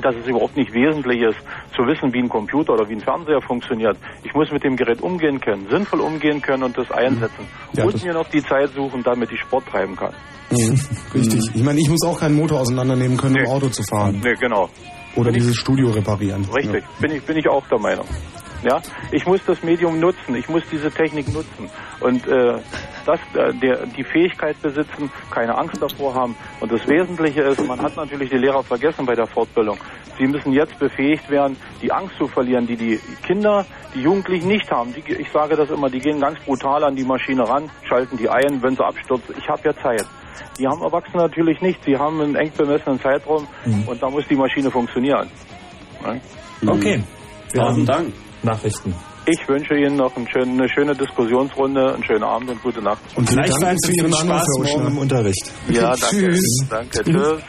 dass 0.00 0.14
es 0.16 0.26
überhaupt 0.26 0.56
nicht 0.56 0.72
wesentlich 0.72 1.20
ist, 1.22 1.38
zu 1.76 1.82
wissen, 1.86 2.12
wie 2.12 2.18
ein 2.20 2.28
Computer 2.28 2.74
oder 2.74 2.88
wie 2.88 2.94
ein 2.94 3.00
Fernseher 3.00 3.40
funktioniert. 3.42 3.96
Ich 4.24 4.32
muss 4.34 4.50
mit 4.50 4.64
dem 4.64 4.76
Gerät 4.76 5.00
umgehen 5.02 5.40
können, 5.40 5.66
sinnvoll 5.70 6.00
umgehen 6.00 6.40
können 6.42 6.62
und 6.64 6.76
das 6.76 6.90
einsetzen. 6.90 7.46
Ja, 7.72 7.84
und 7.84 7.94
das- 7.94 8.04
mir 8.04 8.12
noch 8.14 8.28
die 8.30 8.42
Zeit 8.42 8.70
suchen, 8.74 9.02
damit 9.02 9.30
ich 9.32 9.40
Sport 9.40 9.66
treiben 9.66 9.96
kann. 9.96 10.12
Richtig. 11.14 11.40
Ich 11.54 11.62
meine, 11.62 11.80
ich 11.80 11.88
muss 11.88 12.02
auch 12.06 12.18
keinen 12.18 12.34
Motor 12.34 12.60
auseinandernehmen 12.60 13.16
können, 13.16 13.36
um 13.44 13.52
Auto 13.52 13.68
zu 13.68 13.82
fahren. 13.84 14.20
Nee, 14.22 14.34
genau. 14.40 14.68
Oder 15.16 15.32
dieses 15.32 15.56
Studio 15.56 15.90
reparieren. 15.90 16.44
Richtig, 16.54 16.84
bin 17.00 17.12
ich 17.12 17.22
bin 17.22 17.36
ich 17.36 17.48
auch 17.48 17.66
der 17.68 17.78
Meinung. 17.78 18.06
Ja, 18.62 18.80
ich 19.10 19.24
muss 19.26 19.40
das 19.46 19.62
Medium 19.62 19.98
nutzen, 20.00 20.34
ich 20.34 20.48
muss 20.48 20.62
diese 20.70 20.90
Technik 20.90 21.32
nutzen 21.32 21.70
und 22.00 22.26
äh, 22.26 22.58
das, 23.06 23.20
äh, 23.34 23.54
der, 23.54 23.86
die 23.86 24.04
Fähigkeit 24.04 24.60
besitzen, 24.60 25.10
keine 25.30 25.56
Angst 25.56 25.80
davor 25.80 26.14
haben. 26.14 26.36
Und 26.60 26.70
das 26.70 26.86
Wesentliche 26.86 27.40
ist, 27.42 27.66
man 27.66 27.80
hat 27.80 27.96
natürlich 27.96 28.28
die 28.28 28.36
Lehrer 28.36 28.62
vergessen 28.62 29.06
bei 29.06 29.14
der 29.14 29.26
Fortbildung. 29.26 29.78
Sie 30.18 30.26
müssen 30.26 30.52
jetzt 30.52 30.78
befähigt 30.78 31.30
werden, 31.30 31.56
die 31.80 31.90
Angst 31.90 32.16
zu 32.18 32.28
verlieren, 32.28 32.66
die 32.66 32.76
die 32.76 33.00
Kinder, 33.26 33.64
die 33.94 34.02
Jugendlichen 34.02 34.48
nicht 34.48 34.70
haben. 34.70 34.92
Die, 34.92 35.12
ich 35.14 35.30
sage 35.30 35.56
das 35.56 35.70
immer, 35.70 35.88
die 35.88 36.00
gehen 36.00 36.20
ganz 36.20 36.38
brutal 36.40 36.84
an 36.84 36.94
die 36.94 37.04
Maschine 37.04 37.48
ran, 37.48 37.70
schalten 37.88 38.18
die 38.18 38.28
ein, 38.28 38.62
wenn 38.62 38.76
sie 38.76 38.84
abstürzt. 38.84 39.24
Ich 39.38 39.48
habe 39.48 39.62
ja 39.64 39.74
Zeit. 39.82 40.04
Die 40.58 40.68
haben 40.68 40.82
Erwachsene 40.82 41.22
natürlich 41.22 41.62
nicht. 41.62 41.82
Sie 41.86 41.96
haben 41.96 42.20
einen 42.20 42.34
eng 42.34 42.52
bemessenen 42.54 43.00
Zeitraum 43.00 43.48
und 43.86 44.02
da 44.02 44.10
muss 44.10 44.24
die 44.28 44.36
Maschine 44.36 44.70
funktionieren. 44.70 45.30
Ja? 46.04 46.16
Okay. 46.70 47.02
Tausend 47.54 47.88
Dank. 47.88 48.12
Nachrichten. 48.42 48.94
Ich 49.26 49.48
wünsche 49.48 49.74
Ihnen 49.74 49.96
noch 49.96 50.12
schönen, 50.32 50.58
eine 50.58 50.68
schöne 50.68 50.94
Diskussionsrunde, 50.94 51.94
einen 51.94 52.04
schönen 52.04 52.24
Abend 52.24 52.50
und 52.50 52.62
gute 52.62 52.80
Nacht. 52.82 53.00
Und 53.16 53.28
Gleichfalls 53.28 53.78
für 53.84 53.92
viel 53.92 54.02
Ihren 54.02 54.12
Spaß 54.14 54.46
morgen 54.62 54.86
im 54.88 54.98
Unterricht. 54.98 55.52
Ja, 55.68 55.94
danke. 55.94 56.30
Tschüss. 56.30 56.66
Danke, 56.68 57.04
tschüss. 57.04 57.42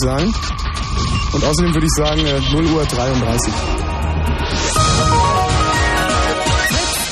Sagen. 0.00 0.32
Und 1.32 1.44
außerdem 1.44 1.74
würde 1.74 1.86
ich 1.86 1.92
sagen, 1.96 2.26
äh, 2.26 2.40
0 2.52 2.66
Uhr 2.72 2.84
33. 2.84 3.52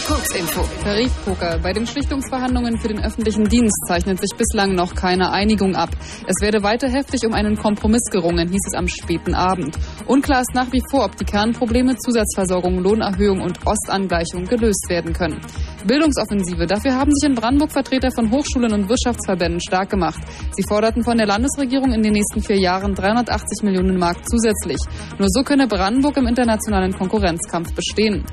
Kurzinfo. 0.07 0.65
Tarifpoker. 0.83 1.58
Bei 1.62 1.73
den 1.73 1.86
Schlichtungsverhandlungen 1.86 2.78
für 2.78 2.89
den 2.89 3.02
öffentlichen 3.05 3.49
Dienst 3.49 3.76
zeichnet 3.86 4.20
sich 4.20 4.36
bislang 4.36 4.75
noch 4.75 4.94
keine 4.94 5.31
Einigung 5.31 5.76
ab. 5.76 5.91
Es 6.26 6.42
werde 6.42 6.62
weiter 6.62 6.89
heftig 6.89 7.26
um 7.26 7.34
einen 7.34 7.57
Kompromiss 7.57 8.05
gerungen, 8.10 8.49
hieß 8.49 8.62
es 8.68 8.75
am 8.75 8.89
späten 8.89 9.34
Abend. 9.34 9.76
Unklar 10.07 10.41
ist 10.41 10.55
nach 10.55 10.73
wie 10.73 10.83
vor, 10.91 11.05
ob 11.05 11.17
die 11.17 11.25
Kernprobleme 11.25 11.97
Zusatzversorgung, 11.97 12.78
Lohnerhöhung 12.78 13.41
und 13.41 13.67
Ostangleichung 13.67 14.44
gelöst 14.44 14.86
werden 14.89 15.12
können. 15.12 15.41
Bildungsoffensive. 15.86 16.66
Dafür 16.66 16.94
haben 16.94 17.12
sich 17.15 17.28
in 17.28 17.34
Brandenburg 17.34 17.73
Vertreter 17.73 18.10
von 18.10 18.31
Hochschulen 18.31 18.73
und 18.73 18.89
Wirtschaftsverbänden 18.89 19.60
stark 19.60 19.90
gemacht. 19.90 20.20
Sie 20.52 20.62
forderten 20.68 21.05
von 21.05 21.16
der 21.16 21.26
Landesregierung 21.26 21.92
in 21.92 22.02
den 22.02 22.12
nächsten 22.12 22.42
vier 22.42 22.58
Jahren 22.58 22.94
380 22.94 23.62
Millionen 23.62 23.98
Mark 23.98 24.16
zusätzlich. 24.28 24.78
Nur 25.18 25.28
so 25.28 25.42
könne 25.42 25.66
Brandenburg 25.66 26.16
im 26.16 26.26
internationalen 26.26 26.92
Konkurrenzkampf 26.92 27.74
bestehen. 27.74 28.24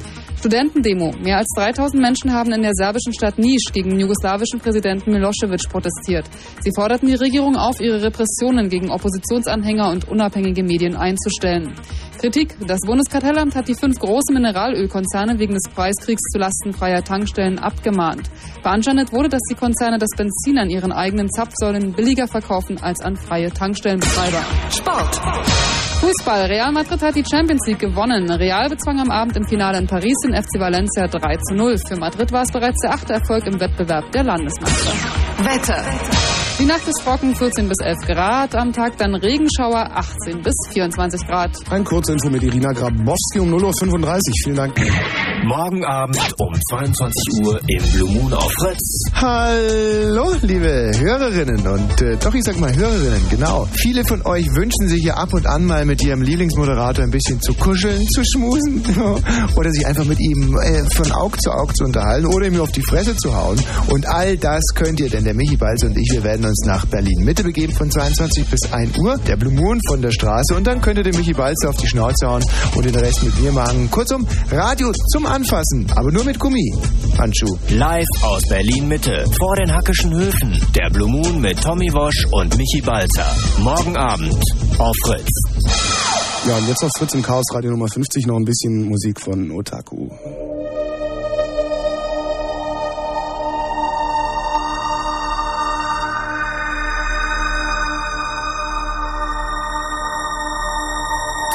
Studentendemo. 0.45 1.11
Mehr 1.23 1.37
als 1.37 1.47
3000 1.57 1.99
Menschen 1.99 2.31
haben 2.31 2.51
in 2.53 2.61
der 2.61 2.73
serbischen 2.75 3.13
Stadt 3.13 3.39
Nisch 3.39 3.73
gegen 3.73 3.89
den 3.89 3.99
jugoslawischen 4.01 4.59
Präsidenten 4.59 5.11
Milosevic 5.11 5.67
protestiert. 5.67 6.25
Sie 6.59 6.69
forderten 6.75 7.07
die 7.07 7.15
Regierung 7.15 7.55
auf, 7.55 7.81
ihre 7.81 8.03
Repressionen 8.03 8.69
gegen 8.69 8.91
Oppositionsanhänger 8.91 9.89
und 9.89 10.07
unabhängige 10.07 10.61
Medien 10.61 10.95
einzustellen. 10.95 11.73
Kritik. 12.19 12.55
Das 12.67 12.79
Bundeskartellamt 12.85 13.55
hat 13.55 13.67
die 13.67 13.73
fünf 13.73 13.97
großen 13.97 14.35
Mineralölkonzerne 14.35 15.39
wegen 15.39 15.55
des 15.55 15.63
Preiskriegs 15.73 16.21
zu 16.31 16.37
Lasten 16.37 16.73
freier 16.73 17.03
Tankstellen 17.03 17.57
abgemahnt. 17.57 18.29
Beanstandet 18.61 19.11
wurde, 19.11 19.29
dass 19.29 19.41
die 19.49 19.55
Konzerne 19.55 19.97
das 19.97 20.09
Benzin 20.15 20.59
an 20.59 20.69
ihren 20.69 20.91
eigenen 20.91 21.27
Zapfsäulen 21.27 21.93
billiger 21.93 22.27
verkaufen 22.27 22.77
als 22.79 23.01
an 23.01 23.15
freie 23.15 23.51
Tankstellenbetreiber. 23.51 24.43
Sport. 24.69 25.84
Fußball. 26.05 26.45
Real 26.45 26.71
Madrid 26.71 27.01
hat 27.01 27.15
die 27.15 27.23
Champions 27.27 27.65
League 27.65 27.79
gewonnen. 27.79 28.29
Real 28.29 28.69
bezwang 28.69 28.99
am 28.99 29.09
Abend 29.09 29.37
im 29.37 29.47
Finale 29.47 29.79
in 29.79 29.87
Paris 29.87 30.13
den 30.23 30.35
FC 30.35 30.59
Valencia 30.59 31.07
3 31.07 31.37
zu 31.37 31.55
0. 31.55 31.77
Für 31.87 31.95
Madrid 31.95 32.31
war 32.31 32.43
es 32.43 32.51
bereits 32.51 32.79
der 32.83 32.91
achte 32.91 33.13
Erfolg 33.13 33.47
im 33.47 33.59
Wettbewerb 33.59 34.11
der 34.11 34.23
Landesmeister. 34.23 34.93
Wetter. 35.39 36.44
Die 36.57 36.63
Nacht 36.63 36.87
ist 36.87 37.03
trocken, 37.03 37.35
14 37.35 37.67
bis 37.67 37.77
11 37.83 37.97
Grad. 38.07 38.55
Am 38.55 38.71
Tag 38.71 38.97
dann 38.97 39.13
Regenschauer, 39.13 39.89
18 39.91 40.41
bis 40.41 40.55
24 40.71 41.27
Grad. 41.27 41.51
Ein 41.69 41.83
Kurzinfo 41.83 42.29
mit 42.29 42.43
Irina 42.43 42.71
Grabowski 42.71 43.39
um 43.39 43.53
0.35 43.53 44.05
Uhr. 44.05 44.21
Vielen 44.45 44.55
Dank. 44.55 44.73
Morgen 45.43 45.83
Abend 45.83 46.17
um 46.39 46.53
22 46.69 47.45
Uhr 47.45 47.59
im 47.67 47.91
Blue 47.91 48.09
Moon 48.09 48.33
auf 48.33 48.49
Fritz. 48.53 49.03
Hallo, 49.15 50.33
liebe 50.41 50.91
Hörerinnen 50.97 51.67
und 51.67 52.01
äh, 52.01 52.15
doch, 52.17 52.33
ich 52.33 52.43
sag 52.43 52.57
mal 52.57 52.73
Hörerinnen, 52.73 53.29
genau. 53.29 53.67
Viele 53.73 54.05
von 54.05 54.25
euch 54.25 54.45
wünschen 54.55 54.87
sich 54.87 55.03
ja 55.03 55.15
ab 55.15 55.33
und 55.33 55.45
an 55.45 55.65
mal 55.65 55.85
mit 55.85 56.01
ihrem 56.03 56.21
Lieblingsmoderator 56.21 57.03
ein 57.03 57.11
bisschen 57.11 57.41
zu 57.41 57.53
kuscheln, 57.53 58.07
zu 58.07 58.23
schmusen 58.23 58.81
oder 59.57 59.71
sich 59.71 59.85
einfach 59.85 60.05
mit 60.05 60.21
ihm 60.21 60.57
äh, 60.57 60.83
von 60.95 61.11
Aug 61.11 61.35
zu 61.41 61.51
Aug 61.51 61.75
zu 61.75 61.83
unterhalten 61.83 62.27
oder 62.27 62.47
ihm 62.47 62.61
auf 62.61 62.71
die 62.71 62.83
Fresse 62.89 63.15
zu 63.17 63.35
hauen. 63.35 63.59
Und 63.89 64.07
all 64.07 64.37
das 64.37 64.63
könnt 64.73 65.01
ihr, 65.01 65.09
denn 65.09 65.25
der 65.25 65.33
Michi 65.33 65.57
Balz 65.57 65.83
und 65.83 65.97
ich, 65.97 66.09
wir 66.13 66.23
werden 66.23 66.44
uns 66.45 66.65
nach 66.65 66.85
Berlin 66.85 67.23
Mitte 67.23 67.43
begeben 67.43 67.73
von 67.73 67.89
22 67.89 68.45
bis 68.47 68.71
1 68.71 68.97
Uhr, 68.97 69.17
der 69.27 69.35
Blue 69.37 69.53
Moon 69.53 69.79
von 69.87 70.01
der 70.01 70.11
Straße 70.11 70.55
und 70.55 70.65
dann 70.65 70.81
könnt 70.81 70.97
ihr 70.97 71.03
den 71.03 71.15
Michi 71.15 71.33
Balz 71.33 71.65
auf 71.65 71.75
die 71.77 71.87
Schnauze 71.87 72.27
hauen 72.27 72.43
und 72.75 72.85
den 72.85 72.95
Rest 72.95 73.23
mit 73.23 73.39
mir 73.41 73.51
machen. 73.51 73.89
Kurzum, 73.91 74.27
Radio 74.51 74.91
zum 75.11 75.25
Anfassen, 75.25 75.87
aber 75.95 76.11
nur 76.11 76.23
mit 76.23 76.39
Gummi. 76.39 76.73
Handschuh. 77.17 77.57
Live 77.69 78.07
aus 78.23 78.41
Berlin 78.49 78.87
Mitte 78.87 79.25
vor 79.37 79.55
den 79.55 79.73
Hackischen 79.73 80.13
Höfen. 80.13 80.59
Der 80.75 80.89
Blue 80.89 81.09
Moon 81.09 81.41
mit 81.41 81.61
Tommy 81.61 81.91
Wosch 81.93 82.25
und 82.31 82.57
Michi 82.57 82.81
Balzer. 82.81 83.35
Morgen 83.59 83.95
Abend 83.97 84.35
auf 84.77 84.95
Fritz. 85.05 85.29
Ja, 86.47 86.57
und 86.57 86.67
jetzt 86.67 86.83
auf 86.83 86.91
Fritz 86.97 87.13
im 87.13 87.23
Chaos 87.23 87.45
Radio 87.53 87.71
Nummer 87.71 87.87
50 87.87 88.27
noch 88.27 88.37
ein 88.37 88.45
bisschen 88.45 88.87
Musik 88.87 89.19
von 89.19 89.51
Otaku. 89.51 90.09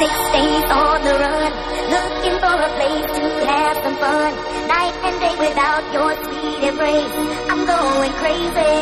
Six 0.01 0.17
days 0.33 0.65
on 0.73 1.05
the 1.05 1.13
run, 1.13 1.53
looking 1.93 2.37
for 2.41 2.57
a 2.57 2.71
place 2.73 3.05
to 3.21 3.25
have 3.45 3.77
some 3.85 3.97
fun. 4.01 4.33
Night 4.67 4.97
and 5.05 5.17
day 5.21 5.37
without 5.37 5.85
your 5.93 6.17
sweet 6.25 6.69
embrace, 6.73 7.17
I'm 7.53 7.67
going 7.69 8.13
crazy. 8.17 8.73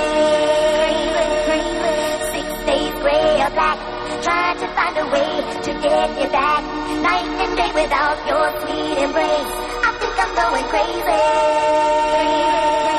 crazy, 0.79 1.27
crazy. 1.51 1.99
Six 2.31 2.47
days 2.71 2.95
gray 3.03 3.43
or 3.43 3.51
black, 3.51 3.79
trying 4.23 4.59
to 4.63 4.69
find 4.79 4.95
a 4.95 5.07
way 5.11 5.33
to 5.67 5.71
get 5.83 6.09
you 6.23 6.29
back. 6.31 6.63
Night 7.03 7.27
and 7.43 7.57
day 7.57 7.73
without 7.83 8.19
your 8.31 8.47
sweet 8.63 8.99
embrace, 9.03 9.55
I 9.83 9.91
think 9.99 10.15
I'm 10.23 10.33
going 10.39 10.67
crazy. 10.71 11.23
Six 12.15 12.98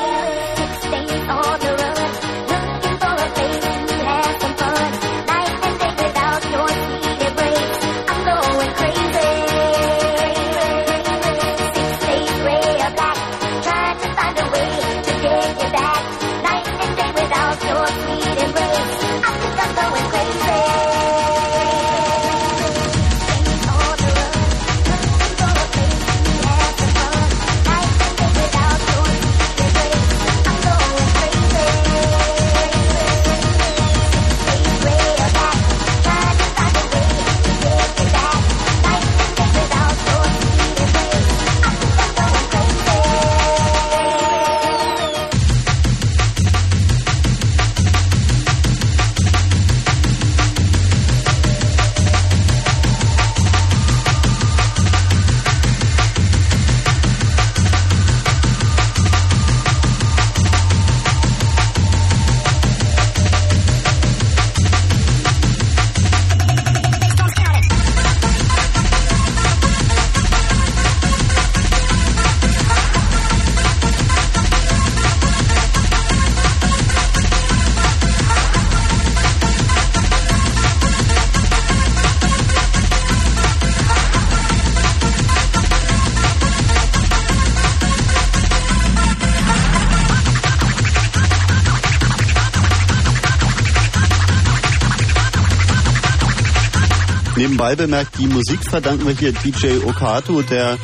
Nebenbei 97.70 97.86
bemerkt, 97.86 98.18
die 98.18 98.26
Musik 98.26 98.68
verdanken 98.68 99.06
wir 99.06 99.14
hier 99.14 99.32
DJ 99.32 99.84
Okato, 99.86 100.42
der 100.42 100.76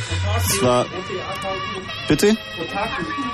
zwar... 0.56 0.86
Bitte? 2.06 2.36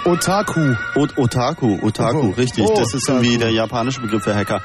Otaku. 0.06 0.74
O 0.94 1.06
Otaku, 1.16 1.78
Otaku, 1.82 2.30
richtig. 2.30 2.64
Oh, 2.64 2.74
das 2.74 2.94
ist 2.94 3.06
irgendwie 3.06 3.36
der 3.36 3.50
japanische 3.50 4.00
Begriff 4.00 4.24
für 4.24 4.34
Hacker. 4.34 4.62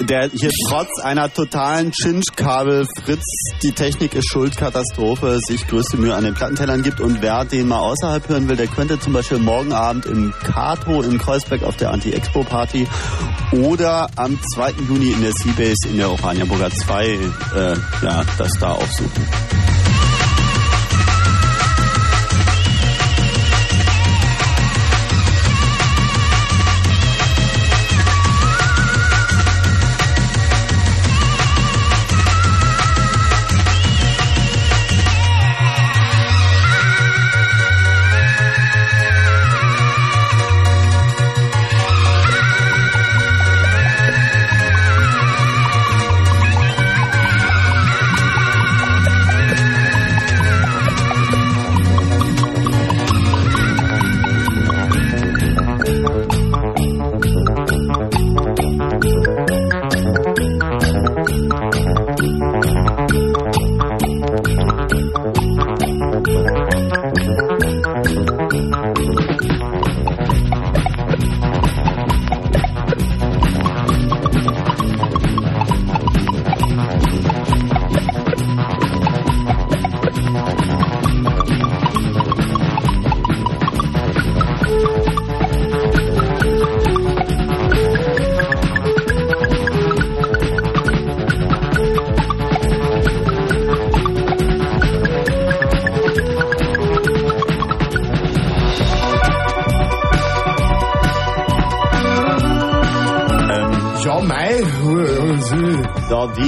Der 0.00 0.30
hier 0.30 0.50
trotz 0.68 0.88
einer 1.02 1.32
totalen 1.32 1.92
Chinch-Kabel 1.92 2.86
Fritz, 3.04 3.24
die 3.62 3.72
Technik 3.72 4.14
ist 4.14 4.30
schuld, 4.30 4.56
Katastrophe, 4.56 5.38
sich 5.46 5.66
größte 5.66 5.98
Mühe 5.98 6.14
an 6.14 6.24
den 6.24 6.34
Plattentellern 6.34 6.82
gibt. 6.82 7.00
Und 7.00 7.20
wer 7.20 7.44
den 7.44 7.68
mal 7.68 7.80
außerhalb 7.80 8.26
hören 8.28 8.48
will, 8.48 8.56
der 8.56 8.66
könnte 8.66 8.98
zum 8.98 9.12
Beispiel 9.12 9.38
morgen 9.38 9.72
Abend 9.72 10.06
im 10.06 10.32
Kato 10.42 11.02
in 11.02 11.18
Kreuzberg 11.18 11.62
auf 11.64 11.76
der 11.76 11.90
Anti-Expo-Party 11.90 12.86
oder 13.52 14.08
am 14.16 14.38
2. 14.54 14.72
Juni 14.88 15.12
in 15.12 15.20
der 15.20 15.32
Seabase 15.32 15.88
in 15.90 15.98
der 15.98 16.10
Oranienburger 16.10 16.70
2 16.70 17.06
äh, 17.06 17.18
ja, 18.02 18.24
das 18.38 18.52
da 18.58 18.72
aufsuchen. 18.72 19.69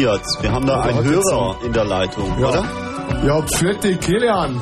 Wird's. 0.03 0.37
Wir 0.43 0.51
haben 0.51 0.67
da 0.67 0.81
einen 0.83 1.05
Hörer 1.05 1.57
in 1.65 1.73
der 1.73 1.85
Leitung, 1.85 2.29
Ja. 2.41 2.49
oder? 2.49 2.65
Ja, 3.25 3.41
pfiat 3.43 4.01
Kilian. 4.01 4.61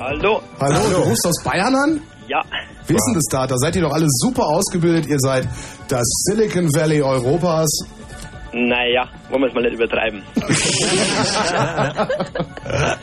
Hallo. 0.00 0.40
Hallo, 0.58 0.78
du 0.90 0.96
rufst 1.10 1.26
aus 1.26 1.42
Bayern 1.44 1.74
an? 1.74 2.00
Ja. 2.26 2.40
Wie 2.86 2.94
ist 2.94 3.04
denn 3.06 3.14
das 3.14 3.24
da? 3.30 3.46
Da 3.46 3.56
seid 3.58 3.76
ihr 3.76 3.82
doch 3.82 3.92
alle 3.92 4.06
super 4.08 4.46
ausgebildet. 4.46 5.06
Ihr 5.06 5.18
seid 5.18 5.46
das 5.88 6.04
Silicon 6.24 6.74
Valley 6.74 7.02
Europas. 7.02 7.68
Naja, 8.54 9.06
wollen 9.28 9.42
wir 9.42 9.48
es 9.48 9.54
mal 9.54 9.62
nicht 9.62 9.74
übertreiben. 9.74 10.22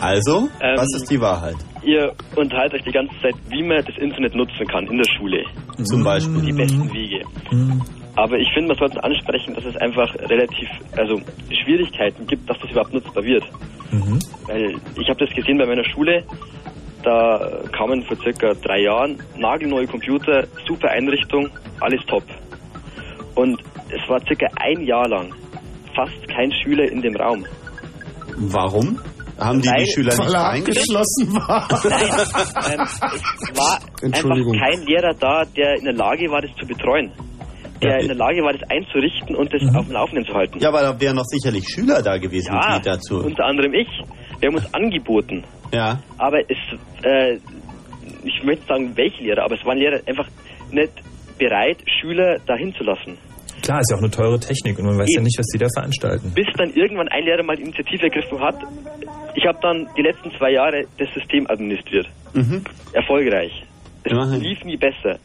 Also, 0.00 0.48
Ähm, 0.60 0.76
was 0.76 0.86
ist 0.94 1.10
die 1.10 1.20
Wahrheit? 1.20 1.56
Ihr 1.82 2.12
unterhaltet 2.36 2.78
euch 2.78 2.84
die 2.84 2.92
ganze 2.92 3.12
Zeit, 3.20 3.34
wie 3.48 3.62
man 3.64 3.84
das 3.84 3.96
Internet 3.98 4.32
nutzen 4.34 4.64
kann 4.70 4.86
in 4.86 4.96
der 4.96 5.08
Schule. 5.18 5.42
Zum 5.84 6.04
Beispiel. 6.04 6.40
Die 6.42 6.52
besten 6.52 6.92
Wege. 6.92 7.24
Aber 8.18 8.36
ich 8.36 8.48
finde, 8.52 8.74
man 8.74 8.78
sollte 8.78 9.04
ansprechen, 9.04 9.54
dass 9.54 9.64
es 9.64 9.76
einfach 9.76 10.12
relativ, 10.28 10.68
also 10.96 11.20
Schwierigkeiten 11.62 12.26
gibt, 12.26 12.50
dass 12.50 12.58
das 12.58 12.68
überhaupt 12.72 12.92
nutzbar 12.92 13.22
wird. 13.22 13.44
Weil 14.48 14.74
ich 15.00 15.08
habe 15.08 15.24
das 15.24 15.32
gesehen 15.36 15.56
bei 15.56 15.66
meiner 15.66 15.84
Schule, 15.84 16.24
da 17.04 17.62
kamen 17.70 18.02
vor 18.02 18.16
circa 18.16 18.54
drei 18.54 18.80
Jahren 18.80 19.22
nagelneue 19.36 19.86
Computer, 19.86 20.48
super 20.66 20.90
Einrichtung, 20.90 21.48
alles 21.78 22.04
top. 22.06 22.24
Und 23.36 23.62
es 23.88 24.08
war 24.08 24.18
circa 24.26 24.48
ein 24.56 24.84
Jahr 24.84 25.08
lang 25.08 25.32
fast 25.94 26.28
kein 26.28 26.50
Schüler 26.52 26.90
in 26.90 27.00
dem 27.00 27.14
Raum. 27.14 27.46
Warum? 28.36 28.98
Haben 29.38 29.62
die 29.62 29.68
Weil- 29.68 29.84
die 29.84 29.92
Schüler 29.92 30.16
nicht 30.16 30.34
eingeschlossen? 30.34 31.34
war. 31.34 31.68
ähm, 32.72 32.80
es 32.82 33.00
war 33.56 33.78
einfach 34.02 34.58
kein 34.58 34.82
Lehrer 34.86 35.14
da, 35.14 35.44
der 35.44 35.76
in 35.78 35.84
der 35.84 35.94
Lage 35.94 36.28
war, 36.32 36.42
das 36.42 36.50
zu 36.56 36.66
betreuen. 36.66 37.12
Der 37.82 38.00
in 38.00 38.08
der 38.08 38.16
Lage 38.16 38.42
war, 38.42 38.52
das 38.52 38.68
einzurichten 38.70 39.36
und 39.36 39.52
das 39.52 39.62
auf 39.74 39.86
dem 39.86 39.92
Laufenden 39.92 40.24
zu 40.26 40.34
halten. 40.34 40.58
Ja, 40.60 40.68
aber 40.68 40.80
da 40.82 41.00
wären 41.00 41.16
noch 41.16 41.24
sicherlich 41.24 41.64
Schüler 41.68 42.02
da 42.02 42.16
gewesen, 42.18 42.52
Ja, 42.54 42.78
die 42.78 42.84
dazu. 42.84 43.18
unter 43.24 43.44
anderem 43.44 43.72
ich. 43.74 43.88
Wir 44.40 44.48
haben 44.48 44.56
uns 44.56 44.72
angeboten. 44.74 45.44
Ja. 45.72 46.00
Aber 46.16 46.38
es, 46.40 46.56
äh, 47.04 47.38
ich 48.24 48.42
möchte 48.44 48.66
sagen, 48.66 48.92
welche 48.96 49.22
Lehrer, 49.22 49.44
aber 49.44 49.54
es 49.58 49.64
waren 49.64 49.78
Lehrer 49.78 50.00
einfach 50.06 50.26
nicht 50.70 50.92
bereit, 51.38 51.78
Schüler 52.00 52.38
dahin 52.46 52.74
zu 52.74 52.84
lassen. 52.84 53.16
Klar, 53.62 53.80
ist 53.80 53.90
ja 53.90 53.96
auch 53.96 54.02
eine 54.02 54.10
teure 54.10 54.38
Technik 54.38 54.78
und 54.78 54.86
man 54.86 54.98
weiß 54.98 55.08
ja 55.14 55.20
nicht, 55.20 55.38
was 55.38 55.46
die 55.46 55.58
da 55.58 55.66
veranstalten. 55.74 56.32
Bis 56.34 56.46
dann 56.56 56.70
irgendwann 56.74 57.08
ein 57.08 57.24
Lehrer 57.24 57.42
mal 57.42 57.56
die 57.56 57.62
Initiative 57.62 58.04
ergriffen 58.04 58.40
hat. 58.40 58.56
Ich 59.34 59.44
habe 59.46 59.58
dann 59.60 59.86
die 59.96 60.02
letzten 60.02 60.30
zwei 60.38 60.52
Jahre 60.52 60.84
das 60.98 61.08
System 61.12 61.46
administriert. 61.48 62.06
Mhm. 62.34 62.62
Erfolgreich. 62.92 63.52
Es 64.04 64.12
lief 64.40 64.64
nie 64.64 64.76
besser. 64.76 65.18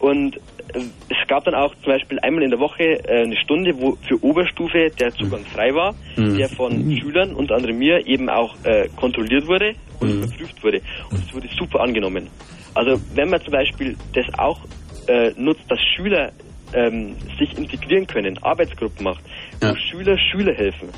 Und 0.00 0.36
äh, 0.74 0.80
es 1.08 1.28
gab 1.28 1.44
dann 1.44 1.54
auch 1.54 1.72
zum 1.82 1.92
Beispiel 1.92 2.18
einmal 2.20 2.42
in 2.42 2.50
der 2.50 2.58
Woche 2.58 2.82
äh, 3.06 3.22
eine 3.22 3.36
Stunde, 3.36 3.78
wo 3.78 3.96
für 4.08 4.22
Oberstufe 4.24 4.90
der 4.98 5.14
Zugang 5.14 5.44
frei 5.44 5.74
war, 5.74 5.94
Mhm. 6.16 6.38
der 6.38 6.48
von 6.50 6.98
Schülern, 6.98 7.34
unter 7.34 7.54
anderem 7.54 7.78
mir, 7.78 8.06
eben 8.06 8.28
auch 8.28 8.54
äh, 8.64 8.88
kontrolliert 8.96 9.46
wurde 9.46 9.74
und 10.00 10.08
Mhm. 10.08 10.22
überprüft 10.22 10.64
wurde. 10.64 10.80
Und 11.10 11.22
es 11.26 11.34
wurde 11.34 11.48
super 11.58 11.80
angenommen. 11.80 12.28
Also 12.74 13.00
wenn 13.14 13.28
man 13.30 13.40
zum 13.42 13.52
Beispiel 13.52 13.96
das 14.14 14.26
auch 14.38 14.58
äh, 15.06 15.32
nutzt, 15.36 15.64
dass 15.68 15.80
Schüler 15.96 16.32
ähm, 16.72 17.16
sich 17.38 17.56
integrieren 17.58 18.06
können, 18.06 18.38
Arbeitsgruppen 18.42 19.02
macht, 19.04 19.22
wo 19.60 19.74
Schüler 19.90 20.16
Schüler 20.18 20.54
helfen, 20.54 20.88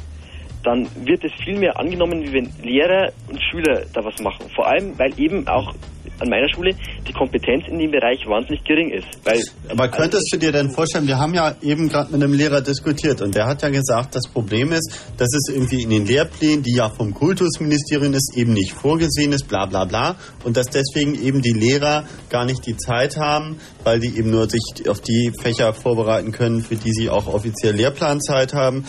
dann 0.64 0.88
wird 1.06 1.24
es 1.24 1.32
viel 1.44 1.56
mehr 1.58 1.78
angenommen, 1.78 2.22
wie 2.22 2.32
wenn 2.34 2.52
Lehrer 2.62 3.10
und 3.28 3.42
Schüler 3.42 3.82
da 3.94 4.04
was 4.04 4.18
machen. 4.20 4.48
Vor 4.54 4.66
allem, 4.68 4.96
weil 4.98 5.12
eben 5.18 5.48
auch 5.48 5.74
an 6.22 6.28
meiner 6.28 6.48
Schule 6.48 6.74
die 7.06 7.12
Kompetenz 7.12 7.64
in 7.68 7.78
dem 7.78 7.90
Bereich 7.90 8.24
wahnsinnig 8.26 8.64
gering 8.64 8.90
ist. 8.90 9.06
Weil 9.24 9.42
Aber 9.68 9.88
könntest 9.88 10.30
du 10.32 10.38
dir 10.38 10.52
denn 10.52 10.70
vorstellen, 10.70 11.06
wir 11.06 11.18
haben 11.18 11.34
ja 11.34 11.54
eben 11.60 11.88
gerade 11.88 12.12
mit 12.12 12.22
einem 12.22 12.32
Lehrer 12.32 12.60
diskutiert 12.60 13.20
und 13.20 13.34
der 13.34 13.46
hat 13.46 13.62
ja 13.62 13.68
gesagt, 13.68 14.14
das 14.14 14.28
Problem 14.32 14.72
ist, 14.72 15.12
dass 15.16 15.28
es 15.34 15.52
irgendwie 15.52 15.82
in 15.82 15.90
den 15.90 16.06
Lehrplänen, 16.06 16.62
die 16.62 16.76
ja 16.76 16.88
vom 16.88 17.12
Kultusministerium 17.12 18.14
ist, 18.14 18.36
eben 18.36 18.52
nicht 18.52 18.72
vorgesehen 18.72 19.32
ist, 19.32 19.48
bla 19.48 19.66
bla 19.66 19.84
bla 19.84 20.16
und 20.44 20.56
dass 20.56 20.66
deswegen 20.66 21.14
eben 21.14 21.42
die 21.42 21.52
Lehrer 21.52 22.04
gar 22.30 22.44
nicht 22.44 22.64
die 22.66 22.76
Zeit 22.76 23.16
haben, 23.16 23.58
weil 23.84 24.00
die 24.00 24.16
eben 24.16 24.30
nur 24.30 24.48
sich 24.48 24.88
auf 24.88 25.00
die 25.00 25.32
Fächer 25.40 25.74
vorbereiten 25.74 26.32
können, 26.32 26.62
für 26.62 26.76
die 26.76 26.92
sie 26.92 27.10
auch 27.10 27.26
offiziell 27.26 27.74
Lehrplanzeit 27.74 28.54
haben, 28.54 28.84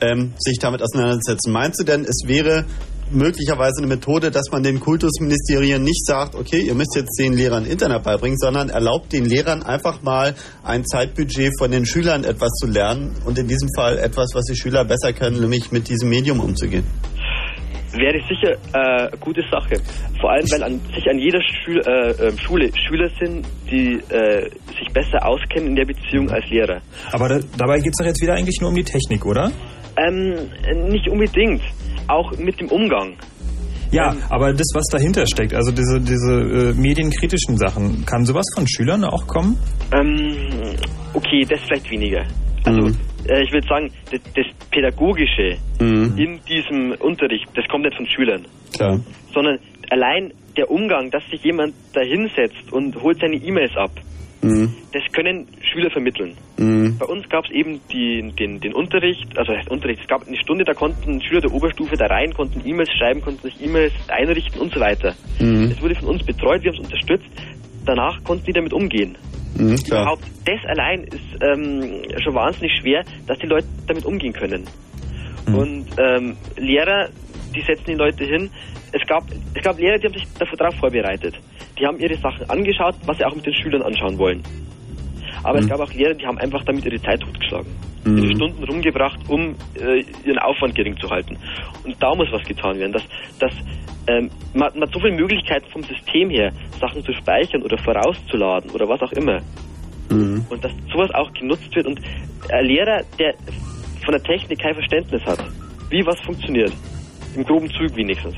ähm, 0.00 0.32
sich 0.38 0.58
damit 0.58 0.82
auseinandersetzen. 0.82 1.52
Meinst 1.52 1.80
du 1.80 1.84
denn, 1.84 2.04
es 2.04 2.22
wäre 2.26 2.64
möglicherweise 3.10 3.78
eine 3.78 3.86
Methode, 3.86 4.30
dass 4.30 4.50
man 4.50 4.62
den 4.62 4.80
Kultusministerien 4.80 5.82
nicht 5.82 6.06
sagt, 6.06 6.34
okay, 6.34 6.60
ihr 6.60 6.74
müsst 6.74 6.94
jetzt 6.96 7.18
den 7.18 7.32
Lehrern 7.32 7.64
Internet 7.64 8.02
beibringen, 8.02 8.38
sondern 8.38 8.68
erlaubt 8.68 9.12
den 9.12 9.24
Lehrern 9.24 9.62
einfach 9.62 10.02
mal 10.02 10.34
ein 10.62 10.84
Zeitbudget 10.84 11.52
von 11.58 11.70
den 11.70 11.86
Schülern 11.86 12.24
etwas 12.24 12.50
zu 12.60 12.66
lernen 12.66 13.14
und 13.24 13.38
in 13.38 13.48
diesem 13.48 13.68
Fall 13.76 13.98
etwas, 13.98 14.30
was 14.34 14.44
die 14.44 14.56
Schüler 14.56 14.84
besser 14.84 15.12
können, 15.12 15.40
nämlich 15.40 15.72
mit 15.72 15.88
diesem 15.88 16.08
Medium 16.08 16.40
umzugehen. 16.40 16.84
wäre 17.92 18.20
sicher 18.28 18.52
äh, 18.72 19.08
eine 19.08 19.18
gute 19.18 19.42
Sache. 19.50 19.76
Vor 20.20 20.30
allem, 20.30 20.46
weil 20.50 20.62
an 20.62 20.80
sich 20.94 21.08
an 21.08 21.18
jeder 21.18 21.40
Schul 21.42 21.80
äh, 21.86 22.10
äh, 22.10 22.32
Schule 22.38 22.70
Schüler 22.86 23.10
sind, 23.20 23.46
die 23.70 23.94
äh, 24.12 24.50
sich 24.78 24.92
besser 24.92 25.24
auskennen 25.26 25.70
in 25.70 25.76
der 25.76 25.84
Beziehung 25.84 26.30
als 26.30 26.48
Lehrer. 26.50 26.80
Aber 27.12 27.28
da, 27.28 27.40
dabei 27.56 27.78
geht 27.78 27.92
es 27.92 27.98
doch 27.98 28.06
jetzt 28.06 28.22
wieder 28.22 28.34
eigentlich 28.34 28.60
nur 28.60 28.70
um 28.70 28.76
die 28.76 28.84
Technik, 28.84 29.24
oder? 29.24 29.50
Ähm, 29.96 30.34
nicht 30.90 31.08
unbedingt. 31.08 31.62
Auch 32.08 32.36
mit 32.38 32.60
dem 32.60 32.68
Umgang. 32.68 33.16
Ja, 33.90 34.14
aber 34.28 34.52
das, 34.52 34.66
was 34.74 34.84
dahinter 34.90 35.26
steckt, 35.26 35.54
also 35.54 35.72
diese, 35.72 36.00
diese 36.00 36.34
äh, 36.34 36.74
medienkritischen 36.74 37.56
Sachen, 37.56 38.04
kann 38.04 38.24
sowas 38.24 38.44
von 38.54 38.66
Schülern 38.68 39.04
auch 39.04 39.26
kommen? 39.26 39.56
Ähm, 39.92 40.76
okay, 41.14 41.44
das 41.48 41.60
vielleicht 41.62 41.90
weniger. 41.90 42.24
Also, 42.64 42.88
äh, 43.28 43.42
ich 43.42 43.52
würde 43.52 43.66
sagen, 43.66 43.90
das, 44.10 44.20
das 44.34 44.46
Pädagogische 44.70 45.56
in 45.80 46.40
diesem 46.48 46.92
Unterricht, 47.00 47.46
das 47.54 47.64
kommt 47.68 47.84
nicht 47.84 47.96
von 47.96 48.06
Schülern. 48.06 48.46
Klar. 48.74 49.00
Sondern 49.32 49.58
allein 49.90 50.32
der 50.56 50.70
Umgang, 50.70 51.10
dass 51.10 51.22
sich 51.30 51.42
jemand 51.44 51.72
da 51.94 52.00
hinsetzt 52.00 52.72
und 52.72 53.00
holt 53.00 53.18
seine 53.20 53.36
E-Mails 53.36 53.74
ab, 53.76 53.92
das 54.40 55.02
können 55.12 55.48
Schüler 55.60 55.90
vermitteln. 55.90 56.36
Bei 56.98 57.06
uns 57.06 57.28
gab 57.28 57.44
es 57.44 57.50
eben 57.50 57.80
die, 57.92 58.32
den, 58.38 58.60
den 58.60 58.72
Unterricht, 58.72 59.36
also 59.36 59.52
heißt 59.52 59.70
Unterricht, 59.70 60.02
es 60.02 60.08
gab 60.08 60.26
eine 60.26 60.36
Stunde, 60.36 60.64
da 60.64 60.74
konnten 60.74 61.20
Schüler 61.22 61.40
der 61.40 61.52
Oberstufe 61.52 61.96
da 61.96 62.06
rein, 62.06 62.32
konnten 62.34 62.62
E-Mails 62.64 62.90
schreiben, 62.96 63.20
konnten 63.20 63.42
sich 63.42 63.62
E-Mails 63.62 63.92
einrichten 64.08 64.60
und 64.60 64.72
so 64.72 64.80
weiter. 64.80 65.14
Das 65.68 65.82
wurde 65.82 65.94
von 65.96 66.08
uns 66.08 66.24
betreut, 66.24 66.62
wir 66.62 66.70
haben 66.70 66.78
es 66.78 66.84
unterstützt. 66.84 67.26
Danach 67.84 68.22
konnten 68.24 68.44
die 68.46 68.52
damit 68.52 68.72
umgehen. 68.72 69.16
Mhm. 69.56 69.76
Überhaupt 69.86 70.24
das 70.44 70.60
allein 70.66 71.04
ist 71.04 71.42
ähm, 71.42 72.02
schon 72.22 72.34
wahnsinnig 72.34 72.72
schwer, 72.80 73.04
dass 73.26 73.38
die 73.38 73.46
Leute 73.46 73.66
damit 73.86 74.04
umgehen 74.04 74.32
können. 74.32 74.64
Und 75.46 75.86
ähm, 75.98 76.36
Lehrer, 76.56 77.08
die 77.54 77.62
setzen 77.62 77.84
die 77.88 77.94
Leute 77.94 78.24
hin. 78.24 78.50
Es 78.92 79.06
gab, 79.06 79.24
es 79.54 79.62
gab 79.62 79.78
Lehrer, 79.78 79.98
die 79.98 80.06
haben 80.06 80.14
sich 80.14 80.26
darauf 80.56 80.74
vorbereitet. 80.76 81.34
Die 81.78 81.86
haben 81.86 81.98
ihre 81.98 82.16
Sachen 82.16 82.48
angeschaut, 82.48 82.94
was 83.04 83.18
sie 83.18 83.24
auch 83.24 83.34
mit 83.34 83.46
den 83.46 83.54
Schülern 83.54 83.82
anschauen 83.82 84.18
wollen. 84.18 84.42
Aber 85.42 85.58
es 85.58 85.68
gab 85.68 85.80
auch 85.80 85.92
Lehrer, 85.92 86.14
die 86.14 86.26
haben 86.26 86.38
einfach 86.38 86.64
damit 86.64 86.84
ihre 86.84 87.00
Zeit 87.00 87.20
totgeschlagen. 87.20 87.70
Mhm. 88.04 88.18
Ihre 88.18 88.34
Stunden 88.34 88.64
rumgebracht, 88.64 89.18
um 89.28 89.54
äh, 89.74 90.02
ihren 90.24 90.38
Aufwand 90.38 90.74
gering 90.74 90.96
zu 90.98 91.08
halten. 91.08 91.36
Und 91.84 91.96
da 92.02 92.14
muss 92.14 92.28
was 92.32 92.42
getan 92.46 92.78
werden. 92.78 92.92
Dass, 92.92 93.02
dass, 93.38 93.52
ähm, 94.08 94.30
man, 94.54 94.72
man 94.74 94.82
hat 94.82 94.92
so 94.92 95.00
viele 95.00 95.14
Möglichkeiten 95.14 95.68
vom 95.70 95.82
System 95.82 96.30
her, 96.30 96.52
Sachen 96.80 97.04
zu 97.04 97.12
speichern 97.12 97.62
oder 97.62 97.78
vorauszuladen 97.78 98.70
oder 98.70 98.88
was 98.88 99.00
auch 99.02 99.12
immer. 99.12 99.40
Mhm. 100.10 100.44
Und 100.48 100.64
dass 100.64 100.72
sowas 100.92 101.10
auch 101.14 101.32
genutzt 101.34 101.74
wird. 101.74 101.86
Und 101.86 102.00
ein 102.50 102.64
Lehrer, 102.64 103.02
der 103.18 103.34
von 104.04 104.12
der 104.12 104.22
Technik 104.22 104.58
kein 104.60 104.74
Verständnis 104.74 105.22
hat, 105.24 105.44
wie 105.90 106.04
was 106.04 106.18
funktioniert, 106.20 106.72
im 107.36 107.44
groben 107.44 107.68
Zug 107.70 107.94
wenigstens, 107.94 108.34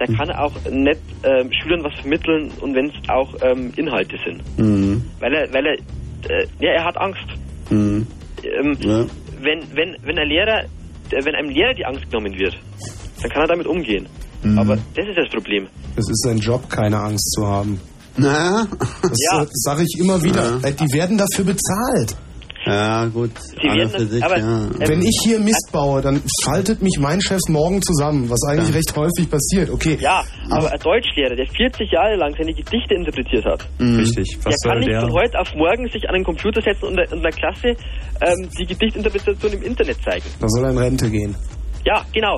der 0.00 0.16
kann 0.16 0.30
auch 0.32 0.52
nicht 0.70 1.00
ähm, 1.24 1.50
Schülern 1.52 1.84
was 1.84 1.94
vermitteln 2.00 2.50
und 2.60 2.74
wenn 2.74 2.86
es 2.86 3.08
auch 3.08 3.34
ähm, 3.42 3.72
Inhalte 3.76 4.16
sind. 4.26 4.42
Mhm. 4.58 5.04
Weil 5.20 5.34
er, 5.34 5.52
weil 5.52 5.66
er, 5.66 5.74
äh, 5.74 6.46
ja, 6.60 6.70
er 6.72 6.84
hat 6.86 6.96
Angst. 6.96 7.26
Mhm. 7.70 8.06
Ähm, 8.42 8.76
Ja. 8.80 9.04
wenn, 9.42 9.60
wenn, 9.76 9.96
wenn 10.02 10.18
ein 10.18 10.28
Lehrer, 10.28 10.64
äh, 11.10 11.24
wenn 11.24 11.34
einem 11.34 11.50
Lehrer 11.50 11.74
die 11.74 11.84
Angst 11.84 12.10
genommen 12.10 12.32
wird, 12.38 12.56
dann 13.22 13.30
kann 13.30 13.42
er 13.42 13.48
damit 13.48 13.66
umgehen. 13.66 14.06
Aber 14.56 14.76
das 14.96 15.06
ist 15.06 15.18
das 15.18 15.28
Problem. 15.28 15.66
Es 15.96 16.08
ist 16.08 16.22
sein 16.24 16.38
Job, 16.38 16.68
keine 16.70 16.98
Angst 16.98 17.30
zu 17.32 17.46
haben. 17.46 17.78
Na? 18.16 18.66
Das 19.02 19.18
Ja. 19.30 19.42
äh, 19.42 19.46
sage 19.52 19.82
ich 19.82 20.00
immer 20.00 20.22
wieder. 20.22 20.58
Äh, 20.62 20.72
Die 20.72 20.90
werden 20.94 21.18
dafür 21.18 21.44
bezahlt. 21.44 22.16
Ja, 22.66 23.06
gut. 23.06 23.30
Sich, 23.40 24.22
aber- 24.24 24.38
ja. 24.38 24.68
Wenn 24.78 25.00
ich 25.02 25.18
hier 25.24 25.40
Mist 25.40 25.70
baue, 25.72 26.02
dann 26.02 26.22
faltet 26.44 26.82
mich 26.82 26.98
mein 27.00 27.20
Chef 27.20 27.40
morgen 27.48 27.80
zusammen, 27.80 28.28
was 28.28 28.38
eigentlich 28.48 28.74
recht 28.74 28.94
häufig 28.96 29.30
passiert. 29.30 29.70
Okay. 29.70 29.96
Ja, 30.00 30.22
aber 30.50 30.70
ein 30.70 30.78
Deutschlehrer, 30.78 31.34
der 31.36 31.46
40 31.46 31.90
Jahre 31.90 32.16
lang 32.16 32.34
seine 32.36 32.52
Gedichte 32.52 32.94
interpretiert 32.94 33.44
hat, 33.46 33.66
Richtig. 33.80 34.38
der 34.44 34.52
kann 34.64 34.78
nicht 34.80 34.94
von 35.00 35.12
heute 35.12 35.38
auf 35.40 35.54
morgen 35.54 35.88
sich 35.88 36.06
an 36.08 36.14
den 36.14 36.24
Computer 36.24 36.60
setzen 36.60 36.84
und 36.86 36.96
der, 36.96 37.10
und 37.12 37.22
der 37.22 37.32
Klasse 37.32 37.68
ähm, 37.68 38.48
die 38.58 38.66
Gedichtinterpretation 38.66 39.52
im 39.54 39.62
Internet 39.62 39.96
zeigen. 40.04 40.26
Da 40.40 40.46
soll 40.48 40.64
er 40.64 40.70
in 40.72 40.78
Rente 40.78 41.10
gehen. 41.10 41.34
Ja, 41.86 42.04
genau. 42.12 42.36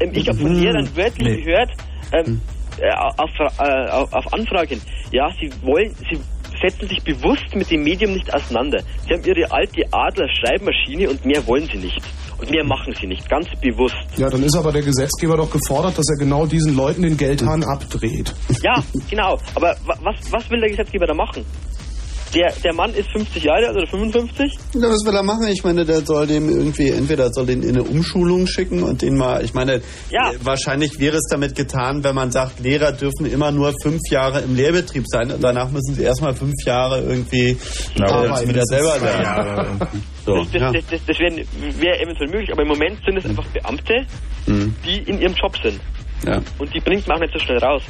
Ähm, 0.00 0.10
ich 0.12 0.28
habe 0.28 0.38
von 0.38 0.52
Mhm. 0.54 0.60
Lehrern 0.62 0.88
wörtlich 0.96 1.28
Nee. 1.36 1.42
gehört, 1.42 1.70
ähm, 2.12 2.40
äh, 2.80 2.90
auf, 2.94 3.30
äh, 3.38 3.90
auf 3.90 4.32
Anfragen, 4.32 4.80
ja, 5.12 5.28
sie 5.38 5.50
wollen, 5.62 5.94
sie, 6.10 6.18
setzen 6.62 6.88
sich 6.88 7.02
bewusst 7.02 7.54
mit 7.54 7.70
dem 7.70 7.82
Medium 7.82 8.12
nicht 8.12 8.32
auseinander. 8.32 8.82
Sie 9.06 9.12
haben 9.14 9.24
ihre 9.24 9.50
alte 9.50 9.82
Adler-Schreibmaschine 9.90 11.10
und 11.10 11.24
mehr 11.26 11.44
wollen 11.46 11.68
sie 11.70 11.78
nicht. 11.78 12.00
Und 12.38 12.50
mehr 12.50 12.64
machen 12.64 12.94
sie 13.00 13.06
nicht, 13.06 13.28
ganz 13.28 13.46
bewusst. 13.60 13.94
Ja, 14.16 14.28
dann 14.28 14.42
ist 14.42 14.56
aber 14.56 14.72
der 14.72 14.82
Gesetzgeber 14.82 15.36
doch 15.36 15.50
gefordert, 15.50 15.96
dass 15.98 16.08
er 16.08 16.16
genau 16.18 16.46
diesen 16.46 16.74
Leuten 16.74 17.02
den 17.02 17.16
Geldhahn 17.16 17.62
abdreht. 17.62 18.34
Ja, 18.62 18.82
genau. 19.10 19.38
Aber 19.54 19.76
wa- 19.84 19.98
was, 20.02 20.16
was 20.32 20.50
will 20.50 20.60
der 20.60 20.70
Gesetzgeber 20.70 21.06
da 21.06 21.14
machen? 21.14 21.44
Der, 22.34 22.50
der 22.64 22.72
Mann 22.74 22.94
ist 22.94 23.10
50 23.10 23.42
Jahre 23.44 23.66
alt 23.68 23.76
oder 23.76 23.86
55? 23.86 24.52
Ja, 24.74 24.80
was 24.88 25.04
will 25.04 25.14
er 25.14 25.22
machen? 25.22 25.46
Ich 25.48 25.62
meine, 25.64 25.84
der 25.84 26.00
soll 26.00 26.26
dem 26.26 26.48
irgendwie, 26.48 26.88
entweder 26.88 27.30
soll 27.30 27.44
den 27.44 27.62
in 27.62 27.70
eine 27.76 27.82
Umschulung 27.82 28.46
schicken 28.46 28.82
und 28.82 29.02
den 29.02 29.16
mal, 29.18 29.44
ich 29.44 29.52
meine, 29.52 29.82
Ja. 30.10 30.30
äh, 30.32 30.36
wahrscheinlich 30.42 30.98
wäre 30.98 31.16
es 31.16 31.26
damit 31.30 31.54
getan, 31.54 32.02
wenn 32.04 32.14
man 32.14 32.30
sagt, 32.30 32.60
Lehrer 32.60 32.92
dürfen 32.92 33.26
immer 33.26 33.50
nur 33.52 33.74
fünf 33.82 34.00
Jahre 34.10 34.40
im 34.40 34.54
Lehrbetrieb 34.56 35.04
sein 35.06 35.30
und 35.30 35.42
danach 35.44 35.70
müssen 35.70 35.94
sie 35.94 36.04
erstmal 36.04 36.34
fünf 36.34 36.54
Jahre 36.64 37.02
irgendwie 37.02 37.56
äh, 37.98 38.02
Arbeiten. 38.02 38.48
wieder 38.48 38.64
selber 38.64 38.98
lernen. 38.98 39.80
So, 40.24 40.36
Das, 40.36 40.52
das, 40.52 40.60
ja. 40.62 40.70
das, 40.72 40.84
das, 40.88 41.00
das 41.04 41.18
wäre 41.18 41.44
wär 41.80 42.00
eventuell 42.00 42.30
möglich, 42.30 42.52
aber 42.52 42.62
im 42.62 42.68
Moment 42.68 42.96
sind 43.04 43.16
es 43.18 43.24
einfach 43.26 43.44
Beamte, 43.48 44.06
Mhm. 44.46 44.74
die 44.86 44.98
in 45.10 45.20
ihrem 45.20 45.34
Job 45.34 45.56
sind. 45.62 45.80
Ja. 46.26 46.40
Und 46.58 46.72
die 46.74 46.78
bringt 46.80 47.06
man 47.08 47.16
auch 47.16 47.20
nicht 47.20 47.32
so 47.32 47.38
schnell 47.40 47.58
raus. 47.58 47.82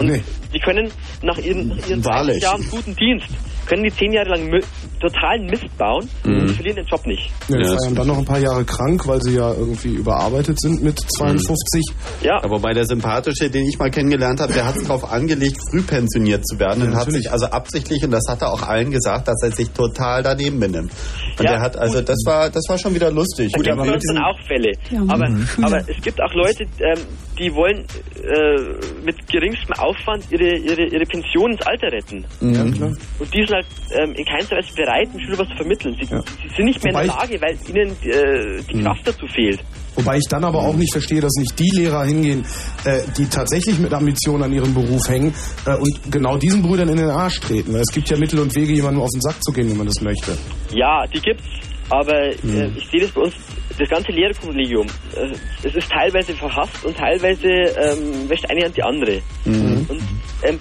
Und 0.00 0.08
die 0.52 0.58
können 0.58 0.90
nach 1.22 1.38
ihren, 1.38 1.68
nach 1.68 1.76
ihren 1.88 2.02
30 2.02 2.04
Wahrlich. 2.04 2.42
Jahren 2.42 2.66
guten 2.70 2.94
Dienst, 2.96 3.26
können 3.66 3.82
die 3.84 3.92
zehn 3.92 4.12
Jahre 4.12 4.30
lang 4.30 4.48
mü- 4.48 4.64
totalen 5.00 5.46
Mist 5.46 5.66
bauen 5.76 6.08
Mhm. 6.24 6.40
und 6.40 6.50
verlieren 6.52 6.76
den 6.76 6.86
Job 6.86 7.06
nicht. 7.06 7.30
Ja, 7.48 7.58
die 7.58 7.64
feiern 7.64 7.94
dann 7.94 8.06
noch 8.06 8.18
ein 8.18 8.24
paar 8.24 8.38
Jahre 8.38 8.64
krank, 8.64 9.06
weil 9.06 9.20
sie 9.22 9.36
ja 9.36 9.52
irgendwie 9.52 9.94
überarbeitet 9.94 10.58
sind 10.60 10.82
mit 10.82 10.98
52. 10.98 11.82
Ja. 12.22 12.36
Aber 12.42 12.56
wobei 12.56 12.72
der 12.72 12.86
Sympathische, 12.86 13.50
den 13.50 13.66
ich 13.66 13.78
mal 13.78 13.90
kennengelernt 13.90 14.40
habe, 14.40 14.52
der 14.52 14.66
hat 14.66 14.76
es 14.76 14.84
darauf 14.84 15.10
angelegt, 15.12 15.58
früh 15.70 15.82
pensioniert 15.82 16.46
zu 16.46 16.58
werden 16.58 16.80
Ja, 16.80 16.86
und 16.88 16.94
hat 16.94 17.06
natürlich. 17.06 17.24
sich 17.24 17.32
also 17.32 17.46
absichtlich, 17.46 18.04
und 18.04 18.10
das 18.10 18.22
hat 18.28 18.40
er 18.42 18.52
auch 18.52 18.62
allen 18.62 18.90
gesagt, 18.90 19.28
dass 19.28 19.42
er 19.42 19.50
sich 19.52 19.70
total 19.70 20.22
daneben 20.22 20.58
benimmt. 20.60 20.92
Und 21.38 21.44
Ja, 21.44 21.52
der 21.52 21.60
hat, 21.60 21.76
also 21.76 22.00
das 22.00 22.18
war, 22.24 22.48
das 22.50 22.62
war 22.68 22.78
schon 22.78 22.94
wieder 22.94 23.10
lustig. 23.10 23.52
Da 23.52 23.74
gibt 23.74 23.96
es 23.96 24.12
dann 24.14 24.22
auch 24.22 24.38
Fälle. 24.46 24.72
Ja. 24.90 25.00
Aber, 25.08 25.28
Mhm. 25.28 25.46
aber 25.62 25.78
es 25.88 26.00
gibt 26.02 26.20
auch 26.22 26.32
Leute, 26.34 26.64
ähm, 26.80 26.98
die 27.38 27.52
wollen 27.54 27.84
äh, 28.16 29.04
mit 29.04 29.26
geringstem 29.30 29.74
Aufwand 29.78 30.24
ihre, 30.30 30.56
ihre, 30.56 30.86
ihre 30.86 31.04
Pension 31.04 31.52
ins 31.52 31.66
Alter 31.66 31.92
retten. 31.92 32.24
Ja, 32.40 32.64
klar. 32.70 32.88
Und 33.18 33.34
die 33.34 33.44
sind 33.46 33.52
halt 33.56 33.66
ähm, 33.92 34.12
in 34.14 34.24
keinster 34.24 34.56
Weise 34.56 34.74
bereit, 34.74 35.08
dem 35.12 35.20
Schüler 35.20 35.38
was 35.38 35.48
zu 35.48 35.56
vermitteln. 35.56 35.96
Sie, 36.00 36.06
sie 36.06 36.54
sind 36.56 36.64
nicht 36.66 36.82
mehr 36.84 36.92
in 36.92 36.98
der 37.06 37.14
Wobei- 37.14 37.22
Lage, 37.22 37.40
weil 37.40 37.58
ihnen 37.68 37.90
äh, 38.02 38.62
die 38.70 38.82
Kraft 38.82 39.06
dazu 39.06 39.26
fehlt. 39.26 39.60
Wobei 39.94 40.18
ich 40.18 40.24
dann 40.28 40.44
aber 40.44 40.58
auch 40.58 40.74
nicht 40.76 40.92
verstehe, 40.92 41.22
dass 41.22 41.32
nicht 41.38 41.58
die 41.58 41.70
Lehrer 41.74 42.04
hingehen, 42.04 42.44
äh, 42.84 43.00
die 43.16 43.26
tatsächlich 43.26 43.78
mit 43.78 43.94
Ambitionen 43.94 44.42
an 44.42 44.52
ihrem 44.52 44.74
Beruf 44.74 45.08
hängen 45.08 45.32
äh, 45.64 45.74
und 45.74 45.98
genau 46.12 46.36
diesen 46.36 46.62
Brüdern 46.62 46.90
in 46.90 46.98
den 46.98 47.08
Arsch 47.08 47.40
treten. 47.40 47.72
Weil 47.72 47.80
es 47.80 47.92
gibt 47.94 48.08
ja 48.10 48.16
Mittel 48.18 48.38
und 48.40 48.54
Wege, 48.54 48.72
jemandem 48.74 49.02
auf 49.02 49.08
den 49.14 49.22
Sack 49.22 49.42
zu 49.42 49.52
gehen, 49.52 49.70
wenn 49.70 49.78
man 49.78 49.86
das 49.86 50.00
möchte. 50.02 50.36
Ja, 50.74 51.04
die 51.06 51.20
gibt's. 51.20 51.44
Aber 51.88 52.14
äh, 52.14 52.34
ich 52.76 52.86
sehe 52.90 53.00
das 53.00 53.10
bei 53.12 53.22
uns, 53.22 53.34
das 53.78 53.88
ganze 53.88 54.10
Lehrerkollegium, 54.10 54.86
äh, 55.14 55.32
es 55.62 55.74
ist 55.74 55.88
teilweise 55.90 56.34
verhasst 56.34 56.84
und 56.84 56.96
teilweise 56.96 57.46
ähm, 57.48 58.28
wäscht 58.28 58.44
eine 58.50 58.64
Hand 58.64 58.76
die 58.76 58.82
andere. 58.82 59.22
Mhm. 59.44 59.86
Und 59.88 60.02
ähm, 60.42 60.58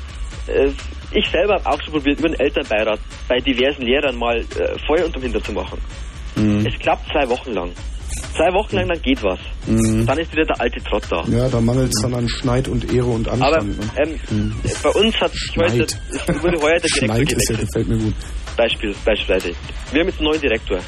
äh, 0.47 0.69
ich 1.11 1.25
selber 1.31 1.55
habe 1.55 1.65
auch 1.69 1.81
schon 1.81 1.93
probiert, 1.93 2.19
über 2.19 2.29
den 2.29 2.39
Elternbeirat 2.39 2.99
bei 3.27 3.39
diversen 3.39 3.83
Lehrern 3.83 4.15
mal 4.17 4.37
äh, 4.39 4.77
Feuer 4.87 5.05
unterm 5.05 5.21
Hintern 5.23 5.43
zu 5.43 5.51
machen. 5.53 5.79
Mhm. 6.35 6.65
Es 6.65 6.77
klappt 6.79 7.07
zwei 7.11 7.27
Wochen 7.29 7.51
lang. 7.53 7.71
Zwei 8.35 8.51
Wochen 8.53 8.75
lang, 8.75 8.87
dann 8.89 9.01
geht 9.01 9.21
was. 9.23 9.39
Mhm. 9.67 10.05
Dann 10.05 10.17
ist 10.17 10.31
wieder 10.31 10.45
der 10.45 10.59
alte 10.61 10.81
Trott 10.83 11.03
da. 11.09 11.23
Ja, 11.27 11.47
da 11.49 11.59
mangelt 11.61 11.89
es 11.93 12.01
dann 12.01 12.13
an 12.13 12.27
Schneid 12.29 12.67
und 12.67 12.93
Ehre 12.93 13.05
und 13.07 13.27
Aber 13.27 13.57
Anstand. 13.59 13.95
ne? 13.95 14.19
ähm, 14.31 14.55
bei 14.83 14.89
uns 14.89 15.15
hat 15.19 15.31
sich 15.31 15.55
heute, 15.57 15.87
Schneid. 15.87 16.43
wurde 16.43 16.57
heuer 16.61 16.79
der 16.79 16.89
Direktor 16.89 17.07
Schneid 17.07 17.31
ist 17.31 17.49
ja, 17.49 17.55
gewechselt. 17.55 17.59
gefällt 17.71 17.87
mir 17.87 17.97
gut. 17.97 18.13
Beispiel, 18.57 18.95
beispielsweise. 19.05 19.51
Wir 19.91 19.99
haben 20.01 20.07
jetzt 20.07 20.19
einen 20.19 20.27
neuen 20.29 20.41
Direktor. 20.41 20.79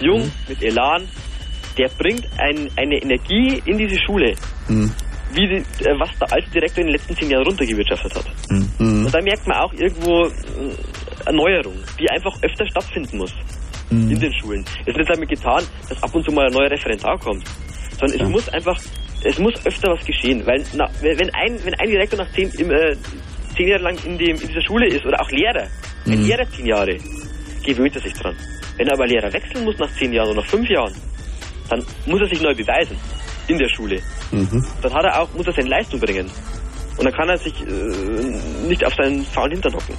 Jung, 0.00 0.20
Mhm. 0.24 0.32
mit 0.48 0.62
Elan, 0.62 1.08
der 1.78 1.88
bringt 1.98 2.26
ein, 2.38 2.68
eine 2.76 2.96
Energie 3.02 3.62
in 3.64 3.78
diese 3.78 3.96
Schule, 4.06 4.34
Mhm. 4.68 4.92
Wie 5.32 5.46
die, 5.48 5.84
äh, 5.84 5.98
was 5.98 6.10
der 6.18 6.32
alte 6.32 6.50
Direktor 6.50 6.82
in 6.82 6.86
den 6.88 6.92
letzten 6.96 7.16
zehn 7.16 7.30
Jahren 7.30 7.44
runtergewirtschaftet 7.46 8.14
hat. 8.14 8.26
Mhm. 8.50 9.06
Und 9.06 9.14
da 9.14 9.20
merkt 9.22 9.46
man 9.46 9.56
auch 9.58 9.72
irgendwo 9.72 10.26
äh, 10.26 10.30
Erneuerung, 11.26 11.74
die 11.98 12.08
einfach 12.10 12.34
öfter 12.42 12.66
stattfinden 12.68 13.18
muss 13.18 13.32
Mhm. 13.90 14.10
in 14.10 14.18
den 14.18 14.32
Schulen. 14.34 14.64
Es 14.80 14.88
ist 14.88 14.96
nicht 14.96 15.10
damit 15.10 15.28
getan, 15.28 15.62
dass 15.88 16.02
ab 16.02 16.12
und 16.12 16.24
zu 16.24 16.32
mal 16.32 16.46
ein 16.46 16.52
neuer 16.52 16.70
Referendar 16.70 17.16
kommt, 17.18 17.44
sondern 18.00 18.20
es 18.20 18.28
muss 18.28 18.48
einfach, 18.48 18.76
es 19.22 19.38
muss 19.38 19.54
öfter 19.64 19.92
was 19.92 20.04
geschehen, 20.04 20.44
weil 20.44 20.64
na, 20.74 20.88
wenn 21.02 21.30
ein 21.34 21.56
wenn 21.64 21.74
ein 21.74 21.88
Direktor 21.88 22.18
nach 22.18 22.32
zehn, 22.32 22.50
im, 22.58 22.70
äh, 22.72 22.96
zehn 23.56 23.68
Jahre 23.68 23.84
lang 23.84 23.96
in, 24.04 24.18
dem, 24.18 24.36
in 24.40 24.48
dieser 24.48 24.62
Schule 24.62 24.88
ist 24.88 25.04
oder 25.06 25.20
auch 25.20 25.30
Lehrer, 25.30 25.68
ein 26.06 26.18
Mhm. 26.20 26.26
Lehrer 26.26 26.50
zehn 26.50 26.66
Jahre, 26.66 26.96
gewöhnt 27.64 27.94
er 27.94 28.02
sich 28.02 28.12
dran. 28.14 28.34
Wenn 28.76 28.88
er 28.88 28.94
aber 28.94 29.06
Lehrer 29.06 29.32
wechseln 29.32 29.64
muss 29.64 29.78
nach 29.78 29.90
zehn 29.92 30.12
Jahren 30.12 30.30
oder 30.30 30.40
nach 30.40 30.48
fünf 30.48 30.68
Jahren, 30.68 30.92
dann 31.70 31.84
muss 32.06 32.20
er 32.20 32.26
sich 32.28 32.40
neu 32.40 32.54
beweisen 32.54 32.96
in 33.48 33.58
der 33.58 33.68
Schule. 33.68 34.00
Mhm. 34.30 34.64
Dann 34.82 34.94
hat 34.94 35.04
er 35.04 35.20
auch, 35.20 35.32
muss 35.34 35.46
er 35.46 35.52
seine 35.52 35.68
Leistung 35.68 36.00
bringen. 36.00 36.30
Und 36.96 37.04
dann 37.04 37.12
kann 37.12 37.28
er 37.28 37.38
sich 37.38 37.54
äh, 37.62 38.66
nicht 38.66 38.84
auf 38.84 38.94
seinen 38.94 39.24
faulen 39.24 39.52
Hintern 39.52 39.74
hocken. 39.74 39.94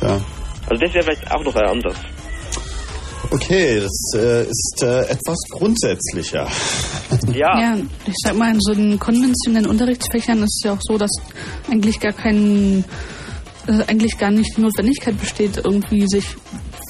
Ja. 0.00 0.20
Also 0.68 0.84
das 0.84 0.94
wäre 0.94 1.04
vielleicht 1.04 1.30
auch 1.30 1.44
noch 1.44 1.54
ein 1.56 1.66
Ansatz. 1.66 1.96
Okay, 3.30 3.80
das 3.80 4.20
äh, 4.20 4.42
ist 4.42 4.82
äh, 4.82 5.02
etwas 5.04 5.38
grundsätzlicher. 5.50 6.48
Ja. 7.34 7.60
Ja, 7.60 7.76
ich 8.06 8.14
sag 8.24 8.34
mal, 8.36 8.54
in 8.54 8.60
so 8.60 8.72
den 8.72 8.98
konventionellen 8.98 9.68
Unterrichtsfächern 9.68 10.38
ist 10.38 10.56
es 10.58 10.62
ja 10.64 10.72
auch 10.72 10.80
so, 10.80 10.96
dass 10.96 11.10
eigentlich 11.70 12.00
gar 12.00 12.14
kein, 12.14 12.86
äh, 13.66 13.84
eigentlich 13.86 14.16
gar 14.16 14.30
nicht 14.30 14.56
die 14.56 14.62
Notwendigkeit 14.62 15.18
besteht, 15.20 15.60
irgendwie 15.62 16.06
sich 16.08 16.24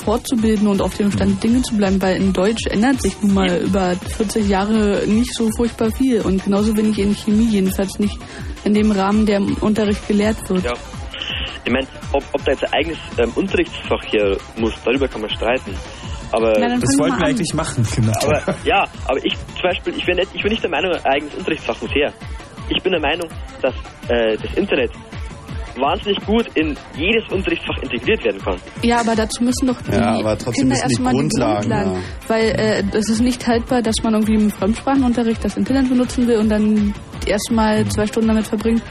fortzubilden 0.05 0.67
und 0.67 0.81
auf 0.81 0.97
dem 0.97 1.11
Stand 1.11 1.43
Dinge 1.43 1.63
zu 1.63 1.77
bleiben, 1.77 2.01
weil 2.03 2.17
in 2.17 2.33
Deutsch 2.33 2.67
ändert 2.67 3.01
sich 3.01 3.21
nun 3.23 3.35
mal 3.35 3.59
über 3.59 3.95
40 4.17 4.49
Jahre 4.49 5.05
nicht 5.07 5.35
so 5.35 5.49
furchtbar 5.57 5.91
viel 5.91 6.21
und 6.21 6.45
genauso 6.45 6.77
wenig 6.77 6.99
in 6.99 7.15
Chemie, 7.15 7.49
jedenfalls 7.49 7.99
nicht 7.99 8.19
in 8.65 8.75
dem 8.75 8.91
Rahmen, 8.91 9.27
der 9.27 9.39
im 9.39 9.55
Unterricht 9.61 10.07
gelehrt 10.07 10.49
wird. 10.49 10.65
Ja. 10.65 10.75
Ich 11.65 11.73
meine, 11.73 11.87
ob, 12.13 12.25
ob 12.33 12.45
da 12.45 12.53
jetzt 12.53 12.65
ein 12.65 12.73
eigenes 12.73 12.99
ähm, 13.19 13.31
Unterrichtsfach 13.35 14.03
her 14.13 14.37
muss, 14.57 14.73
darüber 14.85 15.07
kann 15.09 15.21
man 15.21 15.31
streiten. 15.31 15.75
Aber 16.33 16.55
Na, 16.59 16.77
Das 16.77 16.99
wollten 16.99 17.19
wir 17.19 17.27
eigentlich 17.27 17.55
machen, 17.55 17.87
genau. 17.95 18.13
Aber 18.23 18.57
ja, 18.65 18.85
aber 19.07 19.25
ich 19.25 19.35
zum 19.35 19.63
Beispiel, 19.63 19.95
ich 19.97 20.05
bin 20.05 20.17
nicht, 20.17 20.29
ich 20.35 20.43
bin 20.43 20.51
nicht 20.51 20.63
der 20.63 20.71
Meinung, 20.71 20.93
ein 20.93 21.05
eigenes 21.05 21.35
Unterrichtsfach 21.35 21.81
muss 21.81 21.95
her. 21.95 22.13
Ich 22.69 22.83
bin 22.83 22.93
der 22.93 23.01
Meinung, 23.01 23.29
dass 23.61 23.75
äh, 24.09 24.37
das 24.37 24.55
Internet 24.55 24.91
wahnsinnig 25.77 26.19
gut 26.27 26.47
in 26.55 26.77
jedes 26.97 27.25
Unterrichtsfach 27.33 27.79
integriert 27.83 28.25
werden 28.25 28.41
kann. 28.41 28.57
Ja, 28.83 29.01
aber 29.01 29.15
dazu 29.17 29.43
müssen 29.45 29.67
doch 29.67 29.81
die 29.83 29.93
Ja, 29.93 30.19
aber 30.19 30.37
trotzdem 30.39 30.69
Kinder 30.69 30.83
erstmal 30.83 31.13
die 31.13 31.19
Grundlagen, 31.21 31.69
Grundlagen. 31.71 31.93
ja. 31.95 32.29
Weil 32.29 32.45
äh, 32.59 32.97
es 32.97 33.09
ist 33.09 33.21
nicht 33.21 33.47
haltbar, 33.47 33.83
dass 33.83 33.97
man 34.03 34.15
irgendwie 34.15 34.35
im 34.35 34.51
Fremdsprachenunterricht 34.51 35.45
das 35.45 35.57
Internet 35.57 35.89
benutzen 35.89 36.27
will 36.27 36.39
und 36.39 36.49
dann 36.49 36.95
erstmal 37.27 37.85
zwei 37.87 38.07
Stunden 38.07 38.29
damit 38.29 38.47
verbringt, 38.47 38.83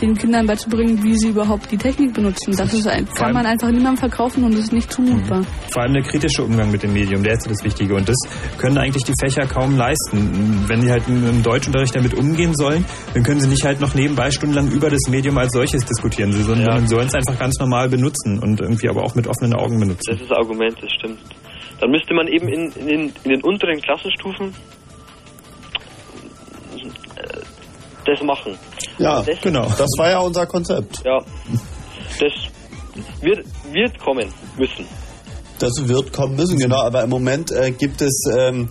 den 0.00 0.14
Kindern 0.16 0.46
beizubringen, 0.46 1.02
wie 1.02 1.14
sie 1.16 1.28
überhaupt 1.30 1.70
die 1.70 1.76
Technik 1.76 2.14
benutzen. 2.14 2.56
Das 2.56 2.72
ist 2.72 2.86
ein, 2.86 3.06
kann 3.14 3.32
man 3.32 3.46
einfach 3.46 3.68
niemandem 3.70 3.96
verkaufen 3.96 4.44
und 4.44 4.52
ist 4.54 4.72
nicht 4.72 4.92
zumutbar. 4.92 5.42
Vor 5.72 5.82
allem 5.82 5.94
der 5.94 6.02
kritische 6.02 6.44
Umgang 6.44 6.70
mit 6.70 6.82
dem 6.82 6.92
Medium, 6.92 7.22
der 7.22 7.34
ist 7.34 7.44
ja 7.46 7.50
das 7.52 7.64
Wichtige. 7.64 7.94
Und 7.94 8.08
das 8.08 8.16
können 8.58 8.78
eigentlich 8.78 9.04
die 9.04 9.14
Fächer 9.20 9.46
kaum 9.46 9.76
leisten. 9.76 10.64
Wenn 10.68 10.82
sie 10.82 10.90
halt 10.90 11.04
im 11.08 11.42
Deutschunterricht 11.42 11.94
damit 11.96 12.14
umgehen 12.14 12.54
sollen, 12.54 12.84
dann 13.14 13.22
können 13.22 13.40
sie 13.40 13.48
nicht 13.48 13.64
halt 13.64 13.80
noch 13.80 13.94
nebenbei 13.94 14.30
stundenlang 14.30 14.70
über 14.70 14.90
das 14.90 15.00
Medium 15.08 15.36
als 15.38 15.52
solches 15.52 15.84
diskutieren, 15.84 16.32
Sie 16.32 16.42
sollen- 16.42 16.64
sondern 16.64 16.86
sollen 16.86 17.06
es 17.08 17.14
einfach 17.14 17.38
ganz 17.38 17.58
normal 17.58 17.88
benutzen 17.88 18.38
und 18.38 18.60
irgendwie 18.60 18.88
aber 18.88 19.02
auch 19.02 19.14
mit 19.14 19.26
offenen 19.26 19.54
Augen 19.54 19.78
benutzen. 19.80 20.02
Das 20.12 20.20
ist 20.20 20.30
ein 20.30 20.36
Argument, 20.36 20.76
das 20.80 20.90
stimmt. 20.92 21.18
Dann 21.80 21.90
müsste 21.90 22.12
man 22.14 22.26
eben 22.26 22.48
in, 22.48 22.72
in, 22.72 22.86
den, 22.86 23.12
in 23.24 23.30
den 23.30 23.42
unteren 23.42 23.80
Klassenstufen 23.80 24.52
das 28.08 28.22
machen. 28.22 28.58
Ja, 28.98 29.22
das, 29.22 29.40
genau. 29.40 29.66
Das 29.66 29.88
war 29.98 30.10
ja 30.10 30.18
unser 30.20 30.46
Konzept. 30.46 31.02
Ja, 31.04 31.18
das 32.18 32.32
wird, 33.20 33.44
wird 33.72 33.98
kommen 33.98 34.32
müssen. 34.56 34.86
Das 35.58 35.72
wird 35.82 36.12
kommen 36.12 36.36
müssen, 36.36 36.58
genau. 36.58 36.82
Aber 36.82 37.02
im 37.02 37.10
Moment 37.10 37.50
äh, 37.52 37.70
gibt 37.72 38.00
es 38.00 38.24
ähm, 38.36 38.68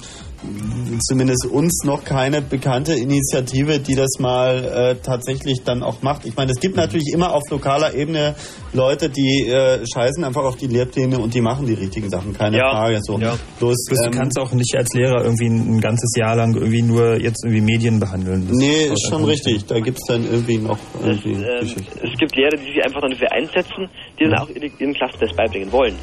zumindest 0.99 1.45
uns 1.45 1.83
noch 1.83 2.03
keine 2.03 2.41
bekannte 2.41 2.93
Initiative, 2.93 3.80
die 3.80 3.95
das 3.95 4.19
mal 4.19 4.64
äh, 4.64 4.95
tatsächlich 5.03 5.64
dann 5.64 5.83
auch 5.83 6.01
macht. 6.01 6.25
Ich 6.25 6.35
meine, 6.35 6.51
es 6.51 6.59
gibt 6.59 6.75
natürlich 6.75 7.11
immer 7.14 7.33
auf 7.33 7.43
lokaler 7.49 7.93
Ebene 7.93 8.35
Leute, 8.74 9.09
die 9.09 9.48
äh, 9.48 9.83
scheißen 9.91 10.24
einfach 10.24 10.43
auf 10.43 10.56
die 10.56 10.67
Lehrpläne 10.67 11.17
und 11.19 11.33
die 11.33 11.41
machen 11.41 11.66
die 11.66 11.74
richtigen 11.74 12.09
Sachen, 12.09 12.33
keine 12.33 12.57
Ja, 12.57 12.69
Frage. 12.72 12.99
So. 13.01 13.17
ja. 13.19 13.35
Bloß, 13.59 13.75
Bloß 13.88 13.99
ähm, 14.06 14.11
du 14.11 14.17
kannst 14.17 14.40
auch 14.40 14.51
nicht 14.53 14.75
als 14.77 14.93
Lehrer 14.93 15.24
irgendwie 15.24 15.48
ein, 15.48 15.77
ein 15.77 15.82
ganzes 15.82 16.11
Jahr 16.16 16.35
lang 16.35 16.53
irgendwie 16.56 16.82
nur 16.82 17.19
jetzt 17.19 17.43
irgendwie 17.43 17.61
Medien 17.61 17.99
behandeln. 17.99 18.48
Das 18.48 18.57
nee, 18.57 18.83
ist 18.85 19.07
schon 19.09 19.24
richtig. 19.24 19.66
Da 19.66 19.80
gibt 19.80 19.98
es 19.98 20.03
dann 20.07 20.24
irgendwie 20.24 20.57
noch 20.57 20.77
irgendwie 21.03 21.33
Geschichten. 21.61 21.83
es 22.03 22.19
gibt 22.19 22.35
Lehrer, 22.35 22.56
die 22.57 22.66
sich 22.74 22.83
einfach 22.85 23.01
dann 23.01 23.11
dafür 23.11 23.32
einsetzen, 23.32 23.90
die 24.19 24.25
dann 24.25 24.35
auch 24.40 24.49
ihre- 24.49 24.67
ihren 24.80 24.93
Klassen 24.93 25.17
das 25.19 25.35
beibringen 25.35 25.72
wollen. 25.72 25.95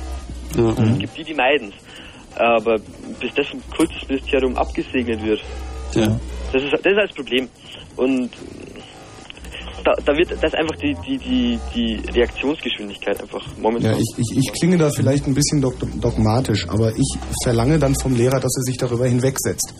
Ja. 0.57 0.65
Und 0.65 0.93
es 0.93 0.99
gibt 1.01 1.19
die, 1.19 1.25
die 1.25 1.35
meiden 1.35 1.73
Aber 2.37 2.77
bis 3.21 3.33
das 3.35 3.47
im 3.53 3.61
Kultusministerium 3.77 4.57
abgesegnet 4.57 5.23
wird, 5.23 5.41
Ja. 5.95 6.19
das 6.53 6.63
ist, 6.63 6.73
das 6.73 6.93
ist 6.93 6.99
das 6.99 7.15
Problem. 7.15 7.49
Und 7.97 8.31
da, 9.85 9.93
da 10.05 10.17
wird, 10.17 10.31
das 10.43 10.55
einfach 10.55 10.77
die, 10.77 10.97
die, 11.07 11.19
die, 11.19 11.59
die 11.75 12.11
Reaktionsgeschwindigkeit 12.11 13.21
einfach 13.21 13.45
momentan. 13.61 13.93
Ja, 13.93 13.99
ich, 13.99 14.19
ich, 14.19 14.39
ich 14.39 14.53
klinge 14.53 14.79
da 14.79 14.91
vielleicht 14.91 15.27
ein 15.27 15.35
bisschen 15.35 15.61
dog 15.61 15.75
dogmatisch, 16.01 16.67
aber 16.69 16.91
ich 16.91 17.19
verlange 17.43 17.79
dann 17.79 17.95
vom 18.01 18.15
Lehrer, 18.17 18.41
dass 18.41 18.57
er 18.57 18.63
sich 18.63 18.79
darüber 18.79 19.07
hinwegsetzt. 19.07 19.75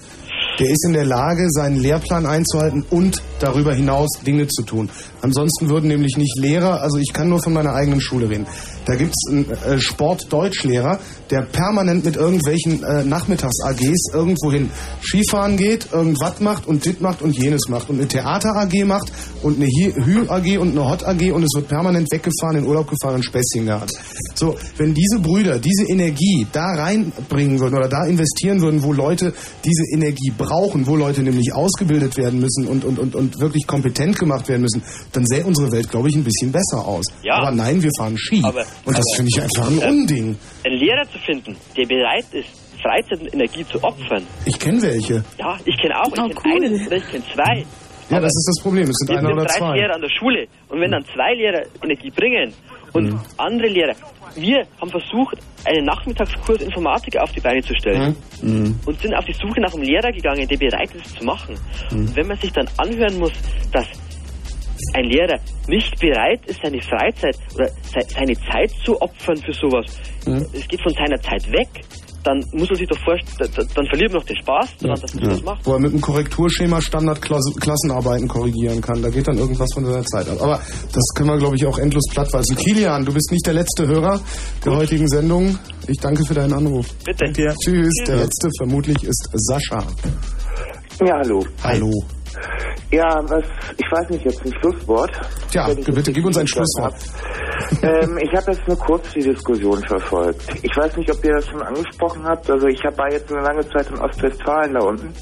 Der 0.61 0.71
ist 0.71 0.85
in 0.87 0.93
der 0.93 1.05
Lage, 1.05 1.49
seinen 1.51 1.81
Lehrplan 1.81 2.27
einzuhalten 2.27 2.85
und 2.91 3.21
darüber 3.41 3.75
hinaus 3.75 4.09
Dinge 4.25 4.47
zu 4.47 4.63
tun. 4.63 4.89
Ansonsten 5.21 5.69
würden 5.69 5.89
nämlich 5.89 6.17
nicht 6.17 6.39
Lehrer, 6.39 6.81
also 6.81 6.99
ich 6.99 7.13
kann 7.13 7.29
nur 7.29 7.43
von 7.43 7.53
meiner 7.53 7.75
eigenen 7.75 8.01
Schule 8.01 8.29
reden. 8.29 8.47
Da 8.87 8.95
gibt's 8.95 9.27
einen 9.29 9.51
äh, 9.51 9.79
Sport-Deutschlehrer, 9.81 10.99
der 11.31 11.43
permanent 11.43 12.05
mit 12.05 12.17
irgendwelchen 12.17 12.83
äh, 12.85 13.05
Nachmittags-AGs 13.05 14.13
irgendwohin 14.13 14.71
Skifahren 15.03 15.57
geht, 15.57 15.89
irgendwas 15.93 16.41
macht 16.41 16.67
und 16.67 16.85
dit 16.85 17.01
macht 17.01 17.23
und 17.23 17.37
jenes 17.37 17.63
macht 17.69 17.89
und 17.89 17.97
eine 17.97 18.09
Theater-AG 18.09 18.85
macht 18.85 19.11
und 19.43 19.57
eine 19.57 19.67
Hü-AG 19.67 20.59
und 20.59 20.73
eine 20.73 20.89
Hot-AG 20.89 21.33
und 21.33 21.43
es 21.43 21.51
wird 21.55 21.69
permanent 21.69 22.09
weggefahren, 22.13 22.59
in 22.59 22.67
Urlaub 22.67 22.89
gefahren 22.91 23.17
und 23.17 23.25
Späßchen 23.25 23.67
gehabt. 23.67 23.93
So, 24.35 24.55
wenn 24.77 24.93
diese 24.93 25.19
Brüder 25.21 25.59
diese 25.59 25.85
Energie 25.91 26.47
da 26.53 26.75
reinbringen 26.75 27.61
würden 27.61 27.79
oder 27.79 27.89
da 27.89 28.05
investieren 28.05 28.61
würden, 28.61 28.83
wo 28.83 28.93
Leute 28.93 29.33
diese 29.65 29.85
Energie 29.95 30.31
brauchen, 30.45 30.87
wo 30.87 30.97
Leute 30.97 31.23
nämlich 31.23 31.53
ausgebildet 31.55 32.17
werden 32.17 32.41
müssen 32.41 32.67
und, 32.67 32.85
und, 32.85 32.99
und, 32.99 33.15
und 33.15 33.41
wirklich 33.41 33.67
kompetent 33.67 34.19
gemacht 34.19 34.49
werden 34.49 34.63
müssen, 34.63 34.83
dann 35.13 35.25
sähe 35.27 35.45
unsere 35.45 35.71
Welt, 35.73 35.91
glaube 35.91 36.09
ich, 36.09 36.15
ein 36.17 36.25
bisschen 36.25 36.53
besser 36.53 36.87
aus. 36.87 37.05
Ja. 37.23 37.35
Aber 37.37 37.51
nein, 37.51 37.83
wir 37.83 37.91
fahren 37.99 38.17
Ski. 38.19 38.43
Aber- 38.45 38.61
und 38.85 38.97
das 38.97 39.05
aber- 39.07 39.17
finde 39.17 39.31
ich 39.35 39.43
einfach 39.43 39.67
ein 39.69 39.81
Ähm, 39.83 39.89
Unding. 40.01 40.37
Einen 40.65 40.77
Lehrer 40.79 41.05
zu 41.11 41.19
finden, 41.19 41.57
der 41.77 41.87
bereit 41.87 42.27
ist, 42.33 42.49
Freizeit 42.83 43.21
und 43.21 43.33
Energie 43.35 43.65
zu 43.67 43.83
opfern. 43.83 44.23
Ich 44.45 44.59
kenne 44.59 44.83
welche. 44.83 45.25
Ja, 45.39 45.57
ich 45.65 45.77
kenne 45.81 45.95
auch, 46.01 46.13
ich 46.13 46.21
Oh, 46.37 46.41
kenne 46.41 46.67
einen 46.67 46.87
oder 46.87 46.97
ich 46.97 47.09
kenne 47.11 47.25
zwei. 47.35 47.65
Ja, 48.11 48.21
das 48.21 48.29
ist 48.37 48.53
das 48.57 48.63
Problem. 48.63 48.85
Es 48.85 48.97
sind 48.99 49.17
einer 49.17 49.33
oder 49.33 49.45
30 49.45 49.57
zwei. 49.59 49.77
Lehrer 49.77 49.95
an 49.95 50.03
der 50.03 50.11
Schule. 50.19 50.47
Und 50.69 50.81
wenn 50.81 50.91
dann 50.91 51.05
zwei 51.15 51.33
Lehrer 51.35 51.63
Energie 51.83 52.11
bringen 52.11 52.53
und 52.93 53.05
Mhm. 53.13 53.21
andere 53.39 53.69
Lehrer, 53.69 53.95
wir 54.37 54.67
haben 54.81 54.91
versucht, 54.91 55.37
einen 55.65 55.85
Nachmittagskurs 55.85 56.61
Informatik 56.63 57.17
auf 57.19 57.31
die 57.33 57.41
Beine 57.41 57.63
zu 57.63 57.75
stellen. 57.75 58.17
Mhm. 58.43 58.79
Und 58.87 59.01
sind 59.01 59.15
auf 59.15 59.25
die 59.25 59.33
Suche 59.33 59.61
nach 59.61 59.73
einem 59.75 59.83
Lehrer 59.85 60.13
gegangen, 60.13 60.47
der 60.49 60.57
bereit 60.57 60.91
ist, 60.95 61.17
zu 61.17 61.25
machen. 61.25 61.55
Mhm. 61.91 61.99
Und 61.99 62.17
wenn 62.17 62.27
man 62.27 62.37
sich 62.39 62.53
dann 62.53 62.69
anhören 62.77 63.19
muss, 63.19 63.33
dass 63.73 63.87
ein 64.95 65.05
Lehrer 65.05 65.39
nicht 65.69 65.99
bereit 66.01 66.41
ist, 66.47 66.61
seine 66.63 66.81
Freizeit 66.83 67.37
oder 67.55 67.69
se- 67.69 68.07
seine 68.09 68.35
Zeit 68.51 68.71
zu 68.85 69.01
opfern 69.01 69.37
für 69.39 69.53
sowas, 69.53 69.87
Mhm. 70.27 70.45
es 70.53 70.67
geht 70.69 70.83
von 70.83 70.93
seiner 70.93 71.21
Zeit 71.21 71.51
weg, 71.53 71.69
dann 72.25 72.41
muss 72.53 72.69
man 72.71 72.79
sich 72.79 72.89
doch 72.89 72.99
vorstellen, 73.05 73.35
da- 73.39 73.63
da- 73.63 73.69
dann 73.75 73.87
verliert 73.87 74.13
man 74.13 74.21
noch 74.21 74.27
den 74.27 74.37
Spaß 74.37 74.69
daran, 74.81 75.01
dass 75.01 75.15
man 75.15 75.25
Ja. 75.25 75.31
das 75.31 75.43
macht. 75.43 75.67
Wo 75.67 75.73
er 75.75 75.79
mit 75.79 75.93
einem 75.93 76.01
Korrekturschema 76.01 76.81
Standardklassenarbeiten 76.81 78.27
korrigieren 78.29 78.81
kann. 78.81 79.03
Da 79.03 79.11
geht 79.11 79.29
dann 79.29 79.39
irgendwas 79.39 79.69
von 79.75 79.85
seiner 79.85 80.05
Zeit 80.05 80.29
ab. 80.29 80.39
Aber 80.41 80.61
das 80.93 81.05
können 81.15 81.29
wir, 81.31 81.39
glaube 81.39 81.57
ich, 81.57 81.67
auch 81.67 81.79
endlos 81.79 82.05
plattweisen. 82.11 82.57
Kilian, 82.57 83.05
du 83.05 83.13
bist 83.13 83.31
nicht 83.31 83.47
der 83.47 83.55
letzte 83.55 83.87
Hörer 83.87 84.21
der 84.65 84.75
heutigen 84.77 85.07
Sendung. 85.09 85.59
Ich 85.87 85.99
danke 85.99 86.25
für 86.25 86.35
deinen 86.35 86.53
Anruf. 86.55 86.87
Bitte. 87.05 87.55
Tschüss. 87.63 87.93
Der 88.07 88.17
letzte 88.17 88.49
vermutlich 88.59 89.05
ist 89.05 89.29
Sascha. 89.35 89.85
Ja, 91.07 91.19
hallo. 91.19 91.45
Hallo. 91.63 91.91
Ja, 92.91 93.21
was, 93.29 93.45
ich 93.77 93.91
weiß 93.91 94.11
nicht, 94.11 94.25
jetzt 94.25 94.45
ein 94.45 94.53
Schlusswort. 94.61 95.11
Tja, 95.51 95.69
ich 95.69 95.85
bitte 95.85 96.13
gib 96.13 96.25
uns 96.25 96.39
ein 96.39 96.47
Schlusswort. 96.47 96.95
ähm, 97.83 98.19
ich 98.19 98.33
habe 98.35 98.53
jetzt 98.53 98.67
nur 98.69 98.79
kurz 98.79 99.13
die 99.13 99.23
Diskussion 99.23 99.83
verfolgt. 99.85 100.45
Ich 100.63 100.77
weiß 100.77 100.97
nicht, 100.97 101.11
ob 101.11 101.25
ihr 101.25 101.35
das 101.35 101.47
schon 101.47 101.63
angesprochen 101.63 102.25
habt. 102.25 102.49
Also 102.51 102.67
ich 102.67 102.83
war 102.85 103.11
jetzt 103.13 103.33
eine 103.33 103.43
lange 103.43 103.69
Zeit 103.69 103.91
in 103.91 103.99
Ostwestfalen 103.99 104.75
da 104.75 104.81
unten. 104.81 105.13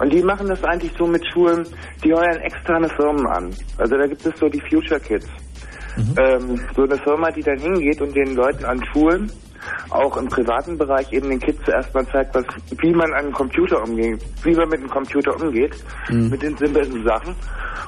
Und 0.00 0.12
die 0.12 0.22
machen 0.22 0.48
das 0.48 0.62
eigentlich 0.64 0.92
so 0.98 1.06
mit 1.06 1.24
Schulen, 1.32 1.64
die 2.02 2.12
heuern 2.12 2.38
externe 2.40 2.88
Firmen 2.90 3.26
an. 3.28 3.50
Also 3.78 3.96
da 3.96 4.06
gibt 4.06 4.26
es 4.26 4.38
so 4.38 4.48
die 4.48 4.60
Future 4.68 5.00
Kids. 5.00 5.26
Ähm, 5.96 6.60
so 6.74 6.82
eine 6.82 6.98
Firma, 6.98 7.30
die 7.30 7.42
dann 7.42 7.58
hingeht 7.58 8.00
und 8.00 8.14
den 8.16 8.34
Leuten 8.34 8.64
an 8.64 8.82
Schulen, 8.92 9.30
auch 9.90 10.16
im 10.16 10.28
privaten 10.28 10.76
Bereich 10.76 11.12
eben 11.12 11.30
den 11.30 11.40
Kids 11.40 11.58
zuerst 11.64 11.94
mal 11.94 12.06
zeigt, 12.08 12.34
was, 12.34 12.44
wie 12.80 12.92
man 12.92 13.12
an 13.12 13.24
einem 13.24 13.32
Computer 13.32 13.82
umgeht, 13.82 14.24
wie 14.42 14.54
man 14.54 14.68
mit 14.68 14.80
dem 14.80 14.90
Computer 14.90 15.34
umgeht, 15.40 15.84
mit 16.10 16.42
den 16.42 16.56
simpelsten 16.56 17.04
Sachen. 17.04 17.34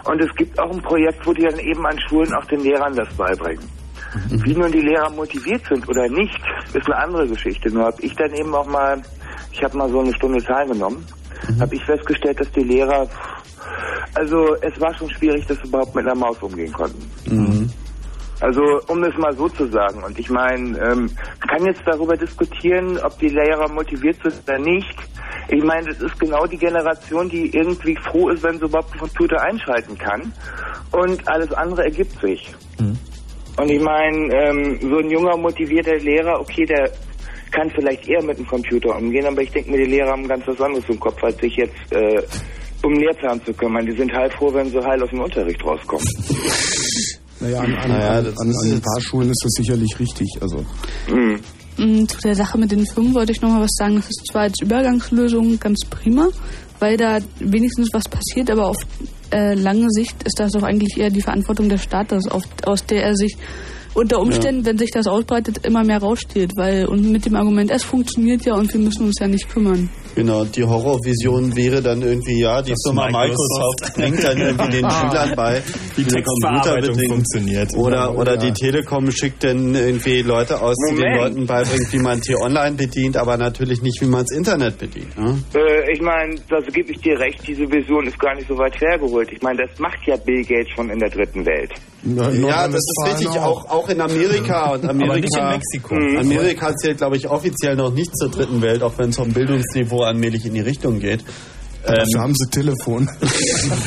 Und 0.04 0.20
es 0.20 0.34
gibt 0.36 0.58
auch 0.58 0.70
ein 0.70 0.82
Projekt, 0.82 1.26
wo 1.26 1.32
die 1.32 1.42
dann 1.42 1.58
eben 1.58 1.84
an 1.86 1.98
Schulen 2.08 2.32
auch 2.34 2.44
den 2.46 2.60
Lehrern 2.60 2.94
das 2.94 3.08
beibringen. 3.14 3.68
Wie 4.30 4.54
nun 4.54 4.70
die 4.72 4.80
Lehrer 4.80 5.10
motiviert 5.10 5.62
sind 5.68 5.86
oder 5.88 6.08
nicht, 6.08 6.38
ist 6.72 6.86
eine 6.86 6.96
andere 6.96 7.26
Geschichte. 7.26 7.70
Nur 7.72 7.84
habe 7.86 8.00
ich 8.00 8.14
dann 8.14 8.32
eben 8.34 8.54
auch 8.54 8.66
mal, 8.66 9.02
ich 9.52 9.62
habe 9.62 9.76
mal 9.76 9.88
so 9.90 10.00
eine 10.00 10.14
Stunde 10.14 10.42
teilgenommen, 10.42 11.04
habe 11.60 11.74
ich 11.74 11.84
festgestellt, 11.84 12.40
dass 12.40 12.50
die 12.52 12.62
Lehrer, 12.62 13.08
also 14.14 14.54
es 14.62 14.80
war 14.80 14.94
schon 14.94 15.10
schwierig, 15.10 15.46
dass 15.46 15.58
sie 15.58 15.68
überhaupt 15.68 15.94
mit 15.94 16.06
einer 16.06 16.14
Maus 16.14 16.40
umgehen 16.40 16.72
konnten. 16.72 17.10
Also 18.40 18.62
um 18.88 19.02
es 19.04 19.16
mal 19.16 19.34
so 19.34 19.48
zu 19.48 19.66
sagen. 19.68 20.02
Und 20.04 20.18
ich 20.18 20.28
meine, 20.28 20.78
ähm, 20.78 21.10
kann 21.48 21.64
jetzt 21.64 21.82
darüber 21.86 22.16
diskutieren, 22.16 22.98
ob 22.98 23.18
die 23.18 23.28
Lehrer 23.28 23.68
motiviert 23.68 24.18
sind 24.22 24.42
oder 24.46 24.58
nicht. 24.58 24.96
Ich 25.48 25.62
meine, 25.62 25.88
das 25.88 26.00
ist 26.00 26.18
genau 26.20 26.44
die 26.46 26.58
Generation, 26.58 27.28
die 27.28 27.54
irgendwie 27.54 27.96
froh 27.96 28.28
ist, 28.28 28.42
wenn 28.42 28.58
sie 28.58 28.66
überhaupt 28.66 28.92
einen 28.92 29.00
Computer 29.00 29.40
einschalten 29.40 29.96
kann. 29.96 30.32
Und 30.92 31.26
alles 31.28 31.52
andere 31.52 31.84
ergibt 31.84 32.20
sich. 32.20 32.52
Und 33.58 33.70
ich 33.70 33.80
meine, 33.80 34.34
ähm, 34.34 34.78
so 34.82 34.98
ein 34.98 35.10
junger, 35.10 35.36
motivierter 35.36 35.96
Lehrer, 35.96 36.40
okay, 36.40 36.66
der 36.66 36.90
kann 37.52 37.70
vielleicht 37.70 38.06
eher 38.06 38.22
mit 38.22 38.38
dem 38.38 38.46
Computer 38.46 38.96
umgehen, 38.96 39.26
aber 39.26 39.40
ich 39.40 39.50
denke 39.50 39.70
mir, 39.70 39.78
die 39.78 39.90
Lehrer 39.90 40.10
haben 40.10 40.28
ganz 40.28 40.46
was 40.46 40.60
anderes 40.60 40.86
im 40.88 41.00
Kopf, 41.00 41.22
als 41.24 41.38
sich 41.38 41.56
jetzt 41.56 41.92
äh, 41.92 42.22
um 42.82 42.92
Lehrplan 42.92 43.42
zu 43.44 43.54
kümmern. 43.54 43.86
Die 43.86 43.96
sind 43.96 44.12
halt 44.12 44.34
froh, 44.34 44.52
wenn 44.52 44.68
sie 44.68 44.84
heil 44.84 45.02
aus 45.02 45.10
dem 45.10 45.20
Unterricht 45.20 45.64
rauskommen. 45.64 46.04
Naja, 47.46 47.60
an, 47.60 47.74
an, 47.74 47.88
Naja, 47.90 48.08
an, 48.10 48.16
an, 48.18 48.26
ist 48.26 48.38
an 48.38 48.48
ein 48.66 48.70
jetzt- 48.72 48.82
paar 48.84 49.00
Schulen 49.00 49.30
ist 49.30 49.42
das 49.44 49.52
sicherlich 49.52 49.98
richtig. 49.98 50.28
Also 50.40 50.64
Mm, 51.78 52.06
Zu 52.08 52.18
der 52.24 52.34
Sache 52.34 52.56
mit 52.56 52.72
den 52.72 52.86
Firmen 52.86 53.12
wollte 53.14 53.32
ich 53.32 53.42
noch 53.42 53.50
mal 53.50 53.60
was 53.60 53.72
sagen. 53.76 53.96
Das 53.96 54.06
ist 54.06 54.26
zwar 54.30 54.42
als 54.42 54.54
Übergangslösung 54.62 55.60
ganz 55.60 55.80
prima, 55.90 56.28
weil 56.80 56.96
da 56.96 57.18
wenigstens 57.38 57.90
was 57.92 58.04
passiert, 58.08 58.50
aber 58.50 58.68
auf 58.68 58.78
äh, 59.30 59.52
lange 59.54 59.90
Sicht 59.90 60.16
ist 60.24 60.38
das 60.40 60.52
doch 60.52 60.62
eigentlich 60.62 60.96
eher 60.96 61.10
die 61.10 61.20
Verantwortung 61.20 61.68
des 61.68 61.82
Staates, 61.82 62.28
auf, 62.28 62.44
aus 62.64 62.86
der 62.86 63.02
er 63.04 63.14
sich 63.14 63.36
unter 63.92 64.20
Umständen, 64.20 64.64
wenn 64.64 64.78
sich 64.78 64.90
das 64.90 65.06
ausbreitet, 65.06 65.66
immer 65.66 65.84
mehr 65.84 65.98
raussteht, 65.98 66.52
weil 66.56 66.86
und 66.86 67.10
mit 67.10 67.26
dem 67.26 67.34
Argument, 67.36 67.70
es 67.70 67.82
funktioniert 67.82 68.44
ja 68.46 68.54
und 68.54 68.72
wir 68.72 68.80
müssen 68.80 69.04
uns 69.06 69.16
ja 69.20 69.28
nicht 69.28 69.48
kümmern. 69.50 69.90
Genau, 70.16 70.44
die 70.46 70.64
Horrorvision 70.64 71.54
wäre 71.54 71.82
dann 71.82 72.00
irgendwie, 72.00 72.40
ja, 72.40 72.62
die 72.62 72.72
Firma 72.84 73.06
Microsoft, 73.06 73.82
Microsoft 73.82 73.94
bringt 73.96 74.24
dann 74.24 74.38
irgendwie 74.38 74.80
den 74.80 74.90
Schülern 74.90 75.34
bei, 75.36 75.62
wie 75.94 76.04
der 76.04 76.22
Computer 76.22 76.94
funktioniert. 77.08 77.76
Oder, 77.76 78.16
oder 78.16 78.32
Ja. 78.32 78.36
die 78.38 78.52
Telekom 78.52 79.10
schickt 79.10 79.44
dann 79.44 79.74
irgendwie 79.74 80.22
Leute 80.22 80.60
aus, 80.60 80.74
die 80.90 80.94
den 80.96 81.04
Moment. 81.04 81.20
Leuten 81.22 81.46
beibringt, 81.46 81.92
wie 81.92 81.98
man 81.98 82.20
T-Online 82.22 82.76
bedient, 82.76 83.16
aber 83.18 83.36
natürlich 83.36 83.82
nicht, 83.82 84.00
wie 84.00 84.06
man 84.06 84.20
das 84.26 84.36
Internet 84.36 84.78
bedient. 84.78 85.16
Ne? 85.18 85.38
Äh, 85.54 85.92
ich 85.92 86.00
meine, 86.00 86.34
da 86.48 86.60
gebe 86.60 86.90
ich 86.92 86.98
dir 87.00 87.18
recht, 87.20 87.46
diese 87.46 87.70
Vision 87.70 88.06
ist 88.06 88.18
gar 88.18 88.34
nicht 88.34 88.48
so 88.48 88.56
weit 88.56 88.80
hergeholt. 88.80 89.30
Ich 89.30 89.42
meine, 89.42 89.66
das 89.66 89.78
macht 89.78 89.98
ja 90.06 90.16
Bill 90.16 90.42
Gates 90.44 90.70
schon 90.74 90.88
in 90.88 90.98
der 90.98 91.10
dritten 91.10 91.44
Welt. 91.44 91.72
Ja, 92.08 92.68
das 92.68 92.76
ist 92.76 93.04
richtig, 93.08 93.40
auch, 93.40 93.68
auch 93.68 93.88
in 93.88 94.00
Amerika. 94.00 94.74
Und 94.74 94.88
Amerika 94.88 95.12
Aber 95.12 95.20
nicht 95.20 95.36
in 95.36 95.48
Mexiko. 95.48 95.94
Mhm. 95.96 96.18
Amerika 96.18 96.74
zählt, 96.76 96.98
glaube 96.98 97.16
ich, 97.16 97.28
offiziell 97.28 97.74
noch 97.74 97.92
nicht 97.92 98.16
zur 98.16 98.30
dritten 98.30 98.62
Welt, 98.62 98.82
auch 98.82 98.96
wenn 98.98 99.10
es 99.10 99.16
vom 99.16 99.32
Bildungsniveau 99.32 100.02
allmählich 100.06 100.46
in 100.46 100.54
die 100.54 100.60
Richtung 100.60 101.00
geht. 101.00 101.24
dafür 101.86 102.20
haben 102.20 102.34
sie 102.34 102.50
Telefon. 102.50 103.08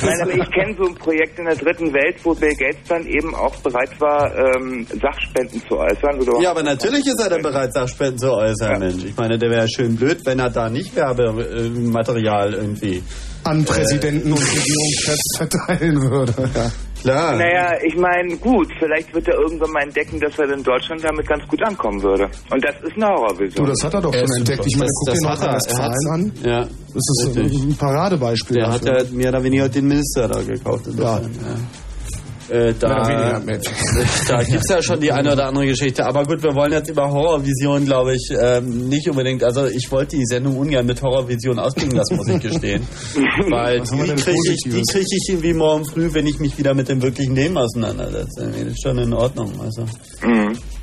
Nein, 0.03 0.21
aber 0.21 0.33
ich 0.33 0.51
kenne 0.51 0.73
so 0.77 0.87
ein 0.87 0.95
Projekt 0.95 1.37
in 1.37 1.45
der 1.45 1.55
dritten 1.55 1.91
Welt, 1.93 2.15
wo 2.23 2.33
Bill 2.33 2.55
Gates 2.55 2.87
dann 2.87 3.05
eben 3.05 3.35
auch 3.35 3.55
bereit 3.57 3.99
war, 3.99 4.31
ähm, 4.37 4.87
Sachspenden 5.01 5.61
zu 5.67 5.77
äußern. 5.77 6.19
Oder 6.21 6.41
Ja, 6.41 6.51
aber 6.51 6.63
natürlich 6.63 7.05
ist 7.05 7.19
er 7.19 7.29
dann 7.29 7.41
bereit, 7.41 7.73
Sachspenden 7.73 8.17
zu 8.19 8.31
äußern, 8.31 8.79
Mensch. 8.79 9.03
Ich 9.03 9.17
meine, 9.17 9.37
der 9.37 9.49
wäre 9.49 9.67
schön 9.67 9.97
blöd, 9.97 10.19
wenn 10.25 10.39
er 10.39 10.49
da 10.49 10.69
nicht 10.69 10.95
Werbematerial 10.95 12.53
irgendwie 12.53 13.03
An 13.43 13.65
Präsidenten 13.65 14.31
und 14.31 14.41
Regierungschefs 14.41 15.37
verteilen 15.37 16.01
würde. 16.09 16.49
Ja. 16.55 16.71
Klar. 17.01 17.35
Naja, 17.37 17.71
ich 17.85 17.95
meine, 17.95 18.35
gut, 18.37 18.67
vielleicht 18.79 19.13
wird 19.13 19.27
er 19.27 19.35
irgendwann 19.39 19.71
mal 19.71 19.83
entdecken, 19.83 20.19
dass 20.19 20.37
er 20.37 20.51
in 20.51 20.63
Deutschland 20.63 21.03
damit 21.03 21.27
ganz 21.27 21.47
gut 21.47 21.63
ankommen 21.65 22.01
würde. 22.03 22.25
Und 22.51 22.63
das 22.63 22.75
ist 22.83 22.95
eine 22.95 23.07
Horrorvision. 23.07 23.65
Du, 23.65 23.71
das 23.71 23.83
hat 23.83 23.93
er 23.93 24.01
doch 24.01 24.13
schon 24.13 24.37
entdeckt. 24.37 24.65
Ich 24.65 24.77
meine, 24.77 24.89
guck 24.93 25.13
dir 25.13 25.19
das 25.21 25.29
hat 25.29 25.39
er. 25.39 25.45
Nordrhein-Westfalen 25.47 25.93
Er 26.05 26.13
an. 26.13 26.31
Ja. 26.43 26.59
Das 26.61 26.95
ist 26.95 27.37
Richtig. 27.37 27.63
ein 27.63 27.75
Paradebeispiel. 27.77 28.57
Der 28.57 28.71
hat 28.71 28.85
dafür. 28.85 29.03
ja 29.05 29.11
mehr 29.15 29.29
oder 29.29 29.43
weniger 29.43 29.69
den 29.69 29.87
Minister 29.87 30.27
da 30.27 30.41
gekauft. 30.41 30.87
insofern, 30.87 31.23
Ja. 31.41 31.55
Äh, 32.49 32.73
da 32.79 33.39
da 34.27 34.43
gibt 34.43 34.63
es 34.63 34.69
ja 34.69 34.81
schon 34.81 34.99
die 34.99 35.11
eine 35.11 35.33
oder 35.33 35.47
andere 35.47 35.67
Geschichte. 35.67 36.05
Aber 36.05 36.23
gut, 36.23 36.41
wir 36.43 36.55
wollen 36.55 36.71
jetzt 36.71 36.89
über 36.89 37.09
Horrorvisionen, 37.09 37.85
glaube 37.85 38.15
ich, 38.15 38.29
ähm, 38.31 38.87
nicht 38.89 39.09
unbedingt. 39.09 39.43
Also 39.43 39.65
ich 39.65 39.91
wollte 39.91 40.17
die 40.17 40.25
Sendung 40.25 40.57
ungern 40.57 40.85
mit 40.85 41.01
Horrorvisionen 41.01 41.59
ausklingen 41.59 41.95
lassen, 41.95 42.15
muss 42.15 42.27
ich 42.27 42.41
gestehen. 42.41 42.87
Weil 43.49 43.81
die 43.81 44.21
kriege 44.21 44.51
ich, 44.51 44.63
die 44.63 44.83
krieg 44.91 45.05
ich 45.09 45.29
irgendwie 45.29 45.53
morgen 45.53 45.85
früh, 45.85 46.09
wenn 46.13 46.27
ich 46.27 46.39
mich 46.39 46.57
wieder 46.57 46.73
mit 46.73 46.89
dem 46.89 47.01
wirklichen 47.01 47.35
Leben 47.35 47.57
auseinandersetze. 47.57 48.51
Das 48.51 48.61
ist 48.61 48.81
schon 48.81 48.97
in 48.97 49.13
Ordnung. 49.13 49.51
Also. 49.61 49.85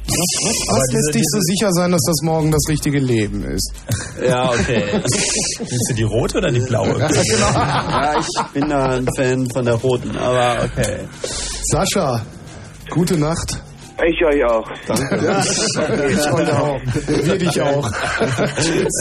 Was 0.09 0.93
lässt 0.93 1.15
dich 1.15 1.25
so 1.33 1.41
sicher 1.41 1.73
sein, 1.73 1.91
dass 1.91 2.03
das 2.07 2.23
morgen 2.23 2.51
das 2.53 2.63
richtige 2.69 2.99
Leben 2.99 3.43
ist? 3.45 3.73
Ja, 4.25 4.51
okay. 4.51 4.85
Willst 5.59 5.87
du 5.91 5.95
die 5.95 6.03
rote 6.05 6.39
oder 6.39 6.51
die 6.51 6.61
blaue? 6.61 6.99
Ja, 6.99 7.09
genau. 7.09 7.53
Ja, 7.53 8.15
ich 8.21 8.53
bin 8.53 8.69
da 8.69 8.85
ein 8.91 9.07
Fan 9.17 9.49
von 9.53 9.65
der 9.65 9.75
roten, 9.75 10.17
aber 10.17 10.65
okay. 10.65 11.01
Sascha, 11.65 12.23
gute 12.91 13.19
Nacht. 13.19 13.59
Ich 14.07 14.23
euch 14.27 14.45
auch. 14.45 14.69
Danke. 14.87 15.25
Ja, 15.25 15.41
ich 16.09 16.33
euch 16.33 16.53
auch. 16.53 16.81
Wir 17.07 17.39
dich 17.39 17.61
auch. 17.63 17.91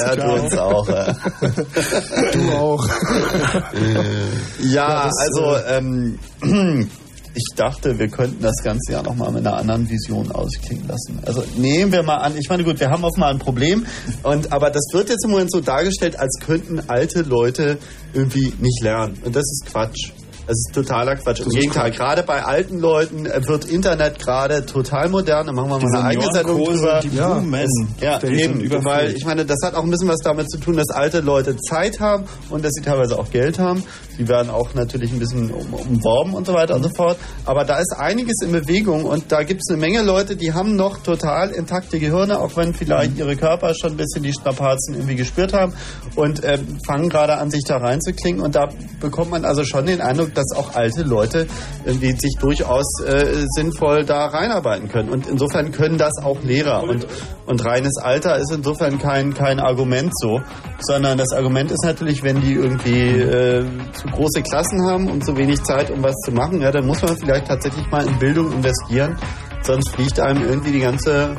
Ja, 0.06 0.16
du 0.16 0.42
uns 0.42 0.58
auch. 0.58 0.88
Ja, 0.88 1.14
Du 2.32 2.51
auch. 2.53 2.88
ja 4.61 5.09
also 5.19 5.58
ähm, 5.67 6.17
ich 7.35 7.55
dachte, 7.55 7.99
wir 7.99 8.07
könnten 8.07 8.41
das 8.41 8.55
ganze 8.64 8.93
ja 8.93 9.03
nochmal 9.03 9.31
mit 9.31 9.45
einer 9.45 9.57
anderen 9.57 9.89
Vision 9.89 10.31
ausklingen 10.31 10.88
lassen. 10.88 11.19
Also 11.25 11.43
nehmen 11.57 11.91
wir 11.91 12.01
mal 12.01 12.17
an, 12.17 12.38
ich 12.38 12.49
meine 12.49 12.64
gut, 12.64 12.80
wir 12.80 12.89
haben 12.89 13.03
offenbar 13.03 13.30
ein 13.30 13.39
Problem, 13.39 13.85
und, 14.23 14.51
aber 14.51 14.69
das 14.69 14.83
wird 14.93 15.09
jetzt 15.09 15.25
im 15.25 15.31
Moment 15.31 15.51
so 15.51 15.59
dargestellt, 15.59 16.17
als 16.17 16.39
könnten 16.39 16.81
alte 16.88 17.22
Leute 17.22 17.77
irgendwie 18.14 18.53
nicht 18.59 18.81
lernen. 18.81 19.17
Und 19.23 19.35
das 19.35 19.43
ist 19.43 19.65
Quatsch. 19.67 20.11
Das 20.48 20.56
ist 20.57 20.72
totaler 20.75 21.15
Quatsch. 21.15 21.40
Im 21.41 21.49
Gegenteil, 21.49 21.90
Quatsch. 21.90 21.98
gerade 21.98 22.24
bei 22.24 22.43
alten 22.43 22.77
Leuten 22.80 23.25
äh, 23.25 23.41
wird 23.48 23.65
Internet 23.65 24.19
gerade 24.19 24.65
total 24.65 25.09
modern. 25.09 25.48
Da 25.48 25.51
machen 25.53 25.69
wir 25.69 25.80
mal 25.80 25.80
Die 25.80 25.98
eine 25.98 26.03
eigene 26.06 26.32
Sendung 26.32 26.64
drüber. 26.64 26.99
die. 27.01 27.15
Ja, 27.99 28.19
Der 28.19 28.30
ist 28.30 28.41
eben. 28.41 28.85
Weil 28.85 29.15
ich 29.15 29.25
meine, 29.25 29.43
das 29.45 29.57
hat 29.64 29.74
auch 29.74 29.83
ein 29.83 29.90
bisschen 29.90 30.07
was 30.07 30.19
damit 30.24 30.51
zu 30.51 30.59
tun, 30.59 30.75
dass 30.75 30.90
alte 30.90 31.22
Leute 31.22 31.56
Zeit 31.57 31.99
haben 31.99 32.25
und 32.49 32.64
dass 32.64 32.72
sie 32.74 32.82
teilweise 32.83 33.17
auch 33.17 33.32
Geld 33.32 33.57
haben. 33.57 33.83
Die 34.19 34.27
werden 34.27 34.49
auch 34.51 34.74
natürlich 34.75 35.11
ein 35.11 35.19
bisschen 35.19 35.49
um, 35.51 35.74
umworben 35.74 36.33
und 36.35 36.45
so 36.45 36.53
weiter 36.53 36.75
und 36.75 36.83
so 36.83 36.90
fort. 36.95 37.17
Aber 37.45 37.65
da 37.65 37.80
ist 37.80 37.93
einiges 37.98 38.35
in 38.43 38.51
Bewegung 38.51 39.06
und 39.06 39.32
da 39.32 39.41
gibt 39.43 39.61
es 39.65 39.74
eine 39.74 39.82
Menge 39.82 40.03
Leute, 40.03 40.35
die 40.35 40.53
haben 40.53 40.75
noch 40.75 40.99
total 40.99 41.49
intakte 41.49 41.99
Gehirne, 41.99 42.40
auch 42.40 42.56
wenn 42.56 42.74
vielleicht 42.75 43.17
ihre 43.17 43.35
Körper 43.35 43.74
schon 43.74 43.91
ein 43.93 43.98
bisschen 43.98 44.22
die 44.24 44.32
Strapazen 44.33 44.93
irgendwie 44.93 45.15
gespürt 45.15 45.53
haben 45.53 45.74
und 46.15 46.43
ähm, 46.43 46.77
fangen 46.85 47.09
gerade 47.09 47.38
an, 47.38 47.49
sich 47.49 47.64
da 47.67 47.77
reinzuklingen. 47.77 48.41
Und 48.41 48.56
da 48.56 48.69
bekommt 48.99 49.32
man 49.32 49.43
also 49.43 49.64
schon 49.65 49.85
den 49.88 50.01
Eindruck, 50.01 50.34
dass 50.38 50.51
auch 50.55 50.75
alte 50.75 51.03
Leute 51.03 51.47
irgendwie 51.85 52.11
sich 52.11 52.35
durchaus 52.39 52.85
äh, 53.05 53.45
sinnvoll 53.55 54.05
da 54.05 54.27
reinarbeiten 54.27 54.89
können. 54.89 55.09
Und 55.09 55.27
insofern 55.27 55.72
können 55.72 55.97
das 55.97 56.14
auch 56.23 56.41
Lehrer. 56.43 56.83
Und, 56.83 57.07
und 57.45 57.65
reines 57.65 57.97
Alter 57.97 58.38
ist 58.38 58.51
insofern 58.51 58.99
kein, 58.99 59.33
kein 59.33 59.59
Argument 59.59 60.11
so, 60.17 60.41
sondern 60.80 61.17
das 61.17 61.31
Argument 61.31 61.72
ist 61.72 61.83
natürlich, 61.83 62.23
wenn 62.23 62.41
die 62.41 62.53
irgendwie 62.53 63.19
äh, 63.19 63.65
zu 63.93 64.07
große 64.07 64.41
Klassen 64.41 64.85
haben 64.85 65.09
und 65.09 65.25
zu 65.25 65.35
wenig 65.38 65.61
Zeit, 65.64 65.91
um 65.91 66.03
was 66.03 66.15
zu 66.25 66.31
machen, 66.31 66.61
ja, 66.61 66.72
dann 66.72 66.85
muss 66.85 67.01
man 67.01 67.17
vielleicht 67.17 67.47
tatsächlich 67.47 67.89
mal 67.89 68.05
in 68.05 68.17
Bildung 68.19 68.51
investieren, 68.51 69.17
sonst 69.61 69.89
fliegt 69.95 70.19
einem 70.19 70.43
irgendwie 70.43 70.72
die 70.72 70.81
ganze 70.81 71.35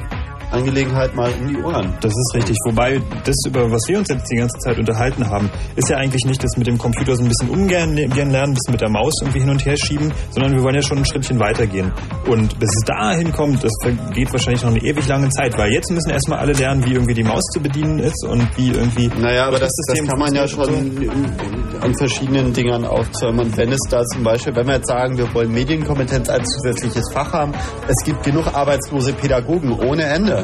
Angelegenheit 0.50 1.14
mal 1.14 1.30
um 1.40 1.48
die 1.48 1.56
Ohren. 1.56 1.94
Das 2.00 2.12
ist 2.12 2.34
richtig. 2.34 2.56
Wobei 2.66 3.00
das, 3.24 3.34
über 3.46 3.70
was 3.70 3.82
wir 3.88 3.98
uns 3.98 4.08
jetzt 4.08 4.30
die 4.30 4.36
ganze 4.36 4.58
Zeit 4.58 4.78
unterhalten 4.78 5.28
haben, 5.28 5.50
ist 5.76 5.88
ja 5.88 5.96
eigentlich 5.96 6.24
nicht 6.24 6.42
das 6.42 6.56
mit 6.56 6.66
dem 6.66 6.78
Computer 6.78 7.16
so 7.16 7.22
ein 7.22 7.28
bisschen 7.28 7.50
umgehen 7.50 7.96
gehen 7.96 8.30
lernen, 8.30 8.52
ein 8.52 8.54
bisschen 8.54 8.72
mit 8.72 8.80
der 8.80 8.90
Maus 8.90 9.12
irgendwie 9.20 9.40
hin 9.40 9.50
und 9.50 9.64
her 9.64 9.76
schieben, 9.76 10.12
sondern 10.30 10.52
wir 10.52 10.62
wollen 10.62 10.74
ja 10.74 10.82
schon 10.82 10.98
ein 10.98 11.04
Schrittchen 11.04 11.38
weitergehen. 11.38 11.92
Und 12.26 12.58
bis 12.58 12.70
es 12.70 12.84
dahin 12.84 13.32
kommt, 13.32 13.62
das 13.62 13.72
vergeht 13.82 14.32
wahrscheinlich 14.32 14.62
noch 14.62 14.70
eine 14.70 14.82
ewig 14.82 15.06
lange 15.08 15.28
Zeit, 15.30 15.56
weil 15.58 15.72
jetzt 15.72 15.90
müssen 15.90 16.10
erstmal 16.10 16.38
alle 16.38 16.52
lernen, 16.52 16.84
wie 16.84 16.92
irgendwie 16.92 17.14
die 17.14 17.24
Maus 17.24 17.42
zu 17.52 17.60
bedienen 17.60 17.98
ist 17.98 18.24
und 18.26 18.48
wie 18.56 18.70
irgendwie. 18.70 19.08
Naja, 19.18 19.46
aber 19.46 19.58
das, 19.58 19.70
das 19.86 19.96
Betriebssystem 19.96 20.06
kann 20.08 20.18
man 20.18 20.34
ja 20.34 20.48
schon 20.48 21.80
an 21.80 21.94
verschiedenen 21.96 22.52
Dingern 22.52 22.84
aufzäumen. 22.84 23.46
Und 23.46 23.56
wenn 23.56 23.72
es 23.72 23.80
da 23.90 24.02
zum 24.04 24.22
Beispiel, 24.22 24.54
wenn 24.56 24.66
wir 24.66 24.76
jetzt 24.76 24.88
sagen, 24.88 25.16
wir 25.16 25.32
wollen 25.34 25.52
Medienkompetenz 25.52 26.28
als 26.28 26.48
zusätzliches 26.48 27.04
Fach 27.12 27.32
haben, 27.32 27.52
es 27.86 28.04
gibt 28.04 28.22
genug 28.22 28.46
arbeitslose 28.52 29.12
Pädagogen 29.12 29.72
ohne 29.72 30.04
Ende. 30.04 30.35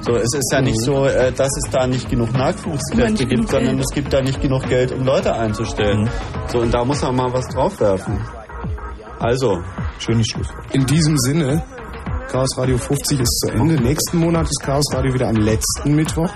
So, 0.00 0.12
es 0.16 0.32
ist 0.34 0.50
ja 0.52 0.60
nicht 0.60 0.80
so, 0.82 1.06
äh, 1.06 1.32
dass 1.32 1.48
es 1.64 1.70
da 1.72 1.86
nicht 1.86 2.08
genug 2.08 2.32
Nachwuchskräfte 2.32 3.26
gibt, 3.26 3.48
sondern 3.50 3.78
es 3.80 3.92
gibt 3.94 4.12
da 4.12 4.20
nicht 4.22 4.40
genug 4.40 4.68
Geld, 4.68 4.92
um 4.92 5.04
Leute 5.04 5.34
einzustellen. 5.34 6.08
So, 6.48 6.60
und 6.60 6.72
da 6.72 6.84
muss 6.84 7.02
man 7.02 7.16
mal 7.16 7.32
was 7.32 7.46
draufwerfen. 7.48 8.20
Also, 9.18 9.58
schönes 9.98 10.26
Schluss. 10.28 10.46
In 10.72 10.84
diesem 10.86 11.16
Sinne, 11.18 11.62
Chaos 12.30 12.50
Radio 12.58 12.76
50 12.78 13.20
ist 13.20 13.38
zu 13.40 13.52
Ende. 13.52 13.74
Nächsten 13.82 14.18
Monat 14.18 14.44
ist 14.44 14.60
Chaos 14.62 14.84
Radio 14.92 15.12
wieder 15.14 15.28
am 15.28 15.36
letzten 15.36 15.94
Mittwoch. 15.94 16.30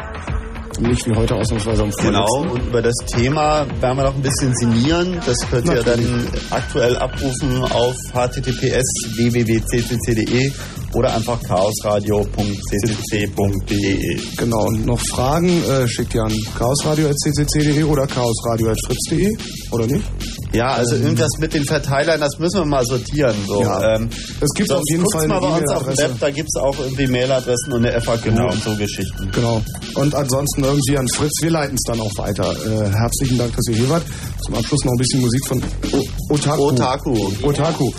Und 0.79 0.87
nicht 0.89 1.07
wie 1.07 1.15
heute 1.15 1.35
ausnahmsweise 1.35 1.83
am 1.83 1.91
Genau, 1.91 2.25
vorletzten. 2.27 2.59
und 2.63 2.69
über 2.71 2.81
das 2.81 2.95
Thema 3.13 3.67
werden 3.81 3.99
wir 3.99 4.05
noch 4.05 4.15
ein 4.15 4.23
bisschen 4.23 4.55
sinnieren. 4.57 5.21
Das 5.27 5.37
könnt 5.51 5.67
ihr 5.69 5.83
dann 5.83 6.01
Natürlich. 6.01 6.53
aktuell 6.53 6.97
abrufen 6.97 7.63
auf 7.65 7.95
https 8.15 8.87
www.ccc.de 9.17 10.53
oder 10.95 11.15
einfach 11.15 11.41
chaosradio.ccc.de. 11.43 14.21
Genau, 14.37 14.67
und 14.67 14.87
noch 14.87 15.01
Fragen 15.01 15.63
äh, 15.65 15.89
schickt 15.89 16.15
ihr 16.15 16.23
an 16.23 16.33
chaosradio.ccc.de 16.59 17.83
oder 17.85 18.07
chaosradio.fritz.de, 18.07 19.29
oder 19.73 19.87
nicht? 19.87 20.05
Ja, 20.53 20.73
also 20.73 20.97
irgendwas 20.97 21.31
mit 21.39 21.55
den 21.55 21.65
Verteilern, 21.65 22.19
das 22.21 22.37
müssen 22.39 22.59
wir 22.61 22.65
mal 22.65 22.85
sortieren. 22.85 23.35
So. 23.47 23.63
Ja. 23.63 23.95
Ähm, 23.95 24.09
Es 24.41 24.49
gibt 24.57 24.73
auf 24.73 24.83
jeden 24.91 25.05
Fall 25.13 25.29
mal 25.29 25.39
eine 25.39 25.47
bei 25.47 25.59
uns 25.61 25.71
auf 25.73 25.85
dem. 25.85 25.97
Web, 25.97 26.13
da 26.19 26.31
gibt 26.31 26.49
es 26.53 26.61
auch 26.61 26.77
irgendwie 26.81 27.07
Mailadressen 27.07 27.73
und 27.73 27.87
eine 27.87 28.01
FAQ 28.01 28.27
und 28.27 28.63
so 28.65 28.75
Geschichten. 28.75 29.31
Genau. 29.33 29.63
Und 29.95 30.13
ansonsten 30.15 30.65
irgendwie 30.65 30.99
an 30.99 31.07
Fritz, 31.09 31.31
wir 31.43 31.51
leiten 31.51 31.77
es 31.77 31.83
dann 31.87 32.01
auch 32.01 32.11
weiter. 32.17 32.51
Äh, 32.53 32.89
herzlichen 32.91 33.39
Dank, 33.39 33.55
dass 33.55 33.65
ihr 33.69 33.77
hier 33.77 33.89
wart. 33.91 34.03
Zum 34.45 34.55
Abschluss 34.57 34.85
noch 34.85 34.93
ein 34.93 34.99
bisschen 34.99 35.21
Musik 35.21 35.47
von 35.47 35.63
o 35.93 36.05
Otaku. 36.35 36.63
Otaku. 36.63 37.29
Otaku. 37.43 37.91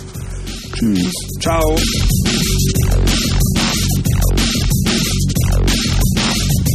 Tschüss. 0.74 1.14
Ciao. 1.40 1.78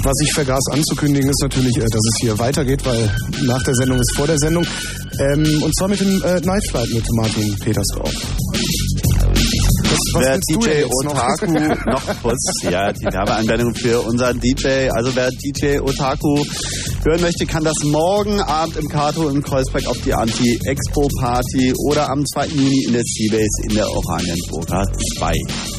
Was 0.07 0.15
ich 0.23 0.33
vergaß 0.35 0.63
anzukündigen, 0.71 1.29
ist 1.29 1.43
natürlich, 1.43 1.77
äh, 1.79 1.81
dass 1.81 2.01
es 2.01 2.17
hier 2.21 2.39
weitergeht, 2.39 2.87
weil 2.87 3.11
nach 3.43 3.61
der 3.65 3.75
Sendung 3.75 3.99
ist 3.99 4.15
vor 4.15 4.29
der 4.29 4.39
Sendung. 4.39 4.65
Ähm, 5.19 5.63
und 5.65 5.77
zwar 5.77 5.89
mit 5.89 6.01
dem 6.01 6.23
äh, 6.23 6.41
Night 6.43 6.63
Flight 6.71 6.89
mit 6.95 7.05
Martin 7.13 7.57
Petersdorf. 7.59 8.13
Was, 10.13 10.23
wer 10.23 10.39
DJ 10.39 10.85
noch? 11.05 11.13
Otaku 11.13 11.47
noch 11.91 12.23
kurz, 12.23 12.39
ja, 12.63 12.93
die 12.93 13.05
Werbeanwendung 13.05 13.75
für 13.75 14.01
unseren 14.03 14.39
DJ, 14.39 14.89
also 14.91 15.11
wer 15.17 15.29
DJ 15.31 15.81
Otaku 15.81 16.45
hören 17.05 17.21
möchte, 17.21 17.45
kann 17.45 17.65
das 17.65 17.77
morgen 17.83 18.41
Abend 18.41 18.77
im 18.77 18.89
Kato 18.89 19.29
in 19.29 19.43
Kreuzberg 19.43 19.87
auf 19.87 19.99
die 20.03 20.15
Anti-Expo-Party 20.15 21.75
oder 21.89 22.11
am 22.11 22.25
2. 22.25 22.47
Juni 22.47 22.85
in 22.87 22.93
der 22.93 23.03
Seabase 23.05 23.63
in 23.65 23.75
der 23.75 23.91
Oranienburger 23.91 24.85
2. 25.19 25.76